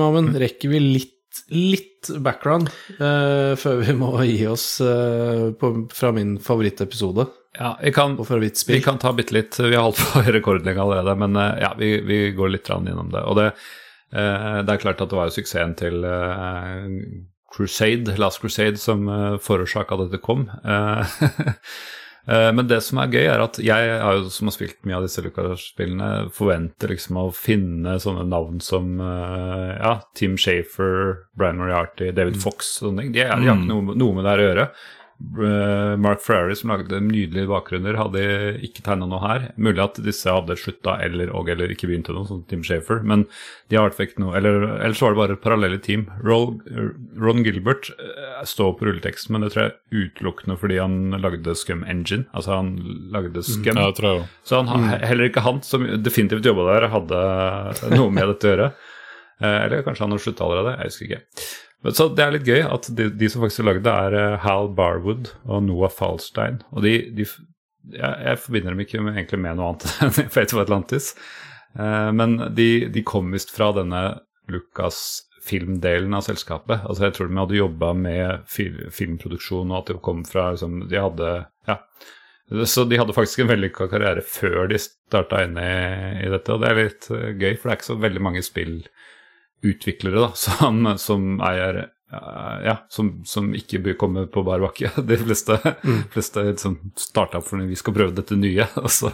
Mamen, 0.00 0.32
rekker 0.40 0.72
vi 0.72 0.86
litt, 0.94 1.18
litt 1.52 2.10
background 2.24 2.70
uh, 2.98 3.54
før 3.58 3.82
vi 3.82 3.94
må 3.96 4.10
gi 4.26 4.40
oss 4.50 4.66
uh, 4.84 5.50
på, 5.58 5.72
fra 5.94 6.12
min 6.16 6.36
favorittepisode 6.42 7.28
Ja, 7.58 7.74
vi 7.82 7.92
kan, 7.92 8.16
vi 8.18 8.80
kan 8.84 8.98
ta 8.98 9.12
bitte 9.12 9.36
litt. 9.36 9.58
Vi 9.60 9.74
har 9.74 9.84
holdt 9.84 10.00
på 10.00 10.22
rekordlenge 10.32 10.80
allerede, 10.82 11.16
men 11.20 11.36
uh, 11.36 11.52
ja, 11.60 11.74
vi, 11.78 11.94
vi 12.06 12.22
går 12.36 12.54
litt 12.54 12.66
grann 12.68 12.88
innom 12.88 13.12
det. 13.12 13.24
Og 13.28 13.36
det, 13.38 13.50
det 14.12 14.72
er 14.72 14.80
klart 14.80 15.00
at 15.00 15.08
det 15.08 15.16
var 15.16 15.28
jo 15.28 15.36
suksessen 15.38 15.76
til 15.80 16.04
Crusade, 17.52 18.16
Last 18.16 18.40
Crusade, 18.40 18.80
som 18.80 19.08
uh, 19.08 19.38
forårsaka 19.40 19.96
at 19.96 20.06
dette 20.06 20.22
kom. 20.24 20.46
Eh, 22.28 22.48
men 22.54 22.68
det 22.70 22.78
som 22.86 23.00
er 23.02 23.10
gøy, 23.10 23.24
er 23.26 23.42
at 23.42 23.58
jeg 23.62 23.94
har 24.02 24.18
jo, 24.18 24.30
som 24.30 24.48
har 24.48 24.54
spilt 24.54 24.78
mye 24.86 25.00
av 25.00 25.06
disse 25.06 25.24
Lucas-spillene, 25.24 26.10
forventer 26.34 26.94
liksom 26.94 27.18
å 27.18 27.26
finne 27.34 27.96
sånne 28.02 28.28
navn 28.30 28.62
som 28.62 28.94
eh, 29.02 29.72
ja, 29.80 29.96
Tim 30.18 30.38
Shafer, 30.38 31.24
Brian 31.38 31.58
Moriarty, 31.58 32.12
David 32.14 32.38
Fox 32.42 32.76
og 32.80 32.90
sånne 32.90 33.06
ting. 33.06 33.14
De, 33.16 33.24
de 33.24 33.30
har 33.30 33.42
ikke 33.42 33.70
noe, 33.72 33.96
noe 33.98 34.18
med 34.18 34.26
det 34.26 34.34
her 34.34 34.44
å 34.44 34.50
gjøre. 34.50 34.68
Eh, 35.42 35.94
Mark 36.00 36.22
Ferrari, 36.24 36.56
som 36.58 36.72
lagde 36.72 37.00
nydelige 37.04 37.48
bakgrunner, 37.50 37.98
hadde 37.98 38.22
ikke 38.66 38.84
tegna 38.86 39.08
noe 39.08 39.20
her. 39.22 39.48
Mulig 39.56 39.82
at 39.84 40.00
disse 40.04 40.30
hadde 40.30 40.56
slutta 40.58 40.96
eller, 41.04 41.32
og 41.36 41.50
eller 41.52 41.72
ikke 41.74 41.88
begynt 41.90 42.10
noe, 42.12 42.26
som 42.28 42.42
Tim 42.50 42.64
Shafer, 42.66 43.02
men 43.06 43.26
de 43.70 43.78
har 43.78 43.92
ikke 43.92 44.20
noe 44.22 44.36
Eller 44.36 44.66
ellers 44.82 45.02
var 45.02 45.14
det 45.14 45.20
bare 45.22 45.38
parallelle 45.40 45.80
team. 45.82 46.06
Ron 46.26 47.44
Gilbert 47.46 47.90
eh, 47.96 48.40
står 48.48 48.74
på 48.78 48.88
rulleteksten, 48.88 49.34
men 49.34 49.46
det 49.46 49.52
tror 49.54 49.68
jeg 49.68 50.06
utelukkende 50.06 50.58
fordi 50.60 50.80
han 50.82 50.98
lagde 51.22 51.56
Scum 51.58 51.84
Engine. 51.88 52.26
Altså 52.32 52.56
han 52.58 52.74
lagde 53.14 53.44
Scum. 53.46 53.76
Ja, 53.76 53.90
det 53.90 53.98
tror 54.00 54.08
jeg 54.10 54.22
også. 54.22 54.40
Så 54.48 54.62
han, 54.68 54.88
heller 55.02 55.30
ikke 55.30 55.44
han, 55.46 55.62
som 55.66 55.86
definitivt 56.02 56.46
jobba 56.48 56.68
der, 56.72 56.88
hadde 56.92 57.22
noe 57.96 58.10
med 58.12 58.28
dette 58.34 58.48
å 58.48 58.54
gjøre. 58.54 58.72
Eh, 59.42 59.58
Eller 59.66 59.84
kanskje 59.86 60.06
han 60.06 60.14
har 60.14 60.22
slutta 60.22 60.46
allerede, 60.46 60.76
jeg 60.78 60.92
husker 60.92 61.08
ikke. 61.10 61.22
Så 61.90 62.06
det 62.14 62.22
er 62.22 62.34
litt 62.36 62.46
gøy 62.46 62.60
at 62.62 62.86
de, 62.94 63.08
de 63.10 63.28
som 63.30 63.42
faktisk 63.42 63.64
har 63.64 63.72
lagd 63.72 63.86
det, 63.86 63.94
er 64.06 64.18
eh, 64.18 64.42
Hal 64.44 64.68
Barwood 64.76 65.32
og 65.50 65.64
Noah 65.66 65.90
Falstein. 65.90 66.60
Og 66.70 66.84
de, 66.86 66.94
de 67.16 67.26
jeg, 67.90 68.12
jeg 68.22 68.38
forbinder 68.38 68.74
dem 68.74 68.84
ikke 68.84 69.02
med, 69.02 69.16
egentlig 69.16 69.40
med 69.42 69.58
noe 69.58 69.72
annet 69.72 69.88
enn 70.22 70.30
Fate 70.30 70.54
of 70.54 70.62
Atlantis. 70.62 71.12
Eh, 71.78 72.10
men 72.14 72.38
de, 72.54 72.70
de 72.92 73.04
kom 73.06 73.32
visst 73.34 73.50
fra 73.54 73.72
denne 73.74 74.02
Lucas-filmdelen 74.52 76.14
av 76.14 76.26
selskapet. 76.26 76.84
Altså 76.86 77.08
Jeg 77.08 77.16
tror 77.18 77.30
de 77.30 77.40
hadde 77.42 77.60
jobba 77.60 77.92
med 77.98 78.48
fil, 78.50 78.78
filmproduksjon, 78.94 79.72
og 79.72 79.82
at 79.82 79.92
de 79.92 80.00
kom 80.04 80.24
fra 80.28 80.52
liksom, 80.54 80.84
De 80.92 81.02
hadde 81.02 81.36
Ja. 81.70 81.80
Så 82.68 82.82
de 82.84 82.98
hadde 83.00 83.14
faktisk 83.16 83.40
en 83.40 83.48
vellykka 83.48 83.86
karriere 83.88 84.20
før 84.26 84.66
de 84.68 84.76
starta 84.82 85.38
inn 85.46 85.54
i, 85.56 85.68
i 86.26 86.28
dette, 86.28 86.52
og 86.52 86.60
det 86.60 86.68
er 86.68 86.80
litt 86.82 87.06
eh, 87.14 87.30
gøy, 87.32 87.54
for 87.56 87.68
det 87.68 87.72
er 87.72 87.78
ikke 87.78 87.90
så 87.90 88.02
veldig 88.02 88.22
mange 88.28 88.42
spillutviklere 89.62 90.20
da, 90.20 90.32
som, 90.34 90.98
som 90.98 91.40
er 91.40 91.78
eh, 92.12 92.66
ja, 92.66 92.76
som, 92.88 93.22
som 93.24 93.54
ikke 93.54 93.78
bør 93.78 93.98
komme 93.98 94.26
på 94.26 94.42
bar 94.42 94.60
bakke. 94.60 94.90
De 95.08 95.16
fleste, 95.18 95.58
fleste 96.12 96.42
liksom 96.42 96.78
starta 96.96 97.38
opp 97.38 97.48
fordi 97.48 97.70
vi 97.70 97.76
skal 97.76 97.94
prøve 97.94 98.16
dette 98.16 98.36
nye, 98.36 98.66
og 98.82 98.90
så, 98.90 99.10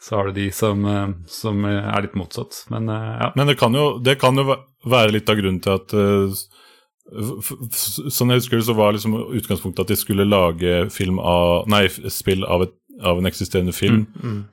så 0.00 0.16
har 0.16 0.28
du 0.28 0.40
de 0.40 0.50
som, 0.52 0.84
eh, 0.84 1.08
som 1.28 1.64
er 1.64 2.02
litt 2.02 2.16
motsatt. 2.16 2.64
Men 2.70 2.88
eh, 2.88 3.16
ja. 3.22 3.32
Men 3.36 3.46
det 3.46 3.58
kan 3.60 3.74
jo, 3.74 3.98
det 3.98 4.18
kan 4.20 4.36
jo 4.36 4.56
være 4.84 5.12
litt 5.12 5.28
av 5.28 5.40
grunnen 5.40 5.62
til 5.64 5.76
at 5.76 5.98
Sånn 7.06 8.32
jeg 8.32 8.40
husker 8.40 8.58
det, 8.58 8.64
så 8.66 8.74
var 8.74 8.96
liksom 8.96 9.12
utgangspunktet 9.38 9.84
at 9.84 9.90
de 9.92 9.96
skulle 10.00 10.24
lage 10.26 10.88
film 10.90 11.20
av, 11.22 11.68
nei, 11.70 11.84
spill 12.10 12.42
av, 12.42 12.64
et, 12.64 12.72
av 12.98 13.20
en 13.20 13.28
eksisterende 13.30 13.70
film, 13.70 14.08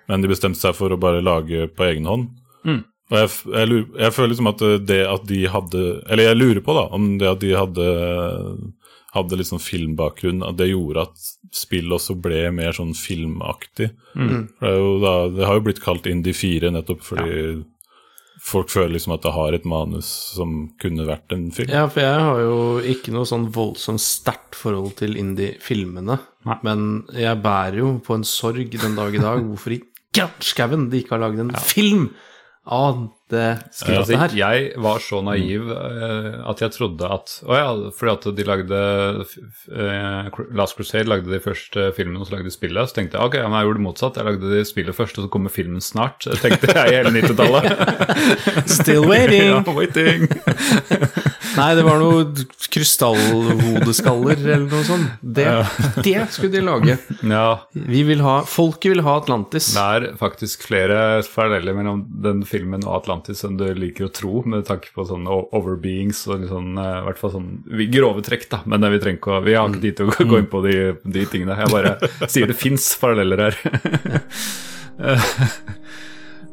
men 0.06 0.22
de 0.22 0.30
bestemte 0.30 0.62
seg 0.62 0.76
for 0.78 0.94
å 0.94 1.00
bare 1.02 1.24
lage 1.26 1.66
på 1.74 1.88
egen 1.88 2.06
hånd. 2.06 2.28
Mm. 2.62 2.84
Og 3.12 3.18
jeg, 3.20 3.32
jeg, 3.52 3.70
lurer, 3.70 3.90
jeg 4.06 4.16
føler 4.16 4.32
liksom 4.32 4.50
at 4.54 4.62
det 4.88 5.02
at 5.06 5.26
de 5.28 5.40
hadde 5.52 5.82
Eller 6.08 6.30
jeg 6.30 6.38
lurer 6.40 6.62
på 6.64 6.76
da, 6.78 6.86
om 6.96 7.10
det 7.22 7.28
at 7.30 7.42
de 7.44 7.52
hadde 7.58 7.88
hadde 9.14 9.46
sånn 9.46 9.62
filmbakgrunn, 9.62 10.42
at 10.46 10.58
det 10.58 10.72
gjorde 10.72 11.06
at 11.06 11.28
spill 11.54 11.94
også 11.94 12.16
ble 12.18 12.48
mer 12.56 12.74
sånn 12.74 12.96
filmaktig. 12.98 13.92
Mm. 14.18 14.48
For 14.58 14.66
det, 14.66 14.72
er 14.72 14.80
jo 14.80 14.96
da, 15.04 15.14
det 15.36 15.46
har 15.46 15.60
jo 15.60 15.66
blitt 15.68 15.84
kalt 15.84 16.10
Indie 16.10 16.34
4 16.34 16.74
nettopp 16.74 17.06
fordi 17.06 17.36
folk 18.44 18.74
føler 18.74 18.96
liksom 18.96 19.14
at 19.16 19.24
det 19.24 19.36
har 19.38 19.56
et 19.56 19.68
manus 19.70 20.10
som 20.36 20.56
kunne 20.82 21.06
vært 21.08 21.32
en 21.36 21.46
film. 21.56 21.72
Ja, 21.72 21.86
for 21.88 22.04
jeg 22.04 22.26
har 22.26 22.42
jo 22.42 22.58
ikke 22.96 23.14
noe 23.16 23.30
sånn 23.30 23.48
voldsomt 23.56 24.04
sterkt 24.04 24.58
forhold 24.60 24.98
til 25.00 25.16
indie-filmene. 25.22 26.18
Men 26.66 26.88
jeg 27.16 27.40
bærer 27.44 27.80
jo 27.80 27.96
på 28.04 28.18
en 28.18 28.28
sorg 28.28 28.74
den 28.74 28.98
dag 29.00 29.16
i 29.16 29.22
dag. 29.24 29.46
Hvorfor 29.46 29.78
i 29.78 29.84
skauen 30.44 30.90
de 30.92 31.00
ikke 31.00 31.16
har 31.16 31.24
lagd 31.24 31.40
en 31.42 31.54
film 31.62 32.10
av 32.64 33.10
det 33.28 33.58
skrittet 33.76 33.98
Altså, 34.00 34.18
her? 34.22 34.34
jeg 34.38 34.68
var 34.80 35.02
så 35.04 35.20
naiv 35.26 35.66
eh, 35.74 36.36
at 36.48 36.62
jeg 36.64 36.72
trodde 36.72 37.10
at 37.12 37.34
Å 37.44 37.58
ja, 37.58 37.66
fordi 37.98 38.14
at 38.14 38.28
de 38.38 38.46
lagde 38.48 38.80
eh, 39.74 40.40
Last 40.56 40.78
Crusade 40.78 41.10
lagde 41.12 41.32
de 41.32 41.42
første 41.44 41.90
filmen, 41.98 42.22
og 42.22 42.30
så 42.30 42.38
lagde 42.38 42.48
de 42.48 42.56
spillet. 42.56 42.88
Så 42.88 42.96
tenkte 42.96 43.20
jeg 43.20 43.28
ok, 43.28 43.36
men 43.44 43.58
jeg 43.58 43.68
gjorde 43.68 43.82
det 43.82 43.88
motsatt. 43.88 44.20
Jeg 44.22 44.30
lagde 44.30 44.54
de 44.54 44.64
spillet 44.70 44.96
først, 44.96 45.20
og 45.20 45.28
så 45.28 45.34
kommer 45.34 45.52
filmen 45.54 45.84
snart. 45.84 46.28
Tenkte 46.44 46.72
jeg 46.72 47.00
hele 47.02 47.12
90-tallet. 47.18 47.68
Still 48.80 49.10
waiting! 49.10 49.50
ja, 49.52 49.64
waiting. 49.76 50.30
Nei, 51.58 51.70
det 51.78 51.84
var 51.86 52.00
noe 52.02 52.24
krystallhodeskaller 52.74 54.40
eller 54.42 54.66
noe 54.66 54.86
sånt. 54.88 55.12
Det, 55.22 55.46
det 56.06 56.26
skulle 56.34 56.54
de 56.56 56.64
lage. 56.66 56.98
ja, 57.30 57.48
Vi 57.74 58.04
vil 58.08 58.24
ha, 58.26 58.40
folket 58.50 58.94
vil 58.94 59.04
ha 59.06 59.18
Atlantis. 59.22 59.72
det 59.76 59.84
er 59.84 60.08
faktisk 60.20 60.66
flere 60.68 61.22
paralleller 61.36 61.78
mellom 61.78 62.04
den 62.26 62.44
filmen 62.48 62.86
og 62.88 63.02
Atlantis 63.02 63.44
enn 63.46 63.60
du 63.60 63.68
liker 63.78 64.10
å 64.10 64.14
tro, 64.14 64.42
med 64.50 64.66
tanke 64.70 64.94
på 64.96 65.06
sånne 65.10 65.40
overbeings 65.56 66.26
og 66.32 66.48
sånn, 66.50 66.74
eh, 66.82 67.00
i 67.02 67.06
hvert 67.08 67.22
fall 67.22 67.36
sånn 67.38 67.50
grove 67.94 68.26
trekk, 68.26 68.50
da. 68.52 68.64
Men 68.70 68.88
vi 68.90 69.02
trenger 69.04 69.22
ikke 69.22 69.38
å 69.38 69.42
Vi 69.44 69.56
har 69.58 69.70
ikke 69.70 69.84
tid 69.84 69.98
til 70.00 70.12
å 70.12 70.30
gå 70.34 70.42
inn 70.42 70.52
på 70.52 70.62
de, 70.66 70.78
de 71.04 71.26
tingene. 71.30 71.58
Jeg 71.64 71.74
bare 71.74 72.30
sier 72.32 72.50
det 72.50 72.58
fins 72.60 72.94
paralleller 73.02 73.48
her. 73.48 73.56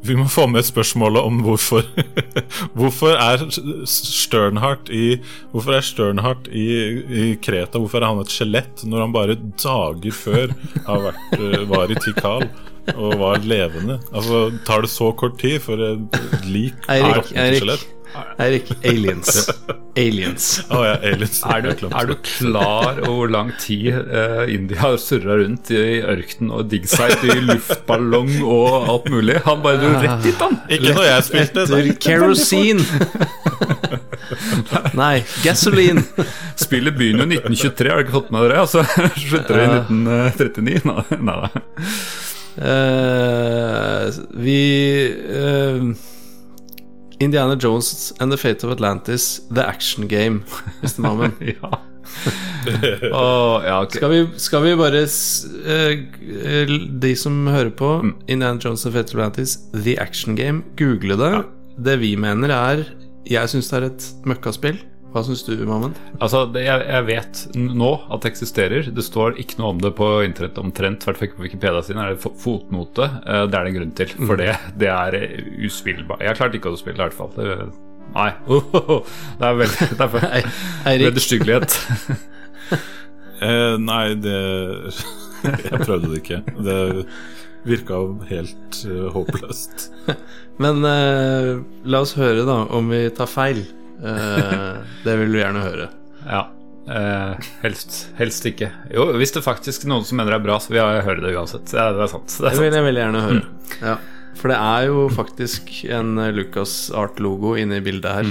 Vi 0.06 0.16
må 0.16 0.24
få 0.32 0.47
med 0.48 0.64
spørsmålet 0.64 1.27
om 1.28 1.43
hvorfor 1.44 1.85
Hvorfor 2.78 3.16
er 3.20 3.44
Sternhardt 3.89 4.89
i 4.94 5.20
Hvorfor 5.52 5.77
er 5.77 5.85
Sternhardt 5.85 6.48
i, 6.48 6.66
i 7.05 7.27
Kreta 7.43 7.81
Hvorfor 7.81 8.01
er 8.01 8.09
han 8.09 8.22
et 8.22 8.32
skjelett 8.32 8.85
når 8.89 9.05
han 9.05 9.14
bare 9.16 9.39
dager 9.60 10.16
før 10.16 10.56
har 10.89 11.06
vært, 11.09 11.36
eh, 11.40 11.64
var 11.70 11.93
i 11.93 12.01
Tikal 12.01 12.48
og 12.97 13.12
var 13.20 13.44
levende? 13.44 14.01
Altså, 14.09 14.48
tar 14.66 14.86
det 14.86 14.90
så 14.90 15.12
kort 15.12 15.36
tid 15.39 15.60
for 15.62 15.78
et 15.85 16.20
lik 16.48 16.89
Eirik, 16.90 17.28
Eirik. 17.36 17.85
Eirik, 18.40 18.70
aliens. 18.84 19.50
Aliens. 19.96 20.46
Oh, 20.70 20.82
ja, 20.86 20.96
aliens. 21.02 21.40
Er 21.44 21.64
du, 21.64 21.70
er 21.86 22.08
du 22.08 22.14
klar 22.24 23.00
over 23.04 23.16
hvor 23.20 23.32
lang 23.32 23.50
tid 23.60 23.92
uh, 23.92 24.44
India 24.50 24.80
har 24.80 24.96
surra 25.02 25.36
rundt 25.42 25.70
i 25.74 26.00
ørkenen 26.00 26.54
og 26.56 26.74
seg 26.90 27.24
i 27.26 27.36
luftballong 27.44 28.32
og 28.40 28.88
alt 28.94 29.10
mulig? 29.12 29.38
Han 29.46 29.62
bare 29.64 29.80
dro 29.82 29.92
rett 29.98 30.24
dit, 30.24 30.40
han! 30.40 30.58
Ikke 30.70 30.94
når 30.96 31.08
jeg 31.08 31.26
spilte. 31.28 31.66
Etter 31.68 31.92
kerosene. 32.06 32.84
Nei, 35.00 35.20
gasoline. 35.44 36.04
Spillet 36.60 36.96
begynner 36.96 37.26
jo 37.26 37.40
1923, 37.40 37.90
har 37.90 38.00
du 38.00 38.06
ikke 38.06 38.18
fått 38.18 38.34
med 38.34 38.46
dere? 38.46 38.64
Og 38.64 38.70
så 38.72 38.84
slutter 39.28 39.60
det 39.60 39.68
i 39.68 39.70
1939. 39.84 40.82
Nei, 41.20 41.36
da. 41.36 41.50
nei. 41.50 41.52
Eh, 42.60 44.10
vi 44.42 44.62
eh, 45.40 45.82
Indiana 47.20 47.55
Jones 47.56 48.12
and 48.20 48.32
the 48.32 48.38
Fate 48.38 48.64
of 48.66 48.72
Atlantis, 48.72 49.40
The 49.55 49.62
Action 49.66 50.09
Game, 50.09 50.42
Mr. 50.82 51.01
Mammen. 51.01 51.32
Ja. 51.60 51.78
Åh, 53.12 53.62
ja, 53.64 53.82
ok. 53.82 53.92
Skal 53.94 54.10
vi, 54.10 54.20
skal 54.36 54.62
vi 54.64 54.72
bare 54.76 55.02
s- 55.06 55.44
eh, 55.66 55.98
eh, 56.44 56.66
De 57.01 57.12
som 57.16 57.47
hører 57.47 57.70
på, 57.70 57.90
Indiana 58.26 58.59
Jones 58.60 58.84
and 58.86 58.92
the 58.94 58.98
Fate 58.98 59.14
of 59.14 59.20
Atlantis, 59.20 59.59
The 59.84 59.94
Action 60.02 60.36
Game, 60.36 60.62
google 60.78 61.16
det. 61.16 61.44
Det 61.78 61.98
vi 62.01 62.16
mener 62.16 62.48
er 62.52 62.84
Jeg 63.30 63.48
syns 63.52 63.68
det 63.70 63.78
er 63.82 63.86
et 63.86 64.06
møkkaspill. 64.26 64.78
Hva 65.10 65.22
syns 65.26 65.40
du, 65.42 65.52
Mammen? 65.66 65.94
Altså, 66.22 66.44
det, 66.54 66.62
jeg, 66.68 66.84
jeg 66.86 67.06
vet 67.08 67.40
nå 67.58 67.88
at 68.14 68.22
det 68.22 68.30
eksisterer. 68.30 68.90
Det 68.94 69.02
står 69.02 69.38
ikke 69.42 69.58
noe 69.58 69.72
om 69.74 69.80
det 69.82 69.90
på 69.98 70.06
internett 70.22 70.58
omtrent. 70.62 71.02
Hvert 71.08 71.18
fall 71.18 71.32
på 71.34 71.42
Wikipedia 71.46 71.82
sin 71.82 71.98
er 71.98 72.12
det 72.14 72.20
fo- 72.22 72.34
fotnote. 72.38 73.08
Eh, 73.26 73.44
Det 73.50 73.58
er 73.58 73.66
det 73.66 73.72
en 73.72 73.78
grunn 73.80 73.94
til, 73.98 74.12
for 74.28 74.38
det, 74.38 74.52
det 74.78 74.90
er 74.94 75.16
eh, 75.18 75.40
uspillbart. 75.66 76.22
Jeg 76.28 76.38
klarte 76.38 76.60
ikke 76.60 76.70
å 76.70 76.78
spille, 76.78 77.00
i 77.00 77.04
hvert 77.08 77.18
fall. 77.18 77.32
Det, 77.34 77.58
nei. 78.14 78.30
Det 78.46 79.48
er 79.50 79.58
veldig 79.64 79.90
Det 79.96 80.06
er 80.06 80.14
for 80.14 80.30
vederstyggelighet. 81.04 81.78
Eh, 83.40 83.74
nei, 83.80 84.12
det 84.20 84.34
Jeg 85.70 85.78
prøvde 85.86 86.10
det 86.12 86.18
ikke. 86.20 86.42
Det 86.60 86.74
virka 87.64 87.96
helt 88.28 88.80
uh, 88.84 89.06
håpløst. 89.14 89.86
men 90.62 90.84
eh, 90.84 91.54
la 91.88 92.02
oss 92.04 92.12
høre, 92.20 92.44
da, 92.48 92.58
om 92.76 92.90
vi 92.92 93.00
tar 93.16 93.30
feil. 93.32 93.62
Eh, 94.02 94.77
det 95.05 95.16
vil 95.20 95.32
vi 95.35 95.43
gjerne 95.43 95.62
høre. 95.64 95.89
Ja. 96.27 96.43
Eh, 96.90 97.48
helst, 97.62 97.98
helst 98.18 98.47
ikke. 98.48 98.70
Jo, 98.94 99.10
hvis 99.20 99.32
det 99.36 99.44
faktisk 99.44 99.85
er 99.85 99.93
noen 99.93 100.05
som 100.09 100.16
mener 100.18 100.32
det 100.35 100.40
er 100.40 100.47
bra, 100.48 100.59
så 100.62 100.72
vil 100.72 100.81
jeg 100.81 101.05
høre 101.06 101.24
det 101.27 101.35
uansett. 101.36 101.72
Ja, 101.77 101.90
det 101.94 102.06
er 102.06 102.12
sant. 102.14 102.28
Det 102.32 102.40
Det 102.40 102.47
er 102.51 102.56
sant. 102.56 102.64
vil 102.64 102.78
jeg 102.81 102.86
veldig 102.89 103.02
gjerne 103.05 103.24
høre. 103.27 103.43
Ja. 103.85 103.97
For 104.40 104.48
det 104.48 104.56
er 104.62 104.86
jo 104.89 105.09
faktisk 105.12 105.72
en 105.90 106.14
eh, 106.18 106.31
Lucas 106.32 106.77
Art-logo 106.97 107.56
inne 107.60 107.77
i 107.81 107.85
bildet 107.85 108.12
her. 108.20 108.31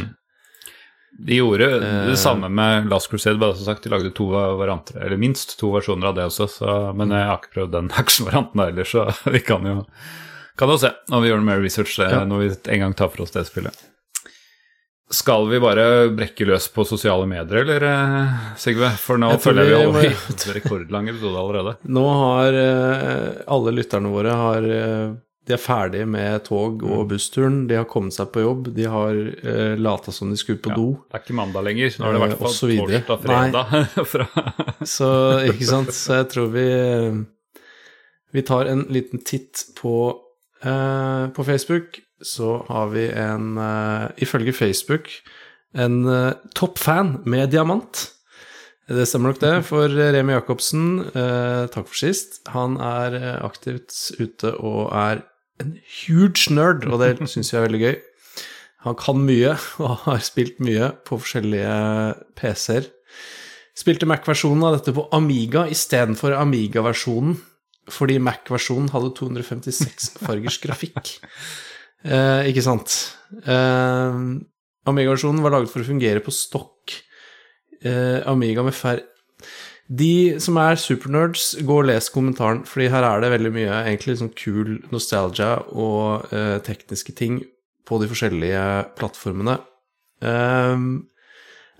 De 1.19 1.35
gjorde 1.35 1.65
Eh. 1.83 2.05
det 2.07 2.17
samme 2.17 2.47
med 2.49 2.87
Last 2.89 3.09
Crusade, 3.11 3.37
bare 3.39 3.55
som 3.55 3.65
sagt. 3.65 3.83
De 3.83 3.89
lagde 3.91 4.11
to 4.15 4.29
varianter, 4.31 5.01
eller 5.03 5.17
minst 5.19 5.57
to 5.59 5.71
versjoner 5.73 6.07
av 6.07 6.15
det 6.15 6.23
også, 6.29 6.47
så, 6.47 6.93
men 6.95 7.11
jeg 7.11 7.25
har 7.27 7.37
ikke 7.41 7.53
prøvd 7.57 7.71
den 7.75 7.91
actionvarianten 8.01 8.63
heller, 8.65 8.83
så 8.87 9.09
vi 9.35 9.39
kan 9.43 9.65
jo, 9.67 9.85
kan 10.57 10.69
jo 10.73 10.77
se 10.79 10.91
når 11.11 11.21
vi 11.21 11.29
gjør 11.31 11.41
noe 11.43 11.49
mer 11.53 11.61
research 11.63 11.99
eh, 11.99 12.11
Ja. 12.11 12.23
når 12.25 12.39
vi 12.45 12.49
en 12.75 12.79
gang 12.85 12.93
tar 12.95 13.09
for 13.13 13.23
oss 13.27 13.31
det 13.35 13.45
spillet. 13.51 13.75
Skal 15.11 15.47
vi 15.49 15.57
bare 15.59 15.83
brekke 16.13 16.45
løs 16.45 16.67
på 16.69 16.83
sosiale 16.85 17.25
medier, 17.25 17.63
eller, 17.63 17.83
eh, 17.89 18.33
Sigve? 18.61 18.91
For 19.01 19.17
nå 19.17 19.31
Jeg 19.33 19.41
føler 19.41 19.63
jeg 19.65 19.71
vi 19.71 19.79
har 19.79 19.89
må- 19.89 20.03
holdt 20.27 20.43
rekordlang 20.59 21.09
episode 21.09 21.39
allerede. 21.41 21.73
Nå 21.89 22.03
har 22.13 22.53
eh, 22.53 23.41
alle 23.47 23.73
lytterne 23.73 24.11
våre 24.13 24.35
har 24.37 24.67
eh, 24.69 25.15
de 25.49 25.55
er 25.55 25.61
ferdige 25.63 26.05
med 26.05 26.43
tog 26.45 26.83
og 26.85 27.07
bussturen, 27.09 27.63
de 27.65 27.73
har 27.79 27.87
kommet 27.89 28.13
seg 28.13 28.27
på 28.35 28.43
jobb, 28.43 28.67
de 28.75 28.83
har 28.85 29.15
uh, 29.17 29.73
lata 29.81 30.11
som 30.13 30.29
de 30.29 30.37
skulle 30.37 30.61
på 30.61 30.69
Ja, 30.69 30.75
do. 30.77 30.91
det 31.09 31.17
er 31.17 31.23
ikke 31.23 31.37
mandag 31.39 31.63
lenger. 31.65 31.95
Nå 31.97 32.05
er 32.05 32.13
det 32.13 32.19
i 32.19 32.21
hvert 32.21 32.37
fall 32.37 32.53
og 32.53 32.53
så 34.95 35.09
ikke 35.49 35.65
sant, 35.71 35.89
så 35.97 36.19
jeg 36.19 36.27
tror 36.35 36.51
vi 36.53 36.67
Vi 38.37 38.43
tar 38.45 38.69
en 38.69 38.85
liten 38.93 39.23
titt 39.25 39.63
på 39.79 39.95
På 41.33 41.43
Facebook 41.47 41.97
så 42.25 42.57
har 42.67 42.89
vi 42.93 43.07
en 43.13 43.57
eh, 43.57 44.09
Ifølge 44.25 44.53
Facebook 44.53 45.09
en 45.77 46.05
uh, 46.07 46.33
toppfan 46.57 47.19
med 47.29 47.51
diamant. 47.53 48.07
Det 48.89 49.05
stemmer 49.05 49.33
nok 49.33 49.41
det, 49.41 49.53
for 49.69 49.85
Remi 49.89 50.33
Jacobsen, 50.33 50.85
eh, 51.13 51.65
takk 51.69 51.89
for 51.91 51.99
sist, 51.99 52.41
han 52.55 52.79
er 52.81 53.17
eh, 53.19 53.35
aktivt 53.45 53.93
ute 54.17 54.55
og 54.57 54.87
er 54.97 55.21
en 55.61 55.75
huge 56.01 56.49
nerd, 56.55 56.87
og 56.89 57.03
det 57.03 57.17
syns 57.29 57.53
jeg 57.53 57.59
er 57.61 57.67
veldig 57.67 57.83
gøy. 57.83 57.99
Han 58.87 58.97
kan 58.97 59.21
mye, 59.21 59.53
og 59.85 60.07
har 60.07 60.23
spilt 60.25 60.57
mye 60.63 60.93
på 61.05 61.21
forskjellige 61.21 61.75
PC-er. 62.39 62.89
Spilte 63.77 64.09
Mac-versjonen 64.09 64.65
av 64.65 64.79
dette 64.79 64.95
på 64.95 65.05
Amiga 65.15 65.67
istedenfor 65.71 66.33
Amiga-versjonen, 66.35 67.37
fordi 67.93 68.17
Mac-versjonen 68.21 68.89
hadde 68.91 69.13
256 69.21 70.15
fargers 70.17 70.57
grafikk. 70.65 71.13
Eh, 72.05 72.49
ikke 72.51 72.63
sant? 72.63 72.95
Eh, 73.43 74.19
Amiga-versjonen 74.89 75.43
var 75.43 75.53
laget 75.53 75.71
for 75.73 75.83
å 75.83 75.89
fungere 75.89 76.23
på 76.23 76.33
stokk. 76.33 76.95
Eh, 77.83 78.19
Amiga 78.29 78.65
med 78.65 78.77
fær... 78.77 79.03
De 79.89 80.37
som 80.37 80.59
er 80.61 80.77
supernerds, 80.77 81.55
gå 81.65 81.79
og 81.81 81.87
les 81.89 82.11
kommentaren, 82.13 82.61
fordi 82.69 82.91
her 82.93 83.07
er 83.07 83.23
det 83.23 83.31
veldig 83.33 83.51
mye 83.55 83.77
egentlig 83.89 84.19
sånn 84.19 84.35
kul 84.37 84.75
nostalgia 84.93 85.55
og 85.73 86.29
eh, 86.29 86.59
tekniske 86.61 87.15
ting 87.17 87.39
på 87.89 87.97
de 87.97 88.09
forskjellige 88.11 88.65
plattformene. 88.99 89.57
Eh, 90.21 90.85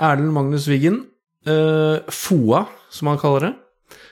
Erlend 0.10 0.34
Magnus 0.34 0.66
Wiggen, 0.72 1.04
eh, 1.46 2.02
FOA, 2.10 2.64
som 2.90 3.12
han 3.12 3.22
kaller 3.22 3.46
det, 3.46 3.54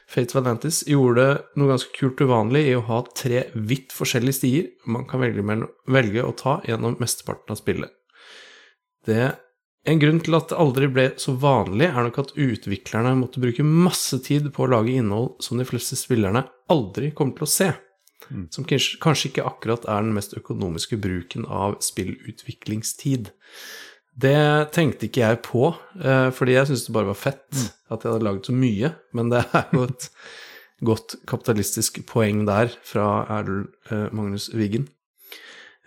Fates 0.08 0.36
of 0.36 0.42
Atlantis, 0.42 0.84
gjorde 0.88 1.26
noe 1.60 1.74
ganske 1.74 1.92
kult 1.98 2.22
uvanlig 2.24 2.64
i 2.70 2.78
å 2.78 2.86
ha 2.88 3.02
tre 3.12 3.48
vidt 3.54 3.92
forskjellige 3.96 4.38
stier 4.38 4.70
man 4.88 5.04
kan 5.10 5.20
velge, 5.20 5.44
mellom, 5.44 5.74
velge 5.92 6.24
å 6.24 6.36
ta 6.38 6.62
gjennom 6.68 6.96
mesteparten 7.02 7.52
av 7.56 7.60
spillet. 7.60 7.92
Det 9.08 9.34
en 9.88 10.00
grunn 10.02 10.20
til 10.20 10.36
at 10.36 10.50
det 10.52 10.60
aldri 10.60 10.88
ble 10.92 11.04
så 11.22 11.32
vanlig, 11.40 11.88
er 11.88 12.08
nok 12.08 12.18
at 12.20 12.34
utviklerne 12.36 13.14
måtte 13.20 13.40
bruke 13.40 13.64
masse 13.64 14.20
tid 14.26 14.50
på 14.56 14.66
å 14.66 14.72
lage 14.74 14.96
innhold 15.00 15.38
som 15.44 15.60
de 15.60 15.68
fleste 15.68 15.96
spillerne 15.96 16.44
aldri 16.72 17.14
kommer 17.16 17.38
til 17.38 17.48
å 17.48 17.52
se. 17.52 17.70
Som 18.52 18.66
kanskje, 18.68 18.98
kanskje 19.00 19.30
ikke 19.30 19.46
akkurat 19.48 19.86
er 19.88 20.04
den 20.04 20.16
mest 20.18 20.36
økonomiske 20.36 21.00
bruken 21.00 21.46
av 21.48 21.78
spillutviklingstid. 21.86 23.32
Det 24.18 24.72
tenkte 24.73 25.06
ikke 25.07 25.22
jeg 25.22 25.39
på, 25.45 25.69
eh, 26.02 26.30
fordi 26.34 26.56
jeg 26.56 26.69
syntes 26.72 26.88
det 26.88 26.94
bare 26.95 27.11
var 27.11 27.19
fett 27.19 27.64
at 27.94 28.02
jeg 28.02 28.11
hadde 28.11 28.26
laget 28.26 28.49
så 28.49 28.56
mye, 28.57 28.94
men 29.14 29.30
det 29.30 29.44
er 29.53 29.68
jo 29.76 29.84
et 29.85 30.07
godt 30.88 31.15
kapitalistisk 31.30 31.99
poeng 32.10 32.45
der 32.49 32.72
fra 32.85 33.26
Erlend 33.38 33.69
eh, 33.91 34.07
Magnus 34.15 34.49
Wiggen. 34.53 34.88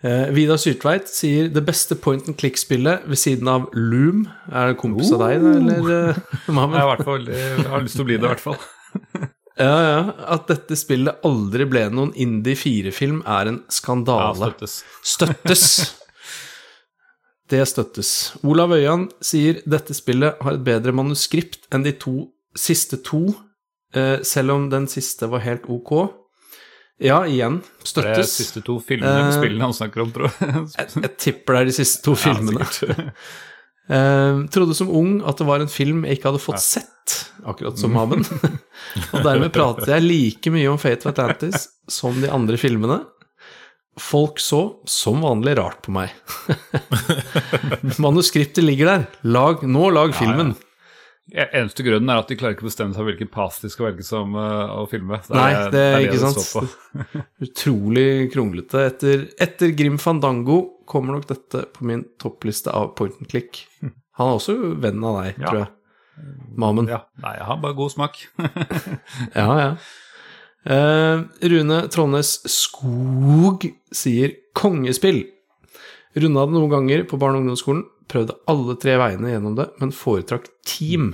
Eh, 0.01 0.31
Vidar 0.33 0.57
Syrtveit 0.57 1.11
sier 1.11 1.51
det 1.53 1.61
beste 1.67 1.93
point 1.99 2.25
and 2.31 2.39
click-spillet 2.39 3.03
ved 3.05 3.19
siden 3.21 3.51
av 3.51 3.67
Loom. 3.77 4.23
Er 4.49 4.71
det 4.71 4.79
kompis 4.81 5.11
av 5.13 5.21
deg, 5.27 5.43
eller, 5.59 5.91
eh, 5.99 6.23
Jeg, 6.47 7.03
fall, 7.05 7.27
jeg 7.29 7.67
har 7.69 7.85
lyst 7.85 7.99
til 7.99 8.05
å 8.05 8.09
bli 8.09 8.17
det, 8.17 8.25
i 8.25 8.31
hvert 8.31 8.47
fall. 8.47 8.59
Ja, 9.61 9.75
ja. 9.83 9.97
At 10.31 10.47
dette 10.49 10.73
spillet 10.79 11.21
aldri 11.27 11.67
ble 11.69 11.83
noen 11.93 12.15
Indie 12.17 12.55
4-film, 12.57 13.19
er 13.29 13.51
en 13.51 13.59
skandale. 13.69 14.31
Ja, 14.31 14.47
støttes. 14.47 14.77
Støttes. 15.05 15.65
Det 17.51 17.65
støttes. 17.67 18.11
Olav 18.47 18.71
Øyan 18.77 19.09
sier 19.23 19.59
dette 19.67 19.95
spillet 19.97 20.39
har 20.39 20.55
et 20.55 20.63
bedre 20.63 20.93
manuskript 20.95 21.67
enn 21.75 21.83
de 21.83 21.91
to 21.99 22.29
siste 22.55 23.01
to, 23.03 23.25
eh, 23.95 24.21
selv 24.23 24.55
om 24.55 24.69
den 24.71 24.87
siste 24.91 25.27
var 25.31 25.43
helt 25.43 25.67
ok. 25.67 25.91
Ja, 27.01 27.23
igjen. 27.25 27.61
Støttes. 27.81 28.03
Det 28.03 28.11
er 28.11 28.21
de 28.21 28.29
siste 28.29 28.61
to 28.65 28.75
filmene 28.85 29.29
uh, 29.31 29.33
spillene 29.33 29.65
han 29.65 29.73
snakker 29.73 30.03
om, 30.03 30.11
tror 30.13 30.27
jeg. 30.29 30.65
Jeg, 30.77 30.89
jeg 31.01 31.13
tipper 31.23 31.57
det 31.57 31.61
er 31.61 31.69
de 31.71 31.77
siste 31.79 32.03
to 32.05 32.13
filmene. 32.19 32.67
Ja, 32.69 33.07
uh, 33.91 34.43
trodde 34.53 34.77
som 34.77 34.91
ung 34.93 35.15
at 35.27 35.41
det 35.41 35.47
var 35.49 35.63
en 35.63 35.71
film 35.71 36.05
jeg 36.05 36.19
ikke 36.19 36.29
hadde 36.29 36.43
fått 36.43 36.61
sett, 36.61 37.15
akkurat 37.41 37.81
som 37.81 37.95
Mamen. 37.97 38.21
og 39.15 39.25
dermed 39.25 39.49
pratet 39.55 39.89
jeg 39.89 40.05
like 40.05 40.53
mye 40.53 40.69
om 40.69 40.77
Fate 40.81 41.07
of 41.07 41.15
Atlantis 41.15 41.71
som 41.99 42.21
de 42.21 42.29
andre 42.29 42.61
filmene. 42.61 43.01
Folk 44.01 44.39
så 44.41 44.61
som 44.89 45.21
vanlig 45.23 45.53
rart 45.59 45.81
på 45.85 45.93
meg. 45.93 46.11
Manuskriptet 48.01 48.63
ligger 48.65 48.89
der. 48.89 49.05
Lag, 49.21 49.63
nå 49.67 49.89
lag 49.93 50.13
filmen. 50.17 50.55
Ja, 51.31 51.45
Eneste 51.55 51.85
grunnen 51.85 52.09
er 52.11 52.19
at 52.19 52.31
de 52.31 52.35
klarer 52.35 52.57
ikke 52.57 52.65
å 52.65 52.67
bestemme 52.67 52.95
seg 52.97 53.05
hvilken 53.07 53.29
pass 53.31 53.61
de 53.61 53.69
skal 53.71 53.91
velge 53.91 54.03
som 54.03 54.33
uh, 54.35 54.73
å 54.81 54.87
filme. 54.91 55.19
Så 55.23 55.35
Nei, 55.37 55.51
det 55.71 55.83
er 55.85 56.05
ikke 56.07 56.17
det 56.17 56.33
sant. 56.33 56.73
Utrolig 57.45 58.07
kronglete. 58.33 58.87
Etter, 58.89 59.27
etter 59.45 59.71
Grim 59.77 59.99
Fandango 60.01 60.57
kommer 60.89 61.15
nok 61.15 61.29
dette 61.29 61.63
på 61.71 61.87
min 61.87 62.03
toppliste 62.19 62.73
av 62.75 62.91
point 62.97 63.15
and 63.21 63.29
click. 63.31 63.63
Han 64.19 64.33
er 64.33 64.41
også 64.41 64.57
venn 64.83 65.05
av 65.07 65.21
deg, 65.21 65.37
Ja. 65.37 65.45
tror 65.47 65.61
jeg. 65.63 65.71
Mamen. 66.59 66.89
Ja, 66.91 66.99
nei, 67.23 67.31
jeg 67.37 67.45
har 67.47 67.61
bare 67.63 67.77
god 67.79 67.93
smak. 67.95 68.19
Ja, 69.33 69.45
ja. 69.57 69.69
Eh, 70.65 71.21
Rune 71.51 71.77
Trondnes 71.89 72.35
Skog 72.45 73.65
sier 73.91 74.35
kongespill. 74.57 75.23
Runda 76.13 76.45
det 76.45 76.57
noen 76.57 76.71
ganger 76.71 77.05
på 77.07 77.17
barne- 77.17 77.39
og 77.39 77.45
ungdomsskolen. 77.45 77.85
Prøvde 78.11 78.35
alle 78.51 78.75
tre 78.81 78.97
veiene 78.99 79.31
gjennom 79.31 79.55
det, 79.55 79.69
men 79.79 79.93
foretrakk 79.95 80.49
team. 80.67 81.13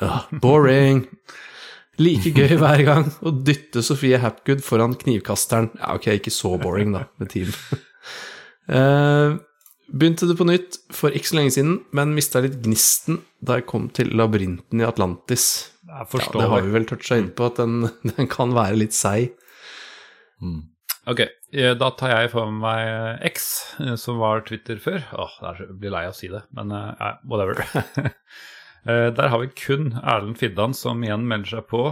Uh, 0.00 0.24
boring. 0.42 1.06
Like 2.00 2.32
gøy 2.34 2.56
hver 2.58 2.82
gang 2.86 3.10
å 3.22 3.30
dytte 3.44 3.84
Sofie 3.84 4.18
Hapgood 4.18 4.64
foran 4.64 4.96
knivkasteren. 4.98 5.70
Ja, 5.78 5.94
ok, 5.94 6.08
ikke 6.18 6.32
så 6.34 6.56
boring, 6.58 6.96
da, 6.96 7.04
med 7.20 7.30
team. 7.30 7.52
Uh, 8.66 9.38
begynte 9.92 10.26
det 10.26 10.38
på 10.38 10.48
nytt 10.48 10.80
for 10.94 11.14
ikke 11.14 11.30
så 11.30 11.38
lenge 11.38 11.54
siden, 11.54 11.76
men 11.94 12.16
mista 12.16 12.42
litt 12.42 12.58
gnisten 12.64 13.20
da 13.44 13.60
jeg 13.60 13.68
kom 13.70 13.86
til 13.94 14.10
labyrinten 14.18 14.82
i 14.82 14.88
Atlantis. 14.88 15.46
Jeg 15.92 16.08
Ja, 16.22 16.40
det 16.40 16.50
har 16.50 16.62
vi 16.64 16.74
vel 16.74 16.86
toucha 16.88 17.18
inn 17.20 17.32
på, 17.36 17.48
at 17.50 17.58
den, 17.60 17.88
den 18.14 18.28
kan 18.32 18.54
være 18.56 18.78
litt 18.80 18.96
seig. 18.96 19.34
Ok, 21.10 21.24
eh, 21.52 21.72
da 21.78 21.90
tar 21.98 22.14
jeg 22.14 22.30
for 22.32 22.52
meg 22.54 23.22
X, 23.32 23.48
eh, 23.82 23.94
som 23.98 24.20
var 24.22 24.44
Twitter 24.46 24.78
før. 24.82 25.02
Åh, 25.18 25.36
er 25.50 25.62
jeg 25.64 25.78
blir 25.82 25.94
lei 25.94 26.04
av 26.06 26.14
å 26.14 26.18
si 26.18 26.30
det, 26.30 26.44
men 26.56 26.72
uh, 26.74 27.18
whatever. 27.26 27.62
Der 28.82 29.28
har 29.30 29.38
vi 29.38 29.46
kun 29.54 29.92
Erlend 30.00 30.40
Fiddan 30.40 30.72
som 30.74 31.04
igjen 31.06 31.22
melder 31.30 31.52
seg 31.52 31.68
på. 31.70 31.84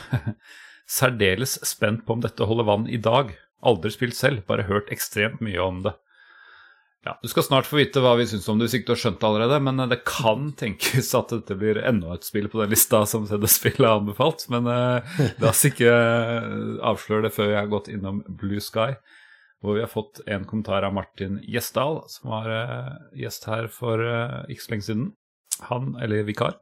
Særdeles 0.96 1.56
spent 1.66 2.04
på 2.06 2.14
om 2.14 2.22
dette 2.22 2.46
holder 2.46 2.68
vann 2.68 2.84
i 2.86 3.00
dag. 3.02 3.32
Aldri 3.66 3.90
spilt 3.90 4.14
selv, 4.14 4.44
bare 4.46 4.68
hørt 4.68 4.92
ekstremt 4.94 5.42
mye 5.42 5.58
om 5.64 5.80
det. 5.82 5.96
Ja, 7.04 7.18
Du 7.22 7.28
skal 7.28 7.44
snart 7.44 7.66
få 7.68 7.76
vite 7.76 8.00
hva 8.00 8.14
vi 8.16 8.24
syns 8.28 8.46
om 8.48 8.56
det 8.58 8.68
hvis 8.68 8.78
ikke 8.78 8.88
du 8.88 8.94
har 8.94 9.00
skjønt 9.02 9.18
det 9.20 9.28
allerede, 9.28 9.58
men 9.66 9.82
eh, 9.82 9.90
det 9.92 10.00
kan 10.08 10.46
tenkes 10.56 11.10
at 11.18 11.34
dette 11.34 11.56
blir 11.60 11.82
enda 11.84 12.14
et 12.14 12.24
spill 12.24 12.48
på 12.48 12.62
den 12.62 12.72
lista 12.72 13.02
som 13.08 13.26
CD-spill 13.28 13.84
har 13.84 14.00
anbefalt. 14.00 14.46
Men 14.52 14.70
eh, 14.72 15.18
la 15.42 15.50
oss 15.50 15.66
ikke 15.68 15.90
eh, 15.90 16.48
avsløre 16.92 17.26
det 17.26 17.34
før 17.36 17.52
jeg 17.52 17.60
har 17.60 17.72
gått 17.72 17.92
innom 17.92 18.22
Blue 18.40 18.62
Sky, 18.64 18.94
hvor 19.60 19.76
vi 19.76 19.84
har 19.84 19.92
fått 19.92 20.22
en 20.24 20.48
kommentar 20.48 20.84
av 20.88 20.96
Martin 20.96 21.38
Gjesdal, 21.44 22.02
som 22.12 22.32
var 22.32 22.48
gjest 23.16 23.48
her 23.48 23.68
for 23.72 24.00
eh, 24.00 24.40
ikke 24.52 24.64
så 24.64 24.74
lenge 24.74 24.88
siden. 24.88 25.06
Han, 25.68 25.92
eller 26.02 26.24
vikar. 26.26 26.56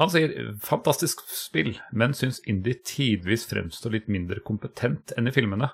Han 0.00 0.10
sier 0.12 0.32
fantastisk 0.64 1.22
spill, 1.32 1.76
men 1.92 2.16
syns 2.16 2.40
Indie 2.48 2.80
tidvis 2.84 3.46
fremstår 3.48 3.94
litt 3.94 4.08
mindre 4.12 4.42
kompetent 4.44 5.14
enn 5.16 5.30
i 5.30 5.32
filmene. 5.36 5.70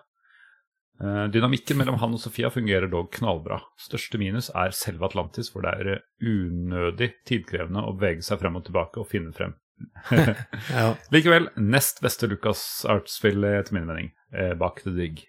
Eh, 1.00 1.24
Dynamikken 1.32 1.78
mellom 1.80 1.98
han 2.02 2.14
og 2.14 2.20
Sofia 2.22 2.50
fungerer 2.52 2.90
dog 2.90 3.10
knallbra. 3.14 3.58
Største 3.80 4.20
minus 4.20 4.50
er 4.54 4.74
selve 4.76 5.08
Atlantis, 5.08 5.50
hvor 5.52 5.64
det 5.64 5.72
er 5.80 5.90
eh, 5.96 6.04
unødig 6.20 7.12
tidkrevende 7.28 7.84
å 7.86 7.94
bevege 7.96 8.24
seg 8.26 8.42
frem 8.42 8.58
og 8.60 8.66
tilbake 8.68 9.02
og 9.02 9.08
finne 9.10 9.34
frem. 9.36 9.56
Ja. 10.76 10.92
Likevel 11.14 11.50
nest 11.58 12.02
beste 12.04 12.28
Lucas 12.30 12.62
Arts-spill 12.88 13.44
etter 13.48 13.74
min 13.76 13.88
mening, 13.88 14.12
eh, 14.36 14.54
bak 14.58 14.84
The 14.84 14.94
Dig. 14.94 15.24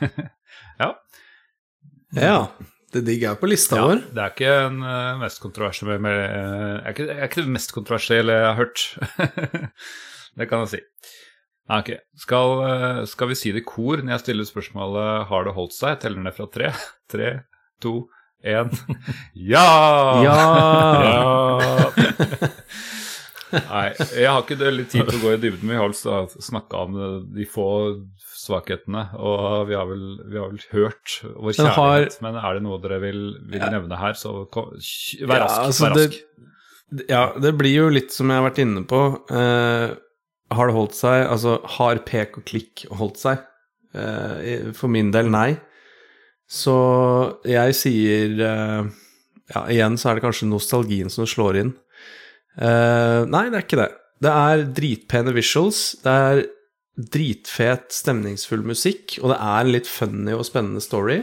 ja. 0.82 0.92
ja. 2.18 2.36
Det 2.92 3.00
digg 3.06 3.22
er 3.24 3.38
på 3.40 3.48
lista 3.48 3.78
ja, 3.78 3.84
vår. 3.88 4.00
det 4.12 4.20
er 4.20 4.32
ikke 4.34 4.56
den 4.66 4.82
mest 5.22 5.38
kontroversielle 5.40 5.94
med, 6.04 6.18
er, 6.28 6.90
ikke, 6.90 7.06
er 7.08 7.24
ikke 7.24 7.44
det 7.46 7.54
mest 7.54 7.72
kontroversielle 7.72 8.34
jeg 8.36 8.48
har 8.50 8.58
hørt. 8.58 8.82
det 10.36 10.48
kan 10.50 10.66
jeg 10.66 10.74
si. 10.74 10.82
Nei, 11.70 11.78
Ok, 11.78 11.92
skal, 12.18 12.56
eh, 12.66 13.04
skal 13.06 13.30
vi 13.30 13.36
si 13.38 13.52
det 13.54 13.62
i 13.62 13.66
kor 13.66 14.02
når 14.02 14.16
jeg 14.16 14.24
stiller 14.24 14.48
spørsmålet 14.48 15.28
'Har 15.28 15.44
det 15.44 15.54
holdt 15.54 15.76
seg?' 15.76 16.00
Teller 16.00 16.22
ned 16.22 16.34
fra 16.34 16.46
tre. 16.50 16.72
Tre, 17.12 17.30
to, 17.80 18.08
én 18.44 18.70
Ja! 19.52 20.22
Ja! 20.24 20.38
Ja! 22.32 22.48
Nei, 23.52 23.88
jeg 24.16 24.28
har 24.32 24.40
ikke 24.40 24.56
veldig 24.56 24.84
tid 24.88 25.08
til 25.10 25.18
å 25.18 25.22
gå 25.26 25.32
i 25.34 25.40
dybden. 25.42 25.68
Vi 25.68 25.76
har 25.76 25.90
vel 25.90 26.28
snakka 26.40 26.84
om 26.86 26.94
de 27.36 27.44
få 27.44 27.66
svakhetene, 28.42 29.02
og 29.20 29.66
vi 29.68 29.76
har 29.76 29.84
vel, 29.90 30.06
vi 30.24 30.38
har 30.40 30.48
vel 30.54 30.62
hørt 30.72 31.18
vår 31.22 31.58
kjærlighet. 31.58 31.76
har-. 31.76 32.08
Men 32.24 32.38
er 32.40 32.56
det 32.56 32.62
noe 32.64 32.80
dere 32.80 33.00
vil, 33.04 33.20
vil 33.52 33.66
nevne 33.74 33.98
her, 34.00 34.16
så 34.18 34.46
kom, 34.52 34.72
vær 34.72 35.44
rask. 35.44 35.58
Ja, 35.58 35.66
altså, 35.66 35.84
vær 35.84 35.98
rask. 35.98 36.16
Det, 36.92 37.06
ja, 37.08 37.22
det 37.40 37.52
blir 37.60 37.76
jo 37.76 37.92
litt 37.92 38.12
som 38.12 38.32
jeg 38.32 38.40
har 38.40 38.48
vært 38.48 38.62
inne 38.64 38.86
på. 38.88 39.02
Eh, 39.32 39.92
har 40.56 40.68
det 40.68 40.76
holdt 40.76 40.96
seg? 40.98 41.26
Altså, 41.26 41.58
har 41.78 42.02
pek 42.06 42.38
og 42.40 42.46
klikk 42.48 42.84
holdt 42.94 43.20
seg? 43.22 43.42
Eh, 43.92 44.72
for 44.76 44.92
min 44.92 45.12
del, 45.14 45.30
nei. 45.32 45.54
Så 46.52 46.74
jeg 47.48 47.76
sier 47.76 48.40
eh, 48.44 48.90
Ja, 49.52 49.62
igjen 49.72 49.98
så 50.00 50.10
er 50.10 50.18
det 50.18 50.24
kanskje 50.24 50.50
nostalgien 50.50 51.12
som 51.12 51.28
slår 51.28 51.60
inn. 51.62 51.74
Eh, 52.56 53.20
nei, 53.28 53.46
det 53.50 53.58
er 53.58 53.66
ikke 53.66 53.80
det. 53.82 53.90
Det 54.22 54.32
er 54.32 54.64
dritpene 54.80 55.34
visuals. 55.36 55.82
Det 56.02 56.16
er 56.26 56.42
dritfet, 57.12 57.88
stemningsfull 57.92 58.64
musikk, 58.68 59.16
og 59.22 59.32
det 59.32 59.38
er 59.40 59.62
en 59.62 59.72
litt 59.72 59.88
funny 59.88 60.34
og 60.36 60.44
spennende 60.48 60.82
story. 60.84 61.22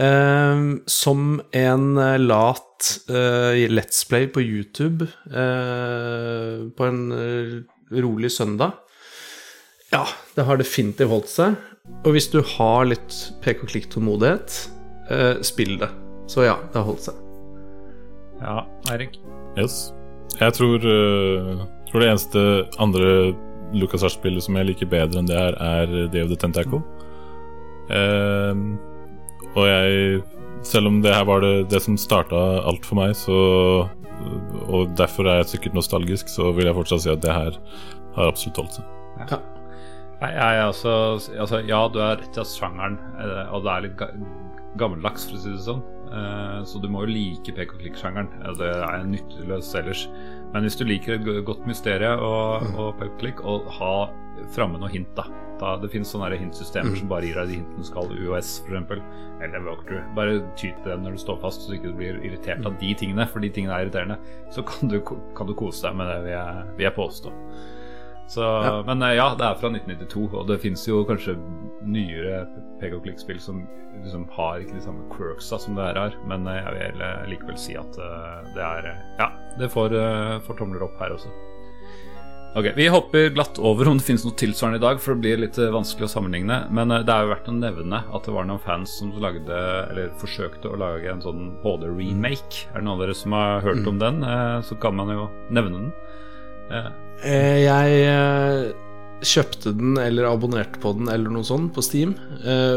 Eh, 0.00 0.62
som 0.88 1.40
en 1.52 1.86
lat 2.24 2.92
eh, 3.12 3.68
Let's 3.68 4.06
Play 4.08 4.28
på 4.32 4.40
YouTube 4.40 5.04
eh, 5.28 6.62
på 6.72 6.88
en 6.88 7.02
rolig 7.92 8.32
søndag. 8.32 8.78
Ja, 9.92 10.06
det 10.36 10.46
har 10.48 10.60
definitivt 10.60 11.12
holdt 11.12 11.30
seg. 11.32 11.58
Og 12.06 12.14
hvis 12.14 12.30
du 12.32 12.40
har 12.54 12.86
litt 12.88 13.16
pek 13.44 13.64
og 13.64 13.72
klikk-tålmodighet, 13.72 14.54
eh, 15.10 15.42
spill 15.44 15.76
det. 15.82 15.90
Så 16.30 16.46
ja, 16.46 16.56
det 16.70 16.78
har 16.78 16.86
holdt 16.88 17.08
seg. 17.10 17.18
Ja, 18.42 18.62
Eirik? 18.90 19.18
Yes. 19.58 19.92
Jeg 20.40 20.54
tror, 20.56 20.80
uh, 20.80 21.64
tror 21.90 22.02
det 22.02 22.08
eneste 22.08 22.44
andre 22.82 23.08
LucasArts-spillet 23.76 24.44
som 24.44 24.56
jeg 24.58 24.70
liker 24.70 24.88
bedre 24.90 25.20
enn 25.20 25.28
det 25.28 25.36
her, 25.36 25.58
er 25.60 25.92
Day 26.12 26.24
of 26.24 26.32
the 26.32 26.38
Tentacle. 26.40 26.80
Uh, 27.92 28.78
og 29.52 29.66
jeg 29.68 30.22
Selv 30.62 30.86
om 30.86 31.00
det 31.02 31.10
her 31.10 31.24
var 31.26 31.40
det, 31.42 31.66
det 31.72 31.80
som 31.82 31.96
starta 31.98 32.38
alt 32.62 32.84
for 32.86 32.94
meg, 32.94 33.16
så 33.18 33.34
Og 34.68 34.92
derfor 34.98 35.28
er 35.28 35.40
jeg 35.42 35.50
sikkert 35.56 35.74
nostalgisk, 35.78 36.28
så 36.32 36.50
vil 36.56 36.68
jeg 36.68 36.76
fortsatt 36.76 37.04
si 37.04 37.10
at 37.12 37.24
det 37.24 37.32
her 37.34 37.58
har 38.16 38.30
absolutt 38.30 38.60
holdt 38.62 38.78
seg. 38.78 38.84
Nei, 40.22 40.30
jeg 40.36 40.58
er 40.58 40.66
altså, 40.68 40.92
altså 41.34 41.58
Ja, 41.66 41.80
du 41.90 41.98
er 42.02 42.20
rett 42.20 42.36
i 42.38 42.40
at 42.42 42.50
sjangeren, 42.50 42.98
eh, 43.18 43.48
og 43.52 43.64
det 43.64 43.72
er 43.72 43.86
litt 43.88 43.96
ga 43.98 44.08
gammeldags, 44.80 45.26
for 45.28 45.36
å 45.36 45.42
si 45.42 45.50
det 45.52 45.64
sånn. 45.66 45.82
Eh, 46.12 46.58
Så 46.68 46.80
du 46.80 46.86
må 46.88 47.02
jo 47.04 47.10
like 47.12 47.52
pek 47.56 47.74
og 47.74 47.82
klikk-sjangeren. 47.82 48.30
Det 48.58 48.70
er 48.72 49.02
nytteløst 49.08 49.74
ellers. 49.80 50.06
Men 50.52 50.62
hvis 50.64 50.76
du 50.78 50.84
liker 50.86 51.18
et 51.18 51.44
godt 51.48 51.66
mysterium 51.68 52.22
og, 52.24 52.68
og 52.76 52.94
pek 53.00 53.10
og 53.10 53.18
klikk, 53.20 53.42
og 53.44 53.68
ha 53.80 53.92
framme 54.54 54.78
noe 54.80 54.88
hint, 54.92 55.10
da. 55.18 55.26
Da 55.62 55.76
det 55.80 55.92
finnes 55.92 56.10
sånne 56.12 56.28
hintsystemer 56.34 56.42
hintsystemer 56.42 56.98
som 56.98 57.10
bare 57.10 57.28
gir 57.28 57.38
deg 57.38 57.50
de 57.50 57.58
hintene 57.60 57.82
du 57.82 57.88
skal, 57.88 58.10
UOS 58.12 58.52
f.eks. 58.66 59.04
Eller 59.42 59.66
Walkthrough. 59.66 60.08
Bare 60.16 60.40
ty 60.54 60.70
til 60.70 60.90
den 60.90 61.04
når 61.06 61.16
du 61.16 61.22
står 61.22 61.38
fast, 61.42 61.64
så 61.64 61.72
du 61.72 61.78
ikke 61.78 61.94
blir 61.98 62.18
irritert 62.22 62.66
av 62.68 62.78
de 62.80 62.94
tingene, 62.98 63.26
for 63.30 63.42
de 63.42 63.50
tingene 63.50 63.74
er 63.76 63.86
irriterende. 63.86 64.18
Så 64.54 64.64
kan 64.66 64.90
du, 64.90 65.00
kan 65.02 65.48
du 65.48 65.54
kose 65.58 65.86
deg 65.86 65.98
med 65.98 66.10
det, 66.10 66.18
vil 66.26 66.36
jeg, 66.36 66.66
vil 66.78 66.88
jeg 66.88 66.98
påstå. 66.98 67.32
Så, 68.32 68.44
Men 68.86 69.02
eh, 69.02 69.16
ja, 69.18 69.32
det 69.36 69.44
er 69.44 69.58
fra 69.60 69.68
1992, 69.68 70.28
og 70.32 70.46
det 70.48 70.60
fins 70.62 70.86
jo 70.88 71.02
kanskje 71.08 71.34
nyere 71.82 72.44
peg 72.80 72.94
og 72.96 73.02
klikk-spill 73.04 73.40
som 73.42 73.64
liksom 74.02 74.24
har 74.32 74.62
ikke 74.62 74.78
de 74.78 74.84
samme 74.86 75.04
quirksa 75.12 75.58
som 75.60 75.76
det 75.76 75.90
her 75.90 76.00
har, 76.00 76.16
men 76.30 76.46
eh, 76.48 76.62
jeg 76.62 76.78
vil 76.78 77.04
eh, 77.04 77.24
likevel 77.34 77.58
si 77.60 77.76
at 77.76 77.98
det 78.54 78.62
er 78.64 78.92
Ja, 79.20 79.28
det 79.60 79.68
får, 79.74 79.98
får 80.46 80.62
tomler 80.62 80.86
opp 80.86 80.96
her 81.02 81.12
også. 81.18 81.34
Ok, 82.54 82.66
Vi 82.76 82.84
hopper 82.92 83.30
glatt 83.32 83.56
over 83.64 83.88
om 83.88 83.96
det 83.96 84.04
finnes 84.04 84.26
noe 84.26 84.36
tilsvarende 84.36 84.76
i 84.76 84.82
dag, 84.82 84.98
for 85.00 85.14
det 85.14 85.22
blir 85.24 85.38
litt 85.40 85.56
eh, 85.56 85.70
vanskelig 85.72 86.04
å 86.04 86.10
sammenligne. 86.12 86.58
Men 86.76 86.92
eh, 86.92 87.00
det 87.08 87.14
er 87.14 87.24
jo 87.24 87.30
verdt 87.30 87.46
å 87.48 87.54
nevne 87.56 88.00
at 88.12 88.26
det 88.28 88.34
var 88.34 88.44
noen 88.48 88.60
fans 88.60 88.92
som 89.00 89.12
lagde, 89.24 89.60
eller 89.88 90.10
forsøkte 90.20 90.68
å 90.68 90.76
lage 90.76 91.08
en 91.08 91.22
sånn 91.24 91.46
HD-remake. 91.62 92.66
Er 92.74 92.82
det 92.82 92.84
noen 92.84 92.98
av 92.98 93.04
dere 93.06 93.16
som 93.16 93.32
har 93.38 93.64
hørt 93.64 93.88
om 93.88 94.00
den? 94.02 94.20
Eh, 94.26 94.58
Så 94.68 94.76
kan 94.82 94.98
man 94.98 95.08
jo 95.14 95.30
nevne 95.48 95.78
den. 95.80 95.92
Eh, 96.76 96.90
Jeg 97.64 98.74
kjøpte 99.22 99.72
den 99.78 99.96
eller 100.02 100.26
abonnerte 100.28 100.80
på 100.82 100.92
den 100.98 101.08
eller 101.08 101.30
noe 101.30 101.46
sånt 101.46 101.70
på 101.76 101.82
Steam 101.86 102.16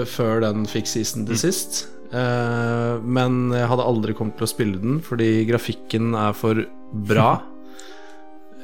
før 0.05 0.43
den 0.43 0.67
fikk 0.69 0.85
season 0.87 1.25
til 1.25 1.39
sist. 1.41 1.87
Eh, 2.13 2.99
men 3.01 3.49
jeg 3.51 3.65
hadde 3.71 3.87
aldri 3.89 4.13
kommet 4.15 4.37
til 4.37 4.45
å 4.45 4.51
spille 4.53 4.77
den 4.79 4.99
fordi 5.03 5.43
grafikken 5.49 6.13
er 6.15 6.37
for 6.37 6.61
bra. 7.09 7.33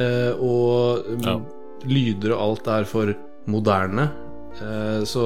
Eh, 0.01 0.41
og 0.41 1.07
mm, 1.07 1.23
Ja. 1.27 1.37
lyder 1.85 2.35
og 2.35 2.43
alt 2.47 2.67
er 2.67 2.89
for 2.89 3.13
moderne. 3.49 4.09
Eh, 4.61 5.01
så 5.07 5.23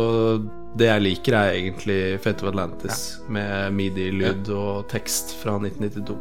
det 0.77 0.87
jeg 0.91 1.01
liker, 1.05 1.33
er 1.39 1.55
egentlig 1.55 1.99
Fate 2.23 2.43
of 2.43 2.51
Atlantis 2.53 3.19
med 3.31 3.73
midi-lyd 3.73 4.49
og 4.55 4.87
tekst 4.91 5.35
fra 5.41 5.57
1992. 5.61 6.17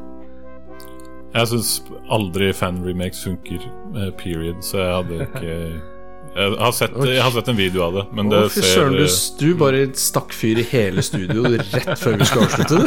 Jeg 1.35 1.51
syns 1.51 1.71
aldri 2.15 2.53
fan-remakes 2.55 3.25
funker, 3.27 3.65
eh, 3.99 4.11
period, 4.21 4.61
så 4.63 4.79
jeg 4.79 4.95
hadde 5.01 5.27
ikke 5.27 5.57
jeg 6.35 6.57
har, 6.59 6.73
sett, 6.75 6.97
jeg 7.07 7.23
har 7.23 7.35
sett 7.35 7.51
en 7.53 7.59
video 7.59 7.85
av 7.87 7.99
det, 7.99 8.05
men 8.17 8.31
det 8.33 8.41
Å, 8.47 8.51
fy 8.51 8.65
ser 8.67 8.91
du, 8.95 9.05
du 9.41 9.49
bare 9.61 9.85
stakk 9.99 10.35
fyr 10.35 10.61
i 10.63 10.67
hele 10.67 11.05
studio 11.07 11.47
rett 11.55 11.93
før 12.01 12.19
vi 12.19 12.29
skulle 12.29 12.49
avslutte, 12.49 12.81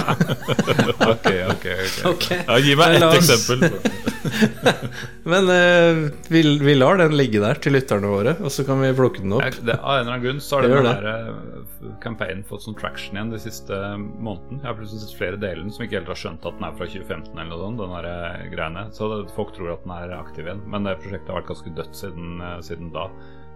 ok, 1.14 1.30
ok, 1.56 1.67
ok. 2.11 2.27
ja, 2.42 2.59
Gi 2.67 2.76
meg 2.80 2.98
ett 3.00 3.19
eksempel. 3.22 3.67
Men 5.32 5.50
uh, 5.51 6.09
vi, 6.27 6.42
vi 6.59 6.76
lar 6.76 7.00
den 7.00 7.16
ligge 7.17 7.40
der 7.43 7.59
til 7.64 7.76
lytterne 7.76 8.09
våre, 8.11 8.34
og 8.42 8.51
så 8.53 8.64
kan 8.67 8.82
vi 8.82 8.92
plukke 8.95 9.24
den 9.24 9.35
opp. 9.38 9.43
Jeg, 9.45 9.64
det, 9.67 9.77
av 9.77 9.98
en 9.98 10.03
eller 10.03 10.14
annen 10.14 10.26
grunn 10.26 10.42
så 10.43 10.59
har 10.59 10.67
den 10.67 10.88
der 10.88 11.08
eh, 11.11 11.95
campaignen 12.03 12.45
fått 12.48 12.66
sånn 12.66 12.77
traction 12.80 13.17
igjen 13.17 13.32
de 13.34 13.42
siste 13.42 13.80
måneden. 13.98 14.61
Jeg 14.61 14.69
har 14.69 14.77
plutselig 14.80 15.03
sett 15.03 15.17
flere 15.19 15.42
deler 15.42 15.67
som 15.74 15.85
ikke 15.85 16.00
helt 16.00 16.11
har 16.14 16.22
skjønt 16.24 16.48
at 16.48 16.59
den 16.59 16.67
er 16.67 16.77
fra 16.77 16.88
2015 16.90 17.34
eller 17.34 17.51
noe 17.51 17.64
sånt. 17.64 17.82
Den 17.82 17.95
der 17.98 18.09
eh, 18.11 18.45
greiene 18.53 18.85
Så 18.95 19.11
det, 19.11 19.19
folk 19.38 19.53
tror 19.56 19.74
at 19.76 19.84
den 19.85 19.95
er 19.98 20.16
aktiv 20.19 20.48
igjen. 20.48 20.64
Men 20.72 20.88
det 20.88 20.98
prosjektet 21.01 21.34
har 21.34 21.42
vært 21.42 21.51
ganske 21.53 21.76
dødt 21.82 22.00
siden, 22.03 22.40
eh, 22.42 22.59
siden 22.67 22.93
da. 22.95 23.09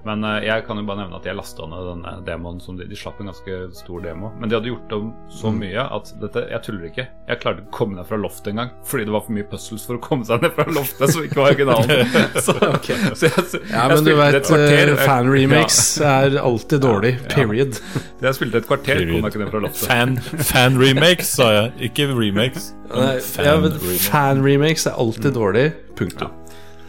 Men 0.05 0.23
eh, 0.25 0.45
jeg 0.47 0.65
kan 0.65 0.77
jo 0.77 0.83
bare 0.87 1.03
nevne 1.03 1.17
at 1.19 1.25
jeg 1.29 1.35
lasta 1.37 1.67
ned 1.69 1.87
denne 1.91 2.13
demoen. 2.25 2.59
Som 2.61 2.77
de, 2.79 2.87
de 2.89 2.95
slapp 2.97 3.19
en 3.21 3.29
ganske 3.31 3.57
stor 3.77 4.01
demo. 4.01 4.31
Men 4.39 4.49
de 4.49 4.57
hadde 4.57 4.71
gjort 4.71 4.95
om 4.97 5.11
så 5.29 5.51
Mm. 5.51 5.59
mye 5.61 5.83
at 5.97 6.11
dette 6.21 6.41
Jeg 6.51 6.61
tuller 6.63 6.85
ikke. 6.87 7.05
Jeg 7.27 7.39
klarte 7.41 7.61
ikke 7.61 7.69
å 7.71 7.77
komme 7.77 7.95
ned 7.99 8.07
fra 8.09 8.17
loftet 8.17 8.47
engang. 8.53 8.71
Fordi 8.87 9.05
det 9.05 9.13
var 9.13 9.21
for 9.27 9.35
mye 9.37 9.47
puzzles 9.51 9.85
for 9.85 9.97
å 9.99 10.01
komme 10.01 10.25
seg 10.25 10.41
ned 10.41 10.53
fra 10.55 10.65
loftet, 10.71 11.11
som 11.13 11.23
ikke 11.27 11.37
var 11.41 11.51
originalen. 11.51 12.07
Så, 12.45 12.55
så 12.57 13.27
jeg, 13.29 13.45
så 13.51 13.59
Ja, 13.69 13.87
jeg 13.87 13.95
men 13.95 14.03
du 14.07 14.13
vet, 14.17 14.35
et 14.39 14.47
kvarter, 14.47 14.93
fan-remakes 15.05 15.79
er 16.01 16.37
alltid 16.41 16.81
dårlig. 16.81 17.13
Period. 17.29 17.77
Ja. 17.81 18.01
Jeg 18.27 18.37
spilte 18.39 18.61
et 18.63 18.67
kvarter, 18.69 19.01
kom 19.05 19.21
jeg 19.21 19.31
ikke 19.33 19.43
ned 19.43 19.51
fra 19.53 19.61
loftet. 19.67 19.87
Fan, 19.91 20.17
fan-remakes, 20.51 21.35
sa 21.37 21.51
jeg. 21.55 21.71
Ikke 21.91 22.07
remakes. 22.15 22.71
Nei, 22.91 23.13
ja, 23.45 23.55
men 23.61 23.77
Fan-remakes 24.07 24.87
er 24.91 24.97
alltid 24.99 25.33
dårlig. 25.37 25.69
Punktum. 25.99 26.31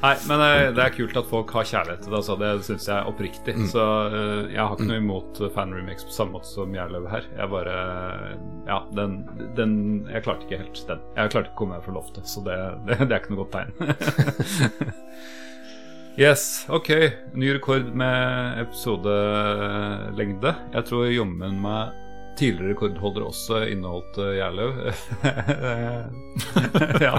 Nei, 0.02 0.16
men 0.26 0.40
eh, 0.42 0.68
det 0.74 0.82
er 0.82 0.94
kult 0.96 1.14
at 1.18 1.28
folk 1.30 1.52
har 1.54 1.66
kjærlighet 1.68 2.00
til 2.02 2.10
det. 2.10 2.18
Altså. 2.18 2.34
Det 2.40 2.50
syns 2.66 2.88
jeg 2.88 2.96
er 2.96 3.10
oppriktig. 3.10 3.54
Så 3.70 3.84
eh, 4.08 4.48
jeg 4.50 4.58
har 4.58 4.74
ikke 4.74 4.88
noe 4.88 4.98
imot 4.98 5.42
fan-remakes 5.54 6.08
på 6.08 6.14
samme 6.16 6.34
måte 6.38 6.50
som 6.50 6.74
Gjerløv 6.74 7.06
her. 7.12 7.28
Jeg 7.38 7.52
bare 7.52 7.76
Ja, 8.66 8.80
den, 8.96 9.20
den 9.58 9.76
Jeg 10.10 10.24
klarte 10.26 10.48
ikke 10.48 10.58
helt 10.64 10.82
den. 10.88 11.06
Jeg 11.14 11.34
klarte 11.34 11.46
ikke 11.46 11.54
å 11.54 11.60
komme 11.62 11.78
meg 11.78 11.86
fra 11.86 11.94
loftet, 11.94 12.26
så 12.26 12.42
det, 12.46 12.58
det, 12.88 12.98
det 13.04 13.14
er 13.14 13.22
ikke 13.22 13.36
noe 13.36 13.44
godt 13.44 13.54
tegn. 13.54 13.70
yes, 16.26 16.46
ok. 16.66 16.90
Ny 17.38 17.54
rekord 17.60 17.94
med 17.94 18.62
episodelengde. 18.66 20.56
Jeg 20.74 20.90
tror 20.90 21.12
jommen 21.14 21.62
meg 21.62 22.01
tidligere 22.42 22.74
rekordholder 22.74 23.26
også 23.30 23.62
inneholdt 23.70 24.18
uh, 24.18 24.32
Gjerløv. 24.36 24.80
ja. 27.06 27.16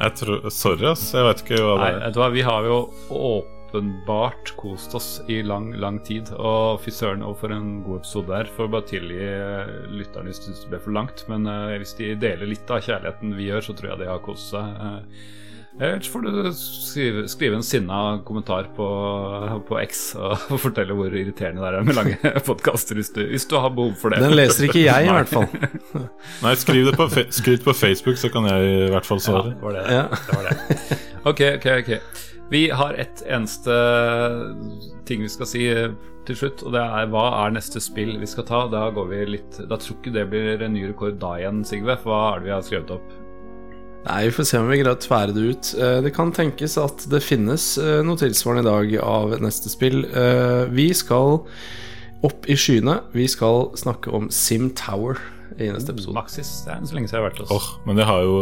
Jeg 0.00 0.14
tror, 0.20 0.48
sorry, 0.52 0.86
ass. 0.92 1.08
Jeg 1.14 1.26
vet 1.28 1.42
ikke 1.44 1.62
hva 1.62 1.74
det 1.80 1.90
er. 1.92 2.14
Nei, 2.16 2.30
vi 2.36 2.44
har 2.46 2.68
jo 2.68 2.78
åpenbart 3.12 4.54
kost 4.60 4.94
oss 4.98 5.10
i 5.32 5.40
lang, 5.46 5.72
lang 5.82 6.00
tid. 6.06 6.32
Og 6.36 6.80
fy 6.84 6.94
søren, 6.94 7.24
og 7.26 7.38
for 7.42 7.54
en 7.54 7.82
god 7.86 8.02
episode 8.02 8.32
der. 8.32 8.50
Får 8.56 8.72
bare 8.72 8.88
tilgi 8.90 9.20
eh, 9.26 9.76
lytterne 9.92 10.32
hvis 10.32 10.44
det 10.46 10.72
ble 10.72 10.82
for 10.82 10.94
langt. 10.96 11.24
Men 11.32 11.48
eh, 11.50 11.78
hvis 11.82 11.96
de 11.98 12.14
deler 12.22 12.50
litt 12.50 12.70
av 12.72 12.84
kjærligheten 12.84 13.36
vi 13.38 13.50
gjør, 13.50 13.68
så 13.68 13.78
tror 13.78 13.94
jeg 13.94 14.04
de 14.04 14.10
har 14.12 14.26
kost 14.26 14.52
seg. 14.54 14.84
Eh, 15.80 15.86
Ellers 15.88 16.08
får 16.12 16.22
du 16.26 16.52
skrive, 16.52 17.22
skrive 17.32 17.56
en 17.56 17.62
sinna 17.64 18.00
kommentar 18.28 18.66
på, 18.76 18.86
på 19.68 19.78
X 19.80 20.02
og 20.20 20.36
fortelle 20.64 20.92
hvor 20.98 21.14
irriterende 21.16 21.64
det 21.64 21.78
er 21.80 21.86
med 21.88 21.96
lange 21.96 22.32
podkaster, 22.48 22.98
hvis, 23.00 23.08
du- 23.16 23.24
hvis 23.30 23.46
du 23.48 23.56
har 23.56 23.72
behov 23.72 23.94
for 24.00 24.12
det. 24.12 24.20
Den 24.22 24.36
leser 24.36 24.68
ikke 24.68 24.84
jeg, 24.84 25.08
i 25.08 25.14
hvert 25.16 25.32
fall. 25.32 25.48
Nei, 26.44 26.52
skriv 26.60 26.90
det 26.90 26.96
på, 27.00 27.08
skriv 27.32 27.64
på 27.64 27.74
Facebook, 27.78 28.20
så 28.20 28.28
kan 28.34 28.46
jeg 28.50 28.68
i 28.88 28.90
hvert 28.92 29.08
fall 29.08 29.22
Ja, 29.22 29.26
svare. 29.30 29.54
det 29.54 29.64
var 29.64 29.78
det. 29.78 29.86
Ja. 29.96 30.04
det, 30.12 30.36
var 30.36 30.50
det. 30.50 31.00
Ok, 31.32 31.42
ok, 31.56 31.66
ok. 31.80 31.92
Vi 32.52 32.66
har 32.76 32.92
ett 33.00 33.22
eneste 33.32 33.72
ting 35.08 35.22
vi 35.24 35.28
skal 35.32 35.48
si 35.48 35.62
eh, 35.72 35.94
til 36.28 36.36
slutt, 36.38 36.60
og 36.68 36.74
det 36.76 36.82
er 36.84 37.08
hva 37.10 37.24
er 37.46 37.54
neste 37.56 37.80
spill 37.82 38.12
vi 38.20 38.28
skal 38.28 38.44
ta? 38.46 38.60
Da 38.70 38.84
går 38.94 39.08
vi 39.10 39.22
litt 39.38 39.56
Da 39.70 39.78
tror 39.80 39.96
ikke 39.98 40.12
det 40.14 40.26
blir 40.30 40.60
en 40.62 40.76
ny 40.76 40.84
rekord 40.90 41.16
da 41.22 41.32
igjen, 41.40 41.64
Sigve. 41.66 41.96
For 42.04 42.12
hva 42.12 42.20
er 42.36 42.42
det 42.44 42.50
vi 42.50 42.54
har 42.58 42.66
skrevet 42.68 42.92
opp? 42.98 43.08
Nei, 44.02 44.24
vi 44.26 44.32
får 44.34 44.46
se 44.48 44.58
om 44.58 44.66
vi 44.66 44.80
greier 44.80 44.96
å 44.96 44.98
tvære 44.98 45.34
det 45.36 45.42
ut. 45.52 45.68
Eh, 45.78 46.00
Det 46.02 46.10
kan 46.16 46.32
tenkes 46.34 46.74
at 46.80 47.04
det 47.12 47.20
finnes 47.22 47.76
eh, 47.78 48.00
noe 48.02 48.18
tilsvarende 48.18 48.64
i 48.64 48.70
dag 48.70 48.96
av 49.06 49.36
neste 49.44 49.70
spill. 49.70 50.02
Eh, 50.10 50.64
Vi 50.74 50.88
skal 50.96 51.38
opp 52.26 52.48
i 52.50 52.56
skyene. 52.58 52.98
Vi 53.14 53.28
skal 53.30 53.70
snakke 53.78 54.10
om 54.14 54.28
Sim 54.30 54.70
Tower 54.78 55.18
i 55.58 55.70
neste 55.70 55.94
episode. 55.94 56.16
Maxis, 56.18 56.50
det 56.66 56.74
er 56.74 56.82
så 56.86 56.96
lenge 56.98 57.10
siden 57.10 57.20
jeg 57.20 57.22
har 57.22 57.30
vært 57.30 57.42
hos 57.44 57.54
Åh, 57.54 57.68
men 57.86 57.98
det 58.00 58.06
har 58.08 58.22
jo 58.26 58.36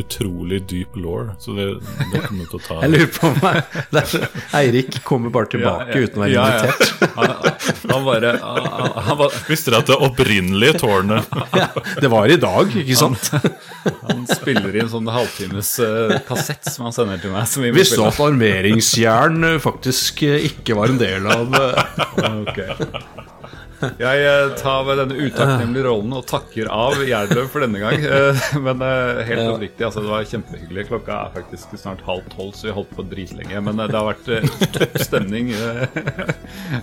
utrolig 0.00 0.58
dyp 0.70 0.96
law, 1.00 1.30
så 1.40 1.54
det, 1.56 1.66
det 2.12 2.20
kommer 2.26 2.48
til 2.50 2.58
å 2.58 2.62
ta 2.66 2.76
Jeg 2.84 2.92
lurer 2.92 3.12
på 3.14 3.30
om 3.30 3.38
jeg- 3.46 4.28
Eirik 4.60 4.98
kommer 5.06 5.32
bare 5.34 5.50
tilbake 5.54 5.96
uten 6.04 6.20
å 6.20 6.24
være 6.24 6.32
Ja, 6.34 6.46
ja. 6.52 6.64
invitert. 6.66 6.92
Han, 7.16 7.32
han 7.90 8.04
bare 8.06 8.30
han, 8.42 8.66
han, 9.06 9.18
var- 9.20 9.34
Visste 9.48 9.70
dere 9.72 9.80
at 9.84 9.90
det 9.90 9.96
opprinnelige 10.06 10.78
tårnet 10.82 11.32
Ja, 11.60 11.68
det 12.02 12.10
var 12.12 12.28
i 12.32 12.36
dag, 12.40 12.72
ikke 12.82 12.98
sant? 12.98 13.30
han 14.06 14.24
spiller 14.28 14.74
i 14.76 14.80
en 14.82 14.90
sånn 14.90 15.06
halvtimes 15.12 15.72
uh, 15.84 16.16
kassett 16.26 16.66
som 16.72 16.88
han 16.88 16.94
sender 16.96 17.20
til 17.22 17.30
meg. 17.34 17.46
Som 17.50 17.62
vi 17.66 17.70
Visste 17.76 18.00
du 18.00 18.06
at 18.08 18.18
armeringsjern 18.22 19.44
eh, 19.52 19.58
faktisk 19.62 20.24
eh, 20.26 20.48
ikke 20.50 20.74
var 20.78 20.90
en 20.92 20.98
del 21.00 21.28
av 21.30 21.54
uh. 21.54 22.42
Ok. 22.42 22.58
Jeg 24.00 24.22
eh, 24.24 24.54
tar 24.60 24.84
ved 24.88 24.98
denne 25.02 25.16
utakknemlige 25.26 25.84
rollen 25.86 26.14
og 26.16 26.24
takker 26.30 26.70
av 26.72 26.96
Gjerdløv 27.04 27.48
for 27.52 27.64
denne 27.66 27.80
gang. 27.82 28.00
Eh, 28.06 28.42
Men 28.64 28.80
eh, 28.86 29.20
helt 29.28 29.50
oppriktig, 29.52 29.84
altså, 29.88 30.02
det 30.04 30.12
var 30.12 30.24
kjempehyggelig. 30.30 30.86
Klokka 30.88 31.18
er 31.26 31.34
faktisk 31.36 31.76
snart 31.80 32.00
halv 32.06 32.24
tolv, 32.32 32.54
så 32.56 32.70
vi 32.70 32.74
holdt 32.78 32.94
på 32.96 33.04
dritlenge. 33.10 33.60
Men 33.68 33.82
det 33.84 33.92
har 33.92 34.08
vært 34.08 34.26
topp 34.76 34.98
stemning. 35.04 35.52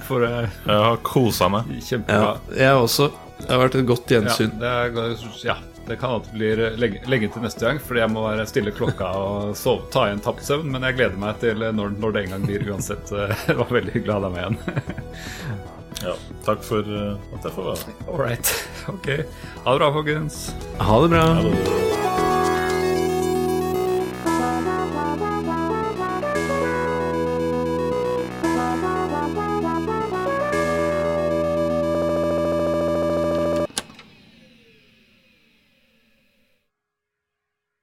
For 0.08 0.26
Jeg 0.28 0.50
har 0.70 1.02
kosa 1.08 1.50
meg. 1.54 1.74
Ja, 1.74 1.86
kjempebra. 1.90 2.34
jeg 2.62 2.82
også. 2.86 3.10
Det 3.44 3.50
har 3.52 3.64
vært 3.66 3.76
et 3.82 3.88
godt 3.90 4.12
Ja, 4.14 4.20
gjensyn. 4.22 4.54
det, 4.62 4.70
er, 4.70 5.16
ja, 5.44 5.56
det 5.90 5.98
kan 6.00 6.14
alltid 6.16 6.32
det 6.32 6.38
blir 6.38 6.78
lenge, 6.80 7.02
lenge 7.12 7.28
til 7.34 7.44
neste 7.44 7.66
gang, 7.66 7.82
fordi 7.84 8.00
jeg 8.04 8.12
må 8.14 8.22
være 8.24 8.46
stille 8.48 8.72
klokka 8.78 9.10
og 9.20 9.58
sove, 9.60 9.90
ta 9.92 10.06
igjen 10.08 10.22
tapt 10.24 10.46
søvn. 10.48 10.70
Men 10.72 10.86
jeg 10.88 11.00
gleder 11.02 11.20
meg 11.20 11.42
til 11.42 11.66
når, 11.76 11.98
når 12.00 12.16
det 12.16 12.24
en 12.28 12.36
gang 12.38 12.48
blir 12.48 12.68
uansett. 12.72 13.10
Det 13.50 13.58
var 13.60 13.74
veldig 13.82 13.98
hyggelig 13.98 14.14
å 14.14 14.20
ha 14.22 14.26
deg 14.30 14.36
med 14.38 14.44
igjen. 14.46 15.72
Ja. 16.02 16.16
Takk 16.46 16.64
for 16.66 16.82
eh, 16.82 17.14
at 17.38 17.46
jeg 17.46 17.52
får 17.56 17.64
være 17.70 17.78
med. 17.88 17.96
All. 18.10 18.38
Ok. 18.94 19.08
Ha 19.64 19.72
det 19.72 19.80
bra, 19.80 19.92
folkens. 19.96 20.56
Ha 20.80 21.02
det 21.04 21.10
bra. 21.14 21.24
Ha 21.24 21.42
det 21.44 21.52
bra. 21.54 21.84